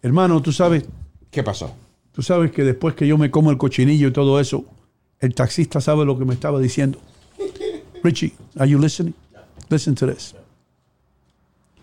Hermano, 0.03 0.41
tú 0.41 0.53
sabes. 0.53 0.85
¿Qué 1.31 1.43
pasó? 1.43 1.75
Tú 2.13 2.23
sabes 2.23 2.51
que 2.53 2.63
después 2.65 2.95
que 2.95 3.07
yo 3.07 3.19
me 3.19 3.31
como 3.31 3.51
el 3.51 3.57
cochinillo 3.59 4.09
y 4.09 4.13
todo 4.13 4.41
eso, 4.41 4.65
el 5.20 5.34
taxista 5.34 5.81
sabe 5.81 6.05
lo 6.05 6.18
que 6.18 6.24
me 6.24 6.34
estaba 6.34 6.58
diciendo. 6.58 6.99
Richie, 8.02 8.32
are 8.58 8.68
you 8.68 8.78
listening? 8.78 9.15
Listen 9.68 9.94
to 9.94 10.07
this. 10.07 10.34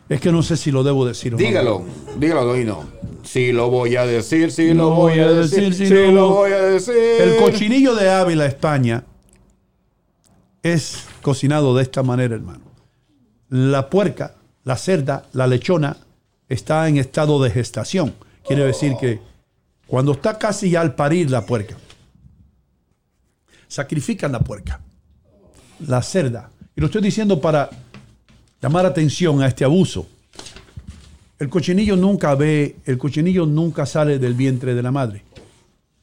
Es 0.10 0.22
que 0.22 0.32
no 0.32 0.42
sé 0.42 0.58
si 0.58 0.72
lo 0.72 0.84
debo 0.84 1.06
decir. 1.06 1.34
o 1.34 1.38
no. 1.38 1.44
Dígalo, 1.44 1.84
dígalo, 2.18 2.46
Doino. 2.46 2.86
Sí 3.24 3.52
lo 3.52 3.70
voy 3.70 3.96
a 3.98 4.06
decir, 4.06 4.52
sí 4.52 4.74
lo 4.74 4.92
voy 4.92 5.20
a 5.20 5.32
decir, 5.32 5.74
sí 5.74 5.90
no. 5.90 6.12
lo 6.12 6.30
voy 6.30 6.52
a 6.52 6.62
decir. 6.62 6.96
El 6.96 7.38
cochinillo 7.38 7.94
de 7.94 8.10
Ávila, 8.10 8.46
España, 8.46 9.04
es 10.64 11.04
cocinado 11.22 11.76
de 11.76 11.84
esta 11.84 12.04
manera, 12.04 12.36
hermano. 12.36 12.62
La 13.50 13.90
puerca, 13.90 14.36
la 14.64 14.78
cerda, 14.78 15.26
la 15.34 15.46
lechona 15.46 15.98
está 16.48 16.88
en 16.88 16.98
estado 16.98 17.42
de 17.44 17.52
gestación. 17.52 18.16
Quiere 18.46 18.64
decir 18.64 18.96
que 19.00 19.20
cuando 19.88 20.14
está 20.14 20.38
casi 20.40 20.70
ya 20.70 20.82
al 20.82 20.96
parir 20.96 21.30
la 21.30 21.46
puerca, 21.46 21.76
sacrifican 23.68 24.32
la 24.32 24.40
puerca, 24.40 24.80
la 25.88 26.02
cerda. 26.02 26.50
Y 26.76 26.82
lo 26.82 26.88
estoy 26.88 27.02
diciendo 27.02 27.40
para 27.42 27.70
llamar 28.62 28.86
atención 28.86 29.42
a 29.42 29.48
este 29.48 29.64
abuso. 29.64 30.08
El 31.40 31.50
cochinillo 31.50 31.96
nunca 31.96 32.34
ve, 32.36 32.78
el 32.86 32.98
cochinillo 32.98 33.46
nunca 33.46 33.86
sale 33.86 34.18
del 34.20 34.34
vientre 34.34 34.74
de 34.74 34.82
la 34.82 34.92
madre. 34.92 35.24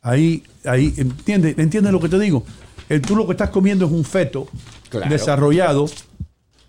Ahí, 0.02 0.42
ahí, 0.64 0.92
¿entiendes 0.96 1.58
entiende 1.58 1.90
lo 1.90 1.98
que 1.98 2.08
te 2.08 2.18
digo? 2.18 2.44
El, 2.88 3.00
tú 3.00 3.16
lo 3.16 3.26
que 3.26 3.32
estás 3.32 3.50
comiendo 3.50 3.86
es 3.86 3.92
un 3.92 4.04
feto 4.04 4.46
Claro. 4.90 5.10
desarrollado 5.10 5.86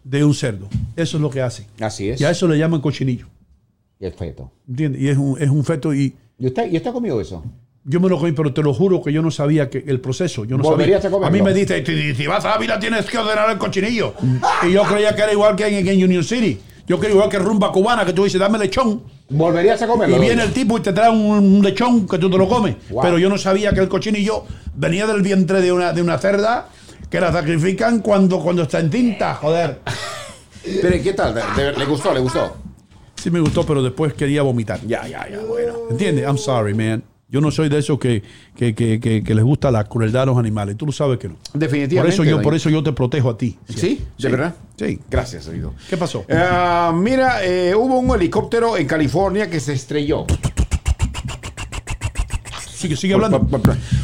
de 0.03 0.24
un 0.24 0.33
cerdo. 0.33 0.67
Eso 0.95 1.17
es 1.17 1.22
lo 1.22 1.30
que 1.30 1.41
hace. 1.41 1.67
Así 1.80 2.09
es. 2.09 2.19
Y 2.22 2.25
a 2.25 2.32
eso 2.32 2.48
le 2.48 2.57
llaman 2.57 2.82
cochinillo. 2.82 3.27
Y 3.99 4.06
el 4.06 4.14
feto. 4.14 4.51
¿Entiendes? 4.67 5.01
Y 5.01 5.09
es 5.09 5.17
un, 5.17 5.40
es 5.40 5.49
un 5.49 5.64
feto 5.64 5.93
y... 5.93 6.15
¿Y 6.40 6.48
usted, 6.48 6.72
¿Y 6.72 6.77
usted 6.77 6.90
ha 6.90 6.93
comido 6.93 7.22
eso? 7.22 7.43
Yo 7.88 7.99
me 7.99 8.09
lo 8.09 8.17
comí, 8.17 8.31
pero 8.31 8.51
te 8.51 8.64
lo 8.64 8.73
juro 8.73 9.01
que 9.03 9.14
yo 9.14 9.22
no 9.22 9.30
sabía 9.30 9.69
que 9.69 9.83
el 9.85 9.99
proceso. 10.01 10.43
Yo 10.43 10.57
no 10.57 10.64
¿Volverías 10.64 11.03
sabía. 11.03 11.17
a 11.17 11.19
comerlo? 11.19 11.38
mí 11.38 11.41
me 11.43 11.53
dice, 11.53 11.85
si, 12.15 12.25
vas 12.25 12.43
a 12.43 12.53
Ávila 12.55 12.80
tienes 12.80 13.05
que 13.05 13.17
ordenar 13.17 13.49
el 13.51 13.59
cochinillo. 13.59 14.15
y 14.67 14.72
yo 14.72 14.81
creía 14.83 15.15
que 15.15 15.22
era 15.22 15.31
igual 15.31 15.55
que 15.55 15.67
en, 15.67 15.88
en 15.88 16.03
Union 16.03 16.23
City. 16.23 16.59
Yo 16.88 16.97
creía 16.99 17.14
igual 17.15 17.30
que 17.30 17.38
rumba 17.38 17.72
cubana, 17.72 18.03
que 18.03 18.14
tú 18.14 18.23
dices, 18.23 18.39
dame 18.39 18.57
lechón. 18.57 19.03
¿Volverías 19.30 19.80
a 19.83 19.88
comerlo? 19.88 20.17
Y 20.17 20.19
viene 20.19 20.41
el 20.43 20.51
tipo 20.51 20.77
y 20.77 20.81
te 20.81 20.93
trae 20.93 21.09
un, 21.11 21.61
lechón 21.64 22.07
que 22.07 22.17
tú 22.17 22.30
te 22.30 22.38
lo 22.38 22.47
comes. 22.47 22.75
Wow. 22.89 23.01
Pero 23.03 23.19
yo 23.19 23.30
no 23.30 23.38
sabía 23.38 23.72
que 23.72 23.81
el 23.81 23.88
cochinillo 23.88 24.45
venía 24.75 25.05
del 25.05 25.22
vientre 25.22 25.61
de 25.61 25.72
una, 25.72 25.93
de 25.93 26.01
una 26.01 26.17
cerda 26.17 26.69
que 27.09 27.19
la 27.19 27.31
sacrifican 27.31 27.99
cuando, 27.99 28.39
cuando 28.39 28.64
está 28.64 28.80
en 28.80 28.89
tinta, 28.89 29.35
joder. 29.35 29.81
Pero 30.81 31.03
¿qué 31.03 31.14
tal? 31.14 31.35
¿De- 31.35 31.41
de- 31.64 31.73
¿Le 31.77 31.85
gustó? 31.85 32.11
¿Le 32.14 32.19
gustó? 32.19 32.55
Sí 33.15 33.30
me 33.30 33.39
gustó, 33.39 33.64
pero 33.65 33.81
después 33.81 34.14
quería 34.14 34.41
vomitar. 34.41 34.80
Ya, 34.85 35.07
ya, 35.07 35.27
ya, 35.30 35.39
bueno. 35.47 35.73
¿Entiendes? 35.91 36.25
I'm 36.25 36.38
sorry, 36.38 36.73
man. 36.73 37.03
Yo 37.35 37.41
no 37.41 37.51
soy 37.51 37.67
de 37.67 37.80
esos 37.80 37.99
que, 37.99 38.23
que, 38.55 38.73
que, 38.73 38.97
que- 39.01 39.22
que 39.22 39.35
les 39.35 39.43
gusta 39.43 39.69
la 39.69 39.83
crueldad 39.83 40.22
a 40.22 40.25
los 40.27 40.38
animales. 40.38 40.77
Tú 40.77 40.85
lo 40.85 40.93
sabes 40.93 41.19
que 41.19 41.27
no. 41.27 41.35
Definitivamente. 41.53 42.15
Por 42.17 42.25
eso 42.27 42.38
yo, 42.38 42.41
por 42.41 42.55
eso 42.55 42.69
yo 42.69 42.81
te 42.81 42.93
protejo 42.93 43.30
a 43.30 43.38
ti. 43.38 43.57
¿Sí? 43.67 44.01
¿De 44.17 44.30
verdad? 44.30 44.55
Sí. 44.77 45.01
Gracias, 45.11 45.45
oído. 45.49 45.73
¿Qué 45.89 45.97
pasó? 45.97 46.23
Ah, 46.30 46.93
mira, 46.95 47.43
eh, 47.43 47.75
hubo 47.75 47.99
un 47.99 48.15
helicóptero 48.15 48.77
en 48.77 48.88
California 48.88 49.49
que 49.49 49.59
se 49.59 49.73
estrelló. 49.73 50.25
Sigue, 52.75 52.95
sigue 52.97 53.13
hablando. 53.13 53.47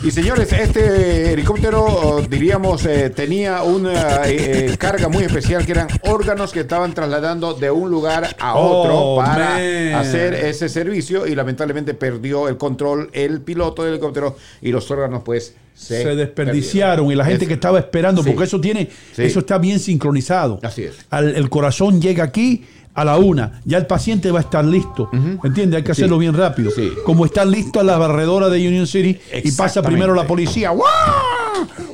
Y 0.03 0.11
señores, 0.11 0.51
este 0.53 1.33
helicóptero, 1.33 2.21
diríamos, 2.29 2.85
eh, 2.85 3.09
tenía 3.09 3.63
una 3.63 4.25
eh, 4.29 4.71
eh, 4.71 4.77
carga 4.77 5.09
muy 5.09 5.23
especial 5.23 5.65
que 5.65 5.73
eran 5.73 5.87
órganos 6.03 6.51
que 6.51 6.61
estaban 6.61 6.93
trasladando 6.93 7.53
de 7.53 7.69
un 7.69 7.89
lugar 7.91 8.35
a 8.39 8.55
otro 8.55 8.91
Oh, 8.97 9.17
para 9.17 9.55
man. 9.55 9.93
hacer 9.95 10.33
ese 10.33 10.69
servicio 10.69 11.27
y 11.27 11.35
lamentablemente 11.35 11.93
perdió 11.93 12.47
el 12.47 12.57
control 12.57 13.09
el 13.13 13.41
piloto 13.41 13.83
del 13.83 13.93
helicóptero 13.93 14.37
y 14.61 14.71
los 14.71 14.89
órganos 14.89 15.21
pues 15.23 15.55
se, 15.73 16.03
se 16.03 16.15
desperdiciaron 16.15 17.11
y 17.11 17.15
la 17.15 17.25
gente 17.25 17.45
Es- 17.45 17.47
que 17.47 17.53
estaba 17.55 17.79
esperando, 17.79 18.23
Sí. 18.23 18.29
porque 18.29 18.45
eso 18.45 18.61
tiene, 18.61 18.89
Sí. 19.13 19.23
eso 19.23 19.39
está 19.39 19.57
bien 19.57 19.79
sincronizado. 19.79 20.59
Así 20.63 20.83
es. 20.83 20.95
Al- 21.09 21.35
el 21.35 21.49
corazón 21.49 22.01
llega 22.01 22.23
aquí 22.23 22.65
a 22.93 23.05
la 23.05 23.17
una, 23.17 23.61
ya 23.65 23.77
el 23.77 23.87
paciente 23.87 24.31
va 24.31 24.39
a 24.39 24.41
estar 24.41 24.65
listo. 24.65 25.09
¿Entiendes? 25.43 25.77
Hay 25.77 25.83
que 25.83 25.91
hacerlo 25.91 26.17
bien 26.17 26.33
rápido. 26.33 26.71
Como 27.05 27.25
está 27.25 27.45
listo 27.45 27.81
la 27.83 27.97
barredora 27.97 28.49
de 28.49 28.67
Union 28.67 28.87
City 28.87 29.19
y 29.43 29.51
pasa 29.51 29.81
primero 29.81 30.13
la 30.13 30.25
policía. 30.25 30.71
¡Guau! 30.71 30.89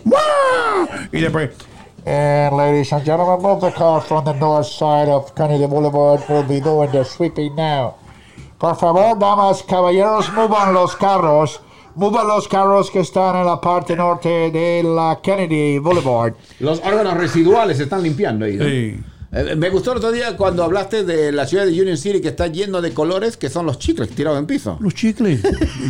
¡Guau! 0.05 0.87
Y 1.11 1.21
después. 1.21 1.51
And 2.05 2.55
ladies 2.55 2.93
and 2.93 3.03
gentlemen, 3.03 3.41
move 3.41 3.59
the 3.59 3.71
car 3.73 4.01
from 4.01 4.23
the 4.23 4.33
north 4.33 4.67
side 4.67 5.09
of 5.09 5.35
Kennedy 5.35 5.65
Boulevard. 5.67 6.21
We'll 6.29 6.47
be 6.47 6.61
doing 6.61 6.89
the 6.89 7.03
sweeping 7.03 7.53
now. 7.55 7.95
Por 8.57 8.77
favor, 8.77 9.19
damas, 9.19 9.61
caballeros, 9.63 10.31
muevan 10.33 10.73
los 10.73 10.95
carros. 10.95 11.59
Muevan 11.95 12.27
los 12.27 12.47
carros 12.47 12.89
que 12.89 13.01
están 13.01 13.35
en 13.35 13.45
la 13.45 13.59
parte 13.59 13.95
norte 13.95 14.51
de 14.51 14.83
la 14.83 15.19
Kennedy 15.21 15.79
Boulevard. 15.79 16.33
Los 16.59 16.79
órganos 16.79 17.15
residuales 17.15 17.75
se 17.75 17.83
están 17.83 18.03
limpiando 18.03 18.45
ahí. 18.45 18.55
¿no? 18.55 18.63
Sí. 18.63 18.99
Eh, 19.39 19.55
me 19.55 19.69
gustó 19.69 19.91
el 19.91 19.97
otro 19.97 20.11
día 20.11 20.35
cuando 20.37 20.63
hablaste 20.63 21.03
de 21.03 21.31
la 21.31 21.45
ciudad 21.45 21.65
de 21.65 21.71
Union 21.81 21.97
City 21.97 22.21
que 22.21 22.29
está 22.29 22.47
lleno 22.47 22.81
de 22.81 22.91
colores 22.93 23.37
que 23.37 23.49
son 23.49 23.65
los 23.65 23.77
chicles 23.79 24.09
tirados 24.09 24.39
en 24.39 24.45
piso. 24.47 24.77
Los 24.81 24.93
chicles. 24.93 25.41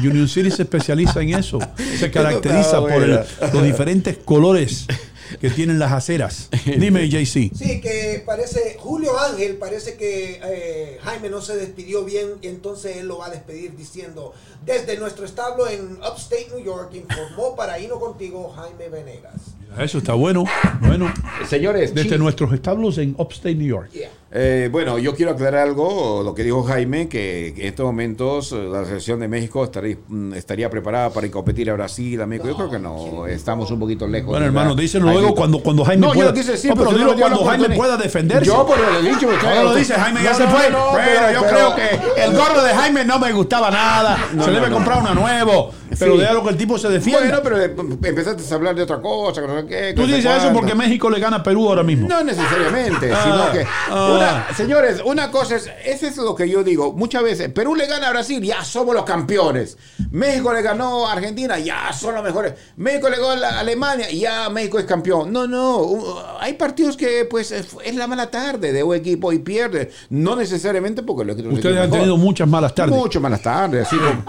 Union 0.03 0.27
City 0.27 0.51
se 0.51 0.64
especializa 0.64 1.22
en 1.22 1.34
eso. 1.35 1.59
Se 2.00 2.11
caracteriza 2.11 2.80
por 2.82 2.92
el- 3.03 3.19
los 3.53 3.64
diferentes 3.64 4.17
colores 4.17 4.85
que 5.39 5.49
tienen 5.49 5.80
las 5.80 5.91
aceras. 5.91 6.49
Dime, 6.65 7.07
JC. 7.09 7.51
Sí, 7.56 7.81
que 7.81 8.23
parece, 8.25 8.77
Julio 8.80 9.19
Ángel 9.19 9.57
parece 9.57 9.95
que 9.95 10.39
eh, 10.43 10.97
Jaime 11.01 11.30
no 11.30 11.41
se 11.41 11.56
despidió 11.56 12.03
bien 12.03 12.33
y 12.41 12.47
entonces 12.47 12.97
él 12.97 13.07
lo 13.07 13.19
va 13.19 13.27
a 13.27 13.30
despedir 13.30 13.75
diciendo, 13.75 14.33
desde 14.65 14.97
nuestro 14.97 15.25
establo 15.25 15.67
en 15.67 15.93
Upstate 15.97 16.47
New 16.53 16.64
York, 16.64 16.93
informó 16.93 17.56
para 17.56 17.80
Hino 17.80 17.99
Contigo 17.99 18.53
Jaime 18.56 18.89
Venegas. 18.89 19.57
Eso 19.77 19.99
está 19.99 20.14
bueno. 20.14 20.45
Bueno. 20.81 21.14
Señores, 21.47 21.93
Desde 21.93 22.17
nuestros 22.17 22.51
establos 22.53 22.97
en 22.97 23.15
Upstate 23.17 23.56
New 23.56 23.67
York. 23.67 23.91
Eh, 24.30 24.67
bueno, 24.69 24.97
yo 24.99 25.15
quiero 25.15 25.31
aclarar 25.31 25.61
algo, 25.65 26.22
lo 26.22 26.35
que 26.35 26.43
dijo 26.43 26.61
Jaime, 26.64 27.07
que 27.07 27.47
en 27.47 27.61
estos 27.61 27.85
momentos 27.85 28.51
eh, 28.51 28.57
la 28.69 28.83
selección 28.83 29.22
de 29.22 29.30
México 29.30 29.64
estaría, 29.64 29.95
mm, 30.06 30.33
estaría 30.33 30.69
preparada 30.69 31.11
para 31.11 31.31
competir 31.31 31.69
a 31.69 31.73
Brasil, 31.75 32.19
a 32.22 32.25
México. 32.25 32.49
Yo 32.49 32.57
creo 32.57 32.69
que 32.69 32.77
no, 32.80 33.25
estamos 33.25 33.72
un 33.72 33.80
poquito 33.80 34.06
lejos. 34.06 34.31
Bueno, 34.31 34.45
hermano, 34.45 34.75
díselo 34.75 35.09
luego 35.09 35.33
cuando, 35.33 35.59
cuando 35.59 35.85
Jaime 35.85 36.01
No, 36.01 36.07
yo 36.09 36.14
pueda. 36.15 36.30
lo 36.31 36.33
quise 36.35 36.51
decir, 36.51 36.72
No, 36.72 36.75
pero 36.75 36.91
dio 36.97 37.15
cuando 37.15 37.45
Jaime 37.45 37.69
pueda 37.69 37.95
defenderse. 37.95 38.45
Yo, 38.45 38.65
por 38.65 38.77
lo 38.77 39.01
dicho, 39.01 39.27
usted- 39.27 39.47
Ahora 39.47 39.64
lo 39.64 39.75
dice 39.75 39.93
Jaime, 39.93 40.22
ya 40.22 40.31
No, 40.31 40.38
se 40.38 40.47
fue. 40.47 40.59
pero- 40.65 41.31
yo 41.33 41.41
pero- 41.41 41.49
creo 41.49 41.75
que 41.75 42.22
el 42.23 42.33
gorro 42.35 42.64
de 42.64 42.73
Jaime 42.73 43.06
no 43.06 43.19
me 43.19 43.31
gustaba 43.31 43.72
nada. 43.72 44.17
No, 44.33 44.43
se 44.43 44.49
no, 44.49 44.56
debe 44.56 44.67
no. 44.69 44.75
comprar 44.75 44.99
uno 45.03 45.15
nuevo. 45.15 45.72
Pero 46.00 46.14
Sí. 46.14 46.19
déjalo 46.19 46.43
que 46.43 46.50
el 46.50 46.58
tipo 46.58 46.77
se 46.77 46.90
defienda. 46.90 47.40
Bueno, 47.40 47.40
pero 47.43 47.61
eh, 47.61 47.76
empezaste 48.09 48.43
a 48.51 48.56
hablar 48.56 48.76
de 48.76 48.84
otra 48.84 49.01
cosa, 49.01 49.42
que 49.42 49.48
no 49.48 49.61
sé 49.61 49.67
qué. 49.67 49.93
Tú 49.95 50.01
que 50.06 50.16
dices 50.16 50.26
eso 50.38 50.53
porque 50.53 50.76
México 50.76 51.09
le 51.09 51.19
gana 51.19 51.38
a 51.38 51.43
Perú 51.43 51.67
ahora 51.69 51.84
mismo. 51.84 52.08
No 52.08 52.24
necesariamente, 52.24 53.11
Ah, 53.11 53.22
sino 53.24 53.51
que. 53.51 53.67
ah. 53.90 54.11
una- 54.48 54.56
señores, 54.56 55.01
una 55.06 55.32
cosa 55.32 55.56
es. 55.56 55.69
Es 55.85 56.17
lo 56.17 56.35
que 56.35 56.48
yo 56.50 56.64
digo. 56.64 56.93
Muchas 56.93 57.24
veces, 57.24 57.50
Perú 57.51 57.76
le 57.76 57.88
gana 57.88 58.08
a 58.08 58.11
Brasil, 58.11 58.42
ya 58.42 58.64
somos 58.64 58.93
los 58.95 59.03
campeones. 59.03 59.77
México 60.11 60.53
le 60.53 60.61
ganó 60.61 61.08
a 61.08 61.14
Argentina, 61.14 61.58
ya 61.59 61.92
son 61.93 62.16
los 62.16 62.24
mejores. 62.24 62.53
México 62.77 63.09
le 63.09 63.17
ganó 63.17 63.45
a 63.45 63.59
Alemania, 63.59 64.09
ya 64.11 64.50
México 64.50 64.80
es 64.80 64.85
campeón. 64.85 65.32
No, 65.34 65.48
no. 65.48 66.17
hay 66.40 66.53
partidos 66.53 66.95
que, 66.98 67.26
pues, 67.30 67.51
es 67.51 67.95
la 67.95 68.08
mala 68.08 68.30
tarde 68.32 68.72
de 68.72 68.84
un 68.84 68.95
equipo 68.95 69.34
y 69.34 69.40
pierde. 69.40 69.92
No 70.09 70.35
necesariamente 70.35 71.03
porque 71.03 71.24
el 71.24 71.32
equipo 71.32 71.50
Ustedes 71.50 71.76
es 71.76 71.82
han 71.82 71.90
mejor. 71.90 72.00
tenido 72.00 72.17
muchas 72.17 72.48
malas 72.48 72.74
tardes. 72.76 72.95
Muchas 72.95 73.22
malas 73.22 73.42
tardes. 73.42 73.88
Así 73.88 73.98
como, 73.98 74.24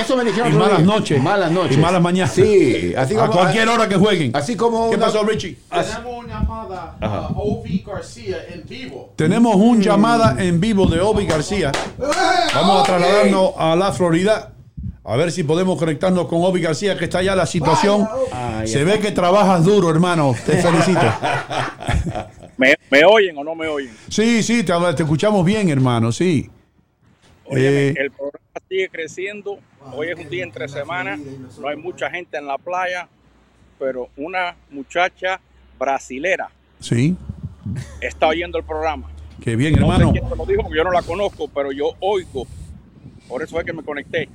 eso 0.00 0.16
me 0.16 0.24
dijeron. 0.24 0.52
Y 0.52 0.56
malas 0.56 0.82
noches. 0.82 1.22
Malas 1.22 1.50
noches. 1.52 1.76
Y 1.76 1.80
malas 1.80 2.02
mañanas. 2.02 2.32
Sí, 2.34 2.94
así 2.96 3.14
a 3.14 3.20
como. 3.26 3.32
cualquier 3.32 3.68
hora 3.68 3.88
que 3.88 3.96
jueguen. 3.96 4.30
Así 4.34 4.56
como. 4.56 4.90
¿Qué 4.90 4.96
una- 4.96 5.06
pasó, 5.06 5.22
Richie? 5.24 5.56
Tenemos 5.70 6.24
una 6.24 6.40
llamada 6.40 6.96
a 7.00 7.28
Ovi 7.36 7.84
García 7.86 8.36
en 8.52 8.64
vivo. 8.68 9.12
Tenemos 9.16 9.56
un 9.56 9.80
llamada 9.80 10.36
en 10.38 10.60
vivo 10.60 10.86
de 10.86 11.00
Obi 11.00 11.26
García. 11.26 11.72
Vamos 12.54 12.80
a 12.82 12.84
trasladarnos 12.84 13.52
a 13.56 13.76
la 13.76 13.92
Florida. 13.92 14.52
A 15.04 15.16
ver 15.16 15.32
si 15.32 15.42
podemos 15.42 15.78
conectarnos 15.78 16.26
con 16.28 16.42
Obi 16.44 16.60
García, 16.60 16.96
que 16.98 17.04
está 17.06 17.22
ya 17.22 17.34
la 17.34 17.46
situación. 17.46 18.06
Ah, 18.30 18.62
Se 18.66 18.84
ve 18.84 18.98
que 19.00 19.10
trabajas 19.10 19.64
duro, 19.64 19.88
hermano. 19.90 20.34
Te 20.44 20.58
felicito. 20.58 21.00
¿Me, 22.58 22.74
me 22.90 23.04
oyen 23.04 23.38
o 23.38 23.44
no 23.44 23.54
me 23.54 23.68
oyen? 23.68 23.90
Sí, 24.08 24.42
sí, 24.42 24.62
te, 24.64 24.72
te 24.94 25.02
escuchamos 25.04 25.44
bien, 25.44 25.68
hermano, 25.70 26.12
sí. 26.12 26.50
Óyeme, 27.46 27.88
Eh, 27.88 27.94
el 27.96 28.10
programa 28.10 28.38
sigue 28.68 28.88
creciendo. 28.88 29.58
Hoy 29.92 30.08
es 30.08 30.18
un 30.18 30.28
día 30.28 30.44
entre 30.44 30.68
semana. 30.68 31.18
No 31.60 31.68
hay 31.68 31.76
mucha 31.76 32.10
gente 32.10 32.36
en 32.36 32.46
la 32.46 32.58
playa, 32.58 33.08
pero 33.78 34.08
una 34.16 34.56
muchacha 34.70 35.40
brasilera 35.78 36.50
sí, 36.80 37.16
está 38.00 38.26
oyendo 38.28 38.58
el 38.58 38.64
programa. 38.64 39.08
qué 39.40 39.54
bien, 39.56 39.74
No 39.74 39.92
hermano. 39.92 40.06
sé 40.12 40.18
quién 40.18 40.28
te 40.28 40.36
lo 40.36 40.44
dijo 40.46 40.62
porque 40.62 40.76
yo 40.76 40.84
no 40.84 40.90
la 40.92 41.02
conozco, 41.02 41.48
pero 41.48 41.72
yo 41.72 41.92
oigo. 42.00 42.46
Por 43.28 43.42
eso 43.42 43.58
es 43.60 43.66
que 43.66 43.72
me 43.72 43.82
conecté. 43.82 44.28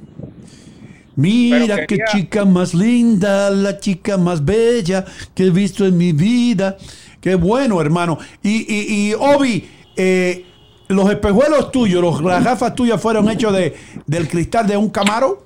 Mira 1.16 1.86
qué 1.86 2.00
chica 2.12 2.44
más 2.46 2.74
linda, 2.74 3.50
la 3.52 3.78
chica 3.80 4.18
más 4.18 4.44
bella 4.44 5.06
que 5.36 5.44
he 5.44 5.50
visto 5.52 5.86
en 5.86 5.98
mi 5.98 6.12
vida. 6.12 6.78
Qué 7.22 7.36
bueno, 7.36 7.80
hermano. 7.82 8.18
Y, 8.42 8.66
y, 8.68 9.10
y 9.10 9.14
Obi, 9.14 9.70
eh, 9.96 10.46
los 10.94 11.10
espejuelos 11.10 11.72
tuyos, 11.72 12.02
los, 12.02 12.22
las 12.22 12.44
gafas 12.44 12.76
tuyas 12.76 13.02
fueron 13.02 13.30
hechos 13.30 13.54
de, 13.54 13.76
del 14.06 14.28
cristal 14.28 14.68
de 14.68 14.78
un 14.78 14.90
camaro. 14.90 15.46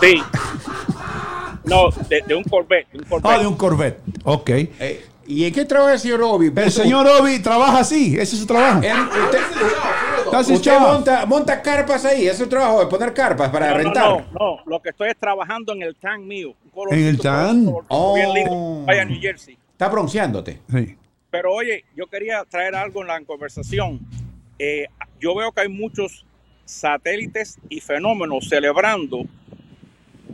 Sí. 0.00 0.22
No, 1.64 1.90
de, 2.08 2.22
de 2.26 2.34
un 2.34 2.44
Corvette. 2.44 2.90
de 2.92 2.98
un 2.98 3.04
Corvette. 3.04 3.32
Ah, 3.32 3.38
de 3.38 3.46
un 3.46 3.56
Corvette. 3.56 4.00
Ok. 4.24 4.50
Eh, 4.50 5.06
¿Y 5.26 5.44
en 5.44 5.54
qué 5.54 5.64
trabaja 5.64 5.94
el 5.94 5.98
señor 5.98 6.22
Obi? 6.22 6.52
El 6.54 6.70
señor 6.70 7.06
Obi 7.06 7.38
trabaja 7.38 7.78
así, 7.78 8.14
ese 8.14 8.34
es 8.34 8.40
su 8.40 8.46
trabajo. 8.46 8.80
Usted, 8.80 9.38
That's 10.30 10.48
his 10.50 10.56
usted 10.56 10.78
monta, 10.78 11.24
monta 11.26 11.62
carpas 11.62 12.04
ahí, 12.04 12.26
es 12.26 12.36
su 12.36 12.46
trabajo 12.46 12.80
de 12.80 12.86
poner 12.86 13.14
carpas 13.14 13.48
para 13.50 13.68
No, 13.68 13.72
no, 13.72 13.78
rentar. 13.78 14.04
No, 14.04 14.26
no, 14.38 14.58
lo 14.66 14.82
que 14.82 14.90
estoy 14.90 15.08
es 15.08 15.16
trabajando 15.16 15.72
en 15.72 15.82
el 15.82 15.96
tan 15.96 16.26
mío. 16.26 16.54
En 16.90 17.04
el 17.06 17.18
tan. 17.18 17.64
color 17.64 18.14
Bien 18.14 18.34
lindo. 18.34 18.84
Vaya 18.84 19.04
New 19.04 19.20
Jersey. 19.20 19.56
Está 19.72 19.88
bronceándote. 19.88 20.60
Sí. 20.70 20.96
Pero 21.30 21.54
oye, 21.54 21.84
yo 21.96 22.06
quería 22.06 22.44
traer 22.44 22.74
algo 22.74 23.00
en 23.00 23.08
la 23.08 23.20
conversación. 23.22 24.00
Eh, 24.58 24.86
yo 25.20 25.34
veo 25.34 25.52
que 25.52 25.62
hay 25.62 25.68
muchos 25.68 26.24
satélites 26.64 27.58
y 27.68 27.80
fenómenos 27.80 28.48
celebrando 28.48 29.22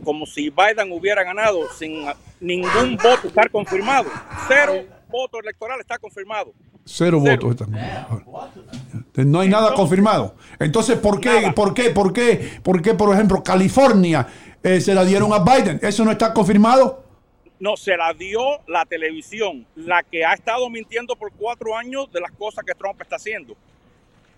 como 0.03 0.25
si 0.25 0.49
Biden 0.49 0.91
hubiera 0.91 1.23
ganado 1.23 1.69
sin 1.77 2.05
ningún 2.39 2.97
voto 2.97 3.27
estar 3.27 3.49
confirmado. 3.51 4.09
Cero 4.47 4.83
voto 5.09 5.39
electoral 5.39 5.79
está 5.79 5.97
confirmado. 5.99 6.53
Cero, 6.85 7.19
votos. 7.19 7.51
esta- 7.51 9.23
No 9.23 9.39
hay 9.41 9.49
nada 9.49 9.73
confirmado. 9.75 10.35
Entonces, 10.59 10.97
¿por 10.97 11.19
qué, 11.19 11.51
por 11.55 11.73
qué, 11.73 11.89
por 11.91 12.11
qué, 12.13 12.59
por 12.63 12.81
qué, 12.81 12.93
por 12.95 13.13
ejemplo, 13.13 13.43
California 13.43 14.27
eh, 14.63 14.79
se 14.81 14.95
la 14.95 15.05
dieron 15.05 15.31
a 15.33 15.39
Biden? 15.39 15.79
¿Eso 15.83 16.03
no 16.03 16.11
está 16.11 16.33
confirmado? 16.33 17.03
No, 17.59 17.77
se 17.77 17.95
la 17.95 18.11
dio 18.13 18.41
la 18.67 18.85
televisión, 18.85 19.67
la 19.75 20.01
que 20.01 20.25
ha 20.25 20.33
estado 20.33 20.67
mintiendo 20.71 21.15
por 21.15 21.31
cuatro 21.33 21.77
años 21.77 22.11
de 22.11 22.19
las 22.21 22.31
cosas 22.31 22.63
que 22.65 22.73
Trump 22.73 22.99
está 22.99 23.17
haciendo. 23.17 23.55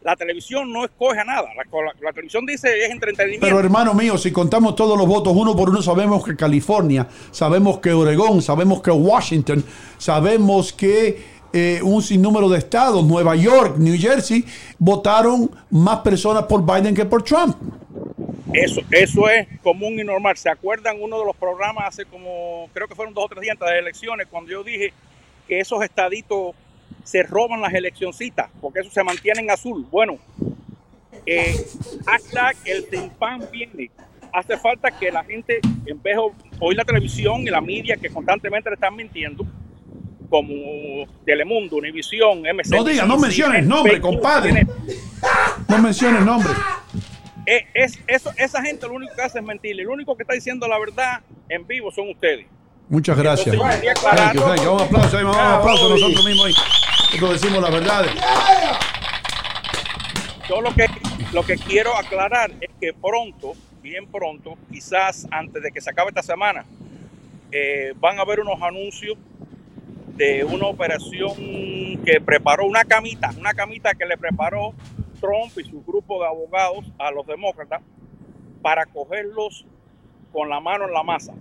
La 0.03 0.15
televisión 0.15 0.71
no 0.71 0.83
escoge 0.83 1.19
a 1.19 1.23
nada. 1.23 1.47
La, 1.55 1.63
la- 1.63 1.93
la 2.01 2.11
televisión 2.11 2.45
dice 2.45 2.85
es 2.85 2.91
entretenimiento. 2.91 3.45
Pero 3.45 3.59
hermano 3.59 3.93
mío, 3.93 4.17
si 4.17 4.31
contamos 4.31 4.75
todos 4.75 4.97
los 4.97 5.07
votos 5.07 5.33
uno 5.35 5.55
por 5.55 5.69
uno, 5.69 5.81
sabemos 5.81 6.25
que 6.25 6.35
California, 6.35 7.07
sabemos 7.31 7.79
que 7.79 7.91
Oregón, 7.93 8.41
sabemos 8.41 8.81
que 8.81 8.91
Washington, 8.91 9.63
sabemos 9.97 10.73
que 10.73 11.21
eh, 11.53 11.79
un 11.83 12.01
sinnúmero 12.01 12.49
de 12.49 12.57
estados, 12.57 13.05
Nueva 13.05 13.35
York, 13.35 13.77
New 13.77 13.95
Jersey, 13.97 14.43
votaron 14.79 15.49
más 15.69 15.99
personas 15.99 16.43
por 16.43 16.65
Biden 16.65 16.95
que 16.95 17.05
por 17.05 17.23
Trump. 17.23 17.55
Eso, 18.51 18.81
eso 18.91 19.29
es 19.29 19.47
común 19.63 19.99
y 19.99 20.03
normal. 20.03 20.35
¿Se 20.37 20.49
acuerdan 20.49 20.97
uno 21.01 21.19
de 21.19 21.25
los 21.25 21.35
programas 21.35 21.85
hace 21.87 22.05
como, 22.05 22.69
creo 22.73 22.87
que 22.87 22.95
fueron 22.95 23.13
dos 23.13 23.25
o 23.25 23.27
tres 23.29 23.41
días 23.41 23.53
antes 23.53 23.67
de 23.67 23.73
las 23.75 23.81
elecciones, 23.81 24.27
cuando 24.29 24.51
yo 24.51 24.63
dije 24.63 24.93
que 25.47 25.59
esos 25.59 25.83
estaditos 25.83 26.55
se 27.03 27.23
roban 27.23 27.61
las 27.61 27.73
eleccioncitas, 27.73 28.49
porque 28.61 28.79
eso 28.79 28.89
se 28.89 29.03
mantiene 29.03 29.41
en 29.41 29.51
azul? 29.51 29.85
Bueno, 29.89 30.17
eh, 31.25 31.55
hashtag 32.05 32.55
el 32.65 32.87
Tin 32.87 33.09
Pan 33.11 33.41
viene. 33.51 33.91
hace 34.31 34.57
falta 34.57 34.89
que 34.91 35.11
la 35.11 35.23
gente, 35.23 35.59
en 35.85 36.01
vez 36.01 36.17
de 36.17 36.31
oír 36.59 36.77
la 36.77 36.83
televisión 36.83 37.41
y 37.41 37.49
la 37.49 37.61
media 37.61 37.97
que 37.97 38.09
constantemente 38.09 38.69
le 38.69 38.75
están 38.75 38.95
mintiendo, 38.95 39.45
como 40.29 41.05
Telemundo, 41.25 41.75
Univisión, 41.75 42.41
MC. 42.41 42.71
No 42.71 42.83
diga, 42.83 43.05
no 43.05 43.19
menciones 43.19 43.63
nombre, 43.65 44.01
compadre. 44.01 44.65
No 45.69 45.77
menciones 45.77 46.25
nombre. 46.25 46.51
Eh, 47.45 47.67
es, 47.73 47.99
eso, 48.07 48.31
esa 48.37 48.63
gente 48.63 48.87
lo 48.87 48.93
único 48.93 49.13
que 49.15 49.21
hace 49.21 49.39
es 49.39 49.45
mentir. 49.45 49.79
El 49.79 49.87
único 49.87 50.15
que 50.15 50.23
está 50.23 50.33
diciendo 50.33 50.67
la 50.67 50.79
verdad 50.79 51.21
en 51.49 51.67
vivo 51.67 51.91
son 51.91 52.09
ustedes. 52.09 52.47
Muchas 52.89 53.17
gracias. 53.17 53.55
Entonces, 53.55 53.93
Thank 54.01 54.33
you, 54.33 54.41
thank 54.41 54.61
you. 54.63 54.71
Un 54.71 54.81
aplauso, 54.81 55.17
ahí, 55.17 55.23
un 55.23 55.35
aplauso 55.35 55.89
nosotros 55.89 56.25
mismos 56.25 56.45
ahí. 56.45 56.53
Nosotros 57.13 57.41
decimos 57.41 57.61
la 57.61 57.69
verdad. 57.69 58.05
Yo 60.49 60.61
lo 60.61 60.73
que, 60.73 60.87
lo 61.31 61.43
que 61.43 61.57
quiero 61.57 61.95
aclarar 61.95 62.51
es 62.59 62.69
que 62.79 62.93
pronto, 62.93 63.53
bien 63.81 64.07
pronto, 64.07 64.55
quizás 64.71 65.27
antes 65.31 65.63
de 65.63 65.71
que 65.71 65.79
se 65.79 65.89
acabe 65.89 66.09
esta 66.09 66.23
semana, 66.23 66.65
eh, 67.51 67.93
van 67.99 68.19
a 68.19 68.23
haber 68.23 68.39
unos 68.39 68.61
anuncios 68.61 69.17
de 70.15 70.43
una 70.43 70.67
operación 70.67 71.33
que 72.05 72.21
preparó 72.23 72.65
una 72.65 72.83
camita, 72.83 73.31
una 73.37 73.53
camita 73.53 73.93
que 73.93 74.05
le 74.05 74.17
preparó 74.17 74.73
Trump 75.19 75.57
y 75.57 75.63
su 75.63 75.83
grupo 75.83 76.21
de 76.21 76.27
abogados 76.27 76.85
a 76.99 77.09
los 77.11 77.25
demócratas 77.25 77.81
para 78.61 78.85
cogerlos 78.85 79.65
con 80.31 80.49
la 80.49 80.59
mano 80.59 80.85
en 80.85 80.93
la 80.93 81.03
masa. 81.03 81.33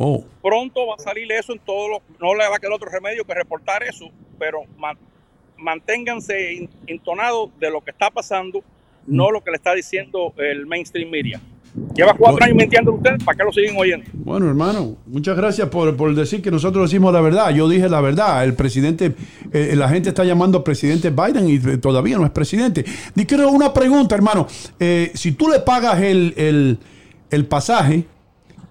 Oh. 0.00 0.24
Pronto 0.40 0.86
va 0.86 0.94
a 0.94 1.02
salir 1.02 1.30
eso 1.32 1.52
en 1.52 1.58
todos 1.58 1.90
los, 1.90 2.20
no 2.20 2.32
le 2.34 2.48
va 2.48 2.54
a 2.54 2.58
quedar 2.60 2.72
otro 2.72 2.88
remedio 2.88 3.24
que 3.24 3.34
reportar 3.34 3.82
eso, 3.82 4.06
pero 4.38 4.60
ma- 4.78 4.96
manténganse 5.56 6.68
entonados 6.86 7.50
de 7.58 7.70
lo 7.70 7.80
que 7.80 7.90
está 7.90 8.10
pasando, 8.10 8.62
no 9.06 9.30
lo 9.30 9.42
que 9.42 9.50
le 9.50 9.56
está 9.56 9.74
diciendo 9.74 10.32
el 10.36 10.66
mainstream 10.66 11.10
media. 11.10 11.40
Lleva 11.94 12.14
cuatro 12.14 12.44
años 12.44 12.56
mintiendo 12.56 12.92
ustedes, 12.92 13.22
¿para 13.24 13.36
qué 13.36 13.44
lo 13.44 13.52
siguen 13.52 13.74
oyendo? 13.76 14.06
Bueno, 14.14 14.48
hermano, 14.48 14.96
muchas 15.06 15.36
gracias 15.36 15.68
por, 15.68 15.96
por 15.96 16.14
decir 16.14 16.42
que 16.42 16.50
nosotros 16.50 16.90
decimos 16.90 17.12
la 17.12 17.20
verdad. 17.20 17.50
Yo 17.50 17.68
dije 17.68 17.88
la 17.88 18.00
verdad. 18.00 18.42
El 18.44 18.54
presidente, 18.54 19.12
eh, 19.52 19.74
la 19.76 19.88
gente 19.88 20.08
está 20.08 20.24
llamando 20.24 20.58
al 20.58 20.64
presidente 20.64 21.10
Biden 21.10 21.48
y 21.48 21.56
eh, 21.56 21.76
todavía 21.78 22.16
no 22.18 22.24
es 22.24 22.30
presidente. 22.30 22.84
Y 23.14 23.26
quiero 23.26 23.50
una 23.50 23.72
pregunta, 23.74 24.14
hermano. 24.14 24.46
Eh, 24.80 25.10
si 25.14 25.32
tú 25.32 25.48
le 25.48 25.60
pagas 25.60 26.00
el, 26.00 26.34
el- 26.36 26.78
el 27.30 27.44
pasaje 27.46 28.04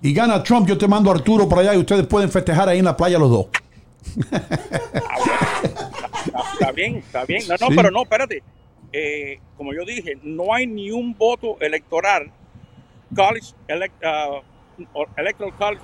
y 0.02 0.14
gana 0.14 0.42
Trump, 0.44 0.68
yo 0.68 0.78
te 0.78 0.88
mando 0.88 1.12
a 1.12 1.16
Arturo 1.16 1.48
para 1.50 1.62
allá 1.62 1.76
y 1.76 1.78
ustedes 1.80 2.06
pueden 2.08 2.30
festejar 2.30 2.70
ahí 2.70 2.80
en 2.80 2.86
la 2.86 2.96
playa 2.98 3.18
los 3.20 3.30
dos. 3.30 3.48
Está 6.54 6.72
bien, 6.72 6.96
está 6.98 7.26
bien. 7.26 7.44
No, 7.48 7.56
no, 7.60 7.68
Sí. 7.70 7.76
pero 7.76 7.92
no, 7.92 8.04
espérate. 8.04 8.44
Eh, 8.94 9.40
como 9.58 9.74
yo 9.74 9.84
dije, 9.86 10.18
no 10.24 10.54
hay 10.54 10.66
ni 10.68 10.92
un 10.92 11.14
voto 11.18 11.58
electoral, 11.60 12.32
college, 13.16 13.48
elect- 13.68 14.04
ah, 14.04 14.42
electoral 15.18 15.54
college 15.58 15.82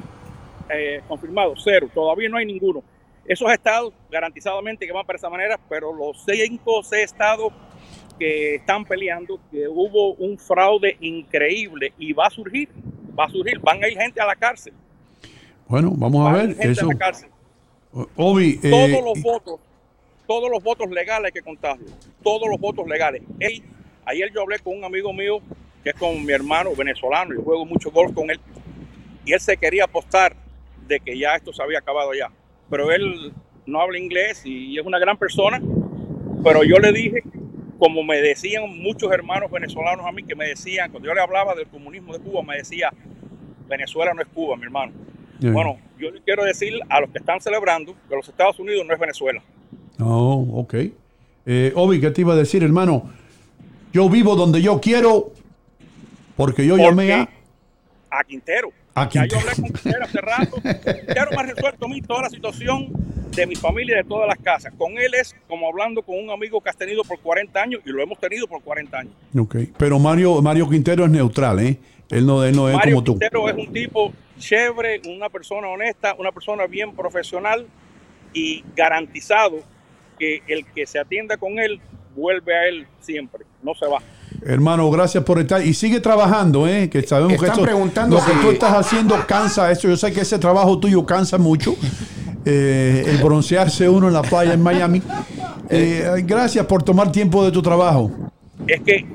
eh, 0.69 1.01
confirmado, 1.07 1.53
cero. 1.61 1.89
Todavía 1.93 2.29
no 2.29 2.37
hay 2.37 2.45
ninguno. 2.45 2.83
Esos 3.25 3.51
estados 3.51 3.93
garantizadamente 4.11 4.85
que 4.85 4.91
van 4.93 5.05
para 5.05 5.17
esa 5.17 5.29
manera, 5.29 5.59
pero 5.69 5.93
los 5.93 6.23
cinco 6.25 6.79
o 6.79 6.83
seis 6.83 7.05
estados 7.05 7.51
que 8.19 8.55
están 8.55 8.85
peleando, 8.85 9.39
que 9.51 9.67
hubo 9.67 10.13
un 10.13 10.37
fraude 10.37 10.97
increíble 11.01 11.93
y 11.97 12.13
va 12.13 12.27
a 12.27 12.29
surgir, 12.29 12.69
va 13.17 13.25
a 13.25 13.29
surgir, 13.29 13.59
van 13.59 13.83
a 13.83 13.87
ir 13.87 13.97
gente 13.97 14.19
a 14.21 14.25
la 14.25 14.35
cárcel. 14.35 14.73
Bueno, 15.67 15.91
vamos 15.95 16.21
a 16.21 16.31
van 16.31 16.35
a 16.35 16.37
ver. 16.45 16.55
gente 16.55 16.71
Eso, 16.71 16.85
a 16.85 16.93
la 16.93 16.99
cárcel. 16.99 17.29
Obi, 18.15 18.59
eh, 18.63 18.69
todos 18.69 19.03
los 19.15 19.21
votos, 19.23 19.59
todos 20.27 20.49
los 20.49 20.63
votos 20.63 20.89
legales 20.89 21.25
hay 21.27 21.31
que 21.31 21.41
contarlos, 21.41 21.91
todos 22.23 22.49
los 22.49 22.59
votos 22.59 22.87
legales. 22.87 23.21
Él- 23.39 23.61
ayer 24.05 24.31
yo 24.33 24.41
hablé 24.41 24.59
con 24.59 24.77
un 24.77 24.83
amigo 24.83 25.13
mío 25.13 25.39
que 25.83 25.89
es 25.91 25.95
con 25.95 26.25
mi 26.25 26.31
hermano 26.33 26.75
venezolano, 26.75 27.35
yo 27.35 27.41
juego 27.43 27.65
mucho 27.65 27.91
golf 27.91 28.13
con 28.13 28.29
él, 28.31 28.39
y 29.25 29.33
él 29.33 29.39
se 29.39 29.57
quería 29.57 29.83
apostar 29.83 30.35
de 30.87 30.99
que 30.99 31.17
ya 31.17 31.35
esto 31.35 31.53
se 31.53 31.61
había 31.61 31.79
acabado 31.79 32.13
ya, 32.13 32.29
pero 32.69 32.91
él 32.91 33.31
no 33.65 33.79
habla 33.81 33.97
inglés 33.99 34.41
y 34.45 34.77
es 34.79 34.85
una 34.85 34.97
gran 34.97 35.17
persona, 35.17 35.61
pero 36.43 36.63
yo 36.63 36.77
le 36.79 36.91
dije, 36.93 37.21
como 37.83 38.01
me 38.01 38.21
decían 38.21 38.63
muchos 38.81 39.11
hermanos 39.11 39.51
venezolanos 39.51 40.05
a 40.05 40.11
mí, 40.13 40.23
que 40.23 40.35
me 40.35 40.45
decían, 40.45 40.89
cuando 40.89 41.09
yo 41.09 41.13
le 41.13 41.19
hablaba 41.19 41.53
del 41.53 41.67
comunismo 41.67 42.13
de 42.13 42.19
Cuba, 42.19 42.41
me 42.41 42.55
decía, 42.55 42.89
Venezuela 43.67 44.13
no 44.13 44.21
es 44.21 44.27
Cuba, 44.29 44.55
mi 44.55 44.63
hermano. 44.63 44.93
Bueno, 45.41 45.77
yo 45.99 46.09
le 46.09 46.21
quiero 46.21 46.45
decir 46.45 46.79
a 46.87 47.01
los 47.01 47.09
que 47.09 47.17
están 47.17 47.41
celebrando 47.41 47.93
que 48.07 48.15
los 48.15 48.29
Estados 48.29 48.57
Unidos 48.57 48.85
no 48.87 48.93
es 48.93 48.99
Venezuela. 49.01 49.43
Oh, 49.99 50.47
ok. 50.61 50.75
Eh, 51.45 51.73
Obi, 51.75 51.99
¿qué 51.99 52.09
te 52.11 52.21
iba 52.21 52.31
a 52.31 52.37
decir, 52.37 52.63
hermano? 52.63 53.11
Yo 53.91 54.07
vivo 54.07 54.37
donde 54.37 54.61
yo 54.61 54.79
quiero 54.79 55.33
porque 56.37 56.65
yo 56.65 56.77
llamé 56.77 57.11
a... 57.11 57.29
A 58.09 58.23
Quintero. 58.23 58.69
A 58.95 59.09
Ya 59.09 59.27
Quintero. 59.27 59.41
yo 59.41 59.49
hablé 59.49 59.61
con 59.61 59.71
Quintero 59.73 60.05
hace 60.05 60.21
rato. 60.21 60.55
Quintero 60.61 61.31
me 61.31 61.37
ha 61.37 61.43
resuelto 61.43 61.85
a 61.85 61.89
mí 61.89 62.01
toda 62.01 62.21
la 62.21 62.29
situación 62.29 62.93
de 63.35 63.47
mi 63.47 63.55
familia 63.55 63.95
y 63.95 64.03
de 64.03 64.09
todas 64.09 64.27
las 64.27 64.37
casas. 64.37 64.73
Con 64.77 64.97
él 64.97 65.13
es 65.19 65.35
como 65.47 65.67
hablando 65.67 66.01
con 66.01 66.17
un 66.17 66.29
amigo 66.31 66.61
que 66.61 66.69
has 66.69 66.77
tenido 66.77 67.03
por 67.03 67.19
40 67.19 67.61
años 67.61 67.81
y 67.85 67.89
lo 67.89 68.01
hemos 68.01 68.19
tenido 68.19 68.47
por 68.47 68.61
40 68.61 68.97
años. 68.99 69.13
Ok. 69.37 69.55
Pero 69.77 69.99
Mario, 69.99 70.41
Mario 70.41 70.69
Quintero 70.69 71.05
es 71.05 71.11
neutral, 71.11 71.59
¿eh? 71.59 71.77
Él 72.09 72.25
no, 72.25 72.43
él 72.43 72.55
no 72.55 72.69
es 72.69 72.75
Mario 72.75 72.95
como 72.95 73.03
tú. 73.03 73.11
Quintero 73.13 73.49
es 73.49 73.55
un 73.55 73.73
tipo 73.73 74.13
chévere, 74.37 75.01
una 75.07 75.29
persona 75.29 75.67
honesta, 75.67 76.15
una 76.19 76.31
persona 76.31 76.67
bien 76.67 76.93
profesional 76.95 77.65
y 78.33 78.63
garantizado 78.75 79.57
que 80.19 80.41
el 80.47 80.65
que 80.65 80.85
se 80.85 80.99
atienda 80.99 81.37
con 81.37 81.57
él 81.59 81.79
vuelve 82.15 82.55
a 82.55 82.67
él 82.67 82.85
siempre, 83.01 83.45
no 83.63 83.73
se 83.73 83.87
va. 83.87 83.99
Hermano, 84.45 84.89
gracias 84.91 85.23
por 85.23 85.39
estar. 85.39 85.65
Y 85.65 85.73
sigue 85.73 85.99
trabajando, 85.99 86.67
¿eh? 86.67 86.89
Que 86.89 87.01
sabemos 87.03 87.39
que 87.39 87.45
esto, 87.47 87.61
preguntando 87.61 88.17
lo 88.17 88.25
que 88.25 88.31
si- 88.31 88.39
tú 88.41 88.51
estás 88.51 88.73
haciendo 88.73 89.15
cansa 89.25 89.71
eso. 89.71 89.87
Yo 89.87 89.95
sé 89.97 90.11
que 90.11 90.21
ese 90.21 90.37
trabajo 90.37 90.77
tuyo 90.79 91.05
cansa 91.05 91.37
mucho. 91.37 91.75
Eh, 92.45 93.05
el 93.07 93.17
broncearse 93.23 93.87
uno 93.87 94.07
en 94.07 94.13
la 94.13 94.21
playa 94.21 94.53
en 94.53 94.61
Miami. 94.61 95.01
Eh, 95.69 96.23
gracias 96.25 96.65
por 96.65 96.83
tomar 96.83 97.11
tiempo 97.11 97.43
de 97.45 97.51
tu 97.51 97.61
trabajo. 97.61 98.11
Es 98.67 98.81
que 98.81 99.05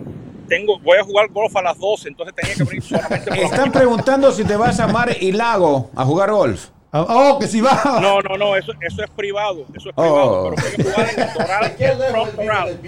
tengo, 0.49 0.79
voy 0.81 0.99
a 0.99 1.05
jugar 1.05 1.29
golf 1.31 1.55
a 1.57 1.63
las 1.63 1.79
12, 1.79 2.09
entonces 2.09 2.35
tenía 2.35 2.55
que 2.55 2.65
venir 2.65 2.83
solamente 2.83 3.27
por 3.31 3.39
Están 3.39 3.71
preguntando 3.73 4.33
si 4.33 4.45
te 4.45 4.57
vas 4.57 4.81
a 4.81 4.87
Mar 4.89 5.15
y 5.21 5.33
Lago 5.33 5.91
a 5.95 6.05
jugar 6.05 6.31
golf. 6.31 6.69
Oh, 6.91 7.37
que 7.39 7.47
si 7.47 7.61
va. 7.61 7.99
No, 8.01 8.21
no, 8.23 8.39
no, 8.39 8.57
eso, 8.57 8.73
eso 8.81 9.03
es 9.05 9.11
privado, 9.11 9.67
eso 9.75 9.91
es 9.91 9.95
Oh. 9.97 10.55
privado, 10.55 10.55
pero 10.57 10.85
voy 10.85 10.95
a 11.23 11.33
jugar 11.33 11.65
en 11.67 12.09
el 12.09 12.13
Doral, 12.37 12.81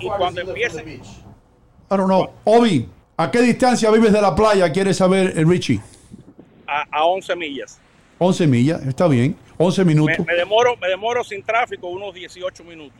Y 0.00 0.06
cuando 0.06 0.40
empiece? 0.42 0.82
I 0.82 1.00
don't 1.88 2.04
know. 2.04 2.28
Obi, 2.44 2.86
¿a 3.16 3.30
qué 3.30 3.40
distancia 3.40 3.90
vives 3.90 4.12
de 4.12 4.20
la 4.20 4.34
playa? 4.34 4.70
¿Quieres 4.70 4.98
saber, 4.98 5.32
eh, 5.34 5.44
Richie? 5.46 5.80
a, 6.66 6.84
a 6.92 7.04
11 7.06 7.34
millas. 7.36 7.80
11 8.18 8.46
millas, 8.46 8.86
está 8.86 9.06
bien. 9.08 9.36
11 9.58 9.84
Me, 9.84 9.94
minutos. 9.94 10.26
me 10.26 10.34
demoro, 10.34 10.76
me 10.76 10.88
demoro 10.88 11.24
sin 11.24 11.42
tráfico 11.42 11.88
unos 11.88 12.14
18 12.14 12.64
minutos. 12.64 12.98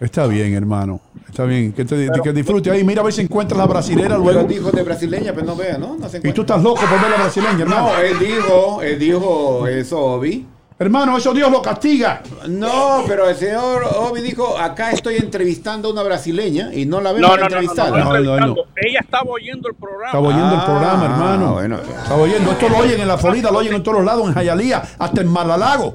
Está 0.00 0.26
bien, 0.26 0.52
hermano. 0.54 1.00
Está 1.28 1.44
bien. 1.44 1.72
Que, 1.72 1.84
te, 1.84 2.08
que 2.24 2.32
disfrute 2.32 2.70
ahí. 2.72 2.82
Mira 2.82 3.02
a 3.02 3.04
ver 3.04 3.12
si 3.12 3.20
encuentras 3.20 3.56
la 3.56 3.66
brasilera 3.66 4.16
Pero 4.16 4.18
luego. 4.24 4.42
dijo 4.44 4.72
de 4.72 4.82
brasileña, 4.82 5.32
pero 5.32 5.46
no 5.46 5.54
vea, 5.54 5.78
¿no? 5.78 5.96
No 5.96 6.08
se 6.08 6.18
Y 6.26 6.32
tú 6.32 6.40
estás 6.40 6.60
loco 6.60 6.80
por 6.80 7.00
ver 7.00 7.10
la 7.10 7.16
brasileña, 7.18 7.62
hermano. 7.62 7.92
No, 7.92 7.98
él 8.00 8.18
dijo, 8.18 8.82
él 8.82 8.98
dijo 8.98 9.66
eso, 9.68 10.00
Obi. 10.00 10.44
Hermano, 10.82 11.16
eso 11.16 11.32
Dios 11.32 11.50
lo 11.50 11.62
castiga. 11.62 12.22
No, 12.48 13.04
pero 13.06 13.28
el 13.28 13.36
señor 13.36 13.82
Obi 13.96 14.20
dijo, 14.20 14.58
acá 14.58 14.90
estoy 14.90 15.16
entrevistando 15.16 15.88
a 15.88 15.92
una 15.92 16.02
brasileña 16.02 16.74
y 16.74 16.86
no 16.86 17.00
la 17.00 17.12
vemos 17.12 17.30
No, 17.30 17.36
no, 17.36 17.42
no, 17.42 17.48
no, 17.48 17.48
no, 17.48 17.60
entrevistada. 17.60 17.90
no, 18.04 18.46
No. 18.46 18.54
Ella 18.76 19.00
estaba 19.00 19.30
oyendo 19.30 19.68
el 19.68 19.74
programa. 19.76 20.06
Estaba 20.06 20.26
oyendo 20.28 20.54
el 20.54 20.60
Ah, 20.60 20.64
programa, 20.64 21.04
hermano. 21.04 21.52
bueno. 21.54 21.76
Estaba 21.78 22.16
oyendo. 22.22 22.50
Esto 22.52 22.68
lo 22.68 22.76
oyen 22.78 23.00
en 23.00 23.08
la 23.08 23.16
Florida, 23.16 23.50
lo 23.50 23.58
oyen 23.58 23.74
en 23.74 23.82
todos 23.82 23.98
los 23.98 24.04
lados, 24.06 24.26
en 24.26 24.34
Jayalía, 24.34 24.82
hasta 24.98 25.20
en 25.20 25.28
Malalago. 25.28 25.94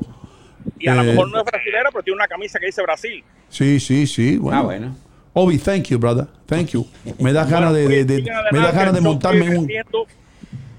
Y 0.80 0.88
a 0.88 0.96
lo 0.96 1.02
Eh, 1.02 1.06
mejor 1.06 1.30
no 1.32 1.40
es 1.40 1.46
brasilera, 1.46 1.90
pero 1.92 2.04
tiene 2.04 2.16
una 2.16 2.28
camisa 2.28 2.60
que 2.60 2.68
dice 2.68 2.82
Brasil. 2.82 3.24
Sí, 3.50 3.80
sí, 3.80 4.08
sí. 4.08 4.38
Bueno. 4.38 4.60
Ah, 4.60 4.62
bueno. 4.64 4.96
Obi, 5.34 5.58
thank 5.58 5.84
you, 5.90 6.00
brother. 6.00 6.28
Thank 6.46 6.70
you. 6.70 6.86
Me 7.20 7.34
da 7.34 7.44
ganas 7.46 7.74
de, 7.74 7.88
de- 7.88 8.06
de- 8.06 8.18
Sigan 8.18 8.44
me 8.52 8.60
da 8.60 8.72
ganas 8.72 8.94
de 8.94 9.02
montarme 9.02 9.46
en 9.46 9.58
un. 9.58 9.66
creciendo 9.66 10.06
Frank 10.06 10.06
Chandler 10.06 10.06
tiene 10.06 10.77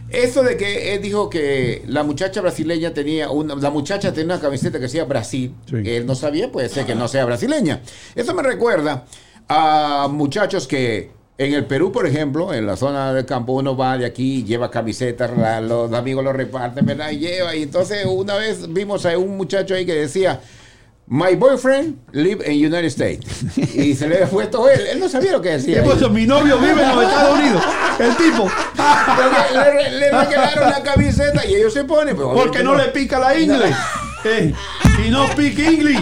eso 0.09 0.41
de 0.41 0.57
que 0.57 0.95
él 0.95 1.01
dijo 1.03 1.29
que 1.29 1.83
la 1.87 2.01
muchacha 2.03 2.41
brasileña 2.41 2.93
tenía 2.95 3.29
una, 3.29 3.53
la 3.55 3.69
muchacha 3.69 4.11
tenía 4.11 4.33
una 4.35 4.41
camiseta 4.41 4.79
que 4.79 4.83
decía 4.85 5.03
Brasil, 5.05 5.53
que 5.69 5.97
él 5.97 6.07
no 6.07 6.15
sabía, 6.15 6.51
puede 6.51 6.69
ser 6.69 6.85
que 6.87 6.95
no 6.95 7.07
sea 7.07 7.25
brasileña. 7.25 7.81
Eso 8.15 8.33
me 8.33 8.41
recuerda 8.41 9.05
a 9.47 10.07
muchachos 10.11 10.65
que 10.67 11.11
en 11.39 11.53
el 11.53 11.65
Perú, 11.65 11.91
por 11.91 12.05
ejemplo, 12.05 12.53
en 12.53 12.67
la 12.67 12.75
zona 12.75 13.13
del 13.13 13.25
campo, 13.25 13.53
uno 13.53 13.75
va 13.75 13.97
de 13.97 14.05
aquí, 14.05 14.43
lleva 14.43 14.69
camisetas, 14.69 15.35
la- 15.35 15.61
los 15.61 15.91
amigos 15.93 16.23
lo 16.23 16.33
reparten, 16.33 16.85
¿verdad? 16.85 17.09
Y 17.11 17.17
lleva. 17.19 17.55
Y 17.55 17.63
entonces 17.63 18.05
una 18.05 18.35
vez 18.35 18.71
vimos 18.71 19.05
a 19.05 19.17
un 19.17 19.37
muchacho 19.37 19.73
ahí 19.73 19.85
que 19.85 19.95
decía, 19.95 20.39
My 21.11 21.33
boyfriend 21.35 21.95
live 22.11 22.45
in 22.53 22.67
United 22.71 22.85
States. 22.85 23.25
Y 23.73 23.95
se 23.95 24.07
le 24.07 24.15
había 24.17 24.27
puesto 24.27 24.69
él. 24.69 24.79
Él 24.91 24.99
no 24.99 25.09
sabía 25.09 25.31
lo 25.31 25.41
que 25.41 25.49
decía. 25.57 25.81
Mi 26.11 26.27
novio 26.27 26.59
vive 26.59 26.83
en 26.83 26.95
los 26.95 27.03
Estados 27.03 27.39
Unidos. 27.39 27.63
El 27.97 28.15
tipo. 28.15 28.47
Le, 29.53 29.89
le 29.97 30.11
regalaron 30.11 30.69
la 30.69 30.83
camiseta 30.83 31.43
y 31.47 31.55
ellos 31.55 31.73
se 31.73 31.83
ponen. 31.85 32.15
pues, 32.15 32.27
Porque 32.31 32.63
no 32.63 32.75
le 32.75 32.83
pica 32.89 33.17
la 33.19 33.35
inglés. 33.37 33.75
Eh, 34.25 34.53
y 35.07 35.09
no 35.11 35.29
pica 35.33 35.61
inglés. 35.71 36.01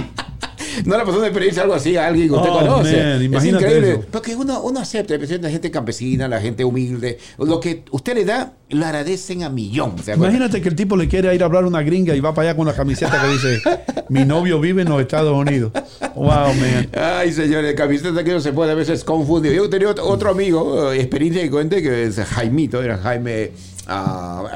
No 0.85 0.97
le 0.97 1.03
pasó 1.06 1.17
una 1.17 1.27
experiencia 1.27 1.64
algo 1.64 1.73
así 1.75 1.95
a 1.97 2.07
alguien 2.07 2.27
que 2.30 2.33
usted 2.35 2.49
Oh, 2.49 2.59
conoce. 2.59 2.97
man, 3.30 3.33
es 3.35 3.45
increíble. 3.45 3.91
eso. 3.91 4.06
Porque 4.11 4.35
uno, 4.35 4.61
uno 4.61 4.80
acepta, 4.80 5.14
especialmente 5.14 5.47
la 5.47 5.51
gente 5.51 5.72
campesina, 5.72 6.27
la 6.27 6.39
gente 6.41 6.64
humilde. 6.64 7.17
Lo 7.38 7.59
que 7.59 7.83
usted 7.91 8.15
le 8.15 8.25
da, 8.25 8.53
lo 8.69 8.85
agradecen 8.85 9.43
a 9.43 9.49
millón. 9.49 9.95
Imagínate 10.15 10.61
que 10.61 10.69
el 10.69 10.75
tipo 10.75 10.95
le 10.97 11.07
quiere 11.07 11.33
ir 11.33 11.41
a 11.41 11.45
hablar 11.45 11.64
a 11.64 11.67
una 11.67 11.81
gringa 11.81 12.15
y 12.15 12.19
va 12.19 12.33
para 12.33 12.49
allá 12.49 12.57
con 12.57 12.67
la 12.67 12.73
camiseta 12.73 13.22
que 13.22 13.27
dice: 13.33 13.61
Mi 14.09 14.25
novio 14.25 14.59
vive 14.59 14.81
en 14.83 14.89
los 14.89 15.01
Estados 15.01 15.33
Unidos. 15.35 15.72
Wow, 16.15 16.53
man. 16.53 16.89
Ay, 16.93 17.31
señores, 17.31 17.73
camiseta 17.75 18.23
que 18.23 18.31
no 18.33 18.39
se 18.41 18.53
puede 18.53 18.72
a 18.72 18.75
veces 18.75 19.03
confundir. 19.03 19.53
Yo 19.53 19.69
tenía 19.69 19.89
otro, 19.89 20.30
amigo, 20.31 20.91
eh, 20.91 20.97
experiencia 20.99 21.41
que 21.41 21.49
cuente, 21.51 21.81
que 21.81 22.06
es 22.06 22.15
Jaimito, 22.19 22.81
era 22.81 22.97
Jaime, 22.97 23.51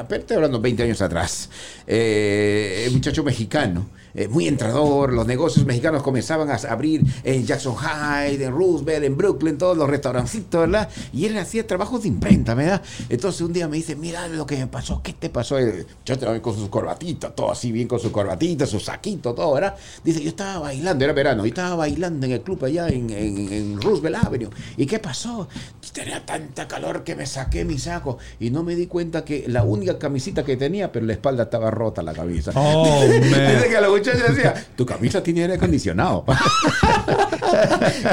pero 0.08 0.20
estoy 0.20 0.36
hablando 0.36 0.60
20 0.60 0.82
años 0.82 1.00
atrás. 1.02 1.48
Eh, 1.86 2.88
muchacho 2.92 3.22
mexicano, 3.24 3.86
eh, 4.14 4.28
muy 4.28 4.46
entrador. 4.48 5.12
Los 5.12 5.26
negocios 5.26 5.64
mexicanos 5.66 6.02
comenzaban 6.02 6.50
a 6.50 6.54
abrir 6.70 7.02
en 7.24 7.44
Jackson 7.46 7.74
Hyde, 7.76 8.44
en 8.44 8.52
Roosevelt, 8.52 9.04
en 9.04 9.16
Brooklyn, 9.16 9.58
todos 9.58 9.76
los 9.76 9.88
restaurancitos, 9.88 10.60
¿verdad? 10.62 10.88
Y 11.12 11.26
él 11.26 11.36
hacía 11.38 11.66
trabajos 11.66 12.02
de 12.02 12.08
imprenta, 12.08 12.54
¿verdad? 12.54 12.82
Entonces 13.08 13.40
un 13.42 13.52
día 13.52 13.68
me 13.68 13.76
dice, 13.76 13.96
mira 13.96 14.28
lo 14.28 14.46
que 14.46 14.56
me 14.56 14.66
pasó, 14.66 15.00
¿qué 15.02 15.12
te 15.12 15.30
pasó? 15.30 15.58
El 15.58 15.86
muchacho 15.98 16.20
también 16.20 16.40
con 16.42 16.54
sus 16.54 16.68
corbatitas, 16.68 17.34
todo 17.34 17.50
así 17.52 17.72
bien 17.72 17.88
con 17.88 17.98
su 18.00 18.10
corbatita, 18.12 18.66
su 18.66 18.80
saquito, 18.80 19.34
todo, 19.34 19.54
¿verdad? 19.54 19.74
Dice, 20.04 20.22
yo 20.22 20.28
estaba 20.28 20.58
bailando, 20.60 21.04
era 21.04 21.12
verano, 21.12 21.44
y 21.46 21.48
estaba 21.50 21.76
bailando 21.76 22.26
en 22.26 22.32
el 22.32 22.40
club 22.42 22.64
allá 22.64 22.88
en, 22.88 23.10
en- 23.10 23.52
en 23.52 23.80
Roosevelt 23.80 24.16
Avenue. 24.24 24.50
¿Y 24.76 24.86
qué 24.86 24.98
pasó? 24.98 25.48
Tenía 25.92 26.24
tanta 26.24 26.66
calor 26.68 27.04
que 27.04 27.14
me 27.14 27.26
saqué 27.26 27.64
mi 27.64 27.78
saco 27.78 28.18
y 28.40 28.50
no 28.50 28.62
me 28.62 28.74
di 28.74 28.86
cuenta 28.86 29.24
que 29.24 29.44
la 29.46 29.62
única 29.62 29.98
camisita 29.98 30.42
que 30.44 30.56
tenía, 30.56 30.90
pero 30.90 31.04
la 31.04 31.12
espalda 31.12 31.44
estaba 31.44 31.70
rota 31.70 32.02
la 32.02 32.12
camisa. 32.14 32.52
Oh, 32.54 33.00
man. 33.08 33.20
Dice 33.20 33.68
que 33.68 33.76
a 33.76 33.80
los 33.82 33.90
decía, 34.10 34.54
tu 34.76 34.84
camisa 34.84 35.22
tiene 35.22 35.42
aire 35.42 35.54
acondicionado. 35.54 36.24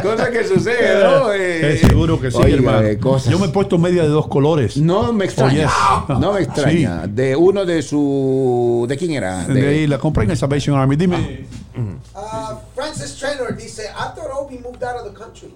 Cosa 0.04 0.32
que 0.32 0.44
sucede, 0.48 1.04
¿no? 1.04 1.32
Eh, 1.34 1.74
Eh, 1.74 1.78
seguro 1.88 2.20
que 2.20 2.32
sí, 2.32 2.38
oiga, 2.38 2.56
hermano. 2.58 2.82
eh, 2.82 2.98
cosas. 3.00 3.32
Yo 3.32 3.40
me 3.40 3.48
he 3.48 3.50
puesto 3.50 3.78
media 3.78 4.04
de 4.04 4.10
dos 4.10 4.28
colores. 4.28 4.78
No 4.78 5.12
me 5.14 5.26
extraña. 5.26 5.68
Oh, 5.70 6.06
yes. 6.08 6.20
No 6.20 6.34
me 6.34 6.42
extraña. 6.44 7.08
De 7.08 7.36
uno 7.36 7.66
de 7.66 7.82
su. 7.82 8.86
¿De 8.88 8.98
quién 8.98 9.12
era? 9.14 9.46
De 9.46 9.68
ahí 9.68 9.88
la 9.88 9.98
compré 9.98 10.26
en 10.26 10.32
el 10.32 10.38
Salvation 10.38 10.78
Army. 10.78 10.96
Dime. 10.96 11.46
Uh, 11.76 12.56
Francis 12.76 13.16
Trainer 13.18 13.56
dice, 13.56 13.84
thought 14.16 14.30
Obi 14.38 14.58
moved 14.58 14.84
out 14.84 14.98
of 14.98 15.12
the 15.12 15.18
country. 15.18 15.54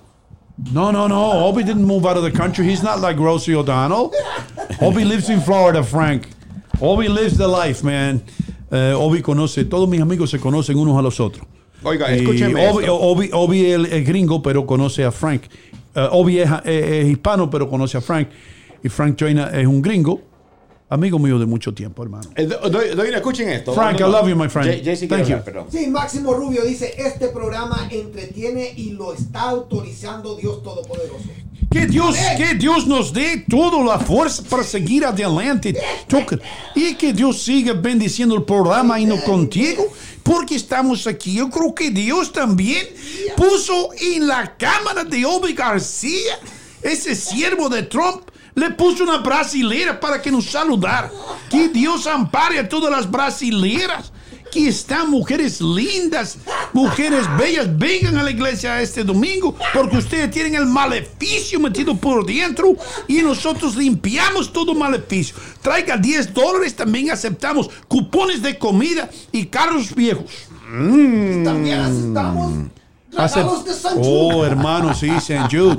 No, 0.72 0.92
no, 0.92 1.08
no. 1.08 1.45
Obi 1.48 1.64
didn't 1.64 1.86
move 1.86 2.06
out 2.06 2.16
of 2.18 2.24
the 2.24 2.32
country. 2.32 2.66
He's 2.66 2.84
not 2.84 3.00
like 3.02 3.18
Rosie 3.20 3.56
O'Donnell. 3.56 4.12
Obi 4.82 5.03
lives 5.03 5.30
in 5.30 5.42
Florida, 5.42 5.84
Frank. 5.84 6.28
Obi 6.82 7.08
lives 7.08 7.38
the 7.38 7.48
life, 7.48 7.84
man. 7.84 8.22
Eh, 8.76 8.92
Obi 8.98 9.22
conoce, 9.22 9.66
todos 9.66 9.88
mis 9.88 10.02
amigos 10.02 10.32
se 10.32 10.40
conocen 10.40 10.80
unos 10.80 10.98
a 10.98 11.02
los 11.03 11.19
otros. 11.19 11.45
Oiga, 11.84 12.11
escúcheme 12.11 12.68
Obi, 12.68 12.84
esto. 12.85 13.00
Obi, 13.00 13.30
Obi 13.32 13.66
es 13.66 14.03
gringo, 14.03 14.42
pero 14.42 14.66
conoce 14.66 15.03
a 15.03 15.11
Frank. 15.11 15.43
Eh, 15.93 16.08
Obi 16.11 16.40
es, 16.40 16.50
es 16.66 17.08
hispano, 17.08 17.52
pero 17.52 17.69
conoce 17.69 18.00
a 18.00 18.02
Frank. 18.02 18.30
Y 18.84 18.90
Frank 18.90 19.16
Joyner 19.19 19.53
es 19.53 19.68
un 19.68 19.80
gringo, 19.80 20.22
amigo 20.93 21.17
mío 21.19 21.39
de 21.39 21.45
mucho 21.45 21.73
tiempo, 21.73 22.03
hermano. 22.03 22.30
Eh, 22.35 22.45
do- 22.45 22.69
doy- 22.69 22.95
doy- 22.95 23.13
escuchen 23.13 23.49
esto. 23.49 23.73
Frank, 23.73 23.99
No, 23.99 24.07
no, 24.07 24.09
I 24.09 24.11
love 24.11 24.23
no. 24.23 24.30
you, 24.30 24.35
my 24.35 24.49
friend. 24.49 24.83
Jaycee 24.83 25.07
Thank 25.07 25.27
you. 25.27 25.35
hablar. 25.38 25.65
Sí, 25.72 25.88
Máximo 25.88 26.33
Rubio 26.33 26.63
dice, 26.63 26.93
este 26.97 27.30
programa 27.30 27.88
entretiene 27.91 28.73
y 28.75 28.91
lo 28.91 29.13
está 29.13 29.41
autorizando 29.49 30.35
Dios 30.35 30.61
Todopoderoso. 30.63 31.25
Que 31.72 31.88
Dios, 31.88 32.15
que 32.38 32.53
Dios 32.53 32.85
nos 32.85 33.11
dé 33.11 33.43
toda 33.49 33.83
la 33.83 33.97
fuerza 33.97 34.43
para 34.47 34.63
seguir 34.63 35.03
adelante. 35.05 35.75
Y 36.75 36.93
que 36.95 37.13
Dios 37.13 37.41
siga 37.41 37.73
bendiciendo 37.73 38.35
el 38.35 38.43
programa 38.43 38.99
y 38.99 39.05
no 39.07 39.19
contigo. 39.23 39.91
Porque 40.22 40.55
estamos 40.55 41.07
aquí. 41.07 41.33
Yo 41.33 41.49
creo 41.49 41.73
que 41.73 41.89
Dios 41.89 42.31
también 42.31 42.85
puso 43.35 43.89
en 43.99 44.27
la 44.27 44.55
cámara 44.55 45.03
de 45.03 45.25
Obi 45.25 45.53
García, 45.53 46.39
ese 46.81 47.15
siervo 47.15 47.67
de 47.69 47.83
Trump, 47.83 48.22
le 48.56 48.72
puso 48.72 49.03
una 49.03 49.17
brasilera 49.17 49.99
para 49.99 50.22
que 50.22 50.32
nos 50.32 50.45
saludara. 50.45 51.11
Que 51.49 51.69
Dios 51.69 52.07
ampare 52.07 52.59
a 52.59 52.69
todas 52.69 52.91
las 52.91 53.09
brasileras. 53.09 54.11
Que 54.51 54.67
están 54.67 55.09
mujeres 55.09 55.59
lindas, 55.61 56.38
mujeres 56.73 57.25
bellas, 57.40 57.67
vengan 57.75 58.17
a 58.19 58.23
la 58.23 58.30
iglesia 58.30 58.80
este 58.83 59.03
domingo, 59.03 59.56
porque 59.73 59.98
ustedes 59.98 60.30
tienen 60.30 60.53
el 60.53 60.67
maleficio 60.67 61.59
metido 61.59 61.95
por 61.95 62.23
dentro 62.23 62.75
y 63.07 63.23
nosotros 63.23 63.75
limpiamos 63.75 64.53
todo 64.53 64.75
maleficio. 64.75 65.35
Traiga 65.59 65.98
10 65.98 66.35
dólares, 66.35 66.75
también 66.75 67.09
aceptamos 67.09 67.67
cupones 67.88 68.43
de 68.43 68.59
comida 68.59 69.09
y 69.32 69.48
carros 69.48 69.95
viejos. 69.95 70.32
Mm. 70.69 71.43
Hace- 73.17 73.43
Oh, 74.01 74.45
hermano, 74.45 74.93
sí, 74.93 75.09
St. 75.09 75.48
Jude. 75.51 75.77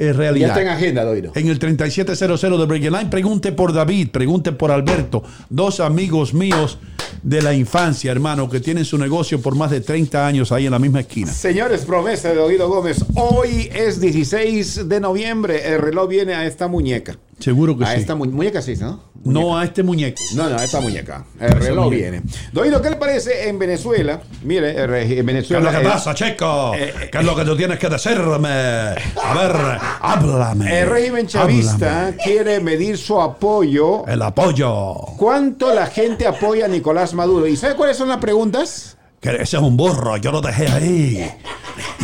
eh, 0.00 0.12
realidad. 0.14 0.48
Ya 0.48 0.52
está 0.54 0.62
en 0.62 0.68
agenda, 0.68 1.04
Doiro. 1.04 1.32
En 1.34 1.48
el 1.48 1.58
3700 1.58 2.40
de 2.40 2.64
Break 2.64 2.84
Line, 2.84 3.06
pregunte 3.10 3.52
por 3.52 3.72
David, 3.74 4.08
pregunte 4.08 4.50
por 4.50 4.70
Alberto, 4.70 5.22
dos 5.50 5.78
amigos 5.78 6.32
míos 6.32 6.78
de 7.22 7.42
la 7.42 7.52
infancia, 7.52 8.10
hermano, 8.10 8.48
que 8.48 8.60
tienen 8.60 8.86
su 8.86 8.96
negocio 8.96 9.42
por 9.42 9.54
más 9.54 9.70
de 9.70 9.82
30 9.82 10.26
años 10.26 10.52
ahí 10.52 10.64
en 10.64 10.72
la 10.72 10.78
misma 10.78 11.00
esquina. 11.00 11.30
Señores, 11.30 11.84
promesa 11.84 12.32
de 12.32 12.38
Oído 12.38 12.66
Gómez. 12.68 13.04
Hoy 13.14 13.68
es 13.74 14.00
16 14.00 14.88
de 14.88 15.00
noviembre. 15.00 15.68
El 15.68 15.80
reloj 15.80 16.08
viene 16.08 16.34
a 16.34 16.46
esta 16.46 16.66
muñeca. 16.66 17.18
Seguro 17.40 17.76
que 17.76 17.84
a 17.84 17.94
sí. 17.94 18.00
esta 18.00 18.14
mu- 18.14 18.26
muñeca, 18.26 18.60
sí, 18.62 18.74
¿no? 18.78 19.00
No 19.24 19.58
a 19.58 19.64
este 19.64 19.82
muñeco. 19.82 20.20
No, 20.34 20.48
no, 20.48 20.56
a 20.56 20.64
esta 20.64 20.80
muñeca. 20.80 21.24
El 21.40 21.52
reloj 21.52 21.86
muñeca. 21.86 22.10
viene. 22.10 22.22
Doido, 22.52 22.80
¿qué 22.80 22.90
le 22.90 22.96
parece 22.96 23.48
en 23.48 23.58
Venezuela? 23.58 24.20
Mire, 24.42 24.70
en 24.82 24.90
¿Qué 25.08 25.18
es 25.20 25.24
Venezuela. 25.26 25.72
lo 25.72 25.78
que 25.78 25.84
pasa, 25.86 26.14
chico? 26.14 26.72
¿Qué 26.72 27.18
es 27.18 27.24
lo 27.24 27.34
que 27.36 27.44
tú 27.44 27.56
tienes 27.56 27.78
que 27.78 27.88
decirme? 27.88 28.48
A 28.48 29.34
ver, 29.34 29.56
háblame. 30.00 30.80
El 30.80 30.88
régimen 30.90 31.26
chavista 31.26 32.14
quiere 32.22 32.60
medir 32.60 32.96
su 32.98 33.20
apoyo. 33.20 34.06
El 34.06 34.22
apoyo. 34.22 34.94
¿Cuánto 35.16 35.74
la 35.74 35.86
gente 35.86 36.26
apoya 36.26 36.66
a 36.66 36.68
Nicolás 36.68 37.14
Maduro? 37.14 37.46
¿Y 37.46 37.56
sabe 37.56 37.74
cuáles 37.74 37.96
son 37.96 38.08
las 38.08 38.18
preguntas? 38.18 38.96
Que 39.20 39.30
ese 39.34 39.56
es 39.58 39.62
un 39.62 39.76
burro, 39.76 40.16
yo 40.16 40.32
lo 40.32 40.40
dejé 40.40 40.66
ahí. 40.68 41.30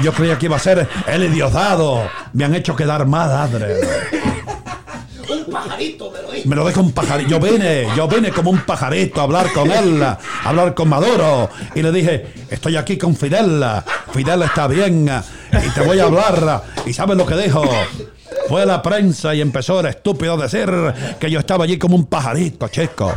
Yo 0.02 0.12
creía 0.12 0.38
que 0.38 0.46
iba 0.46 0.56
a 0.56 0.60
ser 0.60 0.86
el 1.06 1.24
idiotado. 1.24 2.02
Me 2.34 2.44
han 2.44 2.54
hecho 2.54 2.76
quedar 2.76 3.06
mal, 3.06 3.30
Adre. 3.32 3.76
Pajarito 5.50 6.10
me 6.10 6.22
lo 6.22 6.32
dijo. 6.32 6.48
Me 6.48 6.56
lo 6.56 6.66
un 6.82 6.92
pajarito. 6.92 7.30
Yo 7.30 7.40
vine, 7.40 7.88
yo 7.96 8.08
vine 8.08 8.30
como 8.30 8.50
un 8.50 8.60
pajarito 8.60 9.20
a 9.20 9.24
hablar 9.24 9.52
con 9.52 9.70
él, 9.70 10.02
a 10.02 10.18
hablar 10.44 10.74
con 10.74 10.88
Maduro. 10.88 11.48
Y 11.74 11.82
le 11.82 11.92
dije, 11.92 12.26
estoy 12.50 12.76
aquí 12.76 12.96
con 12.96 13.14
Fidel. 13.16 13.64
Fidel 14.12 14.42
está 14.42 14.66
bien 14.66 15.10
y 15.52 15.70
te 15.70 15.80
voy 15.82 15.98
a 15.98 16.04
hablar. 16.04 16.62
¿Y 16.84 16.92
sabes 16.92 17.16
lo 17.16 17.26
que 17.26 17.36
dijo? 17.36 17.62
Fue 18.48 18.62
a 18.62 18.66
la 18.66 18.82
prensa 18.82 19.34
y 19.34 19.40
empezó 19.40 19.80
el 19.80 19.86
estúpido 19.86 20.34
a 20.34 20.36
decir 20.36 20.70
que 21.18 21.30
yo 21.30 21.40
estaba 21.40 21.64
allí 21.64 21.78
como 21.78 21.96
un 21.96 22.06
pajarito, 22.06 22.68
chico. 22.68 23.12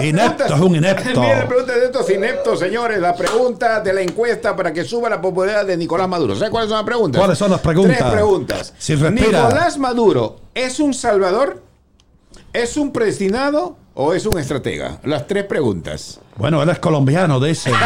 Inepto, 0.00 0.44
es 0.44 0.60
un 0.60 0.76
inepto. 0.76 1.20
Mire 1.20 1.36
la 1.36 1.48
pregunta 1.48 1.72
de 1.74 1.84
estos 1.86 2.10
ineptos, 2.10 2.58
señores. 2.58 2.98
La 3.00 3.14
pregunta 3.14 3.80
de 3.80 3.92
la 3.92 4.00
encuesta 4.02 4.54
para 4.54 4.72
que 4.72 4.84
suba 4.84 5.08
la 5.08 5.20
popularidad 5.20 5.66
de 5.66 5.76
Nicolás 5.76 6.08
Maduro. 6.08 6.34
¿Sabe 6.34 6.50
cuáles 6.50 6.68
son 6.68 6.78
las 6.78 6.86
preguntas? 6.86 7.18
¿Cuáles 7.18 7.38
son 7.38 7.50
las 7.50 7.60
preguntas? 7.60 7.98
Tres 7.98 8.12
preguntas. 8.12 8.74
Si. 8.78 8.96
¿Nicolás 8.96 9.78
Maduro 9.78 10.40
es 10.54 10.80
un 10.80 10.94
salvador? 10.94 11.62
¿Es 12.52 12.76
un 12.76 12.92
predestinado? 12.92 13.76
o 13.96 14.12
es 14.12 14.26
un 14.26 14.38
estratega? 14.38 14.98
Las 15.04 15.26
tres 15.26 15.44
preguntas. 15.44 16.20
Bueno, 16.36 16.62
él 16.62 16.68
es 16.68 16.78
colombiano, 16.78 17.40
dice. 17.40 17.72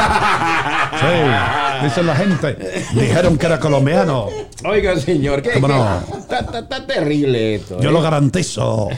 Sí, 0.90 1.84
dice 1.84 2.02
la 2.02 2.16
gente. 2.16 2.84
Dijeron 2.92 3.38
que 3.38 3.46
era 3.46 3.60
colombiano. 3.60 4.26
Oiga, 4.64 4.98
señor, 4.98 5.40
¿qué? 5.40 5.58
No? 5.60 6.02
Está, 6.18 6.40
está 6.40 6.86
terrible 6.86 7.54
esto. 7.54 7.80
Yo 7.80 7.88
¿eh? 7.88 7.92
lo 7.92 8.02
garantizo. 8.02 8.88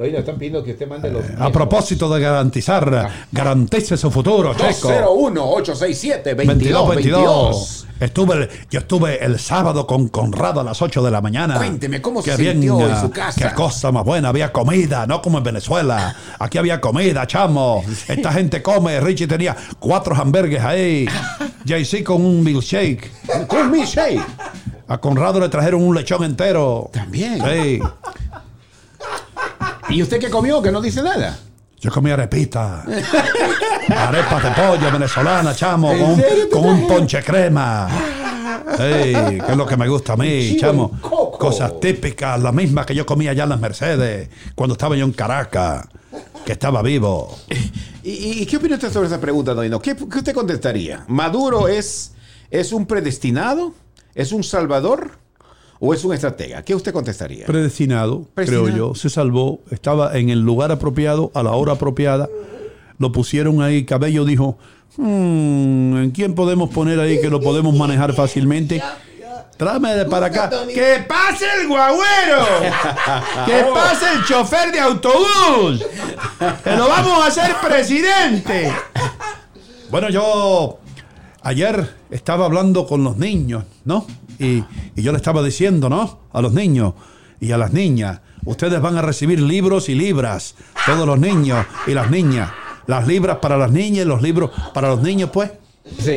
Oiga, 0.00 0.20
están 0.20 0.36
pidiendo 0.36 0.62
que 0.62 0.70
usted 0.70 0.86
mande 0.86 1.10
los. 1.10 1.24
A 1.40 1.50
propósito 1.50 2.08
de 2.08 2.20
garantizar, 2.20 3.10
garantice 3.32 3.96
su 3.96 4.12
futuro, 4.12 4.54
Checo. 4.54 4.90
201-867-2222. 4.90 7.84
Estuve, 7.98 8.34
el- 8.36 8.48
yo 8.70 8.78
estuve 8.78 9.24
el 9.24 9.40
sábado 9.40 9.88
con 9.88 10.06
Conrado 10.06 10.60
a 10.60 10.64
las 10.64 10.80
8 10.80 11.02
de 11.02 11.10
la 11.10 11.20
mañana. 11.20 11.56
Cuénteme, 11.56 12.00
¿cómo 12.00 12.22
se 12.22 12.36
bien, 12.36 12.60
sintió 12.60 12.86
en 12.86 12.92
ah, 12.92 13.00
su 13.00 13.10
casa? 13.10 13.48
Qué 13.48 13.54
cosa 13.56 13.90
más 13.90 14.04
buena. 14.04 14.28
Había 14.28 14.52
comida, 14.52 15.04
no 15.04 15.20
como 15.20 15.38
en 15.38 15.44
Venezuela. 15.44 16.14
Aquí 16.38 16.58
había 16.58 16.80
comida, 16.80 17.26
chamo. 17.26 17.82
Esta 18.06 18.32
gente 18.32 18.62
come. 18.62 19.00
Richie 19.00 19.26
tenía 19.26 19.56
cuatro 19.80 20.14
hamburgues 20.14 20.62
ahí. 20.62 21.08
JC 21.64 22.04
con 22.04 22.24
un 22.24 22.44
milkshake. 22.44 23.10
¿Con 23.48 23.62
un 23.62 23.72
milkshake? 23.72 24.24
A 24.86 24.98
Conrado 24.98 25.40
le 25.40 25.48
trajeron 25.48 25.82
un 25.82 25.96
lechón 25.96 26.22
entero. 26.22 26.88
También. 26.92 27.42
Sí. 27.42 27.80
¿Y 29.88 30.02
usted 30.02 30.18
qué 30.20 30.28
comió? 30.30 30.60
Que 30.62 30.70
no 30.70 30.80
dice 30.80 31.02
nada. 31.02 31.38
Yo 31.80 31.90
comí 31.90 32.10
arepita. 32.10 32.84
Arepas 33.88 34.42
de 34.42 34.50
pollo 34.50 34.92
venezolana, 34.92 35.54
chamo, 35.54 35.92
¿En 35.92 35.98
con 36.00 36.10
un, 36.10 36.20
serio, 36.20 36.50
con 36.50 36.64
un 36.66 36.86
ponche 36.86 37.22
crema. 37.22 37.88
Ey, 38.78 39.14
que 39.40 39.44
es 39.52 39.56
lo 39.56 39.64
que 39.66 39.76
me 39.76 39.88
gusta 39.88 40.12
a 40.12 40.16
mí, 40.16 40.56
chamo. 40.60 40.90
Cosas 41.38 41.80
típicas, 41.80 42.40
las 42.40 42.52
mismas 42.52 42.84
que 42.84 42.94
yo 42.94 43.06
comía 43.06 43.30
allá 43.30 43.44
en 43.44 43.48
las 43.50 43.60
Mercedes, 43.60 44.28
cuando 44.54 44.74
estaba 44.74 44.94
yo 44.96 45.04
en 45.04 45.12
Caracas, 45.12 45.86
que 46.44 46.52
estaba 46.52 46.82
vivo. 46.82 47.34
¿Y, 48.02 48.10
y- 48.10 48.42
y 48.42 48.46
qué 48.46 48.56
opina 48.58 48.74
usted 48.74 48.92
sobre 48.92 49.06
esa 49.06 49.20
pregunta, 49.20 49.54
Doino? 49.54 49.80
¿Qué, 49.80 49.96
qué 49.96 50.18
usted 50.18 50.34
contestaría? 50.34 51.04
¿Maduro 51.08 51.68
es, 51.68 52.12
es 52.50 52.72
un 52.72 52.86
predestinado? 52.86 53.72
¿Es 54.14 54.32
un 54.32 54.42
salvador? 54.44 55.12
¿O 55.80 55.94
es 55.94 56.04
un 56.04 56.12
estratega? 56.12 56.62
¿Qué 56.62 56.74
usted 56.74 56.92
contestaría? 56.92 57.46
Predestinado, 57.46 58.24
Predestinado. 58.34 58.64
creo 58.66 58.76
yo, 58.88 58.94
se 58.94 59.08
salvó, 59.10 59.60
estaba 59.70 60.16
en 60.18 60.28
el 60.30 60.40
lugar 60.40 60.72
apropiado, 60.72 61.30
a 61.34 61.42
la 61.42 61.52
hora 61.52 61.74
apropiada. 61.74 62.28
Lo 62.98 63.12
pusieron 63.12 63.62
ahí, 63.62 63.84
Cabello 63.84 64.24
dijo, 64.24 64.58
"Hmm, 64.96 65.96
¿en 65.98 66.10
quién 66.10 66.34
podemos 66.34 66.70
poner 66.70 66.98
ahí 66.98 67.20
que 67.20 67.30
lo 67.30 67.40
podemos 67.40 67.74
manejar 67.76 68.12
fácilmente? 68.12 68.82
Tráeme 69.56 69.94
de 69.94 70.04
para 70.04 70.26
acá. 70.26 70.50
¡Que 70.72 71.04
pase 71.08 71.44
el 71.60 71.66
guagüero! 71.68 72.44
¡Que 73.46 73.64
pase 73.74 74.06
el 74.14 74.24
chofer 74.24 74.70
de 74.72 74.78
autobús! 74.80 75.84
¡Que 76.62 76.70
lo 76.76 76.88
vamos 76.88 77.22
a 77.24 77.26
hacer 77.26 77.54
presidente! 77.66 78.72
Bueno, 79.90 80.10
yo 80.10 80.78
ayer 81.42 81.88
estaba 82.10 82.44
hablando 82.46 82.86
con 82.86 83.02
los 83.02 83.16
niños, 83.16 83.64
¿no? 83.84 84.06
Y, 84.38 84.64
y 84.96 85.02
yo 85.02 85.12
le 85.12 85.18
estaba 85.18 85.42
diciendo, 85.42 85.88
¿no? 85.88 86.20
A 86.32 86.40
los 86.42 86.52
niños 86.52 86.94
y 87.40 87.52
a 87.52 87.58
las 87.58 87.72
niñas, 87.72 88.20
ustedes 88.44 88.80
van 88.80 88.96
a 88.96 89.02
recibir 89.02 89.40
libros 89.40 89.88
y 89.88 89.94
libras, 89.94 90.54
todos 90.86 91.06
los 91.06 91.18
niños 91.18 91.64
y 91.86 91.92
las 91.94 92.10
niñas. 92.10 92.50
Las 92.86 93.06
libras 93.06 93.36
para 93.38 93.56
las 93.58 93.70
niñas 93.70 94.06
y 94.06 94.08
los 94.08 94.22
libros 94.22 94.50
para 94.72 94.88
los 94.88 95.02
niños, 95.02 95.30
pues. 95.32 95.50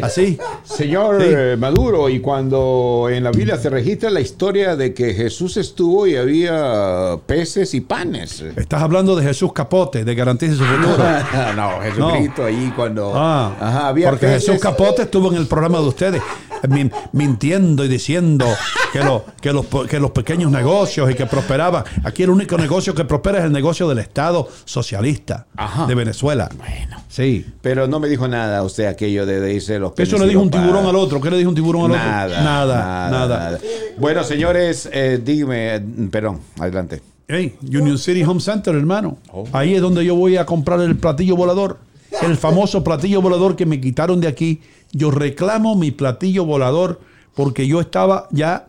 Así. 0.04 0.38
Señor 0.64 1.22
Sí. 1.22 1.28
eh, 1.30 1.56
Maduro, 1.58 2.10
y 2.10 2.20
cuando 2.20 3.08
en 3.10 3.24
la 3.24 3.32
Biblia 3.32 3.58
se 3.58 3.70
registra 3.70 4.10
la 4.10 4.20
historia 4.20 4.76
de 4.76 4.94
que 4.94 5.14
Jesús 5.14 5.56
estuvo 5.58 6.06
y 6.08 6.16
había 6.18 7.16
peces 7.26 7.74
y 7.74 7.80
panes. 7.82 8.42
Estás 8.58 8.82
hablando 8.82 9.16
de 9.16 9.24
Jesús 9.26 9.54
Capote, 9.54 10.04
de 10.04 10.14
Garantice 10.16 10.56
su 10.56 10.64
futuro. 10.66 11.04
no, 11.56 11.82
Jesucristo 11.82 12.46
ahí 12.46 12.72
cuando 12.76 13.14
Ah, 13.16 13.56
Ajá, 13.62 13.88
había 13.90 14.10
porque 14.10 14.28
peces. 14.28 14.46
Jesús 14.48 14.62
Capote 14.62 15.04
estuvo 15.04 15.30
en 15.32 15.38
el 15.38 15.48
programa 15.48 15.80
de 15.80 15.88
ustedes 15.88 16.22
mintiendo 17.12 17.86
y 17.86 17.88
diciendo 17.88 18.46
que, 18.94 19.00
lo- 19.00 19.26
que, 19.42 19.52
los, 19.54 19.66
que 19.90 20.00
los 20.00 20.12
pequeños 20.12 20.52
negocios 20.52 21.10
y 21.12 21.16
que 21.16 21.26
prosperaban. 21.26 21.84
Aquí 22.04 22.24
el 22.24 22.30
único 22.30 22.58
negocio 22.58 22.94
que 22.94 23.06
prospera 23.06 23.40
es 23.40 23.46
el 23.46 23.52
negocio 23.52 23.88
del 23.90 24.00
Estado 24.00 24.48
socialista 24.66 25.48
Ajá. 25.56 25.86
de 25.88 25.96
Venezuela. 25.96 26.50
Bueno. 26.58 26.98
Sí. 27.08 27.46
Pero 27.62 27.88
no 27.88 28.00
me 28.00 28.08
dijo 28.08 28.28
nada 28.28 28.64
usted 28.64 28.86
aquello 28.86 29.26
de, 29.26 29.40
de 29.42 29.54
irse 29.54 29.78
los 29.80 29.92
Eso 29.98 30.18
le 30.18 30.28
dijo 30.28 30.40
un 30.42 30.50
tiburón 30.50 30.86
al 30.86 30.96
otro. 30.96 31.20
¿Qué 31.20 31.30
le 31.30 31.38
dijo 31.38 31.50
un 31.50 31.56
tiburón 31.56 31.92
al 31.92 31.98
Nada, 31.98 32.26
otro? 32.28 32.44
Nada, 32.44 33.10
nada. 33.12 33.60
Bueno, 33.98 34.24
señores, 34.24 34.90
eh, 34.94 35.20
dígame, 35.24 35.76
eh, 35.76 35.82
perdón, 36.10 36.40
adelante. 36.60 37.02
Hey, 37.28 37.56
Union 37.64 37.98
City 37.98 38.24
Home 38.24 38.40
Center, 38.42 38.76
hermano. 38.76 39.18
Oh. 39.32 39.46
Ahí 39.54 39.76
es 39.76 39.82
donde 39.82 40.04
yo 40.06 40.16
voy 40.16 40.38
a 40.38 40.46
comprar 40.46 40.80
el 40.82 40.98
platillo 40.98 41.36
volador. 41.36 41.80
El 42.22 42.36
famoso 42.36 42.84
platillo 42.84 43.22
volador 43.22 43.56
que 43.56 43.66
me 43.66 43.80
quitaron 43.80 44.20
de 44.20 44.28
aquí. 44.28 44.62
Yo 44.92 45.12
reclamo 45.12 45.76
mi 45.76 45.92
platillo 45.92 46.46
volador 46.46 47.00
porque 47.36 47.66
yo 47.68 47.80
estaba 47.82 48.28
ya 48.32 48.68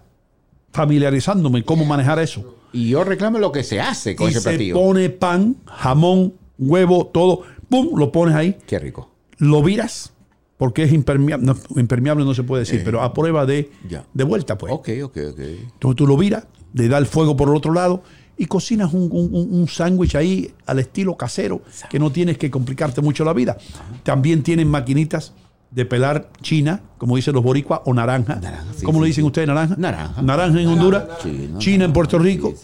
familiarizándome 0.72 1.64
cómo 1.64 1.84
manejar 1.84 2.18
eso. 2.18 2.56
Y 2.72 2.88
yo 2.90 3.04
reclamo 3.04 3.38
lo 3.38 3.52
que 3.52 3.62
se 3.64 3.80
hace 3.80 4.16
con 4.16 4.28
y 4.28 4.30
ese 4.30 4.40
se 4.40 4.48
platillo. 4.50 4.74
pone 4.74 5.10
pan, 5.10 5.56
jamón, 5.66 6.34
huevo, 6.58 7.06
todo. 7.12 7.42
¡Pum! 7.68 7.90
Lo 7.98 8.10
pones 8.12 8.34
ahí. 8.34 8.56
Qué 8.66 8.78
rico. 8.78 9.10
Lo 9.38 9.62
viras 9.62 10.12
porque 10.56 10.84
es 10.84 10.92
impermeable. 10.92 11.44
No, 11.46 11.56
impermeable 11.80 12.24
no 12.24 12.34
se 12.34 12.42
puede 12.44 12.60
decir, 12.60 12.82
pero 12.84 13.02
a 13.02 13.12
prueba 13.12 13.44
de, 13.44 13.58
Eh. 13.58 13.70
ya. 13.88 14.04
de 14.14 14.24
vuelta, 14.24 14.56
pues. 14.56 14.72
Ok, 14.72 14.88
ok, 15.04 15.16
ok. 15.32 15.38
Entonces 15.40 15.96
tú 15.96 16.06
lo 16.06 16.16
viras, 16.16 16.46
le 16.72 16.88
das 16.88 17.00
el 17.00 17.06
fuego 17.06 17.36
por 17.36 17.48
el 17.48 17.56
otro 17.56 17.72
lado 17.74 18.02
y 18.38 18.46
cocinas 18.46 18.94
un, 18.94 19.08
un- 19.12 19.34
un- 19.34 19.52
un 19.60 19.68
sándwich 19.68 20.14
ahí 20.14 20.54
al 20.64 20.78
estilo 20.78 21.16
casero, 21.16 21.60
que 21.90 21.98
no 21.98 22.10
tienes 22.10 22.38
que 22.38 22.50
complicarte 22.50 23.02
mucho 23.02 23.24
la 23.24 23.34
vida. 23.34 23.58
También 24.02 24.42
tienen 24.42 24.68
maquinitas 24.68 25.34
de 25.72 25.84
pelar 25.86 26.28
china, 26.42 26.82
como 26.98 27.16
dicen 27.16 27.34
los 27.34 27.42
boricuas, 27.42 27.80
o 27.84 27.94
naranja. 27.94 28.40
sí, 28.76 28.84
¿Cómo 28.84 28.98
sí, 28.98 29.02
le 29.02 29.06
dicen 29.08 29.24
ustedes 29.24 29.48
naranja? 29.48 29.74
Naranja. 29.78 30.22
Naranja 30.22 30.60
en 30.60 30.68
Honduras, 30.68 31.04
China, 31.22 31.58
China 31.58 31.84
en 31.86 31.92
Puerto 31.92 32.18
Rico. 32.18 32.54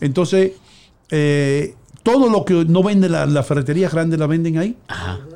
Entonces, 0.00 0.52
eh, 1.10 1.74
todo 2.02 2.28
lo 2.28 2.44
que 2.44 2.64
no 2.64 2.82
vende 2.82 3.08
la, 3.08 3.26
la 3.26 3.42
ferretería 3.42 3.88
grande 3.88 4.16
la 4.16 4.26
venden 4.26 4.58
ahí, 4.58 4.76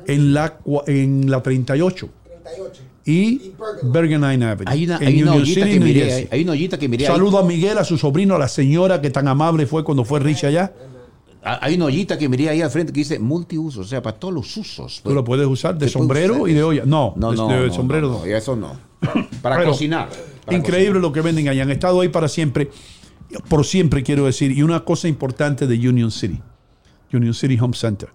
en 0.07 0.33
la, 0.33 0.59
en 0.87 1.29
la 1.29 1.43
38. 1.43 2.09
Y 3.05 3.53
Bergen 3.83 4.23
Avenue. 4.23 4.55
Hay 4.65 4.85
una, 4.85 4.97
hay 4.97 5.23
una 5.23 5.43
City, 5.43 5.79
miré, 5.79 6.13
ahí, 6.13 6.27
hay 6.31 6.43
una 6.43 6.51
ollita 6.51 6.77
que 6.77 6.87
miré 6.87 7.07
ahí. 7.07 7.11
Saludo 7.11 7.39
a 7.39 7.43
Miguel, 7.43 7.77
a 7.79 7.83
su 7.83 7.97
sobrino, 7.97 8.35
a 8.35 8.39
la 8.39 8.47
señora 8.47 9.01
que 9.01 9.09
tan 9.09 9.27
amable 9.27 9.65
fue 9.65 9.83
cuando 9.83 10.05
fue 10.05 10.19
Richie 10.19 10.47
allá. 10.47 10.71
Ah, 11.43 11.59
Hay 11.61 11.75
una 11.75 11.85
ollita 11.85 12.17
que 12.17 12.27
miré 12.27 12.49
ahí 12.49 12.61
al 12.61 12.69
frente 12.69 12.91
que 12.91 12.99
dice 12.99 13.17
multiuso, 13.19 13.81
o 13.81 13.83
sea, 13.85 14.01
para 14.01 14.17
todos 14.17 14.33
los 14.33 14.57
usos. 14.57 15.01
Tú 15.03 15.13
lo 15.13 15.23
puedes 15.23 15.47
usar 15.47 15.77
de 15.77 15.87
sombrero 15.87 16.47
y 16.47 16.53
de 16.53 16.63
olla. 16.63 16.83
No, 16.85 17.13
No, 17.15 17.31
de, 17.31 17.37
no, 17.37 17.47
de 17.47 17.67
no, 17.67 17.73
sombrero 17.73 18.09
no, 18.09 18.25
eso 18.25 18.55
no. 18.55 18.77
Para 19.41 19.57
Pero 19.57 19.69
cocinar. 19.71 20.09
para 20.45 20.57
Increíble 20.57 20.99
lo 20.99 21.13
que 21.13 21.21
venden 21.21 21.47
allá. 21.47 21.63
Han 21.63 21.71
estado 21.71 22.01
ahí 22.01 22.09
para 22.09 22.27
siempre. 22.27 22.69
Por 23.47 23.65
siempre, 23.65 24.03
quiero 24.03 24.25
decir. 24.25 24.51
Y 24.51 24.63
una 24.63 24.83
cosa 24.83 25.07
importante 25.07 25.65
de 25.67 25.75
Union 25.89 26.11
City. 26.11 26.41
Union 27.13 27.33
City 27.33 27.57
Home 27.59 27.75
Center. 27.75 28.09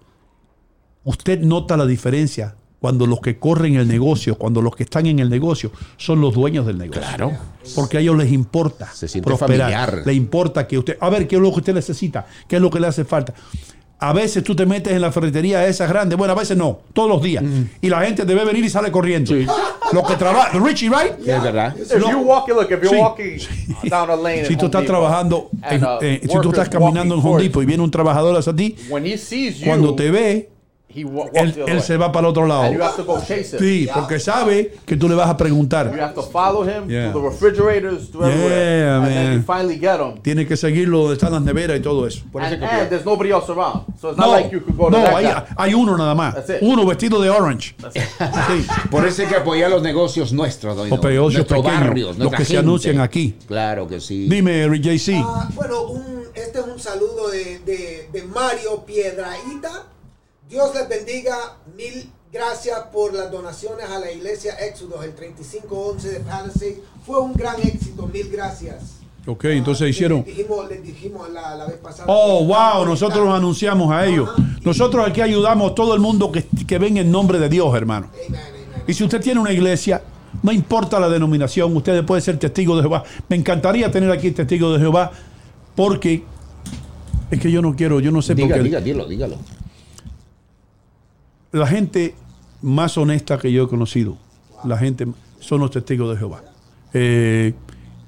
Usted 1.03 1.39
nota 1.41 1.77
la 1.77 1.85
diferencia 1.85 2.55
cuando 2.85 3.07
los 3.07 3.19
que 3.19 3.39
corren 3.39 3.77
el 3.77 3.87
negocio, 3.87 4.35
cuando 4.37 4.61
los 4.61 4.75
que 4.75 4.83
están 4.83 5.07
en 5.07 5.17
el 5.17 5.27
negocio 5.27 5.71
son 5.97 6.21
los 6.21 6.35
dueños 6.35 6.67
del 6.67 6.77
negocio. 6.77 7.01
Claro. 7.01 7.31
Porque 7.73 7.97
a 7.97 7.99
ellos 7.99 8.15
les 8.15 8.31
importa 8.31 8.87
Se 8.93 9.07
siente 9.07 9.25
prosperar. 9.25 9.71
familiar. 9.71 10.03
Le 10.05 10.13
importa 10.13 10.67
que 10.67 10.77
usted. 10.77 10.95
A 11.01 11.09
ver, 11.09 11.27
¿qué 11.27 11.37
es 11.37 11.41
lo 11.41 11.49
que 11.51 11.57
usted 11.61 11.73
necesita? 11.73 12.27
¿Qué 12.47 12.57
es 12.57 12.61
lo 12.61 12.69
que 12.69 12.79
le 12.79 12.85
hace 12.85 13.03
falta? 13.03 13.33
A 13.97 14.13
veces 14.13 14.43
tú 14.43 14.55
te 14.55 14.67
metes 14.67 14.93
en 14.93 15.01
la 15.01 15.11
ferretería 15.11 15.65
esas 15.65 15.89
grandes, 15.89 16.15
bueno, 16.15 16.33
a 16.33 16.35
veces 16.35 16.55
no, 16.55 16.81
todos 16.93 17.09
los 17.09 17.23
días. 17.23 17.43
Y 17.81 17.89
la 17.89 18.01
gente 18.01 18.23
debe 18.23 18.45
venir 18.45 18.63
y 18.63 18.69
sale 18.69 18.91
corriendo. 18.91 19.33
Lo 19.93 20.03
que 20.03 20.15
trabaja, 20.15 20.59
Richie, 20.59 20.89
right? 20.89 21.27
Es 21.27 21.41
verdad. 21.41 21.75
If 21.75 21.89
you're 21.91 22.17
walking, 22.17 22.53
look, 22.53 22.69
if 22.69 22.83
you're 22.83 22.89
Sí. 22.89 22.95
walking 22.97 23.89
down 23.89 24.11
a 24.11 24.15
lane, 24.15 24.41
at 24.41 24.47
Si 24.47 24.57
tú 24.57 24.65
estás 24.65 24.85
trabajando, 24.85 25.49
and 25.63 25.73
en- 25.81 25.83
a 25.83 25.97
eh, 26.01 26.19
si 26.21 26.39
tú 26.39 26.49
estás 26.49 26.69
caminando 26.69 27.15
en 27.15 27.21
Home 27.25 27.41
Depot 27.41 27.63
y 27.63 27.65
viene 27.65 27.81
un 27.81 27.89
trabajador 27.89 28.37
hacia 28.37 28.53
ti, 28.55 28.75
you, 28.89 29.65
cuando 29.65 29.95
te 29.95 30.11
ve, 30.11 30.49
él, 31.01 31.63
él 31.67 31.81
se 31.81 31.97
va 31.97 32.11
para 32.11 32.27
el 32.27 32.31
otro 32.31 32.45
lado. 32.47 32.63
And 32.63 32.75
you 32.75 32.81
have 32.83 32.95
to 32.95 33.03
go 33.03 33.19
chase 33.19 33.53
him. 33.53 33.59
Sí, 33.59 33.87
porque 33.93 34.19
sabe 34.19 34.73
que 34.85 34.95
tú 34.97 35.07
le 35.09 35.15
vas 35.15 35.27
a 35.29 35.31
You 35.33 35.37
preguntar. 35.37 35.87
have 35.99 36.13
to 36.13 36.23
follow 36.23 36.63
him 36.63 36.89
Yeah. 36.89 37.11
to 37.11 37.19
the 37.19 37.27
refrigerators, 37.29 38.11
to 38.11 38.23
everywhere, 38.25 38.79
Yeah, 38.85 38.97
and 38.97 39.05
then 39.07 39.23
man. 39.25 39.33
you 39.39 39.43
finally 39.43 39.77
get 39.79 39.99
him. 39.99 40.21
Tienes 40.21 40.47
que 40.47 40.55
seguirlo 40.57 40.99
donde 40.99 41.13
están 41.15 41.31
las 41.33 41.41
neveras 41.41 41.77
y 41.77 41.81
todo 41.81 42.07
eso. 42.07 42.23
And, 42.33 42.63
and 42.63 42.89
there's 42.89 43.05
nobody 43.05 43.31
else 43.31 43.49
around, 43.51 43.83
so 43.99 44.09
it's 44.09 44.17
not 44.17 44.27
No, 44.27 44.31
like 44.33 44.51
you 44.51 44.61
could 44.61 44.77
go 44.77 44.85
to 44.89 44.97
no, 44.97 45.03
that 45.03 45.13
hay, 45.15 45.23
guy. 45.25 45.43
hay 45.57 45.73
uno 45.73 45.97
nada 45.97 46.15
más. 46.15 46.33
That's 46.35 46.49
it. 46.49 46.57
Uno 46.61 46.85
vestido 46.85 47.21
de 47.21 47.29
orange. 47.29 47.75
Sí. 47.93 47.99
Por 48.89 49.05
eso 49.05 49.21
hay 49.23 49.27
que 49.27 49.35
apoyar 49.35 49.69
los 49.71 49.81
negocios 49.81 50.31
nuestros, 50.33 50.75
doña. 50.75 50.89
Los 50.89 51.03
negocios 51.03 51.39
Nuestros 51.39 51.61
pequeños, 51.61 51.87
barrios, 51.87 52.17
los 52.17 52.31
que 52.31 52.37
se 52.37 52.43
gente. 52.45 52.57
anuncian 52.59 52.99
aquí. 52.99 53.35
Claro 53.47 53.87
que 53.87 53.99
sí. 53.99 54.27
Dime, 54.29 54.67
JC. 54.79 55.21
Ah, 55.23 55.49
bueno, 55.55 55.81
un- 55.83 56.23
este 56.33 56.59
es 56.59 56.65
un 56.65 56.79
saludo 56.79 57.29
de, 57.29 57.59
de- 57.59 58.09
de 58.11 58.23
Mario 58.23 58.83
Piedraíta. 58.85 59.83
Dios 60.49 60.71
les 60.75 60.87
bendiga. 60.87 61.35
Mil 61.75 62.09
gracias 62.31 62.77
por 62.93 63.13
las 63.13 63.31
donaciones 63.31 63.89
a 63.89 63.99
la 63.99 64.11
iglesia 64.11 64.53
Éxodo, 64.55 65.01
el 65.03 65.13
3511 65.15 66.09
de 66.09 66.19
Palisade. 66.19 66.81
Fue 67.05 67.19
un 67.19 67.33
gran 67.33 67.55
éxito. 67.61 68.07
Mil 68.07 68.29
gracias. 68.29 68.97
Ok, 69.27 69.45
entonces 69.45 69.89
hicieron. 69.89 70.19
Les 70.19 70.27
dijimos, 70.37 70.69
les 70.69 70.83
dijimos 70.83 71.29
la, 71.31 71.55
la 71.55 71.65
vez 71.65 71.77
pasada. 71.77 72.05
Oh, 72.07 72.45
wow, 72.45 72.85
nosotros 72.85 73.25
los 73.25 73.35
anunciamos 73.35 73.91
a 73.91 74.05
ellos. 74.05 74.29
Nosotros 74.63 75.07
aquí 75.07 75.21
ayudamos 75.21 75.71
a 75.71 75.75
todo 75.75 75.95
el 75.95 75.99
mundo 75.99 76.31
que, 76.31 76.45
que 76.67 76.77
venga 76.77 77.01
en 77.01 77.11
nombre 77.11 77.39
de 77.39 77.49
Dios, 77.49 77.73
hermano. 77.75 78.11
Y 78.87 78.93
si 78.93 79.03
usted 79.03 79.19
tiene 79.19 79.39
una 79.39 79.51
iglesia, 79.51 80.03
no 80.43 80.51
importa 80.51 80.99
la 80.99 81.09
denominación, 81.09 81.75
usted 81.75 82.05
puede 82.05 82.21
ser 82.21 82.37
testigo 82.37 82.75
de 82.75 82.83
Jehová. 82.83 83.03
Me 83.27 83.35
encantaría 83.35 83.89
tener 83.89 84.11
aquí 84.11 84.29
testigo 84.29 84.71
de 84.73 84.79
Jehová 84.79 85.11
porque 85.75 86.23
es 87.31 87.39
que 87.39 87.51
yo 87.51 87.63
no 87.63 87.75
quiero, 87.75 87.99
yo 87.99 88.11
no 88.11 88.21
sé 88.21 88.35
Diga, 88.35 88.49
por 88.49 88.57
qué. 88.57 88.63
diga, 88.63 88.79
dígalo, 88.79 89.07
dígalo. 89.07 89.37
La 91.55 91.67
gente 91.67 92.15
más 92.61 92.97
honesta 92.97 93.37
que 93.37 93.49
yo 93.49 93.63
he 93.63 93.67
conocido, 93.69 94.17
la 94.65 94.77
gente 94.77 95.07
son 95.39 95.61
los 95.61 95.71
testigos 95.71 96.11
de 96.11 96.17
Jehová. 96.17 96.43
Eh, 96.93 97.53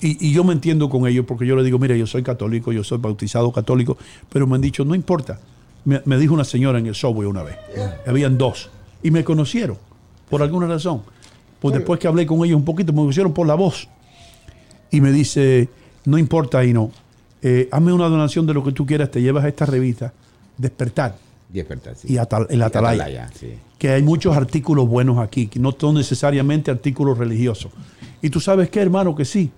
y, 0.01 0.27
y 0.27 0.33
yo 0.33 0.43
me 0.43 0.51
entiendo 0.51 0.89
con 0.89 1.07
ellos 1.07 1.23
porque 1.25 1.45
yo 1.45 1.55
les 1.55 1.63
digo, 1.63 1.79
mire, 1.79 1.97
yo 1.97 2.05
soy 2.05 2.23
católico, 2.23 2.73
yo 2.73 2.83
soy 2.83 2.97
bautizado 2.97 3.49
católico, 3.53 3.97
pero 4.29 4.47
me 4.47 4.55
han 4.55 4.61
dicho, 4.61 4.83
no 4.83 4.95
importa. 4.95 5.39
Me, 5.85 6.01
me 6.03 6.17
dijo 6.17 6.33
una 6.33 6.43
señora 6.43 6.77
en 6.77 6.87
el 6.87 6.95
subway 6.95 7.25
una 7.25 7.41
vez, 7.41 7.55
habían 8.05 8.37
dos, 8.37 8.69
y 9.01 9.11
me 9.11 9.23
conocieron 9.23 9.77
por 10.29 10.41
alguna 10.43 10.67
razón. 10.67 11.03
Pues 11.61 11.73
después 11.73 12.01
que 12.01 12.09
hablé 12.09 12.25
con 12.25 12.43
ellos 12.43 12.57
un 12.57 12.65
poquito, 12.65 12.91
me 12.91 12.99
conocieron 12.99 13.33
por 13.33 13.47
la 13.47 13.55
voz. 13.55 13.87
Y 14.91 14.99
me 14.99 15.13
dice, 15.13 15.69
no 16.03 16.17
importa, 16.17 16.65
Ino, 16.65 16.91
eh, 17.41 17.69
hazme 17.71 17.93
una 17.93 18.09
donación 18.09 18.45
de 18.45 18.53
lo 18.53 18.61
que 18.61 18.73
tú 18.73 18.85
quieras, 18.85 19.09
te 19.09 19.21
llevas 19.21 19.45
a 19.45 19.47
esta 19.47 19.65
revista, 19.65 20.11
Despertar 20.57 21.26
Sí. 21.95 22.13
y 22.13 22.17
Atal- 22.17 22.47
el 22.49 22.61
Atalaya. 22.61 23.03
Atalaya, 23.03 23.29
sí. 23.39 23.53
Que 23.77 23.89
hay 23.91 24.01
muchos 24.03 24.35
artículos 24.35 24.87
buenos 24.87 25.17
aquí, 25.19 25.47
que 25.47 25.59
no 25.59 25.75
son 25.79 25.95
necesariamente 25.95 26.71
artículos 26.71 27.17
religiosos. 27.17 27.71
Y 28.21 28.29
tú 28.29 28.39
sabes 28.39 28.69
qué, 28.69 28.81
hermano, 28.81 29.15
que 29.15 29.23
sí, 29.25 29.51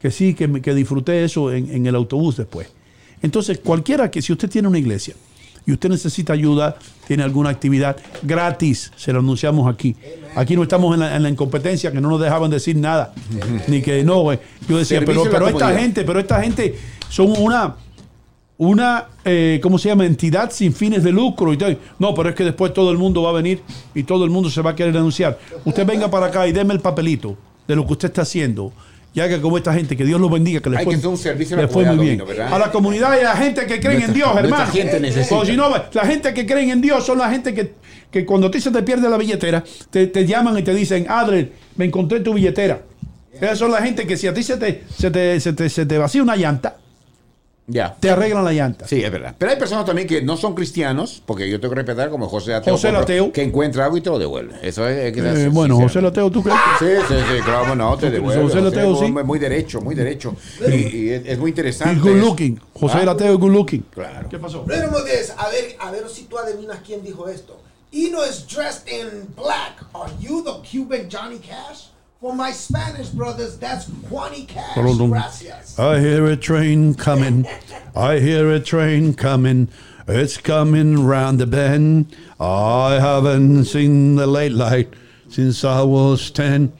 que 0.00 0.10
sí, 0.10 0.34
que, 0.34 0.48
me- 0.48 0.60
que 0.62 0.74
disfruté 0.74 1.24
eso 1.24 1.52
en, 1.52 1.70
en 1.70 1.86
el 1.86 1.94
autobús 1.94 2.36
después. 2.36 2.68
Entonces, 3.22 3.58
cualquiera 3.58 4.10
que, 4.10 4.22
si 4.22 4.32
usted 4.32 4.48
tiene 4.48 4.68
una 4.68 4.78
iglesia 4.78 5.14
y 5.66 5.72
usted 5.72 5.88
necesita 5.88 6.32
ayuda, 6.32 6.76
tiene 7.08 7.22
alguna 7.24 7.50
actividad 7.50 7.96
gratis, 8.22 8.92
se 8.96 9.12
lo 9.12 9.18
anunciamos 9.18 9.72
aquí. 9.72 9.96
Aquí 10.36 10.54
no 10.54 10.62
estamos 10.62 10.94
en 10.94 11.00
la, 11.00 11.16
en 11.16 11.22
la 11.22 11.28
incompetencia, 11.28 11.90
que 11.90 12.00
no 12.00 12.08
nos 12.08 12.20
dejaban 12.20 12.50
decir 12.50 12.76
nada, 12.76 13.12
ni 13.66 13.82
que 13.82 14.04
no, 14.04 14.20
güey. 14.20 14.38
Yo 14.68 14.78
decía, 14.78 15.00
Servicio 15.00 15.24
pero, 15.24 15.46
pero 15.46 15.48
esta 15.48 15.76
gente, 15.76 16.04
pero 16.04 16.20
esta 16.20 16.40
gente 16.42 16.76
son 17.08 17.32
una 17.38 17.74
una, 18.58 19.06
eh, 19.24 19.60
¿cómo 19.62 19.78
se 19.78 19.88
llama? 19.88 20.06
Entidad 20.06 20.50
sin 20.50 20.72
fines 20.72 21.02
de 21.04 21.12
lucro. 21.12 21.52
Y 21.52 21.56
tal. 21.58 21.78
No, 21.98 22.14
pero 22.14 22.30
es 22.30 22.34
que 22.34 22.44
después 22.44 22.72
todo 22.72 22.90
el 22.90 22.98
mundo 22.98 23.22
va 23.22 23.30
a 23.30 23.32
venir 23.34 23.60
y 23.94 24.02
todo 24.04 24.24
el 24.24 24.30
mundo 24.30 24.48
se 24.50 24.62
va 24.62 24.70
a 24.70 24.74
querer 24.76 24.92
denunciar. 24.92 25.38
Usted 25.64 25.84
venga 25.86 26.10
para 26.10 26.26
acá 26.26 26.46
y 26.46 26.52
deme 26.52 26.72
el 26.74 26.80
papelito 26.80 27.36
de 27.68 27.76
lo 27.76 27.86
que 27.86 27.92
usted 27.92 28.08
está 28.08 28.22
haciendo. 28.22 28.72
Y 29.12 29.20
haga 29.20 29.40
como 29.40 29.56
esta 29.56 29.72
gente, 29.72 29.96
que 29.96 30.04
Dios 30.04 30.20
los 30.20 30.30
bendiga, 30.30 30.60
que 30.60 30.68
le 30.68 30.76
Hay 30.76 30.84
fue, 30.84 30.92
que 30.92 30.98
hacer 30.98 31.08
un 31.08 31.16
servicio 31.16 31.56
a 31.56 31.60
la 31.60 31.66
le 31.66 31.72
fue 31.72 31.84
muy 31.86 31.96
comunidad, 31.96 32.26
bien. 32.26 32.40
A 32.52 32.58
la 32.58 32.70
comunidad 32.70 33.16
y 33.16 33.20
a 33.20 33.24
la 33.30 33.36
gente 33.36 33.66
que 33.66 33.80
creen 33.80 34.02
en 34.02 34.08
Nuestra- 34.08 34.14
Dios, 34.14 34.28
nuestra 34.34 34.44
hermano. 34.50 34.72
gente 34.72 35.00
necesita. 35.00 35.34
O 35.36 35.44
si 35.46 35.56
no, 35.56 35.70
la 35.70 36.04
gente 36.04 36.34
que 36.34 36.44
creen 36.44 36.68
en 36.70 36.80
Dios 36.82 37.06
son 37.06 37.16
la 37.18 37.30
gente 37.30 37.54
que, 37.54 37.72
que 38.10 38.26
cuando 38.26 38.48
a 38.48 38.50
ti 38.50 38.60
se 38.60 38.70
te 38.70 38.82
pierde 38.82 39.08
la 39.08 39.16
billetera, 39.16 39.64
te, 39.88 40.06
te 40.08 40.26
llaman 40.26 40.58
y 40.58 40.62
te 40.62 40.74
dicen, 40.74 41.06
Adler, 41.08 41.50
me 41.76 41.86
encontré 41.86 42.20
tu 42.20 42.34
billetera. 42.34 42.82
Esas 43.32 43.58
son 43.58 43.70
la 43.72 43.80
gente 43.80 44.06
que 44.06 44.18
si 44.18 44.26
a 44.26 44.34
ti 44.34 44.42
se 44.42 44.58
te, 44.58 44.84
se 44.94 45.10
te, 45.10 45.40
se 45.40 45.52
te, 45.54 45.68
se 45.70 45.86
te 45.86 45.96
vacía 45.96 46.22
una 46.22 46.36
llanta, 46.36 46.76
Ya. 47.68 47.96
te 47.98 48.10
arreglan 48.10 48.44
la 48.44 48.52
llanta. 48.52 48.86
Sí, 48.86 49.02
es 49.02 49.10
verdad. 49.10 49.34
Pero 49.36 49.50
hay 49.50 49.58
personas 49.58 49.84
también 49.84 50.06
que 50.06 50.22
no 50.22 50.36
son 50.36 50.54
cristianos, 50.54 51.22
porque 51.26 51.48
yo 51.50 51.58
tengo 51.60 51.74
que 51.74 51.80
respetar 51.80 52.10
como 52.10 52.28
José 52.28 52.54
Ateo. 52.54 52.74
José 52.74 52.88
Ateo. 52.88 53.32
Que 53.32 53.42
encuentra 53.42 53.84
algo 53.84 53.96
y 53.96 54.00
te 54.00 54.10
lo 54.10 54.18
devuelve. 54.18 54.54
Eso 54.62 54.88
es. 54.88 55.12
que 55.12 55.20
Eh, 55.20 55.48
bueno. 55.48 55.76
José 55.76 56.00
Lateo, 56.00 56.30
¿tú 56.30 56.42
crees? 56.42 56.58
Sí, 56.78 56.86
sí, 57.08 57.14
sí, 57.14 57.42
claro, 57.44 57.74
no, 57.74 57.96
te 57.98 58.10
devuelve. 58.10 58.42
José 58.44 58.60
José, 58.60 59.06
sí. 59.06 59.12
Muy, 59.12 59.24
muy 59.24 59.38
derecho, 59.38 59.80
muy 59.80 59.94
derecho. 59.94 60.36
Y, 60.68 60.96
y 60.96 61.10
es, 61.10 61.22
es 61.26 61.38
muy 61.38 61.50
interesante. 61.50 61.94
He's 61.96 62.02
good 62.02 62.20
looking. 62.22 62.60
José 62.74 62.98
Ah, 63.00 63.04
Lateo 63.04 63.32
es 63.34 63.38
good 63.40 63.52
looking. 63.52 63.80
Claro. 63.90 64.28
¿Qué 64.28 64.38
pasó? 64.38 64.62
Brother 64.62 64.90
Modest, 64.90 65.30
a 65.36 65.48
ver, 65.48 65.76
a 65.80 65.90
ver 65.90 66.08
si 66.08 66.24
tú 66.24 66.38
adivinas 66.38 66.78
quién 66.86 67.02
dijo 67.02 67.28
esto. 67.28 67.60
Eno 67.92 68.24
is 68.24 68.46
dressed 68.46 68.86
in 68.88 69.26
black. 69.34 69.82
Are 69.94 70.12
you 70.20 70.42
the 70.44 70.52
Cuban 70.68 71.08
Johnny 71.10 71.38
Cash? 71.38 71.86
For 72.20 72.34
my 72.34 72.50
Spanish 72.50 73.10
brothers, 73.10 73.58
that's 73.58 73.84
Juani 73.84 74.48
Cash. 74.48 74.74
Hold 74.74 75.02
on. 75.02 75.10
Gracias. 75.10 75.78
I 75.78 76.00
hear 76.00 76.24
a 76.24 76.34
train 76.36 76.94
coming. 76.94 77.46
I 77.94 78.20
hear 78.20 78.50
a 78.50 78.58
train 78.58 79.12
coming. 79.12 79.68
It's 80.08 80.38
coming 80.38 81.04
round 81.04 81.40
the 81.40 81.46
bend. 81.46 82.16
I 82.40 82.98
haven't 83.00 83.66
seen 83.66 84.16
the 84.16 84.26
late 84.26 84.52
light 84.52 84.94
since 85.28 85.62
I 85.62 85.82
was 85.82 86.30
10. 86.30 86.72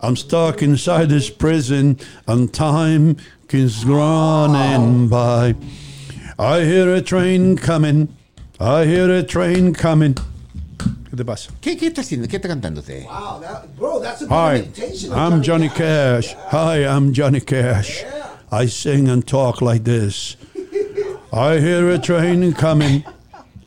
I'm 0.00 0.16
stuck 0.16 0.60
inside 0.60 1.08
this 1.08 1.30
prison 1.30 1.98
and 2.26 2.52
time 2.52 3.16
keeps 3.48 3.84
running 3.84 5.08
by. 5.08 5.54
I 6.36 6.64
hear 6.64 6.92
a 6.92 7.00
train 7.00 7.56
coming. 7.56 8.08
I 8.58 8.86
hear 8.86 9.08
a 9.08 9.22
train 9.22 9.72
coming. 9.72 10.16
¿Qué 11.14 11.18
te 11.18 11.24
pasa? 11.24 11.50
¿Qué, 11.60 11.76
¿Qué 11.76 11.86
está 11.86 12.00
haciendo? 12.00 12.26
¿Qué 12.26 12.36
está 12.36 12.48
cantando 12.48 12.80
usted? 12.80 13.04
Wow, 13.04 13.40
that, 13.40 13.76
bro, 13.78 14.00
that's 14.00 14.22
a 14.22 14.26
Hi, 14.28 14.68
I'm 15.12 15.42
Johnny 15.44 15.68
Cash. 15.68 16.34
Hi, 16.50 16.84
I'm 16.84 17.12
Johnny 17.14 17.40
Cash. 17.40 18.02
I 18.50 18.66
sing 18.66 19.08
and 19.08 19.24
talk 19.24 19.62
like 19.62 19.84
this. 19.84 20.36
I 21.32 21.60
hear 21.60 21.88
a 21.90 21.98
train 22.00 22.52
coming. 22.54 23.04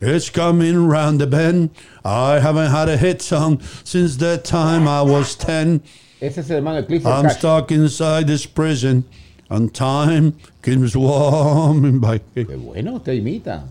It's 0.02 0.28
coming 0.28 0.86
round 0.88 1.20
the 1.22 1.26
bend. 1.26 1.70
I 2.04 2.38
haven't 2.38 2.70
had 2.70 2.90
a 2.90 2.98
hit 2.98 3.22
song 3.22 3.60
since 3.82 4.16
the 4.18 4.36
time 4.36 4.86
I 4.86 5.00
was 5.00 5.34
10. 5.36 5.80
Ese 6.20 6.38
es 6.38 6.50
el 6.50 6.56
hermano 6.58 6.82
Clifford 6.84 7.10
I'm 7.10 7.24
Cash. 7.24 7.38
stuck 7.38 7.70
inside 7.72 8.26
this 8.26 8.44
prison 8.44 9.04
and 9.48 9.72
time 9.74 10.34
keeps 10.62 10.94
warming 10.94 11.98
by. 11.98 12.18
Qué 12.34 12.44
bueno, 12.58 12.96
usted 12.96 13.14
imita. 13.14 13.62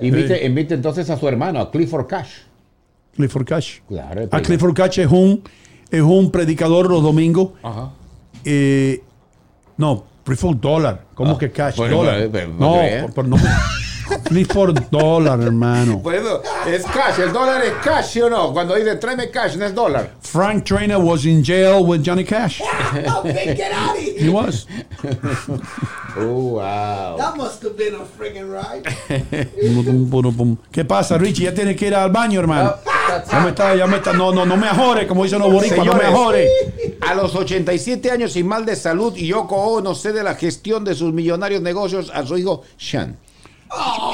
Imite, 0.00 0.38
Sí. 0.38 0.44
imite 0.44 0.74
entonces 0.74 1.10
a 1.10 1.16
su 1.18 1.26
hermano, 1.26 1.60
a 1.60 1.70
Clifford 1.72 2.06
Cash. 2.08 2.42
Clifford 3.16 3.46
Cash. 3.46 3.80
Claro. 3.88 4.28
A 4.30 4.40
Clifford 4.40 4.74
Cash 4.74 4.98
es 5.00 5.10
un, 5.10 5.42
es 5.90 6.00
un 6.02 6.30
predicador 6.30 6.88
los 6.90 7.02
domingos. 7.02 7.50
Ajá. 7.62 7.92
Eh, 8.44 9.02
no, 9.76 10.04
Clifford 10.24 10.56
Dollar. 10.58 11.04
¿Cómo 11.14 11.32
Ah, 11.32 11.38
que 11.38 11.50
Cash? 11.50 11.76
bueno, 11.76 11.96
Dollar. 11.98 12.28
pero- 12.30 12.30
pero 12.32 12.48
no 12.52 12.70
no, 12.70 12.72
crea. 12.74 13.06
No. 14.10 14.18
Clifford 14.24 14.90
Dollar, 14.90 15.40
hermano. 15.40 16.02
Por 16.02 16.14
eso, 16.14 16.42
es 16.66 16.84
cash, 16.84 17.20
el 17.20 17.32
dólar 17.32 17.62
es 17.62 17.72
cash, 17.82 18.06
¿sí 18.06 18.20
o 18.20 18.30
no? 18.30 18.52
Cuando 18.52 18.74
dice 18.74 18.96
tráeme 18.96 19.30
cash, 19.30 19.56
no 19.56 19.64
es 19.64 19.74
dólar. 19.74 20.12
Frank 20.20 20.64
Trainer 20.64 20.98
was 20.98 21.24
in 21.24 21.42
jail 21.42 21.84
with 21.84 22.02
Johnny 22.02 22.24
Cash. 22.24 22.60
Okay, 23.24 23.54
get 23.56 23.72
out 23.72 23.96
of 23.96 24.02
here. 24.02 24.18
He 24.18 24.28
was. 24.28 24.66
Oh, 26.16 26.54
wow. 26.54 27.16
That 27.16 27.36
must 27.36 27.62
have 27.64 27.76
been 27.76 27.94
a 27.96 28.04
friggin' 28.04 28.48
ride. 28.48 28.84
¿Qué 30.70 30.84
pasa, 30.84 31.18
Richie? 31.18 31.44
Ya 31.44 31.54
tienes 31.54 31.76
que 31.76 31.88
ir 31.88 31.94
al 31.94 32.10
baño, 32.10 32.38
hermano. 32.38 32.74
Ya 33.30 33.40
me 33.40 33.48
está, 33.48 33.74
ya 33.74 33.86
me 33.86 33.96
está. 33.96 34.12
No, 34.12 34.32
no, 34.32 34.46
no 34.46 34.56
me 34.56 34.68
ajores, 34.68 35.06
como 35.06 35.24
dicen 35.24 35.40
los 35.40 35.52
boricuas, 35.52 35.84
no 35.84 35.94
me 35.94 36.04
ajores. 36.04 36.48
A 37.00 37.14
los 37.14 37.34
87 37.34 38.10
años 38.10 38.32
sin 38.32 38.46
mal 38.46 38.64
de 38.64 38.76
salud, 38.76 39.14
Yoko 39.14 39.56
Ono 39.56 39.94
cede 39.94 40.22
la 40.22 40.36
gestión 40.36 40.84
de 40.84 40.94
sus 40.94 41.12
millonarios 41.12 41.60
negocios 41.62 42.10
a 42.14 42.24
su 42.24 42.38
hijo 42.38 42.62
Sean. 42.76 43.16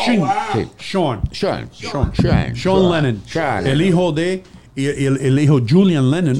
Sean. 0.04 0.28
Sí. 0.52 0.68
Sean. 0.78 1.20
Sean. 1.32 1.68
Sean. 1.72 2.14
Sean. 2.14 2.56
Sean 2.56 2.90
Lennon. 2.90 3.22
Sean. 3.26 3.66
El 3.66 3.82
hijo 3.82 4.12
de. 4.12 4.42
El, 4.76 5.18
el 5.18 5.38
hijo 5.38 5.60
Julian 5.68 6.10
Lennon 6.10 6.36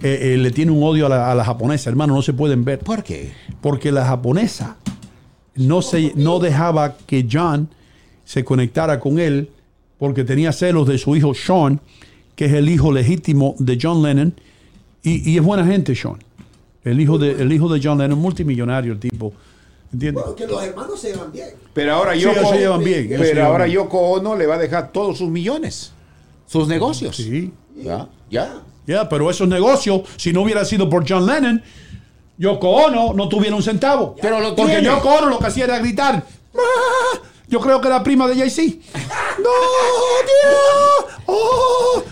eh, 0.00 0.34
eh, 0.34 0.36
le 0.38 0.50
tiene 0.52 0.70
un 0.70 0.82
odio 0.82 1.06
a 1.06 1.08
la, 1.10 1.30
a 1.30 1.34
la 1.34 1.44
japonesa, 1.44 1.90
hermano, 1.90 2.14
no 2.14 2.22
se 2.22 2.32
pueden 2.32 2.64
ver. 2.64 2.78
¿Por 2.78 3.02
qué? 3.02 3.32
Porque 3.60 3.92
la 3.92 4.06
japonesa 4.06 4.76
no, 5.56 5.82
se, 5.82 6.12
no 6.14 6.38
dejaba 6.38 6.96
que 7.06 7.26
John 7.30 7.68
se 8.24 8.42
conectara 8.42 9.00
con 9.00 9.18
él 9.18 9.50
porque 9.98 10.24
tenía 10.24 10.52
celos 10.52 10.86
de 10.86 10.96
su 10.96 11.14
hijo 11.14 11.34
Sean, 11.34 11.80
que 12.36 12.46
es 12.46 12.52
el 12.52 12.70
hijo 12.70 12.90
legítimo 12.90 13.54
de 13.58 13.78
John 13.80 14.02
Lennon, 14.02 14.34
y, 15.02 15.30
y 15.30 15.36
es 15.36 15.42
buena 15.42 15.66
gente 15.66 15.94
Sean. 15.94 16.16
El 16.84 17.00
hijo, 17.00 17.18
de, 17.18 17.32
el 17.32 17.52
hijo 17.52 17.68
de 17.68 17.80
John 17.82 17.98
Lennon, 17.98 18.18
multimillonario 18.18 18.92
el 18.92 19.00
tipo. 19.00 19.34
¿Entiendes? 19.94 20.22
Bueno, 20.24 20.36
que 20.36 20.46
los 20.46 20.62
hermanos 20.62 21.00
se 21.00 21.12
llevan 21.12 21.30
bien. 21.32 21.50
Pero 21.72 21.94
ahora 21.94 22.14
Sí, 22.14 22.20
Yoko, 22.20 22.50
se 22.50 22.58
llevan 22.58 22.82
bien, 22.84 23.08
se 23.08 23.16
pero 23.16 23.24
llevan 23.24 23.46
ahora 23.46 23.64
bien. 23.66 23.76
Yoko 23.76 23.98
Ono 24.00 24.36
le 24.36 24.46
va 24.46 24.56
a 24.56 24.58
dejar 24.58 24.90
todos 24.92 25.18
sus 25.18 25.28
millones, 25.30 25.92
sus 26.46 26.66
negocios. 26.68 27.14
Sí. 27.16 27.52
Ya, 27.76 28.08
ya. 28.28 28.62
Ya, 28.86 29.08
pero 29.08 29.30
esos 29.30 29.46
negocios, 29.48 30.02
si 30.16 30.32
no 30.32 30.42
hubiera 30.42 30.64
sido 30.64 30.90
por 30.90 31.08
John 31.08 31.24
Lennon, 31.26 31.62
Yoko 32.36 32.68
Ono 32.70 33.12
no 33.14 33.28
tuviera 33.28 33.54
un 33.54 33.62
centavo. 33.62 34.16
Pero 34.20 34.40
lo 34.40 34.54
Porque 34.56 34.72
tiene. 34.72 34.88
Yoko 34.88 35.08
Ono 35.10 35.28
lo 35.28 35.38
que 35.38 35.46
hacía 35.46 35.64
era 35.64 35.78
gritar. 35.78 36.22
"Ah". 36.56 37.18
Yo 37.46 37.60
creo 37.60 37.80
que 37.80 37.86
era 37.88 38.02
prima 38.02 38.26
de 38.26 38.34
Jay-Z. 38.36 38.62
¡No, 39.38 39.50
Dios! 40.26 41.14
¡Oh! 41.26 42.02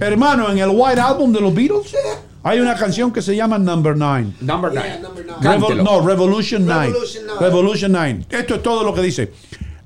Hermano, 0.00 0.50
en 0.50 0.58
el 0.58 0.70
White 0.72 1.00
Album 1.00 1.32
de 1.32 1.40
los 1.40 1.52
Beatles 1.52 1.92
hay 2.42 2.60
una 2.60 2.74
canción 2.76 3.12
que 3.12 3.20
se 3.22 3.34
llama 3.36 3.58
Number 3.58 3.96
Nine. 3.96 4.34
Number 4.40 4.72
Yeah, 4.72 4.82
nine. 4.82 5.00
number 5.02 5.24
nine. 5.26 5.36
Revo- 5.40 5.68
Cántelo. 5.68 5.82
no, 5.84 6.00
Revolution 6.06 6.64
9. 6.66 6.86
Revolution 6.86 7.26
nine. 7.26 7.38
Revolution 7.40 7.92
9. 7.92 8.26
Esto 8.30 8.54
es 8.56 8.62
todo 8.62 8.84
lo 8.84 8.94
que 8.94 9.02
dice. 9.02 9.32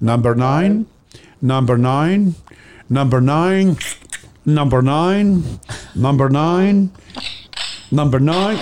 Number 0.01 0.37
9, 0.37 0.85
number 1.41 1.79
9, 1.79 2.33
number 2.89 3.23
9, 3.23 3.77
number 4.45 4.83
9, 4.83 5.43
number 5.95 6.31
9, 6.31 6.89
number 7.91 8.21
9. 8.21 8.59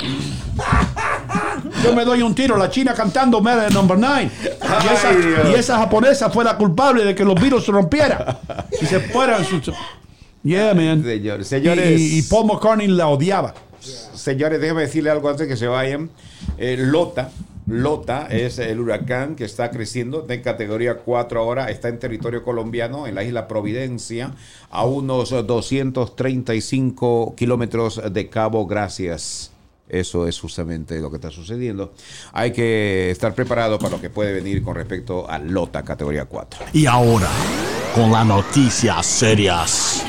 yo 1.83 1.95
me 1.95 2.05
doy 2.05 2.21
un 2.23 2.35
tiro. 2.35 2.57
La 2.59 2.69
China 2.71 2.93
cantando 2.95 3.41
Mad 3.41 3.71
Number 3.71 3.99
9. 3.99 4.31
Y 4.85 5.55
esa, 5.55 5.77
y 5.77 5.79
japonesa 5.81 6.31
fue 6.31 6.45
la 6.45 6.57
culpable 6.57 7.05
de 7.05 7.15
que 7.15 7.25
los 7.25 7.41
virus 7.41 7.65
se 7.65 7.73
rompieran. 7.73 8.23
Y 8.81 8.87
se 8.87 9.01
fueran 9.01 9.45
sus... 9.45 9.71
Yeah, 10.43 10.75
man. 10.75 11.03
Señor- 11.03 11.45
señores. 11.45 12.01
Y, 12.01 12.19
y 12.19 12.23
Paul 12.23 12.47
McCartney 12.47 12.89
la 12.89 13.09
odiaba. 13.09 13.55
Señores, 14.21 14.61
déjame 14.61 14.83
decirle 14.83 15.11
algo 15.11 15.31
antes 15.31 15.49
que 15.49 15.57
se 15.57 15.67
vayan. 15.67 16.11
Eh, 16.59 16.77
Lota. 16.79 17.31
Lota 17.67 18.27
es 18.27 18.59
el 18.59 18.81
huracán 18.81 19.35
que 19.35 19.45
está 19.45 19.71
creciendo 19.71 20.21
de 20.23 20.43
categoría 20.43 20.97
4 20.97 21.41
ahora, 21.41 21.71
está 21.71 21.89
en 21.89 22.01
territorio 22.01 22.43
colombiano, 22.43 23.07
en 23.07 23.15
la 23.15 23.23
isla 23.23 23.47
Providencia, 23.47 24.35
a 24.71 24.85
unos 24.85 25.31
235 25.31 27.35
kilómetros 27.37 28.03
de 28.13 28.29
Cabo 28.29 28.67
Gracias. 28.67 29.53
Eso 29.89 30.27
es 30.27 30.39
justamente 30.39 31.01
lo 31.01 31.11
que 31.11 31.17
está 31.17 31.31
sucediendo. 31.31 31.95
Hay 32.33 32.53
que 32.53 33.11
estar 33.11 33.35
preparado 33.35 33.79
para 33.79 33.97
lo 33.97 34.01
que 34.01 34.11
puede 34.11 34.35
venir 34.35 34.63
con 34.63 34.75
respecto 34.75 35.29
a 35.31 35.39
Lota 35.39 35.83
categoría 35.83 36.27
4. 36.27 36.67
Y 36.73 36.87
ahora, 36.87 37.29
con 37.95 38.13
las 38.13 38.27
noticias 38.27 39.07
serias, 39.07 40.05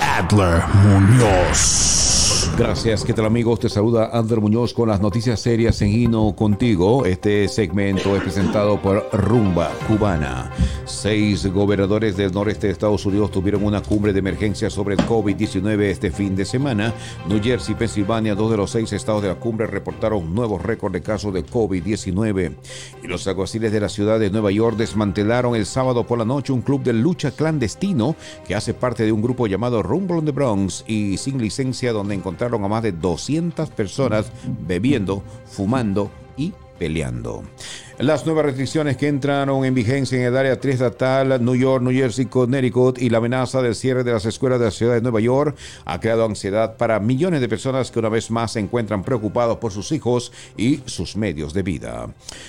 Adler 0.00 0.62
Muñoz. 0.84 2.19
Gracias, 2.60 3.04
¿qué 3.06 3.14
tal 3.14 3.24
amigos? 3.24 3.58
Te 3.58 3.70
saluda 3.70 4.10
Ander 4.12 4.38
Muñoz 4.38 4.74
con 4.74 4.90
las 4.90 5.00
noticias 5.00 5.40
serias 5.40 5.80
en 5.80 5.88
Hino 5.88 6.36
Contigo. 6.36 7.06
Este 7.06 7.48
segmento 7.48 8.14
es 8.14 8.22
presentado 8.22 8.78
por 8.82 9.08
Rumba 9.14 9.70
Cubana. 9.88 10.50
Seis 10.84 11.46
gobernadores 11.46 12.18
del 12.18 12.32
noreste 12.32 12.66
de 12.66 12.74
Estados 12.74 13.06
Unidos 13.06 13.30
tuvieron 13.30 13.64
una 13.64 13.80
cumbre 13.80 14.12
de 14.12 14.18
emergencia 14.18 14.68
sobre 14.68 14.94
el 14.94 15.00
COVID-19 15.06 15.80
este 15.84 16.10
fin 16.10 16.36
de 16.36 16.44
semana. 16.44 16.92
New 17.26 17.42
Jersey 17.42 17.74
Pensilvania, 17.74 18.34
dos 18.34 18.50
de 18.50 18.58
los 18.58 18.70
seis 18.70 18.92
estados 18.92 19.22
de 19.22 19.28
la 19.28 19.36
cumbre, 19.36 19.66
reportaron 19.66 20.34
nuevos 20.34 20.60
récords 20.62 20.92
de 20.92 21.00
casos 21.00 21.32
de 21.32 21.46
COVID-19. 21.46 22.56
Y 23.02 23.06
los 23.06 23.26
alguaciles 23.26 23.72
de 23.72 23.80
la 23.80 23.88
ciudad 23.88 24.20
de 24.20 24.28
Nueva 24.28 24.50
York 24.50 24.76
desmantelaron 24.76 25.56
el 25.56 25.64
sábado 25.64 26.06
por 26.06 26.18
la 26.18 26.26
noche 26.26 26.52
un 26.52 26.60
club 26.60 26.82
de 26.82 26.92
lucha 26.92 27.30
clandestino 27.30 28.16
que 28.46 28.54
hace 28.54 28.74
parte 28.74 29.04
de 29.04 29.12
un 29.12 29.22
grupo 29.22 29.46
llamado 29.46 29.82
Rumble 29.82 30.18
on 30.18 30.26
the 30.26 30.32
Bronx 30.32 30.84
y 30.86 31.16
sin 31.16 31.40
licencia 31.40 31.94
donde 31.94 32.14
encontraron 32.14 32.49
a 32.56 32.68
más 32.68 32.82
de 32.82 32.92
200 32.92 33.70
personas 33.70 34.30
bebiendo, 34.66 35.22
fumando 35.46 36.10
y 36.36 36.52
peleando. 36.78 37.42
Las 38.00 38.24
nuevas 38.24 38.46
restricciones 38.46 38.96
que 38.96 39.08
entraron 39.08 39.62
en 39.62 39.74
vigencia 39.74 40.16
en 40.16 40.24
el 40.24 40.34
área 40.34 40.58
triestatal, 40.58 41.44
New 41.44 41.54
York, 41.54 41.82
New 41.82 41.92
Jersey, 41.92 42.24
Connecticut 42.24 42.98
y 42.98 43.10
la 43.10 43.18
amenaza 43.18 43.60
del 43.60 43.74
cierre 43.74 44.04
de 44.04 44.12
las 44.12 44.24
escuelas 44.24 44.58
de 44.58 44.64
la 44.64 44.70
ciudad 44.70 44.94
de 44.94 45.02
Nueva 45.02 45.20
York 45.20 45.54
ha 45.84 46.00
creado 46.00 46.24
ansiedad 46.24 46.78
para 46.78 46.98
millones 46.98 47.42
de 47.42 47.48
personas 47.50 47.90
que 47.90 47.98
una 47.98 48.08
vez 48.08 48.30
más 48.30 48.52
se 48.52 48.60
encuentran 48.60 49.02
preocupados 49.02 49.58
por 49.58 49.70
sus 49.70 49.92
hijos 49.92 50.32
y 50.56 50.80
sus 50.86 51.14
medios 51.14 51.52
de 51.52 51.62
vida. 51.62 52.08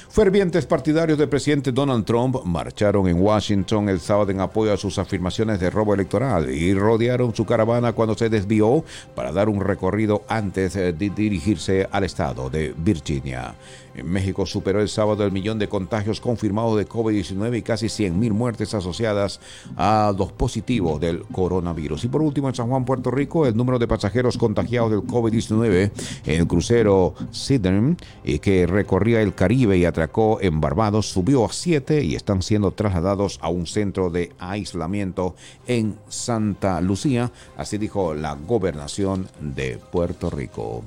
Fervientes 0.09 0.65
partidarios 0.65 1.17
del 1.17 1.27
presidente 1.27 1.73
Donald 1.73 2.05
Trump 2.05 2.37
marcharon 2.45 3.09
en 3.09 3.21
Washington 3.21 3.89
el 3.89 3.99
sábado 3.99 4.31
en 4.31 4.39
apoyo 4.39 4.71
a 4.71 4.77
sus 4.77 4.99
afirmaciones 4.99 5.59
de 5.59 5.69
robo 5.69 5.93
electoral 5.93 6.49
y 6.49 6.73
rodearon 6.73 7.35
su 7.35 7.45
caravana 7.45 7.91
cuando 7.91 8.15
se 8.15 8.29
desvió 8.29 8.85
para 9.15 9.33
dar 9.33 9.49
un 9.49 9.59
recorrido 9.59 10.23
antes 10.29 10.75
de 10.75 10.93
dirigirse 10.93 11.89
al 11.91 12.05
estado 12.05 12.49
de 12.49 12.73
Virginia. 12.77 13.53
En 13.95 14.09
México 14.09 14.45
superó 14.45 14.81
el 14.81 14.89
sábado 14.89 15.25
el 15.25 15.31
millón 15.31 15.59
de 15.59 15.67
contagios 15.67 16.21
confirmados 16.21 16.77
de 16.77 16.87
COVID-19 16.87 17.57
y 17.57 17.61
casi 17.61 17.87
100.000 17.87 18.31
muertes 18.31 18.73
asociadas 18.73 19.39
a 19.75 20.13
los 20.17 20.31
positivos 20.31 20.99
del 20.99 21.23
coronavirus. 21.23 22.05
Y 22.05 22.07
por 22.07 22.21
último, 22.21 22.47
en 22.49 22.55
San 22.55 22.69
Juan, 22.69 22.85
Puerto 22.85 23.11
Rico, 23.11 23.45
el 23.45 23.55
número 23.55 23.79
de 23.79 23.87
pasajeros 23.87 24.37
contagiados 24.37 24.91
del 24.91 25.01
COVID-19 25.01 25.91
en 26.25 26.41
el 26.41 26.47
crucero 26.47 27.13
Sidney, 27.31 27.95
eh, 28.23 28.39
que 28.39 28.65
recorría 28.65 29.21
el 29.21 29.35
Caribe 29.35 29.77
y 29.77 29.85
atracó 29.85 30.39
en 30.41 30.61
Barbados, 30.61 31.09
subió 31.09 31.45
a 31.45 31.51
7 31.51 32.03
y 32.03 32.15
están 32.15 32.41
siendo 32.41 32.71
trasladados 32.71 33.39
a 33.41 33.49
un 33.49 33.65
centro 33.65 34.09
de 34.09 34.31
aislamiento 34.39 35.35
en 35.67 35.97
Santa 36.07 36.81
Lucía, 36.81 37.31
así 37.57 37.77
dijo 37.77 38.13
la 38.13 38.35
gobernación 38.35 39.27
de 39.39 39.79
Puerto 39.91 40.29
Rico. 40.29 40.83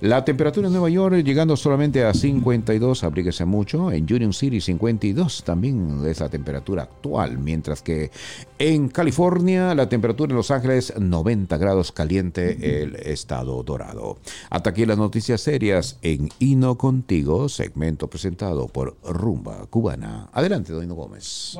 La 0.00 0.24
temperatura 0.24 0.68
en 0.68 0.72
Nueva 0.72 0.90
York 0.90 1.24
llegando 1.24 1.56
solamente 1.56 2.04
a 2.04 2.14
52, 2.14 3.02
abríguese 3.02 3.44
mucho. 3.44 3.90
En 3.90 4.04
Union 4.04 4.32
City 4.32 4.60
52 4.60 5.42
también 5.42 6.06
es 6.06 6.20
la 6.20 6.28
temperatura 6.28 6.84
actual, 6.84 7.36
mientras 7.38 7.82
que 7.82 8.12
en 8.60 8.90
California 8.90 9.74
la 9.74 9.88
temperatura 9.88 10.30
en 10.30 10.36
Los 10.36 10.52
Ángeles 10.52 10.94
90 10.96 11.56
grados 11.58 11.90
caliente 11.90 12.82
el 12.82 12.94
estado 12.94 13.60
dorado. 13.64 14.18
Hasta 14.50 14.70
aquí 14.70 14.86
las 14.86 14.98
noticias 14.98 15.40
serias 15.40 15.98
en 16.02 16.28
Hino 16.38 16.78
Contigo, 16.78 17.48
segmento 17.48 18.06
presentado 18.06 18.68
por 18.68 18.96
Rumba 19.02 19.66
Cubana. 19.68 20.28
Adelante, 20.32 20.72
Doino 20.72 20.94
Gómez. 20.94 21.58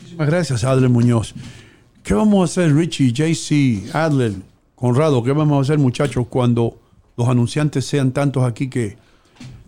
Muchísimas 0.00 0.26
gracias, 0.26 0.64
Adler 0.64 0.90
Muñoz. 0.90 1.32
¿Qué 2.02 2.12
vamos 2.12 2.40
a 2.40 2.44
hacer, 2.44 2.74
Richie, 2.74 3.12
JC, 3.12 3.94
Adler, 3.94 4.32
Conrado? 4.74 5.22
¿Qué 5.22 5.30
vamos 5.30 5.58
a 5.58 5.60
hacer, 5.60 5.78
muchachos, 5.78 6.26
cuando 6.28 6.79
los 7.20 7.28
anunciantes 7.28 7.86
sean 7.86 8.12
tantos 8.12 8.44
aquí 8.44 8.68
que 8.70 8.96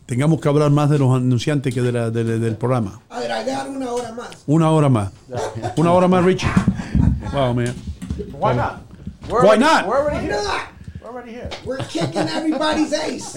tengamos 0.06 0.40
que 0.40 0.48
hablar 0.48 0.70
más 0.70 0.88
de 0.90 0.98
los 0.98 1.14
anunciantes 1.14 1.72
que 1.74 1.82
de 1.82 1.92
la- 1.92 2.10
de- 2.10 2.24
de- 2.24 2.38
del 2.38 2.56
programa? 2.56 3.00
Agregar 3.10 3.68
una 3.68 3.90
hora 3.92 4.12
más. 4.12 4.28
Una 4.46 4.70
hora 4.70 4.88
más. 4.88 5.10
Una 5.76 5.92
hora 5.92 6.08
más, 6.08 6.24
Richie. 6.24 6.48
Wow, 7.32 7.54
man. 7.54 7.74
Why 8.40 8.54
not? 8.56 8.72
Why 9.28 9.58
not? 9.58 9.84
We're 11.12 11.18
already 11.18 11.32
here. 11.32 11.50
We're 11.66 11.76
kicking 11.76 12.26
everybody's 12.26 12.92
ace. 12.94 13.36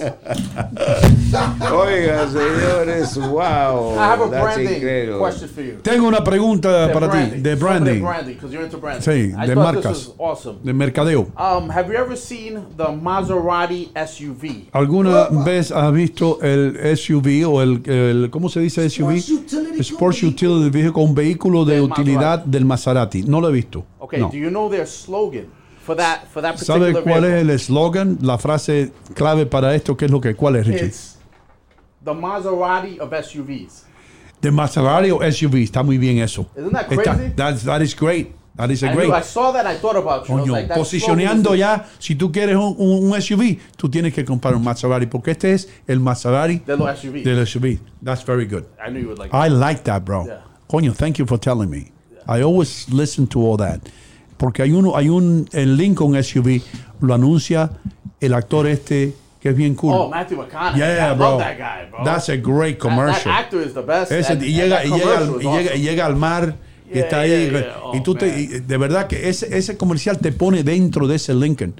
Oiga, 1.70 2.26
señores, 2.26 3.16
wow. 3.18 3.98
I 3.98 4.06
have 4.06 4.20
a 4.22 4.28
that's 4.30 4.42
branding 4.56 4.74
incredible. 4.76 5.18
question 5.18 5.48
for 5.48 5.60
you. 5.62 5.78
Tengo 5.82 6.06
una 6.08 6.24
pregunta 6.24 6.86
The 6.86 6.92
para 6.94 7.06
ti, 7.08 7.12
branding. 7.12 7.42
de 7.42 7.54
branding. 7.56 8.00
branding, 8.00 8.34
because 8.34 8.52
you're 8.54 8.64
into 8.64 8.78
branding. 8.78 9.02
Sí, 9.02 9.34
I 9.36 9.46
de 9.46 9.54
marcas. 9.54 9.84
This 9.92 10.08
was 10.08 10.16
awesome. 10.18 10.58
De 10.64 10.72
mercadeo. 10.72 11.30
Um, 11.36 11.68
have 11.68 11.88
you 11.92 11.96
ever 11.98 12.16
seen 12.16 12.64
the 12.78 12.84
Maserati 12.86 13.90
SUV? 13.94 14.68
¿Alguna 14.72 15.28
vez 15.44 15.70
has 15.70 15.92
visto 15.92 16.38
el 16.40 16.96
SUV 16.96 17.44
o 17.46 17.60
el, 17.60 17.82
el- 17.84 18.30
¿cómo 18.30 18.48
se 18.48 18.60
dice 18.60 18.88
SUV? 18.88 19.16
Sports 19.80 20.22
Utility 20.22 20.70
Vehicle, 20.70 21.02
un 21.02 21.14
vehículo 21.14 21.66
de 21.66 21.74
Del 21.74 21.82
utilidad 21.82 22.38
del 22.42 22.64
Maserati. 22.64 23.22
No 23.24 23.38
lo 23.42 23.50
he 23.50 23.52
visto. 23.52 23.84
Okay, 23.98 24.20
No. 24.20 24.30
do 24.30 24.36
you 24.38 24.48
know 24.48 24.70
their 24.70 24.86
slogan 24.86 25.46
for 25.86 25.96
that 25.96 26.26
for 26.32 26.42
that 26.42 26.56
¿Sabe 26.58 26.92
cuál 26.92 27.24
es 27.24 27.30
vehicle? 27.32 27.40
el 27.40 27.50
eslogan, 27.50 28.18
la 28.20 28.36
frase 28.38 28.92
clave 29.14 29.46
para 29.46 29.74
esto? 29.74 29.96
¿Qué 29.96 30.06
es 30.06 30.10
lo 30.10 30.20
que, 30.20 30.34
cuál 30.34 30.56
es, 30.56 30.66
Richie? 30.66 30.86
It's 30.86 31.16
the 32.04 32.12
Maserati 32.12 32.98
of 33.00 33.12
SUVs. 33.12 33.84
De 34.42 34.50
Maserati 34.50 35.10
o 35.10 35.20
SUV, 35.22 35.62
está 35.62 35.82
muy 35.82 35.96
bien 35.98 36.18
eso. 36.18 36.46
Isn't 36.56 36.72
that 36.72 36.88
Está- 36.90 37.14
crazy? 37.14 37.32
that's- 37.36 37.64
that 37.64 37.80
is 37.80 37.94
great. 37.94 38.34
That 38.56 38.70
is 38.70 38.82
a 38.82 38.86
I, 38.90 38.94
great. 38.94 39.08
knew, 39.08 39.14
I 39.14 39.22
saw 39.22 39.52
that. 39.52 39.66
I 39.66 39.76
thought 39.78 39.96
about 39.96 40.26
you. 40.26 40.34
Coño, 40.34 40.52
like, 40.52 40.72
posicionando 40.74 41.54
ya, 41.54 41.84
si 41.98 42.14
tú 42.14 42.32
quieres 42.32 42.56
un, 42.56 42.74
un- 42.78 43.12
un 43.12 43.20
SUV, 43.20 43.58
tú 43.76 43.88
tienes 43.90 44.14
que 44.14 44.24
comprar 44.24 44.54
un 44.54 44.62
Maserati, 44.64 45.06
porque 45.06 45.32
este 45.32 45.52
es 45.52 45.68
el 45.86 46.00
Maserati 46.00 46.62
De 46.64 46.76
los 46.76 46.98
SUV. 46.98 47.22
del 47.22 47.46
SUV. 47.46 47.78
That's 48.02 48.24
very 48.24 48.46
good. 48.46 48.64
I 48.82 48.90
knew 48.90 49.00
you 49.02 49.08
would 49.08 49.18
like. 49.18 49.30
I 49.34 49.48
that. 49.50 49.58
like 49.58 49.82
that, 49.84 50.04
bro. 50.04 50.24
Yeah. 50.26 50.40
Coño, 50.68 50.94
thank 50.94 51.18
you 51.18 51.26
for 51.26 51.38
telling 51.38 51.68
me. 51.70 51.92
I 52.26 52.42
always 52.42 52.88
listen 52.90 53.26
to 53.28 53.40
all 53.40 53.56
that. 53.58 53.80
Porque 54.36 54.62
hay 54.62 54.72
uno, 54.72 54.96
hay 54.96 55.08
un, 55.08 55.48
el 55.52 55.76
Lincoln 55.76 56.22
SUV, 56.22 56.60
lo 57.00 57.14
anuncia 57.14 57.70
el 58.20 58.34
actor 58.34 58.66
este, 58.66 59.14
que 59.40 59.50
es 59.50 59.56
bien 59.56 59.74
cool. 59.74 59.92
Oh, 59.94 60.08
Matthew 60.10 60.38
McConaughey. 60.38 60.78
Yeah, 60.78 61.12
I 61.12 61.16
bro. 61.16 61.30
love 61.30 61.38
that 61.40 61.56
guy, 61.58 61.90
bro. 61.90 62.04
That's 62.04 62.28
a 62.28 62.36
great 62.36 62.78
That- 62.78 62.88
commercial. 62.88 63.32
That, 63.32 63.44
actor 63.44 63.62
is 63.62 63.74
the 63.74 63.82
best. 63.82 64.12
Ese, 64.12 64.32
and- 64.32 64.42
y, 64.42 64.52
llega, 64.52 64.76
that 64.76 64.84
y, 64.86 64.90
llega, 64.90 64.98
y, 64.98 65.38
llega, 65.38 65.48
awesome. 65.50 65.76
y 65.76 65.82
llega 65.82 66.06
al 66.06 66.16
mar 66.16 66.56
y 66.88 66.94
Yeah, 66.94 67.02
está 67.02 67.20
ahí. 67.20 67.30
yeah, 67.30 67.50
yeah. 67.50 67.60
y 67.94 67.98
Oh, 67.98 68.02
tú 68.02 68.14
te, 68.14 68.26
man. 68.26 68.38
y 68.38 68.46
de 68.46 68.76
verdad 68.76 69.06
que 69.08 69.28
ese, 69.28 69.56
ese 69.56 69.76
comercial 69.76 70.18
te 70.18 70.30
pone 70.32 70.62
dentro 70.62 71.06
de 71.08 71.16
ese 71.16 71.34
Lincoln. 71.34 71.74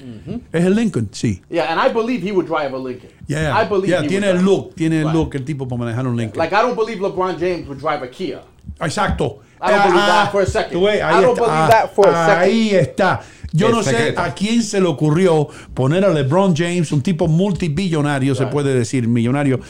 ¿Es 0.53 0.65
el 0.65 0.75
Lincoln? 0.75 1.09
Sí. 1.13 1.43
Yeah, 1.49 1.71
and 1.73 1.81
I 1.81 1.93
believe 1.95 2.27
he 2.27 2.33
would 2.33 2.47
drive 2.47 2.75
a 2.75 2.79
Lincoln. 2.79 3.11
Yeah, 3.29 3.53
I 3.63 3.69
believe 3.69 3.89
yeah, 3.89 4.03
he 4.03 4.09
tiene 4.09 4.27
would 4.29 4.39
el 4.41 4.45
look, 4.45 4.75
tiene 4.75 4.99
el 5.01 5.05
Right. 5.05 5.15
look 5.15 5.35
el 5.37 5.45
tipo 5.45 5.69
para 5.69 5.79
manejar 5.81 6.07
un 6.07 6.17
Lincoln. 6.17 6.39
Like 6.39 6.55
I 6.55 6.63
don't 6.63 6.77
believe 6.77 7.01
LeBron 7.01 7.39
James 7.39 7.67
would 7.69 7.79
drive 7.81 8.03
a 8.03 8.11
Kia. 8.11 8.41
Exacto. 8.81 9.41
I 9.67 9.71
don't 9.73 9.83
believe 9.85 10.03
Ah, 10.03 10.23
that 10.25 10.33
for 10.33 10.43
a 10.43 10.47
second. 10.47 10.83
ves, 10.83 10.97
I 10.99 11.01
ahí 11.03 11.23
don't 11.23 11.39
está. 11.39 11.43
believe 11.47 11.51
Ah, 11.65 11.69
that 11.71 11.91
for 11.95 12.09
a 12.09 12.27
second. 12.27 12.43
Ahí 12.43 12.71
está. 12.75 13.21
Yo 13.53 13.71
no 13.71 13.83
sé 13.83 14.13
a 14.19 14.35
quién 14.35 14.63
se 14.63 14.81
le 14.81 14.87
ocurrió 14.87 15.49
poner 15.73 16.05
a 16.05 16.11
LeBron 16.11 16.55
James, 16.55 16.93
un 16.93 17.01
tipo 17.01 17.27
multibillonario, 17.27 18.35
se 18.35 18.47
puede 18.49 18.75
decir, 18.75 19.09
millonario, 19.09 19.61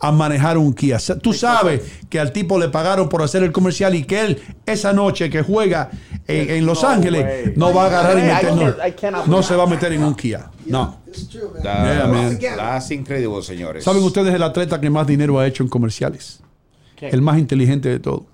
a 0.00 0.10
manejar 0.10 0.58
un 0.58 0.72
Kia. 0.72 0.98
Tú 1.22 1.32
sabes 1.32 1.82
que 2.08 2.18
al 2.18 2.32
tipo 2.32 2.58
le 2.58 2.70
pagaron 2.70 3.08
por 3.08 3.22
hacer 3.22 3.44
el 3.44 3.52
comercial 3.52 3.94
y 3.94 4.02
que 4.04 4.20
él 4.20 4.42
esa 4.64 4.92
noche 4.92 5.30
que 5.30 5.42
juega 5.42 5.90
en, 6.26 6.50
en 6.50 6.66
Los 6.66 6.82
No 6.82 6.88
Ángeles 6.88 7.24
way. 7.24 7.52
no 7.56 7.72
va 7.72 7.84
a 7.84 7.86
agarrar 7.86 8.18
y 8.18 8.22
Hey, 8.22 8.30
I 8.30 8.32
meter, 8.32 8.56
no, 9.12 9.26
believe 9.26 9.42
se 9.44 9.54
va 9.54 9.62
a 9.62 9.66
meter 9.66 9.92
en 9.92 10.02
un 10.02 10.14
Kia. 10.16 10.50
No. 10.64 10.98
That's 11.62 12.90
incredible, 12.90 13.42
señores. 13.42 13.84
¿Saben 13.84 14.02
ustedes 14.02 14.34
el 14.34 14.42
atleta 14.42 14.80
que 14.80 14.90
más 14.90 15.06
dinero 15.06 15.38
ha 15.38 15.46
hecho 15.46 15.62
en 15.62 15.68
comerciales? 15.68 16.40
El 17.00 17.22
más 17.22 17.38
inteligente 17.38 17.88
de 17.90 18.00
todo. 18.00 18.26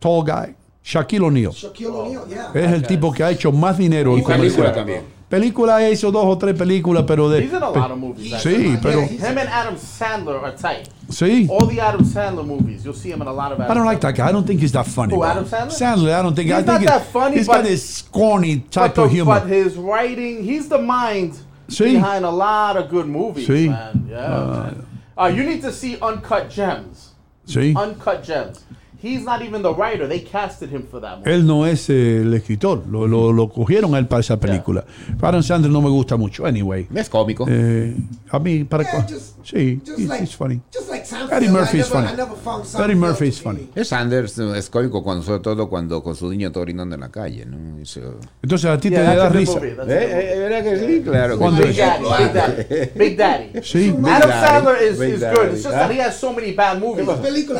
Tall 0.00 0.22
guy. 0.24 0.54
Shaquille 0.82 1.22
O'Neal. 1.26 1.52
Shaquille 1.52 1.94
O'Neal, 1.94 2.26
yeah. 2.28 2.50
Es 2.54 2.72
el 2.72 2.82
tipo 2.86 3.12
que 3.12 3.22
ha 3.22 3.30
hecho 3.30 3.52
más 3.52 3.76
dinero 3.78 4.12
en 4.14 4.20
Y 4.20 4.22
película 4.24 4.72
comerciales. 4.72 4.74
también. 4.74 5.04
Película 5.28 5.88
hizo 5.88 6.10
dos 6.10 6.24
o 6.26 6.36
tres 6.38 6.56
películas, 6.56 7.04
pero 7.06 7.28
de. 7.28 7.40
He's 7.44 7.52
in 7.52 7.62
a 7.62 7.70
lot 7.70 7.90
of 7.92 7.98
movies. 7.98 8.32
Sí, 8.42 8.54
actually. 8.54 8.78
pero. 8.82 9.02
him 9.02 9.38
and 9.38 9.48
Adam 9.48 9.76
Sandler 9.76 10.42
are 10.42 10.56
tight. 10.56 10.88
Sí. 11.08 11.46
All 11.48 11.68
the 11.68 11.80
Adam 11.80 12.02
Sandler 12.04 12.44
movies, 12.44 12.84
you'll 12.84 12.94
see 12.96 13.10
him 13.12 13.22
in 13.22 13.28
a 13.28 13.32
lot 13.32 13.52
of. 13.52 13.60
I 13.60 13.64
Adam 13.66 13.76
don't 13.76 13.86
like 13.86 14.00
that 14.00 14.16
guy. 14.16 14.28
I 14.28 14.32
don't 14.32 14.44
think 14.44 14.60
he's 14.60 14.72
that 14.72 14.86
funny. 14.88 15.14
Who. 15.14 15.22
Adam 15.22 15.44
Sandler? 15.44 15.70
Sandler, 15.70 16.14
I 16.18 16.22
don't 16.22 16.34
think. 16.34 16.46
He's 16.48 16.54
I 16.56 16.62
think 16.64 16.80
not 16.80 16.88
that 16.88 17.06
funny, 17.12 17.36
He's 17.36 17.46
but- 17.46 17.56
got 17.58 17.64
this 17.64 18.02
corny 18.10 18.60
type 18.70 18.96
but, 18.96 19.02
of 19.04 19.08
the- 19.10 19.14
humor. 19.14 19.38
but 19.38 19.46
his 19.48 19.76
writing, 19.76 20.42
he's 20.42 20.68
the 20.68 20.78
mind 20.78 21.38
See? 21.68 21.92
behind 21.92 22.24
a 22.24 22.30
lot 22.30 22.76
of 22.76 22.88
good 22.90 23.06
movies, 23.06 23.46
See? 23.46 23.68
man. 23.68 24.08
Yeah. 24.10 24.26
man. 24.28 24.86
Uh, 25.16 25.26
you 25.26 25.44
need 25.44 25.60
to 25.62 25.70
see 25.72 25.96
Uncut 26.02 26.50
Gems. 26.50 27.10
Sí. 27.46 27.72
Uncut 27.76 28.24
Gems. 28.24 28.64
He's 29.02 29.22
not 29.24 29.42
even 29.42 29.62
the 29.62 29.72
writer. 29.72 30.06
They 30.08 30.20
casted 30.22 30.70
him 30.70 30.84
for 30.90 31.00
that 31.00 31.18
movie. 31.18 31.30
Él 31.32 31.46
no 31.46 31.66
es 31.66 31.88
eh, 31.90 32.22
el 32.22 32.34
escritor, 32.34 32.84
lo, 32.88 33.06
lo, 33.06 33.32
lo 33.32 33.48
cogieron 33.48 33.94
a 33.94 33.98
él 33.98 34.06
para 34.06 34.20
esa 34.20 34.38
película. 34.38 34.84
Adam 35.20 35.42
Sandler 35.42 35.70
no 35.70 35.80
me 35.80 35.88
gusta 35.90 36.16
mucho, 36.16 36.46
anyway. 36.46 36.86
Es 36.94 37.08
cómico. 37.08 37.46
Eh, 37.48 37.94
a 38.30 38.38
mí, 38.38 38.64
para. 38.64 38.84
Yeah, 38.84 39.06
just- 39.08 39.36
sí, 39.44 39.80
just 39.84 39.98
he's, 39.98 40.08
like- 40.08 40.22
he's 40.22 40.34
funny. 40.34 40.60
Just 40.72 40.90
like. 40.90 41.00
Eddie 41.32 41.48
Murphy 41.48 41.78
I 41.78 41.80
is 41.80 41.90
never, 41.92 42.36
funny. 42.36 42.84
Eddie 42.84 42.94
Murphy 42.94 43.28
is 43.28 43.38
to 43.38 43.42
funny. 43.44 43.68
Es 43.74 43.88
Sanders 43.88 44.38
es 44.38 44.68
cómico 44.70 45.02
cuando, 45.02 45.22
sobre 45.24 45.40
todo 45.40 45.68
cuando 45.68 46.02
con 46.02 46.14
su 46.14 46.28
niño 46.30 46.48
está 46.48 46.60
orinando 46.60 46.94
en 46.94 47.00
la 47.00 47.08
calle, 47.10 47.46
¿no? 47.46 47.78
Eso- 47.82 48.16
Entonces 48.42 48.70
a 48.70 48.78
ti 48.78 48.90
Yeah, 48.90 49.10
te 49.10 49.16
da 49.16 49.28
risa. 49.28 49.54
movie. 49.54 49.70
Eh, 49.70 49.76
movie. 49.76 49.94
eh, 49.94 50.38
¿Verdad 50.38 50.62
que 50.64 50.78
sí? 50.86 51.02
Claro. 51.02 51.34
que 51.34 51.38
Cuando- 51.38 51.62
sí. 51.62 51.68
Big 51.68 51.76
Daddy, 51.78 52.04
Big 52.04 52.32
Daddy, 52.34 52.90
Big 52.96 53.16
Daddy. 53.16 53.50
Sí. 53.62 53.88
Adam 54.04 54.28
Daddy, 54.30 54.46
Sandler 54.66 54.82
is, 54.82 54.98
Big 54.98 55.14
is 55.14 55.20
Daddy. 55.20 55.36
good. 55.36 55.46
It's 55.54 55.62
just 55.64 55.74
that 55.74 55.90
he 55.90 56.00
has 56.00 56.16
so 56.18 56.32
many 56.32 56.52
bad 56.52 56.78
movies. 56.80 57.06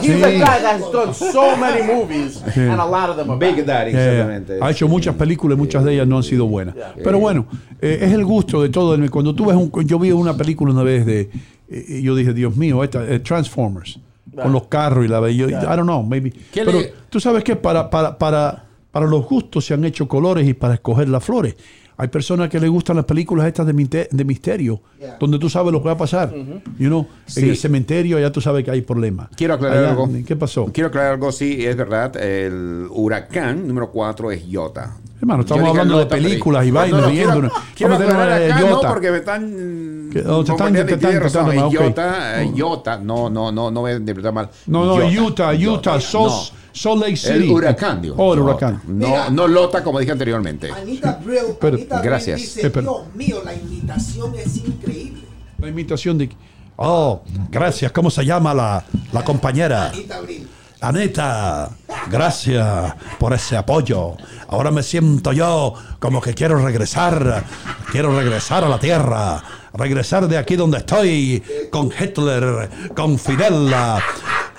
He's 0.02 0.22
a 0.22 0.30
guy 0.38 0.60
that's 0.60 0.90
done 0.92 1.12
so 1.14 1.29
many 1.58 1.82
movies, 1.82 2.42
and 2.56 2.80
a 2.80 2.84
lot 2.86 3.08
of 3.10 3.16
them 3.16 3.30
are 3.30 3.38
Big 3.38 3.56
bad. 3.64 3.66
Daddy, 3.66 3.90
Eh, 3.92 3.98
exactamente. 3.98 4.58
ha 4.60 4.70
hecho 4.70 4.88
muchas 4.88 5.14
películas 5.14 5.56
y 5.56 5.60
muchas 5.60 5.84
de 5.84 5.94
ellas 5.94 6.06
no 6.06 6.16
han 6.18 6.22
sido 6.22 6.46
buenas. 6.46 6.74
Pero 7.02 7.18
bueno, 7.18 7.46
eh, 7.80 7.98
es 8.02 8.12
el 8.12 8.24
gusto 8.24 8.62
de 8.62 8.68
todo. 8.68 8.96
Cuando 9.10 9.34
tú 9.34 9.46
ves 9.46 9.56
un, 9.56 9.70
yo 9.86 9.98
vi 9.98 10.12
una 10.12 10.36
película 10.36 10.72
una 10.72 10.82
vez 10.82 11.04
de, 11.06 11.30
eh, 11.68 11.84
y 11.88 12.02
yo 12.02 12.14
dije, 12.14 12.32
Dios 12.32 12.56
mío, 12.56 12.82
esta, 12.84 13.04
eh, 13.08 13.20
Transformers, 13.20 13.98
con 14.40 14.52
los 14.52 14.68
carros 14.68 15.04
y 15.04 15.08
la 15.08 15.20
yo, 15.30 15.48
I 15.48 15.52
don't 15.52 15.82
know, 15.82 16.02
maybe. 16.02 16.30
¿Qué 16.30 16.64
Pero 16.64 16.80
le- 16.80 16.92
tú 17.08 17.20
sabes 17.20 17.42
que 17.44 17.56
para, 17.56 17.90
para, 17.90 18.16
para, 18.16 18.64
para 18.90 19.06
los 19.06 19.26
gustos 19.26 19.64
se 19.66 19.74
han 19.74 19.84
hecho 19.84 20.06
colores 20.08 20.46
y 20.48 20.54
para 20.54 20.74
escoger 20.74 21.08
las 21.08 21.24
flores. 21.24 21.56
Hay 22.00 22.08
personas 22.08 22.48
que 22.48 22.58
les 22.58 22.70
gustan 22.70 22.96
las 22.96 23.04
películas 23.04 23.46
estas 23.46 23.66
de, 23.66 24.08
de 24.10 24.24
misterio, 24.24 24.80
Yeah. 24.98 25.16
donde 25.20 25.38
tú 25.38 25.48
sabes 25.50 25.70
lo 25.72 25.80
que 25.82 25.86
va 25.86 25.92
a 25.92 25.98
pasar. 25.98 26.32
You 26.78 26.88
know, 26.88 27.06
Sí. 27.26 27.40
En 27.40 27.48
el 27.50 27.56
cementerio 27.56 28.18
ya 28.18 28.30
tú 28.32 28.40
sabes 28.40 28.64
que 28.64 28.70
hay 28.70 28.80
problemas. 28.82 29.28
Quiero 29.36 29.54
aclarar 29.54 29.78
Allá, 29.78 29.90
algo. 29.90 30.08
¿Qué 30.26 30.36
pasó? 30.36 30.66
Quiero 30.72 30.88
aclarar 30.88 31.12
algo, 31.14 31.30
sí, 31.32 31.64
es 31.64 31.76
verdad. 31.76 32.16
El 32.16 32.86
huracán 32.90 33.66
número 33.68 33.90
4 33.90 34.30
es 34.32 34.46
Iota. 34.48 34.96
Hermano, 35.20 35.42
estamos 35.42 35.68
hablando 35.68 35.96
de 35.98 36.02
Iota, 36.04 36.14
películas 36.16 36.64
y 36.66 36.68
No, 36.68 36.74
vainas, 36.74 37.00
no, 37.00 37.06
no, 37.06 37.12
riéndonos. 37.12 37.52
Quiero, 37.74 37.94
aclarar 37.94 38.32
acá, 38.42 38.60
no, 38.60 38.66
Iota. 38.68 38.88
porque 38.88 39.10
me 39.10 39.16
están... 39.18 40.10
Oh, 40.26 40.42
te 40.44 40.52
están- 40.52 40.72
te 40.72 40.84
tiene 40.84 40.92
están 41.16 41.20
tratando. 41.20 41.70
Iota, 41.70 42.44
Iota, 42.44 42.98
no, 42.98 43.28
no, 43.30 43.52
no, 43.52 43.70
no 43.70 43.80
voy 43.80 43.92
a 43.92 43.96
interpretar 43.96 44.32
mal. 44.32 44.48
No, 44.66 44.84
no, 44.86 45.10
Iota, 45.10 45.52
Utah, 45.52 45.70
Utah, 45.70 46.00
Salt, 46.00 46.52
Salt 46.72 47.00
Lake 47.02 47.16
City. 47.16 47.44
El 47.44 47.50
huracán, 47.50 48.00
digo. 48.02 48.14
Oh, 48.18 48.32
el 48.34 48.40
No, 48.40 48.44
huracán. 48.46 48.80
No, 48.86 49.30
no 49.30 49.48
Lota, 49.48 49.82
como 49.82 49.98
dije 49.98 50.12
anteriormente. 50.12 50.70
Anita 50.70 51.20
Brill, 51.24 51.40
Pero- 51.60 51.76
Anita 51.76 52.00
gracias. 52.00 52.40
dice, 52.40 52.66
Eh, 52.66 52.70
pero- 52.70 53.04
Dios 53.04 53.14
mío, 53.14 53.42
la 53.44 53.54
imitación 53.54 54.34
es 54.36 54.56
increíble. 54.58 55.22
La 55.58 55.68
imitación 55.68 56.16
de. 56.18 56.30
Oh, 56.76 57.22
gracias. 57.50 57.92
¿Cómo 57.92 58.10
se 58.10 58.24
llama 58.24 58.54
la, 58.54 58.82
la 59.12 59.22
compañera? 59.24 59.88
Anita 59.90 60.20
Brill. 60.20 60.48
Anita, 60.82 61.68
gracias 62.10 62.94
por 63.18 63.34
ese 63.34 63.54
apoyo. 63.56 64.16
Ahora 64.48 64.70
me 64.70 64.82
siento 64.82 65.32
yo 65.32 65.74
como 65.98 66.22
que 66.22 66.32
quiero 66.32 66.56
regresar. 66.64 67.44
Quiero 67.92 68.16
regresar 68.16 68.64
a 68.64 68.68
la 68.70 68.78
tierra. 68.78 69.42
Regresar 69.74 70.28
de 70.28 70.38
aquí 70.38 70.56
donde 70.56 70.78
estoy. 70.78 71.42
Con 71.70 71.90
Hitler, 71.98 72.68
con 72.94 73.18
Fidel. 73.18 73.72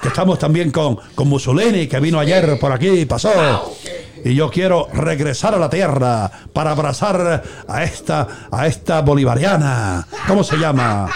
Que 0.02 0.08
estamos 0.08 0.40
también 0.40 0.72
con, 0.72 0.98
con 1.16 1.28
Mussolini, 1.28 1.88
que 1.88 2.00
vino 2.00 2.20
ayer 2.20 2.58
por 2.60 2.72
aquí 2.72 2.90
y 2.90 3.06
pasó. 3.06 3.76
Y 4.24 4.36
yo 4.36 4.50
quiero 4.50 4.88
regresar 4.94 5.56
a 5.56 5.58
la 5.58 5.70
tierra 5.70 6.30
para 6.54 6.72
abrazar 6.72 7.44
a 7.68 7.84
esta, 7.84 8.28
a 8.52 8.68
esta 8.68 9.02
bolivariana. 9.02 10.08
¿Cómo 10.28 10.44
se 10.44 10.58
llama? 10.58 11.10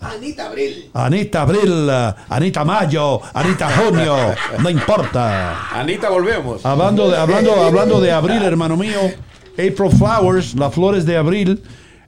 Anita 0.00 0.48
Brill. 0.50 0.90
Anita 0.94 1.42
Abril, 1.42 1.90
Anita 2.28 2.64
Mayo, 2.64 3.20
Anita 3.32 3.70
Junio, 3.70 4.34
no 4.58 4.70
importa. 4.70 5.70
Anita, 5.70 6.10
volvemos. 6.10 6.64
Hablando 6.66 7.08
de, 7.08 7.16
hablando, 7.16 7.54
hablando 7.62 8.00
de 8.00 8.10
abril, 8.10 8.42
hermano 8.42 8.76
mío, 8.76 8.98
April 9.52 9.90
Flowers, 9.96 10.54
las 10.54 10.74
flores 10.74 11.06
de 11.06 11.16
abril, 11.16 11.62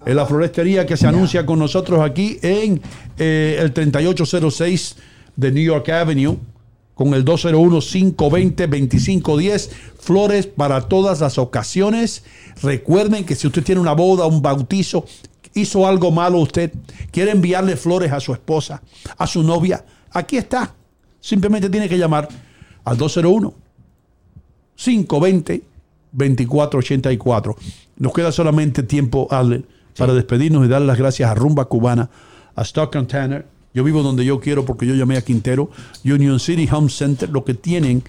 en 0.06 0.16
la 0.16 0.26
florestería 0.26 0.86
que 0.86 0.96
se 0.96 1.06
anuncia 1.06 1.46
con 1.46 1.58
nosotros 1.58 2.00
aquí 2.00 2.38
en 2.42 2.80
eh, 3.18 3.58
el 3.60 3.72
3806 3.72 4.96
de 5.36 5.52
New 5.52 5.64
York 5.64 5.88
Avenue, 5.88 6.36
con 6.94 7.14
el 7.14 7.24
201-520-2510. 7.24 9.70
Flores 9.98 10.46
para 10.46 10.82
todas 10.82 11.20
las 11.20 11.38
ocasiones. 11.38 12.24
Recuerden 12.62 13.24
que 13.24 13.34
si 13.34 13.46
usted 13.46 13.64
tiene 13.64 13.80
una 13.80 13.94
boda, 13.94 14.26
un 14.26 14.42
bautizo, 14.42 15.06
hizo 15.54 15.86
algo 15.86 16.10
malo 16.10 16.38
usted, 16.38 16.72
quiere 17.10 17.30
enviarle 17.30 17.76
flores 17.76 18.12
a 18.12 18.20
su 18.20 18.32
esposa, 18.32 18.82
a 19.16 19.26
su 19.26 19.42
novia, 19.42 19.84
aquí 20.10 20.36
está. 20.36 20.74
Simplemente 21.20 21.70
tiene 21.70 21.88
que 21.88 21.96
llamar 21.96 22.28
al 22.84 22.96
201 22.96 23.54
520 24.76 25.62
2484. 26.12 27.56
Nos 27.96 28.12
queda 28.12 28.32
solamente 28.32 28.82
tiempo, 28.82 29.28
Para 29.96 30.14
despedirnos 30.14 30.64
y 30.64 30.68
dar 30.68 30.82
las 30.82 30.98
gracias 30.98 31.30
a 31.30 31.34
Rumba 31.34 31.66
Cubana, 31.66 32.10
a 32.54 32.62
Stockton 32.62 33.06
Tanner. 33.06 33.46
Yo 33.72 33.82
vivo 33.82 34.02
donde 34.02 34.24
yo 34.24 34.40
quiero 34.40 34.64
porque 34.64 34.86
yo 34.86 34.94
llamé 34.94 35.16
a 35.16 35.22
Quintero, 35.22 35.70
Union 36.04 36.38
City 36.38 36.68
Home 36.70 36.88
Center, 36.88 37.28
lo 37.28 37.44
que 37.44 37.54
tienen 37.54 38.04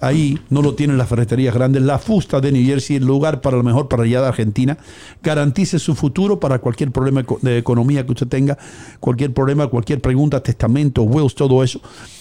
ahí 0.00 0.38
no 0.50 0.62
lo 0.62 0.74
tienen 0.74 0.98
las 0.98 1.08
ferreterías 1.08 1.54
grandes. 1.54 1.82
La 1.82 1.98
Fusta 1.98 2.40
de 2.40 2.52
New 2.52 2.64
Jersey, 2.64 2.96
el 2.96 3.04
lugar 3.04 3.40
para 3.40 3.56
la 3.56 3.62
mejor 3.62 3.88
parrillada 3.88 4.24
de 4.24 4.28
Argentina. 4.30 4.78
Garantice 5.22 5.78
su 5.78 5.94
futuro 5.94 6.38
para 6.40 6.58
cualquier 6.58 6.90
problema 6.90 7.24
de 7.42 7.58
economía 7.58 8.04
que 8.04 8.12
usted 8.12 8.28
tenga, 8.28 8.58
cualquier 9.00 9.32
problema, 9.32 9.66
cualquier 9.68 10.00
pregunta, 10.00 10.42
testamento, 10.42 11.02
wills, 11.02 11.34
todo 11.34 11.62
eso. 11.62 11.80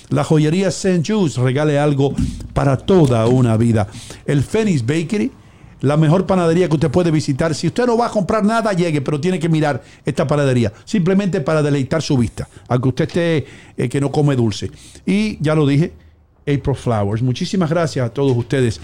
La 0.10 0.24
joyería 0.24 0.70
St. 0.70 1.04
Jude's 1.06 1.38
regale 1.38 1.80
algo 1.80 2.14
para 2.54 2.78
toda 2.78 3.28
una 3.28 3.58
vida. 3.58 3.88
El 4.26 4.44
Phoenix 4.44 4.86
Bakery, 4.86 5.32
la 5.82 5.98
mejor 5.98 6.26
panadería 6.26 6.68
que 6.68 6.76
usted 6.76 6.92
puede 6.92 7.12
visitar. 7.12 7.54
Si 7.54 7.68
usted 7.68 7.86
no 7.86 7.98
va 7.98 8.08
a 8.08 8.10
comprar 8.10 8.44
nada, 8.44 8.74
llegue, 8.74 9.02
pero 9.02 9.20
tiene 9.20 9.40
que 9.40 9.50
mirar 9.50 9.84
esta 10.06 10.26
panadería, 10.26 10.74
simplemente 10.86 11.42
para 11.42 11.62
deleitar 11.62 12.02
su 12.02 12.18
vista, 12.18 12.48
aunque 12.68 12.90
usted 12.90 13.08
esté 13.08 13.46
eh, 13.78 13.90
que 13.90 14.02
no 14.02 14.12
come 14.12 14.36
dulce. 14.36 14.72
Y 15.06 15.38
ya 15.42 15.56
lo 15.56 15.66
dije, 15.68 15.94
April 16.42 16.76
Flowers. 16.76 17.22
Muchísimas 17.22 17.70
gracias 17.70 18.06
a 18.06 18.14
todos 18.14 18.36
ustedes 18.36 18.80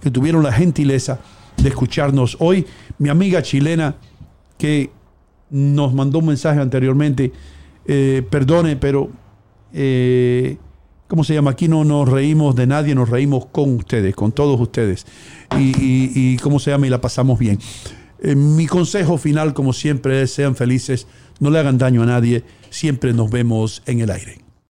que 0.00 0.10
tuvieron 0.10 0.42
la 0.42 0.52
gentileza 0.52 1.18
de 1.56 1.68
escucharnos 1.68 2.36
hoy. 2.40 2.66
Mi 2.98 3.08
amiga 3.08 3.42
chilena 3.42 3.96
que 4.56 4.90
nos 5.50 5.92
mandó 5.92 6.20
un 6.20 6.26
mensaje 6.26 6.60
anteriormente, 6.60 7.32
eh, 7.86 8.22
perdone, 8.30 8.76
pero 8.76 9.10
eh, 9.72 10.56
¿cómo 11.10 11.24
se 11.24 11.34
llama? 11.34 11.50
Aquí 11.50 11.66
no 11.66 11.84
nos 11.84 12.08
reímos 12.08 12.54
de 12.54 12.66
nadie, 12.68 12.94
nos 12.94 13.10
reímos 13.10 13.46
con 13.46 13.74
ustedes, 13.74 14.14
con 14.14 14.30
todos 14.30 14.58
ustedes. 14.60 15.04
Y, 15.58 15.70
y- 15.76 16.12
y 16.14 16.36
¿cómo 16.38 16.60
se 16.60 16.70
llama? 16.70 16.86
Y 16.86 16.90
la 16.90 17.00
pasamos 17.00 17.36
bien. 17.38 17.58
Eh, 18.22 18.36
mi 18.36 18.66
consejo 18.68 19.18
final, 19.18 19.52
como 19.52 19.72
siempre, 19.72 20.22
es 20.22 20.30
sean 20.32 20.54
felices, 20.54 21.08
no 21.40 21.50
le 21.50 21.58
hagan 21.58 21.78
daño 21.78 22.04
a 22.04 22.06
nadie, 22.06 22.44
siempre 22.70 23.12
nos 23.12 23.28
vemos 23.30 23.82
en 23.86 24.00
el 24.00 24.10
aire. 24.10 24.38